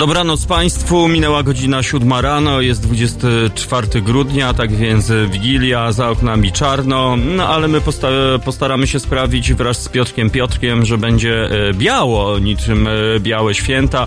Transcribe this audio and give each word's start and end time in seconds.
Dobranoc 0.00 0.46
Państwu, 0.46 1.08
minęła 1.08 1.42
godzina 1.42 1.82
siódma 1.82 2.20
rano, 2.20 2.60
jest 2.60 2.82
24 2.82 4.00
grudnia, 4.02 4.54
tak 4.54 4.72
więc 4.72 5.12
Wigilia, 5.30 5.92
za 5.92 6.08
oknami 6.10 6.52
czarno, 6.52 7.16
no 7.16 7.48
ale 7.48 7.68
my 7.68 7.80
posta 7.80 8.08
postaramy 8.44 8.86
się 8.86 9.00
sprawić 9.00 9.54
wraz 9.54 9.82
z 9.82 9.88
Piotrkiem 9.88 10.30
Piotrkiem, 10.30 10.84
że 10.84 10.98
będzie 10.98 11.44
e, 11.44 11.74
biało, 11.74 12.38
niczym 12.38 12.86
e, 12.86 12.90
białe 13.20 13.54
święta. 13.54 14.06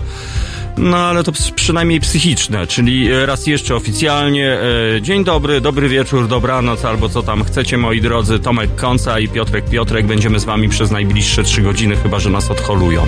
No 0.76 0.96
ale 0.96 1.24
to 1.24 1.32
przynajmniej 1.54 2.00
psychiczne, 2.00 2.66
czyli 2.66 3.12
e, 3.12 3.26
raz 3.26 3.46
jeszcze 3.46 3.74
oficjalnie. 3.74 4.58
Dzień 5.00 5.24
dobry, 5.24 5.60
dobry 5.60 5.88
wieczór, 5.88 6.28
dobranoc, 6.28 6.84
albo 6.84 7.08
co 7.08 7.22
tam 7.22 7.44
chcecie, 7.44 7.78
moi 7.78 8.00
drodzy. 8.00 8.38
Tomek 8.38 8.74
Konca 8.74 9.18
i 9.18 9.28
Piotrek 9.28 9.70
Piotrek. 9.70 10.06
Będziemy 10.06 10.40
z 10.40 10.44
wami 10.44 10.68
przez 10.68 10.90
najbliższe 10.90 11.42
trzy 11.42 11.62
godziny, 11.62 11.96
chyba 11.96 12.18
że 12.18 12.30
nas 12.30 12.50
odholują. 12.50 13.06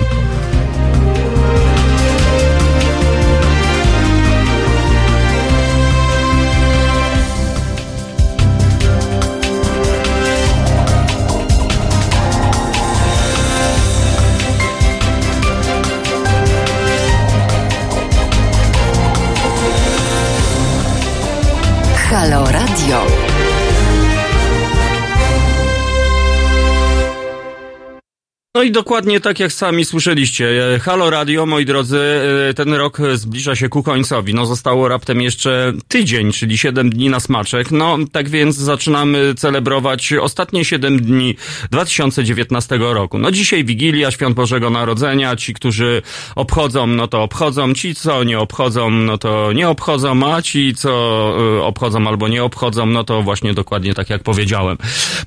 No 28.57 28.63
i 28.63 28.71
dokładnie 28.71 29.19
tak 29.19 29.39
jak 29.39 29.53
sami 29.53 29.85
słyszeliście. 29.85 30.73
E, 30.75 30.79
Halo 30.79 31.09
Radio, 31.09 31.45
moi 31.45 31.65
drodzy, 31.65 31.99
e, 32.49 32.53
ten 32.53 32.73
rok 32.73 32.97
zbliża 33.13 33.55
się 33.55 33.69
ku 33.69 33.83
końcowi. 33.83 34.33
No 34.33 34.45
zostało 34.45 34.87
raptem 34.87 35.21
jeszcze 35.21 35.73
tydzień, 35.87 36.31
czyli 36.31 36.57
7 36.57 36.89
dni 36.89 37.09
na 37.09 37.19
smaczek. 37.19 37.71
No 37.71 37.97
tak 38.11 38.29
więc 38.29 38.55
zaczynamy 38.55 39.33
celebrować 39.35 40.13
ostatnie 40.13 40.65
7 40.65 41.01
dni 41.01 41.35
2019 41.71 42.77
roku. 42.77 43.17
No 43.19 43.31
dzisiaj 43.31 43.65
Wigilia, 43.65 44.11
Świąt 44.11 44.35
Bożego 44.35 44.69
Narodzenia. 44.69 45.35
Ci, 45.35 45.53
którzy 45.53 46.01
obchodzą, 46.35 46.87
no 46.87 47.07
to 47.07 47.23
obchodzą. 47.23 47.73
Ci, 47.73 47.95
co 47.95 48.23
nie 48.23 48.39
obchodzą, 48.39 48.89
no 48.89 49.17
to 49.17 49.53
nie 49.53 49.69
obchodzą. 49.69 50.33
A 50.33 50.41
ci, 50.41 50.75
co 50.75 50.89
e, 51.59 51.63
obchodzą 51.63 52.07
albo 52.07 52.27
nie 52.27 52.43
obchodzą, 52.43 52.85
no 52.85 53.03
to 53.03 53.21
właśnie 53.21 53.53
dokładnie 53.53 53.93
tak 53.93 54.09
jak 54.09 54.23
powiedziałem. 54.23 54.77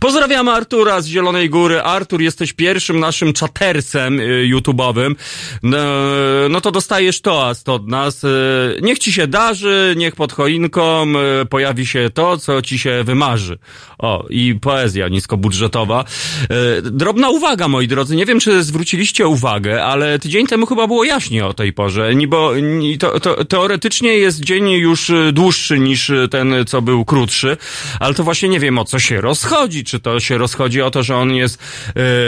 Pozdrawiamy 0.00 0.50
Artura 0.50 1.00
z 1.00 1.06
Zielonej 1.06 1.50
Góry. 1.50 1.80
Artur, 1.80 2.20
jesteś 2.20 2.52
pierwszym 2.52 3.00
naszym 3.00 3.19
naszym 3.20 3.32
czatersem 3.32 4.20
y, 4.20 4.48
YouTube'owym, 4.52 5.14
no, 5.62 5.78
no 6.50 6.60
to 6.60 6.70
dostajesz 6.70 7.20
toast 7.20 7.68
od 7.68 7.88
nas. 7.88 8.24
Y, 8.24 8.28
niech 8.82 8.98
ci 8.98 9.12
się 9.12 9.26
darzy, 9.26 9.94
niech 9.96 10.16
pod 10.16 10.32
choinką 10.32 11.06
y, 11.42 11.46
pojawi 11.46 11.86
się 11.86 12.10
to, 12.14 12.38
co 12.38 12.62
ci 12.62 12.78
się 12.78 13.04
wymarzy. 13.04 13.58
O, 13.98 14.26
i 14.30 14.54
poezja 14.54 15.08
niskobudżetowa. 15.08 16.04
Drobna 16.82 17.28
uwaga, 17.30 17.68
moi 17.68 17.88
drodzy, 17.88 18.16
nie 18.16 18.26
wiem, 18.26 18.40
czy 18.40 18.62
zwróciliście 18.62 19.26
uwagę, 19.26 19.84
ale 19.84 20.18
tydzień 20.18 20.46
temu 20.46 20.66
chyba 20.66 20.86
było 20.86 21.04
jaśnie 21.04 21.46
o 21.46 21.54
tej 21.54 21.72
porze, 21.72 22.10
bo 22.28 22.52
to, 22.98 23.20
to, 23.20 23.44
teoretycznie 23.44 24.14
jest 24.14 24.40
dzień 24.40 24.70
już 24.70 25.12
dłuższy 25.32 25.78
niż 25.78 26.12
ten, 26.30 26.54
co 26.66 26.82
był 26.82 27.04
krótszy, 27.04 27.56
ale 28.00 28.14
to 28.14 28.24
właśnie 28.24 28.48
nie 28.48 28.60
wiem, 28.60 28.78
o 28.78 28.84
co 28.84 28.98
się 28.98 29.20
rozchodzi. 29.20 29.84
Czy 29.84 30.00
to 30.00 30.20
się 30.20 30.38
rozchodzi 30.38 30.82
o 30.82 30.90
to, 30.90 31.02
że 31.02 31.16
on 31.16 31.34
jest 31.34 31.62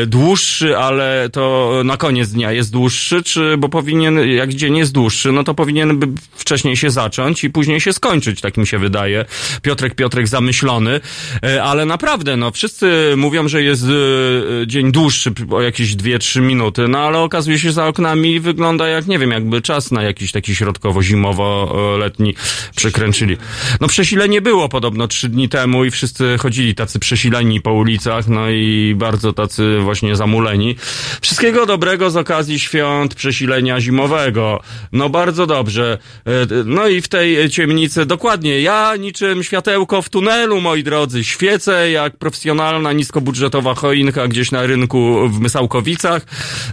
dłuższy, 0.07 0.79
ale 0.83 1.29
to 1.33 1.73
na 1.85 1.97
koniec 1.97 2.31
dnia 2.31 2.53
jest 2.53 2.73
dłuższy, 2.73 3.23
czy, 3.23 3.57
bo 3.59 3.69
powinien, 3.69 4.19
jak 4.19 4.55
dzień 4.55 4.77
jest 4.77 4.93
dłuższy, 4.93 5.33
no 5.33 5.45
to 5.45 5.55
powinien 5.55 5.99
by 5.99 6.09
wcześniej 6.33 6.77
się 6.77 6.91
zacząć 6.91 7.45
i 7.45 7.51
później 7.51 7.81
się 7.81 7.93
skończyć, 7.93 8.41
tak 8.41 8.57
mi 8.57 8.67
się 8.67 8.79
wydaje. 8.79 9.25
Piotrek, 9.63 9.95
Piotrek 9.95 10.29
zamyślony, 10.29 11.01
e, 11.45 11.63
ale 11.63 11.85
naprawdę, 11.85 12.37
no 12.37 12.51
wszyscy 12.51 13.15
mówią, 13.17 13.49
że 13.49 13.63
jest 13.63 13.85
e, 13.85 14.67
dzień 14.67 14.93
dłuższy 14.93 15.33
o 15.51 15.63
jakieś 15.63 15.97
2-3 15.97 16.41
minuty, 16.41 16.89
no 16.89 16.99
ale 16.99 17.19
okazuje 17.19 17.59
się, 17.59 17.69
że 17.69 17.73
za 17.73 17.87
oknami 17.87 18.41
wygląda 18.41 18.89
jak, 18.89 19.07
nie 19.07 19.19
wiem, 19.19 19.31
jakby 19.31 19.63
czas 19.63 19.91
na 19.91 20.03
jakiś 20.03 20.33
taki 20.33 20.55
środkowo-zimowo-letni 20.55 22.35
przykręczyli. 22.77 23.37
No 23.81 23.89
przesilenie 23.89 24.41
było 24.41 24.69
podobno 24.69 25.09
trzy 25.09 25.29
dni 25.29 25.49
temu 25.49 25.85
i 25.85 25.91
wszyscy 25.91 26.37
chodzili 26.39 26.75
tacy 26.75 26.99
przesileni 26.99 27.61
po 27.61 27.73
ulicach, 27.73 28.29
no 28.29 28.51
i 28.51 28.95
bardzo 28.97 29.33
tacy 29.33 29.79
właśnie 29.81 30.17
zamuleni. 30.17 30.72
Wszystkiego 31.21 31.67
dobrego 31.67 32.11
z 32.11 32.17
okazji 32.17 32.59
świąt 32.59 33.15
przesilenia 33.15 33.81
zimowego. 33.81 34.61
No 34.93 35.09
bardzo 35.09 35.47
dobrze. 35.47 35.99
E, 36.27 36.31
no 36.65 36.89
i 36.89 37.01
w 37.01 37.09
tej 37.09 37.51
ciemnicy 37.51 38.07
dokładnie 38.07 38.61
ja 38.61 38.97
niczym 38.97 39.43
światełko 39.43 40.03
w 40.03 40.09
tunelu, 40.09 40.61
moi 40.61 40.83
drodzy, 40.83 41.25
świecę 41.25 41.91
jak 41.91 42.17
profesjonalna 42.17 42.93
niskobudżetowa 42.93 43.75
choinka 43.75 44.29
gdzieś 44.29 44.51
na 44.51 44.67
rynku 44.67 45.29
w 45.29 45.41
Mysałkowicach. 45.41 46.23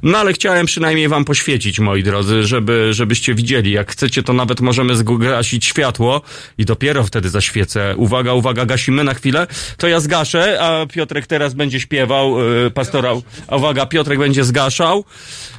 No 0.04 0.18
ale 0.18 0.34
chciałem 0.34 0.66
przynajmniej 0.66 1.08
wam 1.08 1.26
poświecić, 1.26 1.80
moi 1.80 2.04
drodzy, 2.04 2.44
żeby, 2.44 2.94
żebyście 2.94 3.36
widzieli. 3.36 3.72
Jak 3.72 3.92
chcecie, 3.92 4.24
to 4.24 4.34
nawet 4.34 4.62
możemy 4.62 4.96
zgasić 4.96 5.66
światło 5.66 6.22
i 6.58 6.66
dopiero 6.66 7.04
wtedy 7.04 7.30
zaświecę. 7.30 7.94
Uwaga, 7.98 8.34
uwaga, 8.34 8.66
gasimy 8.66 9.04
na 9.04 9.14
chwilę. 9.14 9.48
To 9.78 9.88
ja 9.88 10.00
zgaszę, 10.00 10.62
a 10.62 10.86
Piotrek 10.86 11.28
teraz 11.28 11.54
będzie 11.54 11.80
śpiewał, 11.80 12.40
yy, 12.40 12.72
pastorał. 12.72 13.24
Uwaga, 13.52 13.86
Piotrek 13.90 14.20
będzie 14.20 14.44
zgaszał. 14.44 15.06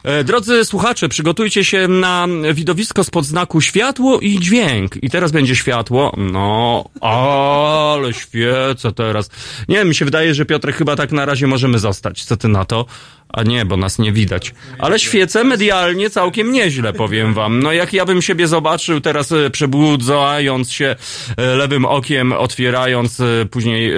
E, 0.02 0.24
drodzy 0.24 0.64
słuchacze, 0.64 1.08
przygotujcie 1.08 1.64
się 1.64 1.88
na 1.88 2.26
widowisko 2.54 3.04
spod 3.04 3.24
znaku 3.24 3.60
światło 3.60 4.20
i 4.20 4.40
dźwięk. 4.40 4.96
I 5.02 5.10
teraz 5.10 5.32
będzie 5.32 5.56
światło. 5.56 6.16
No, 6.16 6.84
ale 7.00 8.12
świecę 8.12 8.92
teraz. 8.92 9.30
Nie 9.68 9.76
wiem, 9.76 9.88
mi 9.88 9.94
się 9.94 10.04
wydaje, 10.04 10.34
że 10.34 10.44
Piotrek 10.44 10.76
chyba 10.76 10.96
tak 10.96 11.12
na 11.12 11.24
razie 11.24 11.46
możemy 11.46 11.78
zostać. 11.78 12.24
Co 12.24 12.36
ty 12.36 12.48
na 12.48 12.64
to? 12.64 12.86
A 13.28 13.42
nie, 13.42 13.64
bo 13.64 13.76
nas 13.76 13.98
nie 13.98 14.12
widać. 14.12 14.54
Ale 14.78 14.98
świecę 14.98 15.44
medialnie 15.44 16.10
całkiem 16.10 16.52
nieźle, 16.52 16.92
powiem 16.92 17.34
wam. 17.34 17.62
No 17.62 17.72
jak 17.72 17.92
ja 17.92 18.04
bym 18.04 18.22
siebie 18.22 18.48
zobaczył 18.48 19.00
teraz 19.00 19.32
e, 19.32 19.50
przebudzając 19.50 20.72
się 20.72 20.96
e, 21.36 21.56
lewym 21.56 21.84
okiem, 21.84 22.32
otwierając 22.32 23.22
później 23.50 23.92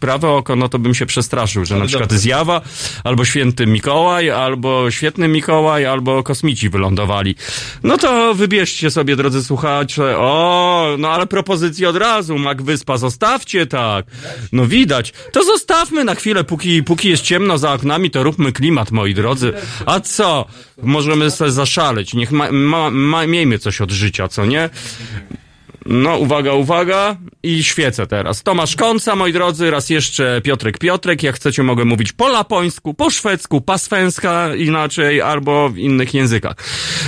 prawe 0.00 0.28
oko, 0.28 0.56
no 0.56 0.68
to 0.68 0.78
bym 0.78 0.94
się 0.94 1.06
przestraszył, 1.06 1.64
że 1.64 1.76
na 1.76 1.86
przykład 1.86 2.12
zjawa, 2.12 2.60
albo 3.04 3.24
święty 3.24 3.66
Mikołaj, 3.66 4.30
albo 4.30 4.90
świetny 4.90 5.28
Mikołaj, 5.28 5.86
albo 5.86 6.22
kosmici 6.22 6.68
wylądowali. 6.68 7.34
No 7.82 7.98
to 7.98 8.34
wybierzcie 8.34 8.90
sobie, 8.90 9.16
drodzy 9.16 9.44
słuchacze, 9.44 10.18
o, 10.18 10.94
no 10.98 11.10
ale 11.10 11.26
propozycje 11.26 11.88
od 11.88 11.96
razu, 11.96 12.38
Mak 12.38 12.62
Wyspa, 12.62 12.96
zostawcie 12.96 13.66
tak. 13.66 14.06
No 14.52 14.66
widać. 14.66 15.12
To 15.32 15.44
zostawmy 15.44 16.04
na 16.04 16.14
chwilę, 16.14 16.44
póki, 16.44 16.82
póki 16.82 17.08
jest 17.08 17.22
ciemno 17.22 17.58
za 17.58 17.72
oknami, 17.72 18.10
to 18.10 18.22
róbmy 18.22 18.52
klimat, 18.52 18.92
moi 18.92 19.14
drodzy. 19.14 19.52
A 19.86 20.00
co? 20.00 20.46
Możemy 20.82 21.30
sobie 21.30 21.50
zaszaleć. 21.50 22.14
Niech 22.14 22.32
ma, 22.32 22.52
ma, 22.52 22.90
ma, 22.90 23.26
miejmy 23.26 23.58
coś 23.58 23.80
od 23.80 23.90
życia, 23.90 24.28
co 24.28 24.46
nie? 24.46 24.70
No, 25.88 26.18
uwaga, 26.18 26.52
uwaga. 26.52 27.16
I 27.42 27.62
świecę 27.62 28.06
teraz. 28.06 28.42
Tomasz 28.42 28.76
Konca, 28.76 29.16
moi 29.16 29.32
drodzy, 29.32 29.70
raz 29.70 29.90
jeszcze 29.90 30.40
Piotrek 30.44 30.78
Piotrek. 30.78 31.22
Jak 31.22 31.36
chcecie, 31.36 31.62
mogę 31.62 31.84
mówić 31.84 32.12
po 32.12 32.28
lapońsku, 32.28 32.94
po 32.94 33.10
szwedzku, 33.10 33.60
paswęska 33.60 34.54
inaczej, 34.54 35.20
albo 35.20 35.68
w 35.68 35.78
innych 35.78 36.14
językach. 36.14 36.56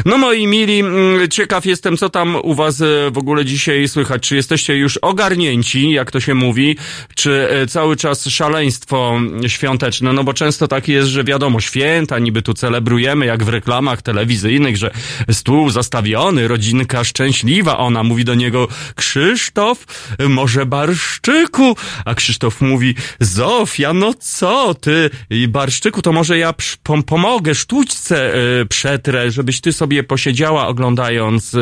No, 0.05 0.19
moi 0.19 0.47
mili, 0.47 0.81
mm, 0.81 1.29
ciekaw 1.29 1.67
jestem, 1.67 1.97
co 1.97 2.11
tam 2.11 2.37
u 2.43 2.55
was 2.55 2.81
e, 2.81 3.11
w 3.11 3.19
ogóle 3.19 3.45
dzisiaj 3.45 3.89
słychać. 3.89 4.23
Czy 4.23 4.37
jesteście 4.37 4.77
już 4.77 4.97
ogarnięci, 4.97 5.91
jak 5.91 6.11
to 6.11 6.21
się 6.21 6.35
mówi, 6.35 6.77
czy 7.15 7.49
e, 7.51 7.67
cały 7.67 7.97
czas 7.97 8.27
szaleństwo 8.27 9.21
świąteczne? 9.47 10.13
No, 10.13 10.25
bo 10.25 10.35
często 10.35 10.69
tak 10.69 10.89
jest, 10.89 11.09
że 11.09 11.25
wiadomo, 11.25 11.61
święta, 11.61 12.19
niby 12.19 12.43
tu 12.43 12.55
celebrujemy, 12.55 13.27
jak 13.27 13.45
w 13.45 13.49
reklamach 13.49 14.03
telewizyjnych, 14.03 14.77
że 14.77 14.91
stół 15.31 15.71
zastawiony, 15.71 16.49
rodzinka 16.49 17.05
szczęśliwa, 17.05 17.79
ona 17.79 18.03
mówi 18.03 18.25
do 18.25 18.35
niego 18.35 18.68
Krzysztof, 18.95 19.85
może 20.29 20.67
barszczyku? 20.67 21.77
A 22.05 22.15
Krzysztof 22.15 22.61
mówi, 22.61 22.95
Zofia, 23.21 23.93
no 23.93 24.15
co 24.21 24.75
ty? 24.75 25.11
I 25.31 25.49
barszczyku, 25.49 26.03
to 26.03 26.13
może 26.13 26.39
ja 26.39 26.55
pom 26.83 27.03
pomogę, 27.03 27.55
sztućce 27.55 28.35
y, 28.61 28.67
przetrę, 28.67 29.31
żebyś 29.31 29.61
ty 29.61 29.73
sobie 29.73 30.03
posiedziała 30.03 30.67
oglądając 30.67 31.57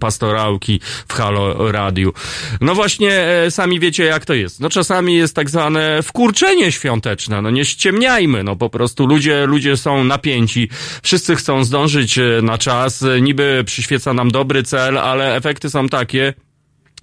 pastorałki 0.00 0.80
w 1.08 1.12
Halo 1.12 1.72
Radiu. 1.72 2.12
No 2.60 2.74
właśnie, 2.74 3.42
y, 3.46 3.50
sami 3.50 3.80
wiecie 3.80 4.04
jak 4.04 4.24
to 4.24 4.34
jest. 4.34 4.60
No 4.60 4.70
czasami 4.70 5.14
jest 5.14 5.34
tak 5.34 5.50
zwane 5.50 6.02
wkurczenie 6.02 6.72
świąteczne, 6.72 7.42
no 7.42 7.50
nie 7.50 7.64
ściemniajmy, 7.64 8.44
no 8.44 8.56
po 8.56 8.70
prostu 8.70 9.06
ludzie, 9.06 9.46
ludzie 9.46 9.76
są 9.76 10.04
napięci, 10.04 10.68
wszyscy 11.02 11.36
chcą 11.36 11.64
zdążyć 11.64 12.18
e, 12.18 12.22
na 12.42 12.58
czas, 12.58 13.04
niby 13.20 13.62
przyświeca 13.66 14.14
nam 14.14 14.30
dobry 14.30 14.62
cel, 14.62 14.98
ale 14.98 15.36
efekty 15.36 15.70
są 15.70 15.88
takie, 15.88 16.34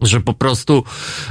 że 0.01 0.21
po 0.21 0.33
prostu, 0.33 0.83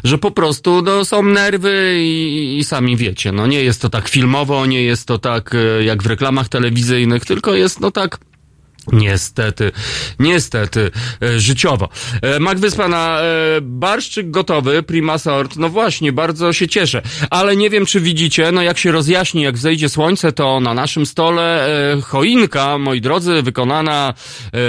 że 0.05 0.19
po 0.19 0.31
prostu 0.31 0.83
no, 0.83 1.05
są 1.05 1.23
nerwy 1.23 1.99
i, 2.01 2.59
i, 2.59 2.65
sami 2.65 2.97
wiecie, 2.97 3.33
no 3.33 3.47
nie 3.47 3.65
jest 3.65 3.83
to 3.83 3.89
tak 3.89 4.09
filmowo, 4.09 4.67
nie 4.67 4.83
jest 4.83 5.07
to 5.07 5.19
tak 5.19 5.55
e, 5.55 5.85
jak 5.85 6.03
w 6.03 6.07
reklamach 6.07 6.49
telewizyjnych, 6.49 7.25
tylko 7.25 7.55
jest 7.55 7.81
no 7.81 7.91
tak 7.91 8.19
Niestety, 8.93 9.73
niestety, 10.19 10.91
e, 11.23 11.41
życiowo. 11.41 11.89
E, 12.23 12.41
Mak 12.41 12.59
Wyspana, 12.59 13.21
e, 13.21 13.25
barszczyk 13.61 14.31
gotowy, 14.31 14.83
prima 14.83 15.19
sort, 15.19 15.57
no 15.57 15.69
właśnie, 15.69 16.13
bardzo 16.13 16.53
się 16.53 16.69
cieszę. 16.69 17.03
Ale 17.31 17.57
nie 17.57 17.71
wiem, 17.71 17.87
czy 17.87 18.01
widzicie, 18.01 18.53
no 18.53 18.63
jak 18.63 18.79
się 18.79 18.93
rozjaśni, 18.93 19.43
jak 19.43 19.59
zejdzie 19.59 19.89
słońce, 19.89 20.33
to 20.33 20.61
na 20.61 20.75
naszym 20.75 21.07
stole 21.07 21.69
choinka, 22.05 22.79
moi 22.79 23.01
drodzy, 23.01 23.43
wykonana 23.43 24.15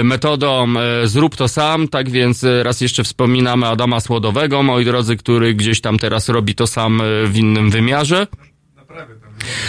metodą 0.04 0.74
zrób 1.04 1.36
to 1.36 1.48
sam, 1.48 1.88
tak 1.88 2.10
więc 2.10 2.44
raz 2.62 2.80
jeszcze 2.80 3.04
wspominamy 3.04 3.66
Adama 3.66 4.00
Słodowego, 4.00 4.62
moi 4.62 4.84
drodzy, 4.84 5.16
który 5.16 5.54
gdzieś 5.54 5.80
tam 5.80 5.98
teraz 5.98 6.28
robi 6.28 6.54
to 6.54 6.66
sam 6.66 7.02
w 7.26 7.36
innym 7.36 7.70
wymiarze. 7.70 8.26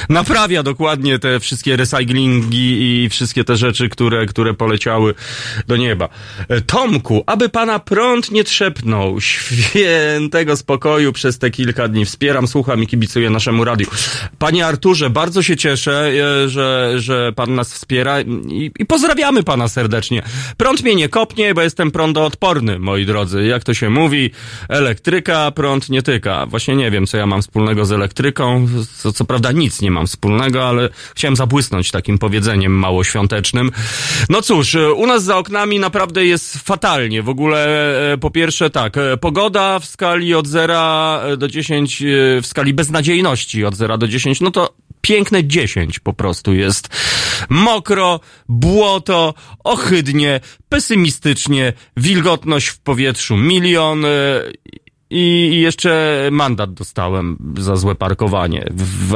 Naprawia 0.10 0.64
dokładnie 0.64 1.20
te 1.20 1.40
wszystkie 1.40 1.76
recyklingi 1.76 3.04
i 3.04 3.10
wszystkie 3.10 3.44
te 3.44 3.58
rzeczy, 3.58 3.90
które, 3.90 4.26
które 4.26 4.54
poleciały 4.54 5.14
do 5.68 5.78
nieba. 5.78 6.10
E, 6.50 6.62
Tomku, 6.62 7.24
aby 7.26 7.50
pana 7.50 7.80
prąd 7.80 8.32
nie 8.32 8.44
trzepnął, 8.44 9.22
świętego 9.32 10.58
spokoju 10.58 11.14
przez 11.14 11.40
te 11.40 11.52
kilka 11.52 11.88
dni. 11.88 12.06
Wspieram, 12.06 12.48
słucham 12.48 12.84
i 12.84 12.88
kibicuję 12.88 13.30
naszemu 13.30 13.64
radiu. 13.64 13.88
Panie 14.40 14.66
Arturze, 14.66 15.10
bardzo 15.10 15.44
się 15.44 15.58
cieszę, 15.58 16.12
e, 16.44 16.50
że, 16.50 16.94
że 16.98 17.34
pan 17.36 17.56
nas 17.56 17.74
wspiera 17.74 18.22
i, 18.22 18.72
i 18.80 18.86
pozdrawiamy 18.86 19.44
pana 19.44 19.68
serdecznie. 19.68 20.24
Prąd 20.58 20.84
mnie 20.84 20.96
nie 20.96 21.10
kopnie, 21.10 21.54
bo 21.54 21.62
jestem 21.62 21.92
prądoodporny, 21.92 22.80
moi 22.80 23.06
drodzy. 23.06 23.46
Jak 23.46 23.64
to 23.64 23.74
się 23.74 23.90
mówi, 23.90 24.32
elektryka, 24.70 25.52
prąd 25.52 25.90
nie 25.90 26.02
tyka. 26.02 26.46
Właśnie 26.46 26.76
nie 26.76 26.92
wiem, 26.92 27.08
co 27.08 27.18
ja 27.18 27.26
mam 27.26 27.42
wspólnego 27.42 27.86
z 27.86 27.92
elektryką. 27.92 28.68
Co, 28.98 29.14
co 29.14 29.26
prawda 29.26 29.52
nic 29.66 29.82
nie 29.82 29.92
mam 29.92 30.08
wspólnego, 30.08 30.68
ale 30.68 30.90
chciałem 31.16 31.36
zabłysnąć 31.36 31.92
takim 31.92 32.18
powiedzeniem 32.18 32.72
małoświątecznym. 32.72 33.72
No 34.30 34.42
cóż, 34.42 34.76
e, 34.76 34.94
u 34.94 35.08
nas 35.08 35.24
za 35.24 35.38
oknami 35.38 35.80
naprawdę 35.80 36.26
jest 36.26 36.58
fatalnie. 36.58 37.22
W 37.22 37.30
ogóle, 37.30 37.62
e, 38.14 38.18
po 38.18 38.32
pierwsze 38.32 38.70
tak, 38.70 38.98
e, 38.98 39.18
pogoda 39.18 39.80
w 39.80 39.86
skali 39.86 40.34
od 40.34 40.48
0 40.48 41.22
do 41.38 41.48
10, 41.48 42.02
e, 42.02 42.42
w 42.42 42.48
skali 42.48 42.74
beznadziejności 42.74 43.66
od 43.66 43.76
0 43.76 43.98
do 43.98 44.08
10, 44.08 44.42
no 44.42 44.52
to 44.52 44.74
piękne 45.02 45.44
10 45.44 46.00
po 46.00 46.14
prostu 46.14 46.54
jest. 46.54 46.90
Mokro, 47.50 48.20
błoto, 48.50 49.34
ohydnie, 49.64 50.40
pesymistycznie, 50.70 51.74
wilgotność 51.98 52.68
w 52.68 52.80
powietrzu 52.80 53.38
milion, 53.38 54.06
i 55.10 55.52
jeszcze 55.62 56.22
mandat 56.32 56.74
dostałem 56.74 57.38
za 57.58 57.76
złe 57.76 57.96
parkowanie. 57.96 58.70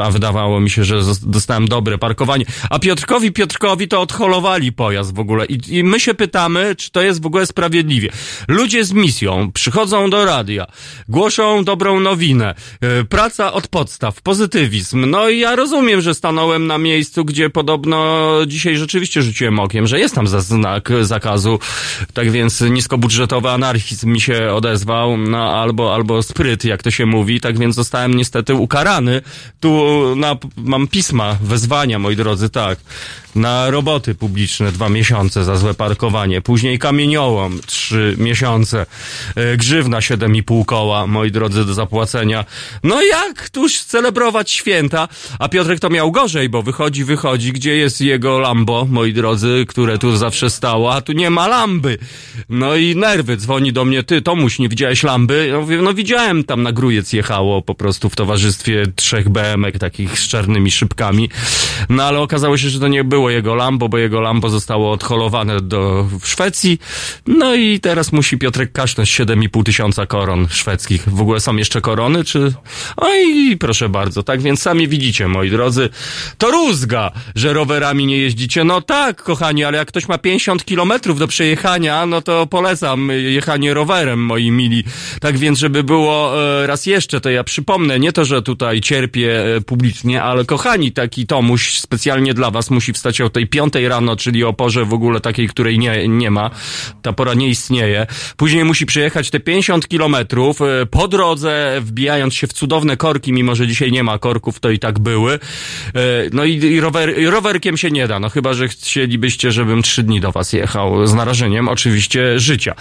A 0.03 0.11
wydawało 0.11 0.59
mi 0.59 0.69
się, 0.69 0.83
że 0.83 1.01
dostałem 1.25 1.67
dobre 1.67 1.97
parkowanie. 1.97 2.45
A 2.69 2.79
Piotrkowi 2.79 3.31
Piotrkowi 3.31 3.87
to 3.87 4.01
odholowali 4.01 4.71
pojazd 4.71 5.15
w 5.15 5.19
ogóle. 5.19 5.45
I, 5.45 5.77
I 5.77 5.83
my 5.83 5.99
się 5.99 6.13
pytamy, 6.13 6.75
czy 6.75 6.91
to 6.91 7.01
jest 7.01 7.21
w 7.21 7.25
ogóle 7.25 7.45
sprawiedliwie. 7.45 8.09
Ludzie 8.47 8.85
z 8.85 8.93
misją 8.93 9.51
przychodzą 9.51 10.09
do 10.09 10.25
radia, 10.25 10.65
głoszą 11.07 11.63
dobrą 11.63 11.99
nowinę, 11.99 12.55
e, 12.81 13.03
praca 13.03 13.53
od 13.53 13.67
podstaw, 13.67 14.21
pozytywizm. 14.21 15.09
No 15.09 15.29
i 15.29 15.39
ja 15.39 15.55
rozumiem, 15.55 16.01
że 16.01 16.13
stanąłem 16.13 16.67
na 16.67 16.77
miejscu, 16.77 17.25
gdzie 17.25 17.49
podobno 17.49 18.29
dzisiaj 18.47 18.77
rzeczywiście 18.77 19.21
rzuciłem 19.21 19.59
okiem, 19.59 19.87
że 19.87 19.99
jest 19.99 20.15
tam 20.15 20.27
za 20.27 20.41
znak 20.41 20.89
zakazu. 21.01 21.59
Tak 22.13 22.31
więc 22.31 22.61
niskobudżetowy 22.61 23.49
anarchizm 23.49 24.11
mi 24.11 24.21
się 24.21 24.53
odezwał, 24.53 25.17
no 25.17 25.53
albo, 25.61 25.78
albo 25.87 26.23
spryt, 26.23 26.65
jak 26.65 26.83
to 26.83 26.91
się 26.91 27.05
mówi. 27.05 27.41
Tak 27.41 27.57
więc 27.57 27.75
zostałem 27.75 28.13
niestety 28.13 28.55
ukarany. 28.55 29.21
Tu 29.59 29.79
na, 30.15 30.37
mam 30.57 30.87
pisma, 30.87 31.37
wezwania, 31.41 31.99
moi 31.99 32.15
drodzy, 32.15 32.49
tak. 32.49 32.79
Na 33.35 33.69
roboty 33.69 34.15
publiczne 34.15 34.71
dwa 34.71 34.89
miesiące 34.89 35.43
za 35.43 35.55
złe 35.55 35.73
parkowanie. 35.73 36.41
Później 36.41 36.79
kamieniołom 36.79 37.59
trzy 37.65 38.15
miesiące. 38.17 38.85
E, 39.35 39.57
Grzywna 39.57 40.01
siedem 40.01 40.35
i 40.35 40.43
pół 40.43 40.65
koła, 40.65 41.07
moi 41.07 41.31
drodzy, 41.31 41.65
do 41.65 41.73
zapłacenia. 41.73 42.45
No 42.83 43.01
jak 43.01 43.49
tuż 43.49 43.79
celebrować 43.79 44.51
święta? 44.51 45.07
A 45.39 45.49
Piotrek 45.49 45.79
to 45.79 45.89
miał 45.89 46.11
gorzej, 46.11 46.49
bo 46.49 46.61
wychodzi, 46.61 47.03
wychodzi, 47.03 47.53
gdzie 47.53 47.75
jest 47.75 48.01
jego 48.01 48.39
Lambo, 48.39 48.87
moi 48.89 49.13
drodzy, 49.13 49.65
które 49.67 49.97
tu 49.97 50.17
zawsze 50.17 50.49
stało, 50.49 50.93
a 50.93 51.01
tu 51.01 51.11
nie 51.11 51.29
ma 51.29 51.47
lamby. 51.47 51.97
No 52.49 52.75
i 52.75 52.95
nerwy, 52.95 53.37
dzwoni 53.37 53.73
do 53.73 53.85
mnie, 53.85 54.03
ty 54.03 54.21
Tomuś, 54.21 54.59
nie 54.59 54.69
widziałeś 54.69 55.03
lamby? 55.03 55.47
Ja 55.47 55.59
mówię, 55.59 55.77
no 55.77 55.93
widziałem, 55.93 56.43
tam 56.43 56.63
na 56.63 56.71
grujec 56.71 57.13
jechało 57.13 57.61
po 57.61 57.75
prostu 57.75 58.09
w 58.09 58.15
towarzystwie 58.15 58.85
trzech 58.95 59.29
BM-ek 59.29 59.79
takich 59.79 60.19
z 60.19 60.27
czarnymi 60.27 60.71
szybkami. 60.71 61.29
No 61.89 62.03
ale 62.03 62.19
okazało 62.19 62.57
się, 62.57 62.69
że 62.69 62.79
to 62.79 62.87
nie 62.87 63.03
było 63.19 63.29
jego 63.29 63.55
Lambo, 63.55 63.89
bo 63.89 63.97
jego 63.97 64.21
Lambo 64.21 64.49
zostało 64.49 64.91
odholowane 64.91 65.61
do 65.61 66.03
w 66.19 66.27
Szwecji. 66.27 66.79
No 67.27 67.55
i 67.55 67.79
teraz 67.79 68.11
musi 68.11 68.37
Piotrek 68.37 68.71
kasztać 68.71 69.09
7,5 69.09 69.63
tysiąca 69.63 70.05
koron 70.05 70.47
szwedzkich. 70.49 71.09
W 71.09 71.21
ogóle 71.21 71.39
są 71.39 71.55
jeszcze 71.55 71.81
korony, 71.81 72.23
czy... 72.23 72.53
Oj, 72.97 73.57
proszę 73.59 73.89
bardzo. 73.89 74.23
Tak 74.23 74.41
więc 74.41 74.61
sami 74.61 74.87
widzicie, 74.87 75.27
moi 75.27 75.49
drodzy, 75.49 75.89
to 76.37 76.51
rózga, 76.51 77.11
że 77.35 77.53
rowerami 77.53 78.05
nie 78.05 78.17
jeździcie. 78.17 78.63
No 78.63 78.81
tak, 78.81 79.23
kochani, 79.23 79.63
ale 79.63 79.77
jak 79.77 79.87
ktoś 79.87 80.07
ma 80.07 80.17
50 80.17 80.65
kilometrów 80.65 81.19
do 81.19 81.27
przejechania, 81.27 82.05
no 82.05 82.21
to 82.21 82.47
polecam 82.47 83.09
jechanie 83.11 83.73
rowerem, 83.73 84.25
moi 84.25 84.51
mili. 84.51 84.83
Tak 85.21 85.37
więc, 85.37 85.59
żeby 85.59 85.83
było 85.83 86.43
e, 86.63 86.67
raz 86.67 86.85
jeszcze, 86.85 87.21
to 87.21 87.29
ja 87.29 87.43
przypomnę, 87.43 87.99
nie 87.99 88.13
to, 88.13 88.25
że 88.25 88.41
tutaj 88.41 88.81
cierpię 88.81 89.55
e, 89.55 89.61
publicznie, 89.61 90.23
ale 90.23 90.45
kochani, 90.45 90.91
taki 90.91 91.27
Tomuś 91.27 91.79
specjalnie 91.79 92.33
dla 92.33 92.51
was 92.51 92.69
musi 92.69 92.93
wstać 92.93 93.08
o 93.21 93.29
tej 93.29 93.47
piątej 93.47 93.87
rano, 93.87 94.15
czyli 94.15 94.43
o 94.43 94.53
porze 94.53 94.85
w 94.85 94.93
ogóle 94.93 95.19
takiej, 95.19 95.47
której 95.47 95.79
nie, 95.79 96.07
nie 96.07 96.31
ma. 96.31 96.49
Ta 97.01 97.13
pora 97.13 97.33
nie 97.33 97.47
istnieje. 97.47 98.07
Później 98.37 98.65
musi 98.65 98.85
przejechać 98.85 99.29
te 99.29 99.39
50 99.39 99.87
kilometrów, 99.87 100.61
e, 100.61 100.85
po 100.85 101.07
drodze 101.07 101.81
wbijając 101.81 102.33
się 102.33 102.47
w 102.47 102.53
cudowne 102.53 102.97
korki, 102.97 103.33
mimo 103.33 103.55
że 103.55 103.67
dzisiaj 103.67 103.91
nie 103.91 104.03
ma 104.03 104.19
korków, 104.19 104.59
to 104.59 104.69
i 104.69 104.79
tak 104.79 104.99
były. 104.99 105.33
E, 105.33 105.39
No 106.33 106.45
i, 106.45 106.53
i 106.53 106.79
rower, 106.79 107.19
i 107.19 107.27
rowerkiem 107.27 107.77
się 107.77 107.91
nie 107.91 108.07
da, 108.07 108.19
no 108.19 108.29
chyba, 108.29 108.53
że 108.53 108.67
chcielibyście, 108.67 109.51
żebym 109.51 109.81
trzy 109.81 110.03
dni 110.03 110.21
do 110.21 110.31
was 110.31 110.53
jechał, 110.53 111.07
z 111.07 111.13
narażeniem 111.13 111.67
oczywiście 111.67 112.39
życia. 112.39 112.75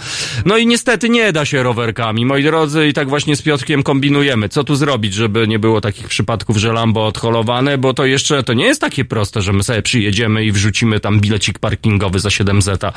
No 0.45 0.57
i 0.57 0.67
niestety 0.67 1.09
nie 1.09 1.33
da 1.33 1.45
się 1.45 1.63
rowerkami, 1.63 2.25
moi 2.25 2.43
drodzy, 2.43 2.87
i 2.87 2.93
tak 2.93 3.09
właśnie 3.09 3.35
z 3.35 3.41
Piotrkiem 3.41 3.83
kombinujemy. 3.83 4.49
Co 4.49 4.63
tu 4.63 4.75
zrobić, 4.75 5.13
żeby 5.13 5.47
nie 5.47 5.59
było 5.59 5.81
takich 5.81 6.07
przypadków, 6.07 6.57
że 6.57 6.73
Lambo 6.73 7.05
odholowane, 7.07 7.77
bo 7.77 7.93
to 7.93 8.05
jeszcze, 8.05 8.43
to 8.43 8.53
nie 8.53 8.65
jest 8.65 8.81
takie 8.81 9.05
proste, 9.05 9.41
że 9.41 9.53
my 9.53 9.63
sobie 9.63 9.81
przyjedziemy 9.81 10.18
i 10.27 10.51
wrzucimy 10.51 10.99
tam 10.99 11.19
bilecik 11.19 11.59
parkingowy 11.59 12.19
za 12.19 12.29
7 12.29 12.61
zeta. 12.61 12.93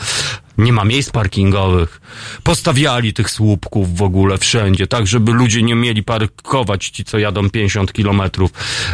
Nie 0.59 0.73
ma 0.73 0.85
miejsc 0.85 1.11
parkingowych. 1.11 2.01
Postawiali 2.43 3.13
tych 3.13 3.31
słupków 3.31 3.97
w 3.97 4.03
ogóle 4.03 4.39
wszędzie, 4.39 4.87
tak 4.87 5.07
żeby 5.07 5.33
ludzie 5.33 5.63
nie 5.63 5.75
mieli 5.75 6.03
parkować 6.03 6.89
ci, 6.89 7.05
co 7.05 7.19
jadą 7.19 7.51
50 7.51 7.93
kilometrów. 7.93 8.51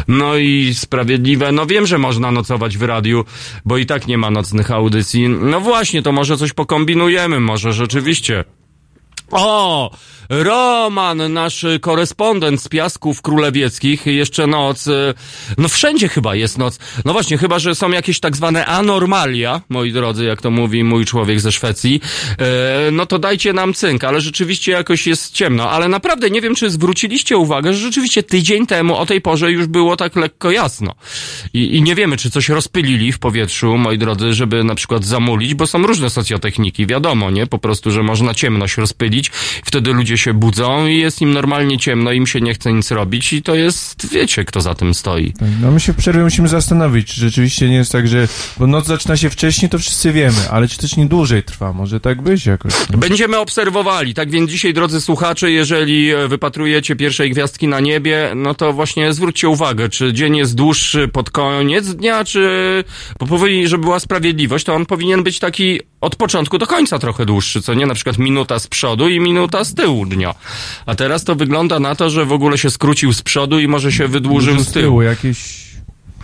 No 0.07 0.35
i 0.35 0.73
sprawiedliwe, 0.73 1.51
no 1.51 1.65
wiem, 1.65 1.87
że 1.87 1.97
można 1.97 2.31
nocować 2.31 2.77
w 2.77 2.83
radiu, 2.83 3.25
bo 3.65 3.77
i 3.77 3.85
tak 3.85 4.07
nie 4.07 4.17
ma 4.17 4.31
nocnych 4.31 4.71
audycji. 4.71 5.29
No 5.29 5.59
właśnie, 5.61 6.01
to 6.01 6.11
może 6.11 6.37
coś 6.37 6.53
pokombinujemy, 6.53 7.39
może 7.39 7.73
rzeczywiście. 7.73 8.43
O! 9.31 9.91
Roman, 10.29 11.33
nasz 11.33 11.65
korespondent 11.81 12.61
z 12.61 12.67
Piasków 12.69 13.21
Królewieckich, 13.21 14.05
jeszcze 14.05 14.47
noc, 14.47 14.87
y, 14.87 15.13
no 15.57 15.69
wszędzie 15.69 16.09
chyba 16.09 16.35
jest 16.35 16.57
noc. 16.57 16.79
No 17.05 17.13
właśnie, 17.13 17.37
chyba, 17.37 17.59
że 17.59 17.75
są 17.75 17.91
jakieś 17.91 18.19
tak 18.19 18.35
zwane 18.35 18.65
anormalia, 18.65 19.61
moi 19.69 19.91
drodzy, 19.91 20.25
jak 20.25 20.41
to 20.41 20.51
mówi 20.51 20.83
mój 20.83 21.05
człowiek 21.05 21.39
ze 21.39 21.51
Szwecji, 21.51 22.01
e, 22.37 22.91
no 22.91 23.05
to 23.05 23.19
dajcie 23.19 23.53
nam 23.53 23.73
cynk, 23.73 24.03
ale 24.03 24.21
rzeczywiście 24.21 24.71
jakoś 24.71 25.07
jest 25.07 25.33
ciemno. 25.33 25.69
Ale 25.69 25.87
naprawdę 25.87 26.29
nie 26.29 26.41
wiem, 26.41 26.55
czy 26.55 26.69
zwróciliście 26.69 27.37
uwagę, 27.37 27.73
że 27.73 27.79
rzeczywiście 27.79 28.23
tydzień 28.23 28.67
temu 28.67 28.95
o 28.95 29.05
tej 29.05 29.21
porze 29.21 29.51
już 29.51 29.67
było 29.67 29.95
tak 29.95 30.15
lekko 30.15 30.51
jasno. 30.51 30.95
I, 31.53 31.75
i 31.75 31.81
nie 31.81 31.95
wiemy, 31.95 32.17
czy 32.17 32.31
coś 32.31 32.49
rozpylili 32.49 33.11
w 33.11 33.19
powietrzu, 33.19 33.77
moi 33.77 33.97
drodzy, 33.97 34.33
żeby 34.33 34.63
na 34.63 34.75
przykład 34.75 35.05
zamulić, 35.05 35.53
bo 35.53 35.67
są 35.67 35.87
różne 35.87 36.09
socjotechniki, 36.09 36.87
wiadomo, 36.87 37.31
nie? 37.31 37.47
Po 37.47 37.57
prostu, 37.57 37.91
że 37.91 38.03
można 38.03 38.33
ciemność 38.33 38.77
rozpylić, 38.77 39.31
wtedy 39.65 39.93
ludzie 39.93 40.18
się 40.19 40.33
budzą 40.33 40.87
i 40.87 40.97
jest 40.97 41.21
im 41.21 41.31
normalnie 41.31 41.77
ciemno, 41.77 42.11
im 42.11 42.27
się 42.27 42.41
nie 42.41 42.53
chce 42.53 42.73
nic 42.73 42.91
robić 42.91 43.33
i 43.33 43.41
to 43.41 43.55
jest, 43.55 44.11
wiecie, 44.11 44.45
kto 44.45 44.61
za 44.61 44.75
tym 44.75 44.93
stoi. 44.93 45.33
Tak, 45.33 45.47
No 45.61 45.71
my 45.71 45.79
się 45.79 45.93
w 45.93 45.95
przerwie 45.95 46.23
musimy 46.23 46.47
zastanowić, 46.47 47.07
czy 47.07 47.21
rzeczywiście 47.21 47.69
nie 47.69 47.75
jest 47.75 47.91
tak, 47.91 48.07
że... 48.07 48.27
Bo 48.57 48.67
noc 48.67 48.85
zaczyna 48.85 49.17
się 49.17 49.29
wcześniej, 49.29 49.69
to 49.69 49.79
wszyscy 49.79 50.11
wiemy, 50.11 50.49
ale 50.51 50.67
czy 50.67 50.77
też 50.77 50.97
nie 50.97 51.05
dłużej 51.05 51.43
trwa? 51.43 51.73
Może 51.73 51.99
tak 51.99 52.21
być 52.21 52.45
jakoś? 52.45 52.73
Będziemy 52.97 53.37
obserwowali, 53.37 54.13
tak 54.13 54.29
więc 54.31 54.51
dzisiaj, 54.51 54.73
drodzy 54.73 55.01
słuchacze, 55.01 55.51
jeżeli 55.51 56.11
e, 56.11 56.27
wypatrujecie 56.27 56.95
pierwszej 56.95 57.31
gwiazdki 57.31 57.67
na 57.67 57.79
niebie, 57.79 58.31
no 58.35 58.53
to 58.53 58.73
właśnie 58.73 59.13
zwróćcie 59.13 59.49
uwagę, 59.49 59.89
czy 59.89 60.13
dzień 60.13 60.37
jest 60.37 60.55
dłuższy 60.55 61.07
pod 61.07 61.29
koniec 61.29 61.95
dnia, 61.95 62.23
czy... 62.23 62.83
Bo 63.19 63.25
powinien, 63.27 63.67
żeby 63.67 63.83
była 63.83 63.99
sprawiedliwość, 63.99 64.65
to 64.65 64.75
on 64.75 64.85
powinien 64.85 65.23
być 65.23 65.39
taki 65.39 65.79
od 66.01 66.15
początku 66.15 66.57
do 66.57 66.67
końca 66.67 66.99
trochę 66.99 67.25
dłuższy, 67.25 67.61
co 67.61 67.73
nie? 67.73 67.85
Na 67.85 67.93
przykład 67.93 68.17
minuta 68.17 68.59
z 68.59 68.67
przodu 68.67 69.09
i 69.09 69.19
minuta 69.19 69.63
z 69.63 69.73
tyłu 69.73 70.05
dnia. 70.05 70.35
A 70.85 70.95
teraz 70.95 71.23
to 71.23 71.35
wygląda 71.35 71.79
na 71.79 71.95
to, 71.95 72.09
że 72.09 72.25
w 72.25 72.31
ogóle 72.31 72.57
się 72.57 72.69
skrócił 72.69 73.13
z 73.13 73.21
przodu 73.21 73.59
i 73.59 73.67
może 73.67 73.91
się 73.91 74.07
wydłużył 74.07 74.59
z 74.59 74.71
tyłu. 74.71 75.01
jakieś... 75.01 75.68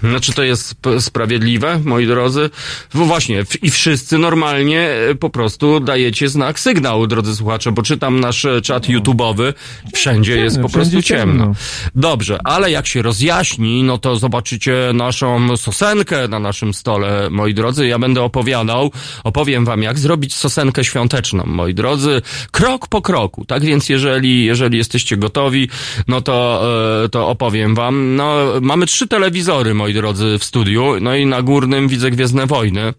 Znaczy 0.04 0.34
to 0.34 0.44
jest 0.44 0.76
sprawiedliwe, 1.00 1.80
moi 1.84 2.08
drodzy? 2.08 2.50
No 2.94 3.06
właśnie, 3.06 3.44
i 3.62 3.72
wszyscy 3.72 4.18
normalnie 4.18 4.90
e, 4.90 5.16
po 5.16 5.30
prostu 5.30 5.80
dajecie 5.80 6.30
znak, 6.30 6.60
sygnał, 6.60 7.08
drodzy 7.08 7.36
słuchacze, 7.36 7.72
bo 7.72 7.84
czytam 7.84 8.20
nasz 8.20 8.46
e, 8.46 8.62
czat 8.62 8.90
no. 8.90 9.00
YouTube'owy, 9.00 9.54
wszędzie 9.94 10.32
ciemno, 10.32 10.44
jest 10.44 10.60
po 10.60 10.70
prostu 10.70 11.02
ciemno. 11.02 11.44
ciemno. 11.44 11.56
Dobrze, 11.96 12.40
ale 12.44 12.72
jak 12.72 12.88
się 12.88 13.02
rozjaśni, 13.02 13.84
no 13.84 13.98
to 13.98 14.16
zobaczycie 14.16 14.76
naszą 14.94 15.58
sosenkę 15.58 16.28
na 16.28 16.40
naszym 16.40 16.74
stole, 16.74 17.30
moi 17.30 17.54
drodzy. 17.54 17.88
Ja 17.88 18.00
będę 18.00 18.22
opowiadał, 18.22 18.92
opowiem 19.24 19.66
wam, 19.66 19.84
jak 19.84 20.00
zrobić 20.00 20.36
sosenkę 20.36 20.84
świąteczną, 20.84 21.44
moi 21.46 21.74
drodzy, 21.74 22.22
krok 22.52 22.88
po 22.88 23.02
kroku. 23.02 23.46
Tak 23.46 23.64
więc, 23.64 23.90
jeżeli, 23.90 24.46
jeżeli 24.46 24.78
jesteście 24.78 25.18
gotowi, 25.18 25.70
no 26.08 26.22
to, 26.22 26.62
e, 27.06 27.10
to 27.10 27.28
opowiem 27.28 27.76
wam. 27.76 28.16
No, 28.16 28.36
mamy 28.62 28.86
trzy 28.86 29.08
telewizory, 29.08 29.74
moi 29.74 29.85
drodzy, 29.94 30.40
w 30.40 30.44
studiu. 30.44 30.94
No 31.02 31.16
i 31.16 31.26
na 31.26 31.42
górnym 31.42 31.88
widzę 31.88 32.12
Gwiezdne 32.12 32.48
Wojny. 32.48 32.94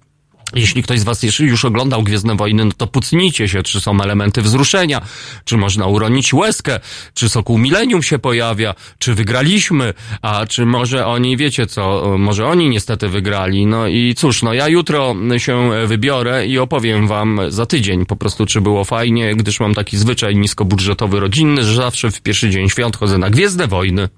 Jeśli 0.54 0.82
ktoś 0.82 1.00
z 1.00 1.04
Was 1.04 1.22
już 1.40 1.64
oglądał 1.64 2.02
Gwiezdne 2.02 2.36
Wojny, 2.36 2.64
no 2.64 2.72
to 2.76 2.86
pucnijcie 2.86 3.48
się, 3.48 3.62
czy 3.62 3.80
są 3.80 4.00
elementy 4.00 4.42
wzruszenia, 4.42 5.00
czy 5.44 5.56
można 5.56 5.86
uronić 5.86 6.34
łezkę, 6.34 6.80
czy 7.14 7.28
Sokół 7.28 7.58
Milenium 7.58 8.02
się 8.02 8.18
pojawia, 8.18 8.74
czy 8.98 9.14
wygraliśmy, 9.14 9.94
a 10.22 10.46
czy 10.46 10.66
może 10.66 11.06
oni, 11.06 11.36
wiecie 11.36 11.66
co, 11.66 12.14
może 12.18 12.46
oni 12.46 12.68
niestety 12.68 13.08
wygrali. 13.08 13.66
No 13.66 13.86
i 13.86 14.14
cóż, 14.14 14.42
no 14.42 14.54
ja 14.54 14.68
jutro 14.68 15.14
się 15.38 15.70
wybiorę 15.86 16.46
i 16.46 16.58
opowiem 16.58 17.08
Wam 17.08 17.40
za 17.48 17.66
tydzień 17.66 18.06
po 18.06 18.16
prostu, 18.16 18.46
czy 18.46 18.60
było 18.60 18.84
fajnie, 18.84 19.34
gdyż 19.34 19.60
mam 19.60 19.74
taki 19.74 19.96
zwyczaj 19.96 20.36
niskobudżetowy, 20.36 21.20
rodzinny, 21.20 21.64
że 21.64 21.74
zawsze 21.74 22.10
w 22.10 22.20
pierwszy 22.22 22.50
dzień 22.50 22.68
świąt 22.68 22.96
chodzę 22.96 23.18
na 23.18 23.30
Gwiezdne 23.30 23.66
Wojny. 23.66 24.08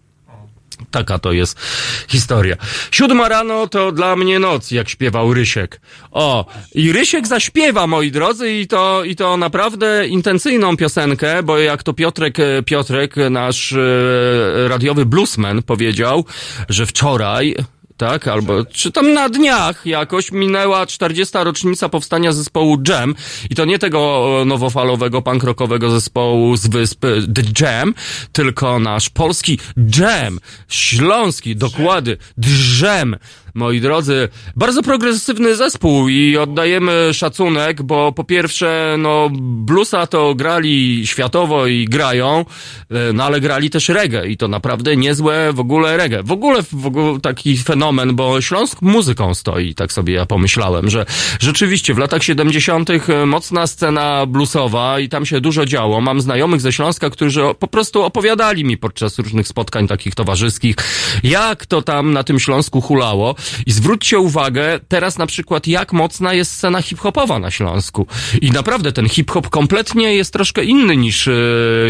Taka 0.91 1.19
to 1.19 1.33
jest 1.33 1.61
historia. 2.09 2.57
Siódma 2.91 3.29
rano 3.29 3.67
to 3.67 3.93
dla 3.93 4.17
mnie 4.17 4.39
noc, 4.39 4.71
jak 4.71 4.89
śpiewał 4.89 5.35
Rysiek. 5.35 5.81
O, 6.11 6.47
i 6.75 6.93
Rysiek 6.93 7.27
zaśpiewa, 7.27 7.87
moi 7.87 8.11
drodzy, 8.11 8.53
i 8.53 8.67
to, 8.67 9.05
i 9.05 9.17
to 9.17 9.37
naprawdę 9.37 10.07
intencyjną 10.07 10.77
piosenkę, 10.77 11.43
bo 11.43 11.59
jak 11.59 11.83
to 11.83 11.93
Piotrek, 11.93 12.37
Piotrek, 12.65 13.15
nasz 13.31 13.73
e, 13.73 14.69
radiowy 14.69 15.07
bluesman 15.07 15.63
powiedział, 15.63 16.25
że 16.69 16.87
wczoraj, 16.87 17.55
tak? 17.99 18.29
Albo, 18.29 18.65
czy 18.65 18.93
tam 18.93 19.13
na 19.13 19.29
dniach 19.29 19.87
jakoś 19.87 20.33
minęła 20.33 20.87
40. 20.87 21.39
rocznica 21.39 21.89
powstania 21.89 22.33
zespołu 22.33 22.83
Jam 22.89 23.15
i 23.51 23.55
to 23.55 23.65
nie 23.65 23.79
tego 23.79 24.43
nowofalowego, 24.47 25.23
punkrockowego 25.23 25.91
zespołu 25.91 26.57
z 26.57 26.67
wysp 26.67 27.07
The 27.35 27.43
Jam, 27.61 27.95
tylko 28.33 28.79
nasz 28.79 29.11
polski 29.11 29.59
Jam, 29.99 30.41
śląski, 30.69 31.57
dokłady, 31.57 32.17
Drzem, 32.37 33.17
moi 33.59 33.81
drodzy, 33.81 34.29
bardzo 34.57 34.83
progresywny 34.83 35.57
zespół 35.57 36.09
i 36.09 36.37
oddajemy 36.37 37.15
szacunek, 37.15 37.83
bo 37.83 38.13
po 38.13 38.25
pierwsze, 38.25 38.97
no, 38.99 39.31
bluesa 39.41 40.07
to 40.07 40.35
grali 40.35 41.07
światowo 41.07 41.67
i 41.67 41.85
grają, 41.85 42.45
e, 42.91 43.13
no 43.13 43.25
ale 43.25 43.41
grali 43.41 43.71
też 43.71 43.89
reggae 43.89 44.27
i 44.27 44.37
to 44.37 44.49
naprawdę 44.49 44.97
niezłe 44.97 45.53
w 45.53 45.61
ogóle 45.61 45.97
reggae. 45.97 46.23
W 46.23 46.33
ogóle, 46.33 46.63
w 46.73 46.87
ogóle 46.87 47.21
taki 47.21 47.57
fenomen, 47.57 48.17
bo 48.17 48.41
Śląsk 48.41 48.83
muzyką 48.83 49.35
stoi, 49.35 49.75
tak 49.75 49.93
sobie 49.93 50.15
ja 50.15 50.27
pomyślałem, 50.27 50.91
że 50.91 51.07
rzeczywiście 51.41 51.95
w 51.95 51.99
latach 51.99 52.23
70. 52.23 52.91
E, 52.91 53.27
mocna 53.27 53.67
scena 53.67 54.27
bluesowa 54.27 55.01
i 55.01 55.09
tam 55.09 55.27
się 55.27 55.41
dużo 55.41 55.67
działo. 55.67 56.01
Mam 56.01 56.21
znajomych 56.21 56.61
ze 56.61 56.73
Śląska, 56.73 57.11
którzy 57.11 57.41
po 57.59 57.69
prostu 57.69 58.03
opowiadali 58.03 58.65
mi 58.65 58.77
podczas 58.77 59.19
różnych 59.19 59.49
spotkań 59.49 59.89
takich 59.89 60.15
towarzyskich, 60.15 60.77
jak 61.23 61.67
to 61.67 61.83
tam 61.83 62.13
na 62.13 62.25
tym 62.25 62.41
Śląsku 62.41 62.81
hulało. 62.81 63.35
I 63.67 63.73
zwróćcie 63.73 64.19
uwagę 64.19 64.81
teraz 64.89 65.19
na 65.19 65.27
przykład, 65.27 65.67
jak 65.67 65.93
mocna 65.93 66.35
jest 66.35 66.53
scena 66.53 66.83
hip-hopowa 66.83 67.39
na 67.39 67.51
Śląsku. 67.51 68.07
I 68.43 68.51
naprawdę 68.51 68.93
ten 68.93 69.09
hip-hop 69.09 69.49
kompletnie 69.49 70.15
jest 70.15 70.33
troszkę 70.33 70.65
inny 70.65 70.97
niż 70.97 71.29
e, 71.29 71.33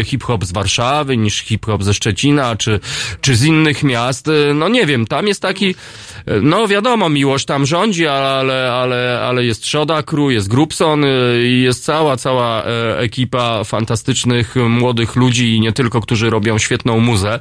hip-hop 0.03 0.45
z 0.45 0.51
Warszawy, 0.51 1.17
niż 1.17 1.39
hip-hop 1.39 1.83
ze 1.83 1.93
Szczecina, 1.93 2.55
czy, 2.55 2.79
czy 3.21 3.35
z 3.35 3.43
innych 3.43 3.83
miast. 3.83 4.27
E, 4.27 4.53
no 4.53 4.67
nie 4.69 4.85
wiem, 4.85 5.07
tam 5.07 5.27
jest 5.27 5.41
taki, 5.41 5.75
e, 6.25 6.41
no 6.41 6.67
wiadomo, 6.67 7.09
miłość 7.09 7.45
tam 7.45 7.65
rządzi, 7.65 8.07
ale, 8.07 8.73
ale, 8.73 9.21
ale 9.23 9.45
jest 9.45 9.67
Szoda 9.67 10.03
Crew, 10.03 10.31
jest 10.31 10.47
Grubson 10.47 11.05
i 11.45 11.61
jest 11.61 11.85
cała, 11.85 12.17
cała 12.17 12.63
ekipa 12.97 13.63
fantastycznych 13.63 14.55
młodych 14.55 15.15
ludzi 15.15 15.55
i 15.55 15.59
nie 15.59 15.71
tylko, 15.71 16.01
którzy 16.01 16.29
robią 16.29 16.57
świetną 16.57 16.99
muzę. 16.99 17.39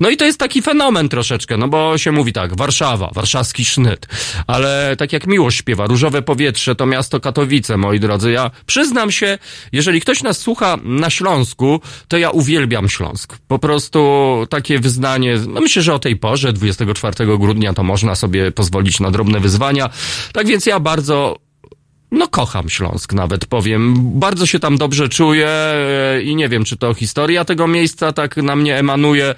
No 0.00 0.10
i 0.10 0.16
to 0.16 0.24
jest 0.24 0.38
taki 0.38 0.62
fenomen 0.62 1.08
troszeczkę, 1.08 1.56
no 1.56 1.68
bo 1.68 1.98
się 1.98 2.12
mówi 2.12 2.32
tak, 2.32 2.56
Warszawa, 2.56 3.10
warszawski 3.14 3.41
polski 3.52 3.64
sznyt. 3.64 4.06
Ale 4.46 4.96
tak 4.96 5.12
jak 5.12 5.26
miłość 5.26 5.58
śpiewa, 5.58 5.86
Różowe 5.86 6.22
Powietrze 6.22 6.74
to 6.74 6.86
miasto 6.86 7.20
Katowice, 7.20 7.76
moi 7.76 8.00
drodzy. 8.00 8.32
Ja 8.32 8.50
przyznam 8.66 9.10
się, 9.10 9.38
jeżeli 9.72 10.00
ktoś 10.00 10.22
nas 10.22 10.38
słucha 10.38 10.78
na 10.82 11.10
Śląsku, 11.10 11.80
to 12.08 12.18
ja 12.18 12.30
uwielbiam 12.30 12.88
Śląsk. 12.88 13.38
Po 13.48 13.58
prostu 13.58 14.46
takie 14.50 14.78
wyznanie, 14.78 15.36
no 15.48 15.60
myślę, 15.60 15.82
że 15.82 15.94
o 15.94 15.98
tej 15.98 16.16
porze, 16.16 16.52
24 16.52 17.38
grudnia, 17.38 17.72
to 17.72 17.82
można 17.82 18.14
sobie 18.14 18.52
pozwolić 18.52 19.00
na 19.00 19.10
drobne 19.10 19.40
wyzwania. 19.40 19.90
Tak 20.32 20.46
więc 20.46 20.66
ja 20.66 20.80
bardzo 20.80 21.36
no 22.12 22.28
kocham 22.28 22.68
Śląsk 22.68 23.12
nawet, 23.12 23.46
powiem. 23.46 23.94
Bardzo 24.20 24.46
się 24.46 24.58
tam 24.58 24.78
dobrze 24.78 25.08
czuję 25.08 25.48
e, 25.48 26.22
i 26.22 26.36
nie 26.36 26.48
wiem, 26.48 26.64
czy 26.64 26.76
to 26.76 26.94
historia 26.94 27.44
tego 27.44 27.68
miejsca 27.68 28.12
tak 28.12 28.36
na 28.36 28.56
mnie 28.56 28.78
emanuje, 28.78 29.34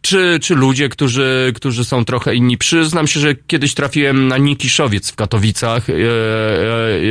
czy, 0.00 0.38
czy 0.42 0.54
ludzie, 0.54 0.88
którzy, 0.88 1.52
którzy 1.56 1.84
są 1.84 2.04
trochę 2.04 2.34
inni. 2.34 2.58
Przyznam 2.58 3.06
się, 3.06 3.20
że 3.20 3.34
kiedyś 3.34 3.74
trafiłem 3.74 4.28
na 4.28 4.38
Nikiszowiec 4.38 5.10
w 5.10 5.16
Katowicach. 5.16 5.90
E, 5.90 5.94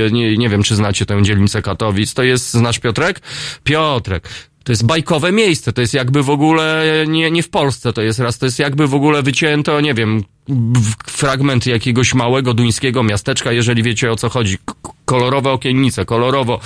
e, 0.06 0.12
nie, 0.12 0.38
nie 0.38 0.50
wiem, 0.50 0.64
czy 0.64 0.76
znacie 0.76 1.06
tę 1.06 1.24
dzielnicę 1.24 1.62
Katowic. 1.62 2.14
To 2.14 2.24
jest, 2.24 2.52
znasz 2.52 2.80
Piotrek? 2.80 3.22
Piotrek. 3.64 4.30
To 4.64 4.72
jest 4.72 4.86
bajkowe 4.86 5.32
miejsce, 5.32 5.74
to 5.74 5.82
jest 5.82 5.94
jakby 5.94 6.24
w 6.24 6.30
ogóle 6.30 6.84
nie, 7.08 7.32
nie 7.32 7.44
w 7.44 7.50
Polsce, 7.50 7.94
to 7.94 8.02
jest 8.02 8.20
raz, 8.20 8.38
to 8.38 8.46
jest 8.46 8.60
jakby 8.60 8.88
w 8.88 8.96
ogóle 8.96 9.24
wycięto, 9.24 9.82
nie 9.82 9.94
wiem, 9.94 10.24
fragment 11.08 11.66
jakiegoś 11.66 12.14
małego 12.14 12.54
duńskiego 12.54 13.04
miasteczka, 13.04 13.52
jeżeli 13.52 13.84
wiecie 13.84 14.12
o 14.12 14.16
co 14.16 14.30
chodzi 14.30 14.58
kolorowe 15.06 15.52
okiennice, 15.52 16.06
kolorowo, 16.06 16.60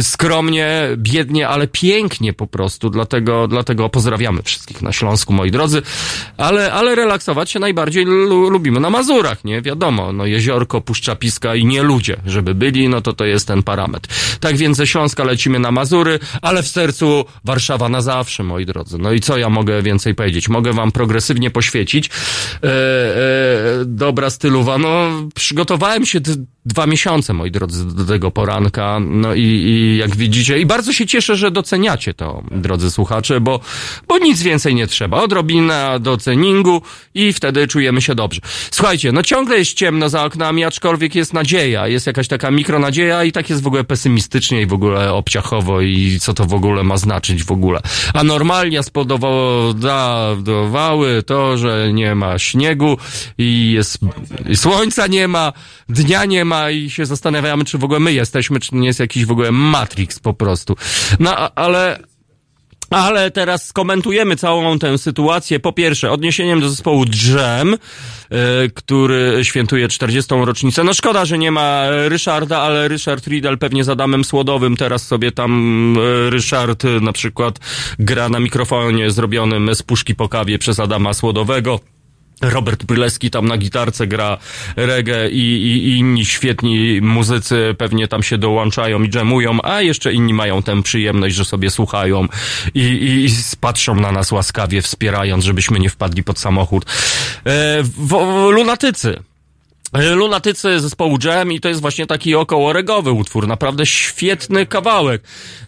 skromnie, 0.00 0.88
biednie, 0.96 1.48
ale 1.48 1.66
pięknie 1.68 2.32
po 2.32 2.46
prostu, 2.46 2.90
dlatego, 2.90 3.48
dlatego 3.48 3.88
pozdrawiamy 3.88 4.42
wszystkich 4.42 4.82
na 4.82 4.92
Śląsku, 4.92 5.32
moi 5.32 5.50
drodzy, 5.50 5.82
ale, 6.36 6.72
ale 6.72 6.94
relaksować 6.94 7.50
się 7.50 7.58
najbardziej 7.58 8.04
lubimy 8.50 8.80
na 8.80 8.90
Mazurach, 8.90 9.44
nie? 9.44 9.62
Wiadomo, 9.62 10.12
no 10.12 10.26
jeziorko, 10.26 10.80
Puszcza 10.80 11.16
Piska 11.16 11.54
i 11.54 11.66
nie 11.66 11.82
ludzie, 11.82 12.16
żeby 12.26 12.54
byli, 12.54 12.88
no 12.88 13.00
to 13.00 13.12
to 13.12 13.24
jest 13.24 13.48
ten 13.48 13.62
parametr. 13.62 14.08
Tak 14.40 14.56
więc 14.56 14.76
ze 14.76 14.86
Śląska 14.86 15.24
lecimy 15.24 15.58
na 15.58 15.70
Mazury, 15.70 16.18
ale 16.42 16.62
w 16.62 16.68
sercu 16.68 17.24
Warszawa 17.44 17.88
na 17.88 18.00
zawsze, 18.00 18.42
moi 18.42 18.66
drodzy. 18.66 18.98
No 18.98 19.12
i 19.12 19.20
co 19.20 19.38
ja 19.38 19.50
mogę 19.50 19.82
więcej 19.82 20.14
powiedzieć? 20.14 20.48
Mogę 20.48 20.72
wam 20.72 20.92
progresywnie 20.92 21.50
poświecić. 21.50 22.06
E, 22.08 22.68
e, 22.68 23.84
dobra 23.84 24.30
stylowa, 24.30 24.78
no 24.78 25.08
przygotowałem 25.34 26.06
się 26.06 26.20
dwa 26.66 26.86
miesiące, 26.86 27.32
moi 27.32 27.50
drodzy, 27.50 27.75
do 27.84 28.04
tego 28.04 28.30
poranka. 28.30 28.98
No 29.00 29.34
i, 29.34 29.42
i 29.42 29.96
jak 29.96 30.16
widzicie, 30.16 30.58
i 30.58 30.66
bardzo 30.66 30.92
się 30.92 31.06
cieszę, 31.06 31.36
że 31.36 31.50
doceniacie 31.50 32.14
to, 32.14 32.42
drodzy 32.50 32.90
słuchacze, 32.90 33.40
bo, 33.40 33.60
bo 34.08 34.18
nic 34.18 34.42
więcej 34.42 34.74
nie 34.74 34.86
trzeba. 34.86 35.22
Odrobina 35.22 35.98
doceningu 35.98 36.82
i 37.14 37.32
wtedy 37.32 37.68
czujemy 37.68 38.02
się 38.02 38.14
dobrze. 38.14 38.40
Słuchajcie, 38.70 39.12
no 39.12 39.22
ciągle 39.22 39.58
jest 39.58 39.72
ciemno 39.72 40.08
za 40.08 40.24
oknami, 40.24 40.64
aczkolwiek 40.64 41.14
jest 41.14 41.32
nadzieja, 41.32 41.88
jest 41.88 42.06
jakaś 42.06 42.28
taka 42.28 42.50
mikronadzieja 42.50 43.24
i 43.24 43.32
tak 43.32 43.50
jest 43.50 43.62
w 43.62 43.66
ogóle 43.66 43.84
pesymistycznie 43.84 44.62
i 44.62 44.66
w 44.66 44.72
ogóle 44.72 45.12
obciachowo 45.12 45.80
i 45.80 46.18
co 46.20 46.34
to 46.34 46.44
w 46.44 46.54
ogóle 46.54 46.84
ma 46.84 46.96
znaczyć 46.96 47.44
w 47.44 47.52
ogóle. 47.52 47.80
A 48.14 48.24
normalnie 48.24 48.82
spowodowały 48.82 51.22
to, 51.22 51.58
że 51.58 51.92
nie 51.92 52.14
ma 52.14 52.38
śniegu 52.38 52.98
i 53.38 53.72
jest, 53.72 53.98
i 54.48 54.56
słońca 54.56 55.06
nie 55.06 55.28
ma, 55.28 55.52
dnia 55.88 56.24
nie 56.24 56.44
ma, 56.44 56.70
i 56.70 56.90
się 56.90 57.06
zastanawiamy, 57.06 57.64
czy 57.66 57.78
w 57.78 57.84
ogóle 57.84 58.00
my 58.00 58.12
jesteśmy, 58.12 58.60
czy 58.60 58.74
nie 58.74 58.86
jest 58.86 59.00
jakiś 59.00 59.24
w 59.24 59.30
ogóle 59.30 59.52
Matrix 59.52 60.20
po 60.20 60.34
prostu. 60.34 60.76
No, 61.20 61.54
ale... 61.54 61.98
Ale 62.90 63.30
teraz 63.30 63.66
skomentujemy 63.66 64.36
całą 64.36 64.78
tę 64.78 64.98
sytuację. 64.98 65.60
Po 65.60 65.72
pierwsze, 65.72 66.10
odniesieniem 66.10 66.60
do 66.60 66.68
zespołu 66.68 67.04
Drzem, 67.04 67.70
yy, 67.70 68.38
który 68.74 69.40
świętuje 69.42 69.88
40. 69.88 70.34
rocznicę. 70.44 70.84
No 70.84 70.94
szkoda, 70.94 71.24
że 71.24 71.38
nie 71.38 71.50
ma 71.50 71.84
Ryszarda, 71.90 72.58
ale 72.58 72.88
Ryszard 72.88 73.26
Riedel 73.26 73.58
pewnie 73.58 73.84
z 73.84 73.88
Adamem 73.88 74.24
Słodowym. 74.24 74.76
Teraz 74.76 75.06
sobie 75.06 75.32
tam 75.32 75.94
yy, 75.98 76.30
Ryszard 76.30 76.84
yy, 76.84 77.00
na 77.00 77.12
przykład 77.12 77.58
gra 77.98 78.28
na 78.28 78.40
mikrofonie 78.40 79.10
zrobionym 79.10 79.74
z 79.74 79.82
puszki 79.82 80.14
po 80.14 80.28
kawie 80.28 80.58
przez 80.58 80.80
Adama 80.80 81.14
Słodowego. 81.14 81.80
Robert 82.42 82.84
Bryleski 82.84 83.30
tam 83.30 83.46
na 83.48 83.56
gitarce 83.56 84.06
gra 84.06 84.38
reggae 84.76 85.30
i, 85.30 85.38
i, 85.38 85.88
i 85.88 85.96
inni 85.96 86.24
świetni 86.24 87.00
muzycy 87.02 87.74
pewnie 87.78 88.08
tam 88.08 88.22
się 88.22 88.38
dołączają 88.38 89.02
i 89.02 89.08
dżemują, 89.08 89.58
a 89.62 89.82
jeszcze 89.82 90.12
inni 90.12 90.34
mają 90.34 90.62
tę 90.62 90.82
przyjemność, 90.82 91.34
że 91.34 91.44
sobie 91.44 91.70
słuchają 91.70 92.28
i, 92.74 92.80
i, 92.80 93.26
i 93.26 93.30
patrzą 93.60 93.94
na 93.94 94.12
nas 94.12 94.32
łaskawie, 94.32 94.82
wspierając, 94.82 95.44
żebyśmy 95.44 95.78
nie 95.78 95.90
wpadli 95.90 96.22
pod 96.22 96.38
samochód. 96.38 96.84
E, 97.44 97.82
w, 97.82 98.08
w, 98.08 98.50
lunatycy. 98.50 99.18
E, 99.92 100.14
Lunatycy 100.14 100.80
zespołu 100.80 101.18
Jam 101.24 101.52
i 101.52 101.60
to 101.60 101.68
jest 101.68 101.80
właśnie 101.80 102.06
taki 102.06 102.34
okołoregowy 102.34 103.12
utwór, 103.12 103.48
naprawdę 103.48 103.86
świetny 103.86 104.66
kawałek. 104.66 105.22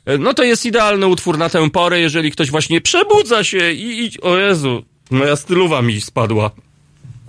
E, 0.05 0.19
No 0.19 0.35
to 0.35 0.43
jest 0.43 0.67
idealny 0.67 1.07
utwór 1.07 1.39
na 1.39 1.49
tę 1.49 1.71
porę, 1.71 2.01
jeżeli 2.01 2.31
ktoś 2.31 2.51
właśnie 2.51 2.81
przebudza 2.81 3.45
się 3.45 3.73
i, 3.73 4.05
i 4.05 4.21
o 4.21 4.37
Jezu, 4.37 4.85
moja 5.11 5.37
stylowa 5.37 5.83
mi 5.83 6.01
spadła. 6.01 6.51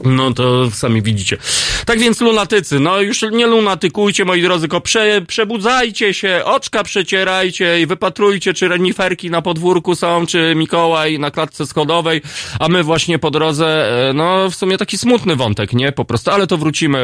No 0.04 0.34
to 0.34 0.72
sami 0.72 1.02
widzicie. 1.02 1.38
Tak 1.86 2.00
więc 2.00 2.22
lunatycy, 2.22 2.80
no 2.80 3.02
już 3.02 3.22
nie 3.32 3.48
lunatykujcie 3.48 4.26
moi 4.26 4.42
drodzy, 4.42 4.62
tylko 4.62 4.82
prze, 4.82 5.22
przebudzajcie 5.28 6.14
się, 6.14 6.42
oczka 6.46 6.84
przecierajcie 6.84 7.82
i 7.82 7.86
wypatrujcie, 7.86 8.54
czy 8.54 8.68
reniferki 8.68 9.30
na 9.30 9.42
podwórku 9.42 9.96
są, 9.96 10.26
czy 10.26 10.54
Mikołaj 10.56 11.20
na 11.20 11.32
klatce 11.32 11.66
schodowej, 11.66 12.22
a 12.60 12.68
my 12.68 12.84
właśnie 12.84 13.20
po 13.20 13.32
drodze, 13.32 13.90
e, 14.10 14.14
no 14.14 14.50
w 14.50 14.56
sumie 14.56 14.78
taki 14.78 14.98
smutny 14.98 15.36
wątek, 15.36 15.74
nie? 15.74 15.92
Po 15.92 16.06
prostu, 16.06 16.32
ale 16.32 16.48
to 16.48 16.58
wrócimy 16.58 17.00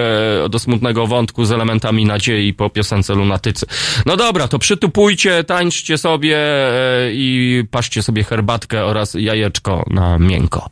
e, 0.45 0.49
do 0.49 0.59
smutnego 0.59 1.07
wątku 1.07 1.45
z 1.45 1.51
elementami 1.51 2.05
nadziei 2.05 2.53
po 2.53 2.69
piosence 2.69 3.13
lunatycy. 3.15 3.65
No 4.05 4.17
dobra, 4.17 4.47
to 4.47 4.59
przytupujcie, 4.59 5.43
tańczcie 5.43 5.97
sobie 5.97 6.37
e, 6.37 7.11
i 7.13 7.63
paszcie 7.71 8.03
sobie 8.03 8.23
herbatkę 8.23 8.85
oraz 8.85 9.13
jajeczko 9.13 9.85
na 9.89 10.19
miękko. 10.19 10.69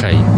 Hej. 0.00 0.37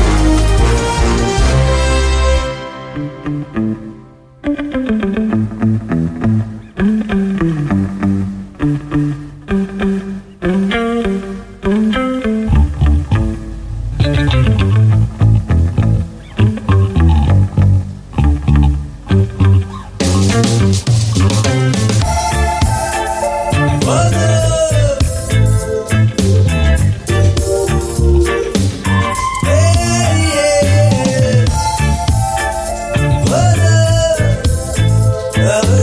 Love 35.41 35.80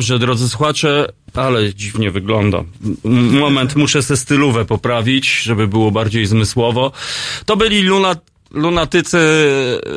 dobrze, 0.00 0.18
drodzy 0.18 0.48
słuchacze, 0.48 1.12
ale 1.34 1.74
dziwnie 1.74 2.10
wygląda. 2.10 2.64
Moment, 3.04 3.76
muszę 3.76 4.02
se 4.02 4.16
stylówę 4.16 4.64
poprawić, 4.64 5.42
żeby 5.42 5.68
było 5.68 5.90
bardziej 5.90 6.26
zmysłowo. 6.26 6.92
To 7.46 7.56
byli 7.56 7.82
luna, 7.82 8.16
lunatycy 8.50 9.18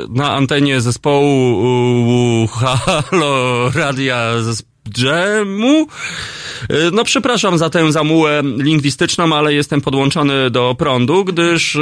na 0.10 0.32
antenie 0.32 0.82
zespołu 0.82 2.48
Halo 2.56 3.70
Radia 3.76 4.42
zespołu. 4.42 4.74
Dżemu. 4.89 5.88
E, 6.69 6.91
No 6.91 7.04
przepraszam 7.04 7.58
za 7.58 7.69
tę 7.69 7.91
zamułę 7.91 8.41
lingwistyczną, 8.58 9.36
ale 9.36 9.54
jestem 9.54 9.82
podłączony 9.82 10.49
do 10.49 10.76
prądu, 10.78 11.26
gdyż 11.26 11.76
e, 11.76 11.80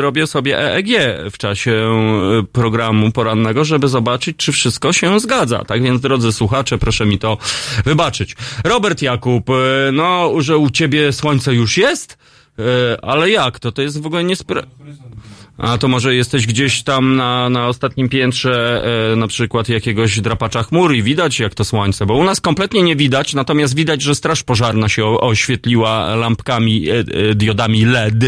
robię 0.00 0.26
sobie 0.26 0.58
EEG 0.58 0.88
w 1.30 1.38
czasie 1.38 1.72
e, 1.72 2.42
programu 2.52 3.12
porannego, 3.12 3.64
żeby 3.64 3.88
zobaczyć, 3.88 4.36
czy 4.36 4.52
wszystko 4.52 4.92
się 4.92 5.20
zgadza. 5.20 5.64
Tak 5.64 5.82
więc, 5.82 6.00
drodzy 6.00 6.32
słuchacze, 6.32 6.78
proszę 6.78 7.06
mi 7.06 7.18
to 7.18 7.38
wybaczyć. 7.84 8.36
Robert 8.64 9.02
Jakub, 9.02 9.46
no, 9.92 10.32
że 10.38 10.58
u 10.58 10.70
ciebie 10.70 11.12
słońce 11.12 11.54
już 11.54 11.76
jest? 11.76 12.18
Ale 13.02 13.30
jak? 13.30 13.58
To 13.58 13.72
to 13.72 13.82
jest 13.82 14.02
w 14.02 14.06
ogóle 14.06 14.24
niespra... 14.24 14.62
A 15.58 15.78
to 15.78 15.88
może 15.88 16.14
jesteś 16.14 16.46
gdzieś 16.46 16.82
tam 16.82 17.16
na, 17.16 17.50
na 17.50 17.68
ostatnim 17.68 18.08
piętrze 18.08 18.84
e, 19.12 19.16
na 19.16 19.26
przykład 19.26 19.68
jakiegoś 19.68 20.20
drapacza 20.20 20.62
chmur 20.62 20.94
i 20.94 21.02
widać 21.02 21.40
jak 21.40 21.54
to 21.54 21.64
słońce, 21.64 22.06
bo 22.06 22.14
u 22.14 22.24
nas 22.24 22.40
kompletnie 22.40 22.82
nie 22.82 22.96
widać, 22.96 23.34
natomiast 23.34 23.74
widać, 23.74 24.02
że 24.02 24.14
straż 24.14 24.42
pożarna 24.42 24.88
się 24.88 25.04
o, 25.04 25.20
oświetliła 25.20 26.14
lampkami, 26.14 26.90
e, 26.90 26.94
e, 26.98 27.34
diodami 27.34 27.84
LED 27.84 28.24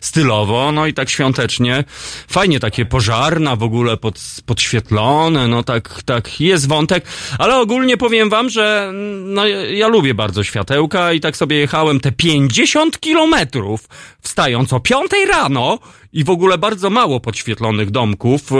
stylowo, 0.00 0.72
no 0.72 0.86
i 0.86 0.94
tak 0.94 1.10
świątecznie. 1.10 1.84
Fajnie 2.28 2.60
takie 2.60 2.84
pożarna 2.84 3.56
w 3.56 3.62
ogóle 3.62 3.96
pod, 3.96 4.20
podświetlone, 4.46 5.48
no 5.48 5.62
tak, 5.62 6.02
tak 6.04 6.40
jest 6.40 6.68
wątek, 6.68 7.04
ale 7.38 7.56
ogólnie 7.56 7.96
powiem 7.96 8.30
wam, 8.30 8.50
że 8.50 8.92
no, 9.24 9.46
ja, 9.46 9.88
lubię 9.88 10.14
bardzo 10.14 10.44
światełka 10.44 11.12
i 11.12 11.20
tak 11.20 11.36
sobie 11.36 11.56
jechałem 11.56 12.00
te 12.00 12.12
50 12.12 13.00
kilometrów 13.00 13.88
wstając 14.20 14.72
o 14.72 14.80
5 14.80 15.10
rano 15.32 15.78
i 16.14 16.24
w 16.24 16.30
ogóle 16.30 16.58
bardzo 16.58 16.90
mało 16.90 17.20
podświetlonych 17.20 17.90
domków 17.90 18.50
yy, 18.50 18.58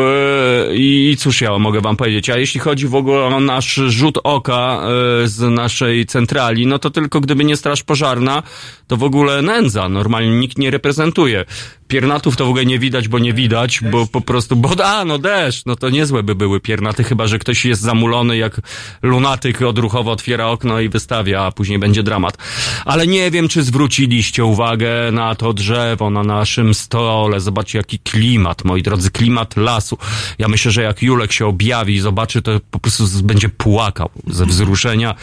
i 0.77 1.17
cóż 1.19 1.41
ja 1.41 1.59
mogę 1.59 1.81
wam 1.81 1.97
powiedzieć, 1.97 2.31
a 2.31 2.39
jeśli 2.39 2.61
chodzi 2.61 2.87
w 2.87 2.95
ogóle 2.95 3.25
o 3.25 3.41
nasz 3.41 3.75
rzut 3.75 4.19
oka 4.25 4.83
yy, 5.21 5.29
z 5.29 5.41
naszej 5.41 6.07
centrali, 6.07 6.67
no 6.67 6.79
to 6.79 6.91
tylko 6.91 7.21
gdyby 7.21 7.45
nie 7.45 7.57
straż 7.57 7.83
pożarna, 7.83 8.43
to 8.87 8.97
w 8.97 9.03
ogóle 9.03 9.43
nędza, 9.43 9.89
normalnie 9.89 10.31
nikt 10.31 10.59
nie 10.59 10.71
reprezentuje. 10.71 11.45
Piernatów 11.89 12.37
to 12.37 12.47
w 12.47 12.49
ogóle 12.49 12.67
nie 12.67 12.79
widać, 12.79 13.09
bo 13.09 13.19
nie 13.19 13.33
widać, 13.33 13.81
bo 13.91 14.07
po 14.07 14.21
prostu, 14.21 14.57
bo 14.57 14.85
a, 14.85 15.05
no 15.05 15.19
deszcz, 15.19 15.67
no 15.67 15.77
to 15.77 15.91
niezłe 15.91 16.23
by 16.23 16.35
były 16.35 16.61
piernaty, 16.61 17.05
chyba, 17.05 17.27
że 17.27 17.39
ktoś 17.39 17.65
jest 17.65 17.83
zamulony 17.83 18.37
jak 18.37 18.61
lunatyk 19.03 19.63
odruchowo 19.63 20.13
otwiera 20.13 20.47
okno 20.47 20.81
i 20.81 20.89
wystawia, 20.89 21.43
a 21.43 21.53
później 21.53 21.79
będzie 21.79 22.03
dramat. 22.03 22.39
Ale 22.85 23.07
nie 23.07 23.31
wiem, 23.31 23.49
czy 23.49 23.63
zwróciliście 23.63 24.45
uwagę 24.45 25.13
na 25.13 25.35
to 25.35 25.53
drzewo 25.53 26.11
na 26.11 26.23
naszym 26.23 26.75
stole. 26.75 27.41
Zobaczcie, 27.41 27.79
jaki 27.79 27.99
klimat, 27.99 28.65
moi 28.65 28.83
drodzy, 28.83 29.11
klimat 29.11 29.57
lasu. 29.57 29.99
Ja 30.39 30.49
myślę, 30.49 30.71
że 30.71 30.83
jak 30.83 31.03
Julek 31.03 31.33
się 31.33 31.47
objawi 31.47 31.95
i 31.95 32.01
zobaczy, 32.01 32.43
to 32.43 32.61
po 32.71 32.79
prostu 32.79 33.05
będzie 33.23 33.49
płakał 33.49 34.11
ze 34.27 34.47
wzruszenia. 34.47 35.15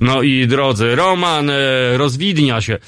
No 0.00 0.22
i 0.22 0.46
drodzy, 0.46 0.96
Roman 0.96 1.50
e, 1.50 1.54
rozwidnia 1.96 2.60
się. 2.60 2.78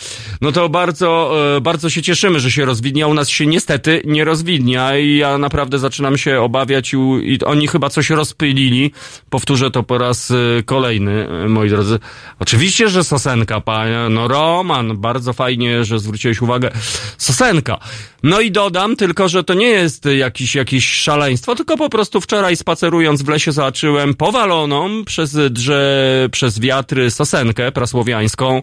No 0.41 0.53
to 0.53 0.69
bardzo, 0.69 1.35
e, 1.57 1.61
bardzo 1.61 1.91
się 1.91 2.03
cieszymy, 2.03 2.41
że 2.41 2.51
się 2.51 2.65
rozwidnia. 2.65 3.07
U 3.07 3.15
nas 3.15 3.29
się 3.29 3.47
niestety 3.47 4.03
nie 4.05 4.25
rozwidnia 4.25 4.99
i 4.99 5.17
ja 5.17 5.39
naprawdę 5.39 5.79
zaczynam 5.79 6.19
się 6.19 6.41
obawiać 6.41 6.95
i, 6.95 7.39
oni 7.45 7.69
chyba 7.69 7.91
coś 7.91 8.11
rozpylili. 8.11 8.93
Powtórzę 9.31 9.71
to 9.71 9.83
po 9.83 9.99
raz 9.99 10.31
e, 10.31 10.63
kolejny, 10.63 11.29
e, 11.29 11.49
moi 11.49 11.69
drodzy. 11.69 11.99
Oczywiście, 12.39 12.89
że 12.89 13.05
Sosenka, 13.05 13.61
panie. 13.61 13.99
No 14.11 14.29
Roman, 14.29 14.97
bardzo 14.97 15.33
fajnie, 15.33 15.85
że 15.85 15.99
zwróciłeś 15.99 16.43
uwagę. 16.43 16.71
Sosenka. 17.19 17.79
No 18.23 18.41
i 18.41 18.51
dodam 18.51 18.97
tylko, 18.97 19.29
że 19.29 19.45
to 19.45 19.55
nie 19.55 19.67
jest 19.69 20.05
jakiś, 20.05 20.55
jakieś 20.55 20.91
szaleństwo, 20.91 21.55
tylko 21.55 21.77
po 21.77 21.91
prostu 21.91 22.21
wczoraj 22.21 22.57
spacerując 22.57 23.23
w 23.23 23.29
lesie 23.29 23.53
zobaczyłem 23.53 24.15
powaloną 24.15 25.05
przez 25.05 25.37
drze, 25.51 26.29
przez 26.33 26.61
wiatry 26.61 27.11
sosenkę 27.11 27.73
prasłowiańską. 27.73 28.63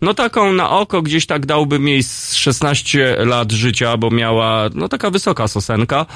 No 0.00 0.14
taką 0.14 0.52
na 0.52 0.70
oko 0.70 1.02
gdzieś 1.02 1.26
tak 1.26 1.46
dałbym 1.46 1.88
jej 1.88 2.02
z 2.02 2.34
16 2.34 3.16
lat 3.18 3.52
życia, 3.52 3.96
bo 3.96 4.10
miała, 4.10 4.70
no 4.74 4.88
taka 4.88 5.10
wysoka 5.10 5.48
sosenka. 5.48 6.06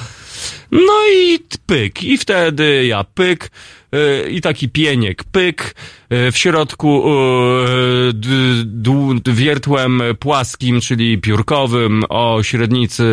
No 0.72 0.92
i 1.14 1.38
pyk. 1.66 2.02
I 2.02 2.18
wtedy 2.18 2.86
ja 2.86 3.04
pyk. 3.04 3.50
y, 3.94 4.30
I 4.30 4.40
taki 4.40 4.68
pieniek 4.68 5.24
pyk. 5.24 5.74
Y, 6.28 6.32
W 6.32 6.38
środku 6.38 7.04
d, 8.14 9.32
wiertłem 9.32 10.02
płaskim, 10.18 10.80
czyli 10.80 11.18
piórkowym 11.18 12.04
o 12.08 12.42
średnicy 12.42 13.04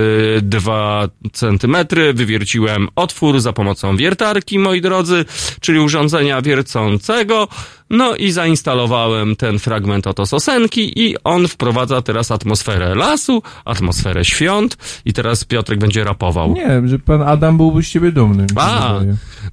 2 0.41 1.07
centymetry 1.33 2.13
wywierciłem 2.13 2.87
otwór 2.95 3.39
za 3.39 3.53
pomocą 3.53 3.97
wiertarki, 3.97 4.59
moi 4.59 4.81
drodzy, 4.81 5.25
czyli 5.61 5.79
urządzenia 5.79 6.41
wiercącego. 6.41 7.47
No 7.91 8.15
i 8.15 8.31
zainstalowałem 8.31 9.35
ten 9.35 9.59
fragment 9.59 10.07
oto 10.07 10.25
sosenki 10.25 10.99
i 10.99 11.15
on 11.23 11.47
wprowadza 11.47 12.01
teraz 12.01 12.31
atmosferę 12.31 12.95
lasu, 12.95 13.43
atmosferę 13.65 14.25
świąt 14.25 14.77
i 15.05 15.13
teraz 15.13 15.43
Piotrek 15.45 15.79
będzie 15.79 16.03
rapował. 16.03 16.53
Nie, 16.53 16.81
że 16.85 16.99
pan 16.99 17.21
Adam 17.21 17.57
byłby 17.57 17.83
z 17.83 17.89
ciebie 17.89 18.11
dumny. 18.11 18.45
A, 18.55 18.99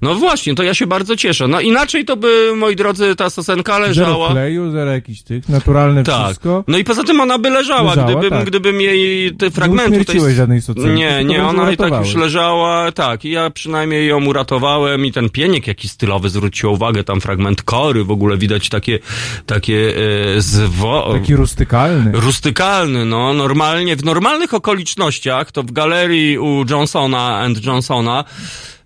no 0.01 0.15
właśnie, 0.15 0.55
to 0.55 0.63
ja 0.63 0.73
się 0.73 0.87
bardzo 0.87 1.15
cieszę. 1.15 1.47
No 1.47 1.59
inaczej 1.61 2.05
to 2.05 2.17
by, 2.17 2.53
moi 2.55 2.75
drodzy, 2.75 3.15
ta 3.15 3.29
sosenka 3.43 3.73
Zero 3.73 3.87
leżała. 3.87 4.31
kleju, 4.31 4.71
zero 4.71 4.91
jakichś 4.91 5.21
tych, 5.21 5.49
naturalne 5.49 6.03
Tak. 6.03 6.25
wszystko. 6.25 6.63
No 6.67 6.77
i 6.77 6.83
poza 6.83 7.03
tym 7.03 7.21
ona 7.21 7.39
by 7.39 7.49
leżała, 7.49 7.89
Leżała, 7.89 8.11
gdybym, 8.11 8.29
tak. 8.29 8.47
gdybym 8.47 8.81
jej 8.81 9.35
te 9.35 9.51
fragmenty... 9.51 9.91
Nie 9.91 9.99
uśmierciłeś 9.99 10.35
żadnej 10.35 10.61
socenki, 10.61 10.89
Nie, 10.89 11.23
nie, 11.23 11.43
ona 11.45 11.71
i 11.71 11.77
tak 11.77 11.93
już 11.99 12.15
leżała, 12.15 12.91
tak, 12.91 13.25
i 13.25 13.29
ja 13.31 13.49
przynajmniej 13.49 14.07
ją 14.07 14.25
uratowałem 14.25 15.05
i 15.05 15.11
ten 15.11 15.29
pieniek 15.29 15.67
jakiś 15.67 15.91
stylowy 15.91 16.29
zwrócił 16.29 16.71
uwagę, 16.73 17.03
tam 17.03 17.21
fragment 17.21 17.61
kory, 17.61 18.03
w 18.03 18.11
ogóle 18.11 18.37
widać 18.37 18.69
takie, 18.69 18.99
takie 19.45 19.93
e, 20.37 20.41
zwo... 20.41 21.13
Taki 21.13 21.35
rustykalny. 21.35 22.11
Rustykalny, 22.13 23.05
no, 23.05 23.33
normalnie, 23.33 23.95
w 23.95 24.03
normalnych 24.03 24.53
okolicznościach, 24.53 25.51
to 25.51 25.63
w 25.63 25.71
galerii 25.71 26.37
u 26.39 26.65
Johnsona 26.69 27.37
and 27.39 27.65
Johnsona 27.65 28.23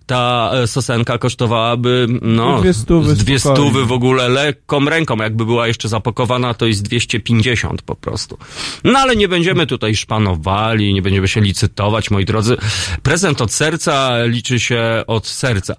ta 0.06 0.50
e, 0.54 0.66
sosenka 0.66 1.18
kosztowałaby, 1.18 2.06
no, 2.22 2.60
Dwie 2.60 2.74
stówy 2.74 3.14
dwie 3.14 3.38
stówy 3.38 3.84
w 3.84 3.92
ogóle 3.92 4.28
lekką 4.28 4.84
ręką, 4.84 5.16
jakby 5.16 5.44
była 5.44 5.66
jeszcze 5.66 5.88
zapakowana, 5.88 6.54
to 6.54 6.66
jest 6.66 6.82
250 6.82 7.82
po 7.82 7.94
prostu. 7.94 8.38
No 8.84 8.98
ale 8.98 9.16
nie 9.16 9.28
będziemy 9.28 9.66
tutaj 9.66 9.96
szpanowali, 9.96 10.94
nie 10.94 11.02
będziemy 11.02 11.28
się 11.28 11.40
licytować, 11.40 12.10
moi 12.10 12.24
drodzy. 12.24 12.56
Prezent 13.02 13.42
od 13.42 13.52
serca 13.52 14.24
liczy 14.24 14.60
się 14.60 15.04
od 15.06 15.26
serca. 15.26 15.74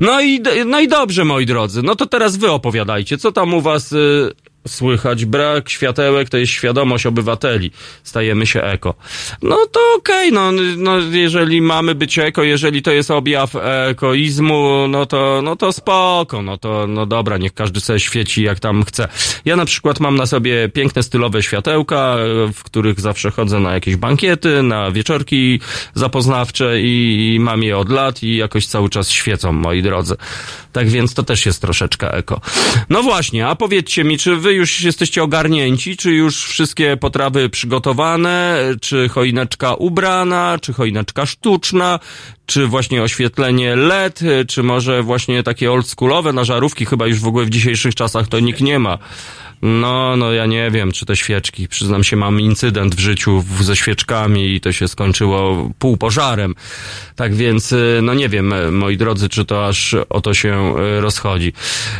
No 0.00 0.20
i, 0.20 0.40
no 0.66 0.80
i 0.80 0.88
dobrze, 0.88 1.24
moi 1.24 1.46
drodzy, 1.46 1.82
no 1.82 1.96
to 1.96 2.06
teraz 2.06 2.36
wy 2.36 2.50
opowiadajcie, 2.50 3.18
co 3.18 3.32
tam 3.32 3.54
u 3.54 3.60
was 3.60 3.92
y, 3.92 4.32
słychać? 4.68 5.24
Brak 5.24 5.70
światełek 5.70 6.28
to 6.28 6.38
jest 6.38 6.52
świadomość 6.52 7.06
obywateli. 7.06 7.70
Stajemy 8.02 8.46
się 8.46 8.62
eko. 8.62 8.94
No 9.42 9.66
to 9.72 9.80
okej, 9.98 10.32
no, 10.32 10.52
no 10.76 10.98
jeżeli 10.98 11.62
mamy 11.62 11.94
być 11.94 12.18
eko, 12.18 12.42
jeżeli 12.42 12.82
to 12.82 12.90
jest 12.90 13.10
objaw 13.10 13.56
ekoizmu, 13.90 14.86
no 14.88 15.06
to, 15.06 15.40
no 15.42 15.56
to 15.56 15.72
spoko, 15.72 16.42
no 16.42 16.58
to, 16.58 16.86
no 16.86 17.06
dobra, 17.06 17.38
niech 17.38 17.54
każdy 17.54 17.80
sobie 17.80 18.00
świeci 18.00 18.42
jak 18.42 18.60
tam 18.60 18.84
chce. 18.84 19.08
Ja 19.44 19.56
na 19.56 19.64
przykład 19.64 20.00
mam 20.00 20.16
na 20.16 20.26
sobie 20.26 20.68
piękne 20.68 21.02
stylowe 21.02 21.42
światełka, 21.42 22.16
w 22.54 22.62
których 22.62 23.00
zawsze 23.00 23.30
chodzę 23.30 23.60
na 23.60 23.74
jakieś 23.74 23.96
bankiety, 23.96 24.62
na 24.62 24.90
wieczorki 24.90 25.60
zapoznawcze 25.94 26.80
i, 26.80 27.34
i 27.34 27.40
mam 27.40 27.62
je 27.62 27.78
od 27.78 27.90
lat 27.90 28.22
i 28.22 28.36
jakoś 28.36 28.66
cały 28.66 28.88
czas 28.88 29.10
świecą, 29.10 29.52
moi 29.52 29.82
drodzy. 29.82 30.16
Tak 30.72 30.88
więc 30.88 31.14
to 31.14 31.22
też 31.22 31.46
jest 31.46 31.62
troszeczkę 31.62 32.14
eko. 32.14 32.40
No 32.90 33.02
właśnie, 33.02 33.46
a 33.46 33.56
powiedzcie 33.56 34.04
mi, 34.04 34.18
czy 34.18 34.36
wy 34.36 34.49
już 34.52 34.80
jesteście 34.80 35.22
ogarnięci, 35.22 35.96
czy 35.96 36.12
już 36.12 36.44
wszystkie 36.44 36.96
potrawy 36.96 37.48
przygotowane, 37.48 38.58
czy 38.80 39.08
choineczka 39.08 39.74
ubrana, 39.74 40.58
czy 40.62 40.72
choineczka 40.72 41.26
sztuczna, 41.26 41.98
czy 42.46 42.66
właśnie 42.66 43.02
oświetlenie 43.02 43.76
LED, 43.76 44.20
czy 44.48 44.62
może 44.62 45.02
właśnie 45.02 45.42
takie 45.42 45.72
oldschoolowe 45.72 46.32
na 46.32 46.44
żarówki, 46.44 46.86
chyba 46.86 47.06
już 47.06 47.20
w 47.20 47.26
ogóle 47.26 47.46
w 47.46 47.50
dzisiejszych 47.50 47.94
czasach 47.94 48.28
to 48.28 48.40
nikt 48.40 48.60
nie 48.60 48.78
ma. 48.78 48.98
No, 49.62 50.16
no 50.16 50.32
ja 50.32 50.46
nie 50.46 50.70
wiem, 50.70 50.92
czy 50.92 51.06
te 51.06 51.16
świeczki. 51.16 51.68
Przyznam 51.68 52.04
się, 52.04 52.16
mam 52.16 52.40
incydent 52.40 52.94
w 52.94 52.98
życiu 52.98 53.44
ze 53.60 53.76
świeczkami 53.76 54.54
i 54.54 54.60
to 54.60 54.72
się 54.72 54.88
skończyło 54.88 55.70
półpożarem. 55.78 56.54
Tak 57.16 57.34
więc, 57.34 57.72
y, 57.72 58.00
no 58.02 58.14
nie 58.14 58.28
wiem, 58.28 58.52
y, 58.52 58.70
moi 58.70 58.96
drodzy, 58.96 59.28
czy 59.28 59.44
to 59.44 59.66
aż 59.66 59.94
o 60.08 60.20
to 60.20 60.34
się 60.34 60.74
y, 60.78 61.00
rozchodzi. 61.00 61.52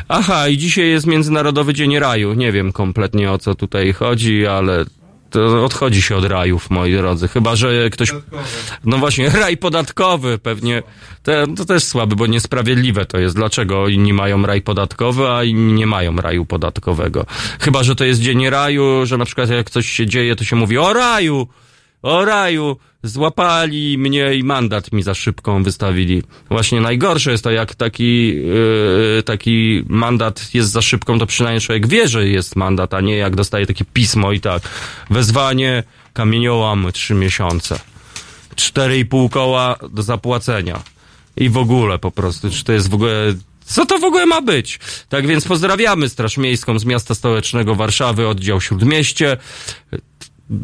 Aha, 0.08 0.48
i 0.48 0.58
dzisiaj 0.58 0.88
jest 0.88 1.06
Międzynarodowy 1.06 1.74
Dzień 1.74 1.98
Raju. 1.98 2.34
Nie 2.34 2.52
wiem 2.52 2.72
kompletnie 2.72 3.32
o 3.32 3.38
co 3.38 3.54
tutaj 3.54 3.92
chodzi, 3.92 4.46
ale 4.46 4.84
to 5.30 5.64
odchodzi 5.64 6.02
się 6.02 6.16
od 6.16 6.24
rajów, 6.24 6.70
moi 6.70 6.96
drodzy. 6.96 7.28
Chyba, 7.28 7.56
że 7.56 7.90
ktoś... 7.90 8.12
No 8.84 8.98
właśnie, 8.98 9.30
raj 9.40 9.56
podatkowy 9.56 10.38
pewnie. 10.38 10.82
To 11.56 11.64
też 11.64 11.84
słaby, 11.84 12.16
bo 12.16 12.26
niesprawiedliwe 12.26 13.06
to 13.06 13.18
jest. 13.18 13.36
Dlaczego 13.36 13.88
inni 13.88 14.12
mają 14.12 14.46
raj 14.46 14.62
podatkowy, 14.62 15.28
a 15.28 15.44
inni 15.44 15.72
nie 15.72 15.86
mają 15.86 16.16
raju 16.16 16.46
podatkowego? 16.46 17.26
Chyba, 17.60 17.82
że 17.82 17.94
to 17.94 18.04
jest 18.04 18.20
dzień 18.20 18.50
raju, 18.50 19.06
że 19.06 19.18
na 19.18 19.24
przykład 19.24 19.50
jak 19.50 19.70
coś 19.70 19.86
się 19.90 20.06
dzieje, 20.06 20.36
to 20.36 20.44
się 20.44 20.56
mówi 20.56 20.78
o 20.78 20.92
raju! 20.92 21.48
O 22.02 22.24
raju! 22.24 22.76
Złapali 23.02 23.98
mnie 23.98 24.34
i 24.34 24.44
mandat 24.44 24.92
mi 24.92 25.02
za 25.02 25.14
szybką 25.14 25.62
wystawili. 25.62 26.22
Właśnie 26.48 26.80
najgorsze 26.80 27.30
jest 27.30 27.44
to, 27.44 27.50
jak 27.50 27.74
taki, 27.74 28.26
yy, 28.26 29.22
taki 29.24 29.84
mandat 29.88 30.54
jest 30.54 30.70
za 30.70 30.82
szybką, 30.82 31.18
to 31.18 31.26
przynajmniej 31.26 31.60
człowiek 31.60 31.86
wie, 31.86 32.08
że 32.08 32.28
jest 32.28 32.56
mandat, 32.56 32.94
a 32.94 33.00
nie 33.00 33.16
jak 33.16 33.36
dostaje 33.36 33.66
takie 33.66 33.84
pismo 33.84 34.32
i 34.32 34.40
tak. 34.40 34.62
Wezwanie, 35.10 35.82
kamieniołam, 36.12 36.86
trzy 36.92 37.14
miesiące. 37.14 37.80
Cztery 38.54 38.98
i 38.98 39.04
pół 39.04 39.28
koła 39.28 39.76
do 39.90 40.02
zapłacenia. 40.02 40.82
I 41.36 41.48
w 41.48 41.56
ogóle 41.56 41.98
po 41.98 42.10
prostu, 42.10 42.50
czy 42.50 42.64
to 42.64 42.72
jest 42.72 42.90
w 42.90 42.94
ogóle 42.94 43.34
co 43.70 43.86
to 43.86 43.98
w 43.98 44.04
ogóle 44.04 44.26
ma 44.26 44.42
być? 44.42 44.78
Tak 45.08 45.26
więc 45.26 45.48
pozdrawiamy 45.48 46.08
Straż 46.08 46.36
Miejską 46.36 46.78
z 46.78 46.84
miasta 46.84 47.14
stołecznego 47.14 47.74
Warszawy, 47.74 48.28
oddział 48.28 48.60
Śródmieście. 48.60 49.36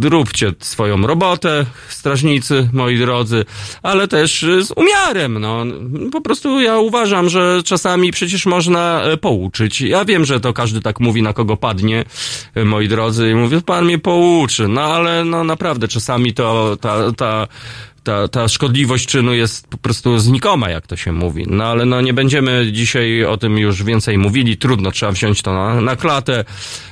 Róbcie 0.03 0.53
swoją 0.61 1.07
robotę, 1.07 1.66
strażnicy, 1.88 2.68
moi 2.72 2.99
drodzy, 2.99 3.44
ale 3.83 4.09
też 4.09 4.46
z 4.62 4.72
umiarem, 4.77 5.38
no. 5.38 5.64
Po 6.12 6.20
prostu 6.20 6.61
ja 6.61 6.79
uważam, 6.79 7.29
że 7.29 7.62
czasami 7.64 8.12
przecież 8.12 8.46
można 8.46 9.03
e, 9.03 9.16
pouczyć. 9.16 9.81
Ja 9.81 10.05
wiem, 10.05 10.25
że 10.25 10.40
to 10.40 10.53
każdy 10.53 10.81
tak 10.81 11.01
mówi, 11.01 11.22
na 11.22 11.33
kogo 11.33 11.57
padnie, 11.57 12.05
e, 12.55 12.64
moi 12.64 12.88
drodzy, 12.88 13.31
i 13.31 13.35
mówię, 13.35 13.61
pan 13.61 13.85
mnie 13.85 13.99
pouczy, 13.99 14.68
no 14.68 14.81
ale 14.81 15.25
no 15.25 15.44
naprawdę 15.44 15.88
czasami 15.88 16.35
to 16.35 16.77
ta, 16.81 17.12
ta 17.12 17.49
ta, 18.07 18.29
ta 18.29 18.49
szkodliwość 18.49 19.07
czynu 19.07 19.35
jest 19.35 19.69
po 19.69 19.79
prostu 19.79 20.19
znikoma, 20.19 20.71
jak 20.71 20.87
to 20.87 20.97
się 20.97 21.12
mówi. 21.12 21.45
No 21.49 21.64
ale 21.64 21.85
no 21.85 22.01
nie 22.01 22.14
będziemy 22.14 22.73
dzisiaj 22.73 23.25
o 23.25 23.37
tym 23.37 23.59
już 23.59 23.83
więcej 23.83 24.19
mówili. 24.19 24.57
Trudno, 24.57 24.90
trzeba 24.90 25.12
wziąć 25.12 25.42
to 25.42 25.53
na, 25.53 25.81
na 25.81 25.97
klatę. 25.97 26.45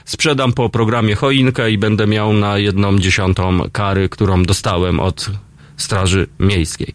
Sprzedam 0.05 0.53
po 0.53 0.68
programie 0.68 1.14
choinkę 1.14 1.70
i 1.70 1.79
będę 1.79 2.07
miał 2.07 2.33
na 2.33 2.59
jedną 2.59 2.98
dziesiątą 2.98 3.61
kary, 3.72 4.09
którą 4.09 4.42
dostałem 4.42 5.00
od 5.00 5.31
Straży 5.76 6.26
Miejskiej. 6.40 6.92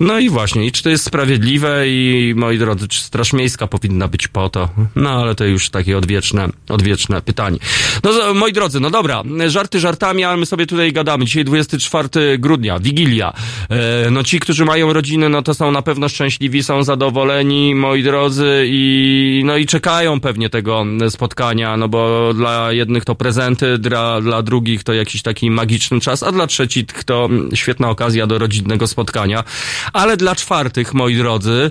No 0.00 0.18
i 0.18 0.28
właśnie, 0.28 0.70
czy 0.70 0.82
to 0.82 0.90
jest 0.90 1.04
sprawiedliwe 1.04 1.88
i 1.88 2.32
moi 2.36 2.58
drodzy, 2.58 2.88
czy 2.88 3.02
Straż 3.02 3.32
Miejska 3.32 3.66
powinna 3.66 4.08
być 4.08 4.28
po 4.28 4.48
to? 4.48 4.68
No 4.96 5.10
ale 5.10 5.34
to 5.34 5.44
już 5.44 5.70
takie 5.70 5.98
odwieczne, 5.98 6.48
odwieczne 6.68 7.22
pytanie. 7.22 7.58
No 8.04 8.34
moi 8.34 8.52
drodzy, 8.52 8.80
no 8.80 8.90
dobra, 8.90 9.22
żarty 9.46 9.80
żartami, 9.80 10.24
ale 10.24 10.36
my 10.36 10.46
sobie 10.46 10.66
tutaj 10.66 10.92
gadamy. 10.92 11.24
Dzisiaj 11.24 11.44
24 11.44 12.38
grudnia, 12.38 12.78
Wigilia. 12.78 13.32
E, 13.68 14.10
no 14.10 14.24
ci, 14.24 14.40
którzy 14.40 14.64
mają 14.64 14.92
rodziny, 14.92 15.28
no 15.28 15.42
to 15.42 15.54
są 15.54 15.72
na 15.72 15.82
pewno 15.82 16.08
szczęśliwi, 16.08 16.62
są 16.62 16.84
zadowoleni, 16.84 17.74
moi 17.74 18.02
drodzy 18.02 18.64
i 18.66 19.42
no 19.44 19.56
i 19.56 19.66
czekają 19.66 20.20
pewnie 20.20 20.50
tego 20.50 20.84
spotkania, 21.08 21.76
no 21.76 21.88
bo 21.88 22.34
dla 22.34 22.72
jednych 22.72 23.04
to 23.04 23.14
prezenty, 23.14 23.78
dla, 23.78 24.20
dla 24.20 24.42
drugich 24.42 24.84
to 24.84 24.92
jakiś 24.92 25.22
taki 25.22 25.50
magiczny 25.50 26.00
czas, 26.00 26.22
a 26.22 26.32
dla 26.32 26.46
trzecich 26.46 27.04
to 27.04 27.28
świetna 27.54 27.90
okazja 27.90 28.09
do 28.26 28.38
rodzinnego 28.38 28.86
spotkania. 28.86 29.44
Ale 29.92 30.16
dla 30.16 30.34
czwartych, 30.36 30.94
moi 30.94 31.16
drodzy, 31.16 31.70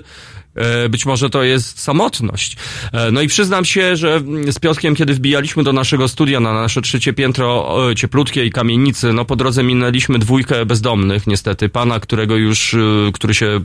e, 0.54 0.88
być 0.88 1.06
może 1.06 1.30
to 1.30 1.42
jest 1.42 1.80
samotność. 1.80 2.56
E, 2.92 3.10
No 3.10 3.20
i 3.20 3.28
przyznam 3.28 3.64
się, 3.64 3.96
że 3.96 4.20
z 4.50 4.58
Piotrkiem, 4.58 4.94
kiedy 4.94 5.14
wbijaliśmy 5.14 5.62
do 5.62 5.72
naszego 5.72 6.08
studia 6.08 6.40
na 6.40 6.52
nasze 6.52 6.82
trzecie 6.82 7.12
piętro 7.12 7.76
cieplutkiej 7.96 8.50
kamienicy, 8.50 9.12
no 9.12 9.24
po 9.24 9.36
drodze 9.36 9.62
minęliśmy 9.62 10.18
dwójkę 10.18 10.66
bezdomnych, 10.66 11.26
niestety. 11.26 11.68
Pana, 11.68 12.00
którego 12.00 12.36
już, 12.36 12.74
e, 12.74 12.78
który 13.14 13.34
się 13.34 13.60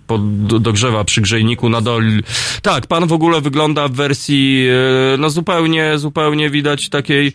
dogrzewa 0.59 1.03
przy 1.03 1.21
grzejniku 1.21 1.69
na 1.69 1.81
dol. 1.81 2.03
Tak, 2.61 2.87
pan 2.87 3.07
w 3.07 3.13
ogóle 3.13 3.41
wygląda 3.41 3.87
w 3.87 3.91
wersji, 3.91 4.67
no 5.17 5.29
zupełnie, 5.29 5.97
zupełnie 5.97 6.49
widać 6.49 6.89
takiej, 6.89 7.33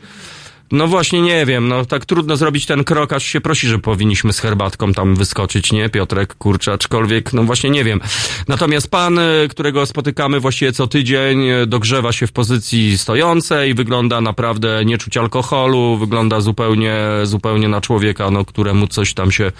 no 0.72 0.86
właśnie 0.86 1.22
nie 1.22 1.46
wiem, 1.46 1.68
no 1.68 1.84
tak 1.84 2.06
trudno 2.06 2.36
zrobić 2.36 2.66
ten 2.66 2.84
krok, 2.84 3.12
aż 3.12 3.24
się 3.24 3.40
prosi, 3.40 3.68
że 3.68 3.78
powinniśmy 3.78 4.32
z 4.32 4.40
herbatką 4.40 4.92
tam 4.92 5.16
wyskoczyć, 5.16 5.72
nie? 5.72 5.88
Piotrek, 5.88 6.34
kurczę, 6.34 6.72
aczkolwiek, 6.72 7.32
no 7.32 7.44
właśnie 7.44 7.70
nie 7.70 7.84
wiem. 7.84 8.00
Natomiast 8.48 8.90
pan, 8.90 9.18
y, 9.18 9.48
którego 9.50 9.86
spotykamy 9.86 10.40
właściwie 10.40 10.72
co 10.72 10.86
tydzień, 10.86 11.48
y, 11.48 11.66
dogrzewa 11.66 12.12
się 12.12 12.26
w 12.26 12.32
pozycji 12.32 12.98
stojącej, 12.98 13.74
wygląda 13.74 14.20
naprawdę 14.20 14.84
nie 14.84 14.98
czuć 14.98 15.16
alkoholu, 15.16 15.96
wygląda 15.96 16.40
zupełnie, 16.40 16.96
zupełnie 17.24 17.68
na 17.68 17.80
człowieka, 17.80 18.30
no 18.30 18.44
któremu 18.44 18.86
coś 18.86 19.14
tam 19.14 19.32
się 19.32 19.52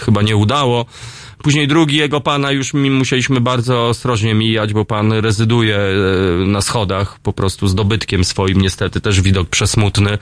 chyba 0.00 0.22
nie 0.22 0.36
udało. 0.36 0.86
Później 1.42 1.68
drugi 1.68 1.96
jego 1.96 2.20
pana 2.20 2.50
już 2.50 2.74
mi 2.74 2.90
musieliśmy 2.90 3.40
bardzo 3.40 3.88
ostrożnie 3.88 4.34
mijać, 4.34 4.72
bo 4.72 4.84
pan 4.84 5.12
rezyduje 5.12 5.76
e, 5.76 5.92
na 6.46 6.60
schodach, 6.60 7.18
po 7.22 7.32
prostu 7.32 7.68
z 7.68 7.74
dobytkiem 7.74 8.24
swoim, 8.24 8.60
niestety 8.60 9.00
też 9.00 9.20
widok 9.20 9.48
przesmutny. 9.48 10.18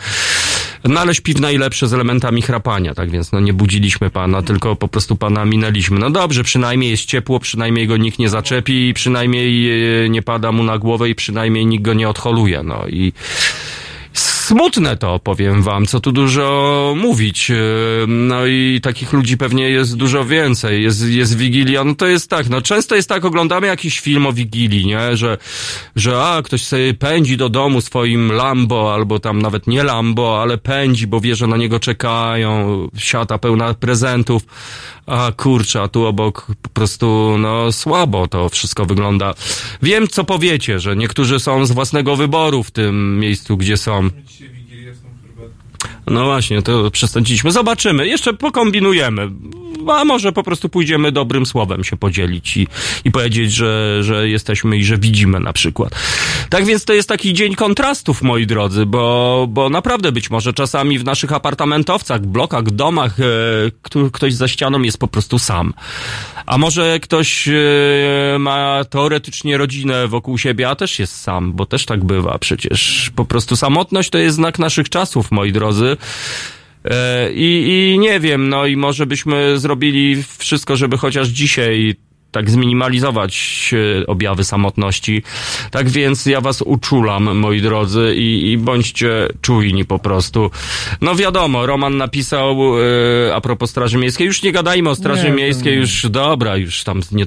No 0.85 1.01
ale 1.01 1.15
śpi 1.15 1.35
w 1.35 1.41
najlepsze 1.41 1.89
z 1.89 1.95
elementami 1.95 2.43
chrapania, 2.43 2.95
tak 2.95 3.11
więc 3.11 3.33
no 3.33 3.41
nie 3.41 3.53
budziliśmy 3.53 4.11
pana, 4.11 4.43
tylko 4.43 4.77
po 4.77 4.89
prostu 4.89 5.17
pana 5.17 5.45
minęliśmy. 5.45 5.99
No 5.99 6.11
dobrze, 6.11 6.45
przynajmniej 6.45 6.91
jest 6.91 7.05
ciepło, 7.05 7.41
przynajmniej 7.41 7.87
go 7.87 7.97
nikt 7.97 8.19
nie 8.19 8.29
zaczepi, 8.29 8.89
i 8.89 8.95
przynajmniej 8.95 9.71
e, 10.05 10.09
nie 10.09 10.23
pada 10.23 10.53
mu 10.53 10.63
na 10.63 10.79
głowę 10.79 11.09
i 11.09 11.15
przynajmniej 11.15 11.67
nikt 11.67 11.85
go 11.85 11.95
nie 11.95 12.09
odholuje, 12.09 12.63
no 12.63 12.89
i 12.89 13.13
smutne 14.53 14.97
to, 14.97 15.19
powiem 15.19 15.63
wam, 15.63 15.87
co 15.87 16.01
tu 16.01 16.13
dużo 16.13 16.95
mówić. 16.97 17.49
Yy, 17.49 17.57
No 18.09 18.47
i 18.47 18.81
takich 18.83 19.13
ludzi 19.13 19.37
pewnie 19.37 19.71
jest 19.71 19.97
dużo 19.97 20.25
więcej. 20.25 20.83
Jest, 20.83 21.09
jest 21.09 21.37
Wigilia, 21.37 21.85
no 21.85 21.95
to 21.95 22.07
jest 22.07 22.31
tak, 22.31 22.49
no 22.49 22.63
często 22.63 22.95
jest 22.95 23.09
tak, 23.09 23.25
oglądamy 23.25 23.67
jakiś 23.67 24.01
film 24.01 24.27
o 24.27 24.33
Wigilii, 24.33 24.87
nie, 24.87 25.17
że, 25.17 25.39
że 25.97 26.23
a, 26.23 26.43
ktoś 26.43 26.65
sobie 26.65 26.95
pędzi 26.95 27.37
do 27.37 27.49
domu 27.49 27.81
swoim 27.81 28.33
Lambo, 28.33 28.95
albo 28.95 29.19
tam 29.19 29.43
nawet 29.43 29.67
nie 29.67 29.83
Lambo, 29.83 30.43
ale 30.43 30.59
pędzi, 30.59 31.07
bo 31.07 31.21
wie, 31.21 31.37
że 31.37 31.47
na 31.47 31.57
niego 31.57 31.81
czekają, 31.81 32.89
siata 32.97 33.39
pełna 33.39 33.75
prezentów. 33.75 34.43
A 35.07 35.33
kurczę, 35.37 35.83
a 35.83 35.89
tu 35.89 36.05
obok 36.07 36.47
po 36.63 36.69
prostu, 36.69 37.37
no 37.39 37.73
słabo 37.73 38.29
to 38.29 38.49
wszystko 38.49 38.85
wygląda. 38.85 39.35
Wiem, 39.83 40.09
co 40.09 40.25
powiecie, 40.25 40.81
że 40.81 40.97
niektórzy 40.97 41.41
są 41.41 41.67
z 41.67 41.73
własnego 41.73 42.17
wyboru 42.17 42.63
w 42.63 42.71
tym 42.71 43.21
miejscu, 43.21 43.57
gdzie 43.57 43.77
są. 43.77 44.11
No 46.07 46.25
właśnie, 46.25 46.63
to 46.63 46.91
przestąpiliśmy. 46.91 47.53
Zobaczymy, 47.53 48.07
jeszcze 48.07 48.33
pokombinujemy. 48.33 49.31
A 49.89 50.05
może 50.05 50.33
po 50.33 50.43
prostu 50.43 50.69
pójdziemy 50.69 51.13
dobrym 51.13 51.47
słowem 51.47 51.85
się 51.85 51.97
podzielić 51.97 52.57
i, 52.57 52.67
i 53.05 53.11
powiedzieć, 53.11 53.53
że, 53.53 53.99
że 54.03 54.29
jesteśmy 54.29 54.77
i 54.77 54.85
że 54.85 54.99
widzimy 54.99 55.41
na 55.41 55.53
przykład. 55.53 55.95
Tak 56.51 56.65
więc 56.65 56.85
to 56.85 56.93
jest 56.93 57.09
taki 57.09 57.35
dzień 57.35 57.55
kontrastów, 57.55 58.23
moi 58.23 58.47
drodzy, 58.47 58.87
bo, 58.87 59.47
bo 59.49 59.71
naprawdę 59.71 60.13
być 60.13 60.31
może 60.31 60.53
czasami 60.53 60.99
w 60.99 61.05
naszych 61.05 61.33
apartamentowcach, 61.33 62.27
blokach, 62.27 62.71
domach 62.71 63.17
e, 63.21 64.11
ktoś 64.13 64.35
za 64.35 64.49
ścianą 64.49 64.83
jest 64.83 64.99
po 64.99 65.09
prostu 65.09 65.39
sam. 65.39 65.75
A 66.47 66.59
może 66.59 67.01
ktoś 67.01 67.49
e, 67.49 67.53
ma 68.39 68.85
teoretycznie 68.91 69.59
rodzinę 69.59 70.09
wokół 70.09 70.39
siebie, 70.39 70.69
a 70.69 70.75
też 70.75 70.99
jest 70.99 71.21
sam, 71.21 71.53
bo 71.53 71.67
też 71.67 71.87
tak 71.87 72.05
bywa 72.05 72.39
przecież. 72.39 73.11
Po 73.17 73.25
prostu 73.25 73.57
samotność 73.57 74.11
to 74.11 74.19
jest 74.19 74.37
znak 74.37 74.59
naszych 74.59 74.89
czasów, 74.89 75.31
moi 75.31 75.53
drodzy. 75.53 75.97
E, 76.85 77.33
I, 77.33 77.93
I 77.95 77.99
nie 77.99 78.21
wiem, 78.21 78.49
no 78.49 78.67
i 78.67 78.77
może 78.77 79.07
byśmy 79.07 79.59
zrobili 79.59 80.23
wszystko, 80.39 80.77
żeby 80.77 80.99
chociaż 80.99 81.29
dzisiaj 81.29 81.95
tak 82.33 82.51
zminimalizować 82.51 83.71
e, 84.03 84.07
objawy 84.07 84.45
samotności. 84.45 85.23
Tak 85.71 85.89
więc 85.89 86.27
ja 86.27 86.41
was 86.41 86.63
uczulam, 86.63 87.39
moi 87.39 87.63
drodzy, 87.63 88.15
i, 88.17 88.51
i 88.53 88.59
bądźcie 88.59 89.29
czujni 89.41 89.85
po 89.85 89.99
prostu. 89.99 90.51
No 91.01 91.15
wiadomo, 91.15 91.67
Roman 91.67 91.97
napisał 91.97 92.57
e, 93.29 93.35
a 93.35 93.41
propos 93.41 93.71
Straży 93.71 93.99
Miejskiej, 93.99 94.27
już 94.27 94.43
nie 94.43 94.53
gadajmy 94.53 94.91
o 94.91 94.95
Straży 94.95 95.25
Nie, 95.25 95.31
Miejskiej, 95.37 95.73
nie. 95.73 95.79
już 95.81 96.07
dobra, 96.11 96.57
już 96.57 96.85
tam 96.85 97.01
nie, 97.13 97.27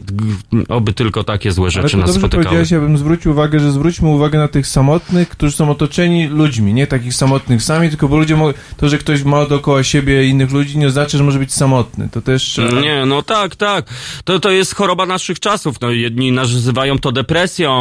oby 0.70 0.94
tylko 0.94 1.24
takie 1.24 1.52
złe 1.52 1.72
rzeczy 1.72 1.98
nas 1.98 2.14
spotykały. 2.14 2.64
ja 2.72 2.80
bym 2.80 2.98
zwrócił 2.98 3.32
uwagę, 3.32 3.60
że 3.60 3.72
zwróćmy 3.72 4.10
uwagę 4.10 4.40
na 4.40 4.48
tych 4.48 4.68
samotnych, 4.68 5.30
którzy 5.30 5.56
są 5.56 5.70
otoczeni 5.72 6.28
ludźmi, 6.28 6.74
nie 6.74 6.88
takich 6.88 7.14
samotnych 7.14 7.64
sami, 7.64 7.90
tylko 7.90 8.08
bo 8.08 8.18
ludzie, 8.18 8.36
mo- 8.36 8.54
to, 8.78 8.90
że 8.90 8.98
ktoś 8.98 9.24
ma 9.24 9.46
dookoła 9.46 9.84
siebie 9.84 10.26
innych 10.28 10.52
ludzi, 10.52 10.78
nie 10.78 10.88
oznacza, 10.88 11.18
że 11.18 11.24
może 11.24 11.40
być 11.40 11.54
samotny. 11.54 12.10
To 12.12 12.22
też. 12.22 12.60
Nie, 12.82 13.06
no 13.06 13.22
tak, 13.22 13.56
tak. 13.56 13.86
To, 14.24 14.40
to 14.40 14.52
jest 14.52 14.76
choroba 14.76 14.95
naszych 14.96 15.40
czasów. 15.40 15.82
No, 15.82 15.92
jedni 15.92 16.32
nazywają 16.32 17.00
to 17.00 17.12
depresją. 17.12 17.72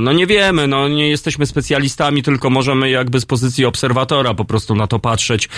No 0.00 0.12
nie 0.12 0.26
wiemy, 0.26 0.66
no 0.66 0.88
nie 0.88 1.08
jesteśmy 1.08 1.46
specjalistami, 1.46 2.22
tylko 2.22 2.50
możemy 2.50 2.90
jakby 2.90 3.20
z 3.20 3.26
pozycji 3.26 3.64
obserwatora 3.64 4.34
po 4.34 4.44
prostu 4.44 4.74
na 4.74 4.86
to 4.86 4.98
patrzeć. 4.98 5.48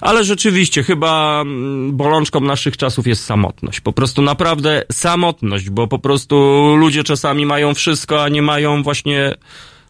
Ale 0.00 0.24
rzeczywiście, 0.24 0.82
chyba 0.82 1.40
mm, 1.40 1.96
bolączką 1.96 2.40
naszych 2.40 2.76
czasów 2.76 3.06
jest 3.06 3.24
samotność. 3.24 3.80
Po 3.80 3.92
prostu 3.92 4.22
naprawdę 4.22 4.82
samotność, 4.92 5.70
bo 5.70 5.86
po 5.86 5.98
prostu 5.98 6.36
ludzie 6.76 7.04
czasami 7.04 7.46
mają 7.46 7.74
wszystko, 7.74 8.24
a 8.24 8.28
nie 8.28 8.42
mają 8.42 8.82
właśnie 8.82 9.34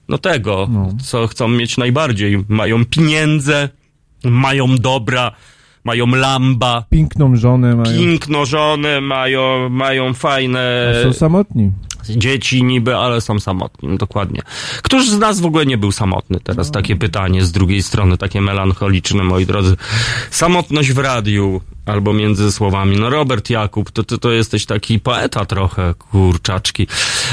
no 0.08 0.18
tego, 0.18 0.68
co 1.04 1.26
chcą 1.26 1.48
mieć 1.48 1.76
najbardziej. 1.76 2.44
Mają 2.48 2.84
pieniądze, 2.84 3.68
mają 4.24 4.76
dobra, 4.76 5.32
mają 5.85 6.07
lamba, 6.07 6.85
Piękną 6.90 7.37
żonę 7.37 7.77
mają. 7.77 7.99
piękno 7.99 8.47
żonę, 8.47 9.01
mają, 9.01 9.68
mają 9.68 10.14
fajne 10.14 10.94
Są 11.05 11.12
samotni. 11.12 11.70
Dzieci 12.08 12.64
niby, 12.64 12.96
ale 12.96 13.20
są 13.20 13.40
samotni, 13.40 13.88
no 13.88 13.96
dokładnie. 13.96 14.42
Któż 14.82 15.08
z 15.08 15.18
nas 15.18 15.40
w 15.40 15.46
ogóle 15.46 15.66
nie 15.66 15.78
był 15.78 15.92
samotny? 15.92 16.40
Teraz 16.40 16.70
takie 16.70 16.96
pytanie 16.96 17.44
z 17.44 17.52
drugiej 17.52 17.82
strony, 17.82 18.18
takie 18.18 18.40
melancholiczne, 18.40 19.24
moi 19.24 19.46
drodzy. 19.46 19.76
Samotność 20.30 20.92
w 20.92 20.98
radiu, 20.98 21.60
albo 21.86 22.12
między 22.12 22.52
słowami. 22.52 22.96
No 22.96 23.10
Robert 23.10 23.50
Jakub, 23.50 23.90
to 23.90 24.04
ty 24.04 24.18
to 24.18 24.32
jesteś 24.32 24.66
taki 24.66 25.00
poeta 25.00 25.44
trochę, 25.44 25.94
kurczaczki. 25.98 26.86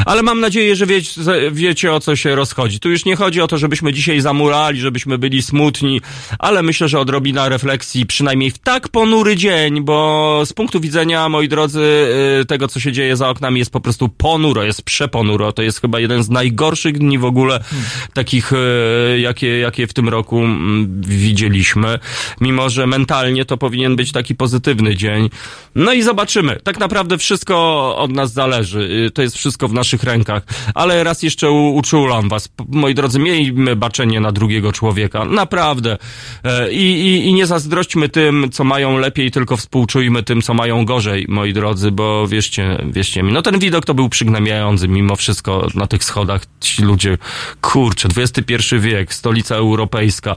Ale 0.06 0.24
mam 0.24 0.40
nadzieję, 0.40 0.76
że 0.76 0.86
wiecie, 0.86 1.22
wiecie 1.52 1.94
o 1.94 2.00
co 2.00 2.16
się 2.16 2.36
rozchodzi. 2.36 2.80
Tu 2.80 2.90
już 2.90 3.06
nie 3.06 3.16
chodzi 3.16 3.42
o 3.42 3.48
to, 3.48 3.58
żebyśmy 3.58 3.94
dzisiaj 3.94 4.22
zamurali, 4.22 4.80
żebyśmy 4.80 5.18
byli 5.18 5.42
smutni, 5.42 6.02
ale 6.40 6.64
myślę, 6.64 6.90
że 6.90 7.00
odrobina 7.00 7.50
refleksji, 7.50 8.06
przynajmniej 8.06 8.52
w 8.52 8.58
tak 8.58 8.90
ponury 8.90 9.36
dzień, 9.36 9.82
bo 9.82 10.42
z 10.46 10.54
punktu 10.54 10.80
widzenia, 10.80 11.30
moi 11.30 11.48
drodzy, 11.48 12.08
y, 12.42 12.46
tego, 12.46 12.68
co 12.68 12.80
się 12.80 12.92
dzieje 12.92 13.18
za 13.18 13.30
oknami, 13.30 13.60
jest 13.60 13.72
po 13.72 13.82
prostu 13.82 14.10
ponuro, 14.62 14.68
jest 14.68 14.82
przeponuro. 14.82 15.52
To 15.52 15.62
jest 15.62 15.82
chyba 15.82 16.00
jeden 16.00 16.24
z 16.24 16.30
najgorszych 16.30 16.98
dni 16.98 17.18
w 17.18 17.26
ogóle, 17.26 17.60
takich, 18.14 18.54
y, 18.54 19.20
jakie, 19.20 19.60
jakie 19.60 19.88
w 19.88 19.94
tym 19.94 20.10
roku 20.10 20.40
mm, 20.40 21.02
widzieliśmy. 21.02 22.00
Mimo, 22.42 22.70
że 22.70 22.88
mentalnie 22.88 23.46
to 23.46 23.58
powinien 23.58 23.96
być 23.96 24.12
taki 24.12 24.36
pozytywny 24.36 24.96
dzień. 24.96 25.30
No 25.76 25.94
i 25.94 26.02
zobaczymy. 26.02 26.60
Tak 26.64 26.80
naprawdę 26.80 27.18
wszystko 27.18 27.56
od 27.98 28.12
nas 28.12 28.34
zależy. 28.34 29.06
Y, 29.08 29.12
To 29.12 29.22
jest 29.22 29.38
wszystko 29.38 29.68
w 29.68 29.74
naszych 29.74 30.04
rękach. 30.04 30.44
Ale 30.76 31.04
raz 31.04 31.24
jeszcze 31.24 31.52
uczulam 31.52 32.30
was. 32.30 32.50
Moi 32.70 32.94
drodzy, 32.94 33.20
miejmy 33.20 33.76
baczenie 33.76 34.20
na 34.20 34.32
drugiego 34.32 34.72
człowieka. 34.72 35.26
Naprawdę. 35.26 35.98
E, 36.44 36.72
I, 36.72 36.84
i, 36.84 37.28
I 37.28 37.34
nie 37.34 37.46
zazdrośćmy 37.46 38.10
tym, 38.10 38.50
co 38.52 38.64
mają 38.64 38.98
lepiej, 38.98 39.32
tylko 39.32 39.58
współczujmy 39.58 40.24
tym, 40.24 40.42
co 40.42 40.54
mają 40.54 40.86
gorzej, 40.86 41.26
moi 41.30 41.54
drodzy, 41.54 41.92
bo 41.92 42.28
wierzcie, 42.28 42.78
wierzcie 42.92 43.24
mi. 43.24 43.34
No 43.34 43.42
ten 43.42 43.60
widok 43.60 43.86
to 43.86 43.94
był 43.94 44.10
przygnębiający 44.10 44.51
mimo 44.88 45.16
wszystko 45.16 45.68
na 45.76 45.88
tych 45.88 46.04
schodach. 46.04 46.42
Ci 46.60 46.84
ludzie, 46.84 47.18
kurczę, 47.62 48.10
XXI 48.18 48.80
wiek, 48.80 49.14
stolica 49.14 49.56
europejska. 49.56 50.36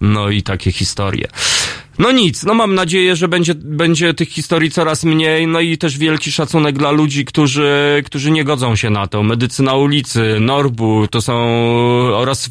No 0.00 0.28
i 0.28 0.42
takie 0.42 0.72
historie. 0.72 1.28
No 1.98 2.12
nic, 2.12 2.42
no 2.42 2.54
mam 2.54 2.74
nadzieję, 2.74 3.16
że 3.16 3.28
będzie, 3.28 3.54
będzie 3.54 4.14
tych 4.14 4.28
historii 4.28 4.70
coraz 4.70 5.04
mniej, 5.04 5.46
no 5.46 5.60
i 5.60 5.78
też 5.78 5.98
wielki 5.98 6.32
szacunek 6.32 6.78
dla 6.78 6.90
ludzi, 6.90 7.24
którzy, 7.24 8.02
którzy 8.06 8.30
nie 8.30 8.44
godzą 8.44 8.76
się 8.76 8.90
na 8.90 9.06
to. 9.06 9.22
Medycyna 9.22 9.74
ulicy, 9.74 10.36
Norbu, 10.40 11.08
to 11.08 11.20
są 11.20 11.34
oraz 12.14 12.50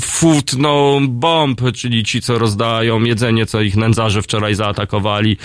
Food 0.00 0.52
No 0.58 0.98
Bomb, 1.08 1.60
czyli 1.74 2.04
ci, 2.04 2.20
co 2.20 2.38
rozdają 2.38 3.04
jedzenie, 3.04 3.46
co 3.46 3.60
ich 3.60 3.76
nędzarze 3.76 4.22
wczoraj 4.22 4.54
zaatakowali. 4.54 5.36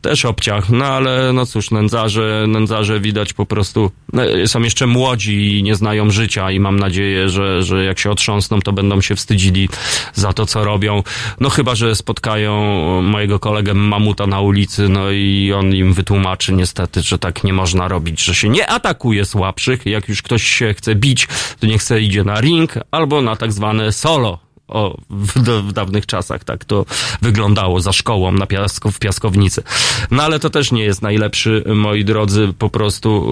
Też 0.00 0.24
obciach, 0.24 0.70
no 0.70 0.84
ale 0.84 1.32
no 1.32 1.46
cóż, 1.46 1.70
nędzarze, 1.70 2.44
nędzarze 2.48 3.00
widać 3.00 3.32
po 3.32 3.46
prostu 3.46 3.90
no, 4.12 4.22
są 4.46 4.62
jeszcze 4.62 4.86
młodzi 4.86 5.58
i 5.58 5.62
nie 5.62 5.74
znają 5.74 6.10
życia 6.10 6.50
i 6.50 6.60
mam 6.60 6.78
nadzieję, 6.78 7.28
że, 7.28 7.62
że 7.62 7.84
jak 7.84 7.98
się 7.98 8.10
otrząsną, 8.10 8.60
to 8.60 8.72
będą 8.72 9.00
się 9.00 9.16
wstydzili 9.16 9.68
za 10.14 10.32
to, 10.32 10.46
co 10.46 10.64
robią. 10.64 11.02
No 11.40 11.50
chyba, 11.50 11.74
że 11.74 11.94
spotkają 11.94 12.89
mojego 13.02 13.38
kolegę 13.38 13.74
mamuta 13.74 14.26
na 14.26 14.40
ulicy, 14.40 14.88
no 14.88 15.10
i 15.10 15.52
on 15.56 15.74
im 15.74 15.92
wytłumaczy 15.92 16.52
niestety, 16.52 17.02
że 17.02 17.18
tak 17.18 17.44
nie 17.44 17.52
można 17.52 17.88
robić, 17.88 18.24
że 18.24 18.34
się 18.34 18.48
nie 18.48 18.66
atakuje 18.66 19.24
słabszych. 19.24 19.86
Jak 19.86 20.08
już 20.08 20.22
ktoś 20.22 20.42
się 20.42 20.74
chce 20.74 20.94
bić, 20.94 21.28
to 21.60 21.66
niech 21.66 21.82
se 21.82 22.00
idzie 22.00 22.24
na 22.24 22.40
ring 22.40 22.74
albo 22.90 23.22
na 23.22 23.36
tak 23.36 23.52
zwane 23.52 23.92
solo. 23.92 24.49
O, 24.70 24.96
w, 25.10 25.32
w 25.68 25.72
dawnych 25.72 26.06
czasach 26.06 26.44
tak 26.44 26.64
to 26.64 26.86
wyglądało 27.22 27.80
za 27.80 27.92
szkołą 27.92 28.32
na 28.32 28.46
piasko, 28.46 28.90
w 28.90 28.98
piaskownicy. 28.98 29.62
No 30.10 30.22
ale 30.22 30.38
to 30.38 30.50
też 30.50 30.72
nie 30.72 30.84
jest 30.84 31.02
najlepszy, 31.02 31.64
moi 31.66 32.04
drodzy, 32.04 32.54
po 32.58 32.70
prostu 32.70 33.26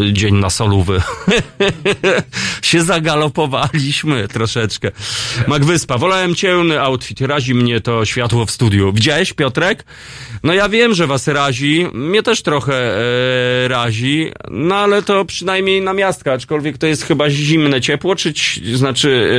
yy, 0.00 0.12
dzień 0.12 0.34
na 0.34 0.50
solówy. 0.50 1.02
się 2.62 2.82
zagalopowaliśmy 2.82 4.28
troszeczkę. 4.28 4.90
Magwyspa, 5.46 5.98
wolałem 5.98 6.34
ciemny 6.34 6.80
outfit, 6.80 7.20
razi 7.20 7.54
mnie 7.54 7.80
to 7.80 8.04
światło 8.04 8.46
w 8.46 8.50
studiu. 8.50 8.92
Widziałeś, 8.92 9.32
Piotrek? 9.32 9.84
No 10.42 10.54
ja 10.54 10.68
wiem, 10.68 10.94
że 10.94 11.06
was 11.06 11.28
razi, 11.28 11.86
mnie 11.92 12.22
też 12.22 12.42
trochę 12.42 12.74
e, 12.74 13.68
razi, 13.68 14.32
no 14.50 14.74
ale 14.74 15.02
to 15.02 15.24
przynajmniej 15.24 15.82
na 15.82 15.92
miastka, 15.92 16.32
aczkolwiek 16.32 16.78
to 16.78 16.86
jest 16.86 17.02
chyba 17.02 17.30
zimne 17.30 17.80
ciepło, 17.80 18.16
czy 18.16 18.32
znaczy 18.74 19.30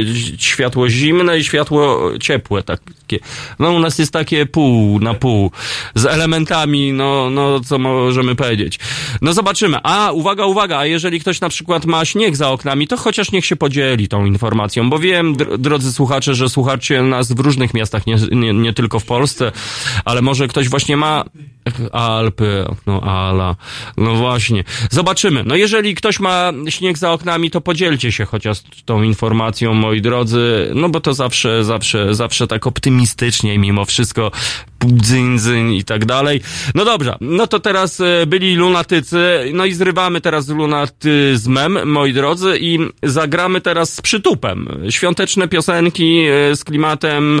e, 0.00 0.47
światło 0.48 0.88
zimne 0.88 1.38
i 1.38 1.44
światło 1.44 2.10
ciepłe 2.20 2.62
takie. 2.62 3.18
No 3.58 3.72
u 3.72 3.78
nas 3.78 3.98
jest 3.98 4.12
takie 4.12 4.46
pół 4.46 5.00
na 5.00 5.14
pół, 5.14 5.50
z 5.94 6.06
elementami, 6.06 6.92
no, 6.92 7.30
no 7.30 7.60
co 7.60 7.78
możemy 7.78 8.34
powiedzieć. 8.34 8.78
No 9.22 9.32
zobaczymy. 9.32 9.78
A, 9.82 10.12
uwaga, 10.12 10.46
uwaga, 10.46 10.78
a 10.78 10.86
jeżeli 10.86 11.20
ktoś 11.20 11.40
na 11.40 11.48
przykład 11.48 11.86
ma 11.86 12.04
śnieg 12.04 12.36
za 12.36 12.50
oknami, 12.50 12.88
to 12.88 12.96
chociaż 12.96 13.32
niech 13.32 13.46
się 13.46 13.56
podzieli 13.56 14.08
tą 14.08 14.24
informacją, 14.24 14.90
bo 14.90 14.98
wiem, 14.98 15.36
dr- 15.36 15.58
drodzy 15.58 15.92
słuchacze, 15.92 16.34
że 16.34 16.48
słuchacie 16.48 17.02
nas 17.02 17.32
w 17.32 17.40
różnych 17.40 17.74
miastach, 17.74 18.06
nie, 18.06 18.16
nie, 18.30 18.54
nie 18.54 18.72
tylko 18.72 19.00
w 19.00 19.04
Polsce, 19.04 19.52
ale 20.04 20.22
może 20.22 20.48
ktoś 20.48 20.68
właśnie 20.68 20.96
ma 20.96 21.24
Alpy, 21.92 22.64
no 22.86 23.00
ala, 23.00 23.56
no 23.96 24.14
właśnie. 24.14 24.64
Zobaczymy. 24.90 25.44
No 25.46 25.56
jeżeli 25.56 25.94
ktoś 25.94 26.20
ma 26.20 26.52
śnieg 26.68 26.98
za 26.98 27.12
oknami, 27.12 27.50
to 27.50 27.60
podzielcie 27.60 28.12
się 28.12 28.24
chociaż 28.24 28.58
tą 28.84 29.02
informacją, 29.02 29.74
moi 29.74 30.00
drodzy, 30.00 30.70
no 30.74 30.88
bo 30.88 31.00
to 31.00 31.14
zawsze, 31.14 31.64
zawsze, 31.64 32.14
zawsze 32.14 32.46
tak 32.46 32.66
optymistycznie 32.66 33.58
mimo 33.58 33.84
wszystko 33.84 34.30
dzyń, 34.86 35.38
dzyń 35.38 35.74
i 35.74 35.84
tak 35.84 36.04
dalej. 36.04 36.40
No 36.74 36.84
dobrze, 36.84 37.16
no 37.20 37.46
to 37.46 37.60
teraz 37.60 38.00
e, 38.00 38.26
byli 38.26 38.54
lunatycy, 38.54 39.50
no 39.54 39.64
i 39.64 39.72
zrywamy 39.72 40.20
teraz 40.20 40.44
z 40.44 40.48
lunatyzmem, 40.48 41.78
moi 41.84 42.12
drodzy, 42.12 42.58
i 42.60 42.78
zagramy 43.02 43.60
teraz 43.60 43.94
z 43.94 44.00
przytupem. 44.00 44.68
Świąteczne 44.90 45.48
piosenki 45.48 46.24
e, 46.26 46.56
z 46.56 46.64
klimatem, 46.64 47.40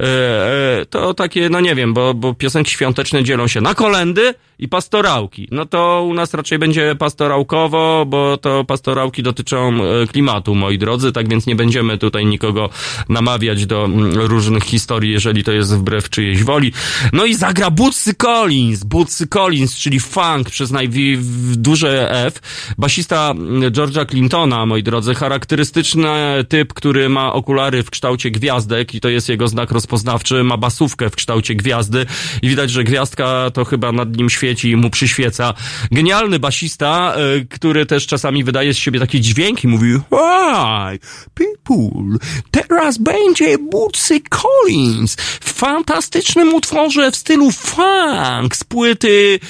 e, 0.00 0.86
to 0.90 1.14
takie, 1.14 1.50
no 1.50 1.60
nie 1.60 1.74
wiem, 1.74 1.94
bo, 1.94 2.14
bo 2.14 2.34
piosenki 2.34 2.70
świąteczne 2.70 3.24
dzielą 3.24 3.46
się 3.46 3.60
na 3.60 3.74
kolendy 3.74 4.34
i 4.58 4.68
pastorałki. 4.68 5.48
No 5.50 5.66
to 5.66 6.06
u 6.08 6.14
nas 6.14 6.34
raczej 6.34 6.58
będzie 6.58 6.94
pastorałkowo, 6.98 8.04
bo 8.06 8.36
to 8.36 8.64
pastorałki 8.64 9.22
dotyczą 9.22 9.78
klimatu, 10.12 10.54
moi 10.54 10.78
drodzy, 10.78 11.12
tak 11.12 11.28
więc 11.28 11.46
nie 11.46 11.56
będziemy 11.56 11.98
tutaj 11.98 12.26
nikogo 12.26 12.70
namawiać 13.08 13.66
do 13.66 13.84
mm, 13.84 14.12
różnych 14.12 14.62
historii, 14.62 15.12
jeżeli 15.12 15.44
to 15.44 15.52
jest 15.52 15.76
wbrew 15.76 16.10
czyjejś 16.10 16.42
woli. 16.42 16.72
No 17.12 17.24
i 17.24 17.34
zagra 17.34 17.70
Bootsy 17.70 18.14
Collins, 18.14 18.84
Bootsy 18.84 19.26
Collins, 19.26 19.76
czyli 19.76 20.00
funk 20.00 20.50
przez 20.50 20.70
najwi- 20.70 21.18
duże 21.56 22.10
F. 22.26 22.40
Basista 22.78 23.30
mm, 23.30 23.72
George'a 23.72 24.06
Clintona, 24.10 24.66
moi 24.66 24.82
drodzy, 24.82 25.14
charakterystyczny 25.14 26.44
typ, 26.48 26.74
który 26.74 27.08
ma 27.08 27.32
okulary 27.32 27.82
w 27.82 27.90
kształcie 27.90 28.30
gwiazdek 28.30 28.94
i 28.94 29.00
to 29.00 29.08
jest 29.08 29.28
jego 29.28 29.48
znak 29.48 29.70
rozpoznawczy, 29.70 30.44
ma 30.44 30.56
basówkę 30.56 31.10
w 31.10 31.16
kształcie 31.16 31.54
gwiazdy 31.54 32.06
i 32.42 32.48
widać, 32.48 32.70
że 32.70 32.84
gwiazdka 32.84 33.50
to 33.54 33.64
chyba 33.64 33.92
nad 33.92 34.16
nim 34.16 34.30
świeci 34.30 34.70
i 34.70 34.76
mu 34.76 34.90
przyświeca. 34.90 35.54
Genialny 35.92 36.38
basista, 36.38 37.14
e, 37.14 37.44
który 37.44 37.86
też 37.86 38.06
czasami 38.06 38.44
wydaje 38.44 38.74
z 38.74 38.76
siebie 38.76 39.00
takie 39.00 39.20
dźwięki, 39.20 39.68
mówi 39.68 39.92
Hi, 39.92 40.98
people, 41.34 42.18
teraz 42.50 42.98
będzie 42.98 43.58
Bootsy 43.58 44.20
Collins 44.20 45.16
w 45.40 45.52
fantastycznym 45.52 46.54
utworze 46.54 46.67
w 47.12 47.16
stylu 47.16 47.50
funk 47.50 48.56
z 48.56 48.64
płyty 48.64 49.40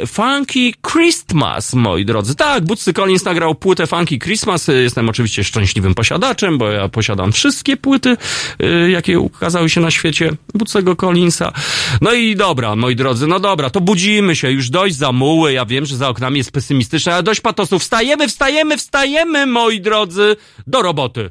e, 0.00 0.06
Funky 0.06 0.72
Christmas, 0.92 1.74
moi 1.74 2.04
drodzy. 2.04 2.34
Tak, 2.34 2.64
Bootsy 2.64 2.92
Collins 2.92 3.24
nagrał 3.24 3.54
płytę 3.54 3.86
Funky 3.86 4.18
Christmas. 4.18 4.68
E, 4.68 4.72
Jestem 4.72 5.08
oczywiście 5.08 5.44
szczęśliwym 5.44 5.94
posiadaczem, 5.94 6.58
bo 6.58 6.70
ja 6.70 6.88
posiadam 6.88 7.32
wszystkie 7.32 7.76
płyty, 7.76 8.16
e, 8.60 8.90
jakie 8.90 9.20
ukazały 9.20 9.70
się 9.70 9.80
na 9.80 9.90
świecie 9.90 10.30
Bootsego 10.54 10.96
Collinsa. 10.96 11.52
No 12.00 12.12
i 12.12 12.36
dobra, 12.36 12.76
moi 12.76 12.96
drodzy, 12.96 13.26
no 13.26 13.40
dobra, 13.40 13.70
to 13.70 13.80
budzimy 13.80 14.36
się, 14.36 14.50
już 14.50 14.70
dość 14.70 14.96
za 14.96 15.12
muły, 15.12 15.52
ja 15.52 15.66
wiem, 15.66 15.86
że 15.86 15.96
za 15.96 16.08
oknami 16.08 16.38
jest 16.38 16.52
pesymistyczne, 16.52 17.14
ale 17.14 17.22
dość 17.22 17.40
patosów. 17.40 17.82
Wstajemy, 17.82 18.28
wstajemy, 18.28 18.76
wstajemy, 18.76 19.46
moi 19.46 19.80
drodzy, 19.80 20.36
do 20.66 20.82
roboty. 20.82 21.30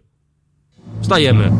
Wstajemy. 1.01 1.51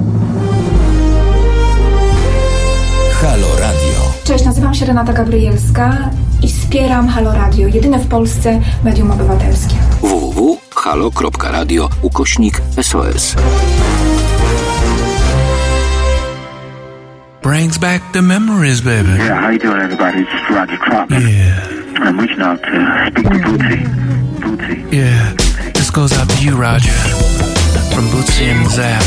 Halo 3.22 3.47
Radio. 3.59 4.11
Cześć, 4.24 4.45
nazywam 4.45 4.74
się 4.74 4.86
Renata 4.86 5.13
Gabrielska 5.13 5.97
i 6.43 6.47
wspieram 6.47 7.07
Halo 7.07 7.34
Radio, 7.34 7.67
jedyne 7.67 7.99
w 7.99 8.07
Polsce 8.07 8.59
medium 8.84 9.11
obywatelskie. 9.11 9.76
www.halo.radio 10.01 11.89
ukośnik 12.01 12.61
SOS. 12.82 13.36
brings 17.43 17.78
back 17.78 18.01
the 18.13 18.22
memories, 18.22 18.82
baby. 18.82 19.17
Yeah, 19.17 19.41
how 19.41 19.49
you 19.51 19.59
doing, 19.59 19.82
everybody? 19.82 20.19
It's 20.22 20.49
Roger 20.55 20.78
Troutman. 20.78 21.22
Yeah, 21.22 22.07
I'm 22.07 22.19
reaching 22.19 22.41
out 22.41 22.61
to 22.61 22.67
speak 23.11 23.28
to 23.28 23.39
Bootsy. 23.39 23.86
Bootsy. 24.39 24.93
yeah. 24.93 25.34
This 25.74 25.91
goes 25.91 26.13
out 26.13 26.30
to 26.30 26.43
you, 26.45 26.55
Roger, 26.55 26.93
from 27.93 28.05
Bootsy 28.11 28.51
and 28.51 28.69
Zap. 28.72 29.03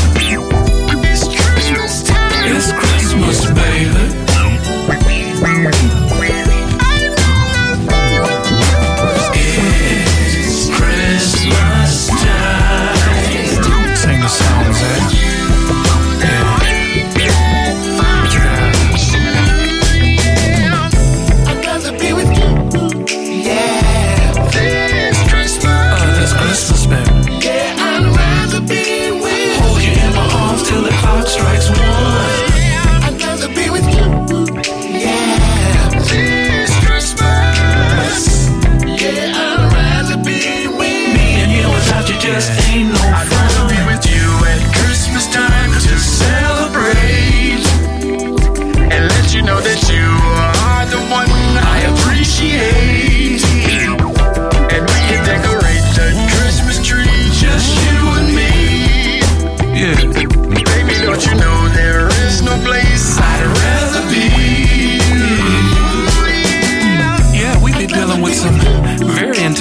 It's 2.47 2.71
To 2.71 2.81
był 2.87 3.04
Christmas, 3.23 3.51
baby. 3.51 4.15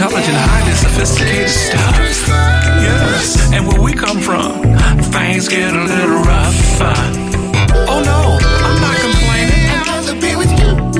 intelligent, 0.05 0.36
highly 0.36 0.74
sophisticated 0.74 1.48
stuff. 1.48 1.96
Yes, 2.84 3.52
and 3.52 3.66
where 3.66 3.80
we 3.80 3.92
come 3.92 4.20
from, 4.20 4.61
things 5.12 5.48
get 5.48 5.72
a 5.72 5.84
little 5.84 6.20
rough. 6.20 6.80
Uh, 6.80 6.92
oh 7.88 8.02
no, 8.05 8.36
I'm 8.68 8.80
not 8.84 8.96
complaining. 9.00 9.64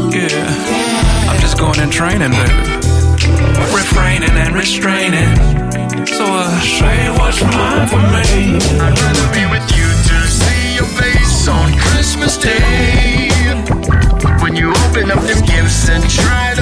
Yeah, 0.09 1.29
I'm 1.31 1.41
just 1.41 1.59
going 1.59 1.79
in 1.81 1.91
training, 1.91 2.31
baby. 2.31 2.65
Refraining 3.77 4.31
and 4.31 4.55
restraining. 4.55 5.37
So 6.07 6.25
uh, 6.25 6.61
say 6.61 7.11
what's 7.19 7.43
mine 7.43 7.87
for 7.89 8.01
me. 8.09 8.57
I'd 8.81 8.97
rather 9.05 9.29
be 9.37 9.45
with 9.53 9.69
you 9.77 9.85
to 9.85 10.17
see 10.33 10.77
your 10.77 10.89
face 10.97 11.49
on 11.49 11.77
Christmas 11.79 12.39
Day. 12.39 13.29
When 14.41 14.57
you 14.57 14.71
open 14.89 15.11
up 15.11 15.21
them 15.25 15.45
gifts 15.45 15.89
and 15.91 16.09
try 16.09 16.54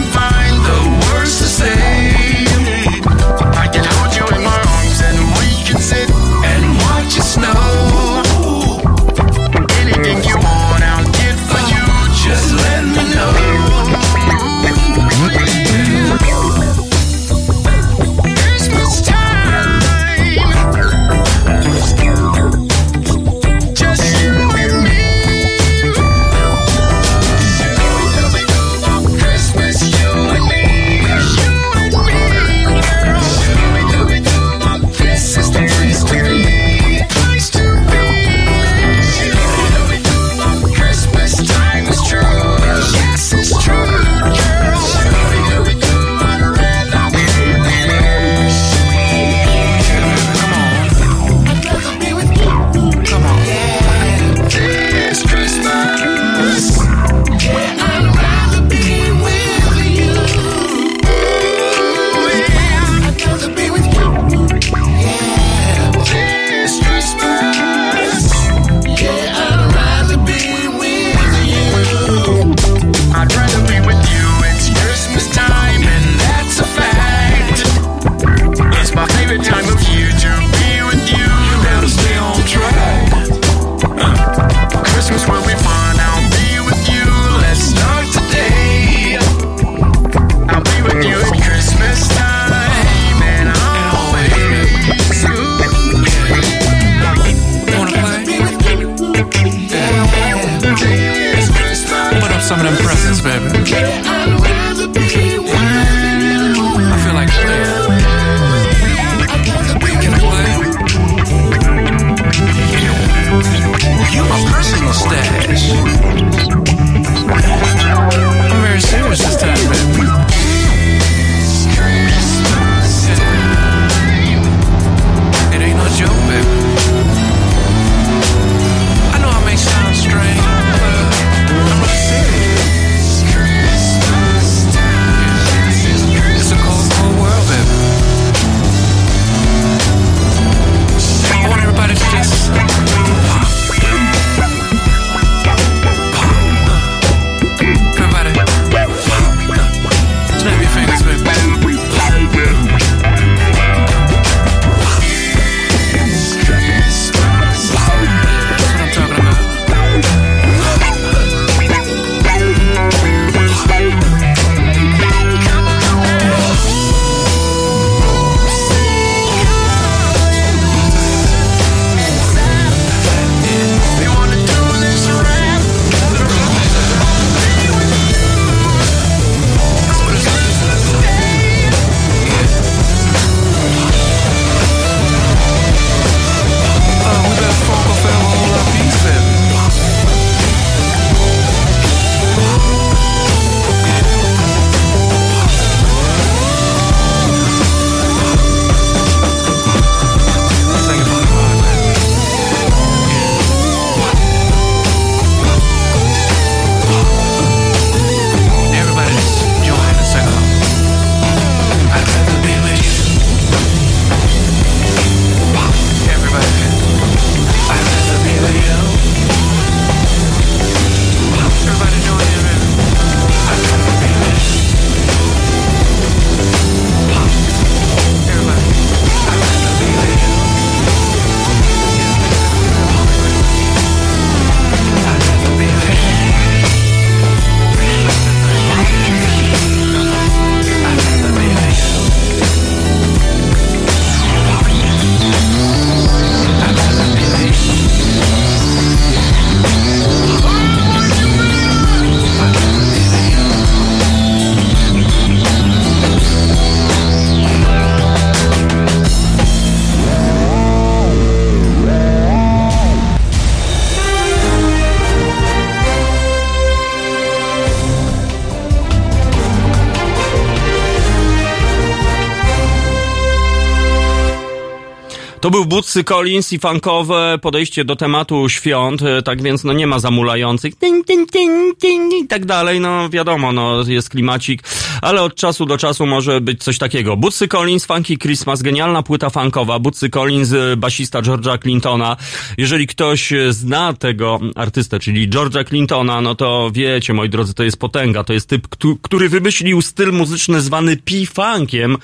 Bootsy 275.72 276.04
Collins 276.04 276.52
i 276.52 276.58
funkowe 276.58 277.38
podejście 277.42 277.84
do 277.84 277.96
tematu 277.96 278.48
świąt, 278.48 279.02
e, 279.02 279.22
tak 279.22 279.42
więc 279.42 279.64
no 279.64 279.72
nie 279.72 279.86
ma 279.86 279.98
zamulających. 279.98 280.76
Ting, 280.76 281.06
ting, 281.06 281.30
ting, 281.30 281.78
ting 281.78 282.12
i 282.14 282.26
tak 282.26 282.46
dalej, 282.46 282.80
no 282.80 283.08
wiadomo, 283.08 283.52
no 283.52 283.82
jest 283.82 284.08
klimacik, 284.08 284.62
ale 285.02 285.22
od 285.22 285.34
czasu 285.34 285.66
do 285.66 285.78
czasu 285.78 286.06
może 286.06 286.40
być 286.40 286.64
coś 286.64 286.78
takiego. 286.78 287.16
Bootsy 287.16 287.48
Collins, 287.48 287.84
Funky 287.86 288.18
Christmas, 288.18 288.62
genialna 288.62 289.02
płyta 289.02 289.30
funkowa, 289.30 289.78
Bootsy 289.78 290.10
Collins, 290.10 290.52
e, 290.52 290.76
basista 290.76 291.22
George'a 291.22 291.58
Clintona. 291.62 292.16
Jeżeli 292.58 292.86
ktoś 292.86 293.32
e, 293.32 293.52
zna 293.52 293.92
tego 293.92 294.40
artystę, 294.54 294.98
czyli 295.00 295.28
George'a 295.30 295.68
Clintona, 295.68 296.20
no 296.20 296.34
to 296.34 296.70
wiecie, 296.74 297.14
moi 297.14 297.28
drodzy, 297.28 297.54
to 297.54 297.64
jest 297.64 297.76
potęga, 297.76 298.24
to 298.24 298.32
jest 298.32 298.48
typ, 298.48 298.68
któ- 298.68 298.96
który 299.02 299.28
wymyślił 299.28 299.82
styl 299.82 300.12
muzyczny 300.12 300.60
zwany 300.60 300.96
P-funkiem. 300.96 301.96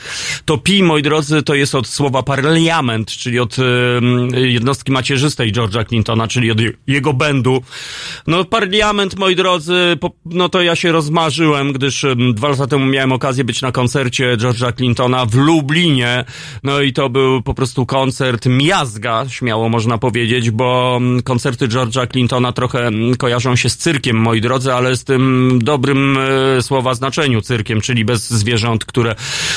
To 0.44 0.58
P, 0.58 0.72
moi 0.82 1.02
drodzy, 1.02 1.42
to 1.42 1.54
jest 1.54 1.74
od 1.74 1.86
słowa 1.88 2.22
parliament, 2.22 3.10
czyli 3.10 3.38
od 3.38 3.56
e, 3.58 4.40
jednostki 4.40 4.92
macierzystej 4.92 5.52
George'a 5.52 5.88
Clintona, 5.88 6.28
czyli 6.28 6.50
od 6.50 6.60
je- 6.60 6.72
jego 6.86 7.12
będu. 7.12 7.62
No 8.26 8.44
parliament, 8.44 9.16
moi 9.18 9.36
drodzy, 9.36 9.98
no 10.24 10.48
to 10.48 10.62
ja 10.62 10.76
się 10.76 10.92
rozmarzyłem, 10.92 11.72
gdyż 11.72 12.06
dwa 12.34 12.48
lata 12.48 12.66
temu 12.66 12.87
miałem 12.90 13.12
okazję 13.12 13.44
być 13.44 13.62
na 13.62 13.72
koncercie 13.72 14.36
George'a 14.36 14.76
Clintona 14.76 15.26
w 15.26 15.34
Lublinie. 15.34 16.24
No 16.62 16.80
i 16.80 16.92
to 16.92 17.10
był 17.10 17.42
po 17.42 17.54
prostu 17.54 17.86
koncert 17.86 18.46
miazga, 18.46 19.24
śmiało 19.28 19.68
można 19.68 19.98
powiedzieć, 19.98 20.50
bo 20.50 20.96
mm, 20.96 21.22
koncerty 21.22 21.68
George'a 21.68 22.10
Clintona 22.12 22.52
trochę 22.52 22.86
mm, 22.86 23.16
kojarzą 23.16 23.56
się 23.56 23.68
z 23.68 23.76
cyrkiem, 23.76 24.16
moi 24.16 24.40
drodzy, 24.40 24.74
ale 24.74 24.96
z 24.96 25.04
tym 25.04 25.58
dobrym 25.62 26.18
e, 26.18 26.62
słowa 26.62 26.94
znaczeniu 26.94 27.42
cyrkiem, 27.42 27.80
czyli 27.80 28.04
bez 28.04 28.30
zwierząt, 28.30 28.84
które 28.84 29.14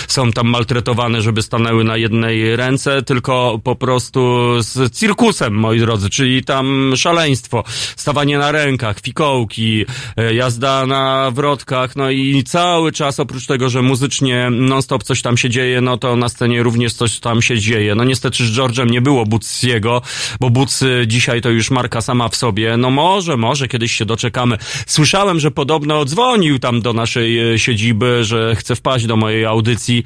są 0.07 0.31
tam 0.31 0.47
maltretowane, 0.47 1.21
żeby 1.21 1.41
stanęły 1.41 1.83
na 1.83 1.97
jednej 1.97 2.55
ręce, 2.55 3.01
tylko 3.03 3.59
po 3.63 3.75
prostu 3.75 4.21
z 4.61 4.97
cirkusem, 4.97 5.53
moi 5.53 5.79
drodzy, 5.79 6.09
czyli 6.09 6.43
tam 6.43 6.93
szaleństwo, 6.95 7.63
stawanie 7.95 8.37
na 8.37 8.51
rękach, 8.51 8.99
fikołki, 8.99 9.85
e, 10.17 10.33
jazda 10.33 10.85
na 10.85 11.31
wrotkach, 11.31 11.95
no 11.95 12.09
i 12.09 12.43
cały 12.43 12.91
czas 12.91 13.19
oprócz 13.21 13.45
tego, 13.45 13.69
że 13.69 13.81
muzycznie 13.81 14.49
non-stop 14.51 15.03
coś 15.03 15.21
tam 15.21 15.37
się 15.37 15.49
dzieje, 15.49 15.81
no 15.81 15.97
to 15.97 16.15
na 16.15 16.29
scenie 16.29 16.63
również 16.63 16.93
coś 16.93 17.19
tam 17.19 17.41
się 17.41 17.59
dzieje. 17.59 17.95
No 17.95 18.03
niestety 18.03 18.45
z 18.45 18.57
George'em 18.57 18.91
nie 18.91 19.01
było 19.01 19.25
Butsiego, 19.25 20.01
bo 20.39 20.49
Buts 20.49 20.83
dzisiaj 21.07 21.41
to 21.41 21.49
już 21.49 21.71
marka 21.71 22.01
sama 22.01 22.29
w 22.29 22.35
sobie. 22.35 22.77
No 22.77 22.89
może, 22.89 23.37
może 23.37 23.67
kiedyś 23.67 23.91
się 23.91 24.05
doczekamy. 24.05 24.57
Słyszałem, 24.87 25.39
że 25.39 25.51
podobno 25.51 26.05
dzwonił 26.05 26.59
tam 26.59 26.81
do 26.81 26.93
naszej 26.93 27.53
e, 27.53 27.59
siedziby, 27.59 28.23
że 28.23 28.55
chce 28.55 28.75
wpaść 28.75 29.05
do 29.05 29.15
mojej 29.15 29.45
audycji, 29.45 30.03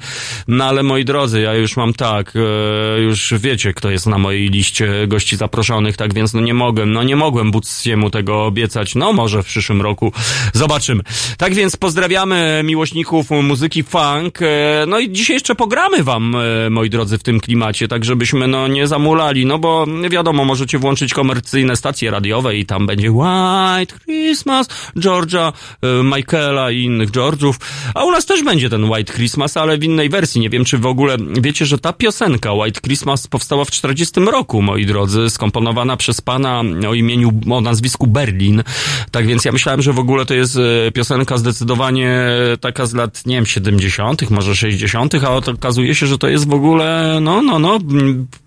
no 0.48 0.64
ale 0.64 0.82
moi 0.82 1.04
drodzy, 1.04 1.40
ja 1.40 1.54
już 1.54 1.76
mam 1.76 1.92
tak, 1.94 2.32
e, 2.36 3.00
już 3.00 3.34
wiecie, 3.38 3.74
kto 3.74 3.90
jest 3.90 4.06
na 4.06 4.18
mojej 4.18 4.50
liście 4.50 5.06
gości 5.06 5.36
zaproszonych, 5.36 5.96
tak 5.96 6.14
więc 6.14 6.34
no 6.34 6.40
nie 6.40 6.54
mogłem, 6.54 6.92
no 6.92 7.02
nie 7.02 7.16
mogłem 7.16 7.50
Butsiemu 7.50 8.10
tego 8.10 8.44
obiecać. 8.44 8.94
No 8.94 9.12
może 9.12 9.42
w 9.42 9.46
przyszłym 9.46 9.82
roku 9.82 10.12
zobaczymy. 10.52 11.02
Tak 11.38 11.54
więc 11.54 11.76
pozdrawiamy 11.76 12.62
miłośników 12.64 13.05
muzyki 13.42 13.82
funk. 13.82 14.42
e, 14.42 14.84
No 14.86 14.98
i 14.98 15.12
dzisiaj 15.12 15.36
jeszcze 15.36 15.54
pogramy 15.54 16.04
wam, 16.04 16.34
e, 16.66 16.70
moi 16.70 16.90
drodzy, 16.90 17.18
w 17.18 17.22
tym 17.22 17.40
klimacie, 17.40 17.88
tak 17.88 18.04
żebyśmy 18.04 18.48
no 18.48 18.68
nie 18.68 18.86
zamulali, 18.86 19.46
no 19.46 19.58
bo 19.58 19.86
wiadomo, 20.10 20.44
możecie 20.44 20.78
włączyć 20.78 21.14
komercyjne 21.14 21.76
stacje 21.76 22.10
radiowe 22.10 22.56
i 22.56 22.66
tam 22.66 22.86
będzie 22.86 23.10
White 23.10 23.94
Christmas, 24.04 24.68
Georgia, 24.98 25.52
e, 25.82 26.02
Michaela 26.02 26.70
i 26.70 26.82
innych 26.82 27.10
George'ów, 27.10 27.54
a 27.94 28.04
u 28.04 28.10
nas 28.10 28.26
też 28.26 28.42
będzie 28.42 28.70
ten 28.70 28.84
White 28.84 29.12
Christmas, 29.12 29.56
ale 29.56 29.78
w 29.78 29.84
innej 29.84 30.08
wersji. 30.08 30.40
Nie 30.40 30.50
wiem, 30.50 30.64
czy 30.64 30.78
w 30.78 30.86
ogóle 30.86 31.16
wiecie, 31.40 31.66
że 31.66 31.78
ta 31.78 31.92
piosenka 31.92 32.52
White 32.52 32.80
Christmas 32.80 33.26
powstała 33.26 33.64
w 33.64 33.70
40 33.70 34.20
roku, 34.20 34.62
moi 34.62 34.86
drodzy, 34.86 35.30
skomponowana 35.30 35.96
przez 35.96 36.20
pana 36.20 36.62
o 36.88 36.94
imieniu, 36.94 37.32
o 37.50 37.60
nazwisku 37.60 38.06
Berlin. 38.06 38.62
Tak 39.10 39.26
więc 39.26 39.44
ja 39.44 39.52
myślałem, 39.52 39.82
że 39.82 39.92
w 39.92 39.98
ogóle 39.98 40.26
to 40.26 40.34
jest 40.34 40.58
piosenka 40.94 41.38
zdecydowanie 41.38 42.18
taka 42.60 42.86
z 42.86 42.95
lat, 42.96 43.26
nie 43.26 43.36
wiem, 43.36 43.46
70., 43.46 44.30
może 44.30 44.56
60., 44.56 45.14
a 45.14 45.30
okazuje 45.30 45.94
się, 45.94 46.06
że 46.06 46.18
to 46.18 46.28
jest 46.28 46.48
w 46.48 46.54
ogóle, 46.54 47.18
no, 47.20 47.42
no, 47.42 47.58
no, 47.58 47.78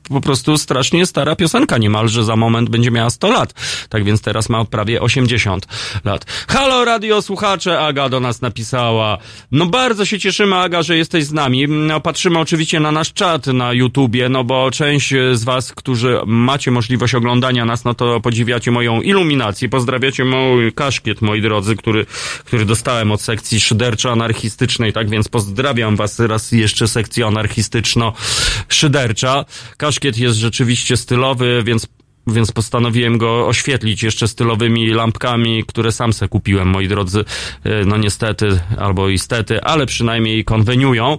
po 0.10 0.22
prostu 0.22 0.57
strasznie 0.57 1.05
stara 1.05 1.36
piosenka, 1.36 1.78
niemalże 1.78 2.24
za 2.24 2.36
moment 2.36 2.70
będzie 2.70 2.91
miała 2.91 3.10
100 3.10 3.32
lat. 3.32 3.53
Tak 3.89 4.03
więc 4.03 4.22
teraz 4.22 4.49
ma 4.49 4.66
prawie 4.66 5.01
80 5.01 5.68
lat. 6.05 6.26
Halo 6.47 6.86
radio 6.86 7.22
słuchacze, 7.22 7.80
Aga 7.80 8.10
do 8.10 8.20
nas 8.20 8.41
napisała. 8.41 9.18
No 9.51 9.66
bardzo 9.66 10.05
się 10.05 10.20
cieszymy, 10.20 10.55
Aga, 10.55 10.84
że 10.84 10.97
jesteś 10.97 11.26
z 11.26 11.34
nami. 11.34 11.68
No, 11.68 11.99
patrzymy 11.99 12.39
oczywiście 12.39 12.80
na 12.80 12.91
nasz 12.91 13.14
czat 13.14 13.47
na 13.47 13.74
YouTubie, 13.74 14.30
no 14.30 14.43
bo 14.43 14.72
część 14.72 15.14
z 15.34 15.43
was, 15.43 15.74
którzy 15.74 16.20
macie 16.26 16.72
możliwość 16.72 17.16
oglądania 17.16 17.66
nas, 17.66 17.86
no 17.86 17.93
to 17.93 18.20
podziwiacie 18.20 18.72
moją 18.72 19.01
iluminację, 19.01 19.70
pozdrawiacie 19.70 20.26
mój 20.26 20.74
kaszkiet, 20.74 21.22
moi 21.22 21.41
drodzy, 21.41 21.76
który, 21.76 22.05
który 22.45 22.66
dostałem 22.66 23.12
od 23.12 23.22
sekcji 23.22 23.60
szyderczo-anarchistycznej, 23.60 24.93
tak 24.93 25.10
więc 25.10 25.28
pozdrawiam 25.28 25.95
was 25.95 26.20
raz 26.20 26.51
jeszcze 26.51 26.88
sekcji 26.88 27.24
anarchistyczno-szydercza. 27.24 29.45
Kaszkiet 29.78 29.99
jest 30.18 30.38
rzeczywiście 30.38 30.97
stylowy, 30.97 31.64
więc 31.66 31.88
więc 32.32 32.51
postanowiłem 32.51 33.17
go 33.17 33.47
oświetlić 33.47 34.03
jeszcze 34.03 34.27
stylowymi 34.27 34.89
lampkami, 34.89 35.63
które 35.67 35.91
sam 35.91 36.13
se 36.13 36.27
kupiłem, 36.27 36.67
moi 36.67 36.88
drodzy. 36.88 37.25
E, 37.63 37.86
No 37.86 37.97
niestety, 37.97 38.59
albo 38.77 39.09
istety, 39.09 39.61
ale 39.63 39.86
przynajmniej 39.86 40.45
konweniują. 40.45 41.17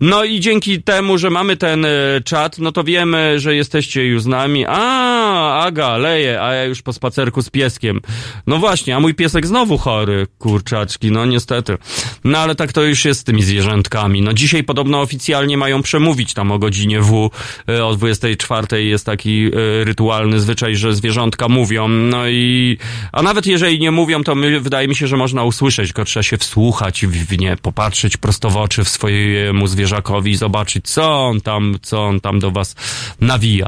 No 0.00 0.24
i 0.24 0.40
dzięki 0.40 0.82
temu, 0.82 1.18
że 1.18 1.30
mamy 1.30 1.56
ten 1.56 1.84
e, 1.84 1.88
czat, 2.24 2.58
no 2.58 2.72
to 2.72 2.84
wiemy, 2.84 3.40
że 3.40 3.54
jesteście 3.54 4.06
już 4.06 4.22
z 4.22 4.26
nami. 4.26 4.64
A, 4.68 5.64
Aga, 5.64 5.96
leje, 5.96 6.42
a 6.42 6.54
ja 6.54 6.64
już 6.64 6.82
po 6.82 6.92
spacerku 6.92 7.42
z 7.42 7.50
pieskiem. 7.50 8.00
No 8.46 8.58
właśnie, 8.58 8.96
a 8.96 9.00
mój 9.00 9.14
piesek 9.14 9.46
znowu 9.46 9.78
chory, 9.78 10.26
kurczaczki, 10.38 11.10
no 11.10 11.26
niestety. 11.26 11.78
No 12.24 12.38
ale 12.38 12.54
tak 12.54 12.72
to 12.72 12.82
już 12.82 13.04
jest 13.04 13.20
z 13.20 13.24
tymi 13.24 13.42
zwierzętkami. 13.42 14.22
No 14.22 14.32
dzisiaj 14.32 14.64
podobno 14.64 15.00
oficjalnie 15.00 15.56
mają 15.56 15.82
przemówić 15.82 16.34
tam 16.34 16.52
o 16.52 16.58
godzinie 16.58 17.00
W, 17.00 17.30
e, 17.68 17.84
o 17.84 17.96
24 17.96 18.84
jest 18.84 19.06
taki 19.06 19.50
rytualny 19.84 20.40
zwyczaj, 20.48 20.76
że 20.76 20.94
zwierzątka 20.94 21.48
mówią. 21.48 21.88
No 21.88 22.28
i, 22.28 22.78
a 23.12 23.22
nawet 23.22 23.46
jeżeli 23.46 23.80
nie 23.80 23.90
mówią, 23.90 24.24
to 24.24 24.34
my, 24.34 24.60
wydaje 24.60 24.88
mi 24.88 24.96
się, 24.96 25.06
że 25.06 25.16
można 25.16 25.44
usłyszeć 25.44 25.92
go, 25.92 26.04
trzeba 26.04 26.22
się 26.22 26.38
wsłuchać 26.38 27.06
w, 27.06 27.38
nie, 27.38 27.56
popatrzeć 27.56 28.16
prosto 28.16 28.50
w 28.50 28.56
oczy 28.56 28.84
w 28.84 28.88
swojemu 28.88 29.66
zwierzakowi 29.66 30.30
i 30.30 30.36
zobaczyć, 30.36 30.88
co 30.88 31.26
on 31.26 31.40
tam, 31.40 31.76
co 31.82 32.04
on 32.04 32.20
tam 32.20 32.38
do 32.38 32.50
was 32.50 32.74
nawija. 33.20 33.66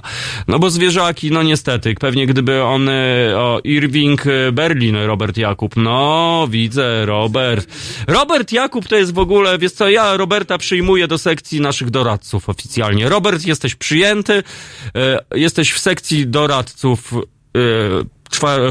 No 0.49 0.59
bo 0.59 0.71
zwierzaki, 0.71 1.31
no 1.31 1.43
niestety, 1.43 1.95
pewnie 1.95 2.27
gdyby 2.27 2.63
on, 2.63 2.89
e, 2.89 2.93
o, 3.37 3.61
Irving 3.65 4.27
e, 4.27 4.53
Berlin, 4.53 4.97
Robert 4.97 5.37
Jakub, 5.37 5.77
no 5.77 6.47
widzę, 6.51 7.07
Robert. 7.07 7.67
Robert 8.07 8.53
Jakub 8.53 8.89
to 8.89 8.97
jest 8.97 9.15
w 9.15 9.19
ogóle, 9.19 9.59
wiesz 9.59 9.73
co, 9.73 9.89
ja 9.89 10.17
Roberta 10.17 10.59
przyjmuję 10.59 11.09
do 11.09 11.19
sekcji 11.19 11.61
naszych 11.61 11.91
doradców 11.91 12.49
oficjalnie. 12.49 13.09
Robert, 13.09 13.47
jesteś 13.47 13.75
przyjęty, 13.75 14.43
e, 14.97 15.19
jesteś 15.35 15.73
w 15.73 15.79
sekcji 15.79 16.27
doradców 16.27 16.70
e, 16.75 17.23
czwa- 17.55 18.03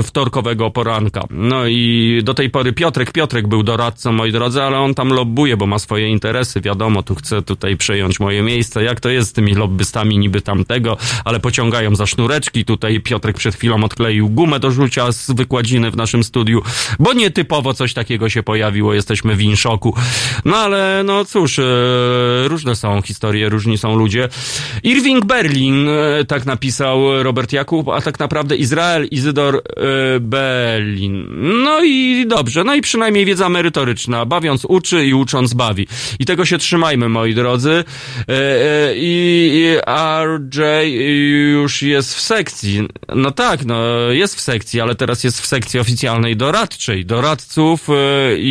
wtorkowego 0.04 0.72
poranka. 0.72 1.24
No 1.30 1.68
i 1.68 2.22
do 2.24 2.34
tej 2.34 2.50
pory 2.50 2.74
Piotrek, 2.74 3.12
Piotrek 3.12 3.48
był 3.48 3.64
doradcą, 3.64 4.12
moi 4.12 4.32
drodzy, 4.32 4.64
ale 4.64 4.80
on 4.80 4.94
tam 4.94 5.10
lobbuje, 5.10 5.58
bo 5.58 5.66
ma 5.66 5.80
swoje 5.80 6.10
interesy, 6.10 6.62
wiadomo, 6.62 7.04
tu 7.04 7.16
chce 7.16 7.42
tutaj 7.42 7.78
przejąć 7.78 8.20
moje 8.20 8.44
miejsce. 8.44 8.84
Jak 8.84 9.00
to 9.00 9.10
jest 9.10 9.30
z 9.30 9.34
tymi 9.34 9.56
lobbystami 9.56 10.18
niby 10.18 10.42
tamtego, 10.42 10.98
ale 11.26 11.40
pociągają 11.40 11.96
za 11.96 12.06
sznureczki. 12.06 12.66
Tutaj 12.66 13.00
Piotrek 13.00 13.38
przed 13.38 13.56
chwilą 13.56 13.84
odkleił 13.84 14.30
gumę 14.30 14.60
do 14.60 14.72
rzucia 14.72 15.12
z 15.12 15.32
wykładziny 15.32 15.92
w 15.92 15.98
naszym 15.98 16.24
studiu, 16.24 16.62
bo 17.00 17.14
nietypowo 17.14 17.74
coś 17.74 17.94
takiego 17.94 18.30
się 18.30 18.44
pojawiło, 18.44 18.94
jesteśmy 18.94 19.36
w 19.36 19.42
inszoku. 19.42 19.96
No 20.46 20.58
ale 20.58 21.02
no 21.06 21.26
cóż, 21.26 21.60
e, 21.60 21.64
różne 22.48 22.76
są 22.76 23.02
historie, 23.02 23.50
różni 23.50 23.78
są 23.78 23.96
ludzie. 23.96 24.30
Irving 24.84 25.26
Berlin, 25.26 25.88
e, 25.90 26.26
tak 26.26 26.46
napisał 26.46 27.24
Robert 27.24 27.54
Jakub, 27.54 27.90
a 27.90 28.02
tak 28.02 28.20
naprawdę 28.20 28.56
Izrael 28.56 29.08
Izydor 29.12 29.59
e, 29.60 30.20
Berlin. 30.20 31.28
No 31.64 31.84
i 31.84 32.26
dobrze, 32.28 32.64
no 32.64 32.76
i 32.76 32.82
przynajmniej 32.82 33.26
wiedza 33.26 33.50
merytoryczna. 33.50 34.26
Bawiąc 34.26 34.66
uczy 34.66 35.06
i 35.06 35.14
ucząc 35.14 35.54
bawi. 35.54 35.88
I 36.20 36.26
tego 36.26 36.46
się 36.46 36.58
trzymajmy, 36.58 37.10
moi 37.10 37.36
drodzy. 37.36 37.72
E, 37.72 38.34
e, 38.34 38.94
I 38.96 39.76
RJ 40.24 40.62
już 41.52 41.82
jest 41.82 42.16
w 42.16 42.22
sekcji. 42.22 42.88
No 43.16 43.32
tak, 43.32 43.66
no 43.66 44.00
jest 44.12 44.36
w 44.36 44.42
sekcji, 44.42 44.82
ale 44.82 44.96
teraz 44.96 45.24
jest 45.24 45.42
w 45.42 45.46
sekcji 45.46 45.80
oficjalnej 45.80 46.38
doradczej. 46.38 47.06
Doradców 47.06 47.88
i, 48.38 48.48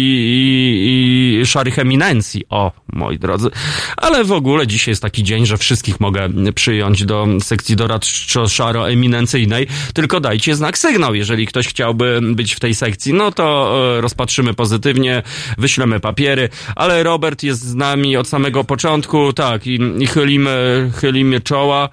i, 1.37 1.41
i 1.41 1.47
szarych 1.47 1.79
eminencji. 1.79 2.45
O, 2.49 2.73
moi 2.93 3.19
drodzy. 3.19 3.51
Ale 3.97 4.25
w 4.25 4.33
ogóle 4.33 4.67
dzisiaj 4.67 4.93
jest 4.93 5.03
taki 5.03 5.23
dzień, 5.23 5.47
że 5.47 5.57
wszystkich 5.57 6.01
mogę 6.01 6.29
przyjąć 6.55 7.05
do 7.05 7.27
sekcji 7.41 7.77
doradczo-szaro-eminencyjnej. 7.77 9.67
Tylko 9.95 10.21
dajcie 10.21 10.55
znak 10.55 10.79
sygnał, 10.79 10.98
jeżeli 11.13 11.47
ktoś 11.47 11.69
chciałby 11.69 12.21
być 12.23 12.55
w 12.55 12.61
tej 12.61 12.75
sekcji. 12.75 13.15
No 13.15 13.33
to 13.33 13.75
e, 13.97 14.01
rozpatrzymy 14.01 14.55
pozytywnie, 14.55 15.23
wyślemy 15.59 16.01
papiery, 16.01 16.49
ale 16.77 17.03
Robert 17.03 17.43
jest 17.43 17.61
z 17.61 17.75
nami 17.75 18.17
od 18.17 18.29
samego 18.29 18.65
początku, 18.65 19.33
tak, 19.33 19.67
i, 19.67 19.79
i 19.99 20.07
chylimy, 20.07 20.91
chylimy 21.01 21.41
czoła. 21.41 21.89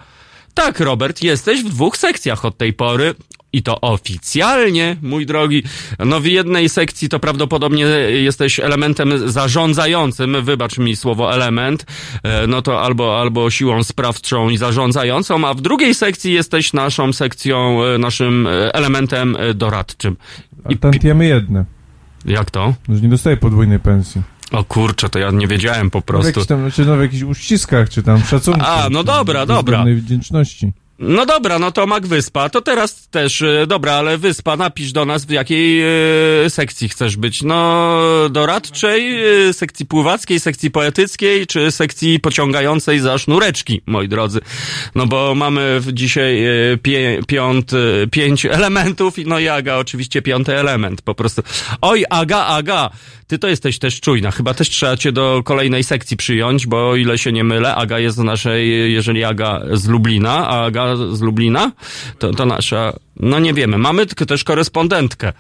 Tak, 0.54 0.80
Robert, 0.80 1.24
jesteś 1.24 1.64
w 1.64 1.70
dwóch 1.70 1.98
sekcjach 1.98 2.46
od 2.46 2.58
tej 2.58 2.74
pory. 2.74 3.16
I 3.56 3.64
to 3.64 3.82
oficjalnie, 3.82 4.98
mój 5.02 5.26
drogi. 5.26 5.64
No 6.00 6.20
w 6.20 6.26
jednej 6.26 6.70
sekcji 6.70 7.10
to 7.10 7.20
prawdopodobnie 7.20 7.86
jesteś 8.24 8.60
elementem 8.60 9.30
zarządzającym, 9.30 10.38
wybacz 10.44 10.78
mi 10.78 10.96
słowo 10.96 11.34
element, 11.34 11.86
e, 12.24 12.48
no 12.48 12.62
to 12.62 12.82
albo, 12.82 13.22
albo 13.22 13.50
siłą 13.50 13.84
sprawczą 13.84 14.50
i 14.50 14.58
zarządzającą, 14.58 15.48
a 15.48 15.54
w 15.54 15.62
drugiej 15.62 15.96
sekcji 15.96 16.34
jesteś 16.34 16.74
naszą 16.74 17.14
sekcją, 17.14 17.84
e, 17.84 17.98
naszym 17.98 18.48
e, 18.48 18.74
elementem 18.74 19.38
doradczym. 19.56 20.18
A 20.64 20.76
tantiemy 20.76 21.26
jedne. 21.26 21.66
Jak 22.26 22.52
to? 22.52 22.74
Że 22.90 23.02
nie 23.02 23.10
dostaje 23.10 23.38
podwójnej 23.38 23.80
pensji. 23.80 24.22
O 24.52 24.64
kurczę, 24.64 25.10
to 25.10 25.20
ja 25.20 25.32
nie 25.32 25.48
wiedziałem 25.48 25.90
po 25.90 26.02
prostu. 26.02 26.28
jakichś 26.28 26.48
tam, 26.48 26.72
czy 26.72 26.86
no 26.86 26.98
w 26.98 27.02
jakichś 27.02 27.24
uściskach, 27.24 27.90
czy 27.90 28.04
tam 28.04 28.22
szacunku. 28.22 28.62
A, 28.64 28.88
no 28.92 29.04
dobra, 29.04 29.46
dobra. 29.46 29.86
wdzięczności. 29.96 30.74
No 31.00 31.26
dobra, 31.26 31.60
no 31.60 31.72
to 31.72 31.88
Mac 31.88 32.06
Wyspa, 32.06 32.50
to 32.50 32.62
teraz 32.62 33.08
też, 33.08 33.42
e, 33.42 33.68
dobra, 33.68 33.94
ale 33.94 34.18
Wyspa, 34.18 34.58
napisz 34.58 34.92
do 34.92 35.06
nas, 35.06 35.26
w 35.26 35.30
jakiej 35.30 35.82
e, 36.46 36.50
sekcji 36.50 36.90
chcesz 36.90 37.18
być. 37.18 37.44
No, 37.44 38.00
doradczej, 38.30 39.24
e, 39.48 39.54
sekcji 39.54 39.86
pływackiej, 39.86 40.40
sekcji 40.40 40.72
poetyckiej, 40.72 41.48
czy 41.48 41.72
sekcji 41.72 42.20
pociągającej 42.20 43.00
za 43.00 43.18
sznureczki, 43.18 43.82
moi 43.86 44.08
drodzy. 44.08 44.40
No 44.96 45.06
bo 45.06 45.36
mamy 45.36 45.82
dzisiaj 45.94 46.46
e, 46.46 46.78
pie, 46.78 47.20
piąt, 47.28 47.72
pięć 48.12 48.46
elementów, 48.60 49.16
no 49.26 49.40
i 49.40 49.48
Aga 49.48 49.78
oczywiście 49.78 50.22
piąty 50.22 50.58
element, 50.58 51.02
po 51.02 51.16
prostu. 51.16 51.42
Oj, 51.82 52.06
Aga, 52.10 52.46
Aga, 52.46 52.90
ty 53.28 53.40
to 53.40 53.48
jesteś 53.48 53.80
też 53.80 54.02
czujna, 54.02 54.32
chyba 54.32 54.54
też 54.54 54.70
trzeba 54.70 54.98
cię 54.98 55.12
do 55.12 55.42
kolejnej 55.46 55.84
sekcji 55.84 56.18
przyjąć, 56.18 56.68
bo 56.68 56.90
o 56.90 56.96
ile 56.96 57.18
się 57.18 57.32
nie 57.32 57.44
mylę, 57.44 57.76
Aga 57.76 58.00
jest 58.00 58.18
z 58.18 58.20
naszej, 58.20 58.94
jeżeli 58.94 59.24
Aga 59.24 59.62
z 59.74 59.88
Lublina, 59.88 60.48
a 60.48 60.66
Aga 60.66 60.96
z 60.96 61.22
Lublina, 61.22 61.72
to, 62.20 62.32
to 62.32 62.46
nasza, 62.46 62.94
no 63.20 63.40
nie 63.40 63.54
wiemy, 63.54 63.78
mamy 63.78 64.06
też 64.06 64.44
korespondentkę 64.44 65.28
e, 65.28 65.34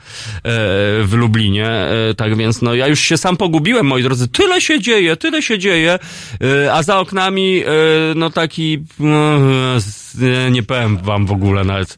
w 1.03 1.13
Lublinie, 1.13 1.67
e, 1.67 2.13
tak 2.17 2.37
więc 2.37 2.61
no 2.61 2.73
ja 2.73 2.87
już 2.87 2.99
się 2.99 3.17
sam 3.17 3.37
pogubiłem, 3.37 3.85
moi 3.85 4.03
drodzy, 4.03 4.27
tyle 4.27 4.61
się 4.61 4.81
dzieje, 4.81 5.15
tyle 5.15 5.41
się 5.41 5.59
dzieje, 5.59 5.99
e, 6.63 6.73
a 6.73 6.83
za 6.83 6.99
oknami 6.99 7.63
no 8.15 8.29
taki, 8.29 8.83
no, 8.99 9.39
nie, 10.17 10.51
nie 10.51 10.63
powiem 10.63 10.97
wam 10.97 11.25
w 11.25 11.31
ogóle 11.31 11.63
nawet, 11.63 11.97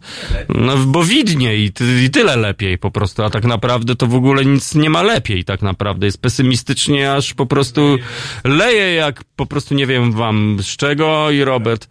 no 0.49 0.78
bo 0.78 1.03
widnie 1.03 1.55
i, 1.55 1.72
i 2.03 2.09
tyle 2.09 2.36
lepiej 2.36 2.78
po 2.78 2.91
prostu, 2.91 3.24
a 3.24 3.30
tak 3.30 3.45
naprawdę 3.45 3.95
to 3.95 4.07
w 4.07 4.15
ogóle 4.15 4.45
nic 4.45 4.76
nie 4.76 4.89
ma 4.89 5.03
lepiej 5.03 5.43
tak 5.45 5.61
naprawdę, 5.61 6.05
jest 6.05 6.22
pesymistycznie 6.22 7.13
aż 7.13 7.34
po 7.34 7.45
prostu 7.45 7.97
leje 8.43 8.93
jak 8.93 9.24
po 9.36 9.45
prostu 9.45 9.76
nie 9.76 9.88
wiem 9.88 10.11
wam 10.11 10.57
z 10.61 10.78
czego 10.78 11.32
i 11.32 11.43
Robert. 11.43 11.88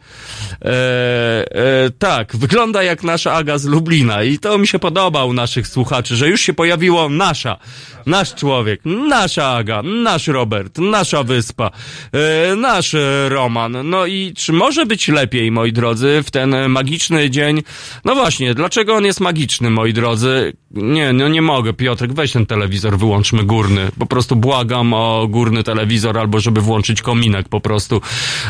E, 0.62 0.66
e, 0.66 1.91
tak, 1.99 2.37
wygląda 2.37 2.83
jak 2.83 3.03
nasza 3.03 3.33
Aga 3.33 3.59
z 3.59 3.64
Lublina 3.64 4.22
i 4.22 4.39
to 4.39 4.59
mi 4.59 4.66
się 4.66 4.79
podoba 4.79 5.24
u 5.24 5.33
naszych 5.33 5.66
słuchaczy, 5.68 6.16
że 6.16 6.29
już 6.29 6.41
się 6.41 6.55
pojawiło 6.55 7.09
nasza, 7.09 7.57
nasz 8.07 8.35
człowiek, 8.35 8.81
nasza 8.85 9.49
Aga, 9.49 9.83
nasz 9.83 10.27
Robert, 10.29 10.79
nasza 10.79 11.22
wyspa, 11.22 11.70
e, 12.12 12.57
nasz 12.57 12.97
Roman. 13.29 13.77
No 13.85 14.07
i 14.07 14.33
czy 14.37 14.53
może 14.53 14.87
być 14.87 15.09
lepiej, 15.09 15.51
moi 15.51 15.72
drodzy, 15.72 16.16
w 16.23 16.31
ten 16.31 16.69
magiczny 16.69 17.31
dzień? 17.31 17.62
No 18.05 18.14
właśnie, 18.14 18.55
dlaczego 18.55 18.95
on 18.95 19.05
jest 19.05 19.21
magiczny, 19.21 19.71
moi 19.71 19.93
drodzy? 19.93 20.53
Nie, 20.71 21.12
no 21.12 21.29
nie 21.29 21.43
mogę, 21.43 21.73
Piotrek, 21.73 22.12
weź 22.12 22.33
ten 22.33 22.47
telewizor, 22.47 22.99
wyłączmy 22.99 23.45
górny. 23.45 23.91
Po 23.99 24.07
prostu 24.07 24.37
błagam 24.37 24.95
o 24.95 25.27
górny 25.29 25.62
telewizor 25.62 26.19
albo 26.19 26.41
żeby 26.41 26.61
włączyć 26.61 27.03
kominek 27.03 27.49
po 27.49 27.61
prostu. 27.61 28.01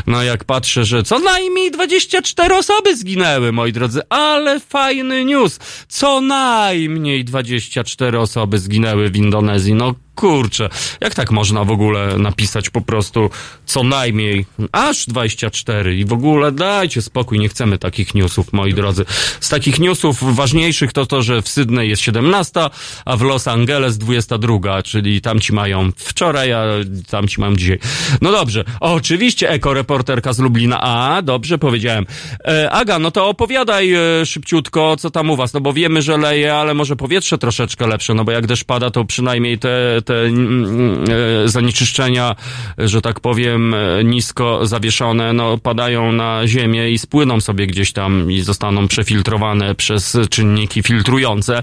No 0.06 0.22
jak 0.22 0.44
patrzę, 0.44 0.84
że 0.84 1.02
co 1.02 1.18
najmniej 1.18 1.70
24 1.70 2.54
osoby 2.54 2.96
zginęły, 2.96 3.52
moi 3.52 3.72
drodzy, 3.72 4.00
ale 4.08 4.60
fajny 4.60 5.24
news. 5.24 5.58
Co 5.88 6.20
najmniej 6.20 7.24
24 7.24 8.18
osoby 8.18 8.58
zginęły 8.58 9.10
w 9.10 9.16
Indonezji. 9.16 9.74
No 9.74 9.94
kurczę, 10.16 10.68
jak 11.00 11.14
tak 11.14 11.30
można 11.30 11.64
w 11.64 11.70
ogóle 11.70 12.18
napisać 12.18 12.70
po 12.70 12.80
prostu 12.80 13.30
co 13.66 13.82
najmniej 13.82 14.46
aż 14.72 15.06
24 15.06 15.96
i 15.96 16.04
w 16.04 16.12
ogóle 16.12 16.52
dajcie 16.52 17.02
spokój, 17.02 17.38
nie 17.38 17.48
chcemy 17.48 17.78
takich 17.78 18.14
newsów, 18.14 18.52
moi 18.52 18.74
drodzy. 18.74 19.04
Z 19.40 19.48
takich 19.48 19.78
newsów 19.78 20.36
ważniejszych 20.36 20.92
to 20.92 21.06
to, 21.06 21.22
że 21.22 21.42
w 21.42 21.48
Sydney 21.48 21.88
jest 21.88 22.02
17, 22.02 22.60
a 23.04 23.16
w 23.16 23.22
Los 23.22 23.48
Angeles 23.48 23.98
22, 23.98 24.82
czyli 24.82 25.20
tamci 25.20 25.52
mają 25.52 25.90
wczoraj, 25.96 26.52
a 26.52 26.64
tamci 27.10 27.40
mają 27.40 27.56
dzisiaj. 27.56 27.78
No 28.22 28.32
dobrze, 28.32 28.64
oczywiście 28.80 29.50
ekoreporterka 29.50 30.32
z 30.32 30.38
Lublina, 30.38 30.80
a 30.80 31.22
dobrze 31.22 31.58
powiedziałem. 31.58 32.06
E, 32.44 32.70
Aga, 32.70 32.98
no 32.98 33.10
to 33.10 33.28
opowiadaj 33.28 33.92
e, 33.92 34.26
szybciutko, 34.26 34.96
co 34.96 35.10
tam 35.10 35.30
u 35.30 35.36
was, 35.36 35.52
no 35.52 35.60
bo 35.60 35.72
wiemy, 35.72 36.02
że 36.02 36.16
leje, 36.16 36.54
ale 36.54 36.74
może 36.74 36.96
powietrze 36.96 37.38
troszeczkę 37.38 37.86
lepsze, 37.86 38.14
no 38.14 38.24
bo 38.24 38.32
jak 38.32 38.46
deszcz 38.46 38.64
pada, 38.64 38.90
to 38.90 39.04
przynajmniej 39.04 39.58
te, 39.58 40.02
te 40.06 40.14
mm, 40.14 41.04
e, 41.44 41.48
zanieczyszczenia, 41.48 42.36
że 42.78 43.02
tak 43.02 43.20
powiem, 43.20 43.74
e, 43.74 44.04
nisko 44.04 44.66
zawieszone, 44.66 45.32
no 45.32 45.58
padają 45.58 46.12
na 46.12 46.46
ziemię 46.46 46.90
i 46.90 46.98
spłyną 46.98 47.40
sobie 47.40 47.66
gdzieś 47.66 47.92
tam 47.92 48.32
i 48.32 48.40
zostaną 48.40 48.88
przefiltrowane 48.88 49.74
przez 49.74 50.18
czynniki 50.30 50.82
filtrujące. 50.82 51.62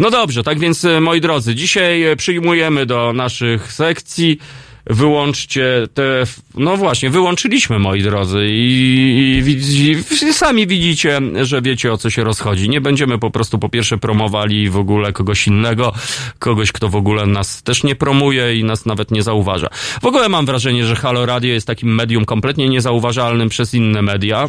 No 0.00 0.10
dobrze, 0.10 0.42
tak 0.42 0.58
więc 0.58 0.84
e, 0.84 1.00
moi 1.00 1.20
drodzy, 1.20 1.54
dzisiaj 1.54 2.04
przyjmujemy 2.16 2.86
do 2.86 3.12
naszych 3.12 3.72
sekcji 3.72 4.38
wyłączcie 4.86 5.88
te, 5.94 6.24
no 6.54 6.76
właśnie, 6.76 7.10
wyłączyliśmy, 7.10 7.78
moi 7.78 8.02
drodzy, 8.02 8.46
i, 8.50 9.36
i, 9.38 9.42
widzi- 9.42 10.32
sami 10.32 10.66
widzicie, 10.66 11.20
że 11.42 11.62
wiecie 11.62 11.92
o 11.92 11.98
co 11.98 12.10
się 12.10 12.24
rozchodzi. 12.24 12.68
Nie 12.68 12.80
będziemy 12.80 13.18
po 13.18 13.30
prostu 13.30 13.58
po 13.58 13.68
pierwsze 13.68 13.98
promowali 13.98 14.70
w 14.70 14.76
ogóle 14.76 15.12
kogoś 15.12 15.46
innego, 15.46 15.92
kogoś, 16.38 16.72
kto 16.72 16.88
w 16.88 16.96
ogóle 16.96 17.26
nas 17.26 17.62
też 17.62 17.84
nie 17.84 17.94
promuje 17.94 18.56
i 18.58 18.64
nas 18.64 18.86
nawet 18.86 19.10
nie 19.10 19.22
zauważa. 19.22 19.68
W 20.02 20.06
ogóle 20.06 20.28
mam 20.28 20.46
wrażenie, 20.46 20.86
że 20.86 20.96
Halo 20.96 21.26
Radio 21.26 21.52
jest 21.52 21.66
takim 21.66 21.94
medium 21.94 22.24
kompletnie 22.24 22.68
niezauważalnym 22.68 23.48
przez 23.48 23.74
inne 23.74 24.02
media. 24.02 24.48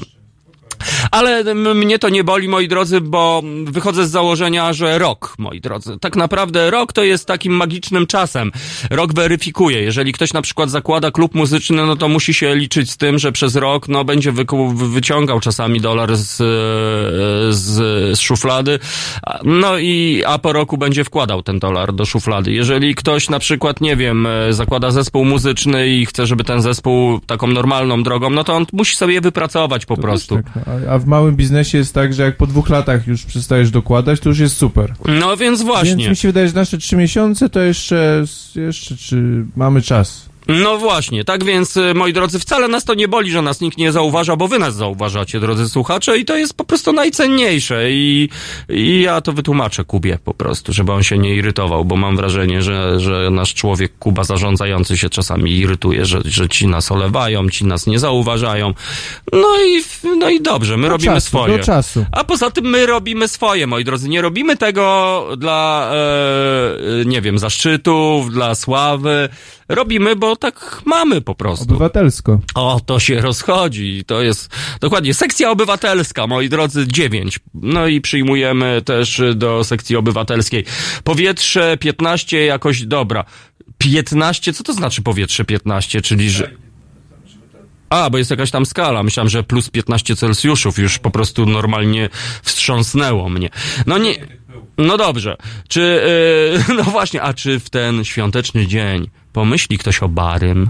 Ale 1.11 1.37
m- 1.39 1.77
mnie 1.77 1.99
to 1.99 2.09
nie 2.09 2.23
boli, 2.23 2.47
moi 2.47 2.67
drodzy, 2.67 3.01
bo 3.01 3.41
wychodzę 3.65 4.07
z 4.07 4.11
założenia, 4.11 4.73
że 4.73 4.99
rok, 4.99 5.35
moi 5.37 5.61
drodzy. 5.61 5.97
Tak 6.01 6.15
naprawdę 6.15 6.71
rok 6.71 6.93
to 6.93 7.03
jest 7.03 7.25
takim 7.27 7.53
magicznym 7.53 8.07
czasem. 8.07 8.51
Rok 8.89 9.13
weryfikuje. 9.13 9.81
Jeżeli 9.81 10.13
ktoś 10.13 10.33
na 10.33 10.41
przykład 10.41 10.69
zakłada 10.69 11.11
klub 11.11 11.35
muzyczny, 11.35 11.85
no 11.85 11.95
to 11.95 12.07
musi 12.07 12.33
się 12.33 12.55
liczyć 12.55 12.91
z 12.91 12.97
tym, 12.97 13.19
że 13.19 13.31
przez 13.31 13.55
rok, 13.55 13.87
no, 13.87 14.03
będzie 14.05 14.31
wyciągał 14.75 15.39
czasami 15.39 15.81
dolar 15.81 16.15
z, 16.15 16.41
e, 16.41 16.45
z, 17.53 18.17
z 18.17 18.19
szuflady. 18.19 18.79
No 19.43 19.77
i, 19.77 20.23
a 20.27 20.37
po 20.39 20.53
roku 20.53 20.77
będzie 20.77 21.03
wkładał 21.03 21.43
ten 21.43 21.59
dolar 21.59 21.93
do 21.93 22.05
szuflady. 22.05 22.51
Jeżeli 22.51 22.95
ktoś 22.95 23.29
na 23.29 23.39
przykład, 23.39 23.81
nie 23.81 23.95
wiem, 23.95 24.27
e, 24.27 24.53
zakłada 24.53 24.91
zespół 24.91 25.25
muzyczny 25.25 25.87
i 25.89 26.05
chce, 26.05 26.25
żeby 26.27 26.43
ten 26.43 26.61
zespół 26.61 27.19
taką 27.19 27.47
normalną 27.47 28.03
drogą, 28.03 28.29
no 28.29 28.43
to 28.43 28.53
on 28.53 28.65
musi 28.73 28.95
sobie 28.95 29.21
wypracować 29.21 29.85
po 29.85 29.97
prostu. 29.97 30.35
Tak, 30.35 30.45
no. 30.55 30.64
A, 30.89 30.97
w 30.97 31.05
małym 31.05 31.35
biznesie 31.35 31.77
jest 31.77 31.93
tak, 31.93 32.13
że 32.13 32.23
jak 32.23 32.37
po 32.37 32.47
dwóch 32.47 32.69
latach 32.69 33.07
już 33.07 33.25
przestajesz 33.25 33.71
dokładać, 33.71 34.19
to 34.19 34.29
już 34.29 34.39
jest 34.39 34.57
super. 34.57 34.93
No 35.19 35.37
więc 35.37 35.61
właśnie. 35.61 35.95
Więc 35.95 36.09
mi 36.09 36.15
się 36.15 36.27
wydaje, 36.27 36.47
że 36.47 36.55
nasze 36.55 36.77
trzy 36.77 36.95
miesiące 36.95 37.49
to 37.49 37.59
jeszcze, 37.59 38.23
jeszcze 38.55 38.97
czy 38.97 39.45
mamy 39.55 39.81
czas. 39.81 40.29
No 40.47 40.77
właśnie, 40.77 41.23
tak 41.23 41.43
więc, 41.43 41.77
y, 41.77 41.93
moi 41.93 42.13
drodzy, 42.13 42.39
wcale 42.39 42.67
nas 42.67 42.83
to 42.85 42.93
nie 42.93 43.07
boli, 43.07 43.31
że 43.31 43.41
nas 43.41 43.61
nikt 43.61 43.77
nie 43.77 43.91
zauważa, 43.91 44.35
bo 44.35 44.47
wy 44.47 44.59
nas 44.59 44.75
zauważacie, 44.75 45.39
drodzy 45.39 45.69
słuchacze, 45.69 46.17
i 46.17 46.25
to 46.25 46.37
jest 46.37 46.53
po 46.57 46.63
prostu 46.63 46.93
najcenniejsze. 46.93 47.91
I, 47.91 48.29
i 48.69 49.01
ja 49.01 49.21
to 49.21 49.33
wytłumaczę 49.33 49.83
Kubie 49.83 50.17
po 50.23 50.33
prostu, 50.33 50.73
żeby 50.73 50.91
on 50.91 51.03
się 51.03 51.17
nie 51.17 51.35
irytował, 51.35 51.85
bo 51.85 51.95
mam 51.95 52.17
wrażenie, 52.17 52.61
że, 52.61 52.99
że 52.99 53.29
nasz 53.31 53.53
człowiek, 53.53 53.97
Kuba 53.99 54.23
zarządzający 54.23 54.97
się 54.97 55.09
czasami 55.09 55.51
irytuje, 55.57 56.05
że, 56.05 56.19
że 56.25 56.49
ci 56.49 56.67
nas 56.67 56.91
olewają, 56.91 57.49
ci 57.49 57.65
nas 57.65 57.87
nie 57.87 57.99
zauważają. 57.99 58.73
No 59.33 59.47
i, 59.67 59.83
no 60.19 60.29
i 60.29 60.41
dobrze, 60.41 60.77
my 60.77 60.83
Do 60.83 60.89
robimy 60.89 61.13
czasu, 61.13 61.27
swoje. 61.27 61.57
do 61.57 61.63
czasu. 61.63 62.05
A 62.11 62.23
poza 62.23 62.51
tym 62.51 62.65
my 62.65 62.85
robimy 62.85 63.27
swoje, 63.27 63.67
moi 63.67 63.83
drodzy. 63.83 64.09
Nie 64.09 64.21
robimy 64.21 64.57
tego 64.57 65.27
dla, 65.37 65.91
e, 65.93 67.05
nie 67.05 67.21
wiem, 67.21 67.39
zaszczytów, 67.39 68.31
dla 68.31 68.55
sławy. 68.55 69.29
Robimy, 69.69 70.15
bo 70.15 70.35
tak 70.35 70.81
mamy 70.85 71.21
po 71.21 71.35
prostu. 71.35 71.65
Obywatelsko. 71.65 72.39
O, 72.55 72.81
to 72.85 72.99
się 72.99 73.21
rozchodzi. 73.21 74.03
To 74.07 74.21
jest 74.21 74.55
dokładnie 74.79 75.13
sekcja 75.13 75.51
obywatelska, 75.51 76.27
moi 76.27 76.49
drodzy, 76.49 76.87
dziewięć. 76.87 77.39
No 77.53 77.87
i 77.87 78.01
przyjmujemy 78.01 78.81
też 78.85 79.21
do 79.35 79.63
sekcji 79.63 79.95
obywatelskiej. 79.95 80.65
Powietrze 81.03 81.77
15 81.77 82.45
jakoś 82.45 82.81
dobra. 82.81 83.25
15, 83.77 84.53
co 84.53 84.63
to 84.63 84.73
znaczy 84.73 85.01
powietrze 85.01 85.45
15? 85.45 86.01
Czyli, 86.01 86.29
że. 86.29 86.51
A, 87.89 88.09
bo 88.09 88.17
jest 88.17 88.31
jakaś 88.31 88.51
tam 88.51 88.65
skala. 88.65 89.03
Myślałem, 89.03 89.29
że 89.29 89.43
plus 89.43 89.69
15 89.69 90.15
Celsjuszów 90.15 90.79
już 90.79 90.99
po 90.99 91.11
prostu 91.11 91.45
normalnie 91.45 92.09
wstrząsnęło 92.43 93.29
mnie. 93.29 93.49
No 93.85 93.97
nie. 93.97 94.15
No 94.77 94.97
dobrze. 94.97 95.37
Czy, 95.67 96.01
yy, 96.67 96.75
no 96.77 96.83
właśnie, 96.83 97.21
a 97.21 97.33
czy 97.33 97.59
w 97.59 97.69
ten 97.69 98.03
świąteczny 98.03 98.67
dzień 98.67 99.09
pomyśli 99.35 99.77
ktoś 99.77 100.03
o 100.03 100.09
Barym? 100.09 100.69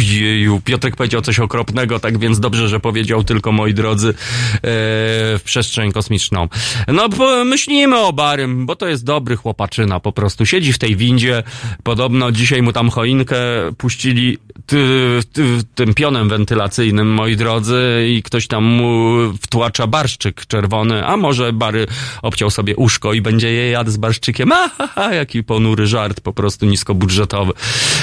Jeju, 0.00 0.60
Piotrek 0.64 0.96
powiedział 0.96 1.20
coś 1.20 1.40
okropnego, 1.40 2.00
tak 2.00 2.18
więc 2.18 2.40
dobrze, 2.40 2.68
że 2.68 2.80
powiedział 2.80 3.24
tylko, 3.24 3.52
moi 3.52 3.74
drodzy, 3.74 4.08
e, 4.08 4.14
w 4.62 5.40
przestrzeń 5.44 5.92
kosmiczną. 5.92 6.48
No, 6.88 7.08
myślimy 7.44 7.98
o 7.98 8.12
Barym, 8.12 8.66
bo 8.66 8.76
to 8.76 8.88
jest 8.88 9.04
dobry 9.04 9.36
chłopaczyna, 9.36 10.00
po 10.00 10.12
prostu. 10.12 10.46
Siedzi 10.46 10.72
w 10.72 10.78
tej 10.78 10.96
windzie, 10.96 11.42
podobno 11.82 12.32
dzisiaj 12.32 12.62
mu 12.62 12.72
tam 12.72 12.90
choinkę 12.90 13.36
puścili 13.78 14.38
ty, 14.66 15.20
ty, 15.32 15.44
tym 15.74 15.94
pionem 15.94 16.28
wentylacyjnym, 16.28 17.14
moi 17.14 17.36
drodzy, 17.36 18.06
i 18.08 18.22
ktoś 18.22 18.46
tam 18.46 18.64
mu 18.64 19.16
wtłacza 19.42 19.86
barszczyk 19.86 20.46
czerwony, 20.46 21.06
a 21.06 21.16
może 21.16 21.52
Bary 21.52 21.86
obciął 22.22 22.50
sobie 22.50 22.76
uszko 22.76 23.12
i 23.12 23.20
będzie 23.20 23.52
je 23.52 23.70
jadł 23.70 23.90
z 23.90 23.96
barszczykiem. 23.96 24.50
Ha, 24.56 24.70
ha, 24.78 24.86
ha, 24.94 25.14
jaki 25.14 25.44
ponury 25.44 25.86
żart, 25.86 26.20
po 26.20 26.32
prostu 26.32 26.66
niskobudżetowy. 26.66 27.52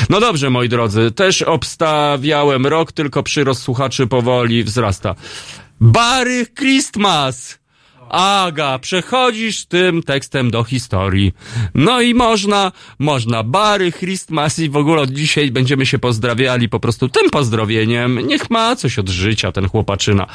No 0.10 0.20
dobrze, 0.20 0.50
moi 0.50 0.70
drodzy, 0.70 1.12
też 1.12 1.43
obstawiałem 1.46 2.68
rok, 2.68 2.92
tylko 2.92 3.24
przyrost 3.24 3.62
słuchaczy 3.62 4.08
powoli 4.08 4.64
wzrasta. 4.64 5.16
Bary 5.80 6.46
Christmas! 6.60 7.63
Aga, 8.10 8.80
przechodzisz 8.80 9.66
tym 9.66 10.04
tekstem 10.04 10.52
do 10.52 10.64
historii. 10.64 11.34
No 11.76 12.02
i 12.02 12.14
można, 12.14 12.72
można 13.00 13.44
Bary, 13.44 13.92
Christmas 13.92 14.60
i 14.60 14.70
w 14.70 14.78
ogóle 14.78 15.02
od 15.02 15.10
dzisiaj 15.10 15.52
będziemy 15.52 15.86
się 15.86 16.00
pozdrawiali 16.00 16.70
po 16.70 16.80
prostu 16.80 17.10
tym 17.10 17.30
pozdrowieniem. 17.30 18.28
Niech 18.28 18.50
ma 18.50 18.76
coś 18.76 19.00
od 19.00 19.10
życia 19.10 19.52
ten 19.52 19.70
chłopaczyna. 19.70 20.28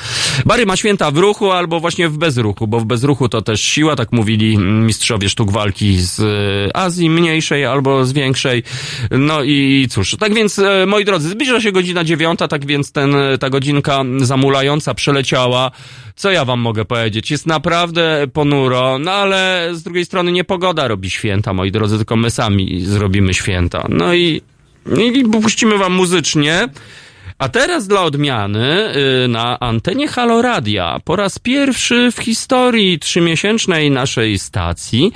Bary 0.46 0.66
ma 0.66 0.76
święta 0.76 1.10
w 1.10 1.18
ruchu 1.18 1.50
albo 1.50 1.80
właśnie 1.80 2.08
w 2.08 2.18
bezruchu, 2.18 2.66
bo 2.66 2.80
w 2.80 2.84
bezruchu 2.84 3.28
to 3.28 3.42
też 3.42 3.60
siła, 3.60 3.96
tak 3.96 4.12
mówili 4.12 4.58
mistrzowie 4.58 5.28
sztuk 5.28 5.50
walki 5.50 5.96
z 5.96 6.20
e, 6.20 6.76
Azji 6.76 7.10
mniejszej 7.10 7.64
albo 7.64 8.04
z 8.04 8.12
większej. 8.12 8.62
No 9.10 9.42
i 9.42 9.86
cóż, 9.90 10.16
tak 10.18 10.34
więc 10.34 10.58
e, 10.58 10.86
moi 10.86 11.04
drodzy, 11.04 11.28
zbliża 11.28 11.60
się 11.60 11.72
godzina 11.72 12.04
dziewiąta, 12.04 12.48
tak 12.48 12.66
więc 12.66 12.92
ten, 12.92 13.14
ta 13.40 13.50
godzinka 13.50 14.04
zamulająca 14.18 14.94
przeleciała. 14.94 15.70
Co 16.16 16.30
ja 16.30 16.44
wam 16.44 16.60
mogę 16.60 16.84
powiedzieć? 16.84 17.30
Jest 17.30 17.46
naprawdę 17.58 18.26
ponuro, 18.32 18.98
no 18.98 19.10
ale 19.10 19.70
z 19.72 19.82
drugiej 19.82 20.04
strony 20.04 20.32
nie 20.32 20.44
pogoda 20.44 20.88
robi 20.88 21.10
święta, 21.10 21.52
moi 21.52 21.70
drodzy, 21.70 21.96
tylko 21.96 22.16
my 22.16 22.30
sami 22.30 22.80
zrobimy 22.80 23.34
święta. 23.34 23.86
No 23.88 24.14
i, 24.14 24.42
i 25.14 25.24
puścimy 25.42 25.78
wam 25.78 25.92
muzycznie. 25.92 26.68
A 27.38 27.48
teraz 27.48 27.86
dla 27.86 28.02
odmiany 28.02 28.94
y, 29.24 29.28
na 29.28 29.60
antenie 29.60 30.08
Halo 30.08 30.42
Radia 30.42 31.00
po 31.04 31.16
raz 31.16 31.38
pierwszy 31.38 32.12
w 32.12 32.18
historii 32.18 32.98
trzymiesięcznej 32.98 33.90
naszej 33.90 34.38
stacji 34.38 35.12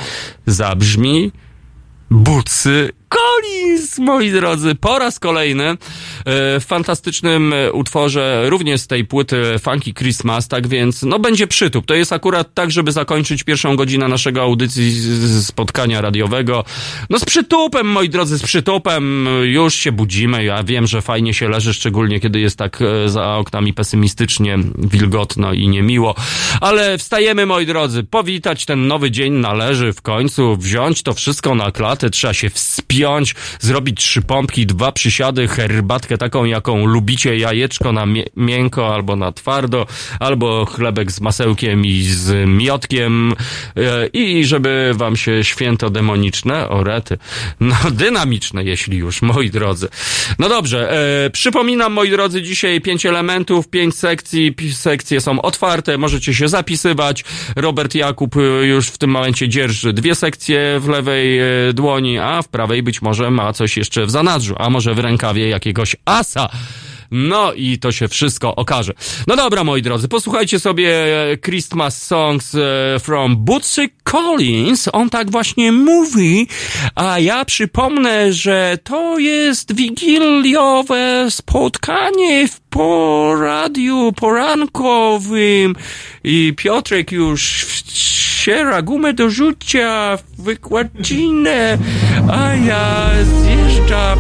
zabrzmi 0.47 1.33
Bucy 2.11 2.91
Collins, 3.13 3.99
moi 3.99 4.31
drodzy, 4.31 4.75
po 4.75 4.99
raz 4.99 5.19
kolejny 5.19 5.65
e, 5.65 5.77
w 6.61 6.65
fantastycznym 6.67 7.53
e, 7.53 7.73
utworze, 7.73 8.45
również 8.51 8.81
z 8.81 8.87
tej 8.87 9.05
płyty 9.05 9.59
Funky 9.59 9.95
Christmas, 9.95 10.49
tak 10.49 10.67
więc, 10.67 11.03
no 11.03 11.19
będzie 11.19 11.47
przytup. 11.47 11.87
To 11.87 11.95
jest 11.95 12.13
akurat 12.13 12.55
tak, 12.55 12.71
żeby 12.71 12.93
zakończyć 12.93 13.45
pierwszą 13.45 13.77
godzinę 13.77 14.09
naszego 14.09 14.43
audycji 14.43 14.93
spotkania 15.43 16.01
radiowego. 16.01 16.65
No 17.11 17.19
z 17.19 17.25
przytupem, 17.25 17.87
moi 17.87 18.09
drodzy, 18.09 18.39
z 18.39 18.43
przytupem 18.43 19.29
już 19.45 19.75
się 19.75 19.93
budzimy. 19.93 20.45
Ja 20.45 20.63
wiem, 20.63 20.87
że 20.87 21.03
fajnie 21.03 21.35
się 21.35 21.49
leży, 21.49 21.75
szczególnie 21.75 22.21
kiedy 22.21 22.41
jest 22.41 22.59
tak 22.59 22.79
e, 22.83 23.09
za 23.09 23.37
oknami 23.37 23.75
pesymistycznie, 23.75 24.59
wilgotno 24.79 25.53
i 25.53 25.69
niemiło. 25.69 26.15
Ale 26.61 26.99
wstajemy, 26.99 27.47
moi 27.47 27.67
drodzy, 27.67 28.05
powitać 28.05 28.65
ten 28.67 28.87
nowy 28.87 29.11
dzień 29.11 29.33
należy 29.33 29.93
w 29.93 30.03
końcu, 30.03 30.57
wziąć 30.57 31.03
to 31.03 31.15
wszystko 31.15 31.55
na 31.55 31.71
klatę, 31.71 32.11
trzeba 32.11 32.35
się 32.35 32.51
wspiąć, 33.03 33.35
zrobić 33.61 34.01
trzy 34.01 34.23
pompki, 34.23 34.67
dwa 34.67 34.93
przysiady, 34.93 35.49
herbatkę 35.49 36.19
taką, 36.19 36.45
jaką 36.45 36.87
lubicie, 36.87 37.37
jajeczko 37.37 37.93
na 37.93 38.07
miękko 38.37 38.95
albo 38.95 39.17
na 39.17 39.33
twardo, 39.33 39.87
albo 40.21 40.67
chlebek 40.67 41.13
z 41.13 41.21
masełkiem 41.21 41.87
i 41.87 42.03
z 42.03 42.49
miotkiem 42.49 43.35
e, 43.77 44.07
i 44.07 44.45
żeby 44.45 44.93
wam 44.95 45.17
się 45.17 45.45
święto 45.45 45.91
demoniczne, 45.91 46.69
orety, 46.69 47.19
no 47.61 47.77
dynamiczne, 47.91 48.65
jeśli 48.65 48.99
już, 48.99 49.23
moi 49.23 49.51
drodzy. 49.51 49.89
No 50.39 50.49
dobrze, 50.49 50.93
e, 51.25 51.31
przypominam, 51.31 51.93
moi 51.93 52.11
drodzy, 52.11 52.43
dzisiaj 52.43 52.81
pięć 52.81 53.07
elementów, 53.07 53.69
pięć 53.69 53.95
sekcji, 53.95 54.55
sekcje 54.73 55.21
są 55.21 55.43
otwarte, 55.43 55.99
możecie 55.99 56.35
się 56.35 56.49
zapisywać. 56.49 57.25
Robert 57.57 57.95
Jakub 57.95 58.37
e, 58.37 58.41
już 58.67 58.89
w 58.89 58.99
tym 58.99 59.11
momencie 59.11 59.49
dzierży 59.49 59.93
dwie 59.93 60.15
sekcje 60.15 60.81
w 60.81 60.89
lewej 60.89 61.41
dłoni, 61.75 62.19
a 62.19 62.43
w 62.43 62.49
prawej 62.49 62.83
być 62.83 62.92
może 63.01 63.31
ma 63.31 63.53
coś 63.53 63.77
jeszcze 63.77 64.07
w 64.07 64.11
zanadrzu, 64.11 64.55
a 64.59 64.71
może 64.71 64.95
w 64.95 64.99
rękawie 64.99 65.49
jakiegoś 65.49 65.97
asa. 66.05 66.49
No 67.13 67.53
i 67.53 67.79
to 67.79 67.93
się 67.93 68.09
wszystko 68.09 68.57
okaże. 68.57 68.93
No 69.27 69.37
dobra, 69.37 69.65
moi 69.65 69.83
drodzy, 69.83 70.09
posłuchajcie 70.09 70.61
sobie 70.61 70.91
e, 71.31 71.37
Christmas 71.37 72.03
Songs 72.03 72.55
e, 72.55 72.59
from 73.01 73.37
Bootsy 73.37 73.89
Collins. 74.05 74.89
On 74.93 75.11
tak 75.11 75.31
właśnie 75.31 75.73
mówi, 75.73 76.49
a 76.95 77.19
ja 77.19 77.45
przypomnę, 77.45 78.33
że 78.33 78.79
to 78.85 79.19
jest 79.19 79.75
wigiliowe 79.75 81.27
spotkanie 81.31 82.49
w 82.49 82.63
po 82.73 83.35
radiu 83.41 84.13
porankowym 84.13 85.75
i 86.25 86.55
Piotrek 86.57 87.13
już 87.13 87.67
ściera 87.89 88.83
gumę 88.83 89.13
do 89.13 89.31
rzucia 89.31 90.17
w 90.17 90.43
wykładzinę, 90.43 91.79
a 92.31 92.55
ja 92.55 93.11
zjeżdżam 93.25 94.19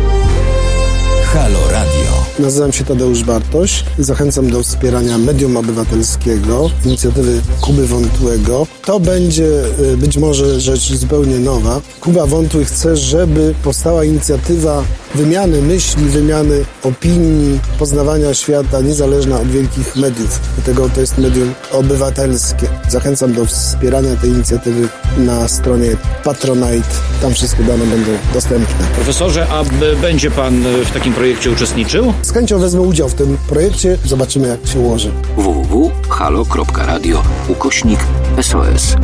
Halo 1.33 1.69
Radio. 1.71 2.02
Nazywam 2.39 2.73
się 2.73 2.85
Tadeusz 2.85 3.25
Bartoś. 3.25 3.85
Zachęcam 3.99 4.51
do 4.51 4.63
wspierania 4.63 5.19
medium 5.19 5.57
obywatelskiego, 5.57 6.71
inicjatywy 6.85 7.41
Kuby 7.61 7.87
Wątłego. 7.87 8.67
To 8.85 9.01
będzie 9.01 9.49
y, 9.93 9.97
być 9.97 10.17
może 10.17 10.61
rzecz 10.61 10.93
zupełnie 10.95 11.39
nowa. 11.39 11.81
Kuba 12.01 12.27
Wątły 12.27 12.65
chce, 12.65 12.97
żeby 12.97 13.55
powstała 13.63 14.05
inicjatywa 14.05 14.85
wymiany 15.15 15.63
myśli, 15.63 16.05
wymiany 16.05 16.65
opinii, 16.83 17.61
poznawania 17.79 18.35
świata, 18.35 18.81
niezależna 18.81 19.41
od 19.41 19.49
wielkich 19.49 19.97
mediów. 19.97 20.41
Dlatego 20.57 20.89
to 20.89 21.01
jest 21.01 21.19
medium 21.19 21.55
obywatelskie. 21.73 22.67
Zachęcam 22.89 23.33
do 23.33 23.47
wspierania 23.47 24.17
tej 24.17 24.31
inicjatywy 24.31 24.89
na 25.19 25.49
stronie 25.49 25.97
Patronite. 26.25 26.89
Tam 27.23 27.35
wszystkie 27.35 27.65
dane 27.65 27.87
będą 27.87 28.11
dostępne. 28.35 28.87
Profesorze, 28.95 29.47
a 29.51 29.65
będzie 30.03 30.31
pan 30.31 30.67
y, 30.67 30.85
w 30.85 30.91
takim 30.91 31.13
projekcie 31.13 31.51
uczestniczył? 31.51 32.13
Z 32.23 32.33
chęcią 32.33 32.59
wezmę 32.59 32.81
udział 32.81 33.09
w 33.09 33.15
tym 33.15 33.39
projekcie. 33.49 33.99
Zobaczymy, 34.05 34.49
jak 34.49 34.67
się 34.67 34.81
ułoży. 34.81 35.11
www.halo.radio 35.37 37.23
ukośnik 37.49 38.01
SOS. 38.43 38.97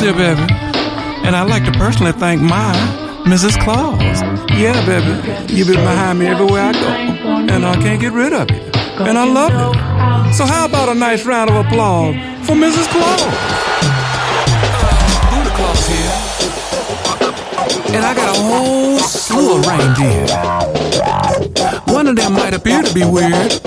Here, 0.00 0.12
baby. 0.12 0.42
And 1.24 1.34
I'd 1.34 1.48
like 1.48 1.64
to 1.64 1.72
personally 1.72 2.12
thank 2.12 2.42
my 2.42 2.72
Mrs. 3.24 3.58
Claus. 3.64 3.98
Yeah, 4.52 4.84
baby. 4.84 5.52
You've 5.52 5.68
been 5.68 5.80
behind 5.80 6.18
me 6.18 6.26
everywhere 6.26 6.64
I 6.64 6.72
go. 6.72 6.88
And 7.52 7.64
I 7.64 7.74
can't 7.76 8.00
get 8.00 8.12
rid 8.12 8.32
of 8.34 8.50
you. 8.50 8.60
And 9.04 9.16
I 9.18 9.24
love 9.24 9.52
it. 9.52 10.34
So 10.34 10.44
how 10.44 10.66
about 10.66 10.90
a 10.90 10.94
nice 10.94 11.24
round 11.24 11.50
of 11.50 11.56
applause 11.66 12.14
for 12.46 12.54
Mrs. 12.54 12.86
Claus? 12.88 13.22
Buddha 15.32 15.50
Claus 15.56 15.88
here. 15.88 16.12
And 17.96 18.04
I 18.04 18.14
got 18.14 18.36
a 18.36 18.40
whole 18.40 18.98
slew 18.98 19.58
of 19.58 19.66
reindeer. 19.66 20.26
One 21.94 22.06
of 22.06 22.16
them 22.16 22.34
might 22.34 22.52
appear 22.52 22.82
to 22.82 22.94
be 22.94 23.04
weird. 23.04 23.60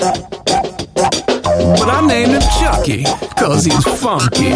But 1.59 1.89
I 1.89 2.05
named 2.05 2.31
him 2.31 2.41
Chucky, 2.59 3.03
cause 3.35 3.65
he's 3.65 3.83
funky. 3.99 4.49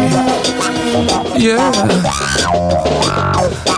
Yeah. 1.38 1.72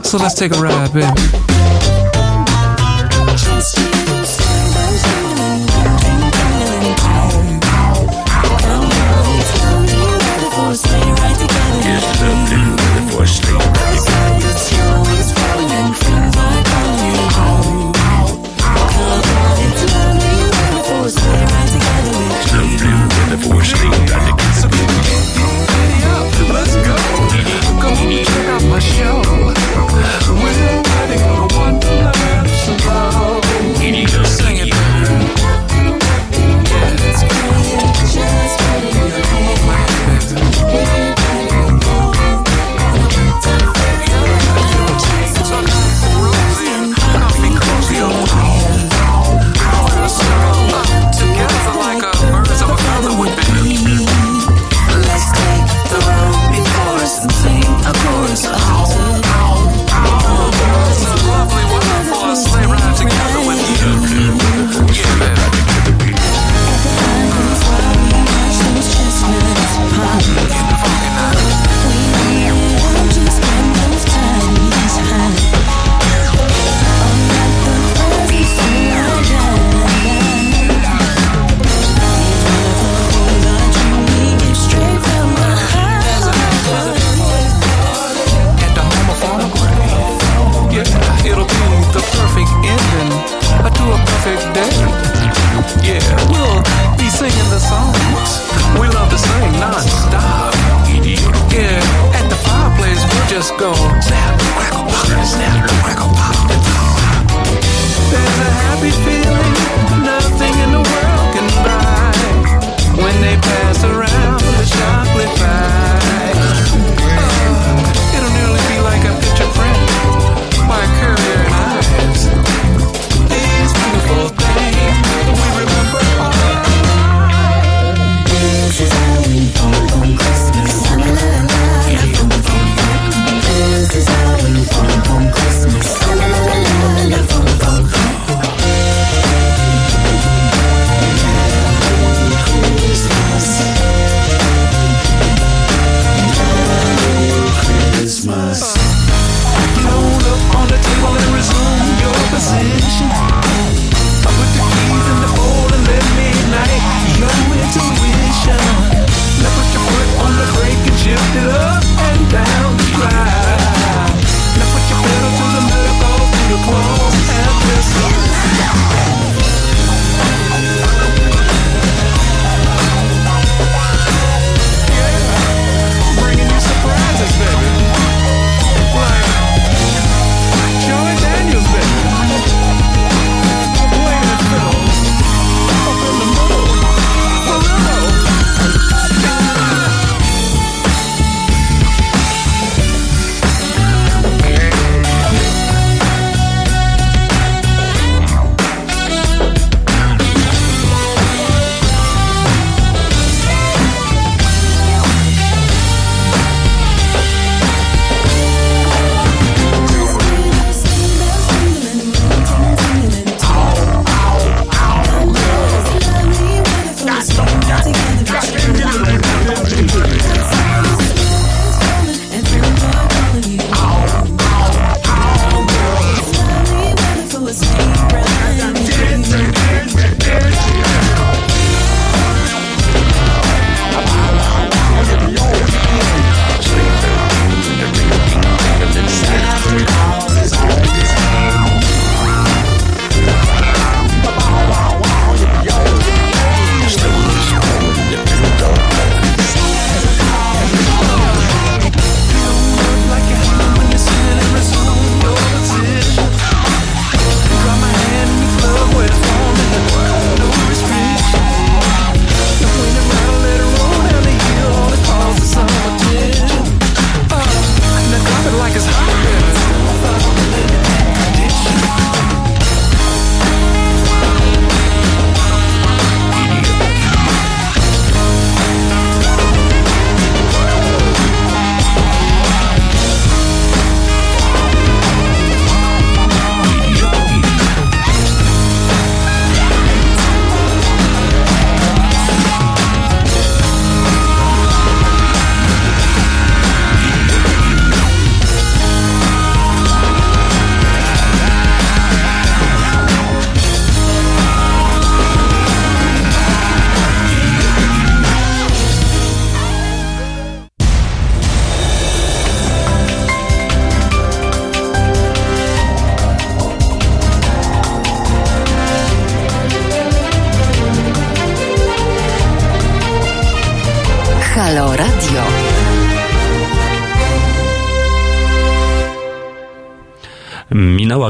So 0.02 0.18
let's 0.18 0.34
take 0.34 0.52
a 0.54 0.60
ride, 0.60 0.92
baby. 0.92 1.95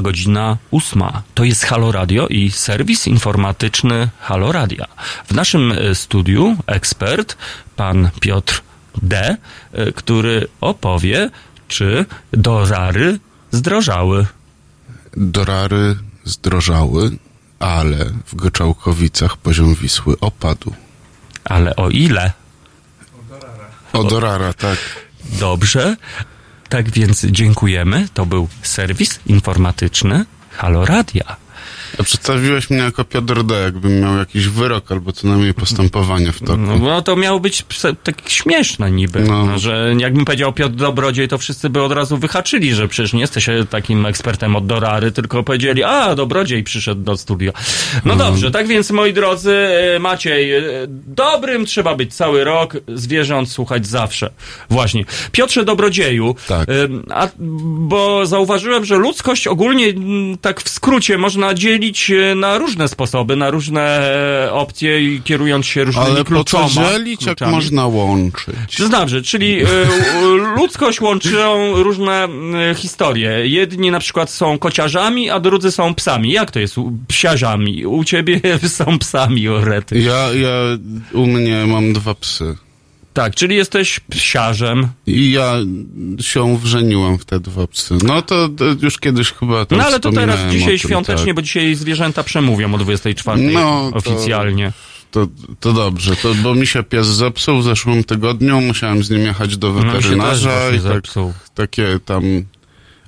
Godzina 0.07 0.57
ósma. 0.71 1.23
To 1.35 1.45
jest 1.45 1.65
Halo 1.65 1.93
Radio 1.93 2.29
i 2.29 2.51
serwis 2.51 3.07
informatyczny 3.07 4.09
Halo 4.21 4.53
Radia. 4.53 4.87
W 5.27 5.35
naszym 5.35 5.73
e, 5.73 5.95
studiu 5.95 6.57
ekspert, 6.67 7.37
pan 7.77 8.11
Piotr 8.21 8.63
D., 9.03 9.37
e, 9.73 9.93
który 9.93 10.49
opowie, 10.61 11.31
czy 11.69 12.07
dorary 12.33 13.19
zdrożały. 13.51 14.27
Dorary 15.17 15.97
zdrożały, 16.25 17.11
ale 17.59 18.05
w 18.27 18.35
Goczałkowicach 18.35 19.37
poziom 19.37 19.75
Wisły 19.75 20.15
opadł. 20.21 20.73
Ale 21.45 21.77
o 21.77 21.91
ile? 21.91 22.33
O 23.93 24.05
dorara, 24.05 24.53
tak. 24.53 24.79
Dobrze. 25.41 25.97
Tak 26.69 26.91
więc 26.91 27.25
dziękujemy. 27.25 28.09
To 28.15 28.27
był 28.27 28.49
serwis 28.77 29.21
informatyczny 29.27 30.25
Halo 30.51 30.85
Radia. 30.85 31.25
A 31.29 31.46
przedstawiłeś 32.07 32.71
mnie 32.71 32.79
jako 32.79 33.05
Piotr 33.05 33.43
D., 33.43 33.55
jakbym 33.61 34.01
miał 34.01 34.17
jakiś 34.17 34.49
wyrok 34.49 34.93
albo 34.93 35.13
co 35.13 35.29
najmniej 35.29 35.55
postępowanie 35.55 36.33
w 36.33 36.41
toku. 36.41 36.57
No, 36.57 36.79
no 36.79 37.03
to 37.03 37.17
miało 37.17 37.41
być 37.41 37.65
tak 38.03 38.15
śmieszne 38.29 38.91
niby, 38.91 39.21
No. 39.21 39.47
no. 39.47 39.59
że 39.59 39.95
jakbym 39.99 40.25
powiedział 40.25 40.53
Piotr 40.53 40.75
Dobrodziej, 40.75 41.29
to 41.29 41.39
wszyscy 41.39 41.71
by 41.71 41.83
od 41.83 41.93
razu 41.93 42.17
wyhaczyli, 42.19 42.75
że 42.75 42.89
przecież 42.89 43.13
nie 43.13 43.21
jesteś 43.21 43.47
takim 43.71 44.07
ekspertem 44.07 44.57
od 44.57 44.67
dorary, 44.67 45.13
tylko 45.13 45.43
powiedzieli, 45.43 45.85
a 45.85 46.15
Dobrodziej 46.15 46.65
przyszedł 46.65 47.03
do 47.03 47.17
studia. 47.17 47.53
No 48.05 48.17
dobrze, 48.17 48.51
tak 48.51 48.67
więc 48.67 48.91
moi 48.91 49.13
drodzy, 49.13 49.53
e, 49.95 49.99
Maciej, 49.99 50.53
e, 50.55 50.63
dobrym 51.07 51.67
trzeba 51.67 51.95
być 51.97 52.15
cały 52.15 52.45
rok, 52.45 52.77
zwierząt 52.89 53.51
słuchać 53.51 53.87
zawsze. 53.87 54.31
Właśnie. 54.71 55.05
Piotrze 55.33 55.65
Dobrodzieju, 55.65 56.35
Tak. 56.49 56.69
e, 56.69 56.73
a, 57.15 57.29
bo 57.39 58.27
zauważyłem, 58.27 58.85
że 58.85 58.97
ludzkość 58.97 59.47
ogólnie 59.47 59.87
tak 60.41 60.61
w 60.63 60.69
skrócie 60.69 61.19
można 61.19 61.55
dzielić 61.55 61.96
e, 62.11 62.35
na 62.35 62.59
różne 62.59 62.89
sposoby, 62.89 63.37
na 63.37 63.51
różne 63.51 63.83
e, 64.47 64.53
opcje 64.53 65.03
i 65.15 65.21
kierując 65.23 65.67
się 65.67 65.85
różnymi 65.85 66.07
Ale 66.07 66.17
po 66.17 66.25
co 66.25 66.59
kluczoma. 66.59 66.69
dzielić, 66.93 67.27
jak 67.27 67.37
kluczami. 67.37 67.53
można 67.55 67.87
łączyć? 67.87 68.77
To 68.79 68.87
znaczy, 68.87 69.23
czyli 69.23 69.63
e, 69.63 69.67
ludzkość 70.57 71.01
łączą 71.01 71.73
różne 71.83 72.29
historie. 72.77 73.49
Jedni 73.49 73.91
na 73.91 73.99
przykład 73.99 74.31
są 74.31 74.59
kociarzami, 74.59 75.31
a 75.31 75.41
drudzy 75.41 75.71
są 75.73 75.95
psami. 75.95 76.33
Jak 76.33 76.51
to 76.51 76.61
jest? 76.61 76.79
U- 76.79 76.93
Psiarzami. 77.09 77.87
U 77.87 78.05
ciebie 78.05 78.41
są 78.69 78.99
psami, 78.99 79.49
orety. 79.49 79.99
Ja, 79.99 80.13
ja 80.35 80.51
u 81.13 81.27
mnie 81.27 81.65
mam 81.67 81.93
dwa 81.93 82.15
psy. 82.15 82.57
Tak, 83.17 83.35
czyli 83.35 83.57
jesteś 83.57 84.01
psiarzem. 84.01 84.89
I 85.07 85.31
ja 85.33 85.55
się 86.21 86.59
wrzeniłem 86.59 87.19
w 87.19 87.25
te 87.25 87.41
dwa 87.41 87.67
psy. 87.67 87.95
No 88.05 88.23
to, 88.23 88.49
to 88.49 88.65
już 88.83 88.99
kiedyś 88.99 89.33
chyba 89.33 89.65
to 89.67 89.77
No 89.77 89.85
ale 89.85 90.01
to 90.01 90.13
teraz 90.13 90.53
dzisiaj 90.53 90.69
tym, 90.69 90.79
świątecznie, 90.79 91.27
tak. 91.27 91.35
bo 91.35 91.43
dzisiaj 91.43 91.75
zwierzęta 91.75 92.23
przemówią 92.23 92.75
o 92.75 92.79
24 92.79 93.43
No, 93.43 93.91
oficjalnie. 93.95 94.73
To, 95.11 95.27
to 95.61 95.73
dobrze, 95.73 96.17
to, 96.17 96.35
bo 96.35 96.55
mi 96.55 96.67
się 96.67 96.83
pies 96.83 97.07
zepsuł 97.07 97.59
w 97.59 97.65
zeszłym 97.65 98.05
tygodniu, 98.05 98.61
musiałem 98.61 99.05
z 99.05 99.11
nim 99.11 99.21
jechać 99.21 99.57
do 99.57 99.73
No, 99.73 99.75
weterynarza 99.93 100.51
właśnie 100.51 100.79
i 100.79 100.83
tak, 100.83 100.93
zepsuł. 100.93 101.33
takie 101.55 101.99
tam... 102.05 102.23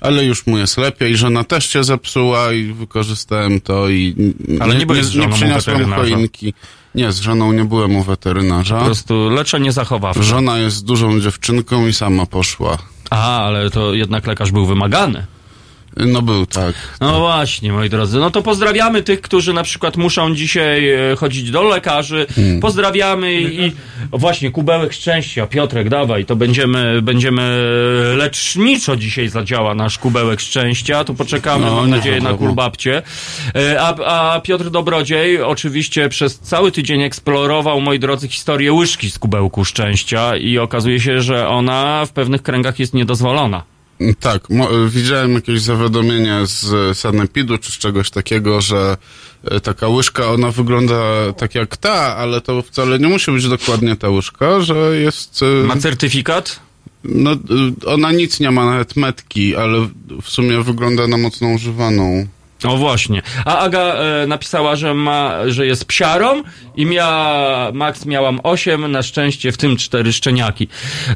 Ale 0.01 0.25
już 0.25 0.47
mu 0.47 0.59
jest 0.59 0.79
lepiej, 0.79 1.17
żona 1.17 1.45
też 1.45 1.71
się 1.71 1.85
zepsuła 1.85 2.53
i 2.53 2.73
wykorzystałem 2.73 3.61
to 3.61 3.89
i 3.89 4.15
Ale 4.61 4.75
nie 4.75 4.87
nie, 4.87 5.05
żoną 5.05 5.31
u 5.31 5.35
przyniosłem 5.35 5.93
choinki. 5.93 6.55
Nie, 6.95 7.13
z 7.13 7.21
żoną 7.21 7.53
nie 7.53 7.65
byłem 7.65 7.97
u 7.97 8.03
weterynarza. 8.03 8.79
Po 8.79 8.85
prostu 8.85 9.31
leczenie 9.31 9.73
zachowawcze. 9.73 10.23
Żona 10.23 10.59
jest 10.59 10.85
dużą 10.85 11.21
dziewczynką 11.21 11.87
i 11.87 11.93
sama 11.93 12.27
poszła. 12.27 12.79
A, 13.11 13.43
ale 13.43 13.71
to 13.71 13.95
jednak 13.95 14.27
lekarz 14.27 14.53
był 14.53 14.67
wymagany. 14.67 15.27
No 16.07 16.23
był, 16.23 16.47
tak. 16.47 16.75
No 17.01 17.21
właśnie, 17.21 17.73
moi 17.73 17.91
drodzy. 17.91 18.19
No 18.19 18.31
to 18.31 18.43
pozdrawiamy 18.43 19.03
tych, 19.03 19.21
którzy 19.21 19.53
na 19.53 19.63
przykład 19.63 19.97
muszą 19.97 20.35
dzisiaj 20.35 20.91
e, 20.91 21.17
chodzić 21.17 21.51
do 21.51 21.63
lekarzy. 21.63 22.27
Hmm. 22.35 22.61
Pozdrawiamy 22.61 23.33
i, 23.43 23.73
o 24.13 24.19
właśnie, 24.19 24.51
kubełek 24.51 24.93
szczęścia. 24.93 25.47
Piotrek, 25.47 25.89
dawaj, 25.89 26.25
to 26.25 26.37
będziemy, 26.37 27.03
będziemy 27.03 27.43
leczniczo 28.17 28.97
dzisiaj 28.97 29.29
zadziała 29.29 29.75
nasz 29.75 29.99
kubełek 29.99 30.41
szczęścia. 30.41 31.05
Tu 31.05 31.15
poczekamy, 31.15 31.67
No, 31.67 31.75
mam 31.77 31.91
nadzieję, 31.91 32.17
na 32.17 32.23
wiadomo. 32.31 32.39
kulbabcie. 32.47 33.03
E, 33.55 33.81
A, 33.81 33.95
a 34.35 34.41
Piotr 34.41 34.71
Dobrodziej 34.71 35.43
oczywiście 35.43 36.09
przez 36.09 36.39
cały 36.39 36.73
tydzień 36.73 37.03
eksplorował, 37.03 37.81
moi 37.81 37.99
drodzy, 37.99 38.29
historię 38.29 38.73
łyżki 38.73 39.11
z 39.11 39.19
kubełku 39.19 39.65
szczęścia 39.65 40.37
i 40.37 40.59
okazuje 40.59 41.01
się, 41.01 41.21
że 41.21 41.49
ona 41.49 42.07
w 42.07 42.11
pewnych 42.13 42.43
kręgach 42.43 42.79
jest 42.79 42.95
niedozwolona. 42.95 43.63
Tak, 44.21 44.49
widziałem 44.89 45.33
jakieś 45.35 45.61
zawiadomienie 45.61 46.41
z 46.45 46.99
Sanepidu 46.99 47.59
czy 47.59 47.73
z 47.73 47.79
czegoś 47.79 48.11
takiego, 48.11 48.61
że 48.61 48.97
e, 49.45 49.61
taka 49.61 49.89
łyżka, 49.89 50.27
ona 50.31 50.51
wygląda 50.51 51.33
tak 51.37 51.55
jak 51.55 51.77
ta, 51.77 52.17
ale 52.17 52.41
to 52.41 52.63
wcale 52.63 52.99
nie 52.99 53.09
musi 53.09 53.31
być 53.31 53.49
dokładnie 53.49 53.97
ta 53.97 54.09
łyżka, 54.09 54.61
że 54.61 55.01
jest... 55.01 55.43
e, 55.43 55.67
Ma 55.67 55.77
certyfikat? 55.77 56.61
No, 57.05 57.33
e, 57.33 57.37
ona 57.87 58.13
nic 58.13 58.41
nie 58.41 58.51
ma, 58.51 58.65
nawet 58.71 58.97
metki, 58.97 59.57
ale 59.57 59.89
w 60.23 60.29
sumie 60.29 60.63
wygląda 60.63 61.07
na 61.07 61.17
mocno 61.17 61.49
używaną. 61.49 62.27
O 62.65 62.77
właśnie. 62.77 63.23
A 63.45 63.59
Aga 63.59 63.81
e, 63.81 64.27
napisała, 64.27 64.77
że 64.77 64.95
ma, 64.95 65.35
że 65.47 65.67
jest 65.67 65.85
psiarą 65.85 66.43
i 66.77 66.87
miała, 66.87 67.73
Max 67.73 68.07
miałam 68.07 68.41
8, 68.43 68.93
na 68.93 69.03
szczęście 69.03 69.53
w 69.53 69.57
tym 69.57 69.77
cztery 69.77 70.13
szczeniaki. 70.13 70.69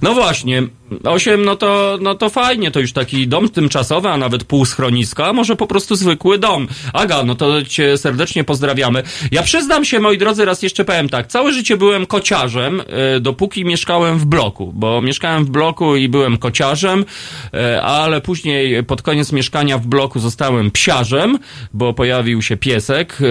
No 0.03 0.15
właśnie, 0.15 0.63
8 1.05 1.45
no 1.45 1.57
to, 1.57 1.99
no 2.01 2.15
to 2.15 2.31
fajnie, 2.31 2.71
to 2.71 2.81
już 2.81 2.93
taki 2.93 3.29
dom 3.29 3.49
tymczasowy, 3.49 4.09
a 4.09 4.17
nawet 4.17 4.45
pół 4.45 4.65
schroniska, 4.65 5.27
a 5.27 5.33
może 5.33 5.57
po 5.57 5.67
prostu 5.67 5.97
zwykły 5.97 6.39
dom. 6.39 6.69
Aga, 6.93 7.25
no 7.25 7.35
to 7.35 7.65
cię 7.65 7.99
serdecznie 7.99 8.45
pozdrawiamy. 8.45 9.03
Ja 9.31 9.43
przyznam 9.43 9.85
się, 9.85 10.01
moi 10.01 10.19
drodzy, 10.19 10.45
raz 10.45 10.63
jeszcze 10.63 10.85
powiem 10.85 11.09
tak, 11.09 11.27
całe 11.27 11.53
życie 11.53 11.77
byłem 11.77 12.07
kociarzem, 12.07 12.81
e, 12.81 13.21
dopóki 13.21 13.65
mieszkałem 13.65 14.19
w 14.19 14.25
bloku, 14.25 14.73
bo 14.75 15.03
mieszkałem 15.03 15.45
w 15.45 15.51
bloku 15.51 15.97
i 15.97 16.09
byłem 16.09 16.39
kociarzem, 16.39 17.05
e, 17.55 17.83
ale 17.83 18.21
później 18.21 18.85
pod 18.85 19.03
koniec 19.03 19.33
mieszkania 19.33 19.79
w 19.79 19.87
bloku 19.87 20.21
zostałem 20.21 20.71
psiarzem, 20.71 21.32
bo 21.73 21.95
pojawił 21.95 22.43
się 22.43 22.57
piesek, 22.57 23.19
e, 23.21 23.25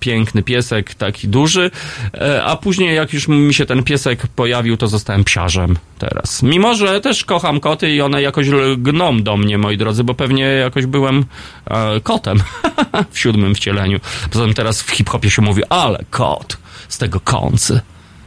piękny 0.00 0.42
piesek, 0.42 0.94
taki 0.94 1.28
duży, 1.28 1.70
e, 2.14 2.44
a 2.44 2.56
później 2.56 2.96
jak 2.96 3.12
już 3.12 3.28
mi 3.28 3.54
się 3.54 3.66
ten 3.66 3.82
piesek 3.82 4.26
pojawił, 4.26 4.76
to 4.76 4.88
zostałem 4.88 5.24
psiarzem 5.24 5.76
teraz. 5.98 6.42
Mimo, 6.42 6.74
że 6.74 7.00
też 7.00 7.24
kocham 7.24 7.60
koty 7.60 7.90
i 7.90 8.00
one 8.00 8.22
jakoś 8.22 8.48
lgną 8.48 9.22
do 9.22 9.36
mnie, 9.36 9.58
moi 9.58 9.76
drodzy, 9.76 10.04
bo 10.04 10.14
pewnie 10.14 10.44
jakoś 10.44 10.86
byłem 10.86 11.24
e, 11.66 12.00
kotem 12.00 12.38
w 13.10 13.18
siódmym 13.18 13.54
wcieleniu. 13.54 14.00
Poza 14.30 14.44
tym 14.44 14.54
teraz 14.54 14.82
w 14.82 14.90
hip-hopie 14.90 15.30
się 15.30 15.42
mówi, 15.42 15.62
ale 15.68 16.04
kot, 16.10 16.58
z 16.88 16.98
tego 16.98 17.20
kący. 17.20 17.80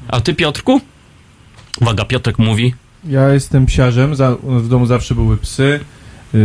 A 0.07 0.21
ty, 0.21 0.33
Piotrku? 0.33 0.81
Uwaga, 1.81 2.05
Piotrek 2.05 2.39
mówi. 2.39 2.73
Ja 3.03 3.29
jestem 3.33 3.65
psiarzem, 3.65 4.15
za, 4.15 4.35
w 4.43 4.67
domu 4.67 4.85
zawsze 4.85 5.15
były 5.15 5.37
psy. 5.37 5.79
Yy, 6.33 6.39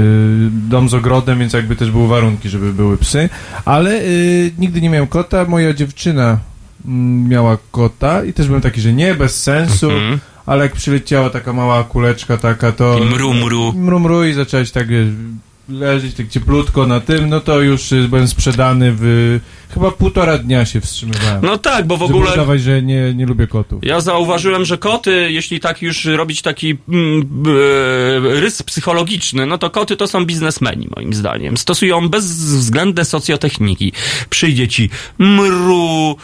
dom 0.68 0.88
z 0.88 0.94
ogrodem, 0.94 1.38
więc 1.38 1.52
jakby 1.52 1.76
też 1.76 1.90
były 1.90 2.08
warunki, 2.08 2.48
żeby 2.48 2.72
były 2.72 2.98
psy. 2.98 3.28
Ale 3.64 3.96
yy, 3.96 4.50
nigdy 4.58 4.80
nie 4.80 4.90
miałem 4.90 5.08
kota. 5.08 5.44
Moja 5.44 5.72
dziewczyna 5.74 6.38
mm, 6.86 7.28
miała 7.28 7.58
kota 7.70 8.24
i 8.24 8.32
też 8.32 8.46
byłem 8.46 8.62
taki, 8.62 8.80
że 8.80 8.92
nie, 8.92 9.14
bez 9.14 9.42
sensu. 9.42 9.90
Mhm. 9.90 10.18
Ale 10.46 10.62
jak 10.62 10.72
przyleciała 10.72 11.30
taka 11.30 11.52
mała 11.52 11.84
kuleczka 11.84 12.36
taka, 12.36 12.72
to... 12.72 12.98
I 12.98 13.04
mru, 13.04 13.34
mru. 13.34 13.72
Mru, 13.72 14.00
mru 14.00 14.24
i 14.24 14.32
zacząłeś 14.32 14.70
tak 14.70 14.88
wiesz, 14.88 15.08
leżeć 15.68 16.14
tak 16.14 16.28
cieplutko 16.28 16.86
na 16.86 17.00
tym, 17.00 17.28
no 17.28 17.40
to 17.40 17.60
już 17.60 17.92
y, 17.92 18.08
byłem 18.08 18.28
sprzedany 18.28 18.92
w... 18.96 19.40
Chyba 19.74 19.90
półtora 19.90 20.38
dnia 20.38 20.64
się 20.66 20.80
wstrzymywałem. 20.80 21.40
No 21.42 21.58
tak, 21.58 21.86
bo 21.86 21.96
w 21.96 22.00
Żeby 22.00 22.14
ogóle... 22.14 22.32
udawać, 22.32 22.62
że 22.62 22.82
nie, 22.82 23.14
nie 23.14 23.26
lubię 23.26 23.46
kotów. 23.46 23.84
Ja 23.84 24.00
zauważyłem, 24.00 24.64
że 24.64 24.78
koty, 24.78 25.28
jeśli 25.32 25.60
tak 25.60 25.82
już 25.82 26.04
robić 26.04 26.42
taki 26.42 26.76
mm, 26.88 27.28
e, 28.36 28.40
rys 28.40 28.62
psychologiczny, 28.62 29.46
no 29.46 29.58
to 29.58 29.70
koty 29.70 29.96
to 29.96 30.06
są 30.06 30.24
biznesmeni, 30.24 30.88
moim 30.96 31.14
zdaniem. 31.14 31.56
Stosują 31.56 32.08
bezwzględne 32.08 33.04
socjotechniki. 33.04 33.92
Przyjdzie 34.30 34.68
ci 34.68 34.90
mru, 35.18 36.16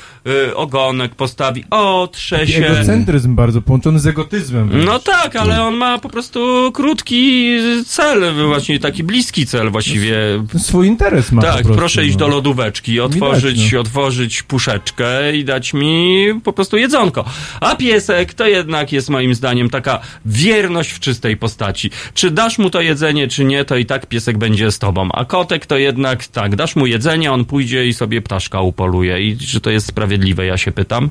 e, 0.48 0.54
ogonek 0.56 1.14
postawi, 1.14 1.64
otrze 1.70 2.38
Taki 2.38 2.52
się. 2.52 2.66
egocentryzm 2.66 3.34
bardzo 3.34 3.62
połączony 3.62 3.98
z 4.00 4.06
egotyzmem. 4.06 4.70
No 4.84 4.98
tak, 4.98 5.36
ale 5.36 5.62
on 5.62 5.76
ma 5.76 5.98
po 5.98 6.08
prostu 6.08 6.70
krótki 6.74 7.48
cel, 7.86 8.34
właśnie 8.48 8.78
taki 8.80 9.04
bliski 9.04 9.46
cel 9.46 9.70
właściwie. 9.70 10.16
Swój 10.58 10.86
interes 10.86 11.32
ma 11.32 11.42
po 11.42 11.48
Tak, 11.48 11.56
prostu, 11.56 11.78
proszę 11.78 12.04
iść 12.06 12.14
no. 12.14 12.18
do 12.18 12.28
lodóweczki, 12.28 13.00
otworzyć, 13.00 13.37
no. 13.72 13.80
otworzyć 13.80 14.42
puszeczkę 14.42 15.36
i 15.36 15.44
dać 15.44 15.74
mi 15.74 16.26
po 16.44 16.52
prostu 16.52 16.76
jedzonko. 16.76 17.24
A 17.60 17.76
piesek 17.76 18.34
to 18.34 18.46
jednak 18.46 18.92
jest 18.92 19.10
moim 19.10 19.34
zdaniem 19.34 19.70
taka 19.70 20.00
wierność 20.26 20.90
w 20.90 21.00
czystej 21.00 21.36
postaci. 21.36 21.90
Czy 22.14 22.30
dasz 22.30 22.58
mu 22.58 22.70
to 22.70 22.80
jedzenie, 22.80 23.28
czy 23.28 23.44
nie, 23.44 23.64
to 23.64 23.76
i 23.76 23.86
tak 23.86 24.06
piesek 24.06 24.38
będzie 24.38 24.70
z 24.70 24.78
tobą. 24.78 25.08
A 25.12 25.24
kotek 25.24 25.66
to 25.66 25.76
jednak 25.76 26.26
tak, 26.26 26.56
dasz 26.56 26.76
mu 26.76 26.86
jedzenie, 26.86 27.32
on 27.32 27.44
pójdzie 27.44 27.86
i 27.86 27.94
sobie 27.94 28.22
ptaszka 28.22 28.60
upoluje. 28.60 29.22
I 29.22 29.36
czy 29.36 29.60
to 29.60 29.70
jest 29.70 29.86
sprawiedliwe, 29.86 30.46
ja 30.46 30.56
się 30.58 30.72
pytam? 30.72 31.10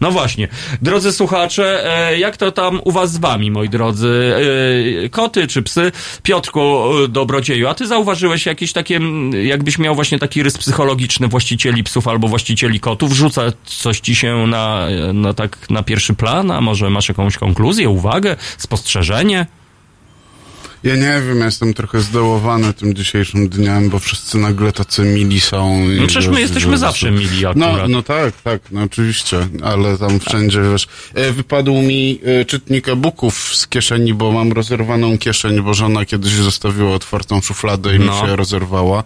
No 0.00 0.10
właśnie. 0.10 0.48
Drodzy 0.82 1.12
słuchacze, 1.12 1.96
e, 2.10 2.18
jak 2.18 2.36
to 2.36 2.52
tam 2.52 2.80
u 2.84 2.92
was 2.92 3.12
z 3.12 3.16
wami, 3.18 3.50
moi 3.50 3.68
drodzy? 3.68 4.34
E, 5.04 5.08
Koty 5.08 5.46
czy 5.46 5.62
psy? 5.62 5.92
Piotrku 6.22 6.60
e, 7.04 7.08
Dobrodzieju, 7.08 7.68
a 7.68 7.74
ty 7.74 7.86
zauważyłeś 7.86 8.46
jakieś 8.46 8.72
takie, 8.72 9.00
jakbyś 9.42 9.78
miał 9.78 9.94
właśnie 9.94 10.18
taki 10.18 10.42
rys 10.42 10.58
psychologiczny 10.58 11.28
właścicieli 11.28 11.84
psów 11.84 12.08
albo 12.08 12.28
właścicieli 12.28 12.80
kotów? 12.80 13.12
Rzuca 13.12 13.42
coś 13.64 14.00
ci 14.00 14.14
się 14.14 14.46
na, 14.46 14.86
na 15.12 15.34
tak 15.34 15.70
na 15.70 15.82
pierwszy 15.82 16.14
plan? 16.14 16.50
A 16.50 16.60
może 16.60 16.90
masz 16.90 17.08
jakąś 17.08 17.36
konkluzję, 17.36 17.88
uwagę, 17.88 18.36
spostrzeżenie? 18.58 19.46
Ja 20.84 20.96
nie 20.96 21.22
wiem, 21.28 21.38
ja 21.38 21.44
jestem 21.44 21.74
trochę 21.74 22.00
zdołowany 22.00 22.74
tym 22.74 22.94
dzisiejszym 22.94 23.48
dniem, 23.48 23.90
bo 23.90 23.98
wszyscy 23.98 24.38
nagle 24.38 24.72
tacy 24.72 25.02
mili 25.02 25.40
są. 25.40 25.84
No 26.00 26.06
przecież 26.06 26.26
my 26.26 26.32
wiesz, 26.32 26.40
jesteśmy 26.40 26.70
że- 26.72 26.78
zawsze 26.78 27.10
mili 27.10 27.42
No, 27.56 27.66
akurat. 27.66 27.90
no 27.90 28.02
tak, 28.02 28.42
tak, 28.42 28.60
no 28.70 28.82
oczywiście, 28.82 29.48
ale 29.62 29.98
tam 29.98 30.20
wszędzie, 30.20 30.60
wiesz, 30.72 30.86
e, 31.14 31.32
wypadł 31.32 31.74
mi 31.74 32.20
e, 32.40 32.44
czytnik 32.44 32.88
e-booków 32.88 33.56
z 33.56 33.66
kieszeni, 33.66 34.14
bo 34.14 34.32
mam 34.32 34.52
rozerwaną 34.52 35.18
kieszeń, 35.18 35.60
bo 35.60 35.74
żona 35.74 36.04
kiedyś 36.04 36.32
zostawiła 36.32 36.94
otwartą 36.94 37.40
szufladę 37.40 37.96
i 37.96 37.98
No. 37.98 38.22
mi 38.22 38.28
się 38.28 38.36
rozerwała. 38.36 39.04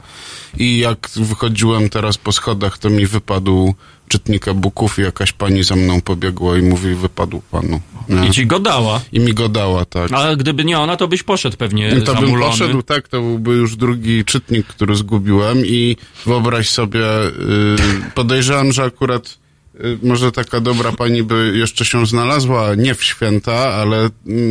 I 0.58 0.78
jak 0.78 1.10
wychodziłem 1.16 1.88
teraz 1.88 2.18
po 2.18 2.32
schodach, 2.32 2.78
to 2.78 2.90
mi 2.90 3.06
wypadł 3.06 3.74
czytnik 4.12 4.48
e-booków 4.48 4.98
i 4.98 5.02
jakaś 5.02 5.32
pani 5.32 5.64
za 5.64 5.76
mną 5.76 6.00
pobiegła 6.00 6.58
i 6.58 6.62
mówi, 6.62 6.94
wypadł 6.94 7.42
panu. 7.50 7.80
Nie? 8.08 8.28
I 8.28 8.30
ci 8.30 8.46
go 8.46 8.60
dała. 8.60 9.00
I 9.12 9.20
mi 9.20 9.34
go 9.34 9.48
dała, 9.48 9.84
tak. 9.84 10.12
Ale 10.12 10.36
gdyby 10.36 10.64
nie 10.64 10.78
ona, 10.78 10.96
to 10.96 11.08
byś 11.08 11.22
poszedł 11.22 11.56
pewnie 11.56 11.88
I 11.88 12.02
to 12.02 12.14
bym 12.14 12.24
zamulony. 12.24 12.50
poszedł, 12.50 12.82
tak, 12.82 13.08
to 13.08 13.20
byłby 13.20 13.52
już 13.52 13.76
drugi 13.76 14.24
czytnik, 14.24 14.66
który 14.66 14.94
zgubiłem 14.96 15.66
i 15.66 15.96
wyobraź 16.26 16.68
sobie, 16.68 17.00
yy, 17.00 17.76
podejrzewam, 18.14 18.72
że 18.72 18.84
akurat 18.84 19.38
yy, 19.74 19.98
może 20.02 20.32
taka 20.32 20.60
dobra 20.60 20.92
pani 20.92 21.22
by 21.22 21.52
jeszcze 21.56 21.84
się 21.84 22.06
znalazła, 22.06 22.74
nie 22.74 22.94
w 22.94 23.04
święta, 23.04 23.54
ale 23.54 24.08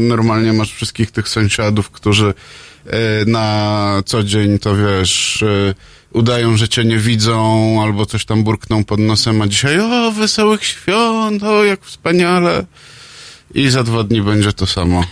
normalnie 0.10 0.54
masz 0.54 0.74
wszystkich 0.74 1.12
tych 1.12 1.30
sąsiadów, 1.30 1.90
którzy 1.90 2.34
yy, 2.86 2.92
na 3.28 4.04
co 4.06 4.24
dzień 4.24 4.60
to 4.60 4.76
wiesz, 4.76 5.42
yy, 5.42 5.76
udają, 6.14 6.58
że 6.58 6.70
cię 6.70 6.86
nie 6.86 6.98
widzą 6.98 7.82
albo 7.82 8.06
coś 8.06 8.26
tam 8.26 8.44
burkną 8.44 8.84
pod 8.84 9.00
nosem, 9.00 9.42
a 9.42 9.48
dzisiaj 9.48 9.80
o, 9.80 10.12
wesołych 10.12 10.66
świąt, 10.66 11.44
o, 11.44 11.64
jak 11.64 11.82
wspaniale. 11.86 12.66
I 13.54 13.70
za 13.70 13.84
dwa 13.84 14.04
dni 14.04 14.22
będzie 14.22 14.54
to 14.54 14.68
samo. 14.68 15.04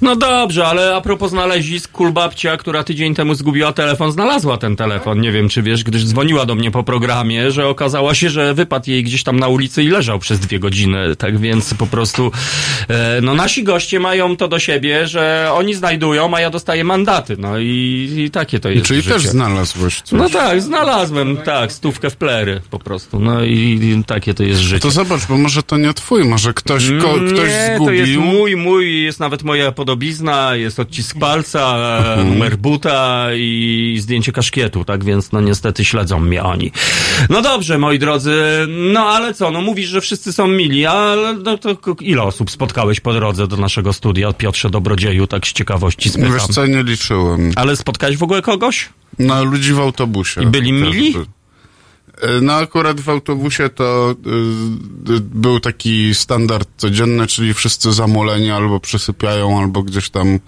No 0.00 0.16
dobrze, 0.16 0.66
ale 0.66 0.96
a 0.96 1.00
propos 1.00 1.30
znalezisk, 1.30 1.92
kulbabcia, 1.92 2.56
która 2.56 2.84
tydzień 2.84 3.14
temu 3.14 3.34
zgubiła 3.34 3.72
telefon, 3.72 4.12
znalazła 4.12 4.56
ten 4.56 4.76
telefon. 4.76 5.20
Nie 5.20 5.32
wiem, 5.32 5.48
czy 5.48 5.62
wiesz, 5.62 5.84
gdyż 5.84 6.04
dzwoniła 6.04 6.46
do 6.46 6.54
mnie 6.54 6.70
po 6.70 6.82
programie, 6.82 7.50
że 7.50 7.68
okazało 7.68 8.14
się, 8.14 8.30
że 8.30 8.54
wypadł 8.54 8.90
jej 8.90 9.04
gdzieś 9.04 9.22
tam 9.22 9.40
na 9.40 9.48
ulicy 9.48 9.82
i 9.82 9.88
leżał 9.88 10.18
przez 10.18 10.40
dwie 10.40 10.58
godziny. 10.58 11.16
Tak 11.16 11.38
więc 11.38 11.74
po 11.74 11.86
prostu, 11.86 12.32
e, 12.88 13.20
no 13.22 13.34
nasi 13.34 13.64
goście 13.64 14.00
mają 14.00 14.36
to 14.36 14.48
do 14.48 14.58
siebie, 14.58 15.06
że 15.06 15.50
oni 15.54 15.74
znajdują, 15.74 16.34
a 16.34 16.40
ja 16.40 16.50
dostaję 16.50 16.84
mandaty. 16.84 17.36
No 17.38 17.58
i, 17.58 18.10
i 18.16 18.30
takie 18.30 18.60
to 18.60 18.68
jest 18.70 18.86
Czyli 18.86 19.02
życie. 19.02 19.14
też 19.14 19.26
znalazłeś 19.26 20.00
coś. 20.02 20.18
No 20.18 20.28
tak, 20.28 20.62
znalazłem, 20.62 21.36
tak, 21.36 21.72
stówkę 21.72 22.10
w 22.10 22.16
plery 22.16 22.60
po 22.70 22.78
prostu. 22.78 23.20
No 23.20 23.44
i, 23.44 23.54
i 23.82 24.04
takie 24.04 24.34
to 24.34 24.42
jest 24.42 24.60
życie. 24.60 24.80
To 24.80 24.90
zobacz, 24.90 25.26
bo 25.26 25.36
może 25.36 25.62
to 25.62 25.76
nie 25.76 25.94
twój, 25.94 26.24
może 26.24 26.54
ktoś, 26.54 26.84
ko, 27.02 27.14
ktoś 27.32 27.48
nie, 27.48 27.76
zgubił. 27.84 28.04
to 28.04 28.10
jest 28.10 28.32
mój, 28.38 28.56
mój, 28.56 29.02
jest 29.02 29.20
nawet 29.20 29.42
moja 29.42 29.72
podobizna, 29.72 30.54
jest 30.56 30.80
odcisk 30.80 31.18
palca, 31.18 31.76
e, 31.78 31.94
Mhm. 32.14 32.28
numer 32.28 32.56
buta 32.56 33.26
i 33.36 33.96
zdjęcie 34.00 34.32
kaszkietu, 34.32 34.84
tak 34.84 35.04
więc 35.04 35.32
no 35.32 35.40
niestety 35.40 35.84
śledzą 35.84 36.20
mnie 36.20 36.42
oni. 36.42 36.70
No 37.30 37.42
dobrze, 37.42 37.78
moi 37.78 37.98
drodzy, 37.98 38.42
no 38.92 39.00
ale 39.00 39.34
co, 39.34 39.50
no 39.50 39.60
mówisz, 39.60 39.88
że 39.88 40.00
wszyscy 40.00 40.32
są 40.32 40.46
mili, 40.46 40.86
ale 40.86 41.32
no 41.34 41.58
to 41.58 41.76
ile 42.00 42.22
osób 42.22 42.50
spotkałeś 42.50 43.00
po 43.00 43.12
drodze 43.12 43.46
do 43.46 43.56
naszego 43.56 43.92
studia, 43.92 44.32
Piotrze 44.32 44.70
Dobrodzieju, 44.70 45.26
tak 45.26 45.46
z 45.46 45.52
ciekawości 45.52 46.10
spytam. 46.10 46.32
Wiesz 46.32 46.42
co, 46.46 46.66
nie 46.66 46.82
liczyłem. 46.82 47.52
Ale 47.56 47.76
spotkałeś 47.76 48.16
w 48.16 48.22
ogóle 48.22 48.42
kogoś? 48.42 48.88
No, 49.18 49.44
ludzi 49.44 49.72
w 49.72 49.80
autobusie. 49.80 50.42
I 50.42 50.46
byli 50.46 50.72
mili? 50.72 51.14
E, 52.22 52.40
No 52.40 52.52
akurat 52.52 53.00
w 53.00 53.08
autobusie 53.08 53.68
to 53.68 54.14
y, 55.08 55.12
y, 55.12 55.20
był 55.20 55.60
taki 55.60 56.14
standard 56.14 56.68
codzienny, 56.76 57.26
czyli 57.26 57.54
wszyscy 57.54 57.92
zamuleni 57.92 58.50
albo 58.50 58.80
przysypiają, 58.80 59.60
albo 59.60 59.82
gdzieś 59.82 60.10
tam 60.10 60.28
y, 60.28 60.38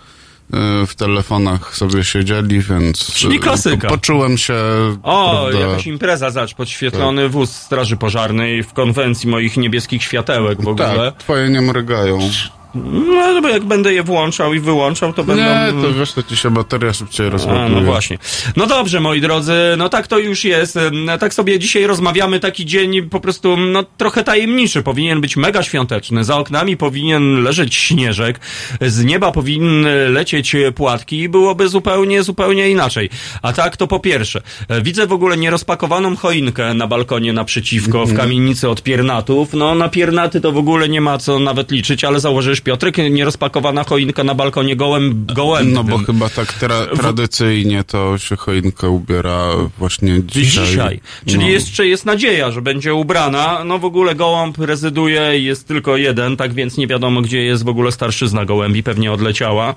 w 0.87 0.95
telefonach 0.97 1.77
sobie 1.77 2.05
siedzieli, 2.05 2.61
więc... 2.61 3.13
Czyli 3.13 3.39
klasyka. 3.41 3.89
Po, 3.89 3.95
poczułem 3.95 4.39
się... 4.39 4.55
O, 5.03 5.47
prawda, 5.51 5.69
jakaś 5.69 5.87
impreza, 5.87 6.31
zacz, 6.31 6.55
podświetlony 6.55 7.29
wóz 7.29 7.51
Straży 7.53 7.97
Pożarnej 7.97 8.63
w 8.63 8.73
konwencji 8.73 9.29
moich 9.29 9.57
niebieskich 9.57 10.03
światełek 10.03 10.63
w 10.63 10.69
ogóle. 10.69 11.13
Tak, 11.13 11.21
twoje 11.21 11.49
nie 11.49 11.61
mrygają. 11.61 12.19
No, 12.85 13.43
bo 13.43 13.49
jak 13.49 13.65
będę 13.65 13.95
je 13.95 14.03
włączał 14.03 14.55
i 14.55 14.61
wyłączał, 14.61 15.13
to 15.13 15.25
będą... 15.25 15.43
Nie, 15.43 15.83
to 15.83 15.95
wiesz, 15.95 16.13
to 16.13 16.23
ci 16.23 16.37
się 16.37 16.51
bateria 16.51 16.93
szybciej 16.93 17.27
A, 17.27 17.31
rozładuje. 17.31 17.69
no 17.69 17.81
właśnie. 17.81 18.19
No 18.57 18.67
dobrze, 18.67 19.01
moi 19.01 19.21
drodzy, 19.21 19.53
no 19.79 19.89
tak 19.89 20.07
to 20.07 20.19
już 20.19 20.45
jest. 20.45 20.79
Tak 21.21 21.35
sobie 21.35 21.59
dzisiaj 21.59 21.87
rozmawiamy, 21.87 22.41
taki 22.41 22.67
dzień 22.67 23.03
po 23.03 23.21
prostu, 23.21 23.57
no 23.57 23.85
trochę 23.97 24.25
tajemniczy. 24.25 24.83
Powinien 24.83 25.21
być 25.21 25.37
mega 25.37 25.63
świąteczny. 25.63 26.25
Za 26.25 26.37
oknami 26.37 26.77
powinien 26.77 27.43
leżeć 27.43 27.75
śnieżek. 27.75 28.41
Z 28.81 29.05
nieba 29.05 29.33
powinny 29.33 30.09
lecieć 30.11 30.57
płatki 30.75 31.19
i 31.21 31.29
byłoby 31.29 31.69
zupełnie, 31.69 32.23
zupełnie 32.23 32.71
inaczej. 32.71 33.11
A 33.43 33.53
tak 33.53 33.77
to 33.77 33.87
po 33.87 34.01
pierwsze. 34.01 34.43
Widzę 34.83 35.07
w 35.07 35.13
ogóle 35.13 35.37
nierozpakowaną 35.37 36.17
choinkę 36.17 36.75
na 36.75 36.87
balkonie 36.87 37.33
naprzeciwko, 37.33 37.99
Mhm. 38.01 38.17
w 38.17 38.21
kamienicy 38.21 38.69
od 38.69 38.83
piernatów. 38.83 39.55
No 39.55 39.75
na 39.75 39.89
piernaty 39.89 40.41
to 40.41 40.53
w 40.53 40.57
ogóle 40.57 40.89
nie 40.89 41.01
ma 41.01 41.19
co 41.19 41.39
nawet 41.39 41.71
liczyć, 41.71 42.05
ale 42.05 42.21
założysz 42.21 42.61
Piotrek, 42.67 42.97
nierozpakowana 43.11 43.85
choinka 43.85 44.25
na 44.25 44.35
balkonie 44.35 44.77
gołem, 44.77 45.27
gołem. 45.35 45.73
No 45.73 45.85
bo 45.85 45.99
chyba 45.99 46.29
tak 46.29 46.53
tra- 46.61 46.97
tradycyjnie 47.01 47.85
to 47.85 48.19
się 48.19 48.37
choinka 48.37 48.89
ubiera 48.89 49.49
właśnie 49.79 50.23
dzisiaj. 50.25 50.67
Dzisiaj. 50.67 51.01
Czyli 51.27 51.41
No. 51.45 51.49
jeszcze 51.49 51.87
jest 51.87 52.07
nadzieja, 52.07 52.51
że 52.51 52.63
będzie 52.63 52.95
ubrana. 52.95 53.65
No 53.65 53.79
w 53.79 53.85
ogóle 53.85 54.15
gołąb 54.15 54.59
rezyduje 54.59 55.39
i 55.41 55.45
jest 55.45 55.69
tylko 55.69 55.97
jeden, 55.97 56.37
tak 56.37 56.55
więc 56.55 56.77
nie 56.77 56.87
wiadomo, 56.87 57.23
gdzie 57.23 57.43
jest 57.43 57.65
w 57.65 57.69
ogóle 57.69 57.93
starszyzna 57.93 58.45
gołębi, 58.45 58.83
pewnie 58.83 59.13
odleciała. 59.13 59.75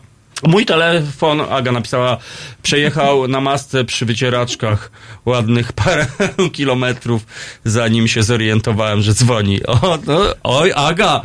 Mój 0.47 0.65
telefon, 0.65 1.41
Aga 1.49 1.71
napisała, 1.71 2.17
przejechał 2.61 3.27
na 3.27 3.41
masce 3.41 3.83
przy 3.85 4.05
wycieraczkach 4.05 4.91
ładnych 5.25 5.73
parę 5.73 6.05
kilometrów, 6.53 7.21
zanim 7.65 8.07
się 8.07 8.23
zorientowałem, 8.23 9.01
że 9.01 9.13
dzwoni. 9.13 9.63
O, 9.65 9.97
no, 10.07 10.19
oj, 10.43 10.71
Aga! 10.75 11.21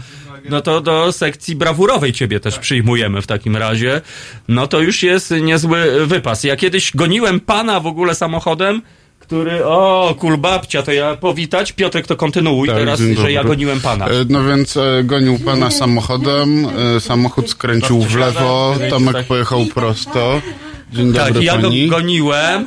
No 0.51 0.61
to 0.61 0.81
do 0.81 1.13
sekcji 1.13 1.57
brawurowej 1.57 2.13
ciebie 2.13 2.41
też 2.41 2.59
przyjmujemy 2.59 3.23
w 3.23 3.27
takim 3.27 3.57
razie. 3.57 4.01
No 4.49 4.67
to 4.67 4.81
już 4.81 5.03
jest 5.03 5.31
niezły 5.31 6.07
wypas. 6.07 6.45
Ja 6.45 6.57
kiedyś 6.57 6.97
goniłem 6.97 7.41
pana 7.41 7.81
w 7.81 7.87
ogóle 7.87 8.15
samochodem, 8.15 8.83
który, 9.19 9.65
o, 9.65 10.15
kulbabcia, 10.19 10.83
to 10.83 10.93
ja 10.93 11.17
powitać. 11.17 11.73
Piotrek, 11.73 12.07
to 12.07 12.17
kontynuuj 12.17 12.69
Tak, 12.69 12.77
teraz, 12.77 13.01
że 13.01 13.33
ja 13.33 13.45
goniłem 13.45 13.81
pana. 13.81 14.07
E, 14.07 14.11
No 14.29 14.45
więc 14.45 14.77
e, 14.77 15.05
gonił 15.05 15.39
pana 15.39 15.71
samochodem, 15.71 16.67
e, 16.97 17.01
samochód 17.01 17.51
skręcił 17.51 18.03
w 18.03 18.15
lewo, 18.15 18.77
Tomek 18.91 19.27
pojechał 19.27 19.67
prosto. 19.67 20.41
Dzień 20.93 21.13
tak, 21.13 21.33
dobry 21.33 21.45
ja 21.45 21.59
go 21.59 21.71
goniłem 21.89 22.65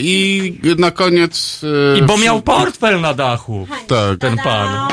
I 0.00 0.52
na 0.78 0.90
koniec... 0.90 1.62
i 1.98 2.02
bo 2.02 2.16
miał 2.16 2.42
portfel 2.42 3.00
na 3.00 3.14
dachu. 3.14 3.66
Tak. 3.88 4.18
Ten 4.18 4.36
pan. 4.36 4.88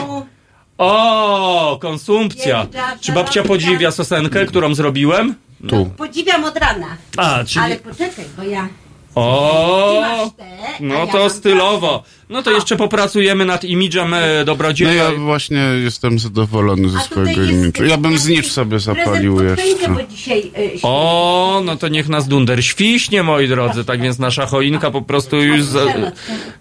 O, 0.78 1.78
konsumpcja. 1.82 2.68
Czy 3.02 3.12
babcia 3.12 3.44
podziwia 3.44 3.92
sosenkę, 3.92 4.46
którą 4.46 4.76
zrobiłem? 4.76 5.36
Tu. 5.70 5.86
Podziwiam 5.98 6.44
od 6.44 6.58
rana. 6.58 6.98
A, 7.18 7.44
czyli... 7.44 7.66
Ale 7.66 7.76
poczekaj, 7.76 8.26
bo 8.38 8.44
ja... 8.44 8.68
O, 9.16 9.92
Ty 9.94 10.02
masz 10.02 10.30
te, 10.38 10.44
a 10.44 10.78
no 10.80 10.96
ja 10.96 11.08
to 11.08 11.18
mam 11.20 11.30
stylowo. 11.30 12.04
No 12.30 12.44
to 12.44 12.52
jeszcze 12.52 12.76
popracujemy 12.76 13.46
nad 13.46 13.64
imidżem 13.64 14.14
e, 14.14 14.38
No 14.40 14.46
dobrodzieja. 14.46 14.94
ja 14.94 15.12
właśnie 15.12 15.58
jestem 15.84 16.20
zadowolony 16.20 16.90
ze 16.90 16.98
A 16.98 17.02
swojego 17.02 17.44
imidżu. 17.44 17.86
Ja 17.86 17.98
bym 17.98 18.18
znicz 18.18 18.48
sobie 18.52 18.80
zapalił 18.80 19.44
jeszcze. 19.44 19.64
choinkę, 19.64 19.90
bo 19.94 20.04
dzisiaj... 20.04 20.40
y, 20.58 20.80
O, 20.84 21.62
no 21.66 21.76
to 21.76 21.88
niech 21.88 22.10
nas 22.10 22.28
dunder 22.28 22.66
świśnie, 22.66 23.24
moi 23.24 23.48
drodzy. 23.48 23.86
Tak 23.86 24.02
więc 24.02 24.20
nasza 24.20 24.46
choinka 24.46 24.92
po 24.92 25.02
prostu 25.02 25.38
już. 25.38 25.64
Za... 25.64 25.86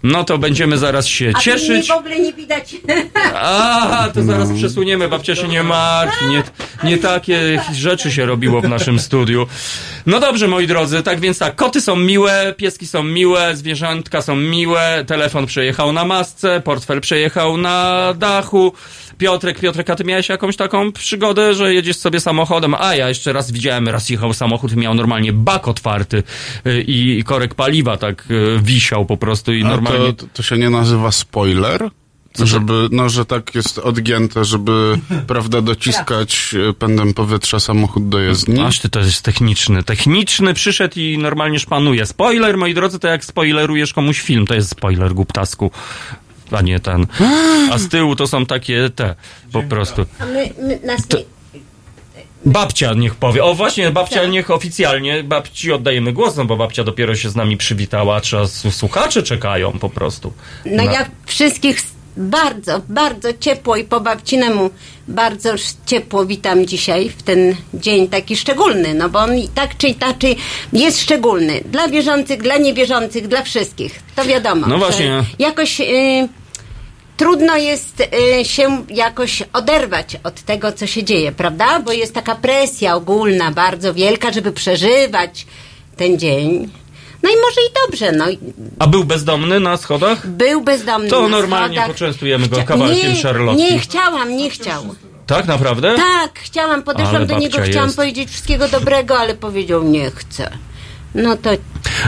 No 0.03 0.23
to 0.23 0.37
będziemy 0.37 0.77
zaraz 0.77 1.07
się 1.07 1.31
A 1.35 1.39
cieszyć. 1.39 1.87
w 1.87 1.91
ogóle 1.91 2.19
nie 2.19 2.33
widać. 2.33 2.75
A, 3.35 4.09
to 4.13 4.23
zaraz 4.23 4.49
przesuniemy, 4.57 5.07
babcia 5.09 5.35
się 5.35 5.47
nie 5.47 5.63
martwi. 5.63 6.25
Nie, 6.25 6.43
nie 6.83 6.97
takie 6.97 7.61
rzeczy 7.73 8.11
się 8.11 8.25
robiło 8.25 8.61
w 8.61 8.69
naszym 8.69 8.99
studiu. 8.99 9.47
No 10.05 10.19
dobrze, 10.19 10.47
moi 10.47 10.67
drodzy, 10.67 11.03
tak 11.03 11.19
więc 11.19 11.39
tak, 11.39 11.55
koty 11.55 11.81
są 11.81 11.95
miłe, 11.95 12.53
pieski 12.57 12.87
są 12.87 13.03
miłe, 13.03 13.55
zwierzątka 13.55 14.21
są 14.21 14.35
miłe, 14.35 15.03
telefon 15.07 15.47
przejechał 15.55 15.93
na 15.93 16.05
masce, 16.05 16.61
portfel 16.61 17.01
przejechał 17.01 17.57
na 17.57 18.13
dachu. 18.17 18.73
Piotrek, 19.17 19.59
Piotrek, 19.59 19.89
a 19.89 19.95
ty 19.95 20.03
miałeś 20.03 20.29
jakąś 20.29 20.55
taką 20.55 20.91
przygodę, 20.91 21.53
że 21.53 21.73
jedziesz 21.73 21.97
sobie 21.97 22.19
samochodem? 22.19 22.75
A 22.79 22.95
ja 22.95 23.09
jeszcze 23.09 23.33
raz 23.33 23.51
widziałem, 23.51 23.87
raz 23.87 24.09
jechał 24.09 24.33
samochód 24.33 24.73
i 24.73 24.77
miał 24.77 24.93
normalnie 24.93 25.33
bak 25.33 25.67
otwarty 25.67 26.23
y, 26.67 26.81
i 26.87 27.23
korek 27.23 27.55
paliwa 27.55 27.97
tak 27.97 28.25
y, 28.31 28.59
wisiał 28.61 29.05
po 29.05 29.17
prostu 29.17 29.53
i 29.53 29.63
A 29.63 29.67
normalnie... 29.67 30.13
to, 30.13 30.25
to 30.33 30.43
się 30.43 30.57
nie 30.57 30.69
nazywa 30.69 31.11
spoiler? 31.11 31.89
Żeby, 32.43 32.87
no, 32.91 33.09
że 33.09 33.25
tak 33.25 33.55
jest 33.55 33.79
odgięte, 33.79 34.45
żeby, 34.45 34.99
prawda, 35.27 35.61
dociskać 35.61 36.55
e, 36.69 36.73
pędem 36.73 37.13
powietrza 37.13 37.59
samochód 37.59 38.09
do 38.09 38.19
jezdni. 38.19 38.61
Aż 38.61 38.79
ty 38.79 38.89
to 38.89 38.99
jest 38.99 39.21
techniczny. 39.21 39.83
Techniczny 39.83 40.53
przyszedł 40.53 40.99
i 40.99 41.17
normalnie 41.17 41.59
szpanuje. 41.59 42.05
Spoiler, 42.05 42.57
moi 42.57 42.73
drodzy, 42.73 42.99
to 42.99 43.07
jak 43.07 43.25
spoilerujesz 43.25 43.93
komuś 43.93 44.21
film, 44.21 44.47
to 44.47 44.53
jest 44.55 44.69
spoiler, 44.69 45.13
głuptasku. 45.13 45.71
A 46.51 46.61
nie 46.61 46.79
ten. 46.79 47.07
A 47.71 47.77
z 47.77 47.87
tyłu 47.89 48.15
to 48.15 48.27
są 48.27 48.45
takie 48.45 48.89
te, 48.95 49.15
po 49.51 49.63
prostu. 49.63 50.05
A 50.19 50.25
my, 50.25 50.49
my 50.61 50.79
nas 50.83 51.09
nie... 51.09 51.19
Babcia 52.47 52.93
niech 52.93 53.15
powie. 53.15 53.43
O 53.43 53.53
właśnie, 53.53 53.91
babcia 53.91 54.21
Tak. 54.21 54.29
niech 54.29 54.51
oficjalnie, 54.51 55.23
babci 55.23 55.71
oddajemy 55.71 56.13
głos, 56.13 56.35
no 56.35 56.45
bo 56.45 56.57
babcia 56.57 56.83
dopiero 56.83 57.15
się 57.15 57.29
z 57.29 57.35
nami 57.35 57.57
przywitała, 57.57 58.17
s- 58.43 58.67
słuchacze 58.75 59.23
czekają 59.23 59.71
po 59.71 59.89
prostu. 59.89 60.33
No 60.65 60.83
Na- 60.85 60.91
ja 60.93 61.05
wszystkich 61.25 61.81
bardzo, 62.17 62.81
bardzo 62.89 63.29
ciepło 63.39 63.75
i 63.75 63.83
po 63.83 63.99
babcinemu 63.99 64.69
bardzo 65.07 65.49
ciepło 65.85 66.25
witam 66.25 66.65
dzisiaj 66.65 67.09
w 67.09 67.23
ten 67.23 67.55
dzień 67.73 68.07
taki 68.07 68.35
szczególny, 68.35 68.93
no 68.93 69.09
bo 69.09 69.19
on 69.19 69.31
tak 69.55 69.77
czy 69.77 69.87
inaczej 69.87 70.37
jest 70.73 71.01
szczególny. 71.01 71.61
Dla 71.65 71.87
wierzących, 71.87 72.41
dla 72.41 72.57
niewierzących, 72.57 73.27
dla 73.27 73.41
wszystkich. 73.41 73.99
To 74.15 74.25
wiadomo. 74.25 74.67
No 74.67 74.77
właśnie. 74.77 75.23
Jakoś... 75.39 75.81
Y, 75.81 76.27
Trudno 77.17 77.57
jest 77.57 78.03
y, 78.41 78.45
się 78.45 78.85
jakoś 78.89 79.43
oderwać 79.53 80.17
od 80.23 80.41
tego, 80.41 80.71
co 80.71 80.87
się 80.87 81.03
dzieje, 81.03 81.31
prawda? 81.31 81.79
Bo 81.79 81.91
jest 81.91 82.13
taka 82.13 82.35
presja 82.35 82.95
ogólna, 82.95 83.51
bardzo 83.51 83.93
wielka, 83.93 84.31
żeby 84.31 84.51
przeżywać 84.51 85.45
ten 85.97 86.19
dzień. 86.19 86.69
No 87.25 87.31
i 87.31 87.33
może 87.41 87.61
i 87.61 87.73
dobrze, 87.85 88.11
no. 88.11 88.25
A 88.79 88.87
był 88.87 89.03
bezdomny 89.03 89.59
na 89.59 89.77
schodach? 89.77 90.27
Był 90.27 90.61
bezdomny 90.61 91.09
To 91.09 91.27
normalnie 91.29 91.75
schodach. 91.77 91.91
poczęstujemy 91.91 92.47
go 92.47 92.57
Chcia- 92.57 92.63
kawałkiem 92.65 93.09
nie, 93.09 93.15
szarlotki. 93.15 93.63
Nie, 93.63 93.79
chciałam, 93.79 94.37
nie 94.37 94.49
chciał. 94.49 94.95
Tak, 95.27 95.47
naprawdę? 95.47 95.95
Tak, 95.95 96.39
chciałam, 96.39 96.83
podeszłam 96.83 97.15
Ale 97.15 97.25
do 97.25 97.37
niego, 97.39 97.57
babcia 97.57 97.71
chciałam 97.71 97.87
jest. 97.87 97.97
powiedzieć 97.97 98.29
wszystkiego 98.29 98.67
dobrego, 98.67 99.17
ale 99.19 99.35
powiedział 99.35 99.83
nie 99.83 100.11
chcę. 100.11 100.51
No 101.15 101.37
to 101.37 101.49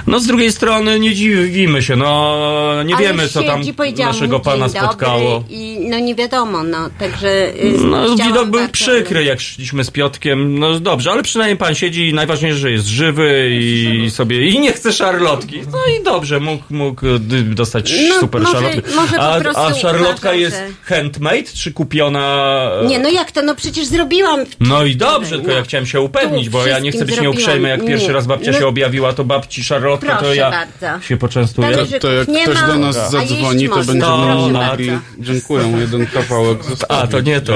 No 0.07 0.19
z 0.19 0.27
drugiej 0.27 0.51
strony 0.51 0.99
nie 0.99 1.15
dziwimy 1.15 1.81
się, 1.83 1.95
no 1.95 2.83
nie 2.85 2.95
ale 2.95 3.07
wiemy 3.07 3.27
co 3.29 3.43
tam 3.43 3.61
naszego 3.99 4.39
pana 4.39 4.69
spotkało. 4.69 5.43
I 5.49 5.77
no 5.89 5.99
nie 5.99 6.15
wiadomo, 6.15 6.63
no 6.63 6.89
także. 6.99 7.47
y, 7.63 7.73
No 7.83 8.15
widok 8.15 8.49
był 8.49 8.67
przykry, 8.69 9.23
jak 9.23 9.41
szliśmy 9.41 9.83
z 9.83 9.91
Piotkiem. 9.91 10.59
No 10.59 10.79
dobrze, 10.79 11.11
ale 11.11 11.23
przynajmniej 11.23 11.57
pan 11.57 11.75
siedzi 11.75 12.09
i 12.09 12.13
najważniejsze, 12.13 12.57
że 12.59 12.71
jest 12.71 12.85
żywy 12.87 13.49
i 13.61 14.11
sobie 14.11 14.47
i 14.49 14.59
nie 14.59 14.73
chce 14.73 14.93
szarlotki. 14.93 15.59
No 15.71 15.77
i 15.99 16.03
dobrze, 16.03 16.39
mógł, 16.39 16.63
mógł 16.69 17.05
y, 17.07 17.19
dostać 17.43 17.93
No, 18.09 18.19
super 18.19 18.41
może- 18.41 18.53
szarlotkę. 18.53 18.91
może 18.95 19.19
a, 19.19 19.35
a 19.55 19.73
szarlotka 19.73 20.19
uważam, 20.29 20.39
jest 20.39 20.55
że- 20.55 20.95
handmade 20.95 21.43
czy 21.55 21.71
kupiona? 21.71 22.47
e, 22.83 22.85
Nie, 22.87 22.99
no 22.99 23.09
jak 23.09 23.31
to? 23.31 23.41
No 23.41 23.55
przecież 23.55 23.85
zrobiłam. 23.85 24.39
No 24.59 24.85
i 24.85 24.95
dobrze, 24.95 25.35
No. 25.35 25.41
tylko 25.41 25.57
ja 25.57 25.63
chciałem 25.63 25.85
się 25.85 26.01
upewnić, 26.01 26.49
bo 26.49 26.67
ja 26.67 26.79
nie 26.79 26.91
chcę 26.91 27.05
być 27.05 27.21
nieuprzejmy, 27.21 27.69
jak 27.69 27.77
zrobiłam. 27.79 27.87
pierwszy 27.87 28.07
Nie. 28.07 28.13
raz 28.13 28.27
babcia 28.27 28.51
No. 28.51 28.57
się 28.59 28.67
objawiła, 28.67 29.13
to 29.13 29.23
babci 29.23 29.63
szarlotka, 29.63 29.76
to 29.81 29.97
Proszę 29.97 30.35
ja 30.35 30.51
bardzo. 30.51 31.07
się 31.07 31.17
poczęstuję. 31.17 31.67
Talerzyków 31.71 32.01
To 32.01 32.11
jak 32.11 32.27
nie 32.27 32.43
ktoś 32.43 32.55
ma, 32.55 32.67
do 32.67 32.75
nas 32.77 32.97
a 32.97 33.09
zadzwoni, 33.09 33.69
to 33.69 33.75
można. 33.75 33.93
będziemy 33.93 34.17
No, 34.17 34.37
mogli... 34.37 34.53
bardzo. 34.53 34.91
Dziękuję, 35.19 35.73
jeden 35.79 36.07
kawałek 36.07 36.63
zostawić. 36.63 37.03
A, 37.03 37.07
to 37.07 37.21
nie 37.21 37.41
to. 37.41 37.53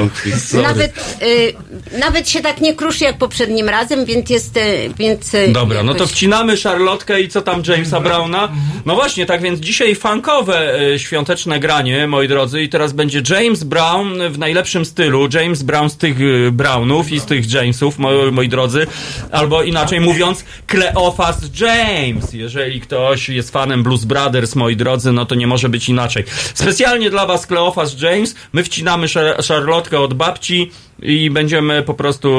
Nawet, 0.63 1.17
y, 1.21 1.53
nawet 1.99 2.29
się 2.29 2.41
tak 2.41 2.61
nie 2.61 2.75
kruszy 2.75 3.03
jak 3.03 3.17
poprzednim 3.17 3.69
razem, 3.69 4.05
więc 4.05 4.29
jest. 4.29 4.57
Y, 4.57 4.61
więc, 4.97 5.33
y, 5.33 5.47
Dobra, 5.51 5.83
no 5.83 5.93
to 5.93 5.97
jakoś- 5.99 6.11
wcinamy 6.11 6.57
Charlotkę 6.57 7.21
i 7.21 7.29
co 7.29 7.41
tam 7.41 7.63
Jamesa 7.67 7.99
Browna? 7.99 8.49
No 8.85 8.95
właśnie, 8.95 9.25
tak 9.25 9.41
więc 9.41 9.59
dzisiaj 9.59 9.95
funkowe 9.95 10.79
e, 10.93 10.99
świąteczne 10.99 11.59
granie, 11.59 12.07
moi 12.07 12.27
drodzy, 12.27 12.61
i 12.63 12.69
teraz 12.69 12.93
będzie 12.93 13.21
James 13.29 13.63
Brown 13.63 14.13
w 14.29 14.37
najlepszym 14.39 14.85
stylu, 14.85 15.27
James 15.33 15.63
Brown 15.63 15.89
z 15.89 15.97
tych 15.97 16.17
Brownów 16.51 17.11
i 17.11 17.19
z 17.19 17.25
tych 17.25 17.53
Jamesów, 17.53 17.99
moi, 17.99 18.31
moi 18.31 18.49
drodzy, 18.49 18.87
albo 19.31 19.63
inaczej 19.63 19.99
mówiąc, 20.01 20.45
Cleophas 20.71 21.37
James. 21.59 22.10
Jeżeli 22.33 22.81
ktoś 22.81 23.29
jest 23.29 23.51
fanem 23.51 23.83
Blues 23.83 24.05
Brothers, 24.05 24.55
moi 24.55 24.75
drodzy, 24.75 25.11
no 25.11 25.25
to 25.25 25.35
nie 25.35 25.47
może 25.47 25.69
być 25.69 25.89
inaczej. 25.89 26.23
Specjalnie 26.53 27.09
dla 27.09 27.25
was 27.25 27.47
Cleophas 27.47 28.01
James, 28.01 28.35
my 28.53 28.63
wcinamy 28.63 29.07
Charlotkę 29.47 29.99
od 29.99 30.13
babci 30.13 30.71
i 31.01 31.29
będziemy 31.29 31.83
po 31.83 31.93
prostu 31.93 32.29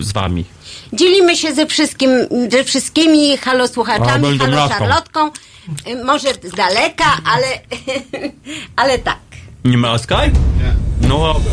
e, 0.00 0.04
z 0.04 0.12
wami. 0.12 0.44
Dzielimy 0.92 1.36
się 1.36 1.54
ze, 1.54 1.66
wszystkim, 1.66 2.10
ze 2.50 2.64
wszystkimi 2.64 3.34
A, 3.34 3.36
halosłuchaczami, 3.36 4.38
będą 4.38 4.56
halo. 4.56 4.68
Szarlotką. 4.68 5.30
Y, 5.88 6.04
Może 6.04 6.28
z 6.42 6.50
daleka, 6.56 7.04
ale, 7.24 7.46
ale 8.76 8.98
tak. 8.98 9.18
Nie 9.64 9.78
ma 9.78 9.98
Skype? 9.98 10.32
Nie. 10.58 10.74
No 11.08 11.18
dobra. 11.18 11.52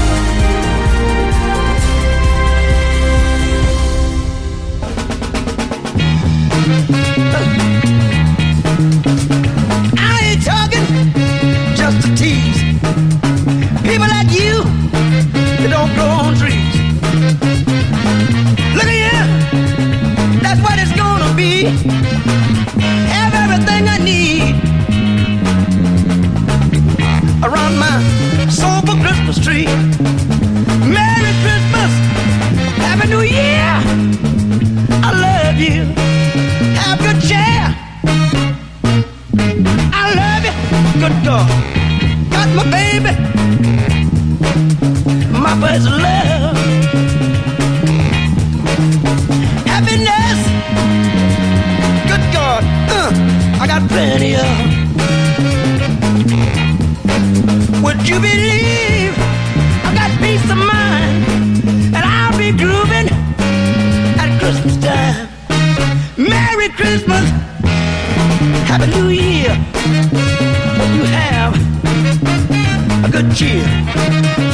Have 21.71 23.33
everything 23.33 23.87
I 23.87 23.97
need 23.97 24.55
around 27.41 27.77
my 27.77 28.03
sober 28.49 28.99
Christmas 29.01 29.39
tree. 29.39 29.65
Merry 30.85 31.33
Christmas, 31.43 31.91
Happy 32.75 33.07
New 33.07 33.21
Year. 33.21 33.71
I 35.01 35.11
love 35.25 35.59
you. 35.59 35.83
Have 36.81 36.99
good 36.99 37.21
cheer. 37.21 37.63
I 39.93 40.13
love 40.19 40.43
you, 40.43 40.53
good 40.99 41.15
God. 41.23 41.49
Got 42.31 42.49
my 42.53 42.65
baby, 42.69 43.13
my 45.31 45.55
first 45.61 45.87
love. 45.87 46.60
Would 54.21 54.37
you 58.07 58.19
believe 58.19 59.17
I 59.83 59.91
got 59.95 60.11
peace 60.21 60.43
of 60.51 60.57
mind 60.59 61.25
and 61.95 62.05
I'll 62.05 62.37
be 62.37 62.51
grooving 62.51 63.09
at 64.19 64.39
Christmas 64.39 64.77
time? 64.77 65.27
Merry 66.17 66.69
Christmas. 66.69 67.27
Happy 68.69 68.91
New 68.91 69.09
Year. 69.09 69.55
Hope 70.77 70.93
you 70.93 71.05
have 71.05 71.55
a 73.03 73.09
good 73.09 73.35
cheer. 73.35 74.50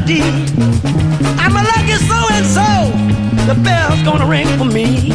Melody. 0.00 0.20
I'm 1.38 1.52
a 1.56 1.62
lucky 1.62 1.96
so 2.08 2.18
and 2.32 2.46
so. 2.46 2.70
The 3.46 3.60
bell's 3.62 4.02
gonna 4.02 4.26
ring 4.26 4.46
for 4.58 4.64
me. 4.64 5.12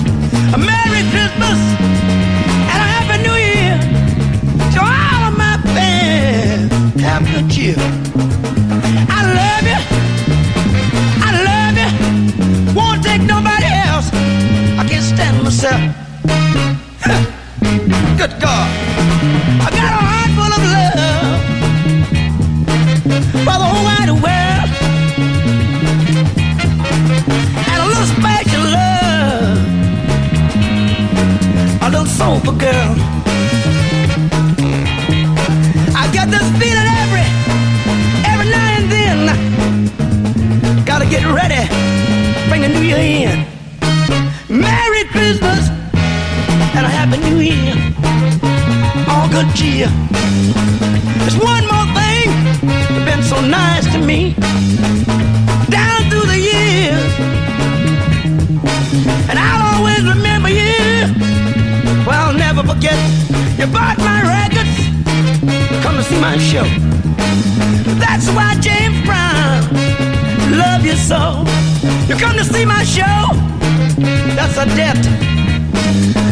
A 0.54 0.58
Merry 0.58 1.04
Christmas 1.12 1.60
and 2.72 2.80
a 2.82 2.88
Happy 2.94 3.24
New 3.24 3.36
Year 3.36 3.78
to 4.74 4.80
all 4.80 5.30
of 5.30 5.38
my 5.38 5.58
fans. 5.74 6.72
Have 7.02 7.26
good 7.26 7.50
cheer. 7.50 7.76
I 9.10 9.22
love 9.40 9.66
you. 9.72 9.82
I 11.26 11.32
love 11.50 11.76
you. 11.82 12.74
Won't 12.76 13.04
take 13.04 13.22
nobody 13.22 13.66
else. 13.66 14.10
I 14.80 14.86
can't 14.88 15.04
stand 15.04 15.44
myself. 15.44 16.05
Girl. 32.54 32.96
I 35.96 36.10
get 36.14 36.30
this 36.30 36.48
feeling 36.60 36.90
every 37.04 37.26
every 38.32 38.48
now 38.50 38.78
and 38.78 38.92
then. 38.92 39.20
Gotta 40.86 41.06
get 41.06 41.26
ready, 41.26 41.68
bring 42.50 42.62
the 42.62 42.70
new 42.70 42.82
year 42.82 42.98
in. 42.98 43.46
Merry 44.50 45.06
Christmas 45.06 45.70
and 46.76 46.86
a 46.86 46.90
Happy 46.90 47.18
New 47.18 47.40
Year. 47.40 47.76
All 49.10 49.28
good 49.30 49.50
cheer. 49.56 49.90
There's 51.22 51.38
one 51.38 51.66
more 51.74 51.88
thing 51.98 52.28
that's 52.62 53.06
been 53.10 53.24
so 53.24 53.42
nice 53.42 53.86
to 53.94 53.98
me. 53.98 54.36
Well, 62.06 62.28
I'll 62.28 62.38
never 62.38 62.62
forget. 62.62 62.98
You 63.58 63.66
bought 63.66 63.98
my 63.98 64.22
records. 64.22 64.76
Come 65.84 65.96
to 65.98 66.04
see 66.04 66.20
my 66.22 66.38
show. 66.38 66.64
That's 67.98 68.28
why 68.30 68.56
James 68.60 69.04
Brown 69.06 69.64
love 70.56 70.86
you 70.86 70.96
so. 70.96 71.44
You 72.08 72.16
come 72.16 72.38
to 72.38 72.44
see 72.44 72.64
my 72.66 72.84
show. 72.84 73.18
That's 74.36 74.58
a 74.58 74.66
debt 74.76 75.02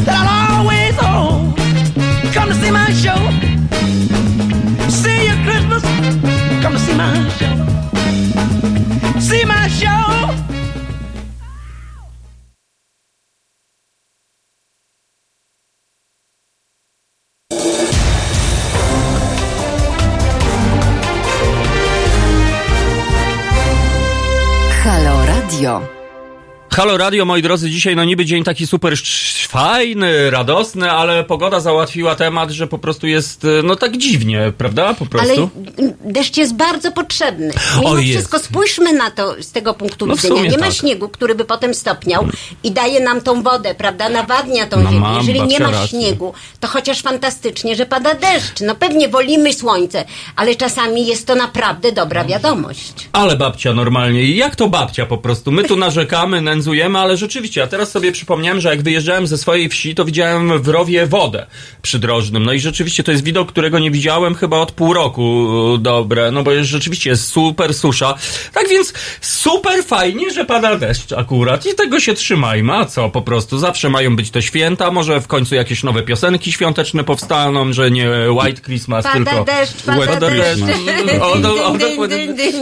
that 0.06 0.16
I'll 0.16 0.60
always 0.60 0.96
owe. 1.02 1.54
Come 2.34 2.50
to 2.50 2.56
see 2.56 2.70
my 2.70 2.92
show. 2.94 3.18
See 4.90 5.26
you 5.28 5.36
Christmas. 5.44 5.82
Come 6.62 6.74
to 6.74 6.80
see 6.80 6.96
my 6.96 7.30
show. 7.40 7.56
See 9.20 9.44
my 9.46 9.68
show. 9.70 10.53
Halo 26.76 26.98
Radio, 26.98 27.26
moi 27.26 27.42
drodzy, 27.42 27.70
dzisiaj 27.70 27.96
no 27.96 28.06
niby 28.06 28.26
dzień 28.26 28.44
taki 28.44 28.68
super 28.68 28.94
fajny, 29.58 30.30
radosny, 30.32 30.92
ale 30.92 31.24
pogoda 31.24 31.60
załatwiła 31.60 32.16
temat, 32.16 32.52
że 32.52 32.68
po 32.68 32.78
prostu 32.78 33.08
jest, 33.08 33.46
e, 33.46 33.48
no 33.64 33.76
tak 33.76 33.98
dziwnie, 33.98 34.54
prawda? 34.58 34.94
Po 34.94 35.06
Ale 35.20 35.24
prostu. 35.36 35.50
deszcz 36.06 36.38
jest 36.38 36.56
bardzo 36.56 36.92
potrzebny. 36.92 37.52
Mimo 37.78 37.90
O, 37.90 37.98
jest. 37.98 38.10
wszystko 38.12 38.40
spójrzmy 38.40 38.94
na 38.94 39.12
to 39.12 39.36
z 39.44 39.52
tego 39.52 39.74
punktu 39.74 40.06
No 40.06 40.16
widzenia. 40.16 40.42
Nie 40.42 40.58
ma 40.58 40.66
tak. 40.66 40.74
śniegu, 40.74 41.10
który 41.10 41.36
by 41.36 41.46
potem 41.46 41.74
stopniał 41.74 42.28
i 42.64 42.72
daje 42.72 43.00
nam 43.00 43.22
tą 43.22 43.44
wodę, 43.44 43.76
prawda? 43.76 44.10
Nawadnia 44.10 44.68
tą 44.68 44.84
No 44.84 44.90
ziemię. 44.90 45.00
mam, 45.02 45.18
Jeżeli 45.18 45.42
nie 45.44 45.60
ma 45.60 45.72
rację. 45.72 45.88
śniegu, 45.88 46.34
to 46.60 46.68
chociaż 46.68 47.02
fantastycznie, 47.02 47.76
że 47.76 47.86
pada 47.86 48.14
deszcz. 48.14 48.62
No 48.62 48.76
pewnie 48.76 49.10
wolimy 49.10 49.54
słońce, 49.54 50.06
ale 50.36 50.56
czasami 50.56 51.08
jest 51.08 51.28
to 51.28 51.36
naprawdę 51.36 51.92
dobra 51.92 52.24
wiadomość. 52.26 52.94
Ale 53.14 53.36
babcia 53.38 53.74
normalnie. 53.74 54.24
I 54.24 54.36
Jak 54.38 54.56
to 54.56 54.70
babcia 54.70 55.06
po 55.06 55.18
prostu? 55.18 55.52
My 55.52 55.64
tu 55.64 55.76
narzekamy, 55.78 56.42
nędzujemy, 56.42 57.00
ale 57.00 57.18
rzeczywiście, 57.18 57.62
ja 57.62 57.68
teraz 57.68 57.92
sobie 57.92 58.12
przypomniałem, 58.12 58.62
że 58.62 58.70
jak 58.70 58.82
wyjeżdżałem 58.82 59.28
ze 59.28 59.38
swojej 59.44 59.70
wsi, 59.70 59.96
to 59.96 60.06
widziałem 60.06 60.62
w 60.62 60.68
rowie 60.68 61.06
wodę 61.08 61.46
przydrożnym. 61.82 62.44
No 62.44 62.54
i 62.54 62.60
rzeczywiście 62.60 63.04
to 63.04 63.12
jest 63.12 63.24
widok, 63.24 63.52
którego 63.52 63.80
nie 63.80 63.92
widziałem 63.92 64.36
chyba 64.36 64.58
od 64.58 64.72
pół 64.72 64.94
roku 64.94 65.48
dobre, 65.80 66.32
no 66.32 66.44
bo 66.44 66.52
jest, 66.52 66.70
rzeczywiście 66.70 67.10
jest 67.10 67.28
super 67.28 67.74
susza. 67.74 68.16
Tak 68.54 68.70
więc 68.70 68.94
super 69.22 69.84
fajnie, 69.84 70.32
że 70.32 70.46
pada 70.46 70.76
deszcz 70.76 71.12
akurat 71.12 71.66
i 71.66 71.76
tego 71.76 72.00
się 72.00 72.14
trzymajmy. 72.14 72.74
A 72.74 72.86
co, 72.86 73.10
po 73.10 73.22
prostu 73.22 73.60
zawsze 73.60 73.90
mają 73.90 74.16
być 74.16 74.32
te 74.32 74.42
święta, 74.42 74.92
może 74.92 75.22
w 75.22 75.28
końcu 75.28 75.56
jakieś 75.56 75.84
nowe 75.84 76.04
piosenki 76.04 76.52
świąteczne 76.52 77.04
powstaną, 77.04 77.74
że 77.74 77.92
nie 77.92 78.10
White 78.30 78.62
Christmas, 78.62 79.04
Pada 79.04 79.32
tylko 79.32 79.44
deszcz, 79.44 79.84
pada 79.84 80.30
deszcz. 80.30 80.62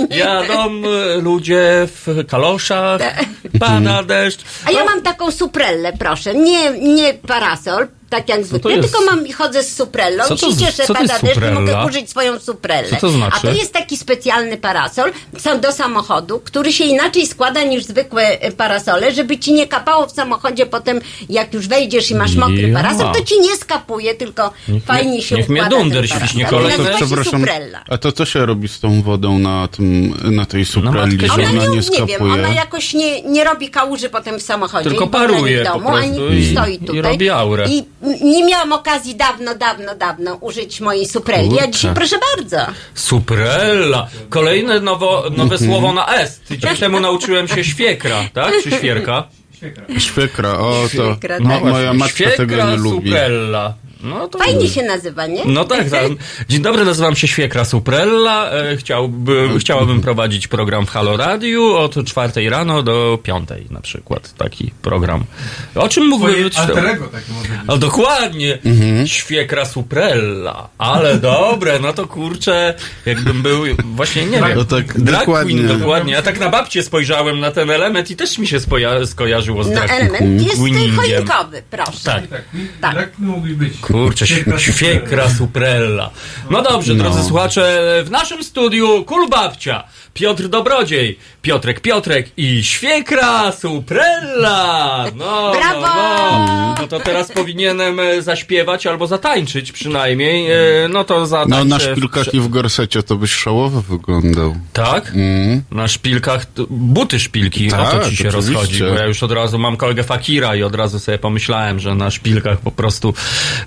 Jadą 0.09 0.81
ludzie 1.21 1.87
w 2.05 2.25
kaloszach, 2.27 3.01
pada 3.59 4.03
deszcz. 4.03 4.39
A 4.65 4.71
ja 4.71 4.85
mam 4.85 5.01
taką 5.01 5.31
suprellę, 5.31 5.93
proszę. 5.99 6.35
Nie, 6.35 6.70
nie 6.79 7.13
parasol, 7.13 7.87
tak 8.11 8.29
jak 8.29 8.45
zwykle, 8.45 8.71
jest- 8.71 8.91
tylko 8.93 9.05
mam 9.11 9.27
i 9.27 9.31
chodzę 9.33 9.63
z 9.63 9.75
suprellą 9.75 10.23
Co 10.27 10.35
i 10.35 10.37
to 10.37 10.49
się 10.49 10.55
z- 10.55 10.59
cieszę, 10.59 10.83
pada 10.93 11.19
deszcz 11.19 11.37
i 11.49 11.51
mogę 11.53 11.85
użyć 11.85 12.09
swoją 12.09 12.39
suprellę. 12.39 12.89
Co 12.89 12.95
to 12.97 13.09
znaczy? 13.09 13.37
A 13.37 13.39
to 13.41 13.51
jest 13.51 13.73
taki 13.73 13.97
specjalny 13.97 14.57
parasol 14.57 15.11
sam 15.37 15.59
do 15.61 15.71
samochodu, 15.71 16.39
który 16.45 16.73
się 16.73 16.83
inaczej 16.83 17.27
składa 17.27 17.63
niż 17.63 17.83
zwykłe 17.83 18.23
e, 18.41 18.51
parasole, 18.51 19.11
żeby 19.13 19.37
ci 19.37 19.53
nie 19.53 19.67
kapało 19.67 20.07
w 20.07 20.11
samochodzie 20.11 20.65
potem, 20.65 21.01
jak 21.29 21.53
już 21.53 21.67
wejdziesz 21.67 22.11
i 22.11 22.15
masz 22.15 22.35
mokry 22.35 22.61
Ja. 22.69 22.75
parasol, 22.81 23.13
to 23.13 23.21
ci 23.25 23.39
nie 23.39 23.55
skapuje, 23.55 24.15
tylko 24.15 24.51
Niech 24.67 24.83
fajnie 24.83 25.11
mnie- 25.11 25.21
się 25.21 25.35
niech 25.35 25.49
mnie 25.49 25.61
układa 25.61 25.77
dunder 25.83 26.09
ten 26.09 26.19
świśnie 26.19 26.45
parasol. 26.45 26.61
kolej. 26.61 26.77
Nazywa 26.77 26.97
się 26.99 27.05
Przepraszam, 27.05 27.39
suprella. 27.41 27.83
a 27.89 27.97
to 27.97 28.11
co 28.11 28.25
się 28.25 28.45
robi 28.45 28.67
z 28.67 28.79
tą 28.79 29.01
wodą 29.01 29.39
na 29.39 29.67
tym, 29.67 30.13
na 30.35 30.45
tej 30.45 30.65
supreli, 30.65 31.17
matkę 31.17 31.27
że 31.27 31.33
Ona 31.33 31.51
nie, 31.63 31.67
nie 31.67 31.75
nie 31.75 31.83
skapuje? 31.83 32.07
wiem, 32.19 32.31
ona 32.31 32.49
jakoś 32.53 32.93
nie, 32.93 33.21
nie 33.21 33.43
robi 33.43 33.69
kałuży 33.69 34.09
potem 34.09 34.39
w 34.39 34.41
samochodzie. 34.43 34.89
Tylko 34.89 35.05
i 35.05 35.07
w 35.07 35.11
nie 35.13 35.19
paruje 35.19 35.63
w 35.63 35.67
po 35.67 35.73
domu, 35.73 35.89
prostu 35.89 36.05
ani 36.27 36.39
i- 36.39 36.51
stoi 36.51 36.73
i 36.75 36.79
tutaj. 36.79 37.01
robi 37.01 37.29
aurę. 37.29 37.65
I 37.69 37.83
nie 38.21 38.43
miałam 38.45 38.73
okazji 38.73 39.15
dawno, 39.15 39.55
dawno, 39.55 39.95
dawno 39.95 40.35
użyć 40.35 40.81
mojej 40.81 41.05
supreli. 41.07 41.47
A 41.47 41.51
Kurczę. 41.51 41.71
dzisiaj 41.71 41.93
proszę 41.95 42.15
bardzo. 42.37 42.57
Suprella. 42.95 44.07
Kolejne 44.29 44.79
nowo, 44.79 45.23
nowe 45.37 45.55
Mhm. 45.55 45.71
słowo 45.71 45.93
na 45.93 46.07
S. 46.15 46.39
Tydzień 46.39 46.75
temu 46.77 46.99
nauczyłem 46.99 47.47
się 47.47 47.63
świekra, 47.63 48.23
tak? 48.33 48.53
Czy 48.63 48.71
świerka? 48.71 49.27
Świekra, 49.97 50.49
o 50.59 50.71
to 50.83 50.87
Świekra, 51.13 51.37
tak. 51.37 51.63
moja 51.63 51.93
matka 51.93 52.15
Świekra, 52.15 52.37
tego 52.37 52.55
nie 52.71 52.77
lubi. 52.77 53.09
suprella. 53.09 53.73
No 54.03 54.27
to... 54.27 54.39
Fajnie 54.39 54.67
się 54.67 54.83
nazywa, 54.83 55.27
nie? 55.27 55.45
No 55.45 55.65
tak, 55.65 55.89
tak. 55.89 56.03
Dzień 56.49 56.61
dobry, 56.61 56.85
nazywam 56.85 57.15
się 57.15 57.27
Świekra 57.27 57.65
Suprella. 57.65 58.51
E, 58.51 58.77
Chciałbym, 58.77 59.59
chciałabym 59.59 60.01
prowadzić 60.01 60.47
program 60.47 60.85
w 60.85 60.89
Halo 60.89 61.17
Radio 61.17 61.79
od 61.79 62.05
czwartej 62.05 62.49
rano 62.49 62.83
do 62.83 63.19
piątej 63.23 63.67
na 63.69 63.81
przykład. 63.81 64.33
Taki 64.37 64.71
program. 64.81 65.23
O 65.75 65.89
czym 65.89 66.07
mówię? 66.07 66.49
Twoje 66.49 66.67
alter 66.67 66.85
ego 66.85 67.07
takie 67.07 67.33
może 67.33 67.47
być. 67.49 67.69
O, 67.69 67.77
dokładnie. 67.77 68.57
Świekra 69.05 69.65
Suprella. 69.65 70.69
Ale 70.77 71.17
dobre, 71.17 71.79
no 71.79 71.93
to 71.93 72.07
kurczę, 72.07 72.73
jakbym 73.05 73.41
był, 73.41 73.63
właśnie 73.85 74.25
nie 74.25 74.37
wiem. 74.37 74.49
No 74.55 74.63
tak, 74.65 75.01
drag 75.01 75.19
dokładnie. 75.19 75.53
queen, 75.63 75.79
dokładnie. 75.79 76.13
Ja 76.13 76.21
tak 76.21 76.39
na 76.39 76.49
babcię 76.49 76.83
spojrzałem 76.83 77.39
na 77.39 77.51
ten 77.51 77.69
element 77.71 78.11
i 78.11 78.15
też 78.15 78.37
mi 78.37 78.47
się 78.47 78.57
spoja- 78.59 79.05
skojarzyło 79.05 79.63
z 79.63 79.67
No 79.69 79.73
drag 79.75 79.91
element 79.91 80.41
jest 80.41 80.57
choinkowy, 80.95 81.63
proszę. 81.71 81.91
Tak. 82.05 82.23
Tak, 82.81 82.95
tak 82.95 83.19
mógłby 83.19 83.55
być. 83.55 83.73
Kurczę, 83.91 84.25
Świekra 84.57 85.29
suprella. 85.29 86.09
No 86.49 86.61
dobrze, 86.61 86.93
No. 86.93 87.03
drodzy 87.03 87.23
słuchacze, 87.23 87.81
w 88.05 88.11
naszym 88.11 88.43
studiu 88.43 89.03
Kulbabcia, 89.05 89.83
Piotr 90.13 90.47
Dobrodziej, 90.47 91.19
Piotrek 91.41 91.79
Piotrek 91.79 92.27
i 92.37 92.63
świekra 92.63 93.51
suprella. 93.51 95.05
No, 95.15 95.51
Brawo! 95.51 95.81
No, 95.81 96.47
no. 96.47 96.75
no 96.81 96.87
to 96.87 96.99
teraz 96.99 97.31
powinienem 97.31 97.99
e, 97.99 98.21
zaśpiewać 98.21 98.87
albo 98.87 99.07
zatańczyć 99.07 99.71
przynajmniej. 99.71 100.51
E, 100.51 100.57
No 100.89 101.03
to 101.03 101.25
zatańczę. 101.27 101.57
No 101.57 101.65
na 101.65 101.77
w- 101.79 101.81
szpilkach 101.81 102.33
i 102.33 102.39
w 102.39 102.47
gorsecie 102.47 103.03
to 103.03 103.15
byś 103.15 103.31
szałowo 103.31 103.81
wyglądał. 103.81 104.55
Tak? 104.73 105.11
Mm. 105.15 105.61
Na 105.71 105.87
szpilkach, 105.87 106.45
buty 106.69 107.19
szpilki, 107.19 107.67
o 107.67 107.71
to 107.71 107.77
Tak, 107.77 107.91
ci 108.09 108.15
się 108.17 108.29
oczywiście. 108.29 108.29
rozchodzi, 108.53 108.79
bo 108.79 108.85
ja 108.89 109.05
już 109.05 109.23
od 109.23 109.31
razu 109.31 109.59
mam 109.59 109.77
kolegę 109.77 110.03
Fakira 110.03 110.55
i 110.55 110.63
od 110.63 110.75
razu 110.75 110.99
sobie 110.99 111.17
pomyślałem, 111.17 111.79
że 111.79 111.95
na 111.95 112.11
szpilkach 112.11 112.59
po 112.59 112.71
prostu, 112.71 113.13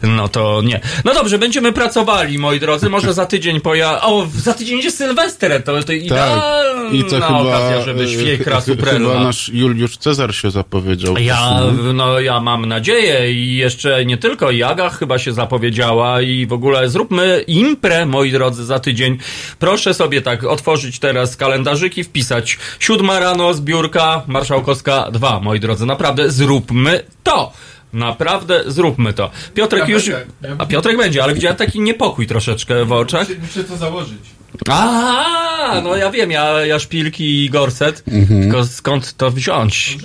no 0.02 0.28
to 0.28 0.62
nie. 0.64 0.80
No 1.04 1.14
dobrze, 1.14 1.38
będziemy 1.38 1.72
pracowali, 1.72 2.38
moi 2.38 2.60
drodzy, 2.60 2.88
może 2.90 3.14
za 3.14 3.26
tydzień 3.26 3.60
poja... 3.60 4.02
O, 4.02 4.26
za 4.36 4.54
tydzień 4.54 4.78
jest 4.80 4.98
Sylwester, 4.98 5.62
to, 5.64 5.82
to 5.82 5.92
idealna 5.92 6.33
Tak. 6.34 6.64
I 6.94 7.04
to 7.04 7.10
chyba, 7.10 7.38
okazja, 7.40 7.82
żeby 7.82 8.08
świekra 8.08 8.60
chyba 8.60 9.20
nasz 9.20 9.48
Juliusz 9.48 9.96
Cezar 9.96 10.34
się 10.34 10.50
zapowiedział. 10.50 11.18
Ja, 11.18 11.60
no, 11.94 12.20
ja 12.20 12.40
mam 12.40 12.66
nadzieję 12.66 13.32
i 13.32 13.56
jeszcze 13.56 14.04
nie 14.06 14.16
tylko 14.16 14.50
Jaga 14.50 14.88
chyba 14.88 15.18
się 15.18 15.32
zapowiedziała 15.32 16.20
i 16.20 16.46
w 16.46 16.52
ogóle 16.52 16.88
zróbmy 16.88 17.44
imprę, 17.46 18.06
moi 18.06 18.32
drodzy, 18.32 18.64
za 18.64 18.78
tydzień. 18.78 19.18
Proszę 19.58 19.94
sobie 19.94 20.22
tak 20.22 20.44
otworzyć 20.44 20.98
teraz 20.98 21.36
kalendarzyki, 21.36 22.04
wpisać 22.04 22.58
siódma 22.78 23.20
rano, 23.20 23.54
zbiórka 23.54 24.22
Marszałkowska 24.26 25.10
2, 25.10 25.40
moi 25.40 25.60
drodzy. 25.60 25.86
Naprawdę 25.86 26.30
zróbmy 26.30 27.00
to! 27.22 27.52
Naprawdę 27.94 28.62
zróbmy 28.66 29.12
to. 29.12 29.30
Piotrek 29.54 29.88
Ja 29.88 29.94
już... 29.94 30.04
będę. 30.10 30.26
Ja- 30.42 30.54
A 30.58 30.66
Piotrek 30.66 30.96
będzie, 30.96 31.22
ale 31.24 31.34
widziałem 31.34 31.56
taki 31.56 31.80
niepokój 31.80 32.26
troszeczkę 32.26 32.84
w 32.84 32.92
oczach. 32.92 33.28
Muszę, 33.28 33.40
muszę 33.40 33.64
to 33.64 33.76
założyć. 33.76 34.18
A, 34.70 35.80
no 35.84 35.96
ja 35.96 36.10
wiem, 36.10 36.30
ja, 36.30 36.66
ja 36.66 36.78
szpilki 36.78 37.44
i 37.44 37.50
gorset, 37.50 38.02
Mhm. 38.12 38.42
tylko 38.42 38.64
skąd 38.64 39.16
to 39.16 39.30
wziąć? 39.30 39.98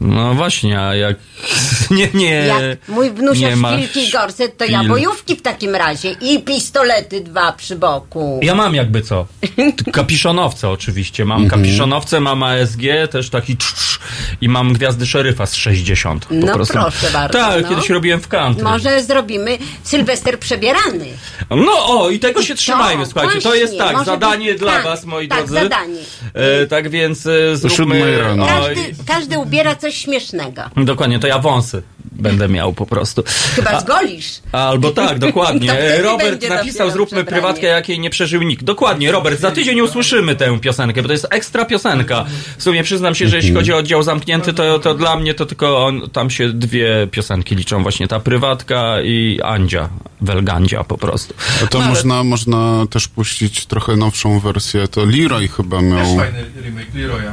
No 0.00 0.34
właśnie, 0.34 0.80
a 0.80 0.94
jak... 0.94 1.16
Nie, 1.90 2.08
nie... 2.14 2.30
Jak 2.30 2.88
mój 2.88 3.10
wnusia 3.10 3.48
nie 3.48 3.56
ma 3.56 3.72
szpilki 3.72 4.08
i 4.08 4.10
gorset, 4.10 4.56
to 4.58 4.64
ja 4.64 4.84
bojówki 4.84 5.36
w 5.36 5.42
takim 5.42 5.74
razie 5.74 6.10
i 6.20 6.42
pistolety 6.42 7.20
dwa 7.20 7.52
przy 7.52 7.76
boku. 7.76 8.40
Ja 8.42 8.54
mam 8.54 8.74
jakby 8.74 9.02
co. 9.02 9.26
Kapiszonowce 9.92 10.68
oczywiście. 10.68 11.24
Mam 11.24 11.42
Mhm. 11.42 11.60
kapiszonowce, 11.62 12.20
mam 12.20 12.42
ASG, 12.42 12.80
też 13.10 13.30
taki 13.30 13.56
trz, 13.56 13.74
trz, 13.74 13.98
i 14.40 14.48
mam 14.48 14.72
gwiazdy 14.72 15.06
szeryfa 15.06 15.46
z 15.46 15.54
60. 15.54 16.24
Po 16.26 16.34
No 16.34 16.54
prostu. 16.54 16.74
proszę 16.74 17.10
bardzo, 17.12 17.38
Tak, 17.38 17.62
no. 17.62 17.68
kiedyś 17.68 17.88
robiłem 17.90 18.20
w 18.20 18.28
country. 18.28 18.64
Może 18.64 19.02
zrobimy 19.02 19.58
Sylwester 19.82 20.38
przebierany. 20.38 21.06
No 21.50 21.72
o, 21.86 22.10
i 22.10 22.18
tego 22.18 22.42
się 22.42 22.54
trzymajmy, 22.54 23.04
To, 23.04 23.10
słuchajcie. 23.10 23.34
To 23.34 23.40
właśnie, 23.48 23.60
jest 23.60 23.78
tak, 23.78 24.04
zadanie 24.04 24.50
być- 24.52 24.58
dla 24.60 24.72
tak, 24.72 24.84
was, 24.84 25.04
moi 25.04 25.28
tak, 25.28 25.38
drodzy. 25.38 25.54
zadanie. 25.54 26.00
E, 26.34 26.66
tak 26.66 26.90
więc 26.90 27.26
e, 27.26 27.56
zróbmy... 27.56 28.18
rano. 28.18 28.46
Każdy, 28.46 28.80
każdy 29.06 29.38
ubiera 29.38 29.76
coś 29.76 29.89
śmiesznego. 29.92 30.62
Dokładnie, 30.76 31.18
to 31.18 31.26
ja 31.26 31.38
wąsy 31.38 31.82
będę 32.12 32.48
miał 32.48 32.72
po 32.72 32.86
prostu. 32.86 33.22
Chyba 33.54 33.70
A- 33.70 33.80
zgolisz. 33.80 34.26
Albo 34.52 34.90
tak, 34.90 35.18
dokładnie. 35.18 35.76
Robert 36.02 36.48
napisał, 36.48 36.90
zróbmy 36.90 37.24
prywatkę, 37.24 37.66
jakiej 37.66 38.00
nie 38.00 38.10
przeżył 38.10 38.42
nikt. 38.42 38.64
Dokładnie, 38.64 39.12
Robert, 39.12 39.40
za 39.40 39.50
tydzień 39.50 39.80
usłyszymy 39.80 40.36
tę 40.36 40.58
piosenkę, 40.60 41.02
bo 41.02 41.08
to 41.08 41.12
jest 41.12 41.26
ekstra 41.30 41.64
piosenka. 41.64 42.24
W 42.58 42.62
sumie 42.62 42.82
przyznam 42.82 43.14
się, 43.14 43.28
że 43.28 43.36
jeśli 43.36 43.54
chodzi 43.54 43.72
o 43.72 43.76
oddział 43.76 44.02
zamknięty, 44.02 44.52
to, 44.52 44.78
to 44.78 44.94
dla 44.94 45.16
mnie 45.16 45.34
to 45.34 45.46
tylko 45.46 45.86
on, 45.86 46.10
tam 46.10 46.30
się 46.30 46.52
dwie 46.52 47.08
piosenki 47.10 47.56
liczą, 47.56 47.82
właśnie 47.82 48.08
ta 48.08 48.20
prywatka 48.20 48.96
i 49.02 49.40
Andzia, 49.44 49.88
Welgandzia 50.20 50.84
po 50.84 50.98
prostu. 50.98 51.34
A 51.64 51.66
to 51.66 51.78
No, 51.78 51.84
ale- 51.84 51.94
można, 51.94 52.24
można 52.24 52.86
też 52.90 53.08
puścić 53.08 53.66
trochę 53.66 53.96
nowszą 53.96 54.40
wersję. 54.40 54.88
To 54.88 55.04
Leroy 55.04 55.48
chyba 55.48 55.76
Też 55.76 55.86
miał. 55.86 56.16
fajny 56.16 56.44
remake 56.62 56.94
Leroya. 56.94 57.32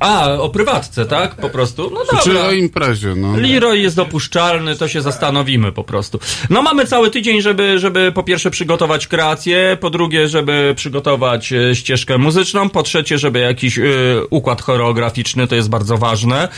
A, 0.00 0.28
o 0.32 0.48
prywatce, 0.48 1.06
tak? 1.06 1.34
Po 1.34 1.50
prostu? 1.50 1.90
No 1.94 2.18
Czy 2.22 2.28
dobra. 2.32 2.46
o 2.48 2.52
imprezie, 2.52 3.14
no. 3.16 3.36
Leroy 3.36 3.78
jest 3.78 3.96
dopuszczalny, 3.96 4.76
to 4.76 4.88
się 4.88 5.02
zastanowimy 5.02 5.72
po 5.72 5.84
prostu. 5.84 6.20
No 6.50 6.62
mamy 6.62 6.86
cały 6.86 7.10
tydzień, 7.10 7.42
żeby, 7.42 7.78
żeby 7.78 8.12
po 8.12 8.22
pierwsze 8.22 8.50
przygotować 8.50 9.06
kreację, 9.06 9.76
po 9.80 9.90
drugie, 9.90 10.28
żeby 10.28 10.72
przygotować 10.76 11.52
e, 11.52 11.74
ścieżkę 11.76 12.18
muzyczną, 12.18 12.68
po 12.68 12.82
trzecie, 12.82 13.18
żeby 13.18 13.38
jakiś 13.38 13.78
e, 13.78 13.82
układ 14.30 14.62
choreograficzny, 14.62 15.46
to 15.46 15.54
jest 15.54 15.68
bardzo 15.68 15.98
ważne. 15.98 16.48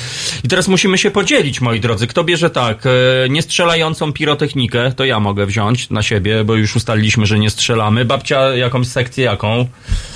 I 0.45 0.49
teraz 0.49 0.69
musimy 0.69 0.99
się 0.99 1.11
podzielić, 1.11 1.61
moi 1.61 1.81
drodzy. 1.81 2.07
Kto 2.07 2.25
bierze 2.25 2.51
tak, 2.51 2.87
e, 2.87 2.91
niestrzelającą 3.29 4.13
pirotechnikę, 4.13 4.93
to 4.97 5.05
ja 5.05 5.21
mogę 5.21 5.47
wziąć 5.47 5.91
na 5.91 6.03
siebie, 6.03 6.45
bo 6.45 6.55
już 6.55 6.77
ustaliliśmy, 6.77 7.27
że 7.27 7.39
nie 7.39 7.51
strzelamy. 7.51 8.05
Babcia 8.05 8.55
jakąś 8.57 8.87
sekcję 8.89 9.25
jaką? 9.25 9.67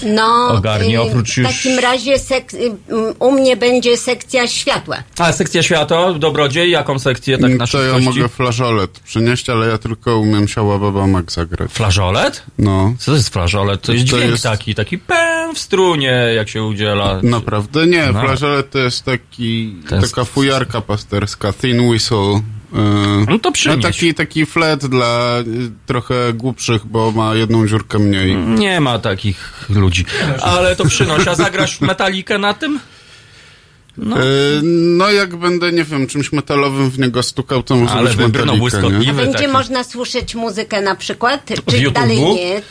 No, 0.03 0.49
Ogarnie, 0.49 0.97
y, 0.99 1.03
oprócz 1.03 1.35
w 1.35 1.37
już- 1.37 1.49
takim 1.49 1.79
razie 1.79 2.15
sek- 2.19 2.55
y, 2.55 3.12
u 3.19 3.33
mnie 3.33 3.57
będzie 3.57 3.97
sekcja 3.97 4.47
światła. 4.49 4.97
A, 5.19 5.33
sekcja 5.33 5.63
światła, 5.63 6.13
dobrodziej, 6.13 6.71
jaką 6.71 6.99
sekcję 6.99 7.39
tak 7.39 7.55
na 7.59 7.67
to 7.67 7.83
ja 7.83 7.99
mogę 7.99 8.29
flażolet 8.29 9.01
przynieść, 9.01 9.51
ale 9.51 9.67
ja 9.69 9.79
tylko 9.79 10.19
umiem 10.19 10.49
siała 10.49 10.79
Baba 10.79 11.07
Mac 11.07 11.33
zagrać. 11.33 11.71
Flażolet? 11.73 12.43
No. 12.59 12.95
Co 12.99 13.11
to 13.11 13.17
jest 13.17 13.29
flażolet? 13.29 13.83
To 13.83 13.93
jest 13.93 14.11
To 14.11 14.17
dźwięk 14.17 14.31
jest- 14.31 14.43
taki, 14.43 14.75
taki 14.75 14.99
pęm 14.99 15.55
w 15.55 15.59
strunie, 15.59 16.11
jak 16.37 16.49
się 16.49 16.63
udziela. 16.63 17.21
Naprawdę 17.23 17.87
nie, 17.87 18.07
No. 18.13 18.21
flażolet 18.21 18.71
to 18.71 18.79
jest 18.79 19.05
taki, 19.05 19.77
To 19.89 19.97
jest- 19.97 20.15
taka 20.15 20.25
fujarka 20.25 20.81
pasterska, 20.81 21.53
thin 21.53 21.81
whistle. 21.89 22.41
Yy, 22.73 22.79
No 23.29 23.39
to 23.39 23.53
przynieś. 23.53 23.83
taki, 23.83 24.15
taki 24.15 24.47
flet 24.47 24.87
dla 24.87 25.39
y, 25.41 25.45
trochę 25.87 26.33
głupszych, 26.33 26.87
bo 26.87 27.11
ma 27.13 27.35
jedną 27.35 27.67
dziurkę 27.69 27.99
mniej. 27.99 28.37
Nie 28.37 28.81
ma 28.81 28.99
takich 28.99 29.67
ludzi. 29.69 30.05
Ale 30.41 30.77
to 30.77 30.85
przynoś, 30.85 31.27
a 31.29 31.35
zagrasz 31.35 31.81
metalikę 31.81 32.39
na 32.39 32.55
tym? 32.55 32.81
No. 33.97 34.17
no 34.97 35.11
jak 35.11 35.37
będę, 35.37 35.73
nie 35.73 35.85
wiem, 35.85 36.07
czymś 36.07 36.33
metalowym 36.33 36.91
w 36.91 36.99
niego 36.99 37.23
stukał, 37.23 37.63
to 37.63 37.77
może 37.77 37.95
Ale 37.95 38.11
być 38.11 38.19
metalikę, 38.19 38.83
nie? 38.83 39.13
Wy 39.13 39.23
Będzie 39.23 39.39
taki. 39.39 39.49
można 39.49 39.85
słyszeć 39.85 40.35
muzykę 40.35 40.81
na 40.81 40.95
przykład? 40.97 41.47
Czy 41.67 41.77
YouTube'u? 41.77 41.93
dalej 41.93 42.19
nie? 42.23 42.57
Y, 42.59 42.63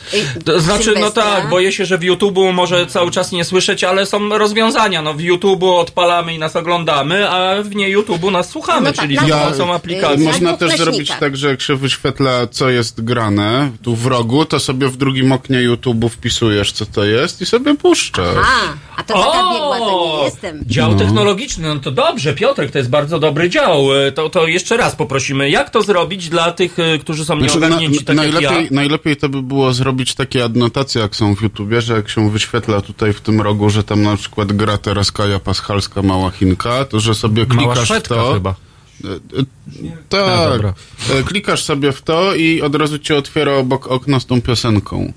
To 0.44 0.60
znaczy, 0.60 0.86
no 0.88 0.92
Sylwestra? 0.94 1.22
tak, 1.22 1.48
boję 1.50 1.72
się, 1.72 1.84
że 1.86 1.98
w 1.98 2.00
YouTube'u 2.00 2.52
może 2.52 2.86
cały 2.86 3.10
czas 3.10 3.32
nie 3.32 3.44
słyszeć, 3.44 3.84
ale 3.84 4.06
są 4.06 4.28
rozwiązania. 4.38 5.02
No 5.02 5.14
w 5.14 5.18
YouTube'u 5.18 5.78
odpalamy 5.78 6.34
i 6.34 6.38
nas 6.38 6.56
oglądamy, 6.56 7.30
a 7.30 7.62
w 7.62 7.74
nie 7.74 7.96
YouTube'u 7.98 8.32
nas 8.32 8.48
słuchamy, 8.50 8.86
No 8.88 8.92
tak, 8.92 9.00
czyli 9.04 9.14
na 9.16 9.22
za 9.22 9.28
Ja- 9.28 9.36
pomocą 9.44 9.74
aplikacji. 9.74 10.24
Można 10.24 10.52
dwóch 10.52 10.68
też 10.68 10.78
zrobić 10.80 11.12
tak, 11.20 11.36
że 11.36 11.48
jak 11.48 11.60
się 11.60 11.76
wyświetla, 11.76 12.46
co 12.46 12.70
jest 12.70 13.04
grane 13.04 13.70
tu 13.82 13.96
w 13.96 14.06
rogu, 14.06 14.44
to 14.44 14.60
sobie 14.60 14.88
w 14.88 14.96
drugim 14.96 15.32
oknie 15.32 15.58
YouTube'u 15.58 16.08
wpisujesz, 16.08 16.72
co 16.72 16.86
to 16.86 17.04
jest 17.04 17.40
i 17.42 17.46
sobie 17.46 17.74
puszczasz. 17.76 18.36
A, 18.36 19.00
a 19.00 19.04
to 19.04 19.14
taka 19.14 19.52
biegła 19.52 19.78
to 19.78 20.16
nie 20.18 20.24
jestem. 20.24 20.64
Dział 20.66 20.90
No. 20.90 21.11
Technologiczny, 21.14 21.68
no 21.74 21.80
to 21.80 21.90
dobrze, 21.90 22.34
Piotrek, 22.34 22.70
to 22.70 22.78
jest 22.78 22.90
bardzo 22.90 23.18
dobry 23.18 23.50
dział. 23.50 23.94
E, 24.06 24.12
To, 24.12 24.30
to 24.30 24.46
jeszcze 24.46 24.76
raz 24.76 24.96
poprosimy, 24.96 25.50
jak 25.50 25.70
to 25.70 25.82
zrobić 25.82 26.28
dla 26.28 26.52
tych, 26.52 26.78
e, 26.78 26.98
którzy 26.98 27.24
są 27.24 27.38
Znaczy, 27.38 27.60
na, 27.60 27.68
nieogarnięci, 27.68 28.04
tak 28.04 28.16
jak 28.16 28.32
najlepiej, 28.32 28.64
ja? 28.64 28.70
najlepiej 28.70 29.16
to 29.16 29.28
by 29.28 29.42
było 29.42 29.72
zrobić 29.72 30.14
takie 30.14 30.44
adnotacje, 30.44 31.00
jak 31.02 31.16
są 31.16 31.36
w 31.36 31.42
YouTubie, 31.42 31.80
że 31.80 31.94
jak 31.94 32.08
się 32.08 32.30
wyświetla 32.30 32.80
tutaj 32.80 33.12
w 33.12 33.20
tym 33.20 33.40
rogu, 33.40 33.70
że 33.70 33.84
tam 33.84 34.02
na 34.02 34.16
przykład 34.16 34.52
gra 34.52 34.78
teraz 34.78 35.12
Kaja 35.12 35.38
Paschalska, 35.38 36.02
Mała 36.02 36.30
Chinka, 36.30 36.84
to 36.84 37.00
że 37.00 37.14
sobie 37.14 37.46
Mała 37.46 37.58
klikasz 37.74 37.82
w 37.82 37.86
Szwedka 37.86 38.14
to. 38.14 38.32
chyba. 38.34 38.54
E, 39.04 39.06
Tak. 40.08 40.62
E, 41.18 41.22
Klikasz 41.22 41.62
sobie 41.64 41.92
w 41.92 42.02
to 42.02 42.34
i 42.34 42.62
od 42.62 42.74
razu 42.74 42.98
ci 42.98 43.12
otwiera 43.14 43.52
obok 43.52 43.86
okno 43.86 44.20
z 44.20 44.26
tą 44.26 44.42
piosenką. 44.42 45.12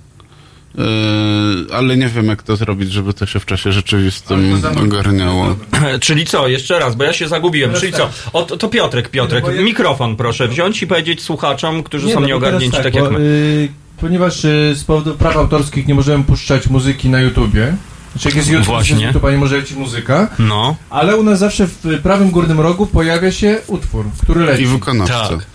E, 0.78 1.76
ale 1.76 1.98
nie 1.98 2.08
wiem, 2.08 2.26
jak 2.26 2.44
to 2.44 2.56
zrobić, 2.56 2.92
żeby 2.92 3.14
to 3.14 3.26
się 3.26 3.40
w 3.40 3.46
czasie 3.46 3.72
rzeczywistym 3.72 4.62
ogarniało. 4.84 5.56
Czyli 6.02 6.26
co, 6.26 6.48
jeszcze 6.48 6.80
raz, 6.80 6.96
bo 6.96 7.04
ja 7.04 7.14
się 7.14 7.28
zagubiłem. 7.28 7.74
Czyli 7.74 7.92
tak. 7.92 8.02
co? 8.02 8.30
O, 8.34 8.44
to, 8.44 8.68
Piotrek, 8.70 9.10
Piotrek, 9.10 9.46
Nie, 9.58 9.64
mikrofon 9.64 10.16
proszę 10.16 10.48
wziąć 10.48 10.82
i 10.82 10.88
powiedzieć 10.88 11.22
słuchaczom, 11.22 11.84
którzy 11.84 12.14
są 12.14 12.20
no 12.20 12.28
nieogarnięci, 12.28 12.72
tak, 12.72 12.84
tak, 12.84 12.96
jak 12.96 13.04
bo, 13.04 13.12
my. 13.12 13.20
y, 13.20 13.70
ponieważ 13.98 14.46
y, 14.46 14.74
z 14.76 14.84
powodu 14.84 15.16
praw 15.16 15.38
autorskich 15.38 15.88
nie 15.88 15.96
możemy 15.96 16.24
puszczać 16.24 16.68
muzyki 16.68 17.10
na 17.10 17.22
YouTubie. 17.22 17.76
Znaczy 18.12 18.28
jak 18.28 18.36
jest 18.36 18.50
YouTube, 18.50 18.66
Właśnie. 18.66 19.14
To 19.14 19.32
nie 19.32 19.38
może 19.38 19.58
lecieć 19.58 19.78
muzyka. 19.78 20.30
No. 20.40 20.76
Ale 20.90 21.18
u 21.18 21.24
nas 21.24 21.40
zawsze 21.40 21.68
w 21.68 22.02
prawym 22.04 22.32
górnym 22.32 22.60
rogu 22.60 22.86
pojawia 22.86 23.32
się 23.32 23.58
utwór, 23.68 24.06
który 24.24 24.46
leci. 24.46 24.64
I 24.64 24.66
wykonawca. 24.66 25.30
Tak. 25.30 25.55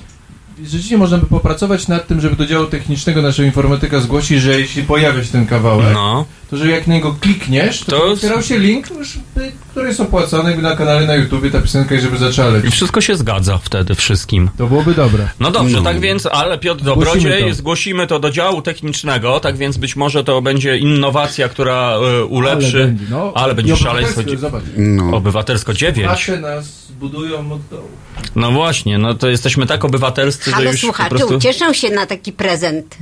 Rzeczywiście 0.64 0.98
można 0.98 1.18
by 1.18 1.26
popracować 1.26 1.88
nad 1.88 2.06
tym, 2.06 2.20
żeby 2.20 2.36
do 2.36 2.46
działu 2.46 2.66
technicznego 2.66 3.22
naszego 3.22 3.46
informatyka 3.46 4.00
zgłosić, 4.00 4.40
że 4.42 4.60
jeśli 4.60 4.82
pojawia 4.82 5.24
się 5.24 5.32
ten 5.32 5.46
kawałek, 5.46 5.86
No. 5.94 6.24
to 6.50 6.56
że 6.56 6.68
jak 6.70 6.86
na 6.86 6.94
niego 6.94 7.16
klikniesz, 7.20 7.80
to, 7.80 7.90
To- 7.90 8.04
otwierał 8.06 8.42
się 8.42 8.58
link, 8.58 8.86
y, 8.86 9.52
który 9.70 9.88
jest 9.88 10.00
opłacony 10.00 10.56
na 10.56 10.76
kanale 10.76 11.06
na 11.06 11.14
YouTubie, 11.14 11.50
ta 11.50 11.60
piosenka, 11.60 11.94
i 11.94 12.00
żeby 12.00 12.18
zaczęła 12.18 12.58
I 12.58 12.70
wszystko 12.70 13.00
się 13.00 13.16
zgadza 13.16 13.58
wtedy 13.58 13.94
wszystkim. 13.94 14.50
To 14.58 14.66
byłoby 14.66 14.94
dobre. 14.94 15.28
No 15.40 15.50
dobrze, 15.50 15.76
No. 15.76 15.82
tak 15.82 16.00
więc, 16.00 16.26
ale 16.26 16.58
Piotr 16.58 16.84
Dobrodziej, 16.84 17.48
to. 17.48 17.54
zgłosimy 17.54 18.06
to 18.06 18.18
do 18.18 18.30
działu 18.30 18.62
technicznego, 18.62 19.40
tak 19.40 19.56
więc 19.56 19.76
być 19.76 19.96
może 19.96 20.24
to 20.24 20.42
będzie 20.42 20.78
innowacja, 20.78 21.48
która 21.48 21.92
e, 21.96 22.24
ulepszy, 22.24 22.76
Ale 22.78 22.86
będzie, 22.86 23.04
no. 23.10 23.32
ale 23.34 23.54
będzie 23.54 23.76
szaleństwo. 23.76 24.20
Zobacz. 24.38 24.64
No. 24.76 25.16
Obywatelsko 25.16 25.74
9. 25.74 26.06
Nasze 26.08 26.40
nas 26.40 26.89
budują 27.00 27.52
od 27.52 27.66
dołu. 27.66 27.88
No 28.36 28.50
właśnie, 28.50 28.98
no 28.98 29.14
to 29.14 29.28
jesteśmy 29.28 29.66
tak 29.66 29.84
obywatelscy, 29.84 30.50
że 30.50 30.56
Ale 30.56 30.70
już 30.70 30.80
po 30.80 30.86
słuchacze 30.86 31.10
prostu... 31.10 31.36
ucieszą 31.36 31.72
się 31.72 31.90
na 31.90 32.06
taki 32.06 32.32
prezent. 32.32 32.96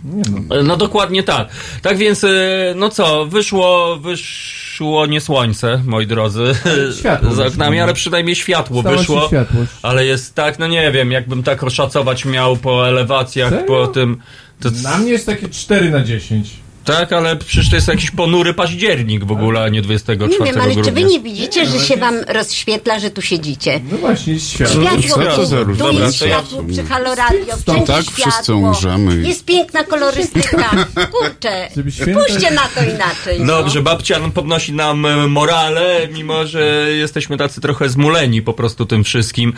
No 0.65 0.77
dokładnie 0.77 1.23
tak. 1.23 1.49
Tak 1.83 1.97
więc, 1.97 2.25
e, 2.25 2.29
no 2.77 2.89
co, 2.89 3.27
wyszło, 3.27 3.97
wyszło 3.97 5.07
nie 5.07 5.21
słońce, 5.21 5.83
moi 5.87 6.07
drodzy, 6.07 6.53
Światło 6.99 7.35
za 7.35 7.47
oknami, 7.47 7.71
wyszło. 7.71 7.85
ale 7.85 7.95
przynajmniej 7.95 8.37
światło 8.37 8.83
wyszło. 8.83 9.27
światłość. 9.29 9.71
Ale 9.83 10.05
jest 10.07 10.35
tak, 10.35 10.59
no 10.59 10.67
nie 10.67 10.93
wiem, 10.93 11.13
jakbym 11.13 11.43
tak 11.43 11.65
oszacować 11.65 12.25
miał 12.25 12.57
po 12.57 12.89
elewacjach, 12.89 13.51
Serio? 13.51 13.67
po 13.67 13.87
tym... 13.87 14.17
To, 14.61 14.69
Na 14.83 14.99
mnie 14.99 15.11
jest 15.13 15.27
takie 15.27 15.49
4 15.49 15.91
na 15.91 16.03
10. 16.05 16.51
tak, 16.93 17.13
ale 17.13 17.37
przecież 17.37 17.71
to 17.71 17.77
jest 17.77 17.89
jakiś 17.89 18.11
ponury 18.11 18.55
październik 18.55 19.25
w 19.25 19.33
ogóle, 19.33 19.63
a 19.63 19.69
nie 19.69 19.83
24 19.83 20.31
Nie 20.31 20.39
wiem, 20.53 20.61
ale 20.61 20.75
grudnia. 20.75 20.85
czy 20.85 20.93
wy 20.93 21.05
nie 21.05 21.21
widzicie, 21.21 21.67
że 21.67 21.79
się 21.79 21.97
wam 21.97 22.15
rozświetla, 22.29 22.99
że 22.99 23.11
tu 23.11 23.23
siedzicie? 23.23 23.81
No 23.93 23.99
właśnie, 23.99 24.33
jest 24.33 24.51
światło. 24.51 24.83
Światło, 24.83 25.25
Co 25.25 25.37
to 25.37 25.47
za 25.47 25.65
tu, 25.65 25.93
jest 25.93 26.17
światło 26.17 26.65
przy 26.73 26.83
Halo 26.83 27.15
Radio, 27.15 27.57
Stop. 27.57 27.75
wszędzie 27.75 27.93
Tak, 27.93 28.03
światło. 28.05 28.33
wszyscy 28.33 28.55
umrzemy. 28.55 29.29
Jest 29.29 29.45
piękna 29.45 29.85
kolorystyka. 29.85 30.71
Kurczę, 31.13 31.69
spójrzcie 31.91 32.51
na 32.51 32.63
to 32.75 32.83
inaczej. 32.95 33.41
no. 33.41 33.47
Dobrze, 33.47 33.83
babcia 33.83 34.19
nam 34.19 34.33
podnosi 34.33 34.73
nam 34.73 35.07
e, 35.07 35.27
morale, 35.27 36.09
mimo 36.13 36.47
że 36.47 36.87
jesteśmy 36.91 37.37
tacy 37.37 37.61
trochę 37.61 37.89
zmuleni 37.89 38.43
po 38.43 38.53
prostu 38.53 38.87
tym 38.87 39.05
wszystkim. 39.05 39.53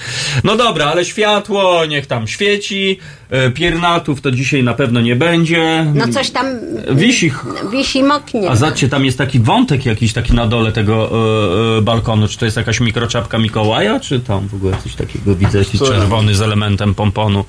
No 0.44 0.56
dobra, 0.56 0.86
ale 0.86 1.04
światło 1.04 1.86
niech 1.86 2.06
tam 2.06 2.28
świeci, 2.28 2.98
piernatów 3.54 4.20
to 4.20 4.30
dzisiaj 4.30 4.62
na 4.62 4.74
pewno 4.74 5.00
nie 5.00 5.16
będzie. 5.16 5.86
No 5.94 6.08
coś 6.08 6.30
tam 6.30 6.46
Wisi. 6.92 7.32
wisi 7.72 8.02
moknie. 8.02 8.50
A 8.50 8.56
zobaczcie, 8.56 8.88
tam 8.88 9.04
jest 9.04 9.18
taki 9.18 9.40
wątek 9.40 9.86
jakiś 9.86 10.12
taki 10.12 10.34
na 10.34 10.46
dole 10.46 10.72
tego 10.72 11.10
e, 11.74 11.78
e, 11.78 11.82
balkonu. 11.82 12.28
Czy 12.28 12.38
to 12.38 12.44
jest 12.44 12.56
jakaś 12.56 12.80
mikroczapka 12.80 13.38
Mikołaja, 13.38 14.00
czy 14.00 14.20
tam 14.20 14.48
w 14.48 14.54
ogóle 14.54 14.76
coś 14.82 14.94
takiego 14.94 15.34
widzę, 15.34 15.58
jakiś 15.58 15.80
czerwony 15.80 16.34
z 16.34 16.42
elementem 16.42 16.94
pomponu. 16.94 17.44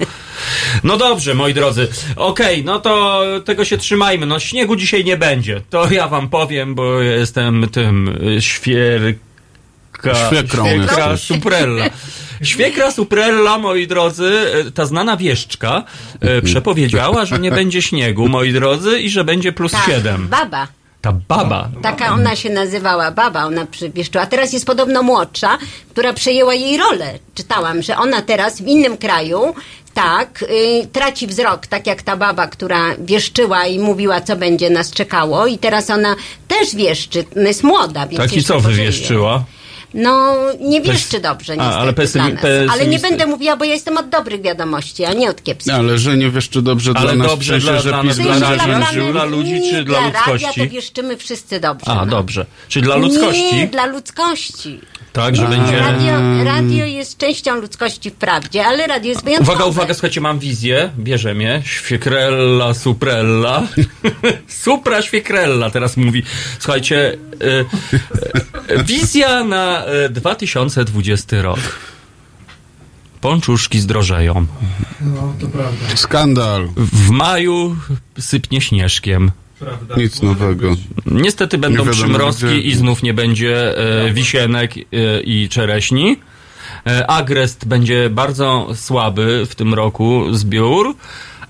No 0.83 0.97
dobrze, 0.97 1.33
moi 1.33 1.53
drodzy. 1.53 1.87
Okej, 2.15 2.63
no 2.65 2.79
to 2.79 3.21
tego 3.45 3.65
się 3.65 3.77
trzymajmy. 3.77 4.25
No 4.25 4.39
śniegu 4.39 4.75
dzisiaj 4.75 5.05
nie 5.05 5.17
będzie. 5.17 5.61
To 5.69 5.91
ja 5.91 6.07
wam 6.07 6.29
powiem, 6.29 6.75
bo 6.75 7.01
jestem 7.01 7.67
tym 7.71 8.17
e, 8.37 8.41
świer... 8.41 9.15
Świekra. 10.01 10.27
Świekrą 10.27 10.65
Świekra 10.65 11.11
jesteś. 11.11 11.37
Suprella. 11.37 11.85
Świekra 12.43 12.91
Suprella, 12.91 13.57
moi 13.57 13.87
drodzy, 13.87 14.33
e, 14.67 14.71
ta 14.71 14.85
znana 14.85 15.17
wieszczka, 15.17 15.83
e, 16.21 16.41
przepowiedziała, 16.41 17.25
że 17.25 17.39
nie 17.39 17.51
będzie 17.61 17.81
śniegu, 17.81 18.27
moi 18.27 18.53
drodzy, 18.53 18.99
i 18.99 19.09
że 19.09 19.23
będzie 19.23 19.51
plus 19.51 19.71
Tak, 19.71 19.85
7. 19.85 20.27
baba. 20.27 20.67
Ta 21.01 21.11
baba. 21.11 21.69
Taka 21.81 22.13
ona 22.13 22.35
się 22.35 22.49
nazywała, 22.49 23.11
baba, 23.11 23.43
ona 23.45 23.65
przywieszczyła. 23.65 24.23
A 24.23 24.27
teraz 24.27 24.53
jest 24.53 24.65
podobno 24.65 25.03
młodsza, 25.03 25.57
która 25.89 26.13
przejęła 26.13 26.53
jej 26.53 26.77
rolę. 26.77 27.13
Czytałam, 27.35 27.81
że 27.81 27.97
ona 27.97 28.21
teraz 28.21 28.61
w 28.61 28.67
innym 28.67 28.97
kraju, 28.97 29.55
tak, 29.93 30.43
y, 30.83 30.87
traci 30.93 31.27
wzrok, 31.27 31.67
tak 31.67 31.87
jak 31.87 32.01
ta 32.01 32.17
baba, 32.17 32.47
która 32.47 32.95
wieszczyła 32.99 33.65
i 33.65 33.79
mówiła, 33.79 34.21
co 34.21 34.35
będzie 34.35 34.69
nas 34.69 34.91
czekało. 34.91 35.47
I 35.47 35.57
teraz 35.57 35.89
ona 35.89 36.15
też 36.47 36.75
wieszczy, 36.75 37.25
jest 37.35 37.63
młoda, 37.63 38.07
więc 38.07 38.21
Tak 38.21 38.33
i 38.37 38.43
co 38.43 38.53
pożyje. 38.53 38.75
wywieszczyła? 38.75 39.43
No, 39.93 40.35
nie 40.59 40.81
wieszczy 40.81 41.17
Pes- 41.17 41.21
dobrze, 41.21 41.53
A, 41.53 41.55
niestety 41.55 41.77
ale 41.79 41.93
pesymi- 41.93 42.31
dla 42.39 42.49
nas. 42.65 42.71
Ale 42.73 42.87
nie 42.87 42.99
będę 42.99 43.25
mówiła, 43.25 43.55
bo 43.57 43.65
ja 43.65 43.73
jestem 43.73 43.97
od 43.97 44.09
dobrych 44.09 44.41
wiadomości, 44.41 45.05
a 45.05 45.13
nie 45.13 45.29
od 45.29 45.43
kiepskich. 45.43 45.73
Ale 45.73 45.97
że 45.97 46.17
nie 46.17 46.29
wiesz, 46.29 46.49
czy 46.49 46.61
dobrze 46.61 46.91
Ale 46.95 47.05
dla 47.07 47.15
nas, 47.15 47.27
dobrze 47.27 47.59
w 47.59 47.63
sensie, 47.63 47.71
dla- 47.71 47.81
że 47.81 47.89
dla 47.89 48.01
PiS 48.03 48.17
dla 48.17 48.39
radia, 48.39 48.81
rządził? 48.81 49.11
dla 49.11 49.23
ludzi 49.23 49.51
nie, 49.53 49.71
czy 49.71 49.83
dla 49.83 49.99
radia 49.99 50.09
ludzkości? 50.33 50.61
to 50.61 50.67
wieszczymy 50.73 51.17
wszyscy 51.17 51.59
dobrze. 51.59 51.91
A, 51.91 51.95
no. 51.95 52.11
dobrze. 52.11 52.45
Czyli 52.67 52.85
dla 52.85 52.95
ludzkości? 52.95 53.55
Nie, 53.55 53.67
dla 53.67 53.85
ludzkości. 53.85 54.79
Tak, 55.13 55.35
że 55.35 55.47
będzie... 55.47 55.79
Radio, 55.79 56.43
radio 56.43 56.85
jest 56.85 57.17
częścią 57.17 57.55
ludzkości 57.55 58.09
wprawdzie, 58.11 58.65
ale 58.65 58.87
radio 58.87 59.09
jest 59.09 59.23
wyjątkowe. 59.23 59.53
Uwaga, 59.53 59.69
uwaga, 59.69 59.93
słuchajcie, 59.93 60.21
mam 60.21 60.39
wizję, 60.39 60.91
bierze 60.97 61.33
mnie, 61.33 61.61
świekrella, 61.65 62.73
suprella, 62.73 63.67
supra 64.63 65.01
świekrella 65.01 65.69
teraz 65.69 65.97
mówi. 65.97 66.23
Słuchajcie, 66.59 67.17
y, 67.41 67.65
y, 68.73 68.83
wizja 68.83 69.43
na 69.43 69.85
y, 70.05 70.09
2020 70.09 71.41
rok. 71.41 71.59
Pączuszki 73.21 73.79
zdrożeją. 73.79 74.45
No, 75.01 75.33
to 75.39 75.47
prawda. 75.47 75.95
Skandal. 75.95 76.69
W 76.77 77.09
maju 77.09 77.75
sypnie 78.19 78.61
śnieżkiem. 78.61 79.31
Prawda. 79.65 79.95
Nic 79.97 80.21
nowego. 80.21 80.75
Niestety 81.05 81.57
będą 81.57 81.79
Nie 81.79 81.85
wiadomo, 81.91 82.03
przymrozki 82.03 82.45
gdzie- 82.45 82.59
i 82.59 82.75
znów 82.75 83.03
nie 83.03 83.13
będzie 83.13 83.77
e, 84.07 84.13
wisienek 84.13 84.73
e, 84.77 84.81
i 85.21 85.49
czereśni. 85.49 86.17
E, 86.87 87.07
agrest 87.07 87.67
będzie 87.67 88.09
bardzo 88.09 88.67
słaby 88.75 89.45
w 89.49 89.55
tym 89.55 89.73
roku 89.73 90.33
zbiór, 90.33 90.95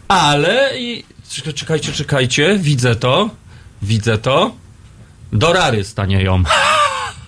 ale 0.07 0.71
i 0.79 1.03
czek- 1.29 1.53
czekajcie, 1.53 1.91
czekajcie, 1.91 2.57
widzę 2.61 2.95
to, 2.95 3.29
widzę 3.81 4.17
to. 4.17 4.51
Dorary 5.33 5.83
stanieją, 5.83 6.43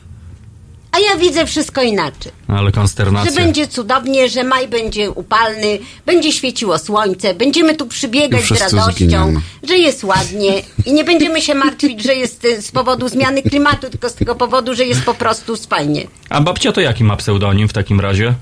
A 0.96 1.00
ja 1.00 1.16
widzę 1.18 1.46
wszystko 1.46 1.82
inaczej. 1.82 2.32
ale 2.48 2.66
Że 2.66 2.72
konsternacja. 2.72 3.32
będzie 3.32 3.68
cudownie, 3.68 4.30
że 4.30 4.44
maj 4.44 4.68
będzie 4.68 5.12
upalny, 5.12 5.80
będzie 6.06 6.32
świeciło 6.32 6.78
słońce, 6.80 7.34
będziemy 7.34 7.76
tu 7.76 7.86
przybiegać 7.88 8.44
z 8.46 8.52
radością, 8.52 8.92
zginiemy. 8.92 9.42
że 9.64 9.78
jest 9.78 10.04
ładnie 10.04 10.62
i 10.86 10.94
nie 10.94 11.04
będziemy 11.04 11.42
się 11.42 11.56
martwić, 11.56 12.04
że 12.04 12.16
jest 12.16 12.46
y, 12.46 12.62
z 12.62 12.72
powodu 12.72 13.08
zmiany 13.10 13.42
klimatu, 13.42 13.90
tylko 13.90 14.10
z 14.10 14.14
tego 14.14 14.36
powodu, 14.36 14.74
że 14.76 14.86
jest 14.86 15.02
po 15.04 15.14
prostu 15.14 15.56
fajnie. 15.70 16.08
A 16.30 16.42
babcia 16.42 16.72
to 16.72 16.82
jaki 16.82 17.04
ma 17.04 17.16
pseudonim 17.16 17.68
w 17.68 17.74
takim 17.74 18.00
razie? 18.00 18.34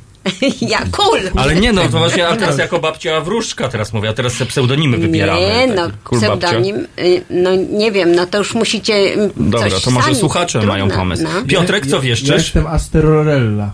Ja 0.61 0.79
cool. 0.91 1.19
Ale 1.35 1.55
nie 1.55 1.73
no, 1.73 1.81
to 1.81 1.89
właśnie, 1.99 2.27
a 2.27 2.35
teraz 2.35 2.57
jako 2.57 2.79
babcia 2.79 3.21
wróżka 3.21 3.67
teraz 3.67 3.93
mówię, 3.93 4.09
a 4.09 4.13
teraz 4.13 4.37
te 4.37 4.45
pseudonimy 4.45 4.97
wybieramy. 4.97 5.41
Nie, 5.41 5.67
no, 5.67 5.85
Taki 5.85 5.97
cool 6.03 6.21
babcia. 6.21 6.37
pseudonim, 6.47 6.87
y, 6.99 7.21
no 7.29 7.49
nie 7.55 7.91
wiem, 7.91 8.15
no 8.15 8.25
to 8.25 8.37
już 8.37 8.53
musicie 8.55 8.93
y, 8.93 9.31
Dobra, 9.37 9.69
coś 9.69 9.83
to 9.83 9.91
może 9.91 10.05
sami, 10.05 10.15
słuchacze 10.17 10.59
trudno, 10.59 10.73
mają 10.73 10.89
pomysł. 10.89 11.23
No. 11.23 11.29
Piotrek, 11.47 11.87
co 11.87 11.95
Ja 11.95 12.01
wieszczysz? 12.01 12.29
jestem 12.35 12.67
Asterorella. 12.67 13.71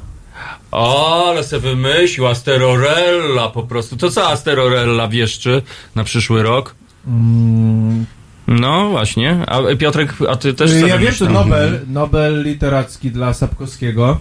O, 0.71 1.25
ale 1.29 1.43
se 1.43 1.59
wymyślił 1.59 2.27
Asterorella 2.27 3.49
po 3.49 3.63
prostu. 3.63 3.97
To 3.97 4.11
co 4.11 4.27
Asterorella 4.29 5.07
wieszczy 5.07 5.61
na 5.95 6.03
przyszły 6.03 6.43
rok? 6.43 6.75
Mm, 7.07 8.05
No 8.47 8.89
właśnie. 8.89 9.37
A 9.47 9.75
Piotrek, 9.77 10.13
a 10.29 10.35
ty 10.35 10.53
też 10.53 10.71
co 10.71 10.77
ja 10.77 10.81
wiem, 10.85 10.91
to 10.93 10.99
wymyślił? 10.99 11.29
Nobel, 11.29 11.79
Nobel 11.87 12.43
literacki 12.43 13.11
dla 13.11 13.33
Sapkowskiego. 13.33 14.17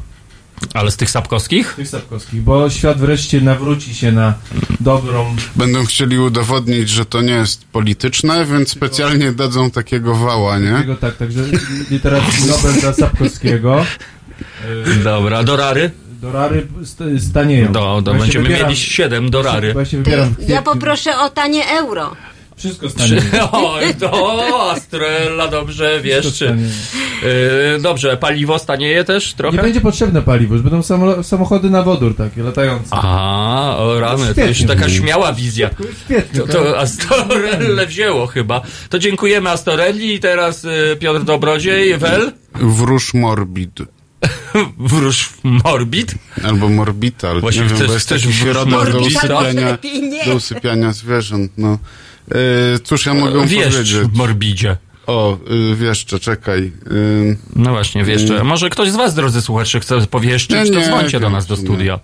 Ale 0.74 0.90
z 0.90 0.96
tych 0.96 1.10
sapkowskich? 1.10 1.72
Tych 1.76 1.88
Sapkowskich, 1.88 2.42
bo 2.42 2.70
świat 2.70 2.98
wreszcie 2.98 3.40
nawróci 3.40 3.94
się 3.94 4.12
na 4.12 4.34
dobrą... 4.80 5.36
Będą 5.56 5.84
chcieli 5.84 6.18
udowodnić, 6.18 6.88
że 6.88 7.04
to 7.06 7.22
nie 7.22 7.32
jest 7.32 7.64
polityczne, 7.64 8.44
więc 8.46 8.68
specjalnie 8.70 9.32
dadzą 9.32 9.70
takiego 9.70 10.14
wała, 10.14 10.58
nie? 10.58 10.72
Tego, 10.78 10.96
tak, 10.96 11.16
także 11.16 11.40
literacki 11.90 12.44
Nobel 12.46 12.80
dla 12.80 12.92
Sapkowskiego. 12.92 13.84
Dobra, 15.04 15.44
dorary? 15.44 15.90
Dorary 16.22 16.66
st- 16.84 17.20
stanieją. 17.30 17.72
Do, 17.72 18.02
do, 18.02 18.14
będziemy 18.14 18.48
wybieram- 18.48 18.62
mieli 18.64 18.76
7 18.76 19.30
dorary. 19.30 19.74
Ja 20.48 20.62
poproszę 20.62 21.18
o 21.18 21.30
tanie 21.30 21.68
euro. 21.70 22.16
Wszystko 22.56 22.90
stanie. 22.90 23.22
Oj, 23.52 23.94
to 23.94 24.70
Astrella 24.70 25.48
dobrze 25.48 26.00
wieszczy. 26.00 26.56
Yy, 27.74 27.80
dobrze, 27.80 28.16
paliwo 28.16 28.58
stanieje 28.58 29.04
też 29.04 29.30
Nie 29.32 29.36
trochę? 29.36 29.62
będzie 29.62 29.80
potrzebne 29.80 30.22
paliwo, 30.22 30.54
już 30.54 30.62
będą 30.62 30.82
samo, 30.82 31.22
samochody 31.22 31.70
na 31.70 31.82
wodór 31.82 32.16
takie, 32.16 32.42
latające. 32.42 32.88
A, 32.90 33.76
o 33.78 34.00
rany, 34.00 34.34
to 34.34 34.40
już 34.46 34.62
taka 34.62 34.88
śmiała 34.88 35.32
wizja. 35.32 35.70
Świetnie. 36.04 36.40
To, 36.40 36.46
to 36.46 36.78
Astorelle 36.78 37.86
wzięło 37.86 38.26
chyba. 38.26 38.60
To 38.90 38.98
dziękujemy 38.98 39.50
Astorelli 39.50 40.14
i 40.14 40.20
teraz 40.20 40.64
y, 40.64 40.96
Piotr 41.00 41.24
Dobrodziej, 41.24 41.98
Wel, 41.98 42.32
Wróż 42.54 43.14
morbid. 43.14 43.78
wróż 44.78 45.30
morbid. 45.42 46.14
Albo 46.44 46.68
morbital. 46.68 47.40
Właśnie 47.40 47.62
nie 47.62 47.68
wiem, 47.68 47.76
chcesz- 47.76 47.86
bo 47.86 47.92
jest 47.94 48.06
chcesz 48.06 48.22
taki 48.22 48.34
środek 48.34 48.74
do 48.92 48.92
tak? 48.92 49.00
usypiania, 49.00 49.78
nie. 50.02 50.24
do 50.26 50.34
usypiania 50.34 50.92
zwierząt, 50.92 51.52
no. 51.58 51.78
E, 52.30 52.78
cóż 52.78 53.06
ja 53.06 53.14
mogę 53.14 53.46
Wieszcz 53.46 53.72
powiedzieć? 53.72 53.94
morbidzie. 54.12 54.76
O, 55.06 55.38
y, 55.72 55.76
wieszcze, 55.76 56.18
czekaj. 56.20 56.72
Y, 56.92 57.36
No 57.56 57.70
właśnie, 57.70 58.04
wieszcze. 58.04 58.44
Może 58.44 58.70
ktoś 58.70 58.90
z 58.90 58.96
was, 58.96 59.14
drodzy 59.14 59.42
słuchacze, 59.42 59.80
chce 59.80 60.06
powieszczyć, 60.06 60.56
Nie, 60.56 60.72
to 60.72 60.78
nie, 60.78 60.86
dzwońcie 60.86 61.20
do 61.20 61.26
nie, 61.28 61.32
nas 61.32 61.46
do 61.46 61.54
nie. 61.54 61.60
studia. 61.60 61.98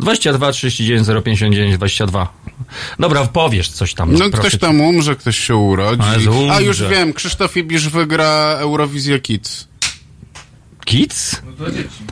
22 0.00 0.52
39 0.52 1.06
059 1.24 1.76
22. 1.76 2.32
Dobra, 2.98 3.24
powiesz 3.26 3.68
coś 3.68 3.94
tam. 3.94 4.12
no 4.12 4.18
proszę 4.30 4.38
ktoś 4.48 4.60
tam 4.60 4.80
umrze, 4.80 5.16
ktoś 5.16 5.38
się 5.38 5.56
urodzi. 5.56 6.02
A, 6.52 6.60
już 6.60 6.82
wiem, 6.82 7.12
Krzysztof 7.12 7.56
Ibisz 7.56 7.88
wygra 7.88 8.56
Eurowizję 8.58 9.18
Kids. 9.20 9.68
Kids? 10.84 11.42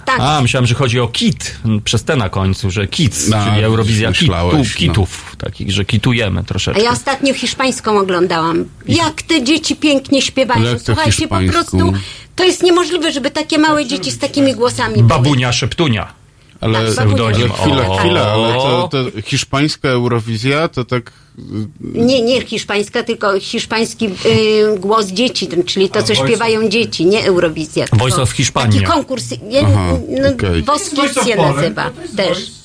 Tak. 0.04 0.20
A, 0.20 0.40
myślałem, 0.42 0.66
że 0.66 0.74
chodzi 0.74 1.00
o 1.00 1.08
kit, 1.08 1.58
przez 1.84 2.04
te 2.04 2.16
na 2.16 2.28
końcu, 2.28 2.70
że 2.70 2.86
kids, 2.88 3.28
No, 3.28 3.44
czyli 3.46 3.62
Eurowizja 3.64 4.08
myślałeś, 4.10 4.74
kitu, 4.74 4.78
kitów, 4.92 5.36
takich, 5.38 5.70
że 5.72 5.84
kitujemy 5.84 6.40
A 6.40 6.42
troszeczkę. 6.42 6.82
ja 6.82 6.90
ostatnio 6.90 7.34
hiszpańską 7.34 7.98
oglądałam. 7.98 8.64
Jak 8.88 9.22
te 9.22 9.42
dzieci 9.44 9.76
pięknie 9.76 10.22
śpiewają. 10.22 10.78
Słuchajcie, 10.84 11.28
po 11.28 11.38
prostu 11.52 11.92
to 12.36 12.44
jest 12.44 12.62
niemożliwe, 12.62 13.12
żeby 13.12 13.30
takie 13.30 13.58
małe 13.58 13.86
dzieci 13.86 14.10
z 14.10 14.18
takimi 14.18 14.54
głosami 14.54 15.02
Babunia 15.02 15.52
Szeptunia. 15.52 16.12
Ale, 16.60 16.94
Tak, 16.94 17.06
ale 17.08 17.32
chwilę, 17.34 17.88
O. 17.88 17.96
chwilę, 17.96 18.22
ale 18.32 18.52
to, 18.54 18.88
to 18.92 19.22
hiszpańska 19.22 19.88
Eurowizja 19.88 20.68
to 20.68 20.84
tak... 20.84 21.12
Nie, 21.80 22.22
nie 22.22 22.40
hiszpańska, 22.46 23.02
tylko 23.02 23.40
hiszpański 23.40 24.06
y, 24.06 24.78
głos 24.78 25.06
dzieci, 25.06 25.48
czyli 25.66 25.88
to, 25.88 26.02
co 26.02 26.14
śpiewają 26.14 26.68
dzieci, 26.68 27.06
nie 27.06 27.24
Eurowizja. 27.24 27.86
Voice 27.92 28.22
of 28.22 28.30
Hiszpania. 28.30 28.72
Taki 28.72 28.84
konkurs, 28.84 29.24
ja, 29.50 29.60
Aha, 29.64 29.98
no, 30.09 30.28
Poland, 30.66 31.56
nazywa 31.56 31.90
też. 32.16 32.61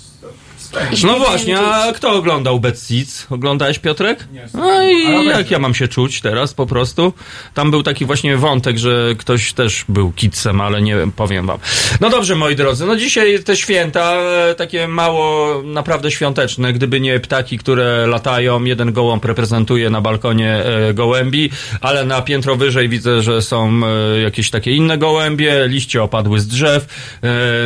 No 1.04 1.20
właśnie, 1.20 1.60
a 1.60 1.94
kto 1.94 2.12
oglądał 2.14 2.60
Bad 2.60 2.80
Seeds? 2.80 3.28
Oglądałeś 3.30 3.80
Piotrek? 3.80 4.28
No 4.54 4.84
i 4.84 5.26
jak 5.26 5.52
ja 5.52 5.60
mam 5.60 5.74
się 5.74 5.88
czuć 5.88 6.22
teraz 6.22 6.54
po 6.54 6.66
prostu? 6.66 7.14
Tam 7.54 7.72
był 7.72 7.84
taki 7.84 8.06
właśnie 8.06 8.38
wątek, 8.38 8.78
że 8.78 9.16
ktoś 9.18 9.54
też 9.54 9.86
był 9.90 10.12
kidsem, 10.12 10.62
ale 10.62 10.82
nie 10.82 10.96
wiem, 10.96 11.12
powiem 11.12 11.48
wam. 11.48 11.58
No 12.02 12.10
dobrze, 12.10 12.36
moi 12.36 12.56
drodzy, 12.56 12.86
no 12.86 12.96
dzisiaj 12.96 13.44
te 13.44 13.56
święta, 13.56 14.14
e, 14.14 14.56
takie 14.56 14.88
mało 14.88 15.62
naprawdę 15.64 16.12
świąteczne, 16.12 16.74
gdyby 16.74 17.00
nie 17.00 17.20
ptaki, 17.20 17.58
które 17.58 18.08
latają, 18.08 18.64
jeden 18.64 18.94
gołąb 18.94 19.26
reprezentuje 19.26 19.90
na 19.90 20.02
balkonie 20.02 20.54
e, 20.54 20.94
gołębi, 20.94 21.50
ale 21.82 22.06
na 22.06 22.22
piętro 22.22 22.56
wyżej 22.56 22.90
widzę, 22.90 23.22
że 23.22 23.42
są 23.42 23.82
e, 23.86 24.20
jakieś 24.20 24.50
takie 24.50 24.72
inne 24.72 24.98
gołębie, 24.98 25.68
liście 25.68 26.04
opadły 26.04 26.40
z 26.40 26.48
drzew, 26.48 26.88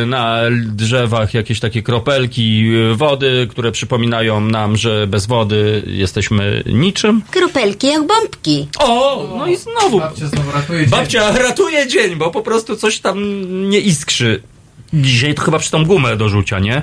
na 0.06 0.40
drzewach 0.66 1.34
jakieś 1.34 1.60
takie 1.60 1.82
kropelki 1.82 2.70
wody, 2.94 3.46
które 3.50 3.72
przypominają 3.72 4.40
nam, 4.40 4.76
że 4.76 5.06
bez 5.06 5.26
wody 5.26 5.82
jesteśmy 5.86 6.62
niczym. 6.66 7.22
Kropelki 7.30 7.86
jak 7.86 8.06
bombki. 8.06 8.68
O, 8.78 9.28
no 9.38 9.46
i 9.46 9.56
znowu 9.56 9.98
Babcia 9.98 10.26
znowu 10.26 10.52
ratuje 10.52 10.80
dzień. 10.80 10.90
Babcia 10.90 11.32
ratuje 11.38 11.88
dzień, 11.88 12.16
bo 12.16 12.30
po 12.30 12.42
prostu 12.42 12.76
coś 12.76 12.98
tam 12.98 13.18
nie 13.70 13.80
iskrzy. 13.80 14.42
Dzisiaj 14.94 15.34
to 15.34 15.42
chyba 15.42 15.58
przy 15.58 15.70
tą 15.70 15.84
gumę 15.84 16.16
do 16.16 16.28
rzucia, 16.28 16.58
nie? 16.58 16.82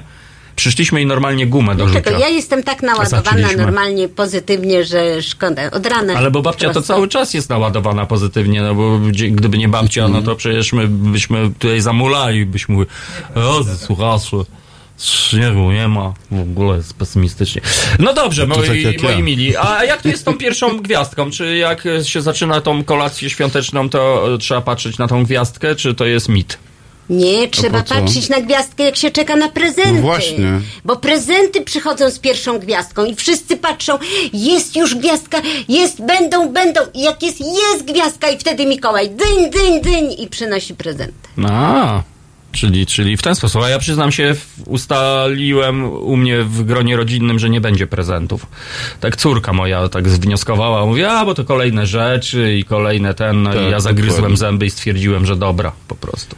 Przyszliśmy 0.55 1.01
i 1.01 1.05
normalnie 1.05 1.47
gumę 1.47 1.75
do 1.75 1.87
rzucia. 1.87 2.01
Dlatego 2.01 2.19
ja 2.23 2.29
jestem 2.29 2.63
tak 2.63 2.81
naładowana 2.83 3.47
normalnie 3.57 4.09
pozytywnie, 4.09 4.85
że 4.85 5.21
szkoda. 5.21 5.71
Od 5.71 5.85
rana. 5.85 6.13
Ale 6.13 6.31
bo 6.31 6.41
babcia 6.41 6.73
to 6.73 6.81
cały 6.81 7.07
czas 7.07 7.33
jest 7.33 7.49
naładowana 7.49 8.05
pozytywnie, 8.05 8.61
no 8.61 8.75
bo 8.75 8.99
gdyby 9.31 9.57
nie 9.57 9.69
babcia, 9.69 10.07
no 10.07 10.21
to 10.21 10.35
przecież 10.35 10.73
my 10.73 10.87
byśmy 10.87 11.51
tutaj 11.59 11.81
zamulali, 11.81 12.45
byśmy 12.45 12.75
mówili, 12.75 12.91
o, 13.35 13.63
słuchacze, 13.63 14.37
śniegu 15.05 15.71
nie 15.71 15.87
ma, 15.87 16.13
w 16.31 16.41
ogóle 16.41 16.77
jest 16.77 16.93
pesymistycznie. 16.93 17.61
No 17.99 18.13
dobrze, 18.13 18.47
moi, 18.47 18.67
tak 18.67 18.77
jak 18.77 19.03
ja. 19.03 19.09
moi 19.09 19.23
mili, 19.23 19.57
a 19.57 19.83
jak 19.83 20.01
to 20.01 20.07
jest 20.07 20.21
z 20.21 20.23
tą 20.23 20.37
pierwszą 20.37 20.77
gwiazdką? 20.77 21.31
Czy 21.31 21.57
jak 21.57 21.83
się 22.03 22.21
zaczyna 22.21 22.61
tą 22.61 22.83
kolację 22.83 23.29
świąteczną, 23.29 23.89
to 23.89 24.33
e, 24.33 24.37
trzeba 24.37 24.61
patrzeć 24.61 24.97
na 24.97 25.07
tą 25.07 25.23
gwiazdkę, 25.23 25.75
czy 25.75 25.95
to 25.95 26.05
jest 26.05 26.29
mit? 26.29 26.57
Nie, 27.09 27.47
trzeba 27.47 27.83
patrzeć 27.83 28.29
na 28.29 28.41
gwiazdkę, 28.41 28.83
jak 28.83 28.95
się 28.95 29.11
czeka 29.11 29.35
na 29.35 29.49
prezenty. 29.49 29.93
No 29.93 30.01
właśnie. 30.01 30.61
Bo 30.85 30.95
prezenty 30.95 31.61
przychodzą 31.61 32.09
z 32.09 32.19
pierwszą 32.19 32.59
gwiazdką 32.59 33.05
i 33.05 33.15
wszyscy 33.15 33.57
patrzą, 33.57 33.99
jest 34.33 34.75
już 34.75 34.95
gwiazdka, 34.95 35.41
jest, 35.69 36.05
będą, 36.05 36.49
będą. 36.49 36.81
I 36.93 37.01
jak 37.01 37.23
jest, 37.23 37.39
jest 37.39 37.85
gwiazdka 37.85 38.29
i 38.29 38.37
wtedy 38.37 38.65
Mikołaj 38.65 39.09
dyń, 39.09 39.49
dyń, 39.51 39.81
dyń 39.81 40.15
i 40.19 40.27
przynosi 40.27 40.75
prezenty. 40.75 41.29
A, 41.49 42.03
czyli, 42.51 42.85
czyli 42.85 43.17
w 43.17 43.21
ten 43.21 43.35
sposób. 43.35 43.61
A 43.63 43.69
ja 43.69 43.79
przyznam 43.79 44.11
się, 44.11 44.35
ustaliłem 44.65 45.83
u 45.83 46.17
mnie 46.17 46.43
w 46.43 46.63
gronie 46.63 46.97
rodzinnym, 46.97 47.39
że 47.39 47.49
nie 47.49 47.61
będzie 47.61 47.87
prezentów. 47.87 48.45
Tak 48.99 49.15
córka 49.15 49.53
moja 49.53 49.89
tak 49.89 50.09
zwnioskowała, 50.09 50.85
mówi, 50.85 51.03
a 51.03 51.25
bo 51.25 51.33
to 51.33 51.43
kolejne 51.43 51.87
rzeczy 51.87 52.55
i 52.55 52.63
kolejne 52.63 53.13
ten, 53.13 53.43
no 53.43 53.53
Tak, 53.53 53.61
i 53.61 53.69
ja 53.71 53.79
zagryzłem 53.79 54.15
dokładnie. 54.15 54.37
zęby 54.37 54.65
i 54.65 54.69
stwierdziłem, 54.69 55.25
że 55.25 55.35
dobra, 55.35 55.71
po 55.87 55.95
prostu. 55.95 56.35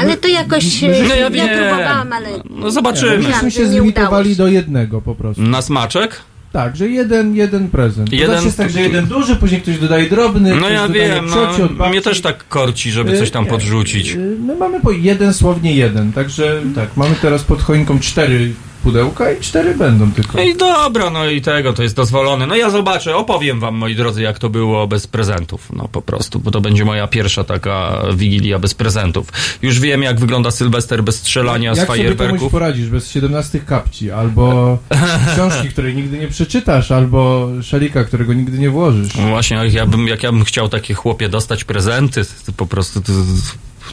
Ale 0.00 0.16
to 0.16 0.28
jakoś 0.28 0.82
my- 0.82 0.96
e, 0.96 1.08
No 1.08 1.14
ja 1.14 1.28
ja 1.28 1.30
próbowałam, 1.58 2.12
ale 2.12 2.28
No 2.50 2.70
zobaczymy. 2.70 3.16
Myślałam, 3.18 3.44
Myśmy 3.44 3.50
że 3.50 3.56
się 3.56 3.62
nie 3.62 3.66
udało 3.68 3.80
zlimitowali 3.82 4.36
do 4.36 4.48
jednego 4.48 5.00
po 5.00 5.14
prostu. 5.14 5.42
Na 5.42 5.62
smaczek? 5.62 6.20
Tak, 6.54 6.76
że 6.76 6.88
jeden, 6.88 7.34
jeden 7.36 7.68
prezent. 7.68 8.10
To 8.10 8.16
Jeden- 8.16 8.30
Jeden... 8.30 8.44
jest 8.44 8.56
tak, 8.56 8.70
że 8.70 8.80
jeden 8.80 9.06
duży, 9.06 9.36
później 9.36 9.60
ktoś 9.62 9.78
dodaje 9.78 10.08
drobny, 10.10 10.56
No 10.56 10.68
ja 10.68 10.88
wiem, 10.88 11.28
cioci 11.28 11.62
od 11.62 11.70
no, 11.70 11.76
babci. 11.76 11.90
mnie 11.92 12.00
też 12.02 12.20
tak 12.20 12.48
korci, 12.48 12.90
żeby 12.90 13.18
coś 13.18 13.30
tam 13.30 13.44
Nie, 13.44 13.50
podrzucić. 13.50 14.12
y, 14.14 14.36
My 14.46 14.56
mamy 14.56 14.80
po 14.80 14.90
jeden, 14.92 15.34
słownie 15.34 15.74
jeden, 15.74 16.12
także 16.12 16.60
tak, 16.74 16.96
mamy 16.96 17.14
teraz 17.22 17.44
pod 17.44 17.62
choinką 17.62 18.00
cztery 18.00 18.52
pudełka 18.84 19.32
i 19.32 19.40
cztery 19.40 19.74
będą 19.74 20.12
tylko. 20.12 20.38
No 20.38 20.42
i 20.44 20.56
dobra, 20.56 21.10
no 21.10 21.26
i 21.30 21.40
tego, 21.40 21.72
to 21.72 21.82
jest 21.82 21.96
dozwolone. 21.96 22.46
No 22.46 22.56
ja 22.56 22.70
zobaczę, 22.70 23.16
opowiem 23.16 23.60
wam, 23.60 23.74
moi 23.74 23.94
drodzy, 23.94 24.22
jak 24.22 24.38
to 24.38 24.50
było 24.50 24.86
bez 24.86 25.06
prezentów. 25.06 25.72
No 25.72 25.88
po 25.88 26.02
prostu, 26.02 26.38
bo 26.40 26.50
to 26.50 26.60
będzie 26.60 26.84
moja 26.84 27.06
pierwsza 27.06 27.44
taka 27.44 28.02
wigilia 28.14 28.58
bez 28.58 28.74
prezentów. 28.74 29.28
Już 29.62 29.80
wiem, 29.80 30.02
jak 30.02 30.20
wygląda 30.20 30.50
Sylwester 30.50 31.02
bez 31.02 31.16
strzelania 31.16 31.74
z 31.74 31.78
Jak 31.78 31.86
sobie 31.86 31.98
komuś 32.04 32.16
fajerwerków. 32.18 32.52
poradzisz 32.52 32.88
bez 32.88 33.10
17 33.10 33.60
kapci, 33.60 34.10
albo 34.10 34.78
książki, 35.34 35.68
której 35.68 35.94
nigdy 35.96 36.18
nie 36.18 36.28
przeczytasz, 36.28 36.90
albo 36.90 37.48
szalika, 37.62 38.04
którego 38.04 38.32
nigdy 38.34 38.58
nie 38.58 38.70
włożysz. 38.70 39.14
No 39.14 39.28
Właśnie, 39.28 39.56
jak 39.56 39.72
ja 39.72 39.86
bym, 39.86 40.08
jak 40.08 40.22
ja 40.22 40.32
bym 40.32 40.44
chciał 40.44 40.68
takie 40.68 40.94
chłopie 40.94 41.28
dostać 41.28 41.64
prezenty, 41.64 42.22
to 42.46 42.52
po 42.52 42.66
prostu, 42.66 43.00
to, 43.00 43.12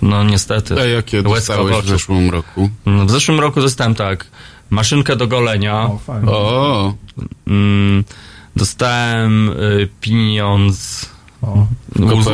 no 0.01 0.23
niestety. 0.23 0.81
A 0.81 0.85
jakie 0.85 1.23
dostałeś 1.23 1.77
w 1.77 1.87
zeszłym 1.89 2.29
roku? 2.29 2.69
No, 2.85 3.05
W 3.05 3.11
zeszłym 3.11 3.39
roku 3.39 3.61
dostałem 3.61 3.95
tak, 3.95 4.25
maszynkę 4.71 5.15
do 5.15 5.27
golenia. 5.27 5.81
O, 5.83 5.97
fajnie. 5.97 6.29
O, 6.31 6.93
Mm, 7.47 8.03
dostałem 8.55 9.49
y, 9.49 9.89
pieniądz, 10.01 11.09
O. 11.41 11.67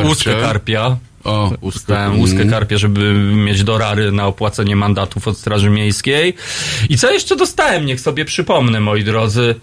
łuskę 0.04 0.40
karpia. 0.40 0.96
o, 1.24 1.44
ustkę. 1.60 1.60
Dostałem 1.80 2.18
łuskę 2.18 2.46
karpia, 2.46 2.78
żeby 2.78 3.14
mieć 3.14 3.64
dorary 3.64 4.12
na 4.12 4.26
opłacenie 4.26 4.76
mandatów 4.76 5.28
od 5.28 5.38
Straży 5.38 5.70
Miejskiej. 5.70 6.34
I 6.88 6.96
co 6.98 7.10
jeszcze 7.12 7.36
dostałem? 7.36 7.86
Niech 7.86 8.00
sobie 8.00 8.24
przypomnę, 8.24 8.80
moi 8.80 9.04
drodzy. 9.04 9.54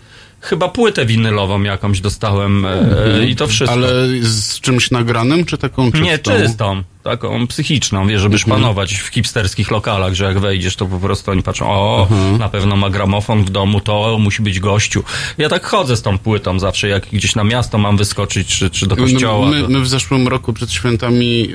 Chyba 0.42 0.68
płytę 0.70 1.06
winylową 1.06 1.64
jakąś 1.64 2.02
dostałem 2.02 2.66
e, 2.66 3.26
i 3.28 3.36
to 3.36 3.48
wszystko. 3.48 3.74
Ale 3.80 3.90
z 4.22 4.60
czymś 4.60 4.92
nagranym, 4.92 5.46
czy 5.46 5.58
taką 5.58 5.92
czystą? 5.92 6.06
Nie, 6.06 6.20
czystą, 6.20 6.84
taką 7.06 7.48
psychiczną, 7.48 8.08
wiesz, 8.08 8.22
żeby 8.22 8.38
szpanować 8.40 8.96
w 8.96 9.08
hipsterskich 9.08 9.72
lokalach, 9.72 10.14
że 10.14 10.26
jak 10.26 10.40
wejdziesz, 10.40 10.76
to 10.76 10.86
po 10.86 11.00
prostu 11.00 11.32
oni 11.32 11.44
patrzą, 11.44 11.70
o, 11.70 12.08
na 12.40 12.50
pewno 12.50 12.76
ma 12.76 12.90
gramofon 12.90 13.44
w 13.46 13.50
domu, 13.50 13.82
to 13.82 14.18
musi 14.20 14.42
być 14.42 14.60
gościu. 14.60 15.04
Ja 15.38 15.50
tak 15.50 15.66
chodzę 15.66 15.98
z 15.98 16.02
tą 16.02 16.18
płytą 16.18 16.60
zawsze, 16.60 16.88
jak 16.88 17.06
gdzieś 17.14 17.36
na 17.36 17.44
miasto 17.44 17.78
mam 17.78 17.98
wyskoczyć, 17.98 18.48
czy, 18.48 18.70
czy 18.70 18.88
do 18.88 18.96
kościoła. 18.96 19.46
No, 19.46 19.52
My, 19.52 19.62
to... 19.62 19.70
my 19.70 19.80
w 19.80 19.88
zeszłym 19.88 20.28
roku 20.28 20.54
przed 20.54 20.72
świętami, 20.72 21.50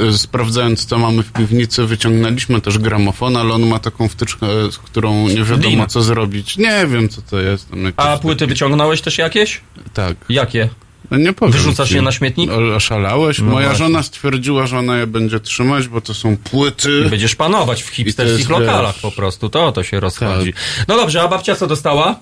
y, 0.00 0.06
y, 0.08 0.18
sprawdzając 0.18 0.84
co 0.86 0.98
mamy 0.98 1.22
w 1.22 1.32
piwnicy, 1.32 1.86
wyciągnęliśmy 1.86 2.60
też 2.60 2.78
gramofon, 2.78 3.36
ale 3.36 3.54
on 3.54 3.66
ma 3.66 3.78
taką 3.78 4.08
wtyczkę, 4.08 4.46
z 4.70 4.78
którą 4.78 5.28
nie 5.28 5.44
wiadomo 5.44 5.76
Lin. 5.76 5.86
co 5.88 6.02
zrobić. 6.02 6.56
Nie 6.56 6.86
wiem 6.86 7.08
co 7.08 7.22
to 7.22 7.40
jest. 7.40 7.68
A 7.96 8.16
płyty 8.18 8.38
takie- 8.38 8.48
wyciągnąłeś 8.48 9.00
też 9.00 9.18
jakieś? 9.18 9.60
Tak. 9.94 10.16
Jakie? 10.28 10.68
No 11.10 11.16
nie 11.18 11.32
powiem 11.32 11.52
Wyrzucasz 11.52 11.88
ci. 11.88 11.94
je 11.94 12.02
na 12.02 12.12
śmietnik? 12.12 12.50
Oszalałeś? 12.76 13.38
No 13.38 13.44
Moja 13.44 13.66
właśnie. 13.68 13.84
żona 13.86 14.02
stwierdziła, 14.02 14.66
że 14.66 14.78
ona 14.78 14.98
je 14.98 15.06
będzie 15.06 15.40
trzymać, 15.40 15.88
bo 15.88 16.00
to 16.00 16.14
są 16.14 16.36
płyty. 16.36 17.02
I 17.06 17.10
będziesz 17.10 17.34
panować 17.34 17.82
w 17.82 17.88
hipsterskich 17.88 18.50
lokalach 18.50 18.94
wiesz, 18.94 19.02
po 19.02 19.10
prostu, 19.10 19.48
to 19.48 19.72
to 19.72 19.82
się 19.82 20.00
rozchodzi. 20.00 20.52
Tak. 20.52 20.84
No 20.88 20.96
dobrze, 20.96 21.22
a 21.22 21.28
babcia 21.28 21.54
co 21.56 21.66
dostała? 21.66 22.18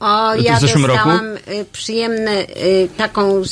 O, 0.00 0.34
ja 0.34 0.60
zeszłym 0.60 0.84
roku? 0.86 0.96
dostałam 1.08 1.36
y, 1.36 1.64
przyjemne 1.72 2.40
y, 2.42 2.88
taką 2.96 3.42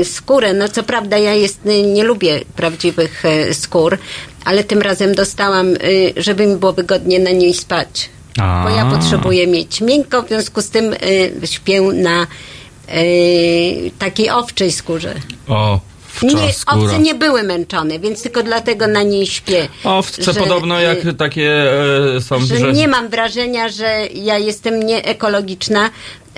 y, 0.00 0.04
skórę. 0.04 0.52
No 0.52 0.68
co 0.68 0.82
prawda 0.82 1.18
ja 1.18 1.32
jest, 1.34 1.66
y, 1.66 1.82
nie 1.82 2.04
lubię 2.04 2.40
prawdziwych 2.56 3.24
y, 3.24 3.54
skór, 3.54 3.98
ale 4.44 4.64
tym 4.64 4.82
razem 4.82 5.14
dostałam, 5.14 5.66
y, 5.74 5.78
żeby 6.16 6.46
mi 6.46 6.56
było 6.56 6.72
wygodnie 6.72 7.18
na 7.18 7.30
niej 7.30 7.54
spać. 7.54 8.08
A. 8.40 8.64
Bo 8.68 8.76
ja 8.76 8.86
potrzebuję 8.86 9.46
mieć 9.46 9.80
miękko, 9.80 10.22
w 10.22 10.28
związku 10.28 10.62
z 10.62 10.70
tym 10.70 10.92
y, 10.92 11.32
śpię 11.46 11.80
na 11.82 12.26
y, 12.88 13.90
takiej 13.98 14.30
owczej 14.30 14.72
skórze. 14.72 15.14
O, 15.48 15.80
Nie, 16.22 16.52
owce 16.66 16.98
nie 16.98 17.14
były 17.14 17.42
męczone, 17.42 17.98
więc 17.98 18.22
tylko 18.22 18.42
dlatego 18.42 18.86
na 18.86 19.02
niej 19.02 19.26
śpię. 19.26 19.68
Owce 19.84 20.32
że, 20.32 20.40
podobno 20.40 20.80
jak 20.80 21.04
y, 21.06 21.14
takie 21.14 21.50
e, 22.16 22.20
są, 22.20 22.40
że 22.40 22.58
że... 22.58 22.72
nie 22.72 22.88
mam 22.88 23.08
wrażenia, 23.08 23.68
że 23.68 24.06
ja 24.14 24.38
jestem 24.38 24.82
nieekologiczna, 24.82 25.90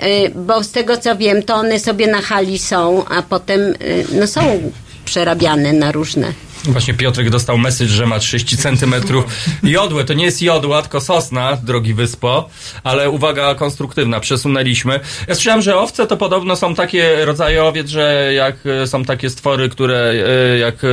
y, 0.03 0.31
bo 0.35 0.63
z 0.63 0.71
tego 0.71 0.97
co 0.97 1.15
wiem, 1.15 1.43
to 1.43 1.55
one 1.55 1.79
sobie 1.79 2.07
na 2.07 2.21
hali 2.21 2.59
są, 2.59 3.05
a 3.05 3.21
potem 3.21 3.59
y, 3.61 4.05
no, 4.11 4.27
są 4.27 4.71
przerabiane 5.05 5.73
na 5.73 5.91
różne. 5.91 6.33
Właśnie 6.63 6.93
Piotrek 6.93 7.29
dostał 7.29 7.57
message, 7.57 7.89
że 7.89 8.05
ma 8.05 8.19
30 8.19 8.57
centymetrów 8.57 9.25
jodłę. 9.63 10.05
To 10.05 10.13
nie 10.13 10.25
jest 10.25 10.41
jodła, 10.41 10.81
tylko 10.81 11.01
sosna, 11.01 11.57
drogi 11.63 11.93
wyspo, 11.93 12.49
ale 12.83 13.09
uwaga 13.09 13.55
konstruktywna, 13.55 14.19
przesunęliśmy. 14.19 14.99
Ja 15.27 15.35
słyszałem, 15.35 15.61
że 15.61 15.77
owce 15.77 16.07
to 16.07 16.17
podobno 16.17 16.55
są 16.55 16.75
takie 16.75 17.25
rodzaje 17.25 17.63
owiec, 17.63 17.89
że 17.89 18.31
jak 18.33 18.55
e, 18.65 18.87
są 18.87 19.05
takie 19.05 19.29
stwory, 19.29 19.69
które 19.69 20.13
e, 20.53 20.57
jak 20.57 20.75
e, 20.83 20.87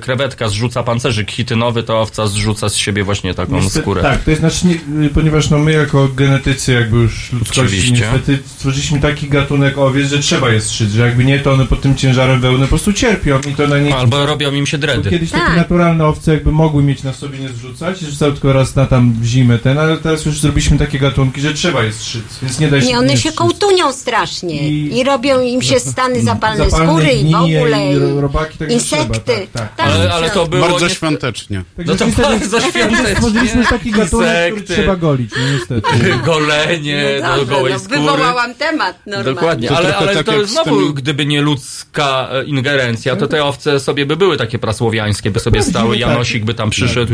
krewetka 0.00 0.48
zrzuca 0.48 0.82
pancerzyk 0.82 1.30
chitynowy, 1.30 1.82
to 1.82 2.00
owca 2.00 2.26
zrzuca 2.26 2.68
z 2.68 2.76
siebie 2.76 3.04
właśnie 3.04 3.34
taką 3.34 3.60
Niestety- 3.60 3.80
skórę. 3.80 4.02
Tak, 4.02 4.24
to 4.24 4.30
jest 4.30 4.40
znaczy, 4.40 4.66
nie, 4.88 5.08
ponieważ 5.08 5.50
no 5.50 5.58
my 5.58 5.72
jako 5.72 6.08
genetycy 6.08 6.72
jakby 6.72 6.96
już 6.96 7.32
ludzkości 7.32 7.60
Oczywiście. 7.60 7.92
niestety 7.92 8.38
stworzyliśmy 8.46 9.00
taki 9.00 9.28
gatunek 9.28 9.78
owiec, 9.78 10.10
że 10.10 10.18
trzeba 10.18 10.50
je 10.50 10.60
strzyc, 10.60 10.90
że 10.90 11.06
jakby 11.06 11.24
nie, 11.24 11.38
to 11.38 11.52
one 11.52 11.66
pod 11.66 11.80
tym 11.80 11.96
ciężarem 11.96 12.40
wełny 12.40 12.60
po 12.60 12.68
prostu 12.68 12.92
cierpią 12.92 13.40
i 13.50 13.54
to 13.54 13.66
na 13.66 13.78
nich... 13.78 13.94
Albo 13.94 14.26
robią 14.26 14.52
im 14.52 14.66
się 14.72 14.78
dredy. 14.78 15.10
Kiedyś 15.10 15.30
takie 15.30 15.44
Tak. 15.44 15.56
naturalne 15.56 16.06
owce 16.06 16.32
jakby 16.34 16.52
mogły 16.52 16.82
mieć 16.82 17.02
na 17.02 17.12
sobie 17.12 17.38
nie 17.38 17.48
zrzucać 17.48 18.02
i 18.02 18.06
rzucały 18.06 18.32
tylko 18.32 18.52
raz 18.52 18.76
na 18.76 18.86
tam 18.86 19.12
w 19.20 19.24
zimę 19.24 19.58
ten, 19.58 19.78
ale 19.78 19.96
teraz 19.96 20.26
już 20.26 20.40
zrobiliśmy 20.40 20.78
takie 20.78 20.98
gatunki, 20.98 21.40
że 21.40 21.54
trzeba 21.54 21.82
je 21.82 21.92
strzyc, 21.92 22.22
więc 22.42 22.58
nie 22.60 22.68
da 22.68 22.80
się 22.80 22.86
Nie, 22.86 22.98
one 22.98 23.16
się 23.16 23.32
kołtunią 23.32 23.92
strasznie 23.92 24.68
I- 24.68 24.98
i, 24.98 25.04
robią 25.04 25.40
im 25.40 25.62
się 25.62 25.80
stany 25.80 26.22
zapalne, 26.22 26.70
Zapalne 26.70 26.92
skóry 26.92 27.12
i 27.12 27.32
w 27.32 27.34
ogóle. 27.34 27.92
i 27.92 27.98
ro- 27.98 28.20
robaki, 28.20 28.58
tak 28.58 28.70
insekty. 28.70 29.20
trzeba, 29.24 29.48
tak, 29.52 29.74
tak. 29.76 29.86
Ale, 29.86 30.12
ale 30.12 30.30
to 30.30 30.46
było... 30.46 30.68
Bardzo 30.68 30.86
nie- 30.88 30.94
świątecznie. 30.94 31.62
No 31.86 31.94
to 31.96 32.06
bardzo 32.22 32.60
świątecznie. 32.70 33.14
Stworzyliśmy 33.16 33.64
taki 33.66 33.90
gatunek, 33.90 34.54
który 34.54 34.76
trzeba 34.76 34.96
golić, 34.96 35.30
no 35.36 35.52
niestety. 35.52 35.88
Golenie 36.26 37.04
No 37.22 37.28
do 37.30 37.36
dobrze, 37.36 37.54
gołej 37.54 37.72
no, 37.72 37.78
skóry. 37.78 37.98
wywołałam 38.00 38.54
temat 38.54 38.98
normalnie. 39.06 39.34
Dokładnie, 39.34 39.68
To 39.68 39.76
ale, 39.76 39.96
ale 39.96 40.14
tak 40.14 40.26
to 40.26 40.36
jak 40.38 40.46
z 40.46 40.50
znowu, 40.50 40.70
tymi- 40.70 40.94
gdyby 40.94 41.26
nie 41.26 41.40
ludzka 41.42 42.28
e, 42.32 42.44
ingerencja, 42.44 43.16
to 43.16 43.26
te 43.28 43.44
owce 43.44 43.80
sobie 43.80 44.06
by 44.06 44.16
były 44.16 44.36
takie 44.36 44.58
prasłowiańskie, 44.62 45.30
by 45.30 45.40
sobie 45.40 45.62
stały, 45.62 45.90
tak. 45.90 46.00
Janosik 46.00 46.44
by 46.44 46.54
tam 46.54 46.70
przyszedł, 46.70 47.12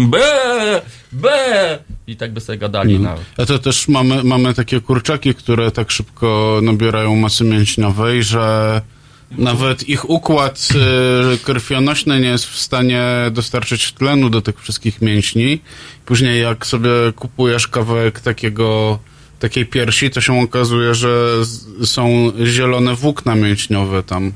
be, 0.00 0.82
be, 1.12 1.78
i 2.06 2.16
tak 2.16 2.32
by 2.32 2.40
sobie 2.40 2.58
gadali 2.58 2.90
Mm. 2.94 3.02
nawet. 3.02 3.24
A 3.36 3.46
to 3.46 3.58
też 3.58 3.88
mamy, 3.88 4.24
mamy 4.24 4.54
takie 4.54 4.80
kurczaki, 4.80 5.34
które 5.34 5.70
tak 5.70 5.90
szybko 5.90 6.60
nabierają 6.62 7.16
masy 7.16 7.44
mięśniowej, 7.44 8.22
że 8.22 8.80
nawet 9.30 9.88
ich 9.88 10.10
układ 10.10 10.68
y, 11.34 11.38
krwionośny 11.38 12.20
nie 12.20 12.28
jest 12.28 12.44
w 12.46 12.58
stanie 12.58 13.04
dostarczyć 13.32 13.92
tlenu 13.92 14.30
do 14.30 14.42
tych 14.42 14.60
wszystkich 14.60 15.02
mięśni. 15.02 15.60
Później 16.06 16.42
jak 16.42 16.66
sobie 16.66 16.90
kupujesz 17.16 17.68
kawałek 17.68 18.20
takiego 18.20 18.98
takiej 19.38 19.66
piersi, 19.66 20.10
to 20.10 20.20
się 20.20 20.40
okazuje, 20.42 20.94
że 20.94 21.10
są 21.84 22.32
zielone 22.44 22.94
włókna 22.94 23.34
mięśniowe 23.34 24.02
tam. 24.02 24.32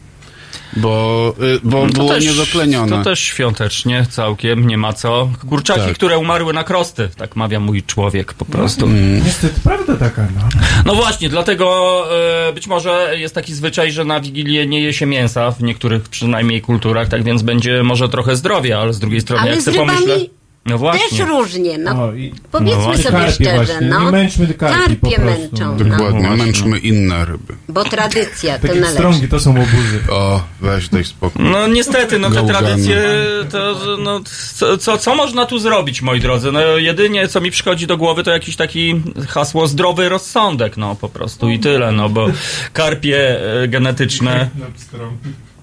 Bo, 0.76 1.34
y, 1.42 1.60
bo 1.64 1.86
No 1.86 1.92
to 1.92 1.98
było 1.98 2.08
też- 2.08 2.24
niedotlenione. 2.24 2.96
To 2.96 3.04
też 3.04 3.20
świątecznie 3.20 4.06
całkiem, 4.10 4.66
nie 4.66 4.78
ma 4.78 4.92
co. 4.92 5.28
Kurczaki, 5.48 5.80
Tak. 5.80 5.94
które 5.94 6.18
umarły 6.18 6.52
na 6.52 6.64
krosty, 6.64 7.08
tak 7.16 7.36
mawia 7.36 7.60
mój 7.60 7.82
człowiek 7.82 8.32
po 8.34 8.44
prostu. 8.44 8.86
Mm. 8.86 9.24
Niestety, 9.24 9.60
prawda 9.64 9.96
taka, 9.96 10.22
no. 10.22 10.48
No 10.86 10.94
właśnie, 10.94 11.28
dlatego 11.28 12.04
e, 12.48 12.52
być 12.52 12.66
może 12.66 13.14
jest 13.18 13.34
taki 13.34 13.54
zwyczaj, 13.54 13.92
że 13.92 14.04
na 14.04 14.20
Wigilię 14.20 14.66
nie 14.66 14.80
je 14.80 14.92
się 14.92 15.06
mięsa, 15.06 15.50
w 15.50 15.62
niektórych 15.62 16.08
przynajmniej 16.08 16.60
kulturach, 16.60 17.08
tak 17.08 17.22
więc 17.22 17.42
będzie 17.42 17.82
może 17.82 18.08
trochę 18.08 18.36
zdrowia, 18.36 18.78
ale 18.78 18.92
z 18.92 18.98
drugiej 18.98 19.20
strony 19.20 19.42
Ale 19.42 19.50
jak 19.50 19.62
sobie 19.62 19.78
pomyślę... 19.78 20.16
No 20.66 20.78
właśnie. 20.78 21.18
Też 21.18 21.28
różnie, 21.28 21.78
no. 21.78 22.04
O, 22.04 22.12
i- 22.14 22.32
Powiedzmy 22.50 22.76
No 22.86 22.96
sobie 22.96 23.30
szczerze, 23.32 23.54
właśnie, 23.56 23.86
no. 23.86 24.04
nie 24.04 24.10
męczmy 24.10 24.46
karpi 24.54 24.96
po 24.96 25.06
Karpie 25.10 25.16
prostu. 25.22 25.40
męczą, 25.42 25.64
No. 25.64 25.84
no. 25.84 25.96
Dokładnie, 25.96 26.20
właśnie. 26.26 26.44
męczmy 26.44 26.78
inne 26.78 27.24
ryby. 27.24 27.54
Bo 27.68 27.84
tradycja 27.84 28.58
to 28.58 28.62
Takie 28.68 28.74
należy. 28.80 28.94
strągi 28.94 29.28
to 29.28 29.40
są 29.40 29.50
łobuzy. 29.50 30.00
O, 30.10 30.42
weź 30.60 30.88
daj 30.88 31.04
spokój. 31.04 31.44
No 31.44 31.66
niestety, 31.66 32.18
no 32.18 32.28
te 32.28 32.34
Gałgany. 32.34 32.58
tradycje, 32.58 33.02
to, 33.50 33.76
no, 33.98 34.20
co, 34.54 34.78
co, 34.78 34.98
co 34.98 35.14
można 35.14 35.46
tu 35.46 35.58
zrobić, 35.58 36.02
moi 36.02 36.20
drodzy? 36.20 36.52
No 36.52 36.60
jedynie, 36.60 37.28
co 37.28 37.40
mi 37.40 37.50
przychodzi 37.50 37.86
do 37.86 37.96
głowy, 37.96 38.22
to 38.24 38.30
jakiś 38.30 38.56
taki 38.56 39.02
hasło 39.28 39.66
zdrowy 39.66 40.08
rozsądek, 40.08 40.76
no 40.76 40.94
po 40.94 41.08
prostu 41.08 41.48
i 41.50 41.58
tyle, 41.58 41.92
no 41.92 42.08
bo 42.08 42.26
karpie 42.72 43.40
e, 43.62 43.68
genetyczne... 43.68 44.50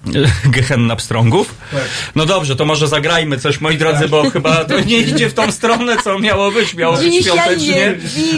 Gehenna 0.44 0.96
pstrągów? 0.96 1.54
No 2.14 2.26
dobrze, 2.26 2.56
to 2.56 2.64
może 2.64 2.88
zagrajmy 2.88 3.38
coś, 3.38 3.60
moi 3.60 3.78
drodzy, 3.78 4.08
bo 4.08 4.30
chyba 4.30 4.64
to 4.64 4.80
nie 4.80 4.98
idzie 4.98 5.28
w 5.28 5.34
tą 5.34 5.52
stronę, 5.52 5.96
co 6.04 6.18
miało 6.18 6.50
być. 6.50 6.74
Miało 6.74 6.96
być 6.96 7.12
Dzisiaj 7.12 7.56
Wigilia. 7.56 7.86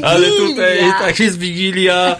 ale 0.02 0.28
tutaj 0.28 0.78
tak 1.00 1.20
jest 1.20 1.38
Wigilia, 1.38 2.16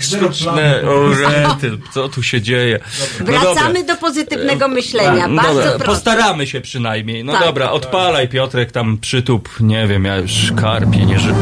sztuczne, 0.00 0.82
o 0.88 1.08
rety, 1.08 1.78
co 1.94 2.08
tu 2.08 2.22
się 2.22 2.40
dzieje? 2.42 2.78
No 3.20 3.26
Wracamy 3.26 3.84
do 3.84 3.96
pozytywnego 3.96 4.68
myślenia. 4.68 5.28
dobra. 5.28 5.42
Bardzo 5.42 5.64
Dobra, 5.72 5.86
postaramy 5.86 6.46
się 6.46 6.60
przynajmniej. 6.60 7.24
No 7.24 7.32
Tak. 7.32 7.42
dobra, 7.44 7.70
odpalaj 7.70 8.28
Piotrek 8.28 8.72
tam 8.72 8.98
przytup, 8.98 9.48
nie 9.60 9.86
wiem, 9.86 10.04
ja 10.04 10.16
już 10.16 10.52
karpie 10.60 11.06
nie 11.06 11.18
żyję. 11.18 11.34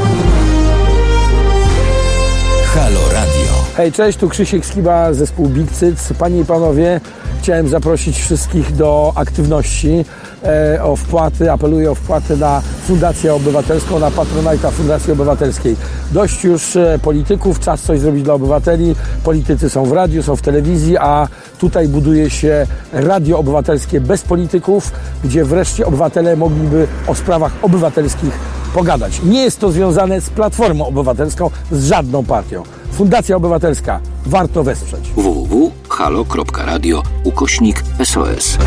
Halo 2.75 3.01
Radio. 3.13 3.65
Hej, 3.77 3.93
cześć, 3.93 4.19
tu 4.19 4.29
Krzysiek 4.29 4.67
Skiba, 4.67 5.13
zespół 5.13 5.49
Big 5.49 5.71
Cyc. 5.73 6.13
Panie 6.19 6.41
i 6.41 6.45
panowie, 6.45 7.01
chciałem 7.47 7.69
zaprosić 7.69 8.19
wszystkich 8.19 8.77
do 8.77 9.13
aktywności, 9.15 10.05
e, 10.45 10.83
o 10.83 10.97
wpłaty, 10.97 11.53
apeluję 11.53 11.91
o 11.91 11.95
wpłaty 11.95 12.37
na 12.37 12.63
Fundację 12.87 13.35
Obywatelską, 13.35 13.99
na 13.99 14.11
Patronajta 14.11 14.71
Fundacji 14.71 15.13
Obywatelskiej. 15.13 15.77
Dość 16.13 16.45
już 16.45 16.77
e, 16.77 16.99
polityków, 17.03 17.61
czas 17.61 17.83
coś 17.83 18.01
zrobić 18.01 18.23
dla 18.23 18.35
obywateli. 18.35 18.95
Politycy 19.25 19.71
są 19.71 19.85
w 19.85 19.93
radiu, 19.93 20.23
są 20.23 20.37
w 20.37 20.43
telewizji, 20.43 20.97
a 20.99 21.29
tutaj 21.59 21.89
buduje 21.89 22.31
się 22.31 22.67
radio 22.93 23.39
obywatelskie 23.39 24.01
bez 24.01 24.23
polityków, 24.23 24.93
gdzie 25.25 25.45
wreszcie 25.45 25.87
obywatele 25.87 26.37
mogliby 26.37 26.87
o 27.07 27.15
sprawach 27.15 27.53
obywatelskich 27.63 28.39
pogadać. 28.77 29.21
Nie 29.25 29.43
jest 29.43 29.61
to 29.61 29.73
związane 29.73 30.21
z 30.21 30.31
Platformą 30.31 30.87
Obywatelską, 30.87 31.51
z 31.73 31.89
żadną 31.89 32.25
partią. 32.25 32.63
Fundacja 32.93 33.37
Obywatelska. 33.37 34.01
Warto 34.27 34.65
wesprzeć. 34.65 35.11
www.halo.radio 35.17 37.03
ukośnik 37.25 37.83
SOS. 38.05 38.59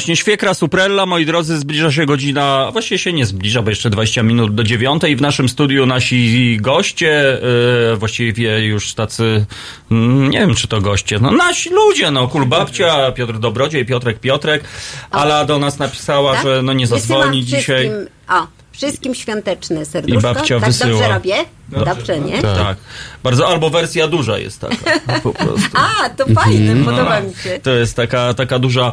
Właśnie, 0.00 0.16
świekra 0.16 0.54
Suprella, 0.54 1.06
moi 1.06 1.26
drodzy, 1.26 1.58
zbliża 1.58 1.92
się 1.92 2.06
godzina, 2.06 2.68
właściwie 2.72 2.98
się 2.98 3.12
nie 3.12 3.26
zbliża, 3.26 3.62
bo 3.62 3.70
jeszcze 3.70 3.90
20 3.90 4.22
minut 4.22 4.54
do 4.54 4.64
dziewiątej. 4.64 5.16
W 5.16 5.20
naszym 5.20 5.48
studiu 5.48 5.86
nasi 5.86 6.58
goście, 6.60 7.38
yy, 7.90 7.96
właściwie 7.96 8.66
już 8.66 8.94
tacy, 8.94 9.46
mm, 9.90 10.30
nie 10.30 10.40
wiem 10.40 10.54
czy 10.54 10.68
to 10.68 10.80
goście, 10.80 11.18
no 11.18 11.30
nasi 11.30 11.70
ludzie, 11.70 12.10
no 12.10 12.28
Kulbabcia, 12.28 13.12
Piotr 13.12 13.38
Dobrodziej, 13.38 13.86
Piotrek 13.86 14.20
Piotrek. 14.20 14.64
Ala 15.10 15.44
do 15.44 15.58
nas 15.58 15.78
napisała, 15.78 16.34
Tak? 16.34 16.42
że 16.42 16.62
no 16.62 16.72
nie 16.72 16.86
zadzwoni 16.86 17.44
dzisiaj. 17.44 17.90
O, 18.28 18.46
wszystkim 18.86 19.14
świąteczne 19.14 19.84
serduszko. 19.84 20.18
I 20.18 20.22
babcia 20.34 20.60
tak 20.60 20.68
wysyła. 20.68 20.90
dobrze 20.90 21.08
robię? 21.08 21.34
Dobrze. 21.68 21.84
Dobrze, 21.94 22.20
nie? 22.20 22.42
Tak. 22.42 22.76
Bardzo, 23.22 23.48
albo 23.48 23.70
wersja 23.70 24.08
duża 24.08 24.38
jest 24.38 24.60
taka, 24.60 24.76
po 25.22 25.32
prostu. 25.32 25.60
A, 26.04 26.10
to 26.10 26.26
fajne, 26.34 26.72
Mhm. 26.72 26.84
podoba 26.84 27.20
No, 27.20 27.28
mi 27.28 27.34
się. 27.34 27.60
To 27.62 27.70
jest 27.70 27.96
taka, 27.96 28.34
taka 28.34 28.58
duża 28.58 28.92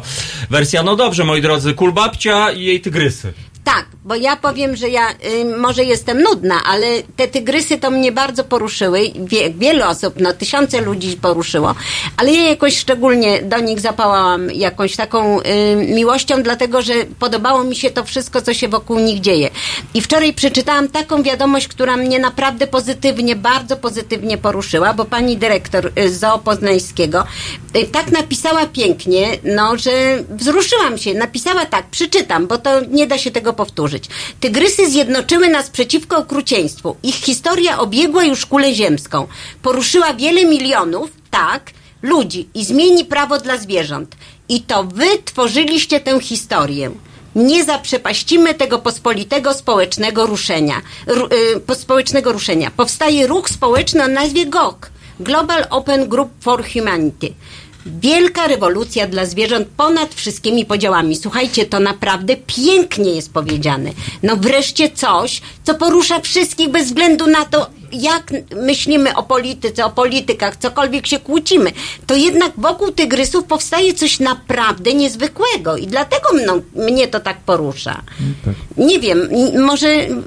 wersja. 0.50 0.82
No 0.82 0.96
dobrze, 0.96 1.24
moi 1.24 1.42
drodzy, 1.42 1.74
Kulbabcia 1.74 2.50
i 2.50 2.62
jej 2.64 2.80
tygrysy. 2.80 3.32
Tak, 3.74 3.86
bo 4.04 4.14
ja 4.14 4.36
powiem, 4.36 4.76
że 4.76 4.88
ja 4.88 5.10
y, 5.10 5.56
może 5.58 5.84
jestem 5.84 6.22
nudna, 6.22 6.60
ale 6.64 6.86
te 7.16 7.28
tygrysy 7.28 7.78
to 7.78 7.90
mnie 7.90 8.12
bardzo 8.12 8.44
poruszyły. 8.44 9.00
Wie, 9.54 9.86
osób, 9.86 10.14
no 10.20 10.32
tysiące 10.32 10.80
ludzi 10.80 11.16
poruszyło, 11.16 11.74
ale 12.16 12.32
ja 12.32 12.48
jakoś 12.48 12.78
szczególnie 12.78 13.42
do 13.42 13.58
nich 13.58 13.80
zapałam 13.80 14.50
jakąś 14.50 14.96
taką 14.96 15.40
y, 15.40 15.44
miłością, 15.76 16.42
dlatego 16.42 16.82
że 16.82 16.94
podobało 17.18 17.64
mi 17.64 17.76
się 17.76 17.90
to 17.90 18.04
wszystko, 18.04 18.42
co 18.42 18.54
się 18.54 18.68
wokół 18.68 18.98
nich 18.98 19.20
dzieje. 19.20 19.50
I 19.94 20.00
wczoraj 20.00 20.32
przeczytałam 20.32 20.88
taką 20.88 21.22
wiadomość, 21.22 21.68
która 21.68 21.96
mnie 21.96 22.18
naprawdę 22.18 22.66
pozytywnie, 22.66 23.36
bardzo 23.36 23.76
pozytywnie 23.76 24.38
poruszyła, 24.38 24.94
bo 24.94 25.04
pani 25.04 25.36
dyrektor 25.36 25.92
y, 25.98 26.10
z 26.10 26.20
Zoo 26.20 26.38
Poznańskiego 26.38 27.24
y, 27.76 27.84
tak 27.86 28.12
napisała 28.12 28.66
pięknie, 28.66 29.28
no, 29.44 29.76
że 29.76 29.90
wzruszyłam 30.30 30.98
się. 30.98 31.14
Napisała 31.14 31.66
tak, 31.66 31.86
przeczytam, 31.86 32.46
bo 32.46 32.58
to 32.58 32.80
nie 32.80 33.06
da 33.06 33.18
się 33.18 33.30
tego 33.30 33.57
powtórzyć. 33.62 34.04
Tygrysy 34.40 34.90
zjednoczyły 34.90 35.48
nas 35.48 35.70
przeciwko 35.70 36.16
okrucieństwu. 36.16 36.96
Ich 37.02 37.14
historia 37.14 37.78
obiegła 37.78 38.24
już 38.24 38.46
kulę 38.46 38.74
ziemską. 38.74 39.26
Poruszyła 39.62 40.14
wiele 40.14 40.44
milionów, 40.44 41.10
tak, 41.30 41.62
ludzi 42.02 42.48
i 42.54 42.64
zmieni 42.64 43.04
prawo 43.04 43.38
dla 43.38 43.58
zwierząt. 43.58 44.16
I 44.48 44.60
to 44.60 44.84
wy 44.84 45.06
tworzyliście 45.24 46.00
tę 46.00 46.20
historię. 46.20 46.90
Nie 47.34 47.64
zaprzepaścimy 47.64 48.54
tego 48.54 48.78
pospolitego 48.78 49.54
społecznego 49.54 50.26
ruszenia. 50.26 50.82
Ru, 51.06 51.26
y, 51.26 52.32
ruszenia. 52.32 52.70
Powstaje 52.76 53.26
ruch 53.26 53.48
społeczny 53.48 54.04
o 54.04 54.08
nazwie 54.08 54.46
GOG. 54.46 54.90
Global 55.20 55.66
Open 55.70 56.08
Group 56.08 56.30
for 56.40 56.64
Humanity. 56.72 57.34
Wielka 58.00 58.46
rewolucja 58.46 59.06
dla 59.06 59.26
zwierząt 59.26 59.68
ponad 59.76 60.14
wszystkimi 60.14 60.64
podziałami. 60.64 61.16
Słuchajcie, 61.16 61.66
to 61.66 61.80
naprawdę 61.80 62.36
pięknie 62.36 63.10
jest 63.10 63.32
powiedziane. 63.32 63.90
No 64.22 64.36
wreszcie 64.36 64.90
coś, 64.90 65.40
co 65.64 65.74
porusza 65.74 66.20
wszystkich 66.20 66.68
bez 66.68 66.86
względu 66.86 67.26
na 67.26 67.44
to, 67.44 67.70
jak 67.92 68.32
myślimy 68.56 69.16
o 69.16 69.22
polityce, 69.22 69.84
o 69.84 69.90
politykach, 69.90 70.56
cokolwiek 70.56 71.06
się 71.06 71.18
kłócimy. 71.18 71.72
To 72.06 72.14
jednak 72.14 72.52
wokół 72.56 72.92
tygrysów 72.92 73.44
powstaje 73.44 73.94
coś 73.94 74.20
naprawdę 74.20 74.94
niezwykłego 74.94 75.76
i 75.76 75.86
dlatego 75.86 76.28
mną, 76.42 76.62
mnie 76.74 77.08
to 77.08 77.20
tak 77.20 77.40
porusza. 77.40 78.02
Nie 78.76 79.00
wiem, 79.00 79.28
może 79.66 79.88
mm, 79.88 80.18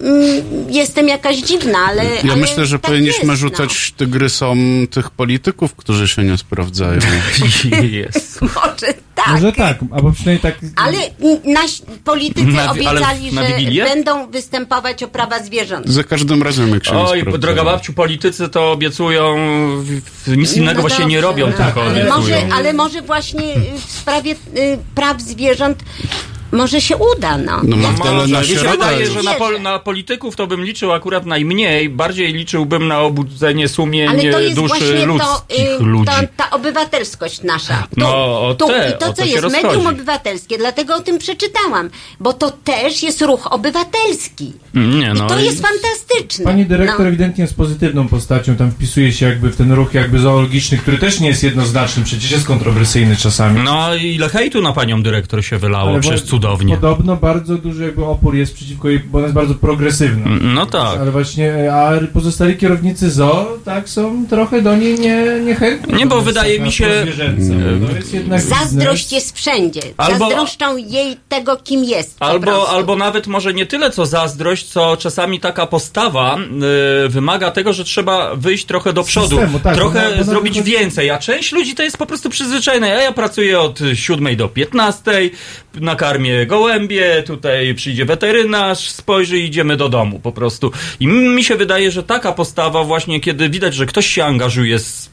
jestem 0.69 1.07
jakaś 1.07 1.37
dziwna, 1.37 1.77
ale. 1.87 2.03
Ja 2.03 2.21
ale 2.21 2.35
myślę, 2.35 2.65
że 2.65 2.79
tak 2.79 2.91
powinniśmy 2.91 3.29
jest, 3.29 3.41
rzucać 3.41 3.93
tygrysom 3.97 4.87
tych 4.91 5.09
polityków, 5.09 5.75
którzy 5.75 6.07
się 6.07 6.23
nie 6.23 6.37
sprawdzają. 6.37 6.99
Jest. 7.91 8.41
No. 8.41 8.47
Może 8.71 8.93
tak. 9.15 9.27
Może 9.27 9.53
tak, 9.53 9.77
albo 9.91 10.11
przynajmniej 10.11 10.39
tak... 10.39 10.55
Ale 10.75 10.97
nasi 11.45 11.83
politycy 12.03 12.47
Na 12.47 12.71
obiecali, 12.71 13.33
na 13.33 13.47
że 13.47 13.55
będą 13.83 14.31
występować 14.31 15.03
o 15.03 15.07
prawa 15.07 15.43
zwierząt. 15.43 15.89
Za 15.89 16.03
każdym 16.03 16.43
razem, 16.43 16.69
jak 16.69 16.85
się 16.85 16.91
nie 16.91 16.97
Oj, 16.97 17.21
sprawdzają. 17.21 17.31
Droga 17.55 17.71
babciu, 17.71 17.93
politycy 17.93 18.49
to 18.49 18.71
obiecują, 18.71 19.35
nic 20.27 20.53
innego 20.53 20.75
No 20.75 20.81
właściwie 20.81 21.07
nie 21.07 21.21
robią, 21.21 21.47
no. 21.47 21.65
tylko 21.65 21.81
ale 21.81 21.91
obiecują. 21.91 22.15
może, 22.17 22.53
ale 22.53 22.73
może 22.73 23.01
właśnie 23.01 23.55
y, 23.55 23.61
w 23.87 23.91
sprawie 23.91 24.31
y, 24.31 24.77
praw 24.95 25.21
zwierząt 25.21 25.83
może 26.51 26.81
się 26.81 26.97
uda, 26.97 27.37
no. 27.37 27.61
No 27.63 27.77
Ja- 27.77 27.91
Może. 27.91 28.39
Mi 28.41 28.47
się 28.47 28.55
wydaje, 28.69 29.07
że 29.07 29.23
na, 29.23 29.33
pol, 29.33 29.61
na 29.61 29.79
polityków 29.79 30.35
to 30.35 30.47
bym 30.47 30.63
liczył 30.65 30.91
akurat 30.91 31.25
najmniej. 31.25 31.89
Bardziej 31.89 32.33
liczyłbym 32.33 32.87
na 32.87 32.99
obudzenie 33.01 33.67
sumień 33.67 34.07
Ale 34.07 34.31
to 34.31 34.39
jest 34.39 34.55
duszy 34.55 34.79
to, 34.99 35.05
ludzkich 35.05 35.67
y, 35.81 35.83
ludzi. 35.83 36.05
to, 36.11 36.27
ta 36.37 36.49
obywatelskość 36.51 37.41
nasza. 37.43 37.87
Tu, 37.95 37.99
No, 38.01 38.41
o 38.47 38.55
tu. 38.55 38.67
te, 38.67 38.93
I 38.95 38.99
to, 38.99 39.09
o 39.09 39.13
co 39.13 39.25
jest 39.25 39.39
rozchodzi. 39.43 39.65
medium 39.65 39.87
obywatelskie, 39.87 40.57
dlatego 40.57 40.95
o 40.95 40.99
tym 40.99 41.17
przeczytałam, 41.17 41.89
bo 42.19 42.33
to 42.33 42.51
też 42.51 43.03
jest 43.03 43.21
ruch 43.21 43.47
obywatelski. 43.53 44.53
Nie, 44.73 45.07
I 45.07 45.13
no 45.13 45.27
to 45.27 45.39
i- 45.39 45.45
jest 45.45 45.61
fantastyczne. 45.61 46.45
Pani 46.45 46.65
dyrektor 46.65 46.99
No. 46.99 47.07
ewidentnie 47.07 47.41
jest 47.41 47.55
pozytywną 47.55 48.07
postacią, 48.07 48.55
tam 48.55 48.71
wpisuje 48.71 49.13
się 49.13 49.25
jakby 49.25 49.49
w 49.49 49.55
ten 49.57 49.71
ruch 49.71 49.93
jakby 49.93 50.19
zoologiczny, 50.19 50.77
który 50.77 50.97
też 50.97 51.19
nie 51.19 51.27
jest 51.27 51.43
jednoznaczny, 51.43 52.03
przecież 52.03 52.31
jest 52.31 52.47
kontrowersyjny 52.47 53.15
czasami. 53.15 53.61
No 53.63 53.95
i 53.95 54.15
ile 54.15 54.29
hejtu 54.29 54.61
na 54.61 54.73
panią 54.73 55.03
dyrektor 55.03 55.45
się 55.45 55.57
wylało, 55.57 55.89
Ale 55.89 55.99
przecież 55.99 56.21
bo- 56.21 56.27
cudownie. 56.41 56.75
Podobno 56.75 57.15
bardzo 57.15 57.55
duży 57.55 57.83
jakby 57.83 58.05
opór 58.05 58.35
jest 58.35 58.53
przeciwko 58.53 58.89
jej, 58.89 58.99
bo 58.99 59.17
ona 59.17 59.27
jest 59.27 59.35
bardzo 59.35 59.55
progresywna. 59.55 60.25
No 60.41 60.65
tak. 60.65 60.99
Ale 60.99 61.11
właśnie, 61.11 61.73
a 61.73 61.91
pozostali 62.13 62.57
kierownicy 62.57 63.11
ZOO, 63.11 63.57
tak, 63.65 63.89
są 63.89 64.25
trochę 64.29 64.61
do 64.61 64.75
niej 64.75 64.99
nie, 64.99 65.25
niechętni. 65.45 65.93
Nie, 65.93 66.05
bo 66.05 66.21
wydaje 66.21 66.59
mi 66.59 66.71
się- 66.71 67.05
jednak 68.13 68.41
Zazdrość 68.41 69.11
jest 69.11 69.35
wszędzie. 69.37 69.81
Albo- 69.97 70.19
Zazdroszczą 70.29 70.77
jej 70.77 71.17
tego, 71.29 71.57
kim 71.57 71.83
jest. 71.83 72.15
Albo, 72.19 72.69
albo 72.69 72.95
nawet 72.95 73.27
może 73.27 73.53
nie 73.53 73.65
tyle 73.65 73.91
co 73.91 74.05
zazdrość, 74.05 74.65
co 74.65 74.97
czasami 74.97 75.39
taka 75.39 75.67
postawa 75.67 76.37
y, 77.05 77.09
wymaga 77.09 77.51
tego, 77.51 77.73
że 77.73 77.83
trzeba 77.83 78.35
wyjść 78.35 78.65
trochę 78.65 78.93
do 78.93 79.03
przodu, 79.03 79.27
Systemu, 79.29 79.59
tak, 79.59 79.75
trochę 79.75 79.99
bo 80.01 80.05
na- 80.09 80.11
bo 80.11 80.17
na 80.17 80.23
zrobić 80.23 80.61
więcej, 80.61 81.09
a 81.09 81.17
część 81.17 81.51
ludzi 81.51 81.75
to 81.75 81.83
jest 81.83 81.97
po 81.97 82.05
prostu 82.05 82.29
przyzwyczajona. 82.29 82.87
Ja, 82.87 83.01
ja 83.01 83.11
pracuję 83.11 83.59
od 83.59 83.79
7 83.93 84.35
do 84.35 84.47
15, 84.47 85.11
nakarmię 86.31 86.45
gołębie, 86.45 87.23
tutaj 87.23 87.75
przyjdzie 87.75 88.05
weterynarz, 88.05 88.89
spojrzy 88.89 89.39
i 89.39 89.45
idziemy 89.45 89.77
do 89.77 89.89
domu 89.89 90.19
po 90.19 90.31
prostu. 90.31 90.71
I 90.99 91.07
mi 91.07 91.43
się 91.43 91.55
wydaje, 91.55 91.91
że 91.91 92.03
taka 92.03 92.31
postawa 92.31 92.83
właśnie, 92.83 93.19
kiedy 93.19 93.49
widać, 93.49 93.75
że 93.75 93.85
ktoś 93.85 94.07
się 94.07 94.23
angażuje 94.23 94.79
z, 94.79 95.09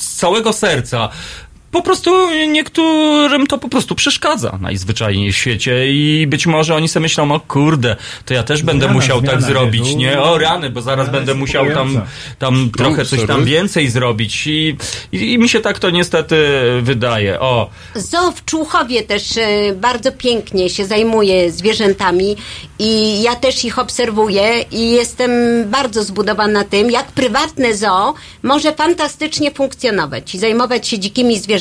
z 0.00 0.16
całego 0.16 0.52
serca, 0.52 1.08
po 1.70 1.82
prostu 1.82 2.30
niektórym 2.46 3.46
to 3.46 3.58
po 3.58 3.68
prostu 3.68 3.94
przeszkadza 3.94 4.58
najzwyczajniej 4.60 5.32
w 5.32 5.36
świecie 5.36 5.92
i 5.92 6.26
być 6.26 6.46
może 6.46 6.74
oni 6.74 6.88
sobie 6.88 7.02
myślą, 7.02 7.32
o 7.32 7.40
kurde, 7.40 7.96
to 8.24 8.34
ja 8.34 8.42
też 8.42 8.62
będę 8.62 8.84
Zmiana, 8.84 8.94
musiał 8.94 9.22
tak 9.22 9.28
zmiana, 9.28 9.46
zrobić, 9.46 9.88
nie? 9.88 9.94
nie? 9.94 10.20
O 10.20 10.38
rany, 10.38 10.70
bo 10.70 10.82
zaraz 10.82 11.06
Zmiana 11.06 11.18
będę 11.18 11.34
musiał 11.34 11.66
tam, 11.70 12.00
tam 12.38 12.70
trochę 12.76 13.04
coś 13.04 13.26
tam 13.26 13.44
więcej 13.44 13.90
zrobić 13.90 14.46
i, 14.46 14.76
i, 15.12 15.32
i 15.32 15.38
mi 15.38 15.48
się 15.48 15.60
tak 15.60 15.78
to 15.78 15.90
niestety 15.90 16.36
wydaje. 16.82 17.40
O, 17.40 17.70
Zoo 17.94 18.32
w 18.32 18.44
Człuchowie 18.44 19.02
też 19.02 19.36
e, 19.36 19.74
bardzo 19.74 20.12
pięknie 20.12 20.70
się 20.70 20.84
zajmuje 20.84 21.52
zwierzętami 21.52 22.36
i 22.78 23.22
ja 23.22 23.36
też 23.36 23.64
ich 23.64 23.78
obserwuję 23.78 24.64
i 24.72 24.90
jestem 24.90 25.30
bardzo 25.70 26.04
zbudowana 26.04 26.64
tym, 26.64 26.90
jak 26.90 27.12
prywatne 27.12 27.74
zoo 27.74 28.14
może 28.42 28.72
fantastycznie 28.72 29.50
funkcjonować 29.50 30.34
i 30.34 30.38
zajmować 30.38 30.88
się 30.88 30.98
dzikimi 30.98 31.38
zwierzętami. 31.38 31.59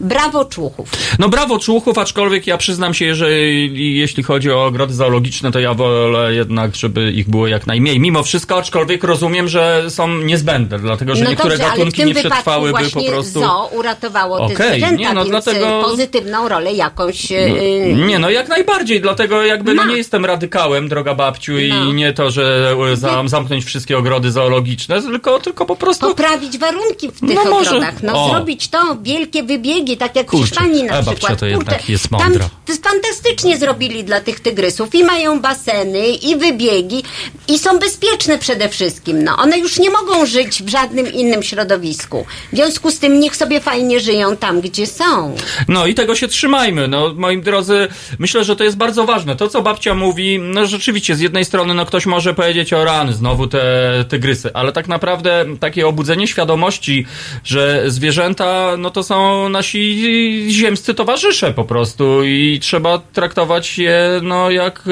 Brawo 0.00 0.44
Człuchów. 0.44 0.88
No 1.18 1.28
brawo 1.28 1.58
Człuchów, 1.58 1.98
aczkolwiek 1.98 2.46
ja 2.46 2.56
przyznam 2.56 2.94
się, 2.94 3.14
że 3.14 3.32
jeśli 3.72 4.22
chodzi 4.22 4.50
o 4.50 4.64
ogrody 4.66 4.94
zoologiczne, 4.94 5.52
to 5.52 5.60
ja 5.60 5.74
wolę 5.74 6.34
jednak, 6.34 6.76
żeby 6.76 7.12
ich 7.12 7.28
było 7.30 7.46
jak 7.46 7.66
najmniej. 7.66 8.00
Mimo 8.00 8.22
wszystko, 8.22 8.58
aczkolwiek 8.58 9.04
rozumiem, 9.04 9.48
że 9.48 9.84
są 9.88 10.08
niezbędne, 10.08 10.78
dlatego 10.78 11.14
że 11.14 11.24
no 11.24 11.30
niektóre 11.30 11.58
dobrze, 11.58 11.70
gatunki 11.70 12.04
nie 12.04 12.14
przetrwałyby 12.14 12.90
po 12.94 13.02
prostu... 13.02 13.40
zoo 13.40 13.66
uratowało 13.72 14.38
te 14.48 14.54
Okej, 14.54 14.68
zwierzęta, 14.70 14.96
nie, 15.02 15.14
no 15.14 15.24
więc 15.24 15.30
dlatego- 15.30 15.80
e, 15.80 15.82
pozytywną 15.82 16.48
rolę 16.48 16.72
jakąś... 16.72 17.32
e, 17.32 17.50
Nie, 17.94 18.18
no 18.18 18.30
jak 18.30 18.48
najbardziej, 18.48 19.00
dlatego 19.00 19.44
jakby 19.44 19.74
no, 19.74 19.84
nie 19.84 19.96
jestem 19.96 20.24
radykałem, 20.24 20.88
droga 20.88 21.14
babciu, 21.14 21.52
No. 21.52 21.58
i 21.90 21.94
nie 21.94 22.12
to, 22.12 22.30
że 22.30 22.74
e, 22.92 22.96
zam, 22.96 23.28
zamknąć 23.28 23.64
wszystkie 23.64 23.98
ogrody 23.98 24.32
zoologiczne, 24.32 25.02
tylko, 25.02 25.38
tylko 25.40 25.66
po 25.66 25.76
prostu... 25.76 26.06
Poprawić 26.06 26.58
warunki 26.58 27.08
w 27.08 27.20
tych 27.20 27.34
No 27.34 27.44
może- 27.50 27.70
ogrodach, 27.70 28.02
no 28.02 28.24
o. 28.24 28.30
zrobić 28.30 28.68
to, 28.68 28.96
wielkie 29.02 29.42
wybiegi, 29.42 29.96
tak 29.96 30.16
jak 30.16 30.26
w 30.26 30.30
Kurczę, 30.30 30.46
Hiszpanii 30.46 30.84
na 30.84 31.02
przykład. 31.02 31.40
to 31.40 31.46
jednak 31.46 31.88
jest 31.88 32.08
tam 32.08 32.20
mądra. 32.20 32.50
to 32.66 32.72
jest 32.72 32.84
fantastycznie 32.84 33.58
zrobili 33.58 34.04
dla 34.04 34.20
tych 34.20 34.40
tygrysów 34.40 34.94
i 34.94 35.04
mają 35.04 35.40
baseny 35.40 36.08
i 36.08 36.36
wybiegi 36.36 37.02
i 37.48 37.58
są 37.58 37.78
bezpieczne 37.78 38.38
przede 38.38 38.68
wszystkim. 38.68 39.24
No, 39.24 39.36
one 39.36 39.58
już 39.58 39.78
nie 39.78 39.90
mogą 39.90 40.26
żyć 40.26 40.62
w 40.62 40.68
żadnym 40.68 41.12
innym 41.12 41.42
środowisku. 41.42 42.26
W 42.52 42.56
związku 42.56 42.90
z 42.90 42.98
tym 42.98 43.20
niech 43.20 43.36
sobie 43.36 43.60
fajnie 43.60 44.00
żyją 44.00 44.36
tam, 44.36 44.60
gdzie 44.60 44.86
są. 44.86 45.36
No 45.68 45.86
i 45.86 45.94
tego 45.94 46.14
się 46.14 46.28
trzymajmy. 46.28 46.88
No, 46.88 47.14
moi 47.16 47.42
drodzy, 47.42 47.88
myślę, 48.18 48.44
że 48.44 48.56
to 48.56 48.64
jest 48.64 48.76
bardzo 48.76 49.04
ważne. 49.04 49.36
To, 49.36 49.48
co 49.48 49.62
babcia 49.62 49.94
mówi, 49.94 50.38
no 50.38 50.66
rzeczywiście, 50.66 51.14
z 51.16 51.20
jednej 51.20 51.44
strony, 51.44 51.74
no 51.74 51.86
ktoś 51.86 52.06
może 52.06 52.34
powiedzieć 52.34 52.72
o 52.72 52.84
rany, 52.84 53.12
znowu 53.12 53.46
te 53.46 53.60
tygrysy, 54.08 54.50
ale 54.54 54.72
tak 54.72 54.88
naprawdę 54.88 55.44
takie 55.60 55.86
obudzenie 55.86 56.26
świadomości, 56.26 57.06
że 57.44 57.84
zwierzęta, 57.86 58.76
no 58.78 58.89
to 58.90 59.02
są 59.02 59.48
nasi 59.48 60.46
ziemscy 60.50 60.94
towarzysze 60.94 61.52
po 61.52 61.64
prostu 61.64 62.24
i 62.24 62.58
trzeba 62.62 62.98
traktować 62.98 63.78
je, 63.78 64.20
no 64.22 64.50
jak, 64.50 64.82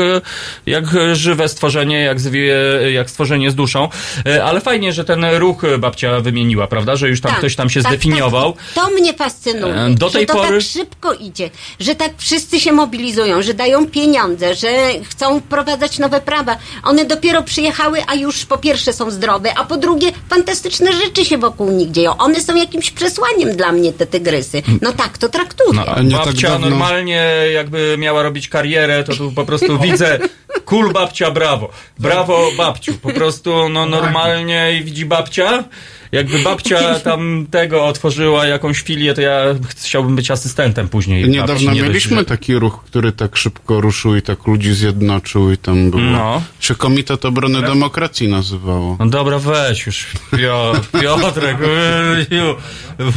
jak 0.67 0.85
żywe 1.13 1.49
stworzenie, 1.49 2.01
jak, 2.01 2.21
zwie, 2.21 2.55
jak 2.93 3.11
stworzenie 3.11 3.51
z 3.51 3.55
duszą. 3.55 3.89
E, 4.27 4.45
Ale 4.45 4.61
fajnie, 4.61 4.93
że 4.93 5.05
ten 5.05 5.25
ruch 5.25 5.63
babcia 5.79 6.21
wymieniła, 6.21 6.67
prawda, 6.67 6.97
że 6.97 7.09
już 7.09 7.21
tam 7.21 7.31
Tak, 7.31 7.39
ktoś 7.39 7.57
tam 7.57 7.71
się 7.71 7.83
tak, 7.83 7.93
zdefiniował. 7.93 8.53
Tak. 8.53 8.63
To 8.85 8.91
mnie 8.91 9.15
fascynuje, 9.15 9.75
E, 9.75 9.91
do 9.95 10.11
tej 10.11 10.21
że 10.23 10.27
to 10.27 10.35
pory- 10.35 10.49
tak 10.59 10.61
szybko 10.63 11.13
idzie, 11.13 11.51
że 11.81 11.95
tak 11.95 12.11
wszyscy 12.17 12.61
się 12.61 12.73
mobilizują, 12.73 13.43
że 13.43 13.55
dają 13.55 13.87
pieniądze, 13.87 14.55
że 14.55 14.69
chcą 15.11 15.41
wprowadzać 15.41 15.99
nowe 15.99 16.21
prawa. 16.21 16.57
One 16.85 17.05
dopiero 17.05 17.43
przyjechały, 17.43 17.99
a 18.07 18.15
już 18.15 18.45
po 18.47 18.59
pierwsze 18.59 18.93
są 18.93 19.11
zdrowe, 19.11 19.59
a 19.59 19.65
po 19.65 19.77
drugie 19.77 20.13
fantastyczne 20.31 20.93
rzeczy 20.93 21.25
się 21.25 21.39
wokół 21.39 21.71
nich 21.71 21.91
dzieją. 21.91 22.17
One 22.17 22.41
są 22.41 22.55
jakimś 22.57 22.91
przesłaniem 22.91 23.57
dla 23.57 23.73
mnie, 23.73 23.88
te 23.93 24.07
tygrysy. 24.07 24.63
No 24.83 24.93
tak 24.93 25.19
to 25.19 25.29
traktuję. 25.29 25.73
No, 25.73 25.87
a 25.87 26.25
babcia 26.25 26.59
normalnie 26.59 27.25
jakby 27.53 27.97
miała 27.99 28.23
robić 28.23 28.49
karierę, 28.49 29.05
to 29.05 29.17
tu 29.17 29.33
po 29.33 29.45
prostu 29.45 29.79
widzę 29.85 30.19
kul 30.65 30.93
babcia, 30.93 31.31
brawo. 31.31 31.71
Brawo 31.99 32.51
babciu. 32.57 32.95
Po 32.95 33.13
prostu 33.13 33.69
no 33.69 33.87
normalnie 33.87 34.73
i 34.81 34.85
widzi 34.85 35.07
babcia. 35.07 35.65
Jakby 36.13 36.39
babcia 36.39 36.95
tam 37.11 37.47
tego 37.51 37.85
otworzyła 37.87 38.47
jakąś 38.47 38.81
filię, 38.81 39.15
to 39.15 39.21
ja 39.21 39.41
chciałbym 39.69 40.17
być 40.17 40.31
asystentem 40.31 40.89
później. 40.89 41.23
babci, 41.23 41.33
Niedawno 41.39 41.73
nie 41.73 41.81
dość, 41.81 41.83
mieliśmy 41.83 42.17
że- 42.17 42.25
taki 42.25 42.55
ruch, 42.55 42.85
który 42.85 43.13
tak 43.13 43.37
szybko 43.37 43.81
ruszył 43.81 44.17
i 44.17 44.23
tak 44.23 44.47
ludzi 44.47 44.75
zjednoczył 44.75 45.53
i 45.53 45.57
tam 45.57 45.91
było. 45.91 46.03
No. 46.03 46.43
Się 46.61 46.75
Komitet 46.75 47.25
Obrony 47.25 47.63
Demokracji 47.63 48.29
nazywało. 48.29 48.97
No 49.01 49.07
dobra, 49.07 49.39
weź 49.39 49.87
już. 49.87 50.07
Pio, 50.37 50.73
Piotrek, 51.01 51.57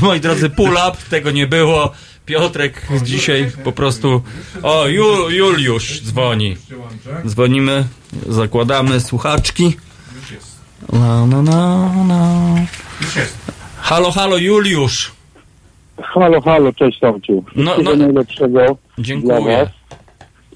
moi 0.01 0.19
drodzy, 0.19 0.49
pull-up, 0.49 0.97
tego 1.09 1.31
nie 1.31 1.47
było. 1.47 1.91
Piotrek 2.25 2.87
dzisiaj 3.03 3.51
po 3.63 3.71
prostu... 3.71 4.21
O, 4.63 4.87
Ju, 4.87 5.29
Juliusz 5.29 6.01
dzwoni. 6.01 6.57
Dzwonimy, 7.27 7.85
zakładamy 8.29 8.99
słuchaczki. 8.99 9.75
No, 10.93 11.27
no, 11.27 11.41
no, 11.41 11.89
no. 12.07 12.55
Halo, 13.81 14.11
halo, 14.11 14.37
Juliusz. 14.37 15.11
Halo, 16.01 16.41
halo, 16.41 16.73
cześć 16.73 16.99
Tomciu. 16.99 17.43
No, 17.55 17.71
no. 17.83 17.95
najlepszego 17.95 18.77
Dziękuję. 18.97 19.39
dla 19.41 19.57
was. 19.57 19.69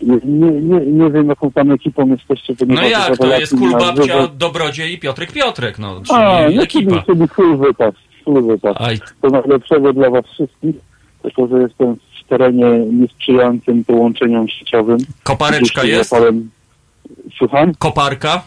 Nie, 0.02 0.18
nie, 0.52 0.80
nie 0.86 1.12
wiem, 1.12 1.30
jaką 1.30 1.52
tam 1.52 1.72
ekipą 1.72 2.08
jesteście. 2.08 2.54
No 2.68 2.82
jak, 2.84 3.18
to 3.18 3.40
jest 3.40 3.58
kul 3.58 3.72
na 3.72 3.78
babcia, 3.78 4.02
żywo- 4.04 4.36
dobrodziej 4.38 4.94
i 4.94 5.00
Piotrek 5.00 5.32
Piotrek, 5.32 5.80
no, 5.80 5.96
czyli 6.08 6.20
A, 6.20 6.50
no 6.56 6.64
ekipa. 6.64 6.92
czyli 6.92 7.06
sobie 7.06 7.28
full 7.28 7.58
wypas, 7.58 7.94
full 8.26 8.44
wypas. 8.48 8.76
To 9.22 9.28
najlepszego 9.30 9.94
dla 9.94 10.10
was 10.10 10.26
wszystkich, 10.34 10.76
tylko 11.24 11.48
że 11.48 11.58
jestem 11.62 11.96
w 11.96 12.28
terenie 12.30 12.66
niesprzyjającym 12.92 13.84
połączeniom 13.84 14.48
sieciowym. 14.50 14.98
Kopareczka 15.24 15.84
jest? 15.84 16.10
zapałem- 16.10 16.50
Słucham? 17.38 17.76
Koparka? 17.80 18.44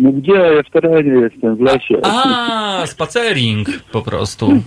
No 0.00 0.12
gdzie? 0.12 0.32
Ja 0.32 0.62
w 0.62 0.70
terenie 0.70 1.12
jestem, 1.12 1.56
w 1.56 1.60
lesie. 1.60 1.94
A, 2.02 2.82
spacering 2.86 3.68
po 3.92 4.02
prostu. 4.02 4.62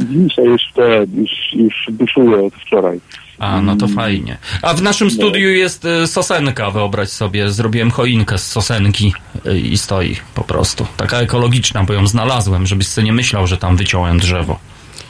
Dzisiaj 0.00 0.44
już 0.44 0.62
te, 0.74 1.06
już, 1.14 1.30
już 1.52 1.86
duszuję 1.88 2.46
od 2.46 2.54
wczoraj. 2.54 3.00
A, 3.38 3.60
no 3.60 3.76
to 3.76 3.88
fajnie. 3.88 4.38
A 4.62 4.74
w 4.74 4.82
naszym 4.82 5.10
studiu 5.10 5.48
jest 5.48 5.84
y, 5.84 6.06
sosenka, 6.06 6.70
wyobraź 6.70 7.08
sobie. 7.08 7.50
Zrobiłem 7.50 7.90
choinkę 7.90 8.38
z 8.38 8.46
sosenki 8.46 9.14
y, 9.46 9.58
i 9.58 9.78
stoi 9.78 10.16
po 10.34 10.44
prostu. 10.44 10.86
Taka 10.96 11.20
ekologiczna, 11.20 11.84
bo 11.84 11.92
ją 11.92 12.06
znalazłem, 12.06 12.66
żebyś 12.66 12.86
sobie 12.86 13.04
nie 13.04 13.12
myślał, 13.12 13.46
że 13.46 13.56
tam 13.56 13.76
wyciąłem 13.76 14.18
drzewo. 14.18 14.58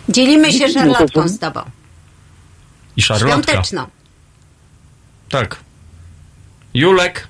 Dzielimy 0.09 0.53
się 0.53 0.69
szarlotką 0.69 1.29
z 1.29 1.39
tobą. 1.39 1.61
I 2.97 3.03
szarlotka. 3.03 3.53
Świąteczną. 3.53 3.83
Tak. 5.31 5.57
Julek. 6.75 7.29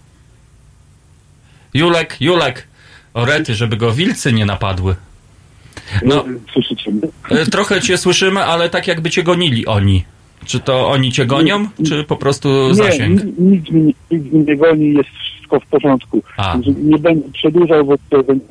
Julek, 1.75 2.17
Julek. 2.21 2.67
Orety, 3.15 3.55
żeby 3.55 3.77
go 3.77 3.93
wilcy 3.93 4.33
nie 4.33 4.47
napadły. 4.47 4.97
No, 6.05 6.25
Słyszycie 6.53 6.91
mnie? 6.91 7.09
y, 7.43 7.47
trochę 7.51 7.81
cię 7.81 7.99
słyszymy, 7.99 8.45
ale 8.45 8.71
tak 8.71 8.87
jakby 8.87 9.11
cię 9.11 9.23
gonili 9.23 9.67
oni. 9.67 10.05
Czy 10.45 10.61
to 10.61 10.89
oni 10.89 11.13
cię 11.13 11.27
gonią, 11.27 11.69
czy 11.87 12.05
po 12.05 12.17
prostu 12.17 12.49
Nie, 12.69 12.75
zasięg? 12.75 13.25
ni- 13.25 13.33
nikt 13.49 13.71
nikt 13.71 14.33
mnie 14.33 14.45
nie 14.45 14.57
goni, 14.57 14.93
jest 14.95 15.09
wszystko 15.53 15.61
w 15.61 15.71
porządku. 15.71 16.23
A. 16.37 16.57
Nie 16.83 16.99
będę 16.99 17.29
przedłużał, 17.33 17.85
bo 17.85 17.95
to 18.11 18.23
będzie 18.23 18.45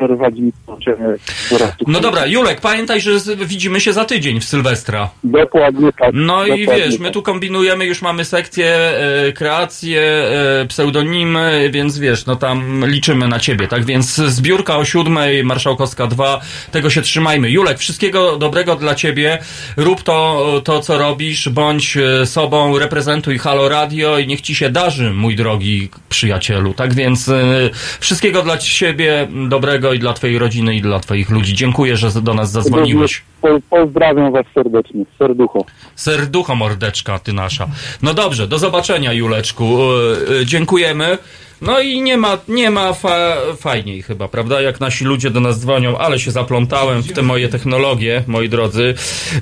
tu. 1.77 1.85
No 1.87 1.99
dobra, 1.99 2.25
Julek, 2.25 2.61
pamiętaj, 2.61 3.01
że 3.01 3.11
widzimy 3.45 3.81
się 3.81 3.93
za 3.93 4.05
tydzień 4.05 4.39
w 4.39 4.43
Sylwestra. 4.43 5.09
Dokładnie 5.23 5.89
tak. 5.99 6.11
No 6.13 6.45
i 6.45 6.67
wiesz, 6.67 6.99
my 6.99 7.05
tak. 7.05 7.13
tu 7.13 7.21
kombinujemy, 7.21 7.85
już 7.85 8.01
mamy 8.01 8.25
sekcję, 8.25 8.67
e, 8.67 9.31
kreację, 9.31 10.01
e, 10.01 10.65
pseudonimy, 10.67 11.69
więc 11.73 11.97
wiesz, 11.97 12.25
no 12.25 12.35
tam 12.35 12.85
liczymy 12.85 13.27
na 13.27 13.39
ciebie, 13.39 13.67
tak? 13.67 13.85
Więc 13.85 14.15
zbiórka 14.15 14.77
o 14.77 14.85
siódmej, 14.85 15.43
Marszałkowska 15.43 16.07
2, 16.07 16.41
tego 16.71 16.89
się 16.89 17.01
trzymajmy. 17.01 17.49
Julek, 17.49 17.77
wszystkiego 17.77 18.37
dobrego 18.37 18.75
dla 18.75 18.95
ciebie, 18.95 19.37
rób 19.77 20.03
to, 20.03 20.61
to 20.63 20.79
co 20.79 20.97
robisz, 20.97 21.49
bądź 21.49 21.97
e, 21.97 22.25
sobą, 22.25 22.79
reprezentuj 22.79 23.37
Halo 23.37 23.69
Radio 23.69 24.19
i 24.19 24.27
niech 24.27 24.41
ci 24.41 24.55
się 24.55 24.69
darzy, 24.69 25.11
mój 25.11 25.35
drogi 25.35 25.89
przyjacielu, 26.09 26.73
tak? 26.73 26.90
Więc 26.95 27.29
e, 27.29 27.69
wszystkiego 27.99 28.43
dla 28.43 28.57
ciebie 28.57 29.27
dobrego 29.49 29.93
i 29.93 29.99
dla 29.99 30.13
twojej 30.13 30.37
rodziny 30.37 30.75
i 30.75 30.81
dla 30.81 30.99
twoich 30.99 31.29
ludzi. 31.29 31.55
Dziękuję, 31.55 31.97
że 31.97 32.21
do 32.21 32.33
nas 32.33 32.51
zadzwoniłeś. 32.51 33.21
Po, 33.41 33.59
pozdrawiam 33.69 34.31
was 34.31 34.45
serdecznie, 34.53 35.05
serducho. 35.19 35.65
Serducho 35.95 36.55
mordeczka, 36.55 37.19
ty 37.19 37.33
nasza. 37.33 37.67
No 38.01 38.13
dobrze, 38.13 38.47
do 38.47 38.59
zobaczenia, 38.59 39.13
Juleczku. 39.13 39.65
E, 39.65 40.39
e, 40.41 40.45
Dziękujemy. 40.45 41.17
No 41.61 41.79
i 41.79 42.01
nie 42.01 42.17
ma, 42.17 42.37
nie 42.47 42.71
ma 42.71 42.93
fa 42.93 43.37
fajniej 43.57 44.01
chyba, 44.01 44.27
prawda? 44.27 44.61
Jak 44.61 44.79
nasi 44.79 45.05
ludzie 45.05 45.29
do 45.29 45.39
nas 45.39 45.59
dzwonią, 45.59 45.97
ale 45.97 46.19
się 46.19 46.31
zaplątałem 46.31 47.01
w 47.01 47.13
te 47.13 47.21
moje 47.21 47.49
technologie, 47.49 48.23
moi 48.27 48.49
drodzy. 48.49 48.93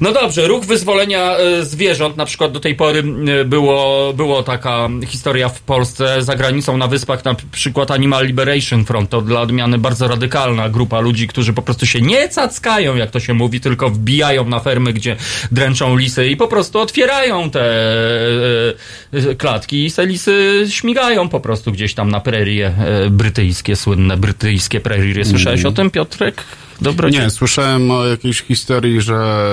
No 0.02 0.12
dobrze, 0.12 0.48
ruch 0.48 0.66
wyzwolenia 0.66 1.38
e, 1.38 1.66
zwierząt, 1.66 2.18
na 2.18 2.26
przykład 2.26 2.52
do 2.52 2.60
tej 2.60 2.76
pory 2.76 3.04
było, 3.46 4.14
było 4.14 4.44
taka 4.44 4.90
historia 5.08 5.50
w 5.50 5.62
Polsce, 5.62 6.24
za 6.24 6.36
granicą 6.36 6.78
na 6.78 6.88
wyspach, 6.88 7.26
na 7.26 7.36
przykład 7.52 7.92
Animal 7.92 8.28
Liberation 8.28 8.86
Front, 8.86 9.10
to 9.10 9.22
dla 9.22 9.42
odmiany 9.42 9.78
bardzo 9.78 10.08
radykalna 10.08 10.70
grupa 10.70 11.00
ludzi, 11.00 11.28
którzy 11.28 11.54
po 11.54 11.62
prostu 11.62 11.86
się 11.86 12.02
nie 12.02 12.30
cackają, 12.30 12.96
jak 12.96 13.12
to 13.12 13.20
się 13.20 13.34
mówi, 13.34 13.62
tylko 13.62 13.89
wbijają 13.90 14.50
na 14.50 14.60
fermy, 14.60 14.94
gdzie 14.94 15.16
dręczą 15.52 15.98
lisy 15.98 16.28
i 16.28 16.38
po 16.38 16.48
prostu 16.48 16.80
otwierają 16.80 17.50
te 17.50 17.62
e, 17.62 19.30
e, 19.30 19.36
klatki 19.36 19.86
i 19.86 19.90
se 19.90 20.06
lisy 20.06 20.66
śmigają 20.70 21.30
po 21.30 21.40
prostu 21.40 21.72
gdzieś 21.72 21.94
tam 21.94 22.12
na 22.12 22.20
prerie 22.20 22.68
e, 22.68 23.10
brytyjskie, 23.10 23.76
słynne 23.76 24.18
brytyjskie 24.18 24.80
prerie. 24.80 25.26
Słyszałeś 25.26 25.66
o 25.66 25.72
tym, 25.72 25.92
Piotrek? 25.92 26.44
Dobro 26.82 27.10
Nie, 27.10 27.30
słyszałem 27.30 27.92
o 27.92 28.06
jakiejś 28.06 28.42
historii, 28.42 29.02
że 29.02 29.44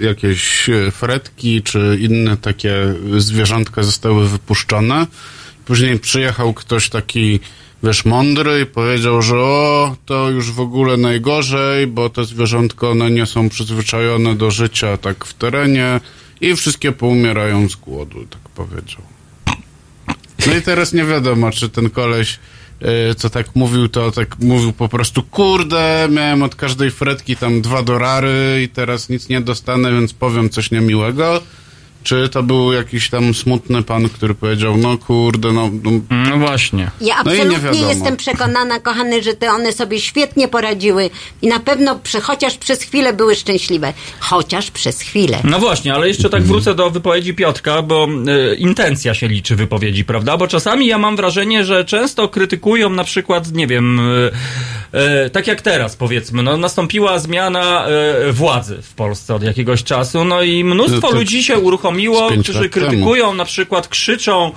jakieś 0.00 0.70
fretki 0.92 1.62
czy 1.62 1.98
inne 2.00 2.36
takie 2.36 2.74
zwierzątka 3.18 3.82
zostały 3.82 4.28
wypuszczone. 4.28 5.06
Później 5.64 5.98
przyjechał 5.98 6.54
ktoś 6.54 6.88
taki, 6.88 7.40
wiesz, 7.84 8.04
mądry 8.04 8.60
i 8.60 8.66
powiedział, 8.66 9.22
że 9.22 9.36
o, 9.36 9.96
to 10.06 10.30
już 10.30 10.52
w 10.52 10.60
ogóle 10.60 10.96
najgorzej, 10.96 11.86
bo 11.86 12.10
te 12.10 12.24
zwierzątka, 12.24 12.88
one 12.88 13.10
nie 13.10 13.26
są 13.26 13.48
przyzwyczajone 13.48 14.34
do 14.34 14.50
życia 14.50 14.96
tak 14.96 15.24
w 15.24 15.34
terenie 15.34 16.00
i 16.40 16.56
wszystkie 16.56 16.92
poumierają 16.92 17.68
z 17.68 17.76
głodu, 17.76 18.26
tak 18.30 18.40
powiedział. 18.54 19.02
No 20.46 20.56
i 20.56 20.62
teraz 20.62 20.92
nie 20.92 21.04
wiadomo, 21.04 21.50
czy 21.50 21.68
ten 21.68 21.90
koleś, 21.90 22.38
y, 23.10 23.14
co 23.14 23.30
tak 23.30 23.56
mówił, 23.56 23.88
to 23.88 24.12
tak 24.12 24.38
mówił 24.38 24.72
po 24.72 24.88
prostu, 24.88 25.22
kurde, 25.22 26.08
miałem 26.10 26.42
od 26.42 26.54
każdej 26.54 26.90
fretki 26.90 27.36
tam 27.36 27.60
dwa 27.60 27.82
dolary 27.82 28.62
i 28.64 28.68
teraz 28.68 29.08
nic 29.08 29.28
nie 29.28 29.40
dostanę, 29.40 29.92
więc 29.92 30.12
powiem 30.12 30.50
coś 30.50 30.70
niemiłego. 30.70 31.40
Czy 32.04 32.28
to 32.28 32.42
był 32.42 32.72
jakiś 32.72 33.10
tam 33.10 33.34
smutny 33.34 33.82
pan, 33.82 34.08
który 34.08 34.34
powiedział, 34.34 34.76
no 34.76 34.98
kurde, 34.98 35.52
no... 35.52 35.70
No, 35.82 35.90
no 36.30 36.38
właśnie. 36.38 36.90
Ja 37.00 37.22
no 37.24 37.34
i 37.34 37.36
nie 37.36 37.42
absolutnie 37.42 37.72
wiadomo. 37.72 37.88
jestem 37.88 38.16
przekonana, 38.16 38.80
kochany, 38.80 39.22
że 39.22 39.34
te 39.34 39.50
one 39.50 39.72
sobie 39.72 40.00
świetnie 40.00 40.48
poradziły 40.48 41.10
i 41.42 41.48
na 41.48 41.60
pewno 41.60 41.98
przy, 41.98 42.20
chociaż 42.20 42.58
przez 42.58 42.82
chwilę 42.82 43.12
były 43.12 43.34
szczęśliwe. 43.34 43.92
Chociaż 44.20 44.70
przez 44.70 45.00
chwilę. 45.00 45.38
No 45.44 45.58
właśnie, 45.58 45.94
ale 45.94 46.08
jeszcze 46.08 46.30
tak 46.30 46.42
wrócę 46.42 46.74
do 46.74 46.90
wypowiedzi 46.90 47.34
Piotrka, 47.34 47.82
bo 47.82 48.08
e, 48.26 48.54
intencja 48.54 49.14
się 49.14 49.28
liczy 49.28 49.56
wypowiedzi, 49.56 50.04
prawda? 50.04 50.36
Bo 50.36 50.48
czasami 50.48 50.86
ja 50.86 50.98
mam 50.98 51.16
wrażenie, 51.16 51.64
że 51.64 51.84
często 51.84 52.28
krytykują 52.28 52.90
na 52.90 53.04
przykład, 53.04 53.52
nie 53.52 53.66
wiem, 53.66 54.00
e, 54.92 55.00
e, 55.24 55.30
tak 55.30 55.46
jak 55.46 55.62
teraz 55.62 55.96
powiedzmy, 55.96 56.42
no 56.42 56.56
nastąpiła 56.56 57.18
zmiana 57.18 57.86
e, 57.86 58.32
władzy 58.32 58.82
w 58.82 58.94
Polsce 58.94 59.34
od 59.34 59.42
jakiegoś 59.42 59.84
czasu, 59.84 60.24
no 60.24 60.42
i 60.42 60.64
mnóstwo 60.64 61.00
No 61.02 61.08
to 61.08 61.16
ludzi 61.16 61.44
się 61.44 61.58
uruchomiło, 61.58 61.93
pięć 62.30 62.44
którzy 62.44 62.60
lat 62.62 62.72
temu. 62.72 62.86
krytykują, 62.86 63.34
na 63.34 63.44
przykład 63.44 63.88
krzyczą, 63.88 64.52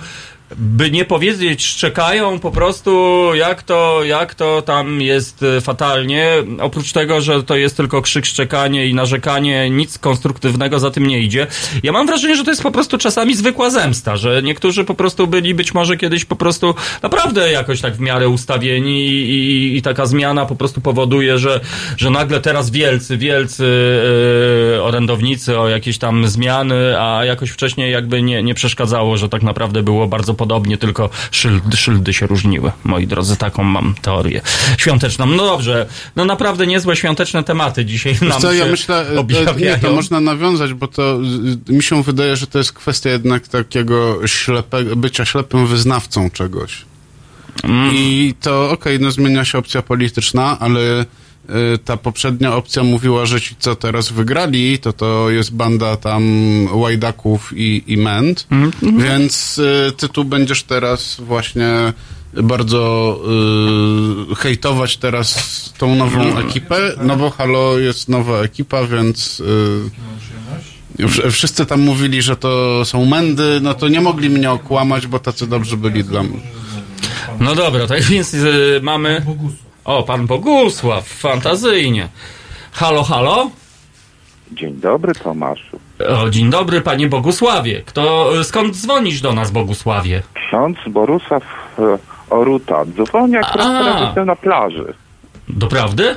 by 0.56 0.90
nie 0.90 1.04
powiedzieć, 1.04 1.66
szczekają 1.66 2.38
po 2.38 2.50
prostu, 2.50 2.90
jak 3.34 3.62
to, 3.62 4.04
jak 4.04 4.34
to 4.34 4.62
tam 4.62 5.00
jest 5.00 5.42
e, 5.42 5.60
fatalnie. 5.60 6.32
Oprócz 6.60 6.92
tego, 6.92 7.20
że 7.20 7.42
to 7.42 7.56
jest 7.56 7.76
tylko 7.76 8.02
krzyk, 8.02 8.26
szczekanie 8.26 8.86
i 8.86 8.94
narzekanie, 8.94 9.70
nic 9.70 9.98
konstruktywnego 9.98 10.78
za 10.78 10.90
tym 10.90 11.06
nie 11.06 11.20
idzie. 11.20 11.46
Ja 11.82 11.92
mam 11.92 12.06
wrażenie, 12.06 12.36
że 12.36 12.44
to 12.44 12.50
jest 12.50 12.62
po 12.62 12.70
prostu 12.70 12.98
czasami 12.98 13.36
zwykła 13.36 13.70
zemsta, 13.70 14.16
że 14.16 14.42
niektórzy 14.42 14.84
po 14.84 14.94
prostu 14.94 15.26
byli 15.26 15.54
być 15.54 15.74
może 15.74 15.96
kiedyś 15.96 16.24
po 16.24 16.36
prostu 16.36 16.74
naprawdę 17.02 17.52
jakoś 17.52 17.80
tak 17.80 17.96
w 17.96 18.00
miarę 18.00 18.28
ustawieni 18.28 19.06
i, 19.06 19.30
i, 19.30 19.76
i 19.76 19.82
taka 19.82 20.06
zmiana 20.06 20.46
po 20.46 20.56
prostu 20.56 20.80
powoduje, 20.80 21.38
że, 21.38 21.60
że 21.96 22.10
nagle 22.10 22.40
teraz 22.40 22.70
wielcy, 22.70 23.16
wielcy 23.16 23.64
e, 24.76 24.82
orędownicy 24.82 25.58
o 25.58 25.68
jakieś 25.68 25.98
tam 25.98 26.28
zmiany, 26.28 27.00
a 27.00 27.24
jakoś 27.24 27.50
wcześniej 27.50 27.92
jakby 27.92 28.22
nie, 28.22 28.42
nie 28.42 28.54
przeszkadzało, 28.54 29.16
że 29.16 29.28
tak 29.28 29.42
naprawdę 29.42 29.82
było 29.82 30.06
bardzo 30.06 30.34
podobnie, 30.38 30.78
tylko 30.78 31.10
szyldy, 31.30 31.76
szyldy 31.76 32.14
się 32.14 32.26
różniły. 32.26 32.72
Moi 32.84 33.06
drodzy, 33.06 33.36
taką 33.36 33.62
mam 33.62 33.94
teorię 34.02 34.40
świąteczną. 34.78 35.26
No 35.26 35.46
dobrze, 35.46 35.86
no 36.16 36.24
naprawdę 36.24 36.66
niezłe 36.66 36.96
świąteczne 36.96 37.44
tematy 37.44 37.84
dzisiaj 37.84 38.12
Wiesz 38.12 38.30
nam 38.30 38.40
co, 38.40 38.52
ja 38.52 38.64
myślę, 38.64 39.06
e, 39.14 39.20
objawiają. 39.20 39.58
nie, 39.58 39.78
to 39.78 39.92
można 39.92 40.20
nawiązać, 40.20 40.74
bo 40.74 40.88
to 40.88 41.18
mi 41.68 41.82
się 41.82 42.02
wydaje, 42.02 42.36
że 42.36 42.46
to 42.46 42.58
jest 42.58 42.72
kwestia 42.72 43.10
jednak 43.10 43.48
takiego 43.48 44.26
ślepe, 44.26 44.84
bycia 44.84 45.24
ślepym 45.24 45.66
wyznawcą 45.66 46.30
czegoś. 46.30 46.84
Mm. 47.64 47.94
I 47.94 48.34
to 48.40 48.70
okej, 48.70 49.00
no 49.00 49.10
zmienia 49.10 49.44
się 49.44 49.58
opcja 49.58 49.82
polityczna, 49.82 50.58
ale 50.60 51.04
ta 51.84 51.96
poprzednia 51.96 52.54
opcja 52.56 52.82
mówiła, 52.82 53.26
że 53.26 53.40
ci, 53.40 53.56
co 53.58 53.76
teraz 53.76 54.12
wygrali, 54.12 54.78
to 54.78 54.92
to 54.92 55.30
jest 55.30 55.54
banda 55.54 55.96
tam 55.96 56.22
łajdaków 56.72 57.52
i, 57.56 57.82
i 57.86 57.96
męd, 57.96 58.46
Mm, 58.50 58.70
więc 58.98 59.58
y, 59.58 59.92
ty 59.96 60.08
tu 60.08 60.24
będziesz 60.24 60.62
teraz 60.62 61.20
właśnie 61.20 61.92
bardzo 62.42 63.20
y, 64.32 64.34
hejtować 64.34 64.96
teraz 64.96 65.38
tą 65.78 65.94
nową 65.94 66.38
ekipę, 66.38 66.76
no 67.02 67.16
bo 67.16 67.30
Halo 67.30 67.78
jest 67.78 68.08
nowa 68.08 68.38
ekipa, 68.38 68.86
więc 68.86 69.40
y, 69.40 71.04
wsz- 71.06 71.30
wszyscy 71.30 71.66
tam 71.66 71.80
mówili, 71.80 72.22
że 72.22 72.36
to 72.36 72.84
są 72.84 73.04
mędy, 73.04 73.58
no 73.62 73.74
to 73.74 73.88
nie 73.88 74.00
mogli 74.00 74.30
mnie 74.30 74.50
okłamać, 74.50 75.06
bo 75.06 75.18
tacy 75.18 75.46
dobrzy 75.46 75.76
byli 75.76 76.04
dla 76.04 76.22
mnie. 76.22 76.40
No 77.40 77.54
dobra, 77.54 77.86
tak 77.86 78.02
więc 78.10 78.34
y, 78.34 78.80
mamy... 78.82 79.26
O, 79.88 80.02
pan 80.02 80.26
Bogusław, 80.26 81.08
fantazyjnie. 81.08 82.08
Halo, 82.72 83.02
halo? 83.02 83.50
Dzień 84.52 84.74
dobry, 84.74 85.14
Tomaszu. 85.14 85.78
O, 86.08 86.30
dzień 86.30 86.50
dobry, 86.50 86.80
panie 86.80 87.08
Bogusławie. 87.08 87.82
Kto, 87.86 88.30
skąd 88.44 88.76
dzwonisz 88.76 89.20
do 89.20 89.32
nas, 89.32 89.50
Bogusławie? 89.50 90.22
Ksiądz 90.34 90.78
Borusław 90.88 91.42
e, 91.78 91.98
Oruta. 92.30 92.84
Dzwoni 92.84 93.36
akurat 93.36 93.66
teraz 93.66 94.02
jestem 94.02 94.26
na 94.26 94.36
plaży. 94.36 94.94
Doprawdy? 95.48 96.16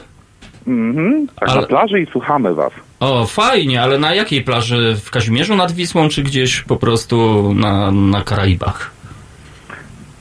Mhm, 0.68 1.28
tak 1.40 1.50
Ale- 1.50 1.62
na 1.62 1.68
plaży 1.68 2.00
i 2.02 2.06
słuchamy 2.12 2.54
was. 2.56 2.74
O, 3.00 3.26
fajnie, 3.26 3.82
ale 3.82 4.00
na 4.00 4.16
jakiej 4.16 4.42
plaży? 4.44 4.96
W 5.06 5.12
Kazimierzu 5.12 5.56
nad 5.56 5.72
Wisłą, 5.72 6.10
czy 6.10 6.24
gdzieś 6.24 6.62
po 6.62 6.76
prostu 6.78 7.50
na, 7.54 7.92
na 7.92 8.24
Karaibach? 8.24 8.92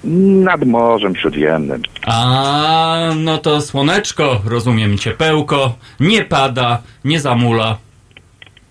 Nad 0.04 0.64
Morzem 0.64 1.16
Śródziemnym. 1.16 1.82
A, 2.06 2.98
no 3.16 3.38
to 3.38 3.60
słoneczko, 3.60 4.40
rozumiem, 4.44 4.98
ciepełko, 4.98 5.74
nie 6.00 6.24
pada, 6.24 6.82
nie 7.04 7.20
zamula. 7.20 7.76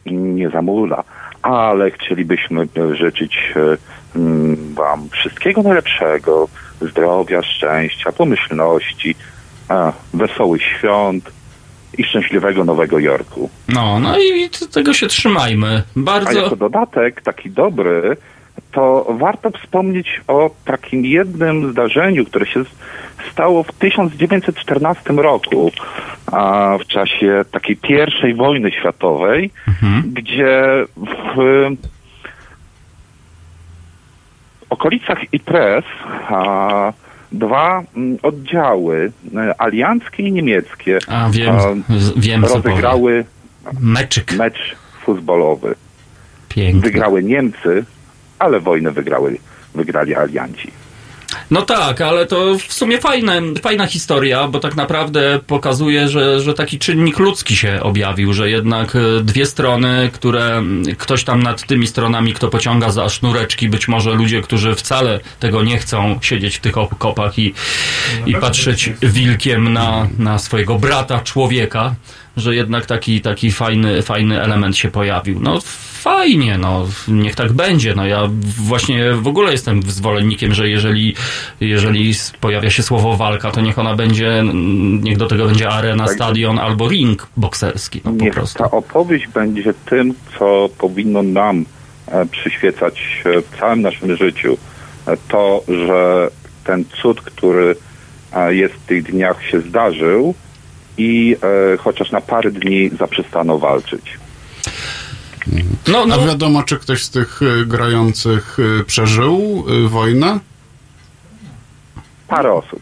Nie 0.05 0.49
zamula, 0.49 1.03
ale 1.41 1.91
chcielibyśmy 1.91 2.67
życzyć 2.93 3.53
e, 3.55 3.77
mm, 4.15 4.73
wam 4.73 5.09
wszystkiego 5.09 5.61
najlepszego, 5.61 6.47
zdrowia, 6.81 7.43
szczęścia, 7.43 8.11
pomyślności, 8.11 9.15
wesołych 10.13 10.61
świąt 10.63 11.31
i 11.97 12.03
szczęśliwego 12.03 12.65
Nowego 12.65 12.99
Jorku. 12.99 13.49
No, 13.67 13.99
no 13.99 14.19
i 14.19 14.49
tego 14.73 14.93
się 14.93 15.07
trzymajmy. 15.07 15.83
A 15.97 15.99
Bardzo... 15.99 16.39
jako 16.39 16.55
dodatek, 16.55 17.21
taki 17.21 17.49
dobry, 17.49 18.17
to 18.71 19.05
warto 19.19 19.51
wspomnieć 19.51 20.21
o 20.27 20.49
takim 20.65 21.05
jednym 21.05 21.71
zdarzeniu, 21.71 22.25
które 22.25 22.45
się 22.45 22.63
stało 23.31 23.63
w 23.63 23.71
1914 23.71 25.13
roku, 25.13 25.71
a 26.31 26.77
w 26.81 26.87
czasie 26.87 27.41
takiej 27.51 27.77
pierwszej 27.77 28.33
wojny 28.35 28.71
światowej, 28.71 29.51
gdzie 30.13 30.63
w 31.35 31.69
okolicach 34.69 35.17
Ypres 35.33 35.85
a, 36.29 36.93
dwa 37.31 37.83
oddziały, 38.23 39.11
e, 39.35 39.61
alianckie 39.61 40.23
i 40.23 40.31
niemieckie, 40.31 40.97
A, 41.07 41.29
wiem, 41.31 41.55
z- 41.89 42.19
wiem, 42.19 42.45
rozegrały 42.45 43.25
mecz 44.37 44.75
futbolowy. 45.01 45.75
Pięknie. 46.49 46.81
Wygrały 46.81 47.23
Niemcy, 47.23 47.85
ale 48.39 48.59
wojnę 48.59 48.91
wygrały, 48.91 49.37
wygrali 49.75 50.15
alianci. 50.15 50.71
No 51.51 51.61
tak, 51.61 52.01
ale 52.01 52.25
to 52.25 52.57
w 52.67 52.73
sumie 52.73 53.01
fajne, 53.01 53.41
fajna 53.61 53.87
historia, 53.87 54.47
bo 54.47 54.59
tak 54.59 54.75
naprawdę 54.75 55.39
pokazuje, 55.47 56.07
że, 56.07 56.41
że 56.41 56.53
taki 56.53 56.79
czynnik 56.79 57.19
ludzki 57.19 57.55
się 57.55 57.79
objawił, 57.83 58.33
że 58.33 58.49
jednak 58.49 58.95
e, 58.95 59.23
dwie 59.23 59.45
strony, 59.45 60.09
które 60.13 60.57
mm, 60.57 60.95
ktoś 60.95 61.23
tam 61.23 61.43
nad 61.43 61.63
tymi 61.67 61.87
stronami, 61.87 62.33
kto 62.33 62.47
pociąga 62.47 62.89
za 62.89 63.09
sznureczki, 63.09 63.69
być 63.69 63.87
może 63.87 64.13
ludzie, 64.13 64.41
którzy 64.41 64.75
wcale 64.75 65.19
tego 65.39 65.63
nie 65.63 65.77
chcą 65.77 66.19
siedzieć 66.21 66.57
w 66.57 66.61
tych 66.61 66.77
okopach 66.77 67.39
i, 67.39 67.53
i 68.25 68.35
patrzeć 68.35 68.93
wilkiem 69.01 69.73
na, 69.73 70.07
na 70.19 70.39
swojego 70.39 70.79
brata, 70.79 71.19
człowieka, 71.19 71.95
że 72.39 72.55
jednak 72.55 72.85
taki, 72.85 73.21
taki 73.21 73.51
fajny, 73.51 74.01
fajny 74.01 74.41
element 74.41 74.77
się 74.77 74.91
pojawił. 74.91 75.39
No 75.41 75.59
fajnie, 76.01 76.57
no 76.57 76.87
niech 77.07 77.35
tak 77.35 77.53
będzie. 77.53 77.95
No 77.95 78.05
ja 78.05 78.29
właśnie 78.57 79.13
w 79.13 79.27
ogóle 79.27 79.51
jestem 79.51 79.83
zwolennikiem, 79.83 80.53
że 80.53 80.69
jeżeli, 80.69 81.15
jeżeli 81.59 82.13
pojawia 82.41 82.69
się 82.69 82.83
słowo 82.83 83.17
walka, 83.17 83.51
to 83.51 83.61
niech 83.61 83.79
ona 83.79 83.95
będzie, 83.95 84.43
niech 85.01 85.17
do 85.17 85.27
tego 85.27 85.45
będzie 85.45 85.69
arena, 85.69 86.07
stadion 86.07 86.59
albo 86.59 86.89
ring 86.89 87.27
bokserski. 87.37 88.01
No, 88.05 88.11
po 88.11 88.23
Niech 88.23 88.33
prostu. 88.33 88.59
ta 88.59 88.71
opowieść 88.71 89.27
będzie 89.27 89.73
tym, 89.85 90.13
co 90.39 90.69
powinno 90.77 91.23
nam 91.23 91.65
e, 92.07 92.25
przyświecać 92.25 93.21
e, 93.25 93.41
w 93.41 93.59
całym 93.59 93.81
naszym 93.81 94.17
życiu. 94.17 94.57
E, 95.07 95.17
To, 95.27 95.63
że 95.67 96.27
ten 96.63 96.85
cud, 97.01 97.21
który 97.21 97.75
jest 98.49 98.73
w 98.73 98.85
tych 98.85 99.03
dniach 99.03 99.45
się 99.45 99.61
zdarzył 99.61 100.33
i 100.99 101.35
e, 101.73 101.77
chociaż 101.77 102.11
na 102.11 102.21
parę 102.21 102.51
dni 102.51 102.89
zaprzestano 102.89 103.57
walczyć. 103.57 104.17
No, 105.87 106.05
A 106.11 106.25
wiadomo, 106.27 106.63
czy 106.63 106.77
ktoś 106.77 107.03
z 107.03 107.09
tych 107.09 107.41
y, 107.41 107.65
grających 107.65 108.59
y, 108.59 108.83
przeżył 108.83 109.65
y, 109.85 109.89
wojnę? 109.89 110.39
Parę 112.27 112.53
osób. 112.53 112.81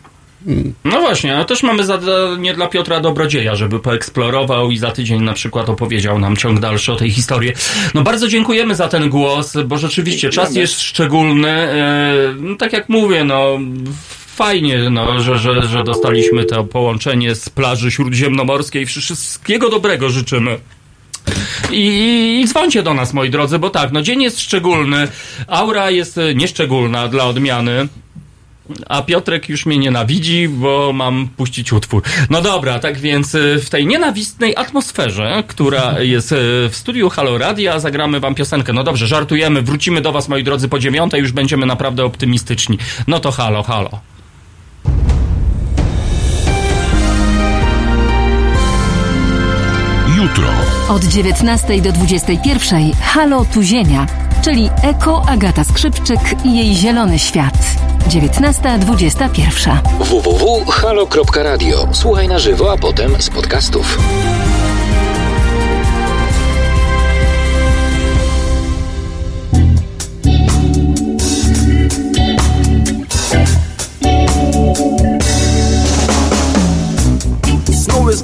No 0.84 1.02
właśnie, 1.02 1.38
a 1.38 1.46
też 1.46 1.64
mamy 1.64 1.86
zadanie 1.86 2.54
dla 2.54 2.68
Piotra 2.68 3.00
Dobrodzieja, 3.00 3.56
żeby 3.56 3.80
poeksplorował 3.80 4.72
i 4.72 4.78
za 4.78 4.92
tydzień 4.92 5.24
na 5.24 5.34
przykład 5.34 5.70
opowiedział 5.70 6.20
nam 6.20 6.38
ciąg 6.38 6.60
dalszy 6.60 6.92
o 6.92 6.96
tej 6.96 7.12
historii. 7.12 7.54
No 7.94 8.02
bardzo 8.02 8.28
dziękujemy 8.28 8.76
za 8.76 8.88
ten 8.88 9.10
głos, 9.10 9.54
bo 9.66 9.78
rzeczywiście 9.78 10.30
czas 10.30 10.56
jest 10.56 10.82
szczególny. 10.82 11.50
E, 11.50 12.14
no, 12.40 12.56
tak 12.56 12.74
jak 12.74 12.90
mówię, 12.90 13.24
no 13.24 13.60
fajnie, 14.38 14.90
no, 14.90 15.20
że, 15.20 15.40
że, 15.40 15.68
że 15.68 15.84
dostaliśmy 15.84 16.46
to 16.46 16.64
połączenie 16.64 17.36
z 17.36 17.50
plaży 17.50 17.92
śródziemnomorskiej. 17.92 18.86
Wszystkiego 18.86 19.70
dobrego 19.70 20.10
życzymy. 20.10 20.58
I, 21.72 22.42
I 22.44 22.48
dzwońcie 22.48 22.84
do 22.84 22.94
nas, 22.94 23.14
moi 23.14 23.30
drodzy, 23.30 23.60
bo 23.60 23.70
tak, 23.70 23.92
no 23.92 24.02
dzień 24.02 24.22
jest 24.22 24.42
szczególny, 24.42 25.08
aura 25.48 25.92
jest 25.92 26.18
e, 26.18 26.36
nieszczególna 26.36 27.08
dla 27.08 27.26
odmiany. 27.26 27.88
a 28.88 29.02
Piotrek 29.02 29.50
już 29.50 29.66
mnie 29.66 29.78
nienawidzi, 29.78 30.50
bo 30.50 30.94
mam 30.94 31.28
puścić 31.38 31.74
utwór. 31.74 32.04
No 32.30 32.42
dobra, 32.42 32.80
tak 32.80 32.98
więc 32.98 33.36
y, 33.36 33.60
w 33.66 33.70
tej 33.70 33.86
nienawistnej 33.86 34.56
atmosferze, 34.56 35.44
która 35.48 36.00
jest 36.00 36.32
y, 36.32 36.36
w 36.70 36.76
studiu 36.76 37.10
Halo 37.10 37.38
Radia, 37.38 37.80
zagramy 37.80 38.20
wam 38.20 38.36
piosenkę. 38.36 38.74
No 38.74 38.84
dobrze, 38.84 39.08
żartujemy, 39.08 39.62
wrócimy 39.62 40.02
do 40.02 40.12
was, 40.12 40.30
moi 40.30 40.44
drodzy, 40.44 40.68
po 40.68 40.80
dziewiątej, 40.80 41.22
już 41.22 41.32
będziemy 41.32 41.66
naprawdę 41.66 42.06
optymistyczni. 42.06 42.78
No 43.08 43.20
to 43.20 43.32
halo, 43.32 43.64
halo. 43.64 43.90
Jutro. 50.18 50.48
Od 50.90 51.06
19 51.06 51.82
do 51.82 51.92
21 51.92 52.92
Halo 53.02 53.46
tu 53.46 53.62
Ziemia, 53.62 54.06
czyli 54.42 54.70
Eko 54.84 55.22
Agata 55.28 55.64
Skrzypczyk 55.64 56.20
i 56.46 56.58
jej 56.58 56.76
zielony 56.76 57.20
świat. 57.20 57.54
19.21. 58.10 59.78
www.halo.radio. 60.00 61.88
Słuchaj 61.92 62.28
na 62.28 62.40
żywo, 62.40 62.72
a 62.72 62.78
potem 62.78 63.22
z 63.22 63.30
podcastów. 63.30 63.98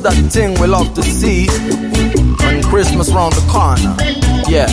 That 0.04 0.32
thing 0.32 0.54
we 0.60 0.68
love 0.68 0.94
to 0.94 1.02
see 1.02 1.48
when 2.44 2.62
Christmas 2.62 3.10
round 3.12 3.34
the 3.34 3.46
corner. 3.50 3.96
Yeah. 4.50 4.68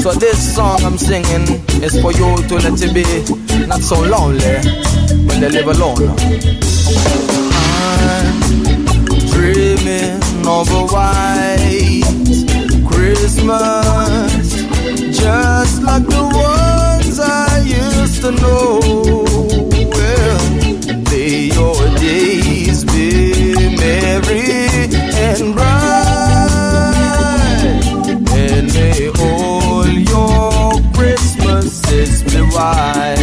So 0.00 0.12
this 0.12 0.54
song 0.54 0.80
I'm 0.82 0.96
singing 0.96 1.60
is 1.82 2.00
for 2.00 2.12
you 2.12 2.36
to 2.48 2.54
let 2.56 2.80
you 2.80 2.92
be 2.92 3.04
not 3.66 3.80
so 3.80 4.00
lonely 4.00 4.56
when 5.26 5.40
they 5.40 5.50
live 5.50 5.68
alone. 5.68 6.16
I'm 7.52 8.40
dreaming 9.28 10.20
of 10.48 10.68
a 10.72 10.82
white 10.92 12.02
Christmas, 12.90 14.42
just 15.18 15.82
like 15.82 16.06
the 16.06 16.24
ones 16.32 17.20
I 17.20 17.60
used 17.66 18.22
to 18.22 18.30
know. 18.32 19.31
And 25.40 25.54
bright, 25.54 25.64
and 28.36 28.66
may 28.74 29.08
all 29.18 29.88
your 29.88 30.72
Christmases 30.92 32.22
be 32.24 32.40
white. 32.54 33.21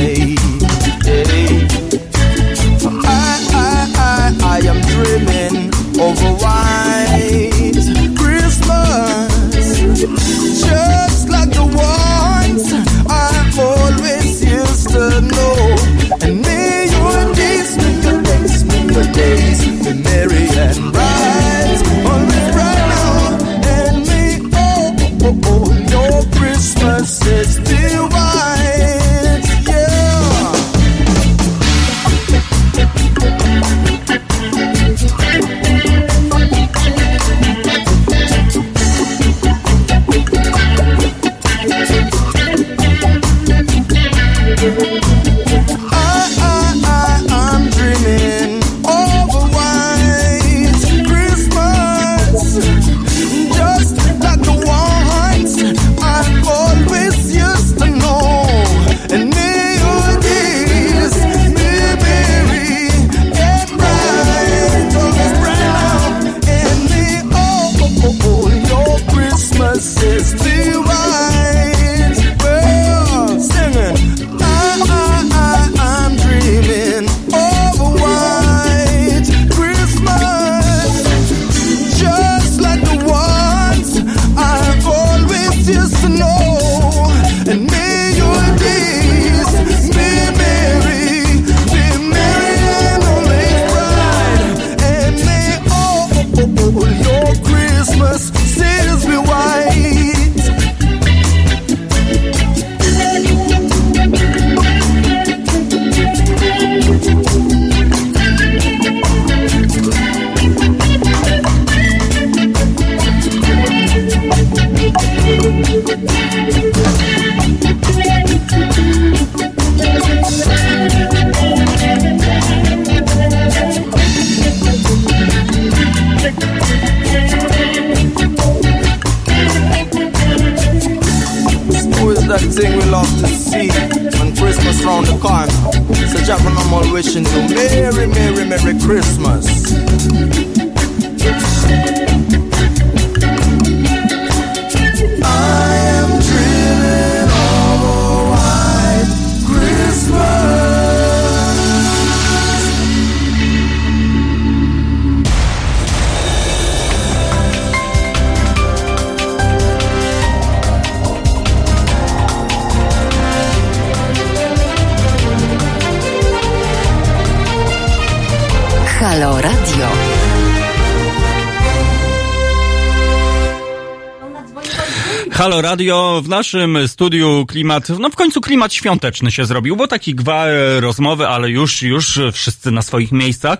Radio, 175.69 176.21
w 176.23 176.29
naszym 176.29 176.87
studiu 176.87 177.45
klimat, 177.47 177.89
no 177.89 178.09
w 178.09 178.15
końcu 178.15 178.41
klimat 178.41 178.73
świąteczny 178.73 179.31
się 179.31 179.45
zrobił, 179.45 179.75
bo 179.75 179.87
taki 179.87 180.15
gwar 180.15 180.49
rozmowy, 180.79 181.27
ale 181.27 181.49
już, 181.49 181.81
już 181.81 182.19
wszyscy 182.33 182.71
na 182.71 182.81
swoich 182.81 183.11
miejscach. 183.11 183.59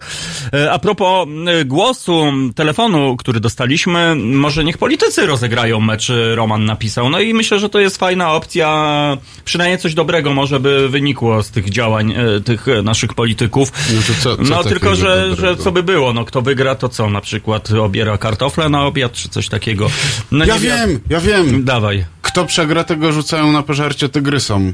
E, 0.54 0.72
A 0.72 0.80
propos 0.80 1.28
e, 1.48 1.66
głosu, 1.66 2.24
telefonu, 2.56 3.18
który 3.18 3.40
dostaliśmy, 3.40 4.16
może 4.16 4.64
niech 4.64 4.78
politycy 4.78 5.26
rozegrają 5.26 5.80
mecz, 5.80 6.10
e, 6.10 6.36
Roman 6.36 6.66
napisał. 6.66 7.10
No 7.10 7.20
i 7.20 7.34
myślę, 7.34 7.60
że 7.60 7.70
to 7.70 7.80
jest 7.80 7.98
fajna 7.98 8.34
opcja, 8.34 9.18
przynajmniej 9.46 9.80
coś 9.80 9.94
dobrego 9.94 10.34
może 10.34 10.60
by 10.60 10.90
wynikło 10.90 11.44
z 11.44 11.52
tych 11.52 11.70
działań 11.70 12.14
tych 12.46 12.66
naszych 12.84 13.14
polityków. 13.14 13.72
No, 13.96 14.02
to 14.08 14.14
co, 14.24 14.38
co 14.38 14.44
No 14.44 14.64
tylko, 14.64 14.96
że, 14.96 15.36
że 15.36 15.58
co 15.58 15.72
by 15.72 15.84
było, 15.84 16.14
no 16.14 16.26
kto 16.26 16.42
wygra, 16.42 16.76
to 16.76 16.90
co, 16.90 17.10
na 17.10 17.22
przykład 17.22 17.72
obiera 17.72 18.18
kartofle 18.18 18.70
na 18.70 18.86
obiad, 18.86 19.12
czy 19.14 19.30
coś 19.30 19.50
takiego. 19.50 19.90
No, 20.32 20.46
ja 20.46 20.60
wiem, 20.60 21.00
ja 21.10 21.20
wiem. 21.20 21.64
Dawaj. 21.66 22.06
Kto 22.22 22.46
przegra, 22.46 22.84
tego 22.84 23.12
rzucają 23.12 23.52
na 23.52 23.64
pożarcie 23.64 24.10
tygrysom. 24.10 24.74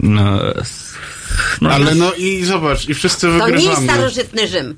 No, 0.00 0.40
No, 1.60 1.70
Ale 1.70 1.94
no 1.94 2.12
i 2.12 2.44
zobacz, 2.44 2.88
i 2.88 2.94
wszyscy 2.94 3.26
To 3.26 3.32
nie 3.48 3.52
jest 3.52 3.66
wygrywamy. 3.66 3.86
starożytny 3.86 4.48
Rzym. 4.48 4.76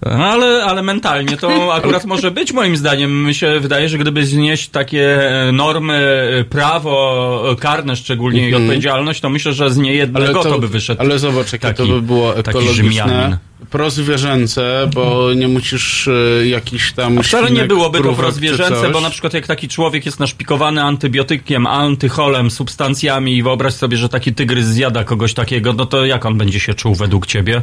Ale, 0.00 0.64
ale 0.64 0.82
mentalnie 0.82 1.36
to 1.36 1.48
akurat 1.74 2.04
może 2.04 2.30
być 2.30 2.52
moim 2.52 2.76
zdaniem. 2.76 3.24
Mi 3.24 3.34
się 3.34 3.60
wydaje, 3.60 3.88
że 3.88 3.98
gdyby 3.98 4.26
znieść 4.26 4.68
takie 4.68 5.30
e, 5.48 5.52
normy, 5.52 5.94
e, 6.40 6.44
prawo 6.44 7.44
e, 7.52 7.56
karne 7.56 7.96
szczególnie 7.96 8.40
i 8.40 8.44
Mhm. 8.46 8.62
odpowiedzialność, 8.62 9.20
to 9.20 9.30
myślę, 9.30 9.52
że 9.52 9.70
z 9.70 9.76
niejednego 9.76 10.42
to, 10.42 10.58
by 10.58 10.68
wyszedł. 10.68 11.00
Ale 11.00 11.18
zobacz, 11.18 11.52
jakie 11.52 11.68
taki, 11.68 11.76
to 11.76 11.86
by 11.86 12.02
było 12.02 12.36
ekologiczne, 12.36 13.38
prozwierzęce, 13.70 14.90
bo 14.94 15.34
nie 15.34 15.48
musisz 15.48 16.08
e, 16.08 16.46
jakiś 16.46 16.92
tam 16.92 17.18
A 17.18 17.22
wcale 17.22 17.50
nie 17.50 17.64
byłoby 17.64 18.00
to 18.00 18.12
prozwierzęce, 18.12 18.90
bo 18.90 19.00
na 19.00 19.10
przykład 19.10 19.34
jak 19.34 19.46
taki 19.46 19.68
człowiek 19.68 20.06
jest 20.06 20.20
naszpikowany 20.20 20.82
antybiotykiem, 20.82 21.66
antycholem, 21.66 22.50
substancjami 22.50 23.36
i 23.36 23.42
wyobraź 23.42 23.74
sobie, 23.74 23.96
że 23.96 24.08
taki 24.08 24.34
tygrys 24.34 24.66
zjada 24.66 25.04
kogoś 25.04 25.34
takiego, 25.34 25.72
no 25.72 25.86
to 25.86 26.04
jak 26.06 26.26
on 26.26 26.38
będzie 26.38 26.60
się 26.60 26.74
czuł 26.74 26.94
według 26.94 27.26
ciebie? 27.26 27.62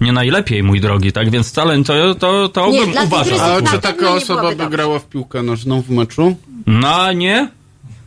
Nie 0.00 0.12
najlepiej, 0.12 0.62
mój 0.62 0.80
drogi, 0.80 1.12
tak? 1.12 1.30
Więc 1.30 1.48
wcale 1.48 1.84
to, 1.84 2.14
to, 2.14 2.48
to 2.48 2.70
Nie, 2.70 2.80
bym 2.86 3.04
uważał. 3.04 3.38
A 3.40 3.62
czy 3.62 3.78
taka 3.78 4.10
osoba 4.10 4.42
by 4.50 4.56
dobrze. 4.56 4.70
grała 4.76 4.98
w 4.98 5.08
piłkę 5.08 5.42
nożną 5.42 5.82
w 5.82 5.90
meczu? 5.90 6.36
No, 6.66 7.12
nie? 7.12 7.48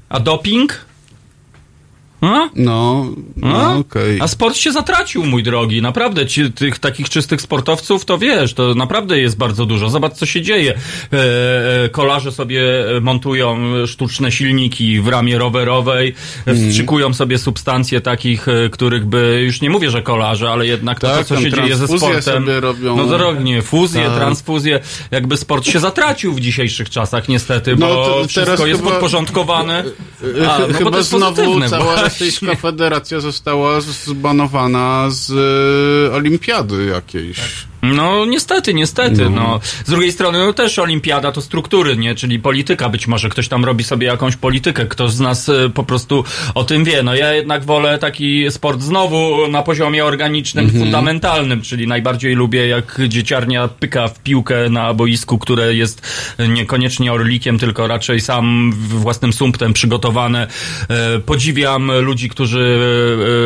A 0.09 0.19
doping? 0.19 0.85
A? 2.25 2.49
No, 2.55 3.05
no 3.35 3.57
A? 3.61 3.75
okej. 3.75 4.17
A 4.21 4.27
sport 4.27 4.55
się 4.55 4.71
zatracił, 4.71 5.25
mój 5.25 5.43
drogi. 5.43 5.81
Naprawdę, 5.81 6.25
ci, 6.27 6.51
tych 6.51 6.79
takich 6.79 7.09
czystych 7.09 7.41
sportowców, 7.41 8.05
to 8.05 8.17
wiesz, 8.17 8.53
to 8.53 8.75
naprawdę 8.75 9.19
jest 9.19 9.37
bardzo 9.37 9.65
dużo. 9.65 9.89
Zobacz, 9.89 10.13
co 10.13 10.25
się 10.25 10.41
dzieje. 10.41 10.73
E, 11.13 11.83
e, 11.85 11.89
kolarze 11.89 12.31
sobie 12.31 12.61
montują 13.01 13.57
sztuczne 13.87 14.31
silniki 14.31 14.99
w 15.01 15.07
ramie 15.07 15.37
rowerowej, 15.37 16.15
Mhm. 16.47 16.57
wstrzykują 16.69 17.13
sobie 17.13 17.37
substancje 17.37 18.01
takich, 18.01 18.47
e, 18.47 18.69
których 18.69 19.05
by, 19.05 19.41
już 19.45 19.61
nie 19.61 19.69
mówię, 19.69 19.89
że 19.89 20.01
kolarze, 20.01 20.49
ale 20.51 20.67
jednak 20.67 20.99
to, 20.99 21.07
Tak, 21.07 21.17
to 21.17 21.23
co 21.35 21.41
się 21.41 21.51
dzieje 21.51 21.75
ze 21.75 21.87
sportem. 21.87 22.49
robią. 22.59 22.95
No 22.97 23.05
drognie, 23.05 23.61
fuzje, 23.61 24.05
Tak. 24.05 24.15
transfuzje. 24.15 24.79
Jakby 25.11 25.37
sport 25.37 25.65
się 25.65 25.79
zatracił 25.79 26.33
w 26.33 26.39
dzisiejszych 26.39 26.89
czasach, 26.89 27.27
niestety, 27.29 27.75
No, 27.75 27.87
bo 27.87 28.05
teraz 28.11 28.27
wszystko 28.27 28.65
jest 28.67 28.79
chyba- 28.79 28.91
podporządkowane. 28.91 29.83
E, 30.41 30.51
A, 30.51 30.59
no 30.59 30.67
bo 30.67 30.73
to 30.73 30.77
Chyba 30.77 30.97
jest 30.97 31.09
znowu 31.09 31.35
pozytywne 31.35 31.69
cała 31.69 31.83
właśnie. 31.83 32.09
Rosyjska 32.19 32.55
federacja 32.55 33.19
została 33.19 33.81
zbanowana 33.81 35.05
z 35.09 35.31
e, 35.31 36.15
olimpiady 36.15 36.85
jakiejś. 36.85 37.67
No 37.93 38.25
niestety, 38.25 38.73
niestety. 38.73 39.29
No. 39.29 39.29
No. 39.29 39.59
Z 39.85 39.89
drugiej 39.89 40.11
strony 40.11 40.37
no, 40.39 40.53
też 40.53 40.79
olimpiada 40.79 41.31
to 41.31 41.41
struktury, 41.41 41.97
nie? 41.97 42.15
Czyli 42.15 42.39
polityka 42.39 42.89
być 42.89 43.07
może. 43.07 43.29
Ktoś 43.29 43.47
tam 43.47 43.65
robi 43.65 43.83
sobie 43.83 44.07
jakąś 44.07 44.35
politykę. 44.35 44.85
Ktoś 44.85 45.11
z 45.11 45.19
nas 45.19 45.49
e, 45.49 45.69
po 45.73 45.83
prostu 45.83 46.23
o 46.55 46.63
tym 46.63 46.83
wie. 46.83 47.03
No 47.03 47.15
ja 47.15 47.33
jednak 47.33 47.63
wolę 47.65 47.97
taki 47.99 48.51
sport 48.51 48.81
znowu 48.81 49.47
na 49.47 49.63
poziomie 49.63 50.05
organicznym, 50.05 50.65
Mhm. 50.65 50.83
fundamentalnym, 50.83 51.61
czyli 51.61 51.87
najbardziej 51.87 52.35
lubię 52.35 52.67
jak 52.67 52.99
dzieciarnia 53.07 53.67
pyka 53.67 54.07
w 54.07 54.19
piłkę 54.19 54.69
na 54.69 54.93
boisku, 54.93 55.37
które 55.37 55.73
jest 55.75 56.01
niekoniecznie 56.49 57.13
orlikiem, 57.13 57.59
tylko 57.59 57.87
raczej 57.87 58.21
sam 58.21 58.71
własnym 58.75 59.33
sumptem 59.33 59.73
przygotowane. 59.73 60.47
E, 60.89 61.19
Podziwiam 61.19 61.91
ludzi, 62.01 62.29
którzy 62.29 62.79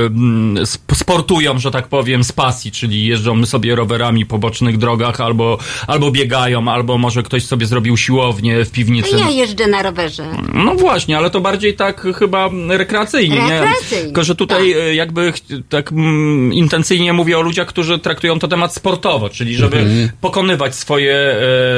m, 0.07 0.57
sp- 0.73 0.95
sportują, 0.95 1.59
że 1.59 1.71
tak 1.71 1.87
powiem, 1.87 2.23
z 2.23 2.31
pasji, 2.31 2.71
czyli 2.71 3.05
jeżdżą 3.05 3.45
sobie 3.45 3.75
rowerami 3.75 4.25
po 4.29 4.37
bocznych 4.37 4.77
drogach, 4.77 5.21
albo, 5.21 5.57
albo 5.87 6.11
biegają, 6.11 6.67
albo 6.67 6.97
może 6.97 7.23
ktoś 7.23 7.45
sobie 7.45 7.65
zrobił 7.65 7.97
siłownię 7.97 8.65
w 8.65 8.71
piwnicy. 8.71 9.17
Ja 9.17 9.29
jeżdżę 9.29 9.67
na 9.67 9.83
rowerze. 9.83 10.25
No 10.53 10.75
właśnie, 10.75 11.17
ale 11.17 11.29
to 11.29 11.41
bardziej 11.41 11.73
tak 11.75 12.07
chyba 12.19 12.49
rekreacyjnie, 12.69 13.35
nie? 13.35 13.61
Rekreacyjnie, 13.61 14.03
Tylko, 14.05 14.23
że 14.23 14.35
tutaj 14.35 14.71
e, 14.71 14.95
jakby 14.95 15.33
tak 15.69 15.91
mm, 15.91 16.53
intencyjnie 16.53 17.13
mówię 17.13 17.37
o 17.37 17.41
ludziach, 17.41 17.67
którzy 17.67 17.99
traktują 17.99 18.39
to 18.39 18.47
temat 18.47 18.75
sportowo, 18.75 19.29
czyli 19.29 19.55
żeby 19.55 19.77
Mhm. 19.79 20.09
pokonywać 20.21 20.75
swoje 20.75 21.15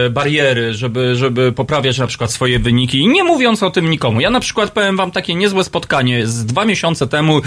e, 0.06 0.10
bariery, 0.10 0.74
żeby, 0.74 1.16
żeby 1.16 1.52
poprawiać 1.52 1.98
na 1.98 2.08
przykład 2.08 2.32
swoje 2.32 2.60
wyniki 2.60 3.00
i 3.00 3.08
nie 3.08 3.24
mówiąc 3.24 3.64
o 3.64 3.70
tym 3.72 3.90
nikomu. 3.90 4.22
Ja 4.22 4.30
na 4.30 4.40
przykład 4.40 4.72
powiem 4.72 4.98
wam 4.98 5.12
takie 5.12 5.36
niezłe 5.36 5.64
spotkanie 5.64 6.28
z 6.28 6.46
dwa 6.46 6.66
miesiące 6.66 7.08
temu, 7.08 7.38
e, 7.38 7.42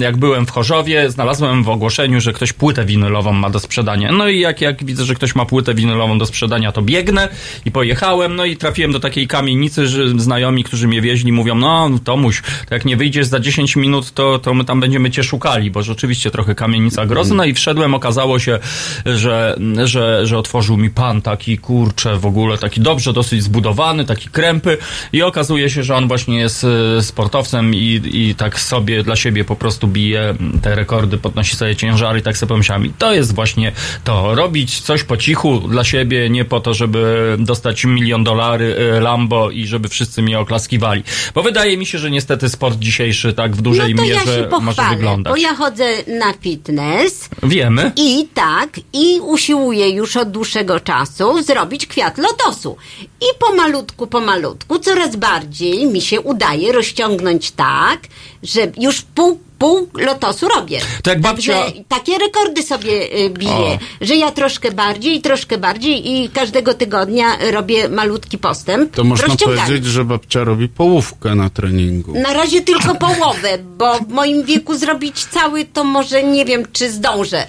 jak 0.00 0.16
byłem 0.16 0.46
w 0.46 0.50
Chorzowie, 0.50 1.10
znalazłem 1.10 1.62
w 1.64 1.68
ogłoszeniu, 1.68 2.20
że 2.20 2.32
ktoś 2.32 2.52
płytę 2.52 2.84
winylową 2.84 3.32
ma 3.32 3.50
do 3.50 3.60
sprzedania. 3.60 3.79
No 4.12 4.28
i 4.28 4.40
jak, 4.40 4.60
jak 4.60 4.84
widzę, 4.84 5.04
że 5.04 5.14
ktoś 5.14 5.34
ma 5.34 5.44
płytę 5.44 5.74
winylową 5.74 6.18
do 6.18 6.26
sprzedania, 6.26 6.72
to 6.72 6.82
biegnę 6.82 7.28
i 7.64 7.70
pojechałem, 7.70 8.36
no 8.36 8.44
i 8.44 8.56
trafiłem 8.56 8.92
do 8.92 9.00
takiej 9.00 9.28
kamienicy, 9.28 9.88
że 9.88 10.08
znajomi, 10.20 10.64
którzy 10.64 10.88
mnie 10.88 11.00
wieźli, 11.00 11.32
mówią, 11.32 11.54
no 11.54 11.90
Tomuś, 12.04 12.42
to 12.68 12.74
jak 12.74 12.84
nie 12.84 12.96
wyjdziesz 12.96 13.26
za 13.26 13.40
10 13.40 13.76
minut, 13.76 14.10
to, 14.10 14.38
to 14.38 14.54
my 14.54 14.64
tam 14.64 14.80
będziemy 14.80 15.10
cię 15.10 15.24
szukali, 15.24 15.70
bo 15.70 15.82
rzeczywiście 15.82 16.30
trochę 16.30 16.54
kamienica 16.54 17.06
grozna 17.06 17.46
i 17.46 17.54
wszedłem, 17.54 17.94
okazało 17.94 18.38
się, 18.38 18.58
że, 19.06 19.56
że, 19.84 20.26
że 20.26 20.38
otworzył 20.38 20.76
mi 20.76 20.90
pan 20.90 21.22
taki, 21.22 21.58
kurczę, 21.58 22.16
w 22.16 22.26
ogóle 22.26 22.58
taki 22.58 22.80
dobrze 22.80 23.12
dosyć 23.12 23.42
zbudowany, 23.42 24.04
taki 24.04 24.28
krępy 24.28 24.78
i 25.12 25.22
okazuje 25.22 25.70
się, 25.70 25.82
że 25.82 25.96
on 25.96 26.08
właśnie 26.08 26.38
jest 26.38 26.66
e, 26.98 27.02
sportowcem 27.02 27.74
i, 27.74 28.00
i 28.04 28.34
tak 28.34 28.60
sobie 28.60 29.02
dla 29.02 29.16
siebie 29.16 29.44
po 29.44 29.56
prostu 29.56 29.88
bije 29.88 30.34
te 30.62 30.74
rekordy, 30.74 31.18
podnosi 31.18 31.56
sobie 31.56 31.76
ciężary 31.76 32.18
i 32.18 32.22
tak 32.22 32.36
sobie 32.36 32.48
pomyślałem, 32.48 32.92
to 32.98 33.14
jest 33.14 33.34
właśnie 33.34 33.59
to, 34.04 34.34
robić 34.34 34.80
coś 34.80 35.04
po 35.04 35.16
cichu 35.16 35.58
dla 35.58 35.84
siebie, 35.84 36.30
nie 36.30 36.44
po 36.44 36.60
to, 36.60 36.74
żeby 36.74 37.36
dostać 37.38 37.84
milion 37.84 38.24
dolary 38.24 38.76
e, 38.96 39.00
Lambo 39.00 39.50
i 39.50 39.66
żeby 39.66 39.88
wszyscy 39.88 40.22
mnie 40.22 40.38
oklaskiwali. 40.38 41.02
Bo 41.34 41.42
wydaje 41.42 41.76
mi 41.76 41.86
się, 41.86 41.98
że 41.98 42.10
niestety 42.10 42.48
sport 42.48 42.78
dzisiejszy 42.78 43.32
tak 43.32 43.56
w 43.56 43.62
dużej 43.62 43.94
no 43.94 44.02
to 44.02 44.08
ja 44.08 44.14
mierze 44.14 44.24
się 44.24 44.48
może 44.50 44.66
pochwalę, 44.66 44.96
wyglądać. 44.96 45.32
bo 45.32 45.36
ja 45.36 45.54
chodzę 45.54 45.84
na 46.06 46.32
fitness 46.32 47.28
Wiemy. 47.42 47.92
i 47.96 48.28
tak, 48.34 48.80
i 48.92 49.20
usiłuję 49.20 49.90
już 49.90 50.16
od 50.16 50.30
dłuższego 50.30 50.80
czasu 50.80 51.42
zrobić 51.42 51.86
kwiat 51.86 52.18
lotosu. 52.18 52.76
I 53.20 53.24
pomalutku, 53.38 54.06
pomalutku, 54.06 54.78
coraz 54.78 55.16
bardziej 55.16 55.86
mi 55.86 56.00
się 56.00 56.20
udaje 56.20 56.72
rozciągnąć 56.72 57.50
tak, 57.50 58.00
że 58.42 58.60
już 58.78 59.02
pół, 59.02 59.40
pół 59.60 59.88
lotosu 59.94 60.48
robię. 60.48 60.80
To 61.02 61.10
jak 61.10 61.20
babcia- 61.20 61.54
Także 61.64 61.72
takie 61.88 62.18
rekordy 62.18 62.62
sobie 62.62 62.92
y, 62.92 63.30
biję, 63.30 63.52
O. 63.52 63.78
że 64.00 64.16
ja 64.16 64.30
troszkę 64.30 64.72
bardziej, 64.72 65.20
troszkę 65.20 65.58
bardziej 65.58 66.10
i 66.10 66.28
każdego 66.28 66.74
tygodnia 66.74 67.24
robię 67.50 67.88
malutki 67.88 68.38
postęp. 68.38 68.94
To 68.94 69.04
można 69.04 69.36
powiedzieć, 69.36 69.84
że 69.86 70.04
babcia 70.04 70.44
robi 70.44 70.68
połówkę 70.68 71.34
na 71.34 71.50
treningu. 71.50 72.12
Na 72.20 72.32
razie 72.32 72.60
tylko 72.60 72.94
połowę, 72.94 73.58
bo 73.78 73.94
w 73.94 74.08
moim 74.08 74.42
wieku 74.44 74.74
zrobić 74.78 75.24
cały 75.24 75.64
to 75.64 75.84
może 75.84 76.22
nie 76.22 76.44
wiem, 76.44 76.62
czy 76.72 76.90
zdążę. 76.90 77.46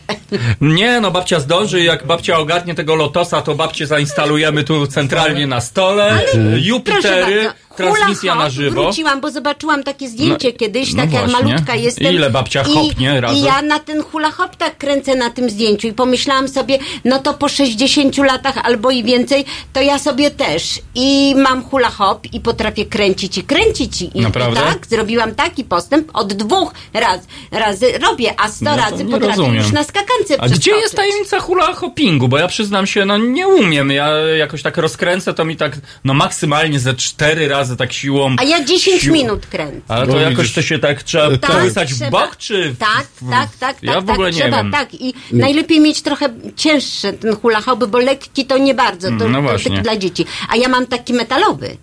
Nie, 0.62 1.02
no 1.02 1.12
babcia 1.12 1.40
zdąży, 1.40 1.84
jak 1.84 2.06
babcia 2.08 2.38
ogarnie 2.40 2.76
tego 2.76 2.96
lotosa, 2.96 3.42
to 3.42 3.56
babcie 3.56 3.88
zainstalujemy 3.88 4.64
tu 4.64 4.88
centralnie 4.88 5.48
na 5.48 5.62
stole. 5.62 6.12
E, 6.14 6.26
Proszę 6.26 6.60
Jupitery, 6.60 7.44
bardzo. 7.44 7.62
Transmisja 7.78 8.32
Hula 8.32 8.36
na 8.36 8.50
hop 8.50 8.54
żywo. 8.54 8.84
Wróciłam, 8.84 9.22
bo 9.22 9.32
zobaczyłam 9.32 9.84
takie 9.84 10.08
zdjęcie 10.10 10.48
No, 10.52 10.58
kiedyś, 10.60 10.94
no 10.94 11.04
tak 11.04 11.14
jak 11.14 11.30
właśnie. 11.30 11.48
malutka 11.50 11.76
jestem. 11.76 12.14
Ile 12.14 12.30
babcia 12.30 12.62
I- 12.62 12.74
hopnie 12.74 13.22
razy? 13.22 13.36
I 13.40 13.42
ja 13.42 13.62
na 13.62 13.80
ten 13.80 14.04
hula 14.04 14.32
hop 14.32 14.56
tak 14.56 14.78
kręcę 14.78 15.16
na 15.16 15.30
tym 15.30 15.50
zdjęciu 15.50 15.88
i 15.88 15.94
pomyślałam 15.94 16.48
sobie, 16.48 16.80
no 17.06 17.20
to 17.20 17.34
po 17.34 17.50
60 17.50 18.18
latach 18.18 18.58
albo 18.64 18.92
i 18.92 19.04
więcej, 19.04 19.46
to 19.74 19.82
ja 19.82 20.00
sobie 20.00 20.32
też. 20.32 20.80
I 20.96 21.34
mam 21.38 21.64
hula 21.64 21.90
hop 21.90 22.26
i 22.34 22.40
potrafię 22.40 22.86
kręcić 22.86 23.38
i 23.38 23.44
kręcić. 23.44 24.02
I, 24.02 24.18
i 24.18 24.22
Naprawdę? 24.22 24.60
tak, 24.62 24.88
zrobiłam 24.88 25.36
taki 25.36 25.64
postęp, 25.64 26.10
od 26.14 26.34
dwóch 26.34 26.74
raz, 26.94 27.20
razy 27.52 27.86
robię, 27.98 28.34
a 28.40 28.50
100 28.50 28.66
No 28.66 28.78
razy 28.78 29.06
potrafię 29.06 29.28
rozumiem. 29.28 29.56
już 29.56 29.72
na 29.72 29.84
skakance 29.84 30.36
A 30.40 30.50
gdzie 30.50 30.72
jest 30.72 30.96
tajemnica 30.96 31.40
hula 31.40 31.74
hoppingu? 31.74 32.28
Bo 32.28 32.38
ja 32.38 32.48
przyznam 32.48 32.88
się, 32.88 33.06
no 33.06 33.18
nie 33.18 33.48
umiem. 33.48 33.92
Ja 33.92 34.08
jakoś 34.18 34.62
tak 34.62 34.78
rozkręcę, 34.78 35.34
to 35.34 35.46
mi 35.46 35.56
tak, 35.58 35.78
no 36.04 36.14
maksymalnie 36.14 36.80
ze 36.80 36.94
cztery 36.94 37.48
razy 37.48 37.71
tak 37.76 37.94
siłą. 37.94 38.36
A 38.40 38.44
ja 38.44 38.64
10 38.64 39.02
Sił- 39.02 39.14
minut 39.14 39.46
kręcę. 39.46 39.82
Ale 39.88 40.08
to 40.08 40.20
jakoś 40.20 40.38
widzisz- 40.38 40.56
to 40.56 40.62
się 40.62 40.80
tak 40.80 41.04
trzeba 41.04 41.38
Tak, 41.38 41.52
kołysać 41.52 41.94
w 41.94 42.10
bok, 42.10 42.38
czy... 42.38 42.72
w- 42.74 42.78
Tak, 42.78 43.08
w- 43.22 43.30
tak, 43.30 43.50
tak, 43.60 43.78
Ja 43.84 43.94
tak, 43.94 44.06
w 44.06 44.10
ogóle 44.10 44.28
tak, 44.30 44.36
nie 44.36 44.42
trzeba, 44.42 44.58
wiem. 44.58 44.72
tak. 44.72 44.94
I 44.94 45.14
najlepiej 45.32 45.80
mieć 45.80 46.02
trochę 46.02 46.30
cięższy 46.56 47.14
ten 47.14 47.36
hula 47.36 47.62
hoop, 47.62 47.86
bo 47.86 47.98
lekki 47.98 48.46
to 48.46 48.58
nie 48.58 48.74
bardzo, 48.74 49.08
to, 49.08 49.30
No 49.30 49.42
to 49.42 49.58
taki 49.64 49.82
dla 49.82 49.96
dzieci. 49.98 50.26
A 50.50 50.56
ja 50.56 50.68
mam 50.70 50.86
taki 50.88 51.14
metalowy. 51.14 51.78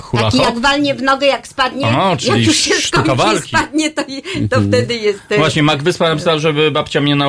Hula 0.00 0.22
taki 0.22 0.38
hop? 0.38 0.46
jak 0.46 0.58
walnie 0.58 0.94
w 0.94 1.02
nogę, 1.02 1.26
jak 1.26 1.46
spadnie, 1.48 1.82
jak 1.86 2.18
czyli 2.18 2.46
już 2.46 2.56
się 2.56 2.74
sztuka 2.74 3.02
skończy 3.04 3.22
walki. 3.22 3.48
spadnie, 3.48 3.90
to, 3.90 4.02
to 4.50 4.60
wtedy 4.68 4.94
jest... 4.94 5.20
Właśnie, 5.36 5.62
Mac 5.62 5.82
Wyspa 5.82 6.08
napisał, 6.08 6.38
żeby 6.38 6.70
babcia 6.70 7.00
mnie 7.00 7.16
na, 7.16 7.26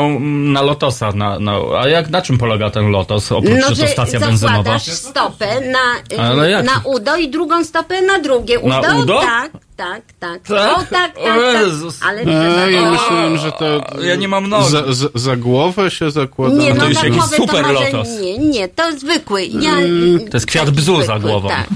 na 0.54 0.62
lotosa. 0.62 1.12
Na, 1.12 1.40
na, 1.40 1.58
a 1.80 1.88
jak, 1.88 2.10
na 2.10 2.22
czym 2.22 2.38
polega 2.38 2.70
ten 2.70 2.88
lotos, 2.92 3.32
oprócz 3.32 3.54
No, 3.62 3.70
że 3.70 3.76
że 3.76 3.84
to 3.84 3.88
stacja 3.92 4.20
benzynowa? 4.20 4.80
stopę 4.80 5.48
na, 5.62 6.46
jak? 6.48 6.66
na 6.66 6.82
udo 6.84 7.16
i 7.18 7.30
drugą 7.30 7.64
stopę 7.64 8.02
na 8.02 8.20
drugie 8.20 8.60
udo. 8.60 8.82
Na 8.82 8.96
udo? 8.96 9.20
Tak, 9.20 9.52
tak, 9.78 10.02
tak. 10.20 10.42
Tak? 10.48 10.78
O, 10.78 10.80
tak, 10.80 10.90
tak, 10.90 11.18
O 11.18 11.22
tak. 11.54 12.10
Ale. 12.10 12.22
E, 12.22 12.72
ja 12.72 12.82
o, 12.88 12.92
myślałem, 12.92 13.38
że 13.38 13.52
to 13.52 13.84
Ja 14.02 14.16
nie 14.16 14.28
mam 14.28 14.50
nogi. 14.50 14.70
za, 14.70 14.94
za, 14.94 15.08
za 15.16 15.36
głowę 15.36 15.92
się 15.92 16.12
zakłada. 16.12 16.56
Nie, 16.56 16.70
to 16.70 16.76
no 16.78 16.88
jest 16.88 17.02
za 17.02 17.08
jakiś 17.08 17.24
super 17.24 17.66
to 17.66 17.72
lotos. 17.72 18.08
nie, 18.22 18.38
nie, 18.38 18.68
to 18.68 18.84
zwykły. 19.00 19.46
Ja, 19.46 19.72
To 20.32 20.38
jest 20.38 20.46
kwiat 20.46 20.70
bzu 20.70 21.02
za 21.04 21.20
głową. 21.20 21.50
Tak. 21.50 21.68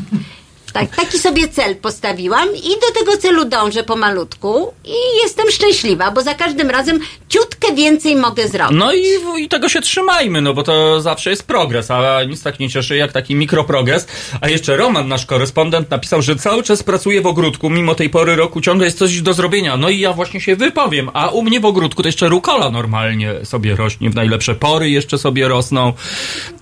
Tak, 0.76 0.96
taki 0.96 1.20
sobie 1.20 1.48
cel 1.48 1.76
postawiłam 1.76 2.50
i 2.56 2.70
do 2.70 3.00
tego 3.00 3.18
celu 3.18 3.46
dążę 3.46 3.84
pomalutku 3.84 4.74
i 4.86 4.94
jestem 5.24 5.52
szczęśliwa, 5.52 6.12
bo 6.12 6.22
za 6.22 6.34
każdym 6.34 6.70
razem 6.70 7.00
ciutkę 7.30 7.76
więcej 7.76 8.16
mogę 8.16 8.48
zrobić. 8.48 8.78
No 8.80 8.94
i, 8.94 9.04
i 9.44 9.50
tego 9.50 9.70
się 9.70 9.82
trzymajmy, 9.82 10.42
no 10.42 10.54
bo 10.54 10.64
to 10.64 11.02
zawsze 11.02 11.30
jest 11.30 11.44
progres, 11.48 11.92
a 11.92 12.24
nic 12.24 12.44
tak 12.44 12.60
nie 12.60 12.70
cieszy 12.70 12.96
jak 12.98 13.12
taki 13.12 13.36
mikroprogres. 13.36 14.08
A 14.42 14.50
jeszcze 14.50 14.78
Roman, 14.78 15.08
nasz 15.08 15.26
korespondent, 15.26 15.90
napisał, 15.90 16.22
że 16.22 16.36
cały 16.36 16.64
czas 16.64 16.84
pracuje 16.84 17.22
w 17.22 17.28
ogródku, 17.28 17.70
mimo 17.70 17.96
tej 17.96 18.10
pory 18.10 18.36
roku 18.36 18.62
ciągle 18.62 18.86
jest 18.86 18.98
coś 18.98 19.22
do 19.22 19.34
zrobienia. 19.34 19.78
No 19.78 19.90
i 19.90 20.00
ja 20.00 20.14
właśnie 20.14 20.42
się 20.42 20.56
wypowiem, 20.56 21.10
a 21.14 21.28
u 21.30 21.42
mnie 21.42 21.60
w 21.60 21.66
ogródku 21.66 22.02
to 22.04 22.08
jeszcze 22.08 22.30
rukola 22.30 22.70
normalnie 22.70 23.34
sobie 23.46 23.76
rośnie, 23.76 24.10
w 24.10 24.16
najlepsze 24.16 24.56
pory 24.56 24.90
jeszcze 24.90 25.18
sobie 25.18 25.48
rosną. 25.48 25.94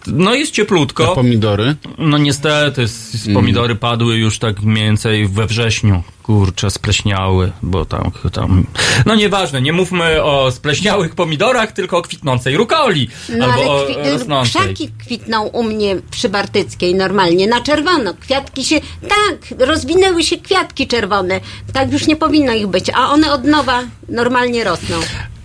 No 0.07 0.35
jest 0.35 0.51
cieplutko. 0.51 1.11
A 1.11 1.15
pomidory? 1.15 1.75
No 1.97 2.17
niestety, 2.17 2.81
s- 2.81 3.11
s- 3.15 3.33
pomidory 3.33 3.75
padły 3.75 4.02
już 4.11 4.39
tak 4.39 4.61
mniej 4.61 4.85
więcej 4.85 5.27
we 5.27 5.45
wrześniu. 5.47 6.03
Kurczę, 6.23 6.71
spleśniały, 6.71 7.51
bo 7.61 7.85
tam, 7.85 8.11
tam... 8.31 8.65
No 9.05 9.15
nieważne, 9.15 9.61
nie 9.61 9.73
mówmy 9.73 10.23
o 10.23 10.51
spleśniałych 10.51 11.15
pomidorach, 11.15 11.71
tylko 11.71 11.97
o 11.97 12.01
kwitnącej 12.01 12.57
rukoli. 12.57 13.09
No 13.29 13.45
albo 13.45 13.81
o 13.81 13.85
kwi- 13.85 14.11
rosnącej. 14.11 14.61
krzaki 14.61 14.89
kwitną 15.05 15.43
u 15.43 15.63
mnie 15.63 15.95
przy 16.11 16.29
Bartyckiej 16.29 16.95
normalnie, 16.95 17.47
na 17.47 17.61
czerwono. 17.61 18.13
Kwiatki 18.13 18.65
się, 18.65 18.79
tak, 19.01 19.59
rozwinęły 19.67 20.23
się 20.23 20.37
kwiatki 20.37 20.87
czerwone. 20.87 21.39
Tak 21.73 21.91
już 21.93 22.07
nie 22.07 22.15
powinno 22.15 22.53
ich 22.53 22.67
być, 22.67 22.89
a 22.89 23.09
one 23.09 23.31
od 23.31 23.43
nowa 23.43 23.83
normalnie 24.09 24.63
rosną. 24.63 24.95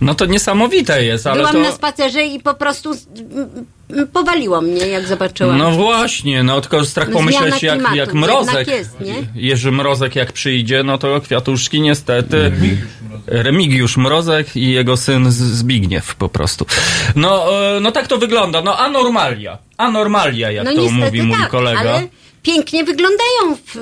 No 0.01 0.15
to 0.15 0.25
niesamowite 0.25 1.03
jest, 1.03 1.27
ale 1.27 1.37
Byłam 1.37 1.53
to... 1.53 1.59
na 1.59 1.71
spacerze 1.71 2.25
i 2.25 2.39
po 2.39 2.53
prostu 2.53 2.91
powaliło 4.13 4.61
mnie, 4.61 4.87
jak 4.87 5.07
zobaczyłam. 5.07 5.57
No 5.57 5.71
właśnie, 5.71 6.43
no 6.43 6.61
tylko 6.61 6.85
strach 6.85 7.09
No, 7.09 7.13
pomyśleć, 7.13 7.59
zmiana 7.59 7.59
jak, 7.61 7.75
klimatu, 7.75 7.95
jak 7.95 8.13
mrozek, 8.13 8.55
jednak 8.55 8.67
jest, 8.67 8.99
nie? 8.99 9.15
Jerzy 9.35 9.71
Mrozek 9.71 10.15
jak 10.15 10.31
przyjdzie, 10.31 10.83
no 10.83 10.97
to 10.97 11.21
kwiatuszki 11.21 11.81
niestety, 11.81 12.51
Remigiusz 13.27 13.97
Mrozek 13.97 14.55
i 14.55 14.71
jego 14.71 14.97
syn 14.97 15.31
Zbigniew 15.31 16.15
po 16.15 16.29
prostu. 16.29 16.65
No, 17.15 17.61
e, 17.75 17.79
no 17.79 17.91
tak 17.91 18.07
to 18.07 18.17
wygląda, 18.17 18.61
no 18.61 18.77
anormalia, 18.77 19.57
anormalia 19.77 20.51
jak 20.51 20.65
no 20.65 20.73
to 20.73 20.91
mówi 20.91 21.21
mój 21.21 21.37
tak, 21.37 21.49
kolega. 21.49 21.79
ale 21.79 22.07
pięknie 22.43 22.83
wyglądają 22.83 23.55
w, 23.65 23.75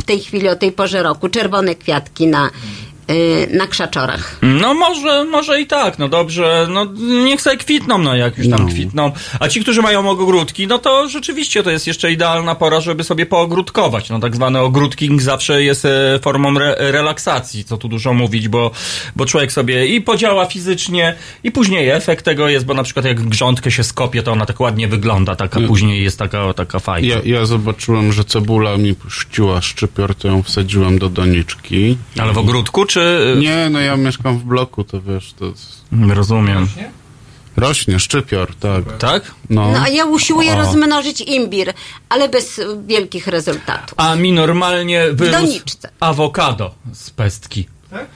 w 0.00 0.02
tej 0.02 0.20
chwili, 0.20 0.48
o 0.48 0.56
tej 0.56 0.72
porze 0.72 1.02
roku, 1.02 1.28
czerwone 1.28 1.74
kwiatki 1.74 2.26
na, 2.26 2.50
na 3.50 3.66
krzaczorach. 3.66 4.38
No 4.42 4.74
może, 4.74 5.24
może 5.24 5.60
i 5.60 5.66
tak, 5.66 5.98
no 5.98 6.08
dobrze, 6.08 6.66
no 6.70 6.86
niech 7.24 7.40
sobie 7.42 7.56
kwitną, 7.56 7.98
no 7.98 8.16
jak 8.16 8.38
już 8.38 8.48
tam 8.48 8.68
kwitną. 8.68 9.12
A 9.40 9.48
ci, 9.48 9.60
którzy 9.60 9.82
mają 9.82 10.10
ogródki, 10.10 10.66
no 10.66 10.78
to 10.78 11.08
rzeczywiście 11.08 11.62
to 11.62 11.70
jest 11.70 11.86
jeszcze 11.86 12.12
idealna 12.12 12.54
pora, 12.54 12.80
żeby 12.80 13.04
sobie 13.04 13.26
poogródkować. 13.26 14.10
No 14.10 14.20
tak 14.20 14.36
zwany 14.36 14.58
ogródking 14.60 15.22
zawsze 15.22 15.62
jest 15.62 15.84
e, 15.84 16.18
formą 16.22 16.56
re 16.56 16.74
relaksacji, 16.78 17.64
co 17.64 17.76
tu 17.76 17.88
dużo 17.88 18.12
mówić, 18.14 18.48
bo, 18.48 18.70
bo 19.16 19.26
człowiek 19.26 19.52
sobie 19.52 19.86
i 19.86 20.00
podziała 20.00 20.46
fizycznie 20.46 21.14
i 21.44 21.50
później 21.50 21.88
efekt 21.88 22.24
tego 22.24 22.48
jest, 22.48 22.66
bo 22.66 22.74
na 22.74 22.82
przykład 22.82 23.04
jak 23.06 23.20
grządkę 23.20 23.70
się 23.70 23.84
skopie, 23.84 24.22
to 24.22 24.32
ona 24.32 24.46
tak 24.46 24.60
ładnie 24.60 24.88
wygląda, 24.88 25.36
taka 25.36 25.60
później 25.60 26.04
jest 26.04 26.18
taka, 26.18 26.54
taka 26.54 26.78
fajna. 26.78 27.08
Ja, 27.08 27.20
ja 27.24 27.46
zobaczyłem, 27.46 28.12
że 28.12 28.24
cebula 28.24 28.76
mi 28.76 28.94
puściła 28.94 29.62
szczypior, 29.62 30.14
to 30.14 30.28
ją 30.28 30.42
wsadziłem 30.42 30.98
do 30.98 31.08
doniczki. 31.08 31.96
Ale 32.18 32.32
w 32.32 32.38
ogródku, 32.38 32.86
czy... 32.86 32.99
Nie, 33.36 33.68
no 33.70 33.80
ja 33.80 33.96
mieszkam 33.96 34.38
w 34.38 34.42
bloku, 34.44 34.84
to 34.84 35.00
wiesz, 35.02 35.32
to... 35.38 35.52
Rozumiem. 36.14 36.68
Rośnie, 37.56 37.98
szczypior, 38.00 38.54
tak. 38.54 38.98
Tak? 38.98 39.34
No, 39.50 39.72
No 39.72 39.78
a 39.82 39.88
ja 39.88 40.04
usiłuję 40.04 40.52
O. 40.52 40.56
rozmnożyć 40.56 41.20
imbir, 41.20 41.72
ale 42.08 42.28
bez 42.28 42.60
wielkich 42.86 43.26
rezultatów. 43.26 43.94
A 43.96 44.16
mi 44.16 44.32
normalnie 44.32 45.04
wyrósł 45.12 45.40
doniczce. 45.40 45.88
awokado 46.00 46.74
z 46.92 47.10
pestki. 47.10 47.66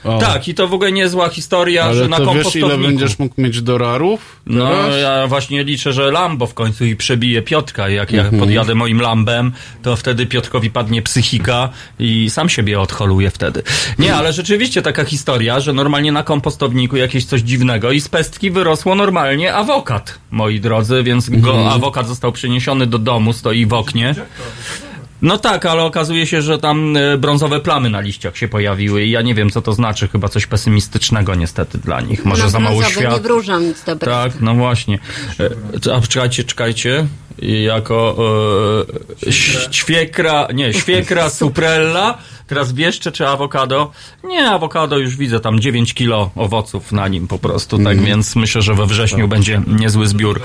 O. 0.05 0.19
Tak, 0.19 0.49
i 0.49 0.55
to 0.55 0.69
w 0.69 0.75
ogóle 0.75 0.93
niezła 0.93 1.29
historia, 1.29 1.85
Ale 1.85 1.95
że 1.95 2.09
na 2.09 2.17
to 2.17 2.23
wiesz, 2.25 2.33
kompostowniku. 2.35 2.69
ile 2.69 2.79
będziesz 2.89 3.19
mógł 3.19 3.41
mieć 3.41 3.63
dorarów? 3.63 4.41
No, 4.47 4.69
teraz? 4.69 4.95
ja 5.03 5.27
właśnie 5.27 5.65
liczę, 5.65 5.93
że 5.93 6.11
Lambo 6.11 6.47
w 6.47 6.55
końcu 6.55 6.85
i 6.85 6.97
przebije 6.97 7.43
Piotrka. 7.43 7.89
Jak 7.89 8.13
ja 8.13 8.23
Mhm. 8.23 8.41
podjadę 8.41 8.75
moim 8.75 9.01
Lambem, 9.01 9.53
to 9.83 9.97
wtedy 9.97 10.27
Piotrkowi 10.27 10.71
padnie 10.71 11.03
psychika 11.03 11.69
i 11.99 12.31
sam 12.31 12.49
siebie 12.49 12.81
odholuje 12.81 13.31
wtedy. 13.31 13.63
Nie, 13.99 14.15
ale 14.15 14.33
rzeczywiście 14.33 14.83
taka 14.83 15.05
historia, 15.05 15.61
że 15.61 15.73
normalnie 15.73 16.13
na 16.13 16.23
kompostowniku 16.23 16.97
jakieś 16.97 17.25
coś 17.25 17.41
dziwnego 17.41 17.93
i 17.93 18.01
z 18.01 18.09
pestki 18.09 18.51
wyrosło 18.51 18.95
normalnie 18.95 19.55
awokat, 19.55 20.19
moi 20.31 20.61
drodzy, 20.61 21.03
więc 21.03 21.31
go, 21.31 21.51
Mhm. 21.51 21.69
awokat 21.69 22.09
został 22.09 22.33
przeniesiony 22.33 22.87
do 22.87 22.99
domu, 22.99 23.33
stoi 23.33 23.67
w 23.67 23.73
oknie. 23.73 24.15
No 25.25 25.39
tak, 25.39 25.67
ale 25.67 25.83
okazuje 25.83 26.27
się, 26.27 26.43
że 26.43 26.59
tam 26.59 26.97
e, 26.97 27.19
brązowe 27.19 27.61
plamy 27.61 27.91
na 27.91 28.01
liściach 28.01 28.37
się 28.37 28.49
pojawiły 28.49 29.05
i 29.05 29.11
ja 29.11 29.23
nie 29.23 29.35
wiem, 29.35 29.51
co 29.51 29.63
to 29.63 29.73
znaczy. 29.73 30.09
Chyba 30.09 30.29
coś 30.29 30.47
pesymistycznego 30.47 31.35
niestety 31.35 31.79
dla 31.79 32.01
nich. 32.01 32.25
Może 32.25 32.43
no, 32.43 32.51
za 32.51 32.61
mało 32.61 32.81
brązowe 32.81 33.09
nie 33.09 33.21
wróżą 33.21 33.61
nic 33.61 33.85
dobrego. 33.85 34.17
Tak, 34.17 34.33
no 34.41 34.55
właśnie. 34.55 34.99
E, 35.87 35.95
A 35.95 36.01
czekajcie, 36.01 36.45
czekajcie. 36.45 37.07
I 37.39 37.63
Jako 37.63 38.17
e, 39.27 39.33
świekra, 39.71 40.49
nie, 40.55 40.75
świekra 40.75 41.31
suprella, 41.31 42.19
teraz 42.47 42.73
wieszcze 42.73 43.13
czy 43.13 43.29
awokado? 43.29 43.91
Nie, 44.25 44.51
awokado 44.51 44.99
już 44.99 45.17
widzę, 45.17 45.41
tam 45.41 45.61
9 45.61 45.95
kilo 45.95 46.31
owoców 46.37 46.93
na 46.93 47.09
nim 47.09 47.29
po 47.29 47.39
prostu, 47.39 47.77
tak 47.79 47.87
Mhm. 47.87 48.05
więc 48.07 48.37
myślę, 48.37 48.63
że 48.63 48.75
we 48.75 48.87
wrześniu 48.87 49.29
będzie 49.29 49.63
niezły 49.67 50.07
zbiór. 50.07 50.41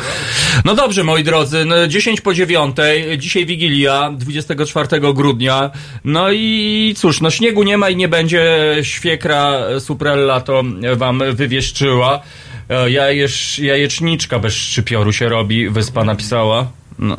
No 0.65 0.75
dobrze, 0.75 1.03
moi 1.03 1.23
drodzy, 1.23 1.65
no 1.65 1.87
10 1.87 2.21
po 2.21 2.33
9, 2.33 2.75
dzisiaj 3.17 3.45
Wigilia, 3.45 4.11
24 4.17 5.13
grudnia, 5.13 5.71
no 6.03 6.31
i 6.31 6.93
cóż, 6.97 7.21
no 7.21 7.29
śniegu 7.29 7.63
nie 7.63 7.77
ma 7.77 7.89
i 7.89 7.95
nie 7.95 8.07
będzie, 8.07 8.75
świekra 8.81 9.59
suprella 9.79 10.41
to 10.41 10.63
wam 10.95 11.21
wywieszczyła. 11.33 12.21
E, 12.69 12.91
Jajesz, 12.91 13.59
jajeczniczka 13.59 14.39
bez 14.39 14.53
szczypioru 14.53 15.13
się 15.13 15.29
robi, 15.29 15.69
wyspa 15.69 16.03
napisała. 16.03 16.67
No, 16.99 17.17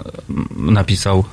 napisał. 0.57 1.25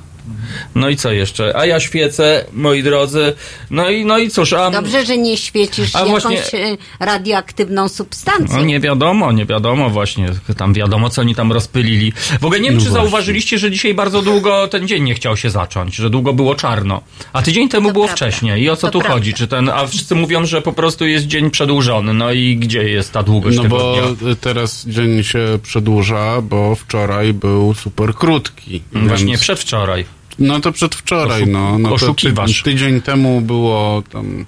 No 0.75 0.89
i 0.89 0.95
co 0.95 1.11
jeszcze? 1.11 1.53
A 1.57 1.65
ja 1.65 1.79
świecę, 1.79 2.45
moi 2.53 2.83
drodzy. 2.83 3.33
No 3.69 3.89
i, 3.89 4.05
no 4.05 4.17
i 4.17 4.29
cóż, 4.29 4.53
a... 4.53 4.71
Dobrze, 4.71 5.05
że 5.05 5.17
nie 5.17 5.37
świecisz 5.37 5.95
A 5.95 5.99
jakąś 5.99 6.23
właśnie- 6.23 6.59
y, 6.59 6.77
radioaktywną 6.99 7.89
substancją. 7.89 8.57
No 8.57 8.63
nie 8.65 8.79
wiadomo, 8.79 9.31
nie 9.31 9.45
wiadomo 9.45 9.89
właśnie. 9.89 10.27
Tam 10.57 10.73
wiadomo, 10.73 11.09
co 11.09 11.21
oni 11.21 11.35
tam 11.35 11.51
rozpylili. 11.51 12.11
W 12.41 12.45
ogóle 12.45 12.59
nie 12.59 12.69
wiem, 12.69 12.77
No 12.77 12.83
czy 12.83 12.89
właśnie. 12.89 13.03
zauważyliście, 13.09 13.57
że 13.59 13.71
dzisiaj 13.71 13.93
bardzo 13.93 14.21
długo 14.21 14.67
ten 14.67 14.87
dzień 14.87 15.03
nie 15.03 15.13
chciał 15.15 15.37
się 15.37 15.49
zacząć, 15.49 15.95
że 15.95 16.09
długo 16.09 16.33
było 16.33 16.55
czarno. 16.55 17.01
A 17.33 17.41
tydzień 17.41 17.69
temu 17.69 17.91
było 17.91 18.05
prawda. 18.05 18.15
wcześniej. 18.27 18.63
I 18.63 18.69
o 18.69 18.75
co 18.75 18.87
To 18.87 18.91
tu 18.93 18.99
prawda. 18.99 19.13
chodzi? 19.13 19.33
Czy 19.33 19.47
ten, 19.47 19.69
a 19.69 19.87
wszyscy 19.87 20.15
mówią, 20.15 20.45
że 20.45 20.61
po 20.61 20.73
prostu 20.73 21.05
jest 21.07 21.25
dzień 21.27 21.51
przedłużony. 21.51 22.13
No 22.13 22.31
i 22.31 22.55
gdzie 22.57 22.83
jest 22.89 23.11
ta 23.13 23.23
długość 23.23 23.57
No 23.57 23.63
tego 23.63 23.77
bo 23.77 23.95
dnia? 24.15 24.35
teraz 24.41 24.85
dzień 24.87 25.23
się 25.23 25.39
przedłuża, 25.63 26.41
bo 26.41 26.75
wczoraj 26.75 27.33
był 27.33 27.73
super 27.73 28.13
krótki. 28.13 28.81
Właśnie 28.93 29.27
więc- 29.27 29.41
przedwczoraj. 29.41 30.05
No 30.39 30.59
to 30.59 30.71
przedwczoraj, 30.71 31.43
Oszuk- 31.43 31.47
no. 31.51 31.79
no 31.79 31.89
to 31.89 31.95
oszukiwasz. 31.95 32.57
ty, 32.63 32.71
tydzień 32.71 33.01
temu 33.01 33.41
było 33.41 34.03
tam 34.11 34.45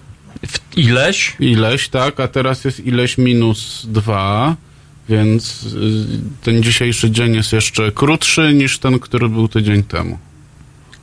Ileś? 0.76 1.36
ileś, 1.40 1.90
tak, 1.90 2.20
a 2.20 2.28
teraz 2.28 2.66
jest 2.66 2.80
ileś 2.80 3.18
minus 3.18 3.86
dwa, 3.86 4.56
więc 5.10 5.64
y, 5.64 5.70
ten 6.44 6.64
dzisiejszy 6.64 7.12
dzień 7.12 7.36
jest 7.36 7.54
jeszcze 7.54 7.92
krótszy 7.92 8.54
niż 8.54 8.80
ten, 8.80 9.00
który 9.00 9.30
był 9.30 9.48
tydzień 9.48 9.84
temu. 9.84 10.20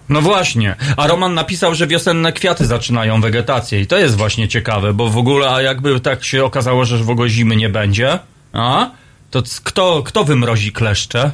No 0.08 0.20
właśnie. 0.22 0.76
A 0.96 1.06
Roman 1.06 1.34
napisał, 1.34 1.74
że 1.74 1.86
wiosenne 1.86 2.32
kwiaty 2.32 2.66
zaczynają 2.66 3.20
wegetację 3.20 3.80
i 3.80 3.86
to 3.86 3.98
jest 3.98 4.16
właśnie 4.16 4.48
ciekawe, 4.48 4.94
bo 4.94 5.08
w 5.10 5.18
ogóle, 5.18 5.50
a 5.50 5.62
jakby 5.62 6.00
tak 6.00 6.24
się 6.24 6.44
okazało, 6.44 6.84
że 6.84 6.98
w 6.98 7.10
ogóle 7.10 7.28
zimy 7.28 7.56
nie 7.56 7.68
będzie, 7.68 8.18
a? 8.52 8.90
To 9.30 9.42
kto, 9.64 10.02
kto 10.02 10.24
wymrozi 10.24 10.72
kleszcze? 10.72 11.30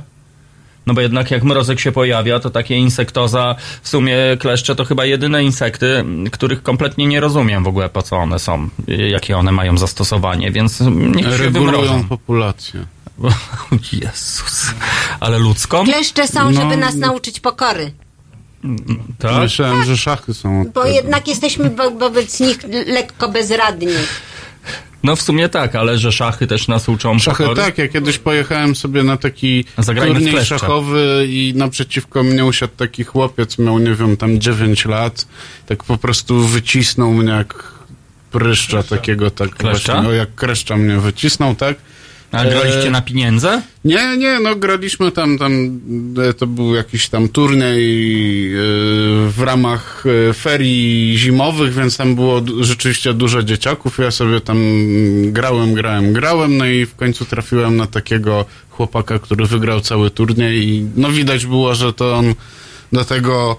No 0.87 0.95
bo 0.95 1.01
jednak 1.01 1.31
jak 1.31 1.43
mrozek 1.45 1.81
się 1.81 1.93
pojawia, 1.93 2.41
to 2.41 2.51
takie 2.51 2.77
insektoza, 2.77 3.55
w 3.83 3.89
sumie 3.89 4.17
kleszcze 4.39 4.75
to 4.77 4.85
chyba 4.85 5.05
jedyne 5.05 5.45
insekty, 5.45 6.05
których 6.33 6.63
kompletnie 6.63 7.07
nie 7.07 7.21
rozumiem 7.21 7.65
w 7.65 7.67
ogóle 7.69 7.89
po 7.89 8.03
co 8.03 8.17
one 8.17 8.39
są, 8.39 8.69
jakie 8.89 9.37
one 9.37 9.53
mają 9.53 9.79
zastosowanie, 9.79 10.51
więc 10.51 10.81
niech 10.91 11.25
się 11.27 11.37
Regulują 11.37 11.73
wymrożą. 11.81 12.05
populację. 12.09 12.87
Jezus. 13.93 14.67
Ale 15.21 15.39
ludzką? 15.39 15.85
Kleszcze 15.85 16.29
są, 16.29 16.51
No. 16.51 16.61
żeby 16.61 16.77
nas 16.77 16.95
nauczyć 16.95 17.41
pokory. 17.41 17.93
Tak? 19.19 19.37
Myślałem, 19.43 19.85
że 19.85 19.97
szachy 19.97 20.35
są 20.35 20.65
Bo 20.75 20.83
tego. 20.83 20.95
jednak 20.95 21.29
jesteśmy 21.29 21.71
wo 21.71 21.91
wobec 21.91 22.41
nich 22.41 22.59
lekko 22.87 23.29
bezradni. 23.29 23.87
No 25.03 25.17
w 25.17 25.23
sumie 25.23 25.49
tak, 25.49 25.75
ale 25.75 25.99
że 25.99 26.13
szachy 26.13 26.47
też 26.47 26.69
nas 26.69 26.89
uczą 26.89 27.19
Szachy, 27.19 27.43
pokory. 27.43 27.63
tak, 27.63 27.79
ja 27.79 27.89
kiedyś 27.89 28.19
pojechałem 28.19 28.77
sobie 28.77 29.03
na 29.03 29.17
taki 29.17 29.65
Zagrajmy 29.79 30.15
turniej 30.15 30.45
szachowy 30.45 31.27
i 31.29 31.53
naprzeciwko 31.57 32.23
mnie 32.23 32.45
usiadł 32.45 32.73
taki 32.77 33.05
chłopiec, 33.05 33.59
miał, 33.59 33.79
nie 33.79 33.95
wiem, 33.95 34.17
tam 34.17 34.41
9 34.41 34.85
lat, 34.85 35.27
tak 35.67 35.85
po 35.85 35.99
prostu 35.99 36.41
wycisnął 36.41 37.13
mnie 37.13 37.33
jak 37.33 37.73
pryszcza 38.31 38.83
takiego, 38.83 39.31
tak 39.31 39.51
Kleszcza? 39.51 39.93
właśnie, 39.93 40.11
o, 40.11 40.13
jak 40.13 40.35
kreszcza 40.35 40.77
mnie 40.77 40.99
wycisnął, 40.99 41.55
tak? 41.55 41.77
A 42.33 42.45
graliście 42.45 42.89
E, 42.89 42.91
na 42.91 43.03
pieniądze? 43.03 43.63
Nie, 43.85 44.17
nie, 44.17 44.41
no 44.41 44.57
graliśmy 44.57 45.13
tam, 45.13 45.39
tam 45.39 45.81
e, 46.29 46.35
to 46.35 46.47
był 46.47 46.75
jakiś 46.75 47.09
tam 47.09 47.29
turniej 47.29 48.55
e, 48.55 48.59
w 49.29 49.41
ramach 49.45 50.05
ferii 50.35 51.19
zimowych, 51.19 51.75
więc 51.75 51.97
tam 51.97 52.15
było 52.15 52.43
rzeczywiście 52.61 53.15
dużo 53.15 53.43
dzieciaków. 53.43 53.99
Ja 53.99 54.11
sobie 54.11 54.41
tam 54.41 54.59
grałem, 55.33 55.75
grałem, 55.75 56.13
grałem, 56.13 56.57
no 56.57 56.67
i 56.67 56.87
w 56.87 56.97
końcu 56.97 57.25
trafiłem 57.25 57.77
na 57.77 57.87
takiego 57.87 58.45
chłopaka, 58.71 59.19
który 59.19 59.47
wygrał 59.47 59.81
cały 59.81 60.11
turniej 60.11 60.69
i 60.69 60.87
no 60.97 61.11
widać 61.11 61.47
było, 61.47 61.75
że 61.75 61.93
to 61.93 62.15
on 62.15 62.35
do 62.93 63.05
tego 63.05 63.57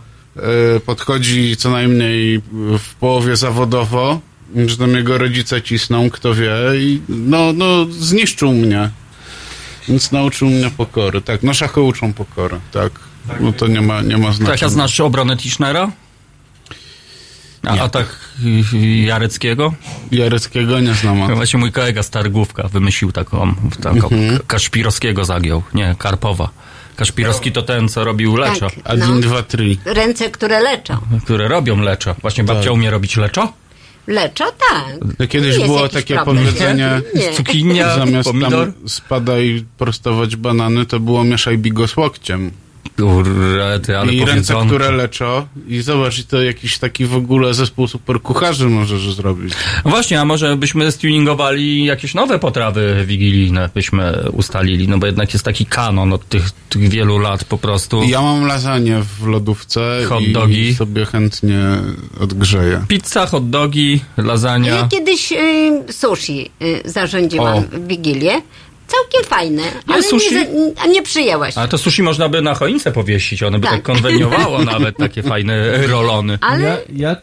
podchodzi 0.85 1.57
co 1.57 1.71
najmniej 1.71 2.41
w 2.79 2.95
połowie 2.99 3.35
zawodowo, 3.35 4.21
że 4.67 4.77
tam 4.77 4.91
jego 4.95 5.17
rodzice 5.17 5.61
cisną, 5.61 6.09
kto 6.09 6.35
wie 6.35 6.51
i 6.75 7.01
no, 7.09 7.53
no 7.53 7.85
zniszczył 7.85 8.51
mnie. 8.51 8.89
Więc 9.89 10.11
nauczył 10.11 10.47
mnie 10.49 10.71
pokory. 10.77 11.21
Tak, 11.21 11.43
no 11.43 11.53
szachy 11.53 11.81
uczą 11.81 12.13
pokory, 12.13 12.59
tak. 12.71 12.91
No 13.39 13.53
to 13.53 13.67
nie 13.67 13.81
ma, 13.81 14.01
nie 14.01 14.17
ma 14.17 14.31
znaczenia. 14.31 14.57
Tak, 14.57 14.63
a 14.63 14.69
znasz 14.69 14.99
obronę 14.99 15.37
Tischnera? 15.37 15.91
A 17.67 17.79
atak 17.79 18.15
y, 18.73 18.77
Jareckiego? 19.01 19.73
Jareckiego 20.11 20.79
nie 20.79 20.93
znam. 20.93 21.27
To 21.27 21.35
właśnie 21.35 21.59
mój 21.59 21.71
kolega 21.71 22.03
z 22.03 22.09
Targówka 22.09 22.67
wymyślił 22.67 23.11
taką, 23.11 23.55
taką 23.81 24.09
Mhm. 24.09 24.39
Kaszpirowskiego 24.47 25.25
zagiął. 25.25 25.63
Nie, 25.73 25.95
Karpowa. 25.99 26.49
Kaszpirowski 26.95 27.51
to 27.51 27.61
ten, 27.61 27.89
co 27.89 28.03
robił 28.03 28.35
leczo. 28.35 28.69
Tak, 28.69 28.79
A 28.83 28.95
no. 28.95 29.19
trzy. 29.47 29.77
Ręce, 29.85 30.29
które 30.29 30.59
leczą. 30.59 30.97
Które 31.23 31.47
robią 31.47 31.81
leczo. 31.81 32.15
Właśnie 32.21 32.43
babcia 32.43 32.63
Tak. 32.63 32.73
umie 32.73 32.89
robić 32.91 33.17
leczo? 33.17 33.53
Leczą, 34.07 34.45
tak. 34.69 35.15
To 35.17 35.27
kiedyś 35.27 35.57
Nie 35.57 35.65
było 35.65 35.89
takie 35.89 36.15
problem. 36.15 36.37
powiedzenie, 36.37 37.01
Nie. 37.15 37.31
Cukinia, 37.33 37.95
zamiast 37.99 38.29
pomidor. 38.29 38.73
tam 38.73 38.89
spadaj 38.89 39.65
prostować 39.77 40.35
banany, 40.35 40.85
to 40.85 40.99
było 40.99 41.23
mieszaj 41.23 41.57
bigos 41.57 41.97
łokciem. 41.97 42.51
Kurety, 42.97 43.97
ale 43.97 44.13
I 44.13 44.25
ręce, 44.25 44.55
które 44.67 44.91
leczą. 44.91 45.45
I 45.67 45.81
zobacz, 45.81 46.19
i 46.19 46.23
to 46.23 46.41
jakiś 46.43 46.77
taki 46.79 47.05
w 47.05 47.15
ogóle 47.15 47.53
zespół 47.53 47.87
superkucharzy 47.87 48.69
możesz 48.69 49.13
zrobić. 49.13 49.53
Właśnie, 49.85 50.21
a 50.21 50.25
może 50.25 50.57
byśmy 50.57 50.91
stuningowali 50.91 51.85
jakieś 51.85 52.13
nowe 52.13 52.39
potrawy 52.39 53.03
wigilijne, 53.07 53.69
byśmy 53.75 54.23
ustalili, 54.31 54.87
no 54.87 54.97
bo 54.97 55.05
jednak 55.05 55.33
jest 55.33 55.45
taki 55.45 55.65
kanon 55.65 56.13
od 56.13 56.29
tych, 56.29 56.51
tych 56.69 56.89
wielu 56.89 57.17
lat 57.19 57.43
po 57.43 57.57
prostu. 57.57 58.03
Ja 58.03 58.21
mam 58.21 58.45
lasagne 58.45 59.01
w 59.19 59.27
lodówce 59.27 60.01
Hot 60.09 60.21
i 60.21 60.33
dogi. 60.33 60.75
sobie 60.75 61.05
chętnie 61.05 61.59
odgrzeję. 62.19 62.85
Pizza, 62.87 63.25
hot 63.25 63.49
dogi, 63.49 64.01
Ja 64.17 64.23
lasagna. 64.23 64.87
kiedyś 64.91 65.31
y, 65.31 65.93
sushi 65.93 66.51
y, 66.61 66.81
zarządziłam 66.85 67.57
O. 67.57 67.61
w 67.61 67.87
Wigilię. 67.87 68.41
Całkiem 69.01 69.29
fajne, 69.29 69.63
ale 69.87 70.03
sushi? 70.03 70.35
nie, 70.35 70.45
za- 70.45 70.81
a 70.83 70.87
nie 70.87 71.01
przyjęłaś. 71.03 71.57
Ale 71.57 71.67
to 71.67 71.77
sushi 71.77 72.03
można 72.03 72.29
by 72.29 72.41
na 72.41 72.53
choince 72.55 72.91
powiesić, 72.91 73.43
one 73.43 73.59
by 73.59 73.63
tak, 73.67 73.73
Tak. 73.75 73.83
konweniowało 73.83 74.63
nawet, 74.73 74.97
takie 74.97 75.23
fajne 75.23 75.87
rolony. 75.87 76.37
Ale- 76.41 76.63
Ja, 76.63 76.77
ja 77.09 77.15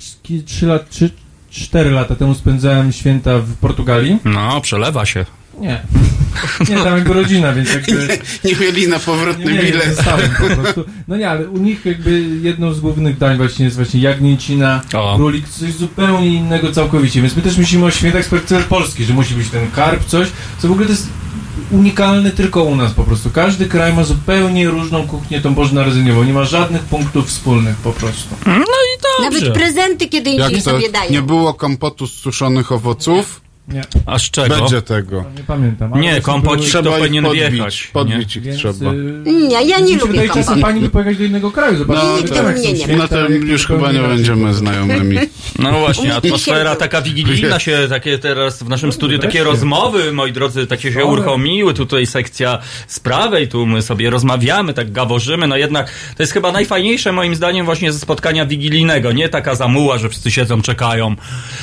trzy, 0.47 0.67
lat, 0.67 0.91
trzy, 0.91 1.11
cztery 1.51 1.91
lata 1.91 2.15
temu 2.17 2.35
spędzałem 2.35 2.93
święta 2.93 3.39
w 3.39 3.55
Portugalii. 3.55 4.19
No, 4.25 4.61
przelewa 4.61 5.07
się. 5.07 5.25
Nie. 5.59 5.81
Nie, 6.69 6.77
tam 6.77 6.95
jakby 6.95 7.13
rodzina, 7.15 7.53
więc 7.53 7.75
jakby... 7.75 8.09
Nie 8.45 8.55
mieli 8.57 8.89
na 8.89 8.99
powrotny 8.99 9.45
Nie, 9.45 9.53
nie, 9.59 9.65
bilet. 9.65 9.95
zostałem 9.97 10.31
po 10.31 10.57
prostu. 10.57 10.85
No 11.09 11.17
nie, 11.17 11.31
ale 11.31 11.49
u 11.49 11.57
nich 11.59 11.85
jakby 11.87 12.21
jedną 12.43 12.73
z 12.73 12.81
głównych 12.81 13.19
dań 13.19 13.37
właśnie 13.37 13.65
jest 13.65 13.77
właśnie 13.77 14.01
jagnięcina, 14.01 14.81
O. 14.95 15.17
królik, 15.17 15.49
coś 15.49 15.73
zupełnie 15.73 16.27
innego 16.27 16.73
całkowicie. 16.73 17.23
Więc 17.23 17.37
my 17.37 17.43
też 17.43 17.57
myślimy 17.59 17.85
o 17.85 17.91
świętach 17.91 18.25
z 18.25 18.29
perspektywy 18.29 18.63
polskiej, 18.63 19.07
że 19.07 19.15
musi 19.15 19.35
być 19.35 19.49
ten 19.49 19.71
karp, 19.71 20.05
coś, 20.05 20.29
co 20.59 20.69
w 20.69 20.73
ogóle 20.73 20.87
to 20.87 20.93
jest 20.93 21.09
unikalne 21.71 22.31
tylko 22.31 22.63
u 22.63 22.77
nas 22.77 22.93
po 22.93 23.05
prostu. 23.05 23.31
Każdy 23.31 23.67
kraj 23.67 23.93
ma 23.93 24.05
zupełnie 24.05 24.69
różną 24.69 25.07
kuchnię 25.07 25.41
tą 25.41 25.55
bożonarodzeniową. 25.55 26.23
Nie 26.25 26.33
ma 26.33 26.45
żadnych 26.45 26.83
punktów 26.83 27.27
wspólnych 27.27 27.77
po 27.77 27.93
prostu. 27.93 28.35
No 28.47 28.53
i 28.55 29.23
dobrze. 29.23 29.41
Nawet 29.41 29.55
prezenty 29.55 30.09
kiedy 30.09 30.31
indziej 30.31 30.61
sobie 30.61 30.91
dają. 30.91 31.13
nie 31.13 31.23
było 31.23 31.55
kompotu 31.55 32.07
z 32.07 32.13
suszonych 32.13 32.73
owoców? 32.73 33.41
Nie. 33.73 33.83
A 34.07 34.19
z 34.19 34.23
czego? 34.23 34.57
Będzie 34.57 34.83
tego. 34.83 35.25
Nie 35.37 35.45
pamiętam. 35.45 36.01
Nie, 36.01 36.21
kompocik 36.21 36.65
to 36.65 36.71
Trzeba 36.71 36.91
ich 36.91 36.97
powinien 37.03 37.25
podbić. 37.25 37.51
wjechać. 37.51 37.91
Podbić 37.93 38.37
ich 38.37 38.43
Więc, 38.43 38.59
trzeba. 38.59 38.93
y, 38.93 39.33
Nie, 39.49 39.63
ja 39.69 39.79
nie 39.81 39.97
lubię 39.97 40.29
kompotu. 40.29 40.61
pani 40.61 40.81
by 40.81 40.89
pojechać 40.89 41.17
do 41.17 41.25
innego 41.25 41.51
kraju, 41.51 41.79
zobaczyć. 41.79 42.05
No, 42.05 42.17
Nigdy 42.17 42.31
to, 42.37 42.43
mnie 42.43 42.73
nie 42.73 42.87
ma. 42.87 42.95
no 42.97 43.09
to 43.09 43.29
już 43.29 43.67
chyba 43.67 43.93
nie 43.93 43.99
będziemy 44.01 44.55
znajomymi. 44.55 45.19
No 45.59 45.73
właśnie, 45.81 46.05
nie 46.05 46.15
atmosfera 46.17 46.77
taka 46.77 47.03
wigilijna 47.03 47.59
się, 47.59 47.87
takie 47.89 48.19
teraz 48.19 48.63
w 48.63 48.69
naszym 48.69 48.93
studiu, 48.93 49.19
takie 49.19 49.45
rozmowy, 49.45 50.13
moi 50.13 50.33
drodzy, 50.33 50.67
takie 50.67 50.93
się 50.93 51.05
uruchomiły, 51.05 51.75
tutaj 51.75 52.07
sekcja 52.07 52.59
z 52.87 53.01
prawej, 53.01 53.49
tu 53.49 53.67
my 53.67 53.83
sobie 53.83 54.11
rozmawiamy, 54.11 54.75
tak 54.75 54.93
gaworzymy, 54.93 55.47
no 55.47 55.57
jednak 55.57 55.91
to 56.17 56.23
jest 56.23 56.33
chyba 56.33 56.53
najfajniejsze 56.53 57.13
moim 57.13 57.35
zdaniem 57.35 57.67
właśnie 57.67 57.93
ze 57.93 57.99
spotkania 57.99 58.47
wigilijnego, 58.47 59.13
nie 59.13 59.29
taka 59.29 59.55
zamuła, 59.55 59.99
że 59.99 60.09
wszyscy 60.09 60.31
siedzą, 60.31 60.63
czekają, 60.63 61.17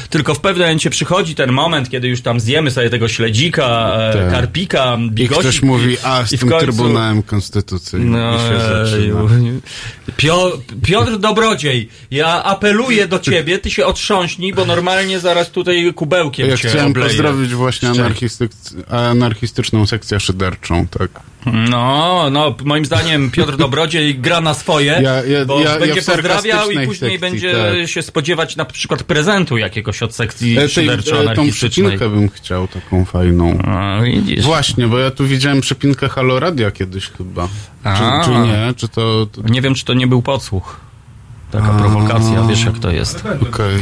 tylko 0.09 0.33
w 0.33 0.39
pewnym 0.39 0.67
momencie 0.67 0.89
przychodzi 0.89 1.35
ten 1.35 1.51
moment, 1.51 1.89
kiedy 1.89 1.96
już 2.03 2.21
tam 2.21 2.39
zjemy 2.39 2.71
sobie 2.71 2.89
tego 2.89 3.07
śledzika, 3.07 3.91
e, 3.97 4.13
Tak. 4.13 4.31
karpika, 4.31 4.97
I 5.05 5.11
bigosik. 5.11 5.41
ktoś 5.43 5.61
mówi, 5.61 5.97
a 6.03 6.25
z 6.25 6.33
i 6.33 6.37
tym 6.37 6.49
końcu- 6.49 6.65
Trybunałem 6.65 7.23
Konstytucyjnym. 7.23 8.11
No, 8.11 8.35
I 8.35 8.39
się 8.39 8.59
zaczyna. 8.59 9.19
Pio, 10.17 10.57
Piotr 10.85 11.17
Dobrodziej, 11.17 11.89
ja 12.11 12.43
apeluję 12.43 13.07
do 13.07 13.19
ciebie, 13.19 13.59
ty 13.59 13.71
się 13.71 13.85
otrząśnij, 13.85 14.53
bo 14.53 14.65
normalnie 14.65 15.19
zaraz 15.19 15.51
tutaj 15.51 15.93
kubełkiem 15.93 16.49
Ja 16.49 16.57
cię 16.57 16.69
chciałem 16.69 16.87
obleję. 16.91 17.07
pozdrowić 17.09 17.53
właśnie 17.53 17.89
anarchistyczną 18.89 19.85
sekcję 19.87 20.19
szyderczą, 20.19 20.87
tak. 20.87 21.09
No, 21.69 22.27
no, 22.31 22.55
moim 22.63 22.85
zdaniem 22.85 23.31
Piotr 23.31 23.57
Dobrodziej 23.57 24.15
gra 24.19 24.41
na 24.41 24.53
swoje, 24.53 24.99
Ja- 25.03 25.23
ja- 25.25 25.45
bo 25.45 25.59
ja- 25.61 25.79
będzie 25.79 26.01
pozdrawiał 26.01 26.71
i 26.71 26.75
później 26.75 26.95
sekcji, 27.11 27.19
będzie 27.19 27.53
tak. 27.81 27.89
się 27.89 28.01
spodziewać 28.01 28.55
na 28.55 28.65
przykład 28.65 29.03
prezentu 29.03 29.57
jakiegoś 29.57 30.03
od 30.03 30.15
sekcji 30.15 30.51
E, 30.51 30.55
tej- 30.55 30.65
e, 30.65 30.69
szyderczo-anarchistycznej. 30.69 31.86
Przypinkę 31.89 32.15
bym 32.15 32.29
chciał, 32.29 32.67
taką 32.67 33.05
fajną. 33.05 33.57
A, 33.57 34.01
widzisz. 34.01 34.45
Właśnie, 34.45 34.87
bo 34.87 34.99
ja 34.99 35.11
tu 35.11 35.25
widziałem 35.25 35.61
przypinkę 35.61 36.09
Halo 36.09 36.39
Radia 36.39 36.71
kiedyś 36.71 37.09
chyba. 37.09 37.47
A. 37.83 38.21
Czy, 38.21 38.29
czy 38.29 38.37
nie? 38.37 38.73
Czy 38.75 38.87
to... 38.87 39.27
to... 39.31 39.41
Nie 39.41 39.61
wiem, 39.61 39.75
czy 39.75 39.85
to 39.85 39.93
nie 39.93 40.07
był 40.07 40.21
podsłuch. 40.21 40.86
Taka 41.51 41.69
prowokacja, 41.69 42.41
wiesz 42.49 42.65
jak 42.65 42.79
to 42.79 42.91
jest. 42.91 43.23
Okej. 43.41 43.77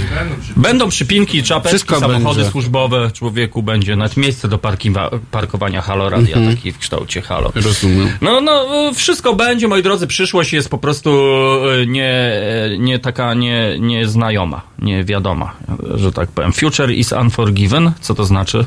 Będą 0.58 0.90
przypinki, 0.90 1.44
czapeczki, 1.44 1.70
Wszystko 1.70 2.00
samochody 2.00 2.36
będzie. 2.36 2.52
służbowe, 2.52 3.12
człowieku 3.14 3.64
będzie, 3.64 3.96
nawet 3.96 4.18
miejsce 4.18 4.48
do 4.48 4.58
parkinga, 4.58 5.10
parkowania 5.32 5.82
Halo 5.82 6.10
Radia, 6.10 6.36
Mhm. 6.38 6.56
taki 6.56 6.72
w 6.72 6.78
kształcie 6.78 7.22
Halo. 7.22 7.52
Rozumiem. 7.56 8.10
No, 8.22 8.42
no, 8.42 8.66
wszystko 8.96 9.34
będzie, 9.34 9.68
moi 9.68 9.84
drodzy, 9.84 10.08
przyszłość 10.08 10.54
jest 10.54 10.70
po 10.70 10.78
prostu 10.78 11.10
y, 11.82 11.88
nie, 11.88 12.42
y, 12.74 12.78
nie 12.80 13.00
taka 13.00 13.34
nie, 13.34 13.76
nieznajoma, 13.80 14.62
niewiadoma, 14.80 15.52
że 15.96 16.12
tak 16.12 16.30
powiem. 16.30 16.54
Future 16.54 16.92
is 16.92 17.12
unforgiven, 17.12 17.92
co 18.02 18.16
to 18.16 18.26
znaczy? 18.26 18.66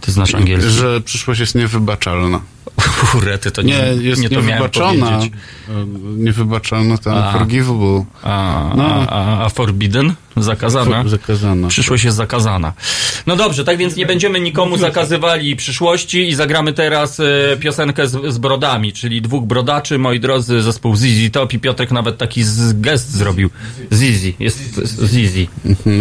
Ty 0.00 0.12
znasz 0.12 0.34
angielski? 0.34 0.70
Że 0.70 1.00
przyszłość 1.00 1.40
jest 1.40 1.54
niewybaczalna. 1.54 2.40
Kurety, 3.12 3.50
to 3.50 3.62
nie, 3.62 3.74
Nie, 3.96 4.02
jest 4.08 4.22
nie 4.22 4.28
to 4.28 4.34
niewybaczona. 4.34 5.20
Niewybaczalna 6.16 6.98
to 6.98 7.12
A. 7.12 7.26
unforgivable. 7.32 8.04
A, 8.22 8.70
No. 8.76 8.84
a, 8.84 9.08
a, 9.08 9.44
a 9.44 9.48
forbidden? 9.48 10.14
Zakazana? 10.36 11.02
For- 11.02 11.08
zakazana. 11.10 11.68
Przyszłość 11.68 12.04
jest 12.04 12.16
zakazana. 12.16 12.72
No 13.26 13.36
dobrze, 13.36 13.64
tak 13.64 13.76
więc 13.78 13.96
nie 13.96 14.06
będziemy 14.06 14.40
nikomu 14.40 14.76
zakazywali 14.76 15.56
przyszłości 15.56 16.28
i 16.28 16.34
zagramy 16.34 16.72
teraz 16.72 17.20
e, 17.20 17.24
piosenkę 17.60 18.08
z, 18.08 18.34
z 18.34 18.38
brodami, 18.38 18.92
czyli 18.92 19.22
dwóch 19.22 19.44
brodaczy, 19.44 19.98
moi 19.98 20.20
drodzy, 20.20 20.62
zespół 20.62 20.96
Zizi 20.96 21.30
Top 21.30 21.52
i 21.52 21.58
Piotrek 21.58 21.90
nawet 21.90 22.18
taki 22.18 22.42
z, 22.44 22.80
gest 22.80 23.10
zrobił. 23.10 23.50
Zizi, 23.92 24.34
jest 24.38 24.80
Zizi. 25.06 25.48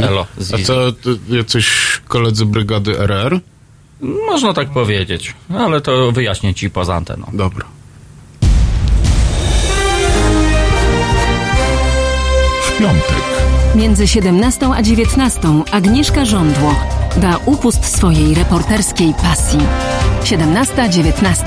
Elo, 0.03 0.27
A 0.39 0.43
Zizi. 0.43 0.63
co, 0.63 0.91
to 0.91 1.09
jacyś 1.29 1.67
koledzy 2.07 2.45
brygady 2.45 2.99
RR? 2.99 3.39
Można 4.03 4.53
tak 4.53 4.69
powiedzieć, 4.69 5.33
ale 5.59 5.81
to 5.81 6.11
wyjaśnię 6.11 6.53
ci 6.53 6.69
poza 6.69 6.95
anteną. 6.95 7.27
Dobra. 7.33 7.65
W 12.63 12.77
piątek. 12.79 13.23
Między 13.75 14.07
17 14.07 14.69
a 14.75 14.81
19 14.81 15.41
Agnieszka 15.71 16.25
Żądło 16.25 16.75
da 17.17 17.37
upust 17.45 17.85
swojej 17.85 18.35
reporterskiej 18.35 19.13
pasji. 19.13 19.59
17-19. 20.23 21.43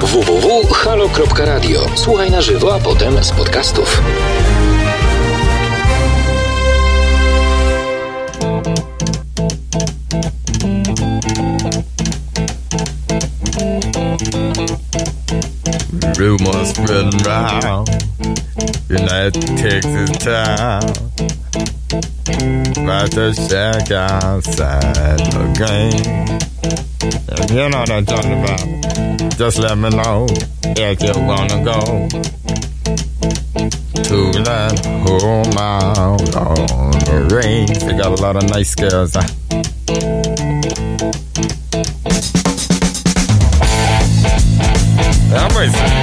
www.halo.radio. 0.00 1.86
Słuchaj 1.94 2.30
na 2.30 2.40
żywo, 2.40 2.74
a 2.74 2.78
potem 2.78 3.24
z 3.24 3.32
podcastów. 3.32 4.02
Rumors 16.18 16.70
spreading 16.70 17.18
round. 17.24 17.88
United 18.88 19.34
Texas 19.56 20.10
town. 20.18 20.82
About 22.76 23.10
to 23.12 23.34
shack 23.34 23.90
outside 23.90 25.18
the 25.18 25.44
game. 25.58 26.38
If 27.28 27.50
you 27.50 27.68
know 27.68 27.80
what 27.80 27.90
I'm 27.90 28.06
talking 28.06 28.42
about, 28.42 29.36
just 29.36 29.58
let 29.58 29.76
me 29.76 29.90
know 29.90 30.26
if 30.30 31.02
you 31.02 31.12
wanna 31.22 31.62
go. 31.64 32.08
To 34.02 34.42
that 34.44 34.78
home 35.06 35.58
out 35.58 36.36
on 36.36 36.92
the 37.06 37.28
range. 37.34 37.78
They 37.78 37.96
got 37.96 38.18
a 38.18 38.22
lot 38.22 38.36
of 38.36 38.48
nice 38.50 38.74
girls. 38.74 39.16
I'm 45.58 45.95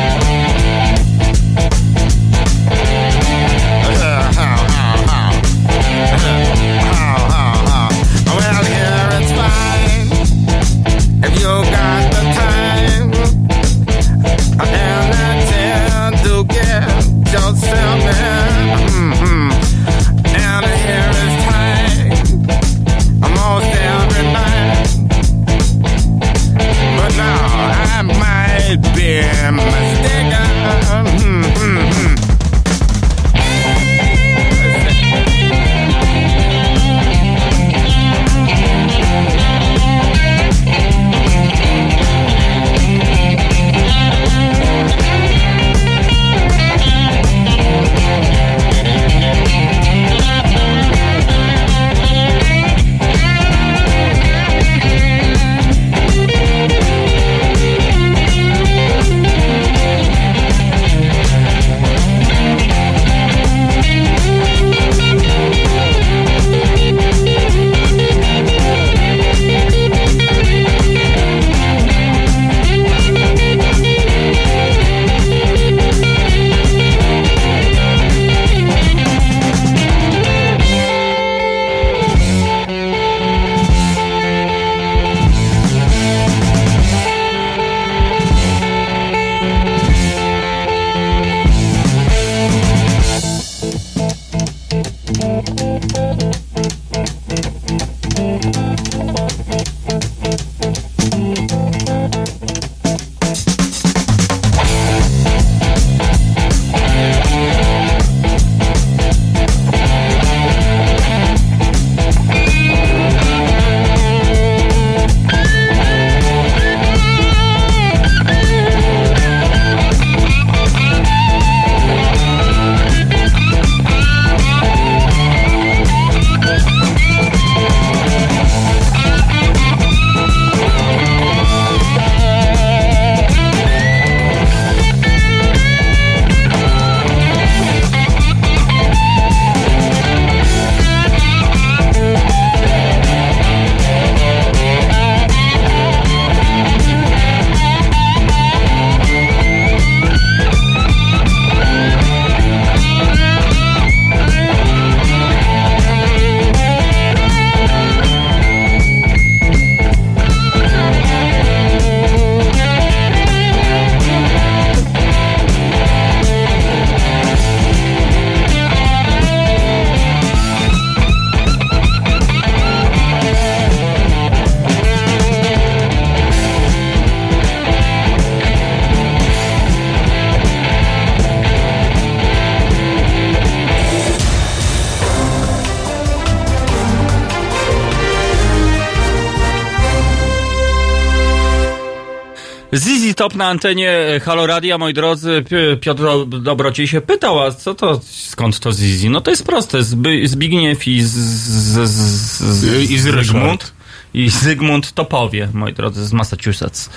Na 193.36 193.48
antenie 193.48 193.98
Halo 194.26 194.48
Radia, 194.48 194.78
moi 194.78 194.94
drodzy. 194.94 195.44
Pi- 195.50 195.78
Piotr 195.82 196.04
Dobrociej 196.28 196.88
się 196.88 197.02
pytał, 197.02 197.40
a 197.44 197.52
co 197.52 197.76
to, 197.76 198.02
skąd 198.04 198.60
to 198.60 198.72
Zizi? 198.72 199.10
No 199.10 199.22
to 199.22 199.32
jest 199.32 199.46
proste. 199.46 199.84
Zby, 199.84 200.28
Zbigniew 200.28 200.88
i, 200.88 201.02
z, 201.04 201.12
z, 201.12 201.90
z, 201.90 202.92
I 202.92 202.98
Zygmunt. 203.00 203.74
I 204.14 204.30
Zygmunt 204.30 204.94
Topowie, 204.94 205.50
moi 205.54 205.74
drodzy, 205.74 206.06
z 206.06 206.14
Massachusetts. 206.14 206.90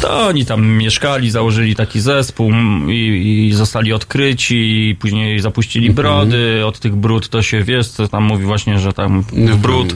To 0.00 0.26
oni 0.26 0.46
tam 0.46 0.66
mieszkali, 0.66 1.30
założyli 1.30 1.74
taki 1.74 2.00
zespół 2.00 2.52
i, 2.88 3.46
i 3.48 3.52
zostali 3.54 3.92
odkryci, 3.92 4.88
i 4.90 4.96
później 4.96 5.40
zapuścili 5.40 5.90
brody. 5.90 6.62
Od 6.66 6.78
tych 6.78 6.96
brud 6.96 7.28
to 7.28 7.42
się, 7.42 7.62
wiesz, 7.64 7.88
co 7.88 8.08
tam 8.08 8.24
mówi 8.24 8.44
właśnie, 8.44 8.78
że 8.78 8.92
tam 8.92 9.22
w 9.22 9.56
brud 9.56 9.94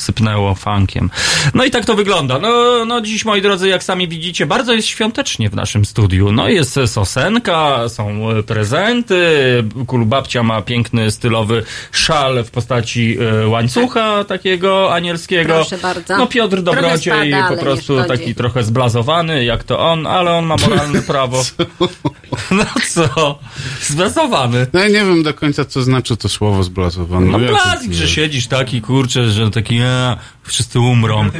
sypnęło 0.00 0.54
funkiem. 0.54 1.10
No 1.54 1.64
i 1.64 1.70
tak 1.70 1.84
to 1.84 1.94
wygląda. 1.94 2.38
No, 2.38 2.84
no 2.84 3.00
dziś, 3.00 3.24
moi 3.24 3.42
drodzy, 3.42 3.68
jak 3.68 3.84
sami 3.84 4.08
widzicie, 4.08 4.46
bardzo 4.46 4.72
jest 4.72 4.88
świątecznie 4.88 5.50
w 5.50 5.54
naszym 5.54 5.84
studiu. 5.84 6.32
No 6.32 6.48
jest 6.48 6.78
sosenka, 6.86 7.88
są 7.88 8.30
e, 8.30 8.42
prezenty, 8.42 9.24
kulubabcia 9.86 10.42
ma 10.42 10.62
piękny, 10.62 11.10
stylowy 11.10 11.62
szal 11.92 12.44
w 12.44 12.50
postaci 12.50 13.16
e, 13.42 13.48
łańcucha 13.48 14.24
takiego 14.24 14.94
anielskiego. 14.94 15.54
Proszę 15.54 15.78
bardzo. 15.78 16.16
No 16.16 16.26
Piotr 16.26 16.62
Dobrodziej 16.62 17.30
spada, 17.30 17.48
po 17.48 17.62
prostu 17.62 18.04
taki 18.04 18.34
trochę 18.34 18.62
zblazowany, 18.62 19.44
jak 19.44 19.64
to 19.64 19.78
on, 19.78 20.06
ale 20.06 20.30
on 20.30 20.46
ma 20.46 20.56
moralne 20.56 21.02
prawo. 21.02 21.42
No 22.50 22.64
co? 22.88 23.38
Zblazowany. 23.82 24.66
No 24.72 24.80
ja 24.80 24.86
nie 24.86 24.94
wiem 24.94 25.22
do 25.22 25.34
końca, 25.34 25.64
co 25.64 25.82
znaczy 25.82 26.16
to 26.16 26.28
słowo 26.28 26.62
zblazowany. 26.62 27.26
No 27.26 27.38
blazik, 27.38 27.92
że 27.92 28.08
siedzisz 28.08 28.46
taki, 28.46 28.82
kurczę, 28.82 29.30
że 29.30 29.50
taki, 29.50 29.76
wszyscy 30.42 30.80
umrą. 30.80 31.30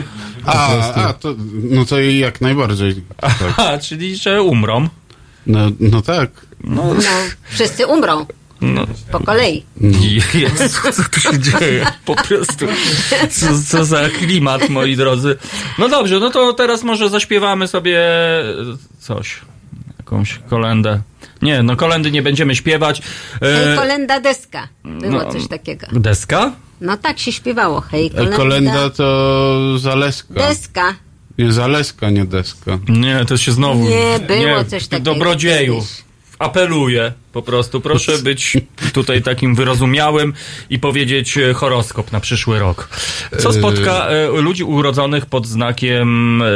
A, 0.46 0.92
a 0.94 1.12
to, 1.12 1.34
no 1.70 1.84
to 1.84 2.00
i 2.00 2.18
jak 2.18 2.40
najbardziej. 2.40 3.04
Tak. 3.16 3.34
Aha, 3.48 3.78
czyli 3.78 4.16
że 4.16 4.42
umrą. 4.42 4.88
No, 5.46 5.58
no 5.80 6.02
tak. 6.02 6.30
No, 6.64 6.94
No, 6.94 7.00
wszyscy 7.50 7.86
umrą. 7.86 8.26
no. 8.60 8.86
Po 9.12 9.20
kolei. 9.20 9.64
Jezu, 10.34 10.78
co 10.92 11.02
tu 11.12 11.20
się 11.20 11.38
dzieje? 11.38 11.86
Po 12.04 12.14
prostu. 12.14 12.66
Co, 13.30 13.46
co 13.68 13.84
za 13.84 14.08
klimat, 14.08 14.68
moi 14.68 14.96
drodzy. 14.96 15.36
No 15.78 15.88
dobrze, 15.88 16.20
no 16.20 16.30
to 16.30 16.52
teraz 16.52 16.82
może 16.82 17.08
zaśpiewamy 17.10 17.68
sobie 17.68 18.00
coś. 19.00 19.40
Jakąś 19.98 20.40
kolendę. 20.50 21.00
Nie, 21.42 21.62
no 21.62 21.76
kolendy 21.76 22.10
nie 22.10 22.22
będziemy 22.22 22.56
śpiewać. 22.56 23.02
E, 23.40 23.76
kolenda 23.76 24.20
deska. 24.20 24.68
Było 24.84 25.12
no, 25.24 25.32
coś 25.32 25.48
takiego. 25.48 25.86
Deska? 25.92 26.52
No 26.80 26.96
tak 26.96 27.18
się 27.18 27.32
śpiewało. 27.32 27.80
Hej, 27.80 28.06
E, 28.06 28.10
kolenda, 28.10 28.36
Kolenda 28.36 28.90
to 28.90 29.78
Zaleska. 29.78 30.34
deska. 30.34 30.94
Nie, 31.38 31.52
Zaleska, 31.52 32.10
nie 32.10 32.24
deska. 32.24 32.78
Nie, 32.88 33.24
to 33.28 33.36
się 33.36 33.52
znowu... 33.52 33.88
Nie, 33.88 34.18
było 34.26 34.64
coś 34.64 34.86
takiego 34.86 35.12
Dobrodzieju. 35.14 35.84
Apeluję 36.38 37.12
po 37.32 37.42
prostu, 37.42 37.80
proszę 37.80 38.18
być 38.28 38.56
tutaj 38.92 39.22
takim 39.22 39.54
wyrozumiałym 39.54 40.32
i 40.70 40.78
powiedzieć 40.78 41.38
e, 41.38 41.54
horoskop 41.54 42.12
na 42.12 42.20
przyszły 42.20 42.58
rok. 42.58 42.88
Co 43.38 43.52
spotka 43.52 44.08
e, 44.08 44.26
ludzi 44.40 44.64
urodzonych 44.64 45.26
pod 45.26 45.46
znakiem 45.46 46.42
e, 46.42 46.46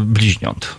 bliźniąt? 0.00 0.74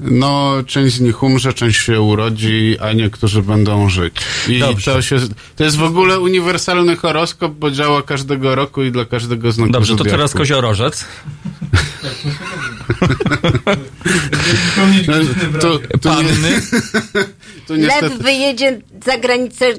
No, 0.00 0.52
część 0.66 0.96
z 0.96 1.00
nich 1.00 1.22
umrze, 1.22 1.52
część 1.52 1.80
się 1.80 2.00
urodzi, 2.00 2.76
a 2.80 2.92
niektórzy 2.92 3.42
będą 3.42 3.88
żyć. 3.88 4.14
I 4.48 4.58
Dobrze. 4.58 4.92
to 4.92 5.02
się. 5.02 5.16
To 5.56 5.64
jest 5.64 5.76
w 5.76 5.82
ogóle 5.82 6.20
uniwersalny 6.20 6.96
horoskop, 6.96 7.52
bo 7.52 7.70
działa 7.70 8.02
każdego 8.02 8.54
roku 8.54 8.82
i 8.82 8.92
dla 8.92 9.04
każdego 9.04 9.52
znaku 9.52 9.72
Dobrze, 9.72 9.92
to 9.92 9.98
zodiaku. 9.98 10.16
teraz 10.16 10.32
koziorożec. 10.34 11.04
No, 14.76 15.60
to, 15.60 15.78
to 16.00 16.22
nie, 16.22 16.28
Panny. 16.28 16.62
to 17.66 17.76
niestety. 17.76 18.08
Lew 18.08 18.18
wyjedzie 18.22 18.80
za 19.04 19.18
granicę, 19.18 19.66
y, 19.70 19.78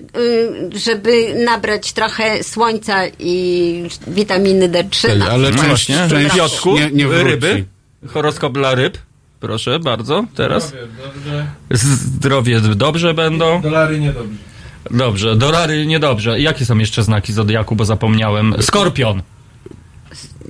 żeby 0.76 1.36
nabrać 1.46 1.94
trochę 1.94 2.44
słońca 2.44 3.02
i 3.20 3.84
witaminy 4.08 4.70
D3. 4.70 5.20
Tak, 5.20 5.30
ale 5.30 5.52
No 5.52 5.64
część, 5.64 5.88
część 6.10 6.36
nie, 6.66 6.92
nie 6.92 7.24
ryby. 7.24 7.66
Horoskop 8.08 8.54
dla 8.54 8.76
ryb. 8.76 8.98
Proszę 9.40 9.80
bardzo, 9.80 10.24
teraz. 10.36 10.74
Zdrowie 11.72 12.60
dobrze 12.62 13.14
będą. 13.14 13.62
Dolary 13.62 14.00
niedobrze. 14.00 14.38
Dobrze, 14.92 15.36
dolary 15.36 15.86
niedobrze. 15.86 16.40
Jakie 16.40 16.66
są 16.66 16.78
jeszcze 16.78 17.04
znaki 17.04 17.34
zodiaku, 17.34 17.76
bo 17.76 17.86
zapomniałem? 17.86 18.54
Skorpion. 18.62 19.22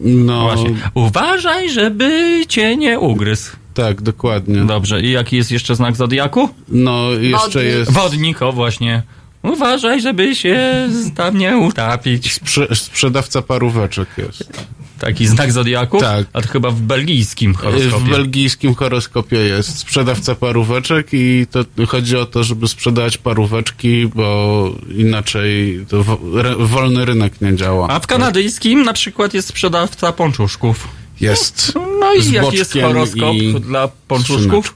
No, 0.01 0.41
Właśnie. 0.41 0.75
Uważaj, 0.93 1.69
żeby 1.69 2.41
cię 2.47 2.77
nie 2.77 2.99
ugryzł. 2.99 3.51
tak, 3.73 4.01
dokładnie. 4.01 4.61
Dobrze, 4.65 5.01
i 5.01 5.11
jaki 5.11 5.35
jest 5.35 5.51
jeszcze 5.51 5.75
znak 5.75 5.95
zodiaku? 5.95 6.49
No, 6.69 7.11
jeszcze 7.11 7.39
Wodnik. 7.59 7.63
jest. 7.77 7.91
Wodnik, 7.91 8.41
o 8.41 8.51
właśnie. 8.51 9.03
Uważaj, 9.43 10.01
żeby 10.01 10.35
się 10.35 10.87
tam 11.15 11.37
nie 11.37 11.57
utapić. 11.57 12.33
Sprze- 12.33 12.75
sprzedawca 12.75 13.41
paróweczek 13.41 14.09
jest. 14.17 14.63
Taki 14.99 15.27
znak 15.27 15.51
zodiaku? 15.51 15.99
Tak. 15.99 16.25
A 16.33 16.41
to 16.41 16.47
chyba 16.47 16.69
w 16.71 16.81
belgijskim 16.81 17.53
horoskopie. 17.55 18.05
W 18.05 18.09
belgijskim 18.09 18.75
horoskopie 18.75 19.37
jest 19.37 19.77
sprzedawca 19.77 20.35
paróweczek 20.35 21.07
i 21.13 21.47
to 21.51 21.65
chodzi 21.87 22.17
o 22.17 22.25
to, 22.25 22.43
żeby 22.43 22.67
sprzedawać 22.67 23.17
paróweczki, 23.17 24.07
bo 24.15 24.69
inaczej 24.97 25.85
to 25.89 26.03
wo- 26.03 26.39
re- 26.39 26.55
wolny 26.55 27.05
rynek 27.05 27.41
nie 27.41 27.55
działa. 27.55 27.87
A 27.87 27.99
w 27.99 28.07
kanadyjskim 28.07 28.83
na 28.83 28.93
przykład 28.93 29.33
jest 29.33 29.47
sprzedawca 29.47 30.11
ponczuszków. 30.11 30.87
Jest. 31.21 31.73
No 31.99 32.13
i 32.13 32.31
jaki 32.31 32.57
jest 32.57 32.73
horoskop 32.81 33.35
dla 33.61 33.87
ponczuszków? 34.07 34.75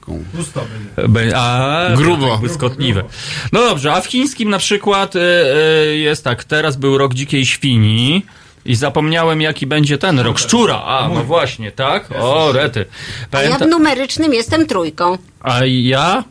A, 1.34 1.88
Grubo. 1.96 2.28
Tak, 2.30 2.40
błyskotliwe. 2.40 3.04
No 3.52 3.60
dobrze, 3.60 3.92
a 3.94 4.00
w 4.00 4.06
chińskim 4.06 4.50
na 4.50 4.58
przykład 4.58 5.16
y, 5.16 5.20
y, 5.20 5.96
jest 5.98 6.24
tak, 6.24 6.44
teraz 6.44 6.76
był 6.76 6.98
rok 6.98 7.14
dzikiej 7.14 7.46
świni 7.46 8.22
i 8.64 8.74
zapomniałem 8.74 9.40
jaki 9.40 9.66
będzie 9.66 9.98
ten 9.98 10.20
rok. 10.20 10.38
Szczura, 10.38 10.82
a 10.84 11.08
no 11.14 11.24
właśnie, 11.24 11.72
tak? 11.72 12.08
O, 12.20 12.52
rety. 12.52 12.84
A 13.32 13.42
ja 13.42 13.48
Pamięta- 13.48 13.64
w 13.66 13.68
numerycznym 13.68 14.34
jestem 14.34 14.66
trójką. 14.66 15.18
A 15.40 15.60
ja 15.64 16.24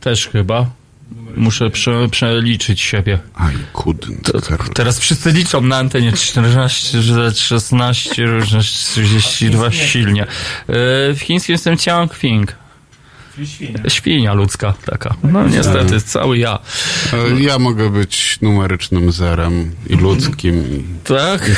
też 0.00 0.28
chyba. 0.28 0.66
Muszę 1.36 1.70
prze, 1.70 2.08
przeliczyć 2.08 2.80
siebie. 2.80 3.18
I 3.38 3.76
couldn't. 3.76 4.48
Karol. 4.48 4.68
Teraz 4.74 4.98
wszyscy 4.98 5.32
liczą 5.32 5.60
na 5.60 5.76
antenie 5.76 6.12
14, 6.12 7.02
16, 7.34 8.26
32 8.40 9.70
silnie. 9.72 10.22
Y, 10.22 10.26
W 11.14 11.18
chińskim 11.20 11.52
jestem 11.52 11.76
Ciang 11.76 12.14
Fing. 12.14 12.52
Świnia. 13.44 13.80
Świnia 13.88 14.34
ludzka 14.34 14.74
taka. 14.86 15.14
No 15.22 15.48
niestety, 15.48 16.00
cały 16.00 16.38
ja. 16.38 16.58
E, 17.12 17.40
Ja 17.40 17.58
mogę 17.58 17.90
być 17.90 18.38
numerycznym 18.42 19.12
zerem 19.12 19.70
i 19.86 19.94
ludzkim. 19.96 20.54
I... 20.54 20.84
Tak? 21.08 21.50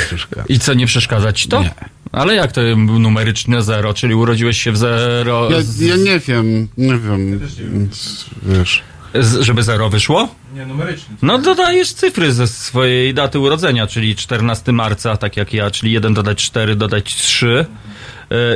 I 0.49 0.59
co, 0.59 0.73
nie 0.73 0.85
przeszkadza 0.85 1.33
ci 1.33 1.49
to? 1.49 1.61
Nie. 1.63 1.71
Ale 2.11 2.35
jak 2.35 2.51
to 2.51 2.61
numeryczne 2.75 3.61
zero, 3.61 3.93
czyli 3.93 4.15
urodziłeś 4.15 4.61
się 4.61 4.71
w 4.71 4.77
zero, 4.77 5.49
Ja, 5.51 5.61
z, 5.61 5.79
ja 5.79 5.95
nie 5.95 6.19
wiem, 6.19 6.67
nie 6.77 6.97
wiem. 6.97 7.39
Więc, 7.73 8.25
Wiesz. 8.43 8.83
z, 9.15 9.41
żeby 9.41 9.63
zero 9.63 9.89
wyszło? 9.89 10.35
Nie, 10.55 10.65
numeryczny. 10.65 11.15
No 11.21 11.37
dodajesz 11.37 11.93
cyfry 11.93 12.33
ze 12.33 12.47
swojej 12.47 13.13
daty 13.13 13.39
urodzenia, 13.39 13.87
czyli 13.87 14.15
14 14.15 14.71
marca, 14.71 15.17
tak 15.17 15.37
jak 15.37 15.53
ja, 15.53 15.71
czyli 15.71 15.91
1 15.91 16.13
dodać 16.13 16.43
4, 16.43 16.75
dodać 16.75 17.15
3. 17.15 17.65
e, 17.65 17.98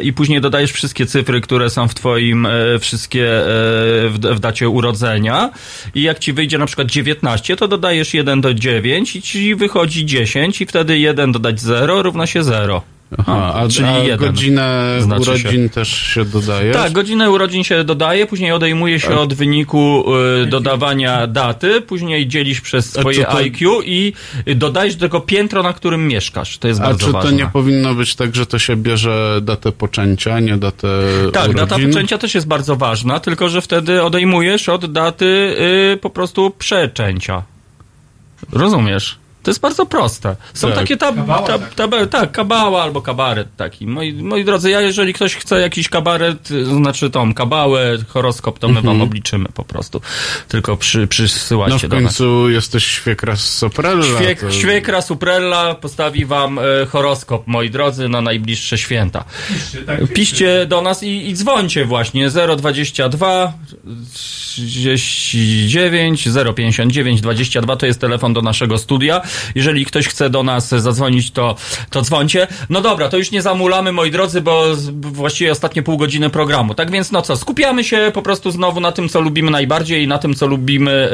I 0.03 0.13
później 0.13 0.41
dodajesz 0.41 0.71
wszystkie 0.71 1.05
cyfry, 1.05 1.41
które 1.41 1.69
są 1.69 1.87
w 1.87 1.93
twoim, 1.93 2.45
e, 2.45 2.79
wszystkie 2.79 3.25
e, 3.25 3.45
w, 4.09 4.19
w 4.35 4.39
dacie 4.39 4.69
urodzenia. 4.69 5.51
I 5.95 6.01
jak 6.01 6.19
ci 6.19 6.33
wyjdzie 6.33 6.57
na 6.57 6.65
przykład 6.65 6.91
19, 6.91 7.55
to 7.55 7.67
dodajesz 7.67 8.13
1 8.13 8.41
do 8.41 8.53
9 8.53 9.15
i 9.15 9.21
ci 9.21 9.55
wychodzi 9.55 10.05
10 10.05 10.61
i 10.61 10.65
wtedy 10.65 10.99
1 10.99 11.31
dodać 11.31 11.59
0 11.61 12.01
równa 12.01 12.27
się 12.27 12.43
0. 12.43 12.92
Aha, 13.17 13.53
a, 13.55 13.67
czyli 13.67 13.87
a 13.87 13.97
jeden. 13.97 14.17
godzinę 14.17 14.95
Znaczy 14.99 15.21
urodzin 15.21 15.69
też 15.69 15.89
się 15.89 16.25
dodaje? 16.25 16.73
Tak, 16.73 16.91
godzinę 16.91 17.31
urodzin 17.31 17.63
się 17.63 17.83
dodaje, 17.83 18.25
później 18.25 18.51
odejmuje 18.51 18.99
się 18.99 19.15
od 19.19 19.33
wyniku 19.33 20.03
y, 20.43 20.45
dodawania 20.45 21.27
daty, 21.27 21.81
później 21.81 22.27
dzielisz 22.27 22.61
przez 22.61 22.97
A 22.97 23.01
swoje 23.01 23.17
czy 23.17 23.23
to- 23.23 23.37
IQ 23.37 23.81
i 23.85 24.13
dodajesz 24.55 24.95
do 24.95 25.05
tego 25.05 25.19
piętro, 25.19 25.63
na 25.63 25.73
którym 25.73 26.07
mieszkasz. 26.07 26.57
To 26.57 26.67
jest 26.67 26.79
A 26.79 26.83
bardzo 26.83 27.05
czy 27.05 27.11
ważne. 27.11 27.29
to 27.31 27.35
nie 27.35 27.45
powinno 27.45 27.93
być 27.93 28.15
tak, 28.15 28.35
że 28.35 28.45
to 28.45 28.59
się 28.59 28.75
bierze 28.75 29.39
datę 29.41 29.71
poczęcia, 29.71 30.39
nie 30.39 30.57
datę 30.57 30.87
Tak, 31.33 31.43
urodzin? 31.43 31.55
data 31.67 31.75
poczęcia 31.87 32.17
też 32.17 32.35
jest 32.35 32.47
bardzo 32.47 32.75
ważna, 32.75 33.19
tylko 33.19 33.49
że 33.49 33.61
wtedy 33.61 34.03
odejmujesz 34.03 34.69
od 34.69 34.91
daty 34.91 35.25
y, 35.93 35.97
po 35.97 36.09
prostu 36.09 36.51
przeczęcia. 36.59 37.43
Rozumiesz? 38.51 39.17
To 39.43 39.51
jest 39.51 39.61
bardzo 39.61 39.85
proste. 39.85 40.35
Są 40.53 40.67
Tak. 40.67 40.77
takie 40.77 40.97
tab, 40.97 41.15
Kabała 41.15 41.47
tab, 41.47 41.73
tab, 41.73 41.91
tak, 42.11 42.31
kabała 42.31 42.83
albo 42.83 43.01
kabaret 43.01 43.47
taki. 43.57 43.87
Moi, 43.87 44.13
moi 44.13 44.45
drodzy, 44.45 44.69
ja 44.69 44.81
jeżeli 44.81 45.13
ktoś 45.13 45.35
chce 45.35 45.59
jakiś 45.61 45.89
kabaret, 45.89 46.51
y, 46.51 46.65
znaczy 46.65 47.09
tą 47.09 47.33
kabałę, 47.33 47.97
horoskop, 48.07 48.59
to 48.59 48.67
my 48.67 48.81
wam 48.81 49.01
obliczymy 49.01 49.49
po 49.53 49.63
prostu. 49.63 50.01
Tylko 50.47 50.77
przy, 50.77 50.99
No 50.99 51.07
przysyłajcie 51.07 51.87
w 51.87 51.89
do 51.89 51.95
nas. 51.99 52.03
końcu 52.17 52.49
jesteś 52.49 52.85
świekra 52.85 53.35
Soprella. 53.35 54.19
Świek, 54.19 54.39
to... 54.39 54.51
Świekra 54.51 55.01
Suprella 55.01 55.75
postawi 55.75 56.25
wam 56.25 56.59
e, 56.59 56.85
horoskop, 56.85 57.47
moi 57.47 57.69
drodzy, 57.69 58.09
na 58.09 58.21
najbliższe 58.21 58.77
święta. 58.77 59.23
Piszcie 60.13 60.65
do 60.65 60.81
nas 60.81 61.03
i, 61.03 61.29
i 61.29 61.33
dzwońcie 61.33 61.85
właśnie 61.85 62.29
022 62.57 63.53
39 64.55 66.27
059 66.55 67.21
22 67.21 67.75
to 67.75 67.85
jest 67.85 68.01
telefon 68.01 68.33
do 68.33 68.41
naszego 68.41 68.77
studia. 68.77 69.21
Jeżeli 69.55 69.85
ktoś 69.85 70.07
chce 70.07 70.29
do 70.29 70.43
nas 70.43 70.69
zadzwonić, 70.69 71.31
to, 71.31 71.55
to 71.89 72.01
dzwońcie. 72.01 72.47
No 72.69 72.81
dobra, 72.81 73.09
to 73.09 73.17
już 73.17 73.31
nie 73.31 73.41
zamulamy, 73.41 73.91
moi 73.91 74.11
drodzy, 74.11 74.41
bo 74.41 74.63
właściwie 75.01 75.51
ostatnie 75.51 75.83
pół 75.83 75.97
godziny 75.97 76.29
programu. 76.29 76.73
Tak 76.73 76.91
więc 76.91 77.11
no 77.11 77.21
co, 77.21 77.35
skupiamy 77.37 77.83
się 77.83 78.11
po 78.13 78.21
prostu 78.21 78.51
znowu 78.51 78.79
na 78.79 78.91
tym, 78.91 79.09
co 79.09 79.21
lubimy 79.21 79.51
najbardziej 79.51 80.03
i 80.03 80.07
na 80.07 80.17
tym, 80.17 80.33
co 80.33 80.47
lubimy, 80.47 81.09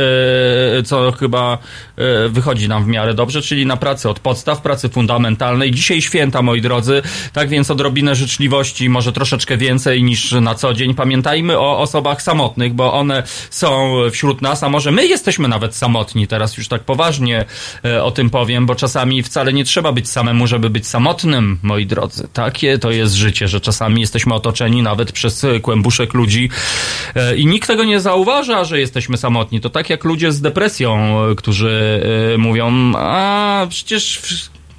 e, 0.80 0.84
co 0.84 1.12
chyba 1.12 1.58
e, 1.98 2.30
wychodzi 2.30 2.70
nam 2.70 2.84
w 2.84 2.88
miarę 2.88 3.14
dobrze, 3.14 3.42
czyli 3.42 3.66
na 3.66 3.78
pracy 3.78 4.10
od 4.10 4.20
podstaw, 4.20 4.62
pracy 4.62 4.90
fundamentalnej. 4.90 5.72
Dzisiaj 5.72 6.02
święta, 6.02 6.42
moi 6.42 6.62
drodzy, 6.62 7.02
tak 7.34 7.50
więc 7.50 7.72
odrobinę 7.72 8.16
życzliwości, 8.16 8.90
może 8.90 9.14
troszeczkę 9.14 9.58
więcej 9.58 10.04
niż 10.04 10.32
na 10.32 10.56
co 10.56 10.74
dzień. 10.74 10.94
Pamiętajmy 10.94 11.60
o 11.60 11.80
osobach 11.80 12.22
samotnych, 12.22 12.74
bo 12.74 12.94
one 12.94 13.24
są 13.50 13.96
wśród 14.12 14.42
nas, 14.42 14.64
a 14.64 14.70
może 14.70 14.92
my 14.92 15.08
jesteśmy 15.08 15.48
nawet 15.48 15.76
samotni, 15.76 16.28
teraz 16.28 16.58
już 16.58 16.68
tak 16.68 16.84
poważnie 16.84 17.46
e, 17.84 18.04
o 18.10 18.12
tym 18.12 18.30
powiem, 18.30 18.66
bo 18.66 18.76
czasami 18.76 19.24
wcale 19.24 19.54
nie 19.54 19.64
trzeba 19.64 19.92
być 19.92 20.10
samemu, 20.10 20.48
żeby 20.48 20.70
być 20.70 20.88
samotnym, 20.88 21.60
moi 21.64 21.86
drodzy. 21.86 22.28
Takie 22.34 22.80
to 22.80 22.92
jest 22.92 23.14
życie, 23.14 23.48
że 23.48 23.62
czasami 23.62 24.02
jesteśmy 24.02 24.34
otoczeni 24.34 24.82
nawet 24.82 25.12
przez 25.12 25.46
kłębuszek 25.62 26.14
ludzi 26.14 26.50
e, 27.16 27.36
i 27.36 27.46
nikt 27.46 27.68
tego 27.68 27.84
nie 27.84 28.00
zauważa, 28.00 28.64
że 28.64 28.80
jesteśmy 28.80 29.18
samotni. 29.18 29.62
To 29.62 29.70
tak 29.70 29.90
jak 29.90 30.04
ludzie 30.04 30.32
z 30.32 30.42
depresją, 30.42 31.20
e, 31.24 31.36
którzy 31.36 32.04
e, 32.34 32.38
mówią, 32.38 32.94
a 32.96 33.68
przecież 33.70 34.22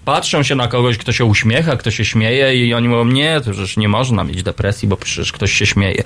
patrzą 0.04 0.42
się 0.42 0.54
na 0.54 0.68
kogoś, 0.68 0.98
kto 0.98 1.12
się 1.12 1.24
uśmiecha, 1.24 1.76
kto 1.76 1.90
się 1.90 2.04
śmieje 2.04 2.66
i 2.66 2.74
oni 2.74 2.88
mówią, 2.88 3.04
nie, 3.04 3.40
to 3.40 3.50
przecież 3.50 3.76
nie 3.76 3.88
można 3.88 4.24
mieć 4.24 4.42
depresji, 4.42 4.88
bo 4.88 4.96
przecież 4.96 5.32
ktoś 5.32 5.52
się 5.52 5.66
śmieje. 5.66 6.02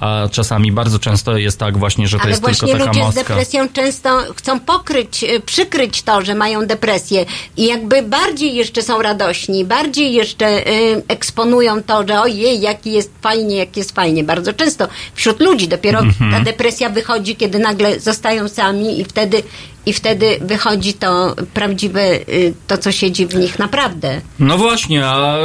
A 0.00 0.28
czasami 0.32 0.72
bardzo 0.72 0.98
często 0.98 1.36
jest 1.36 1.58
tak 1.58 1.78
właśnie, 1.78 2.08
że 2.08 2.16
to 2.16 2.22
Ale 2.22 2.30
jest 2.30 2.44
tylko 2.44 2.66
właśnie 2.66 2.78
taka 2.78 2.98
ludzie 3.00 3.12
z 3.12 3.14
depresją 3.14 3.68
często 3.68 4.22
chcą 4.36 4.60
pokryć, 4.60 5.24
y, 5.24 5.40
przykryć 5.40 6.02
to, 6.02 6.22
że 6.22 6.34
mają 6.34 6.66
depresję 6.66 7.26
i 7.56 7.66
jakby 7.66 8.02
bardziej 8.02 8.54
jeszcze 8.54 8.82
są 8.82 9.02
radośni, 9.02 9.64
bardziej 9.64 10.12
jeszcze 10.12 10.68
y, 10.68 11.02
eksponują 11.08 11.82
to, 11.82 12.08
że 12.08 12.20
ojej, 12.20 12.60
jaki 12.60 12.92
jest 12.92 13.12
fajnie, 13.20 13.56
jak 13.56 13.76
jest 13.76 13.94
fajnie. 13.94 14.24
Bardzo 14.24 14.52
często 14.52 14.88
wśród 15.14 15.40
ludzi 15.40 15.68
dopiero 15.68 15.98
Mhm. 15.98 16.32
ta 16.32 16.40
depresja 16.40 16.90
wychodzi, 16.90 17.36
kiedy 17.36 17.58
nagle 17.58 18.00
zostają 18.00 18.48
sami 18.48 19.00
i 19.00 19.04
wtedy 19.04 19.42
i 19.88 19.92
wtedy 19.92 20.38
wychodzi 20.40 20.94
to 20.94 21.34
prawdziwe, 21.54 22.12
y, 22.28 22.54
to 22.66 22.78
co 22.78 22.92
siedzi 22.92 23.26
w 23.26 23.34
nich 23.34 23.58
naprawdę. 23.58 24.20
No 24.38 24.58
właśnie, 24.58 25.06
a... 25.06 25.36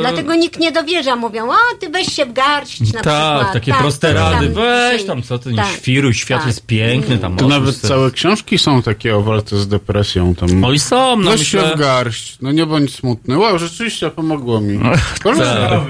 Dlatego 0.00 0.34
nikt 0.34 0.60
nie 0.60 0.72
dowierza, 0.72 1.16
mówią, 1.16 1.50
o 1.50 1.54
ty 1.80 1.88
weź 1.88 2.06
się 2.06 2.26
w 2.26 2.32
garść 2.32 2.80
na 2.80 2.86
tak, 2.86 3.02
przykład. 3.02 3.52
takie 3.52 3.72
tak, 3.72 3.80
proste 3.80 4.12
rady. 4.12 4.46
tam 4.46 4.54
Weź 4.54 5.04
tam, 5.04 5.22
co 5.22 5.38
ty 5.38 5.50
nie 5.50 5.56
Tak. 5.56 5.66
świruj, 5.76 6.14
świat 6.14 6.38
tak. 6.38 6.46
jest 6.46 6.66
piękny, 6.66 7.18
tam 7.18 7.36
To 7.36 7.48
nawet 7.48 7.76
sobie- 7.76 7.88
całe 7.88 8.10
książki 8.10 8.58
są 8.58 8.82
takie 8.82 9.16
o 9.16 9.20
walce 9.22 9.56
z 9.58 9.68
depresją. 9.68 10.34
Tam 10.34 10.64
Oj, 10.64 10.78
są, 10.78 11.16
no 11.16 11.30
Weź 11.30 11.40
myślę- 11.40 11.60
się 11.70 11.76
w 11.76 11.78
garść, 11.78 12.36
no 12.42 12.52
nie 12.52 12.66
bądź 12.66 12.94
smutny. 12.94 13.38
Wow, 13.38 13.58
rzeczywiście 13.58 14.10
pomogło 14.10 14.60
mi. 14.60 14.78
Tak. 15.24 15.80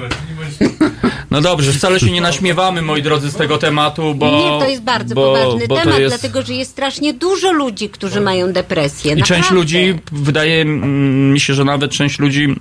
No 1.30 1.40
dobrze, 1.40 1.72
wcale 1.72 2.00
się 2.00 2.10
nie 2.10 2.20
naśmiewamy, 2.30 2.82
moi 2.82 3.02
drodzy, 3.02 3.30
z 3.30 3.34
tego 3.34 3.58
tematu, 3.58 4.14
bo... 4.14 4.26
nie, 4.26 4.64
to 4.64 4.68
jest 4.70 4.82
bardzo 4.82 5.14
bo, 5.14 5.22
poważny 5.22 5.68
bo 5.68 5.76
temat, 5.76 5.98
jest... 5.98 6.14
dlatego 6.14 6.42
że 6.46 6.54
jest 6.54 6.70
strasznie 6.70 7.14
dużo 7.14 7.52
ludzi, 7.52 7.88
którzy 7.88 8.20
mają 8.20 8.52
depresję. 8.52 9.12
I 9.12 9.16
część 9.16 9.30
naprawdę. 9.30 9.54
ludzi, 9.54 9.94
wydaje 10.12 10.64
mi 10.64 11.40
się, 11.40 11.54
że 11.54 11.64
nawet 11.64 11.90
część 11.90 12.18
ludzi 12.18 12.54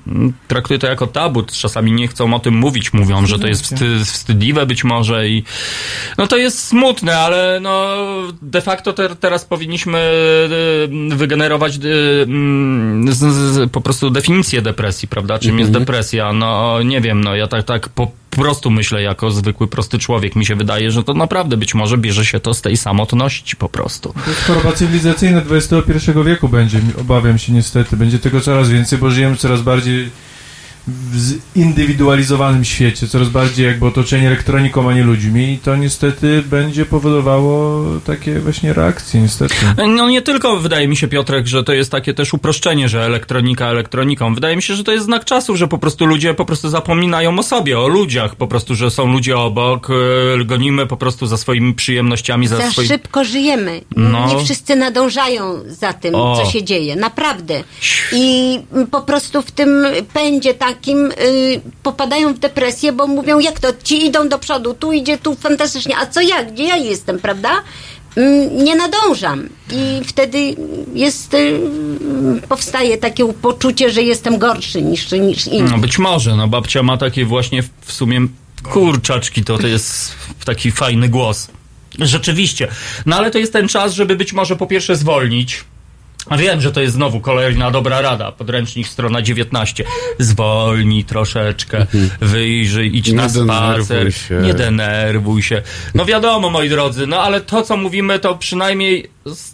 traktuje 0.47 0.79
to 0.79 0.87
jako 0.87 1.07
tabu. 1.07 1.43
Czasami 1.43 1.91
nie 1.91 2.07
chcą 2.07 2.33
o 2.33 2.39
tym 2.39 2.53
mówić, 2.53 2.93
mówią, 2.93 3.25
że 3.25 3.39
to 3.39 3.47
jest 3.47 3.63
wsty, 3.63 4.05
wstydliwe 4.05 4.65
być 4.65 4.83
może 4.83 5.27
i 5.29 5.43
no 6.17 6.27
to 6.27 6.37
jest 6.37 6.67
smutne, 6.67 7.17
ale 7.17 7.59
no 7.61 7.97
de 8.41 8.61
facto 8.61 8.93
te, 8.93 9.15
teraz 9.15 9.45
powinniśmy 9.45 9.97
e, 11.11 11.15
wygenerować 11.15 11.73
z, 11.73 13.17
z, 13.17 13.71
po 13.71 13.81
prostu 13.81 14.09
definicję 14.09 14.61
depresji, 14.61 15.07
prawda? 15.07 15.39
Czym 15.39 15.59
jest 15.59 15.69
Mhm. 15.69 15.85
depresja? 15.85 16.33
No 16.33 16.83
nie 16.83 17.01
wiem, 17.01 17.23
no 17.23 17.35
ja 17.35 17.47
tak, 17.47 17.63
tak 17.63 17.80
po 17.89 18.11
prostu 18.29 18.71
myślę 18.71 19.01
jako 19.01 19.31
zwykły, 19.31 19.67
prosty 19.67 19.99
człowiek. 19.99 20.35
Mi 20.35 20.45
się 20.45 20.55
wydaje, 20.55 20.91
że 20.91 21.03
to 21.03 21.13
naprawdę 21.13 21.57
być 21.57 21.75
może 21.75 21.97
bierze 21.97 22.25
się 22.25 22.39
to 22.39 22.53
z 22.53 22.61
tej 22.61 22.77
samotności 22.77 23.55
po 23.55 23.69
prostu. 23.69 24.13
To 24.13 24.53
choroba 24.53 24.71
cywilizacyjna 24.71 25.41
XXI 25.49 26.11
wieku 26.25 26.49
będzie, 26.49 26.79
obawiam 27.01 27.37
się 27.37 27.53
niestety. 27.53 27.97
Będzie 27.97 28.19
tego 28.19 28.41
coraz 28.41 28.69
więcej, 28.69 28.99
bo 28.99 29.11
żyjemy 29.11 29.35
coraz 29.35 29.61
bardziej 29.61 30.09
w 30.87 31.41
zindywidualizowanym 31.57 32.65
świecie, 32.65 33.07
coraz 33.07 33.29
bardziej 33.29 33.65
jakby 33.65 33.85
otoczeni 33.85 34.25
elektroniką, 34.25 34.89
a 34.89 34.93
nie 34.93 35.03
ludźmi 35.03 35.53
i 35.53 35.57
to 35.57 35.75
niestety 35.75 36.43
będzie 36.45 36.85
powodowało 36.85 37.85
takie 38.05 38.39
właśnie 38.39 38.73
reakcje, 38.73 39.21
niestety. 39.21 39.55
No 39.87 40.09
nie 40.09 40.21
tylko 40.21 40.57
wydaje 40.57 40.87
mi 40.87 40.97
się, 40.97 41.07
Piotrek, 41.07 41.47
że 41.47 41.63
to 41.63 41.73
jest 41.73 41.91
takie 41.91 42.13
też 42.13 42.33
uproszczenie, 42.33 42.89
że 42.89 43.05
elektronika 43.05 43.67
elektroniką. 43.67 44.35
Wydaje 44.35 44.55
mi 44.55 44.61
się, 44.63 44.75
że 44.75 44.83
to 44.83 44.91
jest 44.91 45.05
znak 45.05 45.25
czasów, 45.25 45.57
że 45.57 45.67
po 45.67 45.77
prostu 45.77 46.05
ludzie 46.05 46.33
po 46.33 46.45
prostu 46.45 46.69
zapominają 46.69 47.39
o 47.39 47.43
sobie, 47.43 47.79
o 47.79 47.87
ludziach, 47.87 48.35
po 48.35 48.47
prostu, 48.47 48.75
że 48.75 48.91
są 48.91 49.11
ludzie 49.11 49.37
obok, 49.37 49.87
e, 49.89 50.45
gonimy 50.45 50.87
po 50.87 50.97
prostu 50.97 51.25
za 51.27 51.37
swoimi 51.37 51.73
przyjemnościami, 51.73 52.47
za, 52.47 52.57
Za 52.57 52.71
swoimi... 52.71 52.87
szybko 52.87 53.23
żyjemy. 53.23 53.81
No. 53.95 54.27
Nie 54.27 54.43
wszyscy 54.45 54.75
nadążają 54.75 55.43
za 55.67 55.93
tym, 55.93 56.15
O. 56.15 56.35
co 56.43 56.51
się 56.51 56.63
dzieje. 56.63 56.95
Naprawdę. 56.95 57.63
I 58.13 58.59
po 58.91 59.01
prostu 59.01 59.41
w 59.41 59.51
tym 59.51 59.85
pędzie 60.13 60.53
takim 60.75 61.11
y, 61.11 61.61
popadają 61.83 62.33
w 62.33 62.39
depresję, 62.39 62.91
bo 62.91 63.07
mówią, 63.07 63.39
jak 63.39 63.59
to, 63.59 63.67
ci 63.83 64.05
idą 64.05 64.29
do 64.29 64.39
przodu, 64.39 64.73
tu 64.73 64.91
idzie, 64.91 65.17
tu 65.17 65.35
fantastycznie, 65.35 65.97
a 65.97 66.05
co 66.05 66.21
ja, 66.21 66.43
gdzie 66.43 66.63
ja 66.63 66.77
jestem, 66.77 67.19
prawda? 67.19 67.49
Mm, 68.15 68.63
Nie 68.63 68.75
nadążam. 68.75 69.49
I 69.73 70.01
wtedy 70.05 70.55
jest, 70.93 71.33
y, 71.33 71.59
powstaje 72.49 72.97
takie 72.97 73.33
poczucie, 73.33 73.91
że 73.91 74.01
jestem 74.03 74.37
gorszy 74.37 74.81
niż, 74.81 75.11
niż 75.11 75.47
inni. 75.47 75.71
No 75.71 75.77
być 75.77 75.99
może, 75.99 76.35
no 76.35 76.47
babcia 76.47 76.83
ma 76.83 76.97
takie 76.97 77.25
właśnie 77.25 77.63
w- 77.63 77.91
sumie 77.91 78.19
kurczaczki, 78.63 79.43
to, 79.43 79.57
to 79.57 79.67
jest 79.67 80.11
taki 80.45 80.71
fajny 80.71 81.09
głos. 81.09 81.47
Rzeczywiście. 81.99 82.67
No 83.05 83.15
ale 83.15 83.31
to 83.31 83.37
jest 83.39 83.53
ten 83.53 83.67
czas, 83.67 83.93
żeby 83.93 84.15
być 84.15 84.33
może 84.33 84.55
po 84.55 84.67
pierwsze 84.67 84.95
zwolnić. 84.95 85.63
Wiem, 86.37 86.61
że 86.61 86.71
to 86.71 86.81
jest 86.81 86.93
znowu 86.93 87.19
kolejna 87.19 87.71
dobra 87.71 88.01
rada. 88.01 88.31
Podręcznik 88.31 88.87
strona 88.87 89.21
19. 89.21 89.83
Zwolnij 90.19 91.03
troszeczkę, 91.03 91.85
wyjrzyj, 92.21 92.97
idź 92.97 93.07
Nie 93.07 93.13
na 93.13 93.29
spacer, 93.29 94.13
się. 94.13 94.35
nie 94.35 94.53
denerwuj 94.53 95.43
się. 95.43 95.61
No 95.95 96.05
wiadomo, 96.05 96.49
moi 96.49 96.69
drodzy, 96.69 97.07
no 97.07 97.21
ale 97.21 97.41
to, 97.41 97.61
co 97.63 97.77
mówimy, 97.77 98.19
to 98.19 98.35
przynajmniej 98.35 99.09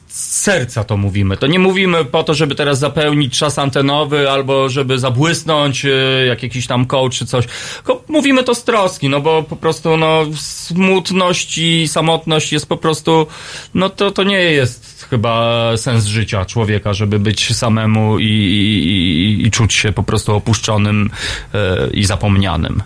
serca 0.07 0.83
to 0.83 0.97
mówimy. 0.97 1.37
To 1.37 1.47
nie 1.47 1.59
mówimy 1.59 2.05
po 2.05 2.23
to, 2.23 2.33
żeby 2.33 2.55
teraz 2.55 2.79
zapełnić 2.79 3.37
czas 3.37 3.59
antenowy 3.59 4.31
albo 4.31 4.69
żeby 4.69 4.99
zabłysnąć 4.99 5.85
e, 5.85 5.89
jak 6.27 6.43
jakiś 6.43 6.67
tam 6.67 6.85
coach 6.85 7.13
czy 7.13 7.25
coś. 7.25 7.45
Tylko 7.75 8.03
mówimy 8.07 8.43
to 8.43 8.55
z 8.55 8.63
troski, 8.63 9.09
no 9.09 9.21
bo 9.21 9.43
po 9.43 9.55
prostu 9.55 9.97
no 9.97 10.25
smutność 10.35 11.57
i 11.57 11.87
samotność 11.87 12.51
jest 12.51 12.69
po 12.69 12.77
prostu, 12.77 13.27
no 13.73 13.89
to, 13.89 14.11
to 14.11 14.23
nie 14.23 14.41
jest 14.41 15.07
chyba 15.09 15.67
sens 15.77 16.05
życia 16.05 16.45
człowieka, 16.45 16.93
żeby 16.93 17.19
być 17.19 17.55
samemu 17.55 18.19
i, 18.19 18.25
i, 18.25 18.87
i, 18.87 19.47
i 19.47 19.51
czuć 19.51 19.73
się 19.73 19.91
po 19.91 20.03
prostu 20.03 20.35
opuszczonym 20.35 21.09
e, 21.53 21.87
i 21.93 22.05
zapomnianym. 22.05 22.83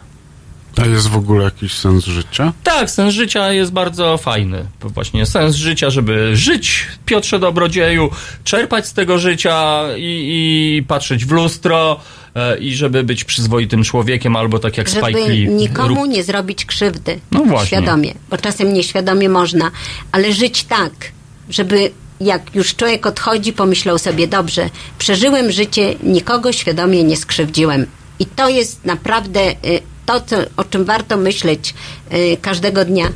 A 0.78 0.86
jest 0.86 1.08
w 1.08 1.18
ogóle 1.18 1.44
jakiś 1.44 1.74
sens 1.74 2.06
życia? 2.06 2.54
Tak, 2.64 2.92
sens 2.92 3.14
życia 3.14 3.54
jest 3.54 3.72
bardzo 3.72 4.18
fajny. 4.18 4.66
Właśnie 4.82 5.26
sens 5.26 5.56
życia, 5.56 5.90
żeby 5.90 6.36
żyć, 6.36 6.88
Piotrze 7.06 7.40
Dobrodzieju, 7.40 8.10
czerpać 8.44 8.88
z 8.88 8.94
tego 8.94 9.20
życia 9.20 9.84
i, 9.98 10.78
i 10.78 10.84
patrzeć 10.84 11.26
w 11.26 11.32
lustro 11.32 12.00
e, 12.36 12.58
i 12.58 12.76
żeby 12.76 13.04
być 13.04 13.24
przyzwoitym 13.24 13.84
człowiekiem, 13.84 14.36
albo 14.36 14.60
tak 14.60 14.78
jak 14.78 14.90
Spike 14.90 15.06
żeby 15.06 15.34
Lee. 15.34 15.50
nikomu 15.50 16.06
nie 16.06 16.24
zrobić 16.24 16.66
krzywdy. 16.66 17.20
No 17.32 17.46
właśnie. 17.46 17.68
Świadomie, 17.68 18.14
bo 18.30 18.38
czasem 18.38 18.74
nieświadomie 18.74 19.30
można, 19.30 19.72
ale 20.12 20.34
żyć 20.34 20.64
tak, 20.64 20.92
żeby 21.50 21.92
jak 22.22 22.56
już 22.56 22.76
człowiek 22.76 23.06
odchodzi, 23.06 23.54
pomyślał 23.54 23.98
sobie, 23.98 24.28
dobrze, 24.28 24.70
przeżyłem 24.98 25.52
życie, 25.52 25.96
nikogo 26.04 26.52
świadomie 26.52 27.04
nie 27.04 27.18
skrzywdziłem. 27.18 27.86
I 28.20 28.26
to 28.26 28.50
jest 28.50 28.86
naprawdę 28.86 29.52
y, 29.52 29.91
to, 30.20 30.36
o 30.58 30.64
czym 30.64 30.86
warto 30.86 31.18
myśleć 31.18 31.74
y, 32.14 32.38
każdego 32.42 32.86
dnia. 32.86 33.10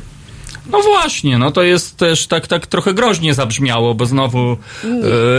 No 0.70 0.82
właśnie, 0.82 1.38
no 1.38 1.52
to 1.52 1.62
jest 1.62 1.96
też 1.96 2.26
tak, 2.26 2.46
tak 2.46 2.66
trochę 2.66 2.94
groźnie 2.94 3.34
zabrzmiało, 3.34 3.94
bo 3.94 4.06
znowu, 4.06 4.56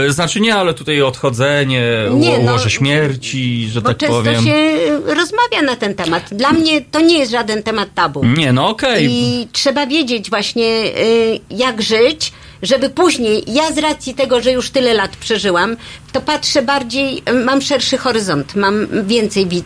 e, 0.06 0.12
znaczy 0.12 0.40
nie, 0.40 0.54
ale 0.54 0.74
tutaj 0.74 1.02
odchodzenie, 1.02 1.82
Nie, 2.10 2.38
no, 2.38 2.68
śmierci, 2.68 3.68
że 3.70 3.80
Bo 3.80 3.88
tak 3.88 3.98
często 3.98 4.16
powiem. 4.16 4.44
się 4.44 4.54
y, 4.54 5.14
rozmawia 5.14 5.62
na 5.62 5.76
ten 5.76 5.94
temat. 5.94 6.22
Dla 6.32 6.52
mnie 6.52 6.80
to 6.80 7.00
nie 7.00 7.18
jest 7.18 7.32
żaden 7.32 7.62
temat 7.62 7.88
tabu. 7.94 8.24
Nie, 8.24 8.52
no 8.52 8.68
okej. 8.68 9.08
I 9.10 9.48
trzeba 9.52 9.86
wiedzieć 9.86 10.30
właśnie, 10.30 10.64
y, 10.64 11.40
jak 11.50 11.82
żyć, 11.82 12.32
żeby 12.62 12.90
później, 12.90 13.44
ja 13.46 13.72
z 13.72 13.78
racji 13.78 14.14
tego, 14.14 14.40
że 14.42 14.52
już 14.52 14.70
tyle 14.70 14.94
lat 14.94 15.16
przeżyłam, 15.16 15.76
to 16.12 16.20
patrzę 16.20 16.62
bardziej, 16.62 17.22
mam 17.44 17.62
szerszy 17.62 17.98
horyzont, 17.98 18.54
mam 18.54 18.86
więcej, 19.06 19.46
wi- 19.46 19.64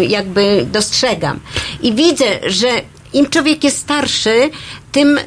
y, 0.00 0.04
jakby 0.04 0.66
dostrzegam. 0.72 1.40
I 1.82 1.92
widzę, 1.92 2.24
że 2.46 2.68
im 3.12 3.30
człowiek 3.30 3.64
jest 3.64 3.78
starszy, 3.78 4.50
tym 4.92 5.18
y, 5.18 5.22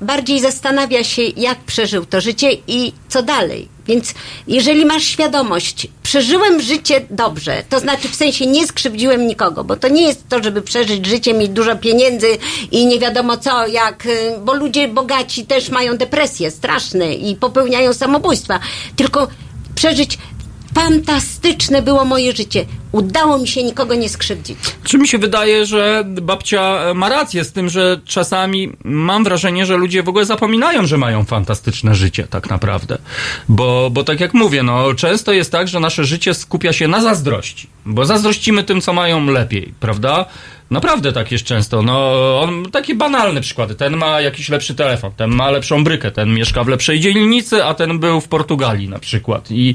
bardziej 0.00 0.40
zastanawia 0.40 1.04
się, 1.04 1.22
jak 1.22 1.58
przeżył 1.58 2.04
to 2.06 2.20
życie 2.20 2.50
i 2.66 2.92
co 3.08 3.22
dalej. 3.22 3.68
Więc 3.88 4.14
jeżeli 4.46 4.86
masz 4.86 5.04
świadomość, 5.04 5.86
przeżyłem 6.02 6.60
życie 6.60 7.00
dobrze, 7.10 7.62
to 7.68 7.80
znaczy 7.80 8.08
w 8.08 8.14
sensie 8.14 8.46
nie 8.46 8.66
skrzywdziłem 8.66 9.26
nikogo, 9.26 9.64
bo 9.64 9.76
to 9.76 9.88
nie 9.88 10.02
jest 10.02 10.28
to, 10.28 10.42
żeby 10.42 10.62
przeżyć 10.62 11.06
życie, 11.06 11.34
mieć 11.34 11.48
dużo 11.50 11.76
pieniędzy 11.76 12.38
i 12.70 12.86
nie 12.86 12.98
wiadomo 12.98 13.36
co, 13.36 13.66
jak, 13.66 14.06
y, 14.06 14.32
bo 14.44 14.54
ludzie 14.54 14.88
bogaci 14.88 15.46
też 15.46 15.70
mają 15.70 15.96
depresje 15.96 16.50
straszne 16.50 17.14
i 17.14 17.36
popełniają 17.36 17.92
samobójstwa, 17.92 18.60
tylko 18.96 19.28
przeżyć 19.74 20.18
fantastyczne 20.78 21.82
było 21.82 22.04
moje 22.04 22.32
życie. 22.32 22.66
Udało 22.92 23.38
mi 23.38 23.48
się 23.48 23.62
nikogo 23.62 23.94
nie 23.94 24.08
skrzywdzić. 24.08 24.58
Czy 24.84 24.98
mi 24.98 25.08
się 25.08 25.18
wydaje, 25.18 25.66
że 25.66 26.04
babcia 26.06 26.78
ma 26.94 27.08
rację 27.08 27.44
z 27.44 27.52
tym, 27.52 27.68
że 27.68 28.00
czasami 28.04 28.72
mam 28.84 29.24
wrażenie, 29.24 29.66
że 29.66 29.76
ludzie 29.76 30.02
w 30.02 30.08
ogóle 30.08 30.24
zapominają, 30.24 30.86
że 30.86 30.98
mają 30.98 31.24
fantastyczne 31.24 31.94
życie, 31.94 32.26
tak 32.30 32.50
naprawdę. 32.50 32.98
Bo, 33.48 33.90
bo 33.90 34.04
tak 34.04 34.20
jak 34.20 34.34
mówię, 34.34 34.62
no, 34.62 34.94
często 34.94 35.32
jest 35.32 35.52
tak, 35.52 35.68
że 35.68 35.80
nasze 35.80 36.04
życie 36.04 36.34
skupia 36.34 36.72
się 36.72 36.88
na 36.88 37.00
zazdrości. 37.00 37.66
Bo 37.86 38.06
zazdrościmy 38.06 38.64
tym, 38.64 38.80
co 38.80 38.92
mają 38.92 39.26
lepiej, 39.26 39.74
prawda? 39.80 40.26
Naprawdę 40.70 41.12
tak 41.12 41.32
jest 41.32 41.44
często. 41.44 41.82
No, 41.82 42.12
on, 42.40 42.70
takie 42.70 42.94
banalne 42.94 43.40
przykłady. 43.40 43.74
Ten 43.74 43.96
ma 43.96 44.20
jakiś 44.20 44.48
lepszy 44.48 44.74
telefon, 44.74 45.12
ten 45.16 45.30
ma 45.30 45.50
lepszą 45.50 45.84
brykę, 45.84 46.10
ten 46.10 46.34
mieszka 46.34 46.64
w 46.64 46.68
lepszej 46.68 47.00
dzielnicy, 47.00 47.64
a 47.64 47.74
ten 47.74 47.98
był 47.98 48.20
w 48.20 48.28
Portugalii 48.28 48.88
na 48.88 48.98
przykład. 48.98 49.50
I, 49.50 49.74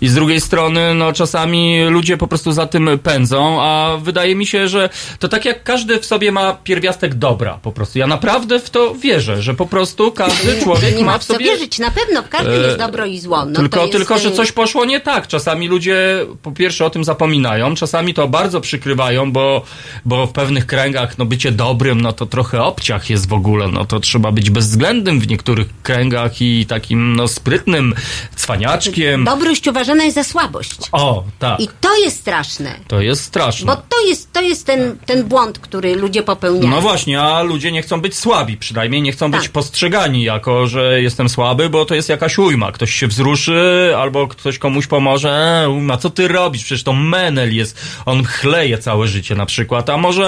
i 0.00 0.08
z 0.08 0.14
drugiej 0.14 0.40
strony, 0.40 0.94
no, 0.94 1.12
czasami 1.12 1.84
ludzie 1.84 2.16
po 2.16 2.26
prostu 2.26 2.52
za 2.52 2.66
tym 2.66 2.98
pędzą, 3.02 3.62
a 3.62 3.96
wydaje 4.02 4.34
mi 4.34 4.46
się, 4.46 4.68
że 4.68 4.88
to 5.18 5.28
tak 5.28 5.44
jak 5.44 5.62
każdy 5.62 5.98
w 5.98 6.06
sobie 6.06 6.32
ma 6.32 6.52
pierwiastek 6.52 7.14
dobra 7.14 7.58
po 7.62 7.72
prostu. 7.72 7.98
Ja 7.98 8.06
naprawdę 8.06 8.60
w 8.60 8.70
to 8.70 8.94
wierzę, 8.94 9.42
że 9.42 9.54
po 9.54 9.66
prostu 9.66 10.12
każdy 10.12 10.60
człowiek 10.62 10.96
nie 10.98 11.04
ma 11.04 11.18
w 11.18 11.24
sobie... 11.24 11.44
wierzyć. 11.44 11.78
Na 11.78 11.90
pewno 11.90 12.22
w 12.22 12.28
każdym 12.28 12.52
E, 12.52 12.66
jest 12.66 12.78
dobro 12.78 13.06
i 13.06 13.18
zło. 13.18 13.44
No 13.44 13.60
tylko, 13.60 13.80
jest, 13.80 13.92
tylko, 13.92 14.18
że 14.18 14.28
y, 14.28 14.32
coś 14.32 14.52
poszło 14.52 14.84
nie 14.84 15.00
tak. 15.00 15.26
Czasami 15.26 15.68
ludzie 15.68 16.26
po 16.42 16.52
pierwsze 16.52 16.86
o 16.86 16.90
tym 16.90 17.04
zapominają, 17.04 17.74
czasami 17.74 18.14
to 18.14 18.28
bardzo 18.28 18.60
przykrywają, 18.60 19.32
bo, 19.32 19.62
bo 20.04 20.31
w 20.32 20.34
pewnych 20.34 20.66
kręgach, 20.66 21.18
no 21.18 21.24
bycie 21.24 21.52
dobrym, 21.52 22.00
no 22.00 22.12
to 22.12 22.26
trochę 22.26 22.62
obciach 22.62 23.10
jest 23.10 23.28
w 23.28 23.32
ogóle, 23.32 23.68
no 23.68 23.84
to 23.84 24.00
trzeba 24.00 24.32
być 24.32 24.50
bezwzględnym 24.50 25.20
w 25.20 25.28
niektórych 25.28 25.68
kręgach 25.82 26.40
i 26.42 26.66
takim, 26.66 27.16
no 27.16 27.28
sprytnym 27.28 27.94
cwaniaczkiem. 28.36 29.24
Dobrość 29.24 29.68
uważana 29.68 30.04
jest 30.04 30.14
za 30.14 30.24
słabość. 30.24 30.76
O, 30.92 31.24
tak. 31.38 31.60
I 31.60 31.68
to 31.80 31.96
jest 31.96 32.20
straszne. 32.20 32.74
To 32.88 33.00
jest 33.00 33.24
straszne. 33.24 33.66
Bo 33.66 33.76
to 33.76 34.06
jest, 34.08 34.32
to 34.32 34.40
jest 34.40 34.66
ten, 34.66 34.96
ten 35.06 35.24
błąd, 35.24 35.58
który 35.58 35.96
ludzie 35.96 36.22
popełniają. 36.22 36.70
No 36.70 36.80
właśnie, 36.80 37.22
a 37.22 37.42
ludzie 37.42 37.72
nie 37.72 37.82
chcą 37.82 38.00
być 38.00 38.14
słabi, 38.16 38.56
przynajmniej 38.56 39.02
nie 39.02 39.12
chcą 39.12 39.30
być 39.30 39.42
Tak. 39.42 39.52
postrzegani 39.52 40.22
jako, 40.22 40.66
że 40.66 41.02
jestem 41.02 41.28
słaby, 41.28 41.68
bo 41.68 41.84
to 41.84 41.94
jest 41.94 42.08
jakaś 42.08 42.38
ujma. 42.38 42.72
Ktoś 42.72 42.94
się 42.94 43.06
wzruszy, 43.06 43.92
albo 43.98 44.28
ktoś 44.28 44.58
komuś 44.58 44.86
pomoże, 44.86 45.30
e, 45.64 45.70
ujma, 45.70 45.96
co 45.96 46.10
ty 46.10 46.28
robisz? 46.28 46.64
Przecież 46.64 46.84
to 46.84 46.92
menel 46.92 47.54
jest, 47.54 47.80
on 48.06 48.24
chleje 48.24 48.78
całe 48.78 49.08
życie 49.08 49.34
na 49.34 49.46
przykład. 49.46 49.90
A 49.90 49.96
może, 49.96 50.21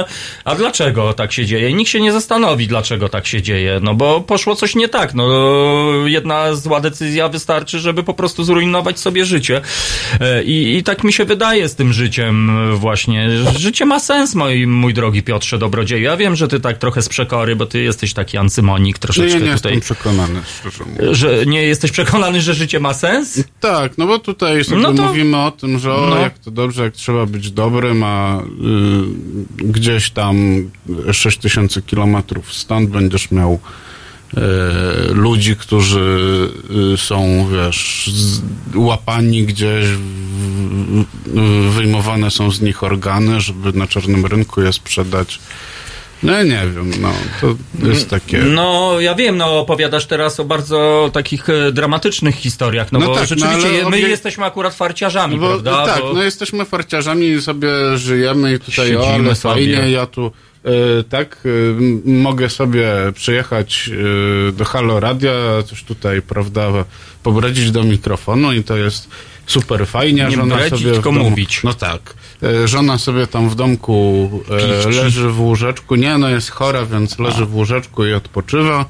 a 0.45 0.55
dlaczego 0.55 1.13
tak 1.13 1.33
się 1.33 1.47
dzieje? 1.47 1.73
Nikt 1.73 1.91
się 1.91 2.01
nie 2.01 2.13
zastanowi, 2.13 2.67
dlaczego 2.69 3.09
tak 3.09 3.27
się 3.27 3.43
dzieje. 3.43 3.81
No 3.83 3.95
bo 3.95 4.21
poszło 4.21 4.55
coś 4.57 4.75
nie 4.75 4.89
tak. 4.89 5.15
No 5.15 5.29
jedna 6.07 6.55
zła 6.55 6.81
decyzja 6.81 7.29
wystarczy, 7.29 7.79
żeby 7.79 8.03
po 8.03 8.15
prostu 8.15 8.45
zrujnować 8.45 8.99
sobie 9.01 9.25
życie. 9.25 9.61
E, 10.21 10.43
I, 10.45 10.77
i 10.77 10.83
tak 10.83 11.05
mi 11.05 11.13
się 11.13 11.25
wydaje 11.25 11.69
z 11.69 11.75
tym 11.75 11.93
życiem 11.93 12.51
właśnie. 12.79 13.29
Życie 13.57 13.85
ma 13.87 14.01
sens, 14.01 14.35
mój, 14.35 14.67
mój 14.67 14.95
drogi 14.95 15.23
Piotrze 15.23 15.59
Dobrodzieju. 15.59 16.03
Ja 16.05 16.17
wiem, 16.17 16.37
że 16.37 16.49
ty 16.49 16.61
tak 16.61 16.79
trochę 16.79 17.03
z 17.03 17.09
przekory, 17.09 17.57
bo 17.57 17.67
ty 17.67 17.83
jesteś 17.83 18.13
taki 18.13 18.37
ancymonik 18.39 18.97
No 18.97 19.01
troszeczkę 19.01 19.39
ja 19.39 19.47
nie 19.47 19.55
tutaj. 19.57 19.75
jestem 19.75 19.97
przekonany, 19.97 20.41
szczerze 20.61 20.85
mówiąc. 20.85 21.19
Że 21.19 21.47
nie 21.47 21.63
jesteś 21.63 21.91
przekonany, 21.91 22.41
że 22.41 22.55
życie 22.55 22.81
ma 22.81 22.95
sens? 22.95 23.45
Tak, 23.61 23.99
no 23.99 24.07
bo 24.07 24.19
tutaj 24.19 24.65
sobie 24.65 24.81
No 24.81 24.93
to- 24.93 25.03
mówimy 25.03 25.37
o 25.39 25.51
tym, 25.51 25.79
że 25.79 25.95
o, 25.95 26.07
No. 26.11 26.19
jak 26.19 26.39
to 26.39 26.51
dobrze, 26.51 26.83
jak 26.83 26.93
trzeba 26.95 27.27
być 27.27 27.51
dobrym, 27.51 28.03
a 28.05 28.41
y, 28.43 28.45
gdzieś 29.85 30.11
tam 30.11 30.37
6000 31.13 31.41
tysięcy 31.41 31.83
kilometrów 31.83 32.55
stąd 32.55 32.91
będziesz 32.91 33.31
miał 33.31 33.59
y, 34.35 34.41
ludzi, 35.15 35.57
którzy 35.57 36.49
y, 36.95 36.97
są, 36.97 37.49
wiesz, 37.53 38.11
łapani 38.75 39.43
gdzieś, 39.43 39.87
wyjmowane 41.71 42.31
są 42.31 42.51
z 42.51 42.61
nich 42.61 42.83
organy, 42.83 43.41
żeby 43.41 43.73
na 43.73 43.87
czarnym 43.87 44.27
rynku 44.27 44.63
je 44.63 44.73
sprzedać. 44.73 45.41
No 46.25 46.43
nie 46.43 46.63
wiem, 46.75 46.91
no, 47.01 47.13
to 47.81 47.87
jest 47.89 48.11
takie... 48.11 48.39
No, 48.39 49.01
ja 49.01 49.15
wiem, 49.15 49.37
no 49.37 49.59
opowiadasz 49.61 50.07
teraz 50.07 50.41
o 50.41 50.45
bardzo 50.45 51.11
takich 51.13 51.49
e, 51.49 51.73
dramatycznych 51.73 52.35
historiach, 52.35 52.93
no, 52.93 52.99
No 52.99 53.07
bo 53.07 53.15
tak, 53.15 53.23
no, 53.23 53.27
rzeczywiście 53.29 53.69
ale 53.69 53.91
my 53.91 53.97
obie- 53.97 54.09
jesteśmy 54.09 54.45
akurat 54.45 54.75
farciarzami, 54.75 55.37
Bo, 55.39 55.47
prawda? 55.49 55.87
tak, 55.87 56.01
bo... 56.03 56.13
no 56.13 56.23
jesteśmy 56.23 56.65
farciarzami 56.65 57.27
i 57.29 57.43
sobie 57.43 57.69
żyjemy 57.97 58.55
i 58.55 58.59
tutaj 58.59 58.75
Siedzimy 58.87 58.99
o, 59.01 59.15
ale 59.15 59.35
sobie. 59.35 59.55
fajnie, 59.55 59.91
ja 59.91 60.07
tu 60.07 60.33
e, 60.65 60.71
tak, 61.05 61.39
e, 62.07 62.11
mogę 62.11 62.51
sobie 62.51 62.89
przyjechać 63.15 63.91
do 64.53 64.65
Halo 64.65 65.01
Radia, 65.01 65.33
coś 65.67 65.83
tutaj, 65.83 66.23
prawda, 66.23 66.69
pobredzić 67.23 67.71
do 67.71 67.83
mikrofonu 67.85 68.53
i 68.53 68.63
to 68.65 68.77
jest 68.77 69.09
super 69.47 69.87
fajnie. 69.87 70.25
Nie 70.25 70.37
żona 70.37 70.69
sobie 70.69 70.93
tylko 70.93 71.13
domu, 71.13 71.31
mówić. 71.31 71.61
No 71.65 71.75
tak. 71.75 72.15
E, 72.43 72.69
żona 72.69 72.99
sobie 72.99 73.27
tam 73.27 73.49
w 73.49 73.55
domku 73.55 74.31
e, 74.85 74.91
leży 74.91 75.29
w 75.29 75.41
łóżeczku, 75.41 75.95
nie, 75.95 76.19
no 76.19 76.29
jest 76.29 76.51
chora, 76.51 76.87
więc 76.87 77.19
leży 77.19 77.47
w 77.47 77.55
łóżeczku 77.55 78.07
i 78.07 78.13
odpoczywa 78.13 78.85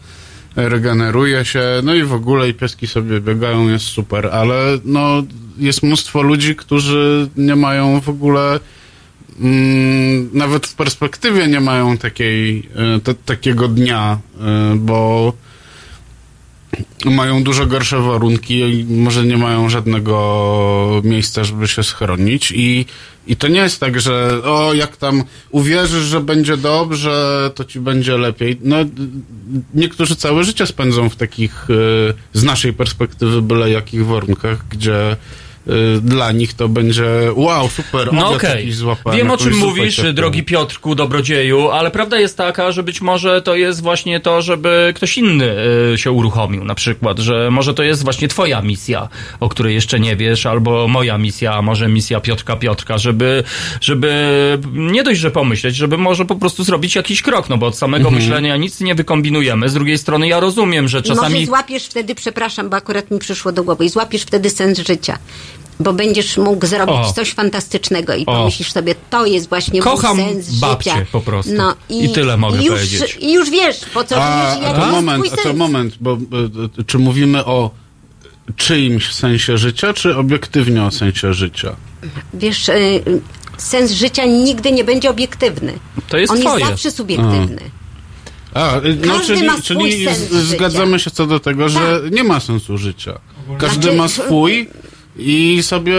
regeneruje 0.57 1.45
się, 1.45 1.63
no 1.83 1.95
i 1.95 2.03
w 2.03 2.13
ogóle 2.13 2.49
i 2.49 2.55
pieski 2.55 2.87
sobie 2.87 3.21
biegają, 3.21 3.69
jest 3.69 3.85
super, 3.85 4.27
ale 4.27 4.79
no 4.85 5.23
jest 5.59 5.83
mnóstwo 5.83 6.23
ludzi, 6.23 6.57
którzy 6.57 7.29
nie 7.37 7.57
mają 7.57 8.01
w 8.01 8.09
ogóle 8.09 8.61
mm, 9.41 10.31
nawet 10.33 10.67
w 10.67 10.75
perspektywie 10.75 11.49
nie 11.49 11.61
mają 11.61 11.99
takiej, 11.99 12.69
e, 12.97 13.01
te, 13.01 13.15
takiego 13.15 13.69
dnia, 13.69 14.19
e, 14.41 14.77
bo 14.77 15.33
mają 17.05 17.43
dużo 17.43 17.67
gorsze 17.67 18.01
warunki 18.01 18.87
może 18.89 19.25
nie 19.25 19.37
mają 19.37 19.69
żadnego 19.69 21.03
miejsca, 21.05 21.45
żeby 21.45 21.69
się 21.69 21.83
schronić 21.83 22.53
i, 22.57 22.87
i 23.27 23.37
to 23.37 23.49
nie 23.49 23.61
jest 23.61 23.81
tak, 23.81 24.01
że 24.01 24.41
o, 24.45 24.75
jak 24.75 24.97
tam 24.97 25.25
uwierzysz, 25.51 26.05
że 26.05 26.21
będzie 26.21 26.57
dobrze, 26.57 27.51
to 27.55 27.65
ci 27.65 27.81
będzie 27.81 28.19
lepiej. 28.19 28.59
No, 28.63 28.77
niektórzy 29.75 30.17
całe 30.17 30.45
życie 30.45 30.67
spędzą 30.67 31.09
w 31.09 31.17
takich, 31.17 31.71
y, 31.71 32.15
z 32.33 32.43
naszej 32.43 32.73
perspektywy, 32.73 33.43
byle 33.43 33.71
jakich 33.71 34.07
warunkach, 34.07 34.69
gdzie 34.69 35.17
dla 36.01 36.33
nich 36.33 36.55
to 36.55 36.69
będzie 36.69 37.05
wow, 37.35 37.69
super, 37.69 38.13
No 38.13 38.31
okej, 38.31 38.51
jakiś 38.61 38.77
złapałem, 38.77 39.19
wiem 39.19 39.31
o 39.31 39.37
czym 39.37 39.57
mówisz, 39.57 40.01
drogi 40.15 40.43
Piotrku, 40.43 40.95
dobrodzieju, 40.95 41.69
ale 41.71 41.91
prawda 41.91 42.19
jest 42.21 42.37
taka, 42.37 42.73
że 42.73 42.83
być 42.83 43.01
może 43.01 43.43
to 43.43 43.55
jest 43.57 43.83
właśnie 43.83 44.21
to, 44.21 44.43
żeby 44.43 44.93
ktoś 44.97 45.19
inny 45.19 45.57
y, 45.95 45.99
się 45.99 46.11
uruchomił, 46.11 46.65
na 46.65 46.75
przykład, 46.75 47.19
że 47.19 47.51
może 47.51 47.75
to 47.75 47.83
jest 47.83 48.05
właśnie 48.05 48.29
twoja 48.29 48.63
misja, 48.63 49.09
o 49.41 49.49
której 49.49 49.75
jeszcze 49.75 50.01
nie 50.01 50.17
wiesz, 50.17 50.47
albo 50.47 50.89
moja 50.89 51.19
misja, 51.19 51.55
a 51.55 51.63
może 51.63 51.89
misja 51.89 52.21
Piotrka 52.21 52.57
Piotrka, 52.57 52.99
żeby, 52.99 53.45
żeby 53.81 54.15
nie 54.73 55.03
dość, 55.03 55.21
że 55.21 55.31
pomyśleć, 55.31 55.77
żeby 55.77 55.99
może 55.99 56.25
po 56.25 56.37
prostu 56.37 56.65
zrobić 56.65 56.95
jakiś 56.97 57.23
krok, 57.23 57.49
no 57.49 57.57
bo 57.59 57.67
od 57.67 57.79
samego 57.79 58.09
Mhm. 58.09 58.23
myślenia 58.23 58.57
nic 58.57 58.81
nie 58.81 58.95
wykombinujemy. 58.95 59.69
Z 59.69 59.75
drugiej 59.75 59.99
strony 59.99 60.29
ja 60.29 60.41
rozumiem, 60.41 60.89
że 60.89 60.99
I 60.99 61.01
może 61.01 61.15
czasami... 61.15 61.47
złapiesz 61.47 61.87
wtedy, 61.87 62.15
przepraszam, 62.15 62.71
bo 62.71 62.77
akurat 62.77 63.11
mi 63.11 63.19
przyszło 63.19 63.53
do 63.53 63.65
głowy, 63.65 63.85
i 63.85 63.89
złapiesz 63.89 64.23
wtedy 64.23 64.51
sens 64.51 64.79
życia. 64.79 65.19
Bo 65.81 65.93
będziesz 65.93 66.37
mógł 66.37 66.67
zrobić 66.67 66.95
O. 66.97 67.13
coś 67.13 67.33
fantastycznego 67.33 68.15
i 68.15 68.23
O. 68.23 68.25
pomyślisz 68.27 68.73
sobie, 68.73 68.95
to 69.11 69.27
jest 69.27 69.49
właśnie 69.49 69.81
Kocham 69.81 70.17
mój 70.21 70.33
sens 70.35 70.51
babcię 70.59 70.91
życia. 70.91 71.07
po 71.13 71.21
prostu. 71.21 71.53
No, 71.55 71.75
I 71.89 72.09
tyle 72.09 72.37
mogę 72.37 72.59
i 72.63 72.65
już, 72.65 72.75
powiedzieć. 72.75 73.19
I 73.21 73.33
już 73.33 73.51
wiesz, 73.51 73.81
po 73.95 74.05
co 74.05 74.17
A, 74.25 74.55
żyjesz 74.55 74.63
i 74.63 74.75
a 74.75 74.81
to 74.81 74.87
moment, 74.87 75.25
a 75.33 75.37
to 75.43 75.53
moment, 75.55 75.95
bo 76.01 76.13
e, 76.81 76.85
czy 76.85 76.99
mówimy 76.99 77.45
o 77.45 77.71
czyimś 78.57 79.13
sensie 79.15 79.59
życia, 79.59 79.93
czy 79.93 80.17
obiektywnie 80.17 80.83
o 80.85 80.91
sensie 80.91 81.35
życia? 81.35 81.77
Wiesz, 82.35 82.69
y, 82.69 83.03
sens 83.59 83.91
życia 83.93 84.25
nigdy 84.25 84.73
nie 84.73 84.85
będzie 84.85 85.11
obiektywny. 85.11 85.73
To 86.09 86.19
jest 86.19 86.33
On 86.33 86.41
twoje. 86.41 86.59
jest 86.59 86.71
zawsze 86.71 86.91
subiektywny. 86.91 87.61
A, 88.55 88.77
y, 88.79 88.97
no 89.07 89.13
Każdy 89.15 89.35
czyli, 89.35 89.47
ma 89.47 89.53
swój 89.53 89.63
czyli 89.65 90.05
sens 90.05 90.19
z- 90.19 90.31
życia. 90.33 90.57
zgadzamy 90.57 90.99
się 91.01 91.11
co 91.11 91.27
do 91.27 91.41
tego, 91.41 91.69
że 91.69 92.01
nie 92.11 92.25
ma 92.25 92.41
sensu 92.41 92.79
życia. 92.79 93.19
Każdy 93.59 93.83
Znaczy, 93.83 93.97
ma 93.97 94.09
swój 94.09 94.69
i 95.19 95.59
sobie 95.63 95.95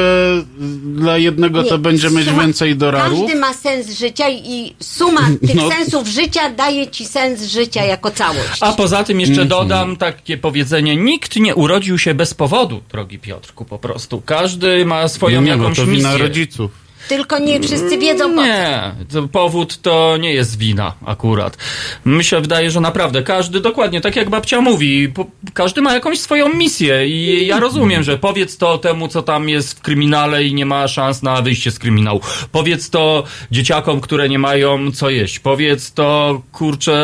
dla 0.96 1.18
jednego 1.18 1.64
to 1.64 1.72
Nie, 1.76 1.80
będzie 1.82 2.10
mieć 2.10 2.28
suma- 2.28 2.42
więcej 2.42 2.76
dolarów. 2.76 3.20
Każdy 3.20 3.36
ma 3.40 3.54
sens 3.54 3.90
życia 4.00 4.30
i 4.30 4.74
suma 4.80 5.22
tych 5.48 5.56
No. 5.56 5.70
sensów 5.72 6.08
życia 6.08 6.50
daje 6.50 6.88
ci 6.88 7.06
sens 7.06 7.44
życia 7.44 7.84
jako 7.86 8.12
całość. 8.12 8.58
A 8.62 8.74
poza 8.74 9.04
tym 9.04 9.20
jeszcze 9.20 9.42
Mhm. 9.42 9.48
dodam 9.50 9.96
takie 9.98 10.38
powiedzenie, 10.38 10.96
nikt 10.96 11.36
nie 11.36 11.56
urodził 11.56 11.98
się 11.98 12.14
bez 12.14 12.34
powodu, 12.34 12.82
drogi 12.92 13.20
Piotrku, 13.20 13.66
po 13.66 13.80
prostu. 13.80 14.22
Każdy 14.26 14.86
ma 14.86 15.08
swoją 15.08 15.42
No 15.42 15.46
nie, 15.48 15.52
jakąś 15.62 15.78
to 15.78 15.86
wina 15.86 16.10
misję. 16.12 16.28
rodziców. 16.28 16.85
Tylko 17.10 17.40
nie 17.40 17.60
wszyscy 17.60 17.98
wiedzą 17.98 18.36
po. 18.36 18.44
Nie, 18.44 18.92
to 19.12 19.28
powód 19.28 19.82
to 19.82 20.18
nie 20.18 20.34
jest 20.34 20.58
wina 20.58 20.94
akurat. 21.06 21.58
Mi 22.06 22.24
się 22.24 22.42
wydaje, 22.42 22.72
że 22.72 22.80
naprawdę 22.80 23.24
każdy, 23.24 23.60
dokładnie 23.60 24.02
tak 24.02 24.16
jak 24.16 24.30
babcia 24.30 24.62
mówi, 24.62 25.10
po, 25.10 25.26
każdy 25.54 25.82
ma 25.82 25.94
jakąś 25.94 26.20
swoją 26.20 26.54
misję 26.54 27.08
i 27.08 27.48
ja 27.48 27.60
rozumiem, 27.60 28.04
że 28.04 28.18
powiedz 28.18 28.58
to 28.58 28.78
temu, 28.78 29.08
co 29.08 29.22
tam 29.22 29.50
jest 29.50 29.80
w 29.80 29.82
kryminale 29.82 30.44
i 30.44 30.54
nie 30.54 30.66
ma 30.66 30.88
szans 30.88 31.24
na 31.24 31.42
wyjście 31.42 31.72
z 31.72 31.80
kryminału. 31.80 32.22
Powiedz 32.52 32.90
to 32.90 33.24
dzieciakom, 33.52 34.02
które 34.02 34.30
nie 34.30 34.40
mają 34.40 34.92
co 34.92 35.10
jeść. 35.10 35.40
Powiedz 35.40 35.94
to, 35.94 36.42
kurczę, 36.52 36.96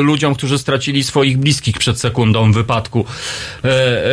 ludziom, 0.00 0.34
którzy 0.34 0.58
stracili 0.58 1.04
swoich 1.04 1.38
bliskich 1.38 1.78
przed 1.78 2.00
sekundą 2.00 2.52
wypadku. 2.52 3.04
E, 3.64 3.68
e, 3.68 4.10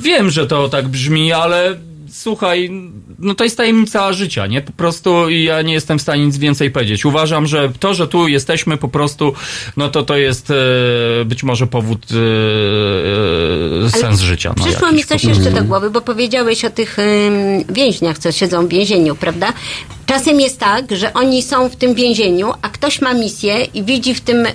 wiem, 0.00 0.30
że 0.30 0.46
to 0.46 0.68
tak 0.68 0.88
brzmi, 0.88 1.32
ale 1.32 1.76
słuchaj, 2.12 2.70
no 3.18 3.34
to 3.34 3.44
jest 3.44 3.56
tajemnica 3.56 4.12
życia, 4.12 4.46
nie? 4.46 4.60
Po 4.60 4.72
prostu 4.72 5.30
ja 5.30 5.62
nie 5.62 5.72
jestem 5.72 5.98
w 5.98 6.02
stanie 6.02 6.26
nic 6.26 6.38
więcej 6.38 6.70
powiedzieć. 6.70 7.04
Uważam, 7.04 7.46
że 7.46 7.72
to, 7.80 7.94
że 7.94 8.08
tu 8.08 8.28
jesteśmy 8.28 8.76
po 8.76 8.88
prostu, 8.88 9.34
no 9.76 9.88
to 9.88 10.02
to 10.02 10.16
jest 10.16 10.50
e, 10.50 10.54
być 11.24 11.42
może 11.42 11.66
powód, 11.66 12.06
e, 12.12 13.86
e, 13.86 13.90
sens 13.90 14.20
życia. 14.20 14.54
No, 14.56 14.64
Przyszło 14.64 14.92
mi 14.92 15.04
coś 15.04 15.24
jeszcze 15.24 15.50
do 15.50 15.64
głowy, 15.64 15.90
bo 15.90 16.00
powiedziałeś 16.00 16.64
o 16.64 16.70
tych 16.70 16.98
ym, 16.98 17.04
więźniach, 17.68 18.18
co 18.18 18.32
siedzą 18.32 18.66
w 18.66 18.68
więzieniu, 18.68 19.16
prawda? 19.16 19.52
Czasem 20.06 20.40
jest 20.40 20.58
tak, 20.58 20.96
że 20.96 21.14
oni 21.14 21.42
są 21.42 21.68
w 21.68 21.76
tym 21.76 21.94
więzieniu, 21.94 22.52
a 22.62 22.68
ktoś 22.68 23.00
ma 23.00 23.14
misję 23.14 23.64
i 23.64 23.82
widzi 23.82 24.14
w 24.14 24.20
tym 24.20 24.46
y, 24.46 24.50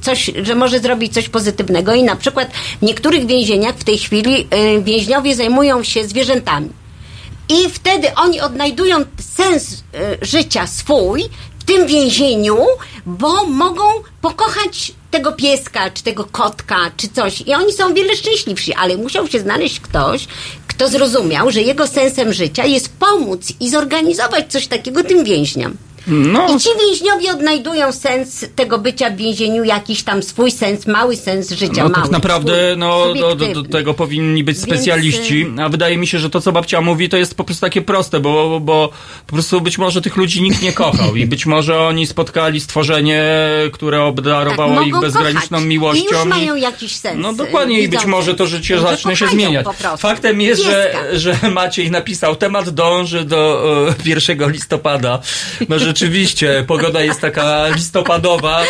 coś, 0.00 0.30
że 0.42 0.54
może 0.54 0.80
zrobić 0.80 1.12
coś 1.14 1.28
pozytywnego 1.28 1.94
i 1.94 2.02
na 2.02 2.16
przykład 2.16 2.50
w 2.82 2.82
niektórych 2.82 3.26
więzieniach 3.26 3.76
w 3.76 3.84
tej 3.84 3.98
chwili 3.98 4.40
y, 4.40 4.82
więźniowie 4.82 5.34
zajmują 5.34 5.82
się 5.82 6.08
zwierzętami. 6.08 6.68
I 7.48 7.70
wtedy 7.70 8.14
oni 8.14 8.40
odnajdują 8.40 9.04
sens 9.36 9.72
y, 9.72 9.78
życia 10.22 10.66
swój 10.66 11.24
w 11.58 11.64
tym 11.64 11.86
więzieniu, 11.86 12.58
bo 13.06 13.46
mogą 13.46 13.82
pokochać 14.20 14.92
tego 15.10 15.32
pieska, 15.32 15.90
czy 15.90 16.02
tego 16.02 16.24
kotka, 16.24 16.76
czy 16.96 17.08
coś. 17.08 17.40
I 17.40 17.54
oni 17.54 17.72
są 17.72 17.94
wiele 17.94 18.16
szczęśliwsi, 18.16 18.74
ale 18.74 18.96
musiał 18.96 19.26
się 19.26 19.40
znaleźć 19.40 19.80
ktoś, 19.80 20.26
kto 20.68 20.88
zrozumiał, 20.88 21.50
że 21.50 21.62
jego 21.62 21.86
sensem 21.86 22.32
życia 22.32 22.64
jest 22.64 22.88
pomóc 22.88 23.52
i 23.60 23.70
zorganizować 23.70 24.52
coś 24.52 24.66
takiego 24.66 25.04
tym 25.04 25.24
więźniom. 25.24 25.76
No. 26.06 26.56
I 26.56 26.60
ci 26.60 26.68
więźniowie 26.88 27.30
odnajdują 27.30 27.92
sens 27.92 28.44
tego 28.56 28.78
bycia 28.78 29.10
w 29.10 29.16
więzieniu, 29.16 29.64
jakiś 29.64 30.02
tam 30.02 30.22
swój 30.22 30.50
sens, 30.50 30.86
mały 30.86 31.16
sens 31.16 31.50
życia. 31.50 31.82
No 31.84 31.88
mały, 31.88 31.94
tak 32.02 32.10
naprawdę 32.10 32.52
swój, 32.52 32.76
no, 32.76 33.14
do, 33.14 33.34
do, 33.34 33.62
tego 33.62 33.94
powinni 33.94 34.44
być 34.44 34.56
Więc, 34.56 34.66
specjaliści, 34.68 35.46
a 35.62 35.68
wydaje 35.68 35.96
mi 35.98 36.06
się, 36.06 36.18
że 36.18 36.30
to 36.30 36.40
co 36.40 36.52
babcia 36.52 36.80
mówi 36.80 37.08
to 37.08 37.16
jest 37.16 37.34
po 37.34 37.44
prostu 37.44 37.60
takie 37.60 37.82
proste, 37.82 38.20
bo, 38.20 38.60
bo 38.60 38.90
po 39.26 39.32
prostu 39.32 39.60
być 39.60 39.78
może 39.78 40.00
tych 40.00 40.16
ludzi 40.16 40.42
nikt 40.42 40.62
nie 40.62 40.72
kochał 40.72 41.16
i 41.16 41.26
być 41.26 41.46
może 41.46 41.80
oni 41.80 42.06
spotkali 42.06 42.60
stworzenie, 42.60 43.24
które 43.72 44.02
obdarowało 44.02 44.76
Tak, 44.76 44.86
ich 44.86 45.00
bezgraniczną 45.00 45.48
kochać. 45.48 45.64
miłością. 45.64 46.04
I 46.10 46.14
już 46.14 46.24
mają 46.24 46.54
jakiś 46.54 46.96
sens. 46.96 47.16
No 47.20 47.32
dokładnie 47.32 47.80
i 47.80 47.88
być 47.88 48.06
może 48.06 48.34
to 48.34 48.46
życie 48.46 48.76
Że 48.76 48.82
zacznie 48.82 49.16
się 49.16 49.28
zmieniać. 49.28 49.66
Faktem 49.98 50.40
jest, 50.40 50.62
że, 50.62 50.94
Pieska. 51.12 51.40
że 51.42 51.50
Maciej 51.50 51.90
napisał, 51.90 52.36
temat 52.36 52.70
dąży 52.70 53.24
do 53.24 53.62
e, 53.88 54.08
1 54.08 54.50
listopada. 54.50 55.20
No 55.68 55.78
rzeczywiście, 55.96 56.64
pogoda 56.66 57.00
jest 57.00 57.20
taka 57.20 57.68
listopadowa, 57.68 58.62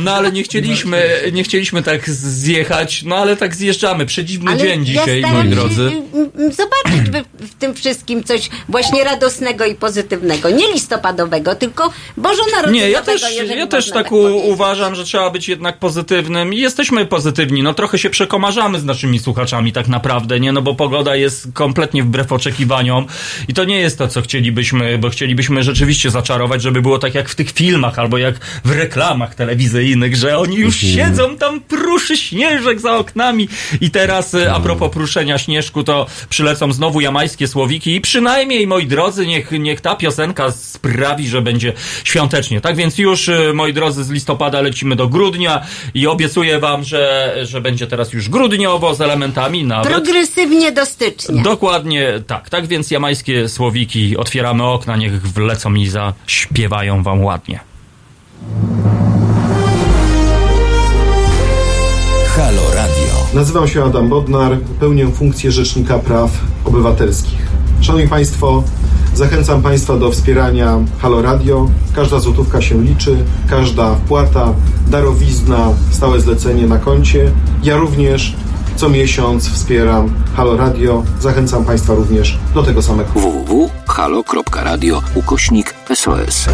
no 0.00 0.14
ale 0.14 0.32
nie 0.32 0.42
chcieliśmy, 0.42 1.20
nie 1.32 1.44
chcieliśmy 1.44 1.82
tak 1.82 2.10
zjechać, 2.10 3.02
no 3.02 3.16
ale 3.16 3.36
tak 3.36 3.54
zjeżdżamy. 3.54 4.06
Przedziwny 4.06 4.50
Ale 4.50 4.60
dzień 4.60 4.84
dzisiaj, 4.84 5.20
ja 5.20 5.32
moi 5.32 5.48
drodzy. 5.48 5.92
Zobaczyć 6.34 7.10
w, 7.10 7.46
w 7.46 7.54
tym 7.54 7.74
wszystkim 7.74 8.24
coś 8.24 8.50
właśnie 8.68 9.04
radosnego 9.04 9.64
i 9.64 9.74
pozytywnego. 9.74 10.50
Nie 10.50 10.72
listopadowego, 10.72 11.54
tylko 11.54 11.92
bożonarodzeniowego. 12.16 12.72
Nie, 12.72 12.90
ja 12.90 13.02
też, 13.02 13.22
ja 13.56 13.66
też 13.66 13.90
tak 13.90 14.12
u, 14.12 14.16
uważam, 14.48 14.94
że 14.94 15.04
trzeba 15.04 15.30
być 15.30 15.48
jednak 15.48 15.78
pozytywnym 15.78 16.54
i 16.54 16.58
jesteśmy 16.58 17.06
pozytywni. 17.06 17.62
No 17.62 17.74
trochę 17.74 17.98
się 17.98 18.10
przekomarzamy 18.10 18.80
z 18.80 18.84
naszymi 18.84 19.18
słuchaczami 19.18 19.72
tak 19.72 19.88
naprawdę, 19.88 20.40
nie? 20.40 20.52
No 20.52 20.62
bo 20.62 20.74
pogoda 20.74 21.16
jest 21.16 21.48
kompletnie 21.54 22.02
wbrew 22.02 22.32
oczekiwaniom 22.32 23.06
i 23.48 23.54
to 23.54 23.64
nie 23.64 23.78
jest 23.78 23.98
to, 23.98 24.08
co 24.08 24.22
chcielibyśmy, 24.22 24.98
bo 24.98 25.10
chcielibyśmy 25.10 25.62
rzeczywiście 25.62 26.10
zaczarować, 26.10 26.61
żeby 26.62 26.82
było 26.82 26.98
tak 26.98 27.14
jak 27.14 27.28
w 27.28 27.34
tych 27.34 27.50
filmach 27.50 27.98
albo 27.98 28.18
jak 28.18 28.34
w 28.64 28.70
reklamach 28.70 29.34
telewizyjnych, 29.34 30.16
że 30.16 30.38
oni 30.38 30.56
już 30.56 30.82
Mhm. 30.84 30.92
siedzą 31.08 31.36
tam, 31.36 31.60
pruszy 31.60 32.16
śnieżek 32.16 32.80
za 32.80 32.96
oknami 32.96 33.48
i 33.80 33.90
teraz 33.90 34.34
e, 34.34 34.52
a 34.54 34.60
propos 34.60 34.90
pruszenia 34.92 35.38
śnieżku, 35.38 35.84
to 35.84 36.06
przylecą 36.28 36.72
znowu 36.72 37.00
jamańskie 37.00 37.48
słowiki 37.48 37.94
i 37.94 38.00
przynajmniej, 38.00 38.66
moi 38.66 38.86
drodzy, 38.86 39.26
niech, 39.26 39.50
niech 39.50 39.80
ta 39.80 39.96
piosenka 39.96 40.50
sprawi, 40.50 41.28
że 41.28 41.42
będzie 41.42 41.72
świątecznie. 42.04 42.60
Tak 42.60 42.76
więc 42.76 42.98
już, 42.98 43.28
e, 43.28 43.52
moi 43.54 43.72
drodzy, 43.72 44.04
z 44.04 44.10
listopada 44.10 44.60
lecimy 44.60 44.96
do 44.96 45.08
grudnia 45.08 45.62
i 45.94 46.06
obiecuję 46.06 46.58
wam, 46.58 46.84
że, 46.84 47.34
że 47.42 47.60
będzie 47.60 47.86
teraz 47.86 48.12
już 48.12 48.28
grudniowo 48.28 48.94
z 48.94 49.00
elementami 49.00 49.64
nawet. 49.64 49.92
Progresywnie 49.92 50.72
do 50.72 50.86
stycznia. 50.86 51.42
Dokładnie 51.42 52.22
tak. 52.26 52.50
Tak 52.50 52.66
więc 52.66 52.90
jamańskie 52.90 53.48
słowiki, 53.48 54.16
otwieramy 54.16 54.64
okna, 54.64 54.96
niech 54.96 55.22
wlecą 55.22 55.74
i 55.74 55.86
zaśpiewają 56.52 57.02
wam 57.02 57.24
ładnie. 57.24 57.60
Halo 62.26 62.62
Radio. 62.74 63.34
Nazywam 63.34 63.68
się 63.68 63.84
Adam 63.84 64.08
Bodnar, 64.08 64.58
pełnię 64.80 65.06
funkcję 65.08 65.52
Rzecznika 65.52 65.98
Praw 65.98 66.30
Obywatelskich. 66.64 67.46
Szanowni 67.80 68.08
Państwo, 68.08 68.62
zachęcam 69.14 69.62
Państwa 69.62 69.96
do 69.96 70.10
wspierania 70.10 70.78
Halo 70.98 71.22
Radio. 71.22 71.68
Każda 71.94 72.20
złotówka 72.20 72.62
się 72.62 72.82
liczy, 72.82 73.16
każda 73.48 73.94
wpłata, 73.94 74.54
darowizna, 74.90 75.68
stałe 75.90 76.20
zlecenie 76.20 76.66
na 76.66 76.78
koncie. 76.78 77.32
Ja 77.62 77.76
również 77.76 78.36
co 78.76 78.88
miesiąc 78.88 79.48
wspieram 79.48 80.14
Halo 80.36 80.56
Radio. 80.56 81.02
Zachęcam 81.20 81.64
Państwa 81.64 81.94
również 81.94 82.38
do 82.54 82.62
tego 82.62 82.82
samego. 82.82 83.10
www.halo.radio 83.14 85.02
ukośnik 85.14 85.74
SOS. 85.94 86.46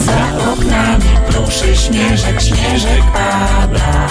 Za 0.00 0.52
oknami 0.52 1.04
pruszy 1.28 1.76
śnieżek, 1.76 2.40
śnieżek 2.40 3.02
pada 3.12 4.08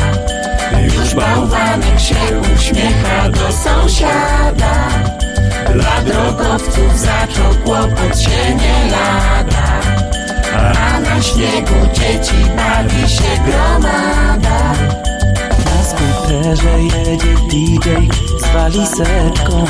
Już 0.83 1.15
bałwanek 1.15 1.99
się 1.99 2.15
uśmiecha 2.55 3.29
do 3.29 3.51
sąsiada 3.51 5.18
Dla 5.73 6.01
drogowców 6.01 6.99
zaczął 6.99 7.53
kłopot 7.63 8.19
się 8.19 8.55
nie 8.55 8.91
lada. 8.91 9.79
A 10.79 10.99
na 10.99 11.21
śniegu 11.21 11.75
dzieci 11.93 12.35
bawi 12.57 13.09
się 13.09 13.23
gromada. 13.45 14.73
Na 15.65 15.83
skuterze 15.83 16.79
jedzie 16.81 17.35
DJ 17.49 17.89
z 18.39 18.53
walizeczką. 18.53 19.65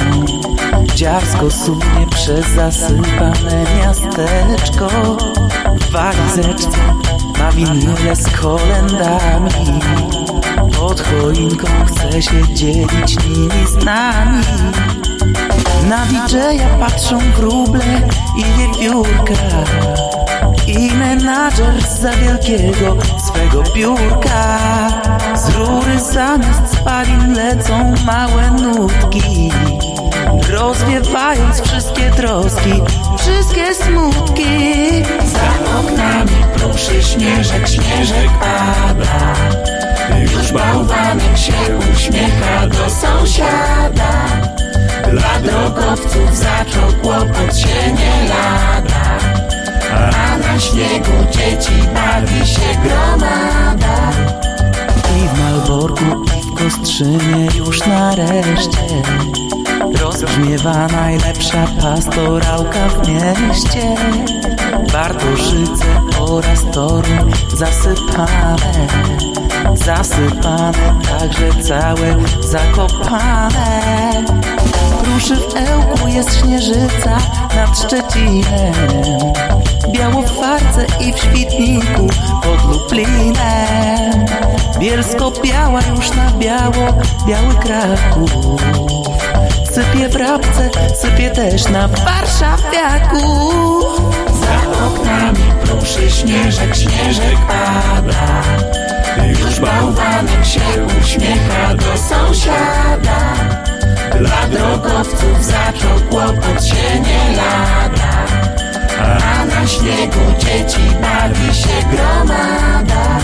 Dziarsko 0.96 1.52
sunie 1.52 2.08
przez 2.12 2.48
zasypane 2.48 3.66
miasteczko. 3.78 4.88
W 5.76 5.92
walizeczce 5.92 6.80
ma 7.40 7.52
winyle 7.52 8.16
z 8.16 8.38
kolendami. 8.38 9.82
Pod 10.78 11.02
choinką 11.02 11.68
chce 11.86 12.22
się 12.22 12.54
dzielić 12.54 13.18
nimi 13.30 13.68
z 13.68 13.86
nami 13.86 14.44
Na 15.90 16.06
DJ-a 16.06 16.78
patrzą 16.80 17.20
wróble 17.20 18.02
i 18.38 18.44
wiewiórka. 18.58 19.34
I 20.68 20.92
menadżer 20.94 21.82
za 22.02 22.12
wielkiego 22.12 22.98
swego 23.28 23.64
biurka 23.76 24.60
Z 25.36 25.56
rury 25.56 26.00
zamiast 26.00 26.74
spalin 26.74 27.34
lecą 27.34 27.94
małe 28.06 28.52
nutki 28.52 29.52
Rozwiewając 30.50 31.62
wszystkie 31.62 32.12
troski, 32.12 32.82
wszystkie 33.18 33.76
smutki. 33.76 34.46
Za 35.26 35.80
oknami 35.80 36.46
pruszy 36.56 37.04
śnieżek, 37.04 37.68
śnieżek 37.68 38.30
pada. 38.40 39.34
Już 40.22 40.52
bałwanek 40.52 41.38
się 41.38 41.54
uśmiecha 41.94 42.68
do 42.68 42.90
sąsiada 42.90 44.59
Dla 45.12 45.40
drogowców 45.40 46.36
zaczął 46.36 46.94
kłopot 47.02 47.58
się 47.58 47.94
nie 47.94 48.30
lada. 48.30 49.18
A 49.94 50.38
na 50.38 50.60
śniegu 50.60 51.12
dzieci 51.32 51.72
bawi 51.94 52.48
się 52.48 52.80
gromada. 52.84 54.12
I 55.18 55.28
w 55.28 55.40
Malborku, 55.40 56.24
i 56.38 56.42
w 56.42 56.54
Kostrzynie 56.54 57.48
już 57.58 57.80
nareszcie 57.88 59.02
Rozbrzmiewa 60.02 60.88
najlepsza 60.88 61.68
pastorałka 61.82 62.90
w 62.90 63.08
mieście. 63.08 63.96
Bartoszyce 64.94 65.86
oraz 66.20 66.64
Toruń 66.74 67.32
zasypane 67.58 68.88
Zasypane 69.76 71.00
także 71.10 71.64
całe 71.64 72.16
zakopane 72.40 73.82
Ruszy 75.14 75.36
w 75.36 75.56
Ełku 75.56 76.08
jest 76.08 76.40
śnieżyca 76.40 77.18
nad 77.56 77.80
Szczecinem. 77.80 78.74
Biało 79.92 80.22
w 80.22 80.40
Farce 80.40 80.86
i 81.00 81.14
w 81.14 81.18
Świdniku 81.18 82.08
pod 82.44 82.66
Lublinem. 82.66 84.26
Bielsko-biała 84.80 85.80
już 85.96 86.12
na 86.12 86.32
biało, 86.32 86.94
biały 87.28 87.56
Kraków. 87.56 88.32
Sypie 89.72 90.10
w 90.10 90.16
Rabce, 90.16 90.70
sypie 90.96 91.30
też 91.30 91.70
na 91.70 91.88
Warszawiaku. 91.88 93.82
Za 94.42 94.86
oknami 94.86 95.54
pruszy 95.64 96.12
śnieżek, 96.12 96.76
śnieżek 96.76 97.38
pada. 97.48 98.44
Już 99.28 99.60
bałwanek 99.60 100.46
się 100.46 100.62
uśmiecha 101.02 101.76
do 101.76 101.98
sąsiada 101.98 103.59
Dla 104.20 104.48
drogowców 104.48 105.46
zaczął 105.46 106.00
kłopot 106.10 106.66
się 106.66 107.00
nie 107.00 107.38
lada. 107.38 108.26
A 109.00 109.46
na 109.46 109.68
śniegu 109.68 110.20
dzieci 110.40 110.82
bawi 111.02 111.56
się 111.56 111.90
gromada 111.92 113.20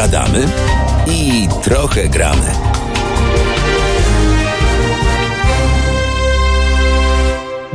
Gadamy 0.00 0.46
i 1.06 1.48
trochę 1.62 2.08
gramy. 2.08 2.59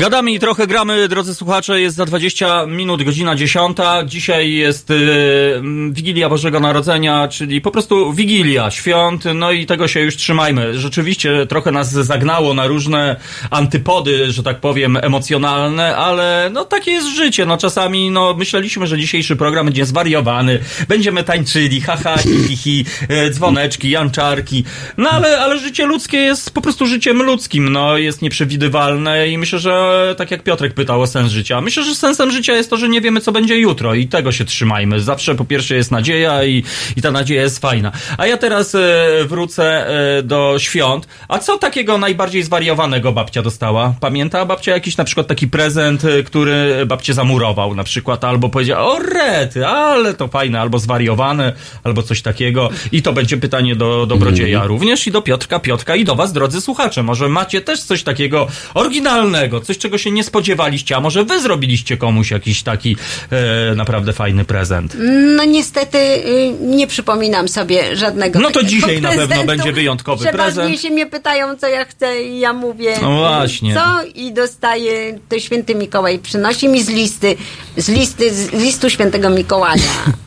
Gadamy 0.05 0.31
i 0.31 0.39
trochę 0.39 0.67
gramy, 0.67 1.07
drodzy 1.07 1.35
słuchacze, 1.35 1.81
jest 1.81 1.95
za 1.95 2.05
20 2.05 2.65
minut, 2.65 3.03
godzina 3.03 3.35
10. 3.35 3.77
Dzisiaj 4.05 4.53
jest 4.53 4.91
y, 4.91 5.61
Wigilia 5.91 6.29
Bożego 6.29 6.59
Narodzenia, 6.59 7.27
czyli 7.27 7.61
po 7.61 7.71
prostu 7.71 8.13
Wigilia, 8.13 8.71
świąt, 8.71 9.23
no 9.35 9.51
i 9.51 9.65
tego 9.65 9.87
się 9.87 9.99
już 9.99 10.15
trzymajmy. 10.15 10.79
Rzeczywiście 10.79 11.45
trochę 11.45 11.71
nas 11.71 11.91
zagnało 11.91 12.53
na 12.53 12.67
różne 12.67 13.15
antypody, 13.49 14.31
że 14.31 14.43
tak 14.43 14.59
powiem, 14.59 14.97
emocjonalne, 15.01 15.95
ale 15.95 16.49
no 16.53 16.65
takie 16.65 16.91
jest 16.91 17.07
życie. 17.07 17.45
No 17.45 17.57
czasami 17.57 18.11
no 18.11 18.33
myśleliśmy, 18.33 18.87
że 18.87 18.97
dzisiejszy 18.97 19.35
program 19.35 19.65
będzie 19.65 19.85
zwariowany, 19.85 20.59
będziemy 20.87 21.23
tańczyli, 21.23 21.81
haha, 21.81 22.17
hi, 22.17 22.57
hi, 22.57 22.85
e, 23.09 23.29
dzwoneczki, 23.29 23.89
janczarki, 23.89 24.63
no 24.97 25.09
ale, 25.09 25.39
ale 25.39 25.59
życie 25.59 25.85
ludzkie 25.85 26.17
jest 26.17 26.51
po 26.53 26.61
prostu 26.61 26.85
życiem 26.85 27.23
ludzkim, 27.23 27.69
no 27.69 27.97
jest 27.97 28.21
nieprzewidywalne 28.21 29.27
i 29.27 29.37
myślę, 29.37 29.59
że 29.59 29.94
tak 30.17 30.31
jak 30.31 30.43
Piotrek 30.43 30.73
pytał 30.73 31.01
o 31.01 31.07
sens 31.07 31.31
życia. 31.31 31.61
Myślę, 31.61 31.83
że 31.83 31.95
sensem 31.95 32.31
życia 32.31 32.53
jest 32.53 32.69
to, 32.69 32.77
że 32.77 32.89
nie 32.89 33.01
wiemy, 33.01 33.21
co 33.21 33.31
będzie 33.31 33.57
jutro 33.59 33.93
i 33.93 34.07
tego 34.07 34.31
się 34.31 34.45
trzymajmy. 34.45 34.99
Zawsze 34.99 35.35
po 35.35 35.45
pierwsze 35.45 35.75
jest 35.75 35.91
nadzieja 35.91 36.43
i, 36.43 36.63
i 36.95 37.01
ta 37.01 37.11
nadzieja 37.11 37.41
jest 37.41 37.59
fajna. 37.59 37.91
A 38.17 38.27
ja 38.27 38.37
teraz 38.37 38.75
e, 38.75 38.79
wrócę 39.25 39.87
e, 40.17 40.23
do 40.23 40.55
świąt. 40.59 41.07
A 41.27 41.39
co 41.39 41.57
takiego 41.57 41.97
najbardziej 41.97 42.43
zwariowanego 42.43 43.11
babcia 43.11 43.41
dostała? 43.41 43.93
Pamięta 43.99 44.45
babcia 44.45 44.71
jakiś 44.71 44.97
na 44.97 45.03
przykład 45.03 45.27
taki 45.27 45.47
prezent, 45.47 46.05
e, 46.05 46.23
który 46.23 46.85
babcie 46.85 47.13
zamurował 47.13 47.75
na 47.75 47.83
przykład, 47.83 48.23
albo 48.23 48.49
powiedziała, 48.49 48.85
o 48.85 48.99
rety, 48.99 49.67
ale 49.67 50.13
to 50.13 50.27
fajne, 50.27 50.61
albo 50.61 50.79
zwariowane, 50.79 51.53
albo 51.83 52.03
coś 52.03 52.21
takiego. 52.21 52.69
I 52.91 53.01
to 53.01 53.13
będzie 53.13 53.37
pytanie 53.37 53.75
do 53.75 54.05
dobrodzieja 54.05 54.57
Mhm. 54.57 54.69
również 54.69 55.07
i 55.07 55.11
do 55.11 55.21
Piotrka, 55.21 55.59
Piotrka 55.59 55.95
i 55.95 56.03
do 56.03 56.15
was, 56.15 56.33
drodzy 56.33 56.61
słuchacze. 56.61 57.03
Może 57.03 57.29
macie 57.29 57.61
też 57.61 57.83
coś 57.83 58.03
takiego 58.03 58.47
oryginalnego, 58.73 59.61
coś, 59.61 59.77
czego 59.85 59.97
się 59.97 60.11
nie 60.11 60.23
spodziewaliście, 60.23 60.95
a 60.95 60.99
może 60.99 61.23
wy 61.23 61.41
zrobiliście 61.41 61.97
komuś 61.97 62.31
jakiś 62.31 62.63
taki 62.63 62.97
e, 63.31 63.75
naprawdę 63.75 64.13
fajny 64.13 64.45
prezent. 64.45 64.97
No 65.37 65.43
niestety 65.43 65.97
y, 65.97 66.53
nie 66.61 66.87
przypominam 66.87 67.47
sobie 67.47 67.95
żadnego 67.95 68.39
No 68.39 68.51
to 68.51 68.63
dzisiaj 68.63 69.01
na 69.01 69.09
pewno 69.11 69.43
będzie 69.43 69.73
wyjątkowy 69.73 70.25
Przeważnie 70.25 70.53
prezent. 70.63 70.81
się 70.81 70.89
mnie 70.89 71.05
pytają, 71.05 71.55
co 71.57 71.67
ja 71.67 71.85
chcę 71.85 72.23
i 72.23 72.39
ja 72.39 72.53
mówię 72.53 72.93
No 73.01 73.17
właśnie. 73.17 73.75
co 73.75 73.81
i 74.15 74.33
dostaję, 74.33 75.19
to 75.29 75.39
święty 75.39 75.75
Mikołaj 75.75 76.19
przynosi 76.19 76.67
mi 76.69 76.83
z 76.83 76.89
listy, 76.89 77.35
z 77.77 77.89
listy, 77.89 78.33
z 78.33 78.53
listu 78.53 78.89
świętego 78.89 79.29
Mikołaja. 79.29 79.81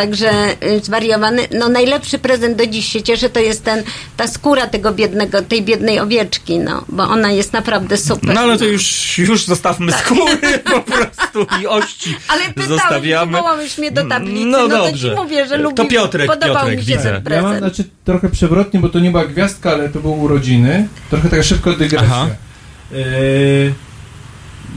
Także 0.00 0.30
y, 0.64 0.80
zwariowany, 0.80 1.42
no 1.58 1.68
najlepszy 1.68 2.18
prezent 2.18 2.56
do 2.56 2.66
dziś 2.66 2.92
się 2.92 3.02
cieszę, 3.02 3.30
to 3.30 3.40
jest 3.40 3.64
ten, 3.64 3.82
ta 4.16 4.26
skóra 4.26 4.66
tego 4.66 4.92
biednego, 4.92 5.42
tej 5.42 5.62
biednej 5.62 6.00
owieczki, 6.00 6.58
no, 6.58 6.84
bo 6.88 7.02
ona 7.02 7.30
jest 7.32 7.52
naprawdę 7.52 7.96
super. 7.96 8.34
No 8.34 8.40
ale 8.40 8.58
to 8.58 8.64
już, 8.64 9.18
już 9.18 9.44
zostawmy 9.44 9.92
skóry 9.92 10.58
po 10.74 10.80
prostu 10.80 11.46
i 11.62 11.66
ości 11.66 12.14
Tak. 12.28 12.38
Ale 12.56 12.66
zostawiamy. 12.68 13.32
wywołałeś 13.32 13.78
mnie 13.78 13.90
do 13.90 14.04
tablicy, 14.08 14.46
No 14.46 14.58
no, 14.58 14.68
dobrze. 14.68 15.08
to 15.10 15.14
ci 15.16 15.22
mówię, 15.22 15.46
że 15.46 15.56
To 15.56 15.62
lubię, 15.62 15.84
Piotrek, 15.88 16.26
podobał 16.26 16.56
Piotrek, 16.56 16.78
mi 16.78 16.84
się 16.84 16.92
widzę. 16.96 17.04
ten 17.04 17.14
Ja 17.14 17.20
prezent. 17.20 17.46
mam 17.48 17.58
znaczy, 17.58 17.84
trochę 18.04 18.28
przewrotnie, 18.30 18.80
bo 18.80 18.88
to 18.88 18.98
nie 19.00 19.10
była 19.10 19.24
gwiazdka, 19.26 19.70
ale 19.70 19.88
to 19.88 20.00
były 20.00 20.14
urodziny. 20.14 20.88
Trochę 21.10 21.28
taka 21.28 21.42
szybko 21.42 21.72
dygresja. 21.72 22.06
Aha. 22.10 22.26
Yy, 22.92 23.74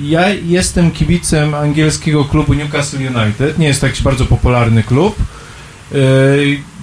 ja 0.01 0.29
jestem 0.29 0.91
kibicem 0.91 1.53
angielskiego 1.53 2.25
klubu 2.25 2.53
Newcastle 2.53 2.97
United. 2.97 3.57
Nie 3.59 3.67
jest 3.67 3.81
to 3.81 3.87
jakiś 3.87 4.01
bardzo 4.01 4.25
popularny 4.25 4.83
klub. 4.83 5.15
Yy, 5.91 5.99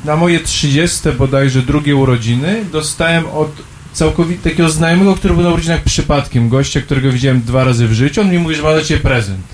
na 0.05 0.17
moje 0.17 0.41
30 0.41 0.99
bodajże 1.19 1.63
drugie 1.63 1.97
urodziny 1.97 2.65
dostałem 2.73 3.27
od 3.27 3.53
całkowicie 3.93 4.43
takiego 4.43 4.69
znajomego, 4.71 5.15
który 5.15 5.35
był 5.35 5.43
na 5.43 5.51
urodzinach 5.51 5.83
przypadkiem, 5.83 6.49
gościa, 6.49 6.81
którego 6.81 7.13
widziałem 7.13 7.41
dwa 7.43 7.65
razy 7.65 7.89
w 7.89 7.93
życiu. 7.93 8.21
On 8.21 8.31
mi 8.31 8.39
mówi, 8.39 8.55
że 8.55 8.63
ma 8.63 8.73
dla 8.73 8.83
ciebie 8.85 9.01
prezent. 9.01 9.45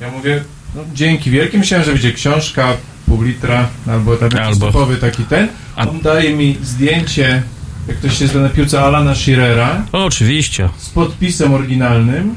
Ja 0.00 0.10
mówię, 0.10 0.44
no, 0.74 0.82
dzięki 0.94 1.30
wielkie. 1.30 1.58
Myślałem, 1.58 1.86
że 1.86 1.92
będzie 1.92 2.12
książka, 2.12 2.76
pół 3.06 3.22
litra, 3.22 3.68
albo 3.88 4.16
tam 4.16 4.28
jakiś 4.30 4.46
Albo- 4.46 4.66
typowy 4.66 4.96
taki 4.96 5.22
ten. 5.24 5.48
On 5.76 6.00
daje 6.00 6.36
mi 6.36 6.56
zdjęcie, 6.62 7.42
jak 7.88 7.96
ktoś 7.96 8.18
się 8.18 8.26
zna 8.26 8.40
na 8.40 8.48
piłce, 8.48 8.80
Alana 8.80 9.14
Shearera 9.14 9.82
O, 9.92 10.04
oczywiście. 10.04 10.68
z 10.78 10.88
podpisem 10.90 11.54
oryginalnym 11.54 12.34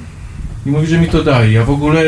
i 0.68 0.72
mówi, 0.72 0.88
że 0.88 0.98
mi 1.00 1.08
to 1.08 1.24
daje. 1.24 1.52
Ja 1.52 1.64
w 1.64 1.70
ogóle, 1.70 2.04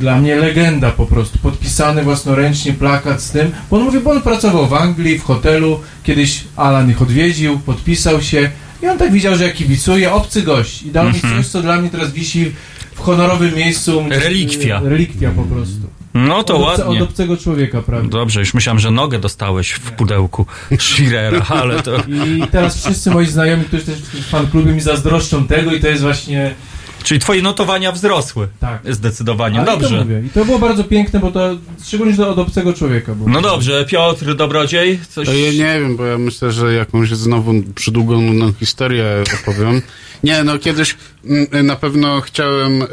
dla 0.00 0.18
mnie 0.18 0.36
legenda 0.36 0.90
po 0.90 1.06
prostu. 1.06 1.38
Podpisany 1.38 2.02
własnoręcznie 2.02 2.72
plakat 2.72 3.22
z 3.22 3.30
tym, 3.30 3.50
bo 3.70 3.76
on 3.76 3.82
mówi, 3.82 4.00
bo 4.00 4.10
on 4.10 4.22
pracował 4.22 4.66
w 4.66 4.74
Anglii, 4.74 5.18
w 5.18 5.24
hotelu, 5.24 5.80
kiedyś 6.02 6.44
Alan 6.56 6.90
ich 6.90 7.02
odwiedził, 7.02 7.58
podpisał 7.58 8.22
się 8.22 8.50
i 8.82 8.88
on 8.88 8.98
tak 8.98 9.12
widział, 9.12 9.36
że 9.36 9.44
ja 9.44 9.52
kibicuję, 9.52 10.12
obcy 10.12 10.42
gość 10.42 10.82
i 10.82 10.90
dał 10.90 11.06
Mhm. 11.06 11.34
mi 11.36 11.42
coś, 11.42 11.50
co 11.52 11.62
dla 11.62 11.76
mnie 11.80 11.90
teraz 11.90 12.12
wisi 12.12 12.52
w 12.94 13.00
honorowym 13.00 13.54
miejscu. 13.54 14.02
Relikwia. 14.08 14.80
Relikwia 14.84 15.30
po 15.30 15.42
prostu. 15.42 15.80
No 16.14 16.44
to 16.44 16.56
od 16.56 16.62
obce- 16.78 16.84
ładnie. 16.84 17.02
Od 17.02 17.08
obcego 17.08 17.36
człowieka, 17.36 17.82
prawda? 17.82 18.08
Dobrze, 18.08 18.40
już 18.40 18.54
myślałem, 18.54 18.78
że 18.78 18.90
nogę 18.90 19.18
dostałeś 19.18 19.70
w 19.70 19.80
pudełku 19.90 20.46
Shearera, 20.78 21.46
ale 21.62 21.82
to... 21.82 21.96
I 22.38 22.42
teraz 22.50 22.84
wszyscy 22.84 23.10
moi 23.10 23.26
znajomi, 23.26 23.64
którzy 23.64 23.84
też 23.84 23.98
w 23.98 24.28
fan 24.30 24.46
klubie 24.46 24.72
mi 24.72 24.80
zazdroszczą 24.80 25.46
tego 25.46 25.72
i 25.74 25.80
to 25.80 25.88
jest 25.88 26.02
właśnie... 26.02 26.54
Czyli 27.02 27.20
twoje 27.20 27.42
notowania 27.42 27.92
wzrosły. 27.92 28.48
Tak. 28.60 28.94
Zdecydowanie. 28.94 29.60
Ale 29.60 29.72
Dobrze. 29.72 29.98
To 29.98 30.04
mówię. 30.04 30.22
I 30.26 30.30
to 30.30 30.44
było 30.44 30.58
bardzo 30.58 30.84
piękne, 30.84 31.20
bo 31.20 31.30
to 31.30 31.56
szczególnie 31.84 32.14
że 32.14 32.28
od 32.28 32.38
obcego 32.38 32.72
człowieka 32.72 33.14
było. 33.14 33.28
No 33.28 33.40
dobrze, 33.40 33.84
Piotr 33.84 34.34
Dobrodziej, 34.34 35.00
coś... 35.08 35.26
To 35.26 35.34
ja 35.34 35.50
nie 35.50 35.80
wiem, 35.80 35.96
bo 35.96 36.06
ja 36.06 36.18
myślę, 36.18 36.52
że 36.52 36.74
jakąś 36.74 37.10
znowu 37.10 37.52
przydługą 37.74 38.20
nudną 38.20 38.52
historię 38.52 39.04
opowiem. 39.42 39.82
Nie, 40.24 40.44
no 40.44 40.58
kiedyś 40.58 40.96
mm, 41.24 41.66
na 41.66 41.76
pewno 41.76 42.20
chciałem 42.20 42.82
y, 42.82 42.86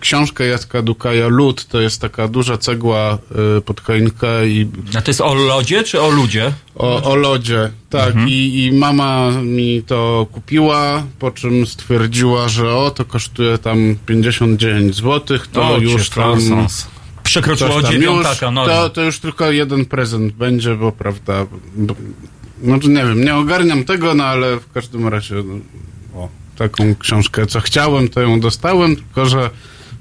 książkę 0.00 0.46
Jacka 0.46 0.82
Dukaja 0.82 1.28
Lód, 1.28 1.66
to 1.66 1.80
jest 1.80 2.00
taka 2.00 2.28
duża 2.28 2.58
cegła 2.58 3.18
y, 3.58 3.60
pod 3.60 3.80
choinkę 3.80 4.48
i... 4.48 4.68
A 4.98 5.02
to 5.02 5.10
jest 5.10 5.20
o 5.20 5.34
lodzie 5.34 5.82
czy 5.82 6.00
o 6.00 6.10
ludzie? 6.10 6.52
O, 6.78 7.02
o 7.02 7.14
lodzie, 7.14 7.70
tak. 7.90 8.08
Mhm. 8.08 8.28
I, 8.28 8.64
I 8.64 8.72
mama 8.72 9.30
mi 9.30 9.82
to 9.82 10.26
kupiła, 10.32 11.02
po 11.18 11.30
czym 11.30 11.66
stwierdziła, 11.66 12.48
że 12.48 12.74
o, 12.74 12.90
to 12.90 13.04
kosztuje 13.04 13.58
tam 13.58 13.96
59 14.06 14.96
zł, 14.96 15.38
to 15.52 15.68
O, 15.68 15.78
już 15.78 16.10
tam... 16.10 16.24
fransons. 16.24 16.86
Przekroczyło 17.22 17.82
dziewiątaka 17.82 18.50
normę. 18.50 18.74
to, 18.74 18.90
to 18.90 19.02
już 19.02 19.18
tylko 19.18 19.50
jeden 19.50 19.84
prezent 19.84 20.32
będzie, 20.32 20.74
bo 20.74 20.92
prawda... 20.92 21.46
Bo, 21.76 21.94
znaczy 22.64 22.88
nie 22.88 23.06
wiem, 23.06 23.24
nie 23.24 23.34
ogarniam 23.34 23.84
tego, 23.84 24.14
no 24.14 24.24
ale 24.24 24.60
w 24.60 24.72
każdym 24.72 25.08
razie 25.08 25.34
no, 25.34 25.54
o, 26.20 26.28
taką 26.56 26.94
książkę, 26.94 27.46
co 27.46 27.60
chciałem, 27.60 28.08
to 28.08 28.20
ją 28.20 28.40
dostałem, 28.40 28.96
tylko 28.96 29.26
że 29.26 29.50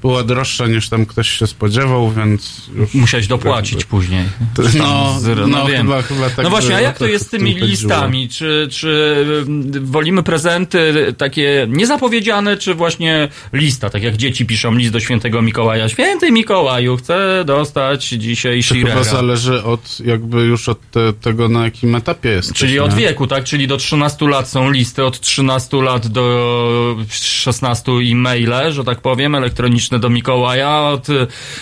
była 0.01 0.23
droższa 0.23 0.67
niż 0.67 0.89
tam 0.89 1.05
ktoś 1.05 1.29
się 1.29 1.47
spodziewał, 1.47 2.11
więc 2.11 2.61
już 2.75 2.93
Musiałeś 2.93 3.27
dopłacić 3.27 3.85
później. 3.85 4.23
To- 4.55 4.63
Tam 4.63 4.71
no, 4.77 5.19
z- 5.19 5.49
no, 5.49 5.65
wiem. 5.65 5.85
chyba- 5.85 6.01
chyba 6.01 6.29
tak 6.29 6.43
no 6.43 6.49
właśnie, 6.49 6.75
a 6.75 6.81
jak 6.81 6.97
to 6.97 7.05
jest 7.05 7.27
z 7.27 7.29
tymi 7.29 7.53
listami? 7.53 8.29
Czy, 8.29 8.67
czy 8.71 9.15
mm, 9.47 9.85
wolimy 9.85 10.23
prezenty 10.23 11.13
takie 11.17 11.67
niezapowiedziane, 11.69 12.57
czy 12.57 12.73
właśnie 12.73 13.29
lista, 13.53 13.89
tak 13.89 14.03
jak 14.03 14.17
dzieci 14.17 14.45
piszą 14.45 14.75
list 14.75 14.93
do 14.93 14.99
świętego 14.99 15.41
Mikołaja. 15.41 15.89
Święty 15.89 16.31
Mikołaju, 16.31 16.97
chcę 16.97 17.43
dostać 17.45 18.07
dzisiaj 18.07 18.63
To 18.63 18.75
chyba 18.75 19.03
zależy 19.03 19.63
od, 19.63 19.99
jakby 20.05 20.41
już 20.41 20.69
od 20.69 20.91
te, 20.91 21.13
tego, 21.13 21.49
na 21.49 21.63
jakim 21.63 21.95
etapie 21.95 22.29
jest. 22.29 22.53
Czyli 22.53 22.79
od 22.79 22.93
wieku, 22.93 23.27
tak? 23.27 23.43
Czyli 23.43 23.67
do 23.67 23.77
13 23.77 24.27
lat 24.27 24.49
są 24.49 24.71
listy, 24.71 25.05
od 25.05 25.19
13 25.19 25.81
lat 25.81 26.07
do 26.07 26.97
16 27.09 27.91
e-maile, 27.91 28.71
że 28.71 28.83
tak 28.83 29.01
powiem, 29.01 29.35
elektroniczne 29.35 29.86
do 29.89 30.09
Mikołaja, 30.09 30.79
od 30.79 31.07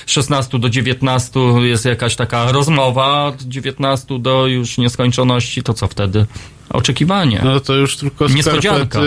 16 0.05 0.59
do 0.59 0.69
19 0.69 1.39
jest 1.61 1.85
jakaś 1.85 2.15
taka 2.15 2.51
rozmowa, 2.51 3.25
od 3.25 3.41
19 3.41 4.19
do 4.19 4.47
już 4.47 4.77
nieskończoności, 4.77 5.63
to 5.63 5.73
co 5.73 5.87
wtedy? 5.87 6.25
Oczekiwanie. 6.69 7.41
No 7.43 7.59
to 7.59 7.73
już 7.73 7.97
tylko 7.97 8.29
skarpety 8.29 8.99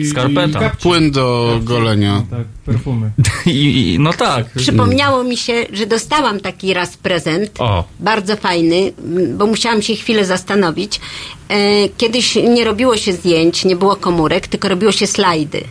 i, 0.00 0.06
Skarpeta. 0.10 0.66
i 0.66 0.76
płyn 0.82 1.10
do 1.10 1.58
golenia. 1.62 2.22
Tak, 2.30 2.46
perfumy. 2.66 3.10
I, 3.46 3.92
i, 3.94 3.98
no 3.98 4.12
tak. 4.12 4.46
Przypomniało 4.50 5.24
mi 5.24 5.36
się, 5.36 5.66
że 5.72 5.86
dostałam 5.86 6.40
taki 6.40 6.74
raz 6.74 6.96
prezent. 6.96 7.50
O. 7.58 7.84
Bardzo 8.00 8.36
fajny, 8.36 8.92
bo 9.36 9.46
musiałam 9.46 9.82
się 9.82 9.94
chwilę 9.94 10.24
zastanowić. 10.24 11.00
E, 11.48 11.88
kiedyś 11.88 12.34
nie 12.34 12.64
robiło 12.64 12.96
się 12.96 13.12
zdjęć, 13.12 13.64
nie 13.64 13.76
było 13.76 13.96
komórek, 13.96 14.48
tylko 14.48 14.68
robiło 14.68 14.92
się 14.92 15.06
slajdy. 15.06 15.64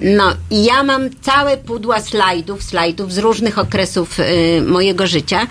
No 0.00 0.32
i 0.50 0.64
ja 0.64 0.82
mam 0.82 1.02
całe 1.20 1.56
pudła 1.56 2.00
slajdów, 2.00 2.62
slajdów 2.62 3.12
z 3.12 3.18
różnych 3.18 3.58
okresów 3.58 4.20
y, 4.20 4.62
mojego 4.66 5.06
życia 5.06 5.46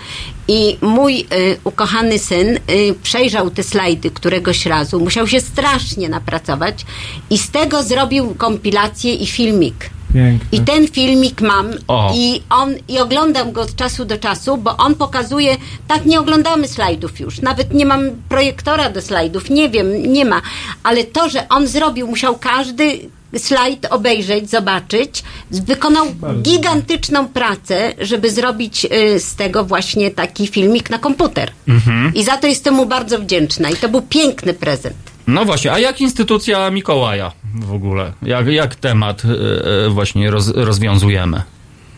i 0.48 0.76
mój 0.80 1.20
y, 1.20 1.26
ukochany 1.64 2.18
syn 2.18 2.56
y, 2.70 2.94
przejrzał 3.02 3.50
te 3.50 3.62
slajdy 3.62 4.10
któregoś 4.10 4.66
razu, 4.66 5.00
musiał 5.00 5.26
się 5.26 5.40
strasznie 5.40 6.08
napracować 6.08 6.86
i 7.30 7.38
z 7.38 7.50
tego 7.50 7.82
zrobił 7.82 8.34
kompilację 8.34 9.14
i 9.14 9.26
filmik. 9.26 9.90
Piękne. 10.14 10.48
I 10.52 10.60
ten 10.60 10.88
filmik 10.88 11.40
mam 11.40 11.70
O. 11.88 12.12
i 12.14 12.42
on 12.50 12.74
i 12.88 12.98
oglądam 12.98 13.52
go 13.52 13.60
od 13.60 13.76
czasu 13.76 14.04
do 14.04 14.18
czasu, 14.18 14.56
bo 14.56 14.76
on 14.76 14.94
pokazuje, 14.94 15.56
tak 15.88 16.06
nie 16.06 16.20
oglądamy 16.20 16.68
slajdów 16.68 17.20
już, 17.20 17.40
nawet 17.40 17.74
nie 17.74 17.86
mam 17.86 18.00
projektora 18.28 18.90
do 18.90 19.02
slajdów, 19.02 19.50
nie 19.50 19.68
wiem, 19.68 20.12
nie 20.12 20.24
ma, 20.24 20.42
ale 20.82 21.04
to, 21.04 21.28
że 21.28 21.48
on 21.48 21.66
zrobił, 21.66 22.06
musiał 22.06 22.38
każdy 22.38 22.98
slajd 23.38 23.86
obejrzeć, 23.90 24.50
zobaczyć, 24.50 25.22
wykonał 25.50 26.06
gigantyczną 26.42 27.28
pracę, 27.28 27.92
żeby 28.00 28.30
zrobić 28.30 28.84
y, 28.84 29.20
z 29.20 29.34
tego 29.34 29.64
właśnie 29.64 30.10
taki 30.10 30.46
filmik 30.46 30.90
na 30.90 30.98
komputer. 30.98 31.50
Mhm. 31.68 32.14
I 32.14 32.24
za 32.24 32.36
to 32.36 32.46
jestem 32.46 32.74
mu 32.74 32.86
bardzo 32.86 33.18
wdzięczna 33.18 33.70
i 33.70 33.76
to 33.76 33.88
był 33.88 34.02
piękny 34.02 34.54
prezent. 34.54 34.96
No 35.26 35.44
właśnie, 35.44 35.72
a 35.72 35.78
jak 35.78 36.00
instytucja 36.00 36.70
Mikołaja 36.70 37.32
w 37.54 37.72
ogóle? 37.72 38.12
Jak, 38.22 38.46
jak 38.46 38.74
temat 38.74 39.22
e, 39.24 39.86
e, 39.86 39.90
właśnie 39.90 40.30
roz, 40.30 40.48
rozwiązujemy? 40.48 41.42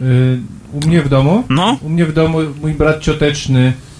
Y, 0.00 0.38
U 0.72 0.86
mnie 0.86 1.02
w 1.02 1.08
domu? 1.08 1.44
No. 1.48 1.78
U 1.82 1.88
mnie 1.88 2.06
w 2.06 2.12
domu 2.12 2.38
mój 2.62 2.72
brat 2.72 3.00
cioteczny 3.00 3.60
y, 3.68 3.91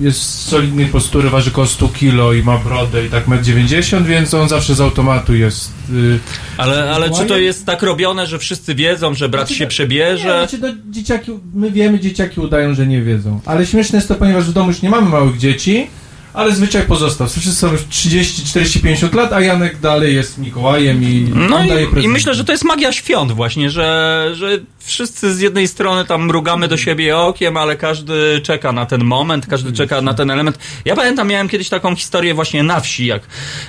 jest 0.00 0.22
z 0.22 0.48
solidnej 0.48 0.86
postury, 0.86 1.30
waży 1.30 1.50
około 1.50 1.66
100 1.66 1.88
kilo 1.88 2.32
i 2.32 2.42
ma 2.42 2.58
brodę 2.58 3.06
i 3.06 3.08
tak 3.10 3.26
1,90 3.28 3.96
m, 3.96 4.04
więc 4.04 4.34
on 4.34 4.48
zawsze 4.48 4.74
z 4.74 4.80
automatu 4.80 5.34
jest. 5.34 5.72
y, 5.92 6.18
Ale, 6.56 6.90
ale 6.90 7.10
czy 7.10 7.24
to 7.24 7.38
jest 7.38 7.66
tak 7.66 7.82
robione, 7.82 8.26
że 8.26 8.38
wszyscy 8.38 8.74
wiedzą, 8.74 9.14
że 9.14 9.28
brat 9.28 9.46
Znaczy, 9.46 9.58
się 9.58 9.64
Nie, 9.64 9.68
przebierze? 9.68 10.22
znaczy, 10.22 10.58
no, 10.58 10.68
dzieciaki, 10.90 11.32
my 11.54 11.70
wiemy, 11.70 12.00
dzieciaki 12.00 12.40
udają, 12.40 12.74
że 12.74 12.86
nie 12.86 13.02
wiedzą. 13.02 13.40
Ale 13.46 13.66
śmieszne 13.66 13.96
jest 13.96 14.08
to, 14.08 14.14
ponieważ 14.14 14.44
w 14.44 14.52
domu 14.52 14.68
już 14.70 14.82
nie 14.82 14.90
mamy 14.90 15.08
małych 15.08 15.38
dzieci, 15.38 15.86
ale 16.34 16.54
zwyczaj 16.54 16.82
pozostał. 16.82 17.28
Wszyscy 17.28 17.54
są 17.54 17.72
już 17.72 17.80
30, 17.88 18.44
40, 18.46 18.80
50 18.80 19.14
lat, 19.14 19.32
a 19.32 19.40
Janek 19.40 19.80
dalej 19.80 20.14
jest 20.14 20.38
Mikołajem 20.38 21.02
i 21.02 21.32
No 21.34 21.56
on 21.56 21.68
daje 21.68 21.80
i, 21.80 21.84
i 21.84 21.86
prezenty. 21.86 22.08
myślę, 22.08 22.34
że 22.34 22.44
to 22.44 22.52
jest 22.52 22.64
magia 22.64 22.92
świąt 22.92 23.32
właśnie, 23.32 23.70
że, 23.70 24.30
że 24.34 24.58
wszyscy 24.78 25.34
z 25.34 25.40
jednej 25.40 25.68
strony 25.68 26.04
tam 26.04 26.24
mrugamy 26.26 26.68
do 26.68 26.76
siebie 26.76 27.18
okiem, 27.18 27.56
ale 27.56 27.76
każdy 27.76 28.40
czeka 28.42 28.72
na 28.72 28.86
ten 28.86 29.04
moment, 29.04 29.46
każdy 29.46 29.72
czeka 29.72 30.00
na 30.02 30.14
ten 30.14 30.30
element. 30.30 30.58
Ja 30.84 30.96
pamiętam, 30.96 31.28
miałem 31.28 31.48
kiedyś 31.48 31.68
taką 31.68 31.96
historię 31.96 32.34
właśnie 32.34 32.62
na 32.62 32.80
wsi, 32.80 33.06
jak, 33.06 33.22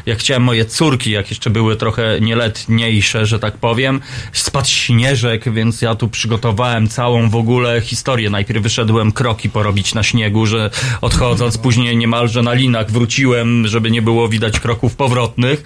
jak 0.06 0.18
chciałem 0.20 0.44
moje 0.44 0.66
córki, 0.66 1.12
jak 1.12 1.30
jeszcze 1.30 1.50
były 1.50 1.76
trochę 1.76 2.18
nieletniejsze, 2.22 3.26
że 3.26 3.40
tak 3.40 3.54
powiem, 3.58 4.02
spadł 4.34 4.68
śnieżek, 4.70 5.54
więc 5.54 5.82
ja 5.82 5.96
tu 5.96 6.08
przygotowałem 6.08 6.88
całą 6.88 7.30
w 7.30 7.36
ogóle 7.36 7.82
historię. 7.82 8.30
Najpierw 8.30 8.64
wyszedłem 8.64 9.12
kroki 9.12 9.50
porobić 9.50 9.94
na 9.94 10.04
śniegu, 10.04 10.46
że 10.46 10.70
odchodząc 11.02 11.58
później 11.58 11.98
niemalże 11.98 12.42
na 12.42 12.51
linach 12.54 12.92
wróciłem, 12.92 13.68
żeby 13.68 13.92
nie 13.92 14.02
było 14.02 14.30
widać 14.30 14.60
kroków 14.60 14.96
powrotnych. 14.96 15.64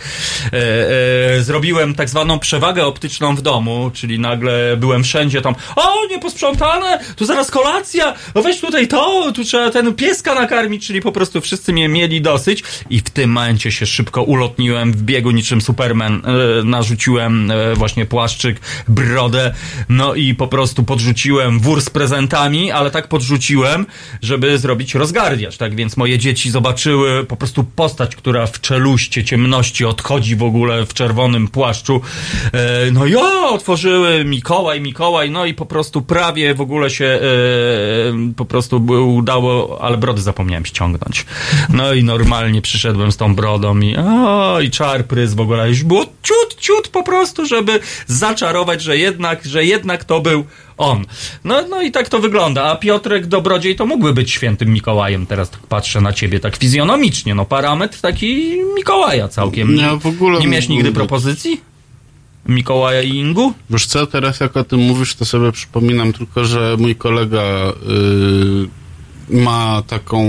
E, 0.54 1.38
e, 1.38 1.44
zrobiłem 1.44 1.96
tak 1.96 2.10
zwaną 2.10 2.40
przewagę 2.40 2.86
optyczną 2.86 3.36
w 3.36 3.42
domu, 3.42 3.92
czyli 3.94 4.20
nagle 4.20 4.78
byłem 4.78 5.04
wszędzie 5.04 5.42
tam, 5.42 5.56
o, 5.76 6.08
nieposprzątane, 6.12 7.00
tu 7.16 7.26
zaraz 7.26 7.52
kolacja, 7.52 8.14
no 8.36 8.42
weź 8.42 8.60
tutaj 8.60 8.88
to, 8.88 9.32
tu 9.32 9.44
trzeba 9.44 9.72
ten 9.72 9.94
pieska 9.94 10.36
nakarmić, 10.36 10.88
czyli 10.88 11.02
po 11.02 11.12
prostu 11.12 11.42
wszyscy 11.42 11.74
mnie 11.74 11.88
mieli 11.88 12.22
dosyć 12.22 12.64
i 12.90 13.00
w 13.00 13.10
tym 13.10 13.32
momencie 13.32 13.72
się 13.72 13.86
szybko 13.86 14.24
ulotniłem 14.24 14.94
w 14.94 15.02
biegu 15.02 15.32
niczym 15.32 15.62
Superman, 15.62 16.22
e, 16.26 16.64
narzuciłem 16.64 17.52
e, 17.52 17.76
właśnie 17.76 18.06
płaszczyk, 18.06 18.60
brodę, 18.88 19.54
no 19.90 20.16
i 20.16 20.36
po 20.36 20.48
prostu 20.48 20.84
podrzuciłem 20.84 21.60
wór 21.60 21.82
z 21.82 21.90
prezentami, 21.90 22.72
ale 22.72 22.92
tak 22.92 23.08
podrzuciłem, 23.08 23.86
żeby 24.22 24.58
zrobić 24.58 24.96
rozgardiasz, 24.96 25.58
tak 25.58 25.76
więc 25.76 25.98
moje 25.98 26.20
dzieci 26.20 26.52
zobaczyły 26.52 26.75
po 27.28 27.36
prostu 27.36 27.64
postać, 27.64 28.16
która 28.16 28.46
w 28.46 28.62
czeluście 28.62 29.24
ciemności 29.24 29.86
odchodzi 29.86 30.36
w 30.36 30.44
ogóle 30.44 30.86
w 30.86 30.94
czerwonym 30.94 31.48
płaszczu. 31.48 32.02
E, 32.54 32.92
no 32.92 33.06
ja 33.06 33.50
otworzyły 33.50 34.26
Mikołaj, 34.26 34.82
Mikołaj, 34.82 35.32
no 35.32 35.46
i 35.46 35.54
po 35.54 35.66
prostu 35.66 36.02
prawie 36.02 36.54
w 36.54 36.62
ogóle 36.62 36.90
się 36.90 37.06
e, 37.06 37.20
po 38.36 38.46
prostu 38.46 38.86
udało, 39.16 39.82
ale 39.82 39.98
brody 39.98 40.22
zapomniałem 40.22 40.66
ściągnąć. 40.66 41.26
No 41.70 41.94
i 41.94 42.04
normalnie 42.04 42.62
przyszedłem 42.62 43.12
z 43.12 43.18
tą 43.18 43.36
brodą 43.36 43.80
i 43.80 43.98
o, 43.98 44.62
i 44.62 44.70
czar 44.70 45.04
w 45.36 45.40
ogóle 45.40 45.70
już 45.70 45.84
było 45.84 46.06
ciut, 46.06 46.56
ciut 46.60 46.88
po 46.88 47.04
prostu, 47.04 47.46
żeby 47.46 47.80
zaczarować, 48.08 48.82
że 48.82 48.98
jednak, 48.98 49.46
że 49.46 49.66
jednak 49.66 50.04
to 50.04 50.22
był 50.22 50.46
on. 50.78 51.06
No, 51.44 51.68
no 51.70 51.82
i 51.82 51.92
tak 51.92 52.10
to 52.10 52.20
wygląda. 52.20 52.64
A 52.64 52.76
Piotrek 52.76 53.28
Dobrodziej 53.28 53.76
to 53.76 53.86
mógłby 53.86 54.14
być 54.14 54.32
świętym 54.32 54.70
Mikołajem. 54.70 55.26
Teraz 55.26 55.50
tak 55.50 55.62
patrzę 55.62 56.02
na 56.02 56.14
ciebie 56.14 56.40
tak 56.40 56.56
fizjonomicznie. 56.56 57.36
No 57.36 57.46
parametr 57.46 58.02
taki 58.02 58.58
Mikołaja 58.76 59.28
całkiem. 59.28 59.76
Nie, 59.76 59.90
w 60.00 60.06
ogóle 60.06 60.40
Nie 60.40 60.48
miałeś 60.48 60.70
nigdy 60.70 60.92
propozycji? 60.92 61.62
Mikołaja 62.48 63.02
i 63.02 63.10
Ingu? 63.10 63.54
Wiesz 63.70 63.86
co, 63.86 64.08
teraz 64.08 64.40
jak 64.40 64.58
o 64.58 64.64
tym 64.64 64.80
mówisz, 64.80 65.16
to 65.16 65.26
sobie 65.26 65.52
przypominam 65.52 66.14
tylko, 66.14 66.46
że 66.46 66.76
mój 66.80 66.96
kolega 66.96 67.44
y, 69.32 69.42
ma 69.42 69.84
taką 69.88 70.26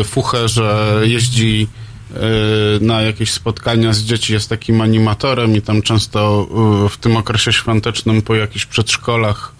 y, 0.00 0.04
fuchę, 0.04 0.48
że 0.48 1.00
jeździ 1.04 1.68
y, 2.10 2.84
na 2.84 3.02
jakieś 3.02 3.32
spotkania 3.32 3.92
z 3.92 4.02
dzieci, 4.02 4.32
jest 4.32 4.48
takim 4.48 4.80
animatorem 4.80 5.56
i 5.56 5.62
tam 5.62 5.82
często 5.82 6.48
w 6.90 6.96
tym 6.96 7.16
okresie 7.16 7.52
świątecznym 7.52 8.22
po 8.22 8.34
jakichś 8.34 8.66
przedszkolach 8.66 9.51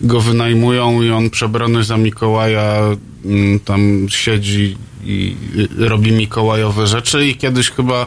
go 0.00 0.20
wynajmują 0.20 1.02
i 1.02 1.10
on 1.10 1.30
przebrany 1.30 1.84
za 1.84 1.96
Mikołaja 1.96 2.80
mm, 3.24 3.60
tam 3.60 4.06
siedzi 4.08 4.76
i 5.04 5.36
robi 5.78 6.12
mikołajowe 6.12 6.86
rzeczy 6.86 7.26
i 7.26 7.34
kiedyś 7.36 7.70
chyba 7.70 8.06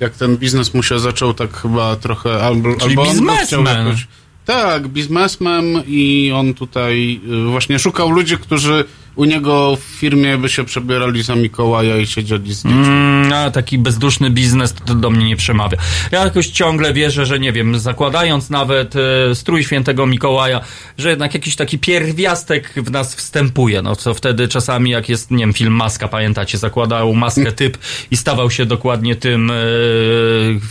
jak 0.00 0.12
ten 0.12 0.36
biznes 0.36 0.74
mu 0.74 0.82
się 0.82 0.98
zaczął 0.98 1.34
tak 1.34 1.56
chyba 1.56 1.96
trochę 1.96 2.42
albo, 2.42 2.76
Czyli 2.76 2.90
albo 2.90 3.04
biznesmen. 3.04 3.86
jakoś 3.86 4.06
tak, 4.44 4.88
biznesmen 4.88 5.82
i 5.86 6.32
on 6.34 6.54
tutaj 6.54 7.20
y, 7.46 7.50
właśnie 7.50 7.78
szukał 7.78 8.10
ludzi, 8.10 8.38
którzy 8.38 8.84
u 9.16 9.24
niego 9.24 9.76
w 9.76 9.80
firmie 9.80 10.38
by 10.38 10.48
się 10.48 10.64
przebierali 10.64 11.22
za 11.22 11.36
Mikołaja 11.36 11.96
i 11.96 12.06
siedzieli 12.06 12.54
z 12.54 12.62
dziećmi. 12.62 12.72
Mm, 12.72 13.32
a 13.32 13.50
taki 13.50 13.78
bezduszny 13.78 14.30
biznes 14.30 14.74
to 14.74 14.94
do 14.94 15.10
mnie 15.10 15.26
nie 15.26 15.36
przemawia. 15.36 15.78
Ja 16.12 16.24
jakoś 16.24 16.46
ciągle 16.46 16.92
wierzę, 16.92 17.26
że 17.26 17.38
nie 17.38 17.52
wiem, 17.52 17.78
zakładając 17.78 18.50
nawet 18.50 18.94
e, 18.96 19.34
strój 19.34 19.64
świętego 19.64 20.06
Mikołaja, 20.06 20.60
że 20.98 21.10
jednak 21.10 21.34
jakiś 21.34 21.56
taki 21.56 21.78
pierwiastek 21.78 22.72
w 22.76 22.90
nas 22.90 23.14
wstępuje. 23.14 23.82
No 23.82 23.96
co 23.96 24.14
wtedy 24.14 24.48
czasami, 24.48 24.90
jak 24.90 25.08
jest, 25.08 25.30
nie 25.30 25.38
wiem, 25.38 25.52
film 25.52 25.72
Maska, 25.72 26.08
pamiętacie, 26.08 26.58
zakładał 26.58 27.14
maskę 27.14 27.52
typ 27.52 27.78
i 28.10 28.16
stawał 28.16 28.50
się 28.50 28.66
dokładnie 28.66 29.16
tym, 29.16 29.50
e, 29.50 29.54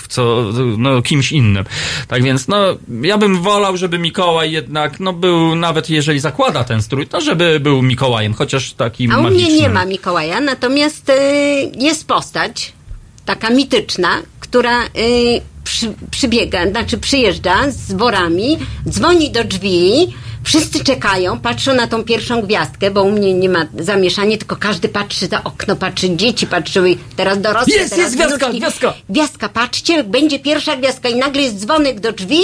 co, 0.07 0.51
no, 0.77 1.01
kimś 1.01 1.31
innym. 1.31 1.65
Tak 2.07 2.23
więc, 2.23 2.47
no, 2.47 2.57
ja 3.01 3.17
bym 3.17 3.41
wolał, 3.41 3.77
żeby 3.77 3.99
Mikołaj 3.99 4.51
jednak, 4.51 4.99
no, 4.99 5.13
był, 5.13 5.55
nawet 5.55 5.89
jeżeli 5.89 6.19
zakłada 6.19 6.63
ten 6.63 6.81
strój, 6.81 7.07
to 7.07 7.21
żeby 7.21 7.59
był 7.59 7.81
Mikołajem, 7.81 8.34
chociaż 8.35 8.73
takim 8.73 9.11
A 9.11 9.17
u 9.17 9.23
mnie 9.23 9.53
nie 9.53 9.69
ma 9.69 9.85
Mikołaja, 9.85 10.41
natomiast 10.41 11.09
y, 11.09 11.13
jest 11.79 12.07
postać, 12.07 12.73
taka 13.25 13.49
mityczna, 13.49 14.09
która 14.39 14.85
y, 14.85 14.89
przy, 15.63 15.93
przybiega, 16.11 16.69
znaczy 16.69 16.97
przyjeżdża 16.97 17.55
z 17.69 17.93
worami, 17.93 18.57
dzwoni 18.89 19.31
do 19.31 19.43
drzwi, 19.43 20.13
wszyscy 20.43 20.83
czekają, 20.83 21.39
patrzą 21.39 21.73
na 21.73 21.87
tą 21.87 22.03
pierwszą 22.03 22.41
gwiazdkę, 22.41 22.91
bo 22.91 23.03
u 23.03 23.11
mnie 23.11 23.33
nie 23.33 23.49
ma 23.49 23.65
zamieszania, 23.79 24.37
tylko 24.37 24.55
każdy 24.55 24.89
patrzy 24.89 25.27
za 25.27 25.43
okno, 25.43 25.75
patrzy, 25.75 26.15
dzieci 26.15 26.47
patrzyły, 26.47 26.97
teraz 27.15 27.41
dorosłe, 27.41 27.73
Jest, 27.73 27.89
teraz 27.89 28.05
jest 28.05 28.15
gwiazdka, 28.15 28.53
gwiazdka! 28.53 28.93
Gwiazdka, 29.09 29.49
patrzcie, 29.49 30.03
będzie 30.03 30.39
pierwsza 30.39 30.75
gwiazdka 30.75 31.09
i 31.09 31.15
nagle 31.15 31.41
jest 31.41 31.59
dzwonek 31.59 31.99
do 31.99 32.11
drzwi, 32.11 32.41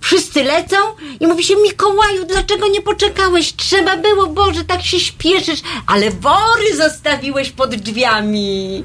wszyscy 0.00 0.44
lecą 0.44 0.76
i 1.20 1.26
mówi 1.26 1.44
się, 1.44 1.54
Mikołaju, 1.62 2.24
dlaczego 2.24 2.68
nie 2.68 2.82
poczekałeś? 2.82 3.56
Trzeba 3.56 3.96
było, 3.96 4.26
Boże, 4.26 4.64
tak 4.64 4.82
się 4.82 5.00
śpieszysz, 5.00 5.60
ale 5.86 6.10
wory 6.10 6.76
zostawiłeś 6.76 7.50
pod 7.50 7.74
drzwiami. 7.74 8.84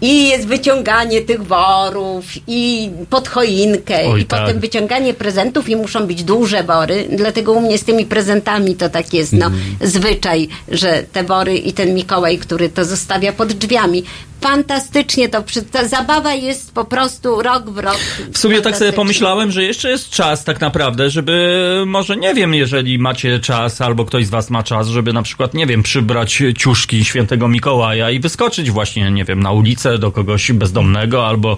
I 0.00 0.28
jest 0.28 0.46
wyciąganie 0.46 1.22
tych 1.22 1.42
worów 1.42 2.24
i 2.46 2.90
pod 3.10 3.28
choinkę 3.28 4.06
Oj, 4.06 4.20
i 4.20 4.24
tak. 4.24 4.40
potem 4.40 4.60
wyciąganie 4.60 5.14
prezentów 5.14 5.68
i 5.68 5.76
muszą 5.76 6.06
być 6.06 6.24
duże 6.24 6.62
wory, 6.62 7.08
dlatego 7.12 7.52
u 7.52 7.60
mnie 7.60 7.78
z 7.78 7.84
tymi 7.84 8.04
prezentami 8.04 8.74
to 8.74 8.88
tak 8.88 9.14
jest, 9.14 9.32
no, 9.32 9.50
zwyczaj, 9.80 10.48
że 10.68 11.02
te 11.12 11.24
wory 11.24 11.56
i 11.56 11.72
ten 11.72 11.94
Mikołaj, 11.94 12.38
który 12.38 12.68
to 12.68 12.84
zostawia 12.84 13.32
pod 13.32 13.52
drzwiami. 13.52 14.04
Fantastycznie 14.44 15.28
to, 15.28 15.42
przy- 15.42 15.62
ta 15.62 15.88
zabawa 15.88 16.34
jest 16.34 16.74
po 16.74 16.84
prostu 16.84 17.42
rok 17.42 17.70
w 17.70 17.78
rok. 17.78 17.98
W 18.32 18.38
sumie 18.38 18.60
tak 18.60 18.76
sobie 18.76 18.92
pomyślałem, 18.92 19.50
że 19.50 19.62
jeszcze 19.62 19.90
jest 19.90 20.10
czas 20.10 20.44
tak 20.44 20.60
naprawdę, 20.60 21.10
żeby 21.10 21.82
może 21.86 22.16
nie 22.16 22.34
wiem, 22.34 22.54
jeżeli 22.54 22.98
macie 22.98 23.40
czas 23.40 23.80
albo 23.80 24.04
ktoś 24.04 24.26
z 24.26 24.30
was 24.30 24.50
ma 24.50 24.62
czas, 24.62 24.88
żeby 24.88 25.12
na 25.12 25.22
przykład, 25.22 25.54
nie 25.54 25.66
wiem, 25.66 25.82
przybrać 25.82 26.42
ciuszki 26.58 27.04
świętego 27.04 27.48
Mikołaja 27.48 28.10
i 28.10 28.20
wyskoczyć 28.20 28.70
właśnie, 28.70 29.10
nie 29.10 29.24
wiem, 29.24 29.40
na 29.40 29.52
ulicę 29.52 29.98
do 29.98 30.12
kogoś 30.12 30.52
bezdomnego 30.52 31.26
albo, 31.26 31.56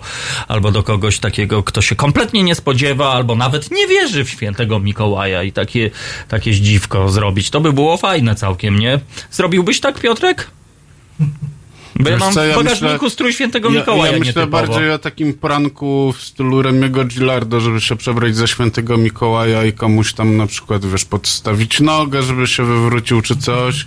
albo 0.48 0.70
do 0.72 0.82
kogoś 0.82 1.18
takiego, 1.18 1.62
kto 1.62 1.82
się 1.82 1.96
kompletnie 1.96 2.42
nie 2.42 2.54
spodziewa 2.54 3.12
albo 3.12 3.34
nawet 3.36 3.70
nie 3.70 3.86
wierzy 3.86 4.24
w 4.24 4.30
świętego 4.30 4.78
Mikołaja 4.80 5.42
i 5.42 5.52
takie, 5.52 5.90
takie 6.28 6.52
zdziwko 6.52 7.08
zrobić. 7.08 7.50
To 7.50 7.60
by 7.60 7.72
było 7.72 7.96
fajne 7.96 8.34
całkiem, 8.34 8.78
nie? 8.78 9.00
Zrobiłbyś 9.30 9.80
tak, 9.80 10.00
Piotrek? 10.00 10.50
Bo 12.00 12.10
ja 12.10 12.16
mam 12.16 12.32
co, 12.32 12.40
w 12.42 12.46
ja 12.48 12.56
bagażniku 12.56 12.92
myślę- 12.94 13.10
strój 13.10 13.32
świętego 13.32 13.70
Ja, 13.70 13.80
Mikołaja 13.80 14.12
ja 14.12 14.18
myślę 14.18 14.26
nietypowo. 14.42 14.66
bardziej 14.66 14.90
o 14.90 14.98
takim 14.98 15.34
pranku 15.34 16.12
w 16.18 16.22
stylu 16.22 16.62
Remiego 16.62 17.04
Gilardo, 17.04 17.60
żeby 17.60 17.80
się 17.80 17.96
przebrać 17.96 18.36
za 18.36 18.46
świętego 18.46 18.96
Mikołaja 18.96 19.64
i 19.64 19.72
komuś 19.72 20.12
tam 20.12 20.36
na 20.36 20.46
przykład, 20.46 20.86
wiesz, 20.86 21.04
podstawić 21.04 21.80
nogę, 21.80 22.22
żeby 22.22 22.46
się 22.46 22.64
wywrócił 22.64 23.22
czy 23.22 23.36
coś. 23.36 23.86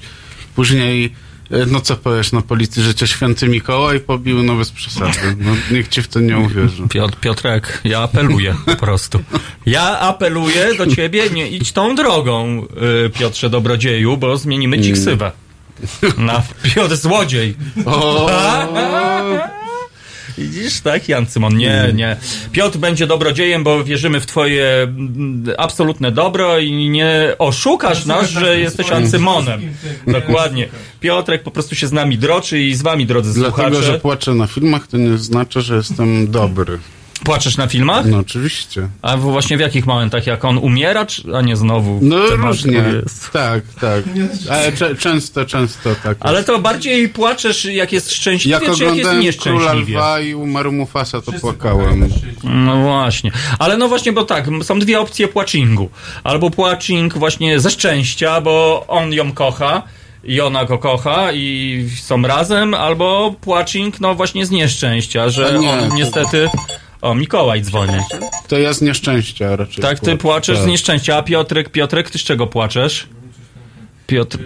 Później, 0.55 1.13
e, 1.51 1.65
no 1.65 1.81
co 1.81 1.95
powiesz 1.97 2.31
na 2.31 2.41
policji, 2.41 2.83
że 2.83 2.95
cię 2.95 3.07
święty 3.07 3.47
Mikołaj 3.47 3.99
pobił, 3.99 4.43
no 4.43 4.55
bez 4.55 4.71
przesady. 4.71 5.35
No, 5.39 5.51
nikt 5.71 5.91
ci 5.91 6.01
w 6.01 6.07
to 6.07 6.19
nie 6.19 6.37
uwierzy. 6.39 6.83
Piotr, 6.89 7.15
Piotrek, 7.19 7.81
ja 7.83 7.99
apeluję 8.01 8.55
po 8.65 8.75
prostu. 8.75 9.19
Ja 9.65 9.99
apeluję 9.99 10.75
do 10.77 10.87
ciebie, 10.95 11.29
nie 11.29 11.47
idź 11.49 11.71
tą 11.71 11.95
drogą, 11.95 12.65
y, 13.05 13.09
Piotrze 13.09 13.49
Dobrodzieju, 13.49 14.17
bo 14.17 14.37
zmienimy 14.37 14.81
ci 14.81 14.93
ksywę. 14.93 15.31
Na 16.17 16.43
Piotr 16.63 16.95
Złodziej. 16.95 17.55
O! 17.85 18.29
Widzisz, 20.37 20.81
tak, 20.81 21.09
Jan 21.09 21.25
Cymon? 21.25 21.57
Nie, 21.57 21.91
nie. 21.93 22.17
Piotr 22.51 22.77
będzie 22.77 23.07
dobrodziejem, 23.07 23.63
bo 23.63 23.83
wierzymy 23.83 24.19
w 24.19 24.25
twoje 24.25 24.65
mm, 24.83 25.43
absolutne 25.57 26.11
dobro 26.11 26.59
i 26.59 26.89
nie 26.89 27.35
oszukasz 27.39 28.05
nas, 28.05 28.29
że 28.29 28.59
jesteś 28.59 28.91
Ancymonem. 28.91 29.61
Dokładnie. 30.07 30.67
Piotrek 30.99 31.43
po 31.43 31.51
prostu 31.51 31.75
się 31.75 31.87
z 31.87 31.91
nami 31.91 32.17
droczy 32.17 32.59
i 32.59 32.75
z 32.75 32.81
wami, 32.81 33.05
drodzy 33.05 33.33
Dlatego, 33.33 33.69
że 33.69 33.75
słuchacze. 33.75 33.99
płaczę 33.99 34.35
na 34.35 34.47
filmach, 34.47 34.87
to 34.87 34.97
nie 34.97 35.17
znaczy, 35.17 35.61
że 35.61 35.75
jestem 35.75 36.31
dobry. 36.31 36.79
Płaczesz 37.23 37.57
na 37.57 37.67
filmach? 37.67 38.05
No 38.05 38.17
oczywiście. 38.17 38.87
A 39.01 39.17
właśnie 39.17 39.57
w 39.57 39.59
jakich 39.59 39.85
momentach? 39.85 40.27
Jak 40.27 40.45
on 40.45 40.57
umiera, 40.57 41.05
czy, 41.05 41.23
a 41.35 41.41
nie 41.41 41.55
znowu? 41.55 41.99
No 42.01 42.17
różnie. 42.27 42.77
jest. 42.77 43.31
Tak, 43.31 43.63
tak. 43.81 44.03
Ale 44.49 44.71
cze- 44.71 44.95
często, 44.95 45.45
często 45.45 45.89
tak. 46.03 46.17
Ale 46.19 46.43
to 46.43 46.59
bardziej 46.59 47.09
płaczesz, 47.09 47.65
jak 47.65 47.91
jest 47.91 48.11
szczęśliwie, 48.11 48.51
Jak 48.51 48.63
czy 48.63 48.69
jak 48.69 48.79
jest 48.79 48.81
oglądałem 48.91 49.33
Króla 49.39 49.63
nieszczęśliwie? 49.63 49.97
Lwa 49.97 50.19
i 50.19 50.33
umarł 50.33 50.71
Mufasa, 50.71 51.21
to 51.21 51.31
płakałem. 51.31 52.09
No 52.43 52.81
właśnie. 52.81 53.31
Ale 53.59 53.77
no 53.77 53.87
właśnie, 53.87 54.11
bo 54.13 54.23
tak, 54.25 54.45
są 54.63 54.79
dwie 54.79 54.99
opcje 54.99 55.27
płaczingu. 55.27 55.89
Albo 56.23 56.49
płacing 56.49 57.17
właśnie 57.17 57.59
ze 57.59 57.69
szczęścia, 57.69 58.41
bo 58.41 58.85
on 58.87 59.13
ją 59.13 59.31
kocha 59.31 59.83
i 60.23 60.41
ona 60.41 60.65
go 60.65 60.77
kocha 60.77 61.31
i 61.31 61.85
są 62.01 62.21
razem, 62.21 62.73
albo 62.73 63.35
płacing, 63.41 63.99
no 63.99 64.15
właśnie 64.15 64.45
z 64.45 64.51
nieszczęścia, 64.51 65.29
że 65.29 65.59
nie. 65.59 65.69
on 65.71 65.95
niestety... 65.95 66.49
O, 67.01 67.15
Mikołaj 67.15 67.61
dzwoni. 67.61 67.93
To 68.47 68.59
ja 68.59 68.73
z 68.73 68.81
nieszczęścia 68.81 69.55
raczej. 69.55 69.83
Tak, 69.83 69.99
ty 69.99 70.17
płaczesz 70.17 70.57
z 70.57 70.61
Tak. 70.61 70.69
nieszczęścia, 70.69 71.17
a 71.17 71.23
Piotrek, 71.23 71.69
Piotrek, 71.69 72.09
ty 72.09 72.17
z 72.19 72.21
czego 72.21 72.47
płaczesz? 72.47 73.07
Piotr... 74.07 74.37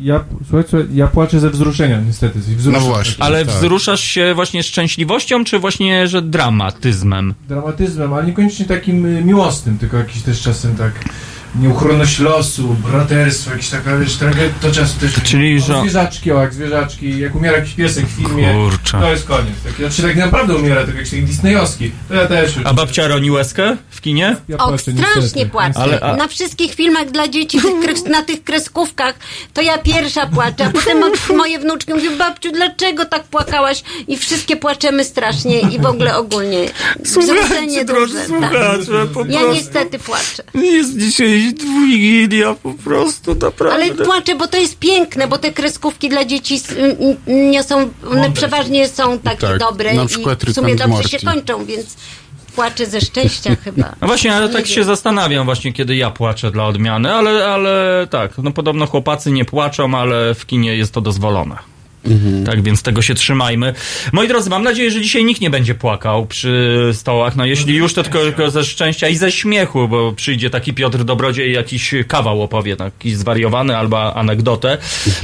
Ja, 0.00 0.24
słuchaj, 0.48 0.64
słuchaj, 0.68 0.88
ja 0.94 1.06
płaczę 1.06 1.40
ze 1.40 1.50
wzruszenia 1.50 2.00
niestety. 2.00 2.40
z 2.42 2.54
wzruszenia. 2.54 2.94
Ale 3.18 3.44
Tak. 3.46 3.54
wzruszasz 3.54 4.00
się 4.00 4.34
właśnie 4.34 4.62
szczęśliwością, 4.62 5.44
czy 5.44 5.58
właśnie, 5.58 6.08
że 6.08 6.22
dramatyzmem? 6.22 7.34
Dramatyzmem, 7.48 8.12
ale 8.12 8.26
niekoniecznie 8.26 8.66
takim 8.66 9.06
y, 9.06 9.24
miłosnym, 9.24 9.78
tylko 9.78 9.96
jakiś 9.96 10.22
też 10.22 10.42
czasem 10.42 10.76
tak 10.76 10.92
nieuchronność 11.60 12.18
losu, 12.18 12.68
braterstwo, 12.90 13.50
jakieś 13.50 13.68
taka, 13.68 13.96
wiesz, 13.98 14.16
tragedia, 14.16 14.54
to 14.60 14.70
czasem 14.72 15.00
też... 15.00 15.22
Czyli, 15.22 15.56
o, 15.58 15.60
że- 15.66 15.80
Zwierzaczki, 15.80 16.32
o, 16.32 16.40
jak 16.42 16.54
zwierzaczki, 16.54 17.18
jak 17.18 17.34
umiera 17.34 17.56
jakiś 17.58 17.74
piesek 17.74 18.06
w 18.06 18.10
filmie, 18.16 18.54
Kurczę. 18.54 18.98
to 19.00 19.10
jest 19.10 19.26
koniec. 19.26 19.54
Tak, 19.64 19.72
znaczy 19.76 20.02
tak 20.02 20.16
naprawdę 20.16 20.56
umiera, 20.56 20.86
tak 20.86 20.94
jak 20.94 21.04
taki 21.04 21.22
disneyowski, 21.22 21.90
to 22.08 22.14
ja 22.14 22.26
też. 22.26 22.54
A 22.64 22.74
babcia 22.74 23.08
roni 23.08 23.30
łezkę 23.30 23.76
w 23.90 24.00
kinie? 24.00 24.36
Ja 24.48 24.56
O, 24.58 24.68
płaczę, 24.68 24.92
strasznie 24.92 25.22
niestety. 25.22 25.46
płaczę. 25.46 25.78
Ale- 25.78 26.00
a- 26.00 26.16
Na 26.16 26.28
wszystkich 26.28 26.74
filmach 26.74 27.10
dla 27.10 27.28
dzieci, 27.28 27.58
na 28.10 28.22
tych 28.22 28.44
kreskówkach, 28.44 29.14
to 29.54 29.62
ja 29.62 29.78
pierwsza 29.78 30.26
płaczę, 30.26 30.64
a 30.66 30.70
potem 30.70 30.98
moje 31.36 31.58
wnuczki 31.58 31.94
mówią, 31.94 32.18
babciu, 32.18 32.52
dlaczego 32.52 33.04
tak 33.04 33.24
płakałaś? 33.24 33.82
I 34.08 34.16
wszystkie 34.16 34.56
płaczemy 34.56 35.04
strasznie 35.04 35.60
i 35.60 35.78
w 35.80 35.86
ogóle 35.86 36.16
ogólnie. 36.16 36.66
Słuchajcie, 37.04 37.84
drodzy 37.84 38.12
duże, 38.14 38.26
słuchacze, 38.26 39.06
po 39.14 39.20
Ja 39.20 39.38
prostu. 39.40 39.52
niestety 39.54 39.98
płaczę. 39.98 40.42
Jest 40.54 40.98
dzisiaj 40.98 41.41
Wigilia 41.50 42.54
po 42.62 42.74
prostu, 42.74 43.30
naprawdę. 43.34 43.72
Ale 43.74 43.90
płaczę, 43.94 44.34
bo 44.34 44.46
to 44.48 44.56
jest 44.56 44.78
piękne, 44.78 45.28
bo 45.28 45.38
te 45.38 45.52
kreskówki 45.52 46.08
dla 46.08 46.24
dzieci 46.24 46.54
s- 46.54 46.74
n- 46.78 47.16
n- 47.26 47.50
nie 47.50 47.62
są, 47.62 47.90
one 48.10 48.30
przeważnie 48.30 48.88
są 48.88 49.18
takie 49.18 49.36
Tak, 49.46 49.58
dobre 49.58 49.94
na 49.94 50.02
i 50.02 50.06
przykład 50.06 50.38
w 50.40 50.44
Rick 50.44 50.54
sumie 50.54 50.70
dobrze 50.76 50.88
Morty. 50.88 51.08
się 51.08 51.18
kończą, 51.18 51.64
więc 51.64 51.96
płaczę 52.56 52.86
ze 52.86 53.00
szczęścia 53.00 53.56
chyba. 53.64 53.94
No 54.00 54.06
właśnie, 54.06 54.34
ale 54.36 54.48
tak 54.48 54.66
się 54.66 54.84
zastanawiam 54.84 55.44
właśnie, 55.44 55.72
kiedy 55.72 55.96
ja 55.96 56.10
płaczę 56.10 56.50
dla 56.50 56.66
odmiany, 56.66 57.14
ale, 57.14 57.46
ale 57.46 58.06
tak, 58.10 58.38
no 58.38 58.52
podobno 58.52 58.86
chłopacy 58.86 59.30
nie 59.30 59.44
płaczą, 59.44 59.94
ale 59.98 60.34
w 60.34 60.46
kinie 60.46 60.76
jest 60.76 60.94
to 60.94 61.00
dozwolone. 61.00 61.56
Tak, 62.46 62.62
więc 62.62 62.82
tego 62.82 63.02
się 63.02 63.14
trzymajmy. 63.14 63.74
Moi 64.12 64.28
drodzy, 64.28 64.50
mam 64.50 64.62
nadzieję, 64.62 64.90
że 64.90 65.00
dzisiaj 65.00 65.24
nikt 65.24 65.40
nie 65.40 65.50
będzie 65.50 65.74
płakał 65.74 66.26
przy 66.26 66.90
stołach. 66.92 67.36
No 67.36 67.44
jeśli 67.44 67.74
już, 67.74 67.94
to 67.94 68.02
tylko, 68.02 68.50
ze 68.50 68.64
szczęścia 68.64 69.08
i 69.08 69.16
ze 69.16 69.32
śmiechu, 69.32 69.88
bo 69.88 70.12
przyjdzie 70.12 70.50
taki 70.50 70.74
Piotr 70.74 71.04
Dobrodziej 71.04 71.50
i 71.50 71.52
jakiś 71.52 71.94
kawał 72.08 72.42
opowie, 72.42 72.76
jakiś 72.80 73.16
zwariowany 73.16 73.76
albo 73.76 74.16
anegdotę. 74.16 74.78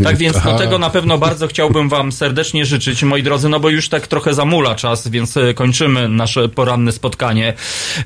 Tak 0.05 0.17
więc 0.17 0.37
no, 0.37 0.43
Tak. 0.43 0.59
tego 0.59 0.79
na 0.79 0.91
pewno 0.91 1.19
bardzo 1.19 1.47
chciałbym 1.47 1.89
wam 1.89 2.13
serdecznie 2.13 2.65
życzyć, 2.65 3.03
moi 3.03 3.23
drodzy, 3.23 3.49
no 3.49 3.61
bo 3.61 3.71
już 3.71 3.89
tak 3.89 4.07
trochę 4.07 4.35
zamula 4.35 4.75
czas, 4.75 5.09
więc 5.09 5.37
e, 5.37 5.55
kończymy 5.55 6.09
nasze 6.09 6.49
poranne 6.49 6.93
spotkanie. 6.93 7.55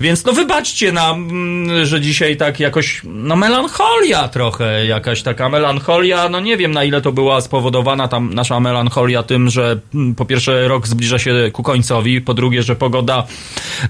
Więc 0.00 0.24
no 0.24 0.32
wybaczcie 0.32 0.92
nam, 0.92 1.30
mm, 1.30 1.86
że 1.86 2.00
dzisiaj 2.00 2.36
tak 2.36 2.60
jakoś, 2.60 3.00
no 3.04 3.36
melancholia 3.36 4.28
trochę, 4.28 4.86
jakaś 4.86 5.22
taka 5.22 5.48
melancholia, 5.48 6.28
no 6.28 6.40
nie 6.40 6.56
wiem 6.56 6.72
na 6.72 6.84
ile 6.84 7.00
to 7.00 7.12
była 7.12 7.40
spowodowana 7.40 8.08
tam 8.08 8.34
nasza 8.34 8.61
melancholia 8.62 9.22
tym, 9.22 9.50
że 9.50 9.80
mm, 9.94 10.14
po 10.14 10.24
pierwsze 10.24 10.68
rok 10.68 10.88
zbliża 10.88 11.18
się 11.18 11.50
ku 11.52 11.62
końcowi, 11.62 12.20
po 12.20 12.34
drugie, 12.34 12.62
że 12.62 12.76
pogoda 12.76 13.26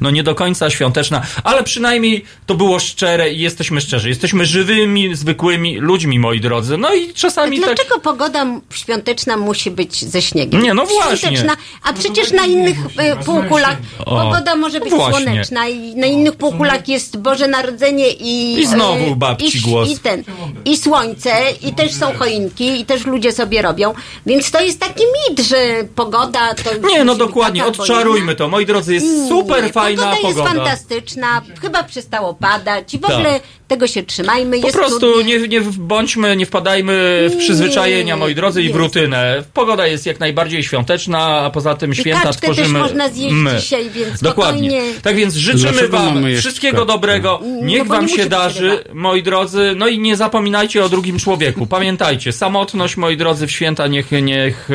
no 0.00 0.10
nie 0.10 0.22
do 0.22 0.34
końca 0.34 0.70
świąteczna, 0.70 1.22
ale 1.44 1.62
przynajmniej 1.62 2.24
to 2.46 2.54
było 2.54 2.78
szczere 2.78 3.32
i 3.32 3.40
jesteśmy 3.40 3.80
szczerzy. 3.80 4.08
Jesteśmy 4.08 4.46
żywymi, 4.46 5.14
zwykłymi 5.16 5.78
ludźmi, 5.78 6.18
moi 6.18 6.40
drodzy. 6.40 6.78
No 6.78 6.94
i 6.94 7.14
czasami 7.14 7.60
tak... 7.60 7.74
Dlaczego 7.74 8.00
pogoda 8.00 8.42
m- 8.42 8.60
świąteczna 8.74 9.36
musi 9.36 9.70
być 9.70 10.04
ze 10.04 10.22
śniegiem? 10.22 10.62
Nie, 10.62 10.74
no 10.74 10.86
właśnie. 10.86 11.16
Świąteczna, 11.16 11.56
a 11.82 11.92
przecież 11.92 12.32
na 12.32 12.46
innych 12.46 12.76
e, 12.96 13.16
półkulach 13.16 13.76
pogoda 14.04 14.56
może 14.56 14.80
być 14.80 14.90
właśnie. 14.90 15.22
słoneczna 15.24 15.68
i 15.68 15.94
na 15.96 16.06
innych 16.06 16.36
półkulach 16.36 16.88
jest 16.88 17.16
Boże 17.16 17.48
Narodzenie 17.48 18.08
i... 18.10 18.60
I 18.60 18.66
znowu 18.66 19.12
e, 19.12 19.16
babci 19.16 19.58
i, 19.58 19.60
głos. 19.60 19.90
I 19.90 19.98
ten, 19.98 20.24
i 20.64 20.76
słońce, 20.76 21.30
i 21.62 21.72
też 21.72 21.92
są 21.92 22.12
choinki, 22.14 22.80
i 22.80 22.84
też 22.84 23.06
ludzie 23.06 23.32
sobie 23.32 23.62
robią. 23.62 23.94
Więc 24.26 24.50
to 24.50 24.60
jest 24.62 24.80
taki 24.80 25.02
mit, 25.28 25.40
że 25.46 25.56
pogoda 25.94 26.54
to... 26.54 26.88
Nie, 26.88 27.04
no 27.04 27.14
dokładnie, 27.14 27.66
odczarujmy 27.66 28.34
to. 28.34 28.48
Moi 28.48 28.66
drodzy, 28.66 28.94
jest 28.94 29.06
inna. 29.06 29.28
super 29.28 29.64
Nie, 29.64 29.72
fajna 29.72 30.02
pogoda. 30.02 30.16
pogoda. 30.28 30.42
jest 30.42 30.54
fantastyczna, 30.54 31.42
chyba 31.60 31.82
przestało 31.82 32.34
padać 32.34 32.94
i 32.94 32.98
w 32.98 33.00
Tak. 33.02 33.10
ogóle 33.10 33.40
tego 33.72 33.86
się 33.86 34.02
trzymajmy. 34.02 34.60
Po 34.60 34.66
jest 34.66 34.78
prostu 34.78 35.20
nie, 35.20 35.48
nie 35.48 35.60
bądźmy, 35.60 36.36
nie 36.36 36.46
wpadajmy 36.46 37.26
w 37.32 37.36
przyzwyczajenia, 37.36 38.16
moi 38.16 38.34
drodzy, 38.34 38.60
i 38.62 38.64
w 38.64 38.66
jest. 38.68 38.78
rutynę. 38.78 39.42
Pogoda 39.54 39.86
jest 39.86 40.06
jak 40.06 40.20
najbardziej 40.20 40.62
świąteczna, 40.64 41.18
a 41.26 41.50
poza 41.50 41.74
tym 41.74 41.92
I 41.92 41.96
święta 41.96 42.22
kaczkę 42.22 42.40
tworzymy 42.46 42.80
też 42.80 42.90
można 42.90 43.08
zjeść 43.08 43.34
my. 43.34 43.56
dzisiaj, 43.60 43.90
więc 43.90 44.22
Dokładnie. 44.22 44.70
spokojnie. 44.70 45.00
Tak 45.02 45.16
więc 45.16 45.34
życzymy 45.34 45.72
Dlaczego 45.72 45.96
wam 45.96 46.24
wszystkiego 46.36 46.76
kaczkę? 46.78 46.92
dobrego. 46.92 47.40
No 47.42 47.66
Niech 47.66 47.84
bo 47.86 47.94
wam 47.94 48.06
nie 48.06 48.16
się 48.16 48.26
darzy, 48.26 48.54
przerywać. 48.70 48.86
moi 48.94 49.22
drodzy. 49.22 49.72
No 49.76 49.88
i 49.88 49.98
nie 49.98 50.16
zapominajcie 50.16 50.84
o 50.84 50.88
drugim 50.88 51.18
człowieku. 51.18 51.66
Pamiętajcie, 51.66 52.32
samotność, 52.32 52.96
moi 52.96 53.16
drodzy, 53.16 53.46
w 53.46 53.50
święta 53.50 53.86
niech, 53.86 54.10
niech, 54.22 54.68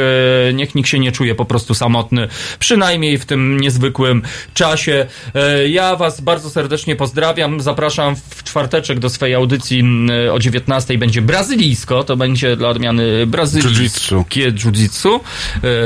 e, 0.50 0.54
niech 0.54 0.76
nikt 0.76 0.90
się 0.90 1.00
nie 1.00 1.12
czuje 1.12 1.36
po 1.36 1.46
prostu 1.46 1.74
samotny. 1.74 2.28
Przynajmniej 2.60 3.18
w 3.18 3.26
tym 3.26 3.60
niezwykłym 3.60 4.22
czasie. 4.54 5.06
E, 5.36 5.68
Ja 5.70 5.96
was 5.96 6.22
bardzo 6.22 6.50
serdecznie 6.50 6.96
pozdrawiam. 6.96 7.62
Zapraszam 7.62 8.16
w 8.16 8.44
czwarteczek 8.44 8.87
do 8.96 9.10
swojej 9.10 9.36
audycji 9.36 9.80
m, 9.80 10.10
o 10.32 10.40
19 10.40 10.98
będzie 10.98 11.22
brazylijsko. 11.22 12.04
To 12.04 12.18
będzie 12.18 12.56
dla 12.56 12.70
odmiany 12.70 13.28
brazylijskie 13.28 14.52
jiu-jitsu, 14.52 15.20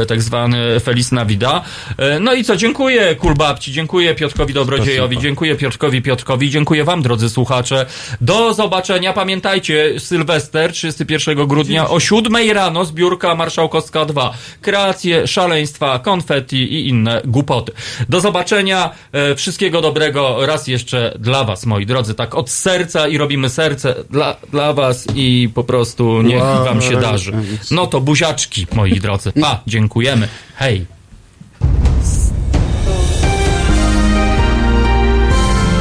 e, 0.02 0.06
tak 0.06 0.22
zwany 0.22 0.80
Feliz 0.80 1.12
Navida. 1.12 1.64
E, 1.98 2.20
No 2.20 2.34
i 2.34 2.44
co, 2.44 2.56
dziękuję 2.56 3.16
Kulbabci, 3.16 3.72
dziękuję 3.72 4.16
Piotrkowi 4.16 4.54
Dobrodziejowi, 4.54 5.18
dziękuję 5.18 5.56
Piotrkowi 5.56 6.02
Piotrkowi, 6.02 6.50
dziękuję 6.50 6.84
wam 6.84 7.02
drodzy 7.02 7.30
słuchacze. 7.30 7.86
Do 8.22 8.54
zobaczenia. 8.54 9.14
Pamiętajcie, 9.14 10.00
Sylwester 10.00 10.72
31 10.74 11.48
grudnia 11.48 11.90
o 11.90 12.00
7 12.00 12.36
rano 12.54 12.86
zbiórka 12.86 13.36
Marszałkowska 13.36 14.06
2. 14.06 14.34
Kreacje, 14.62 15.28
szaleństwa, 15.28 16.00
konfetti 16.00 16.58
i 16.58 16.88
inne 16.90 17.22
głupoty. 17.26 17.72
Do 18.10 18.22
zobaczenia. 18.22 18.90
E, 19.12 19.36
Wszystkiego 19.36 19.82
dobrego 19.82 20.46
raz 20.46 20.68
jeszcze 20.68 21.14
dla 21.20 21.44
was, 21.44 21.66
moi 21.66 21.86
drodzy. 21.86 22.14
Tak 22.14 22.36
od 22.36 22.50
serca 22.50 22.91
serca 22.92 23.08
i 23.08 23.18
robimy 23.18 23.50
serce 23.50 23.96
dla, 24.10 24.36
dla 24.52 24.74
was 24.74 25.08
i 25.16 25.50
po 25.54 25.64
prostu 25.64 26.22
niech 26.22 26.42
wow, 26.42 26.66
wam 26.66 26.82
się 26.82 26.98
darzy. 26.98 27.32
No 27.72 27.88
to 27.88 28.02
buziaczki, 28.02 28.68
moi 28.74 29.00
drodzy. 29.00 29.32
Pa, 29.42 29.62
dziękujemy. 29.68 30.28
Hej. 30.56 30.86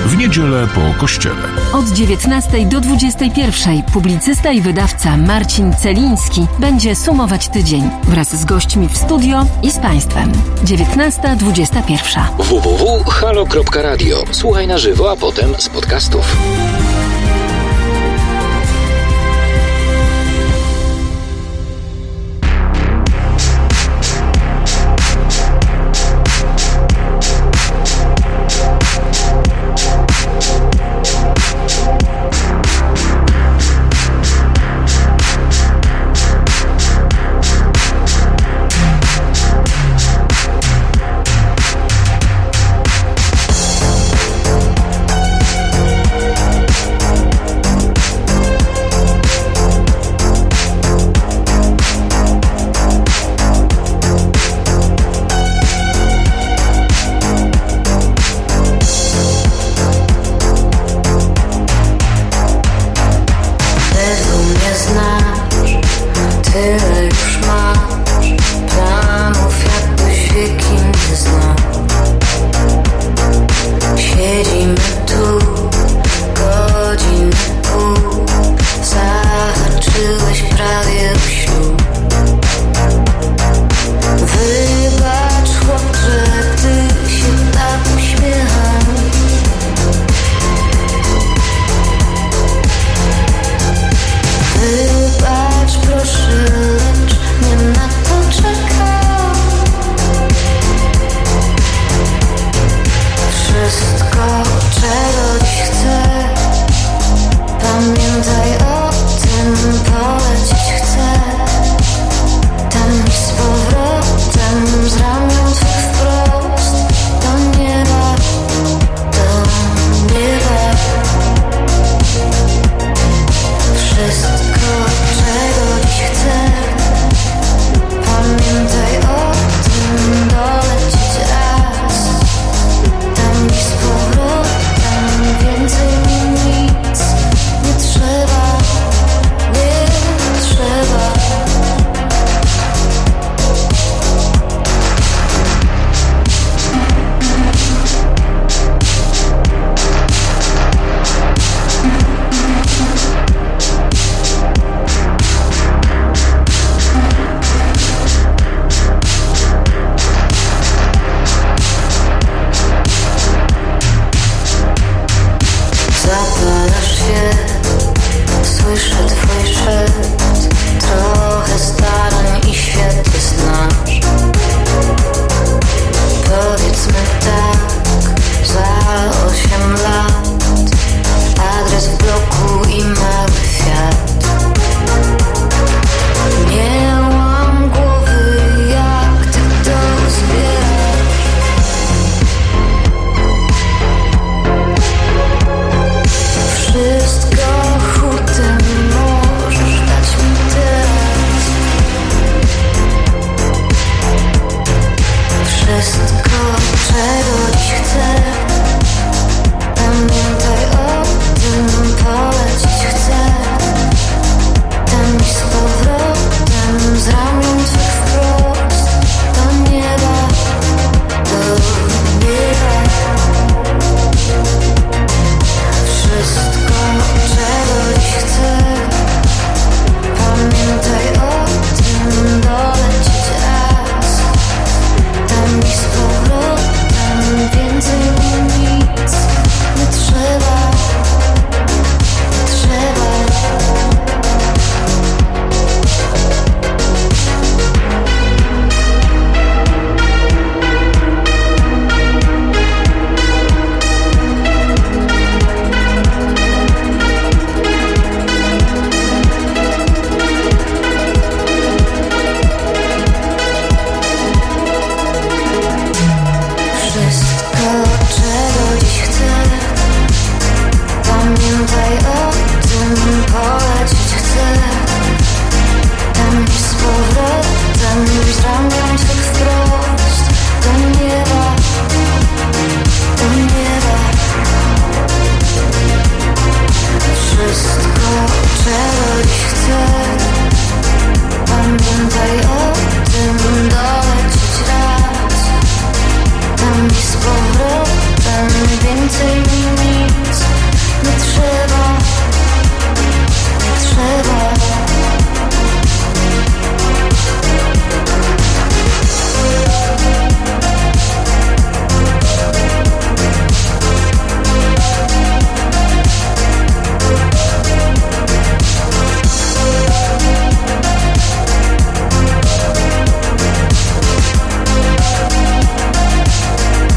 W 0.06 0.16
niedzielę 0.16 0.68
po 0.74 1.00
kościele. 1.00 1.34
Od 1.72 1.88
19 1.88 2.66
do 2.66 2.80
21 2.80 3.82
publicysta 3.82 4.52
i 4.52 4.60
wydawca 4.60 5.16
Marcin 5.16 5.74
Celiński 5.74 6.46
będzie 6.58 6.96
sumować 6.96 7.48
tydzień 7.48 7.90
wraz 8.08 8.40
z 8.40 8.44
gośćmi 8.44 8.88
w 8.88 8.96
studio 8.96 9.46
i 9.62 9.70
z 9.70 9.78
Państwem. 9.78 10.32
19.21. 10.64 12.20
www.halo.radio. 12.38 14.24
Słuchaj 14.30 14.66
na 14.66 14.78
żywo, 14.78 15.10
a 15.10 15.16
potem 15.16 15.54
z 15.58 15.68
podcastów. 15.68 16.36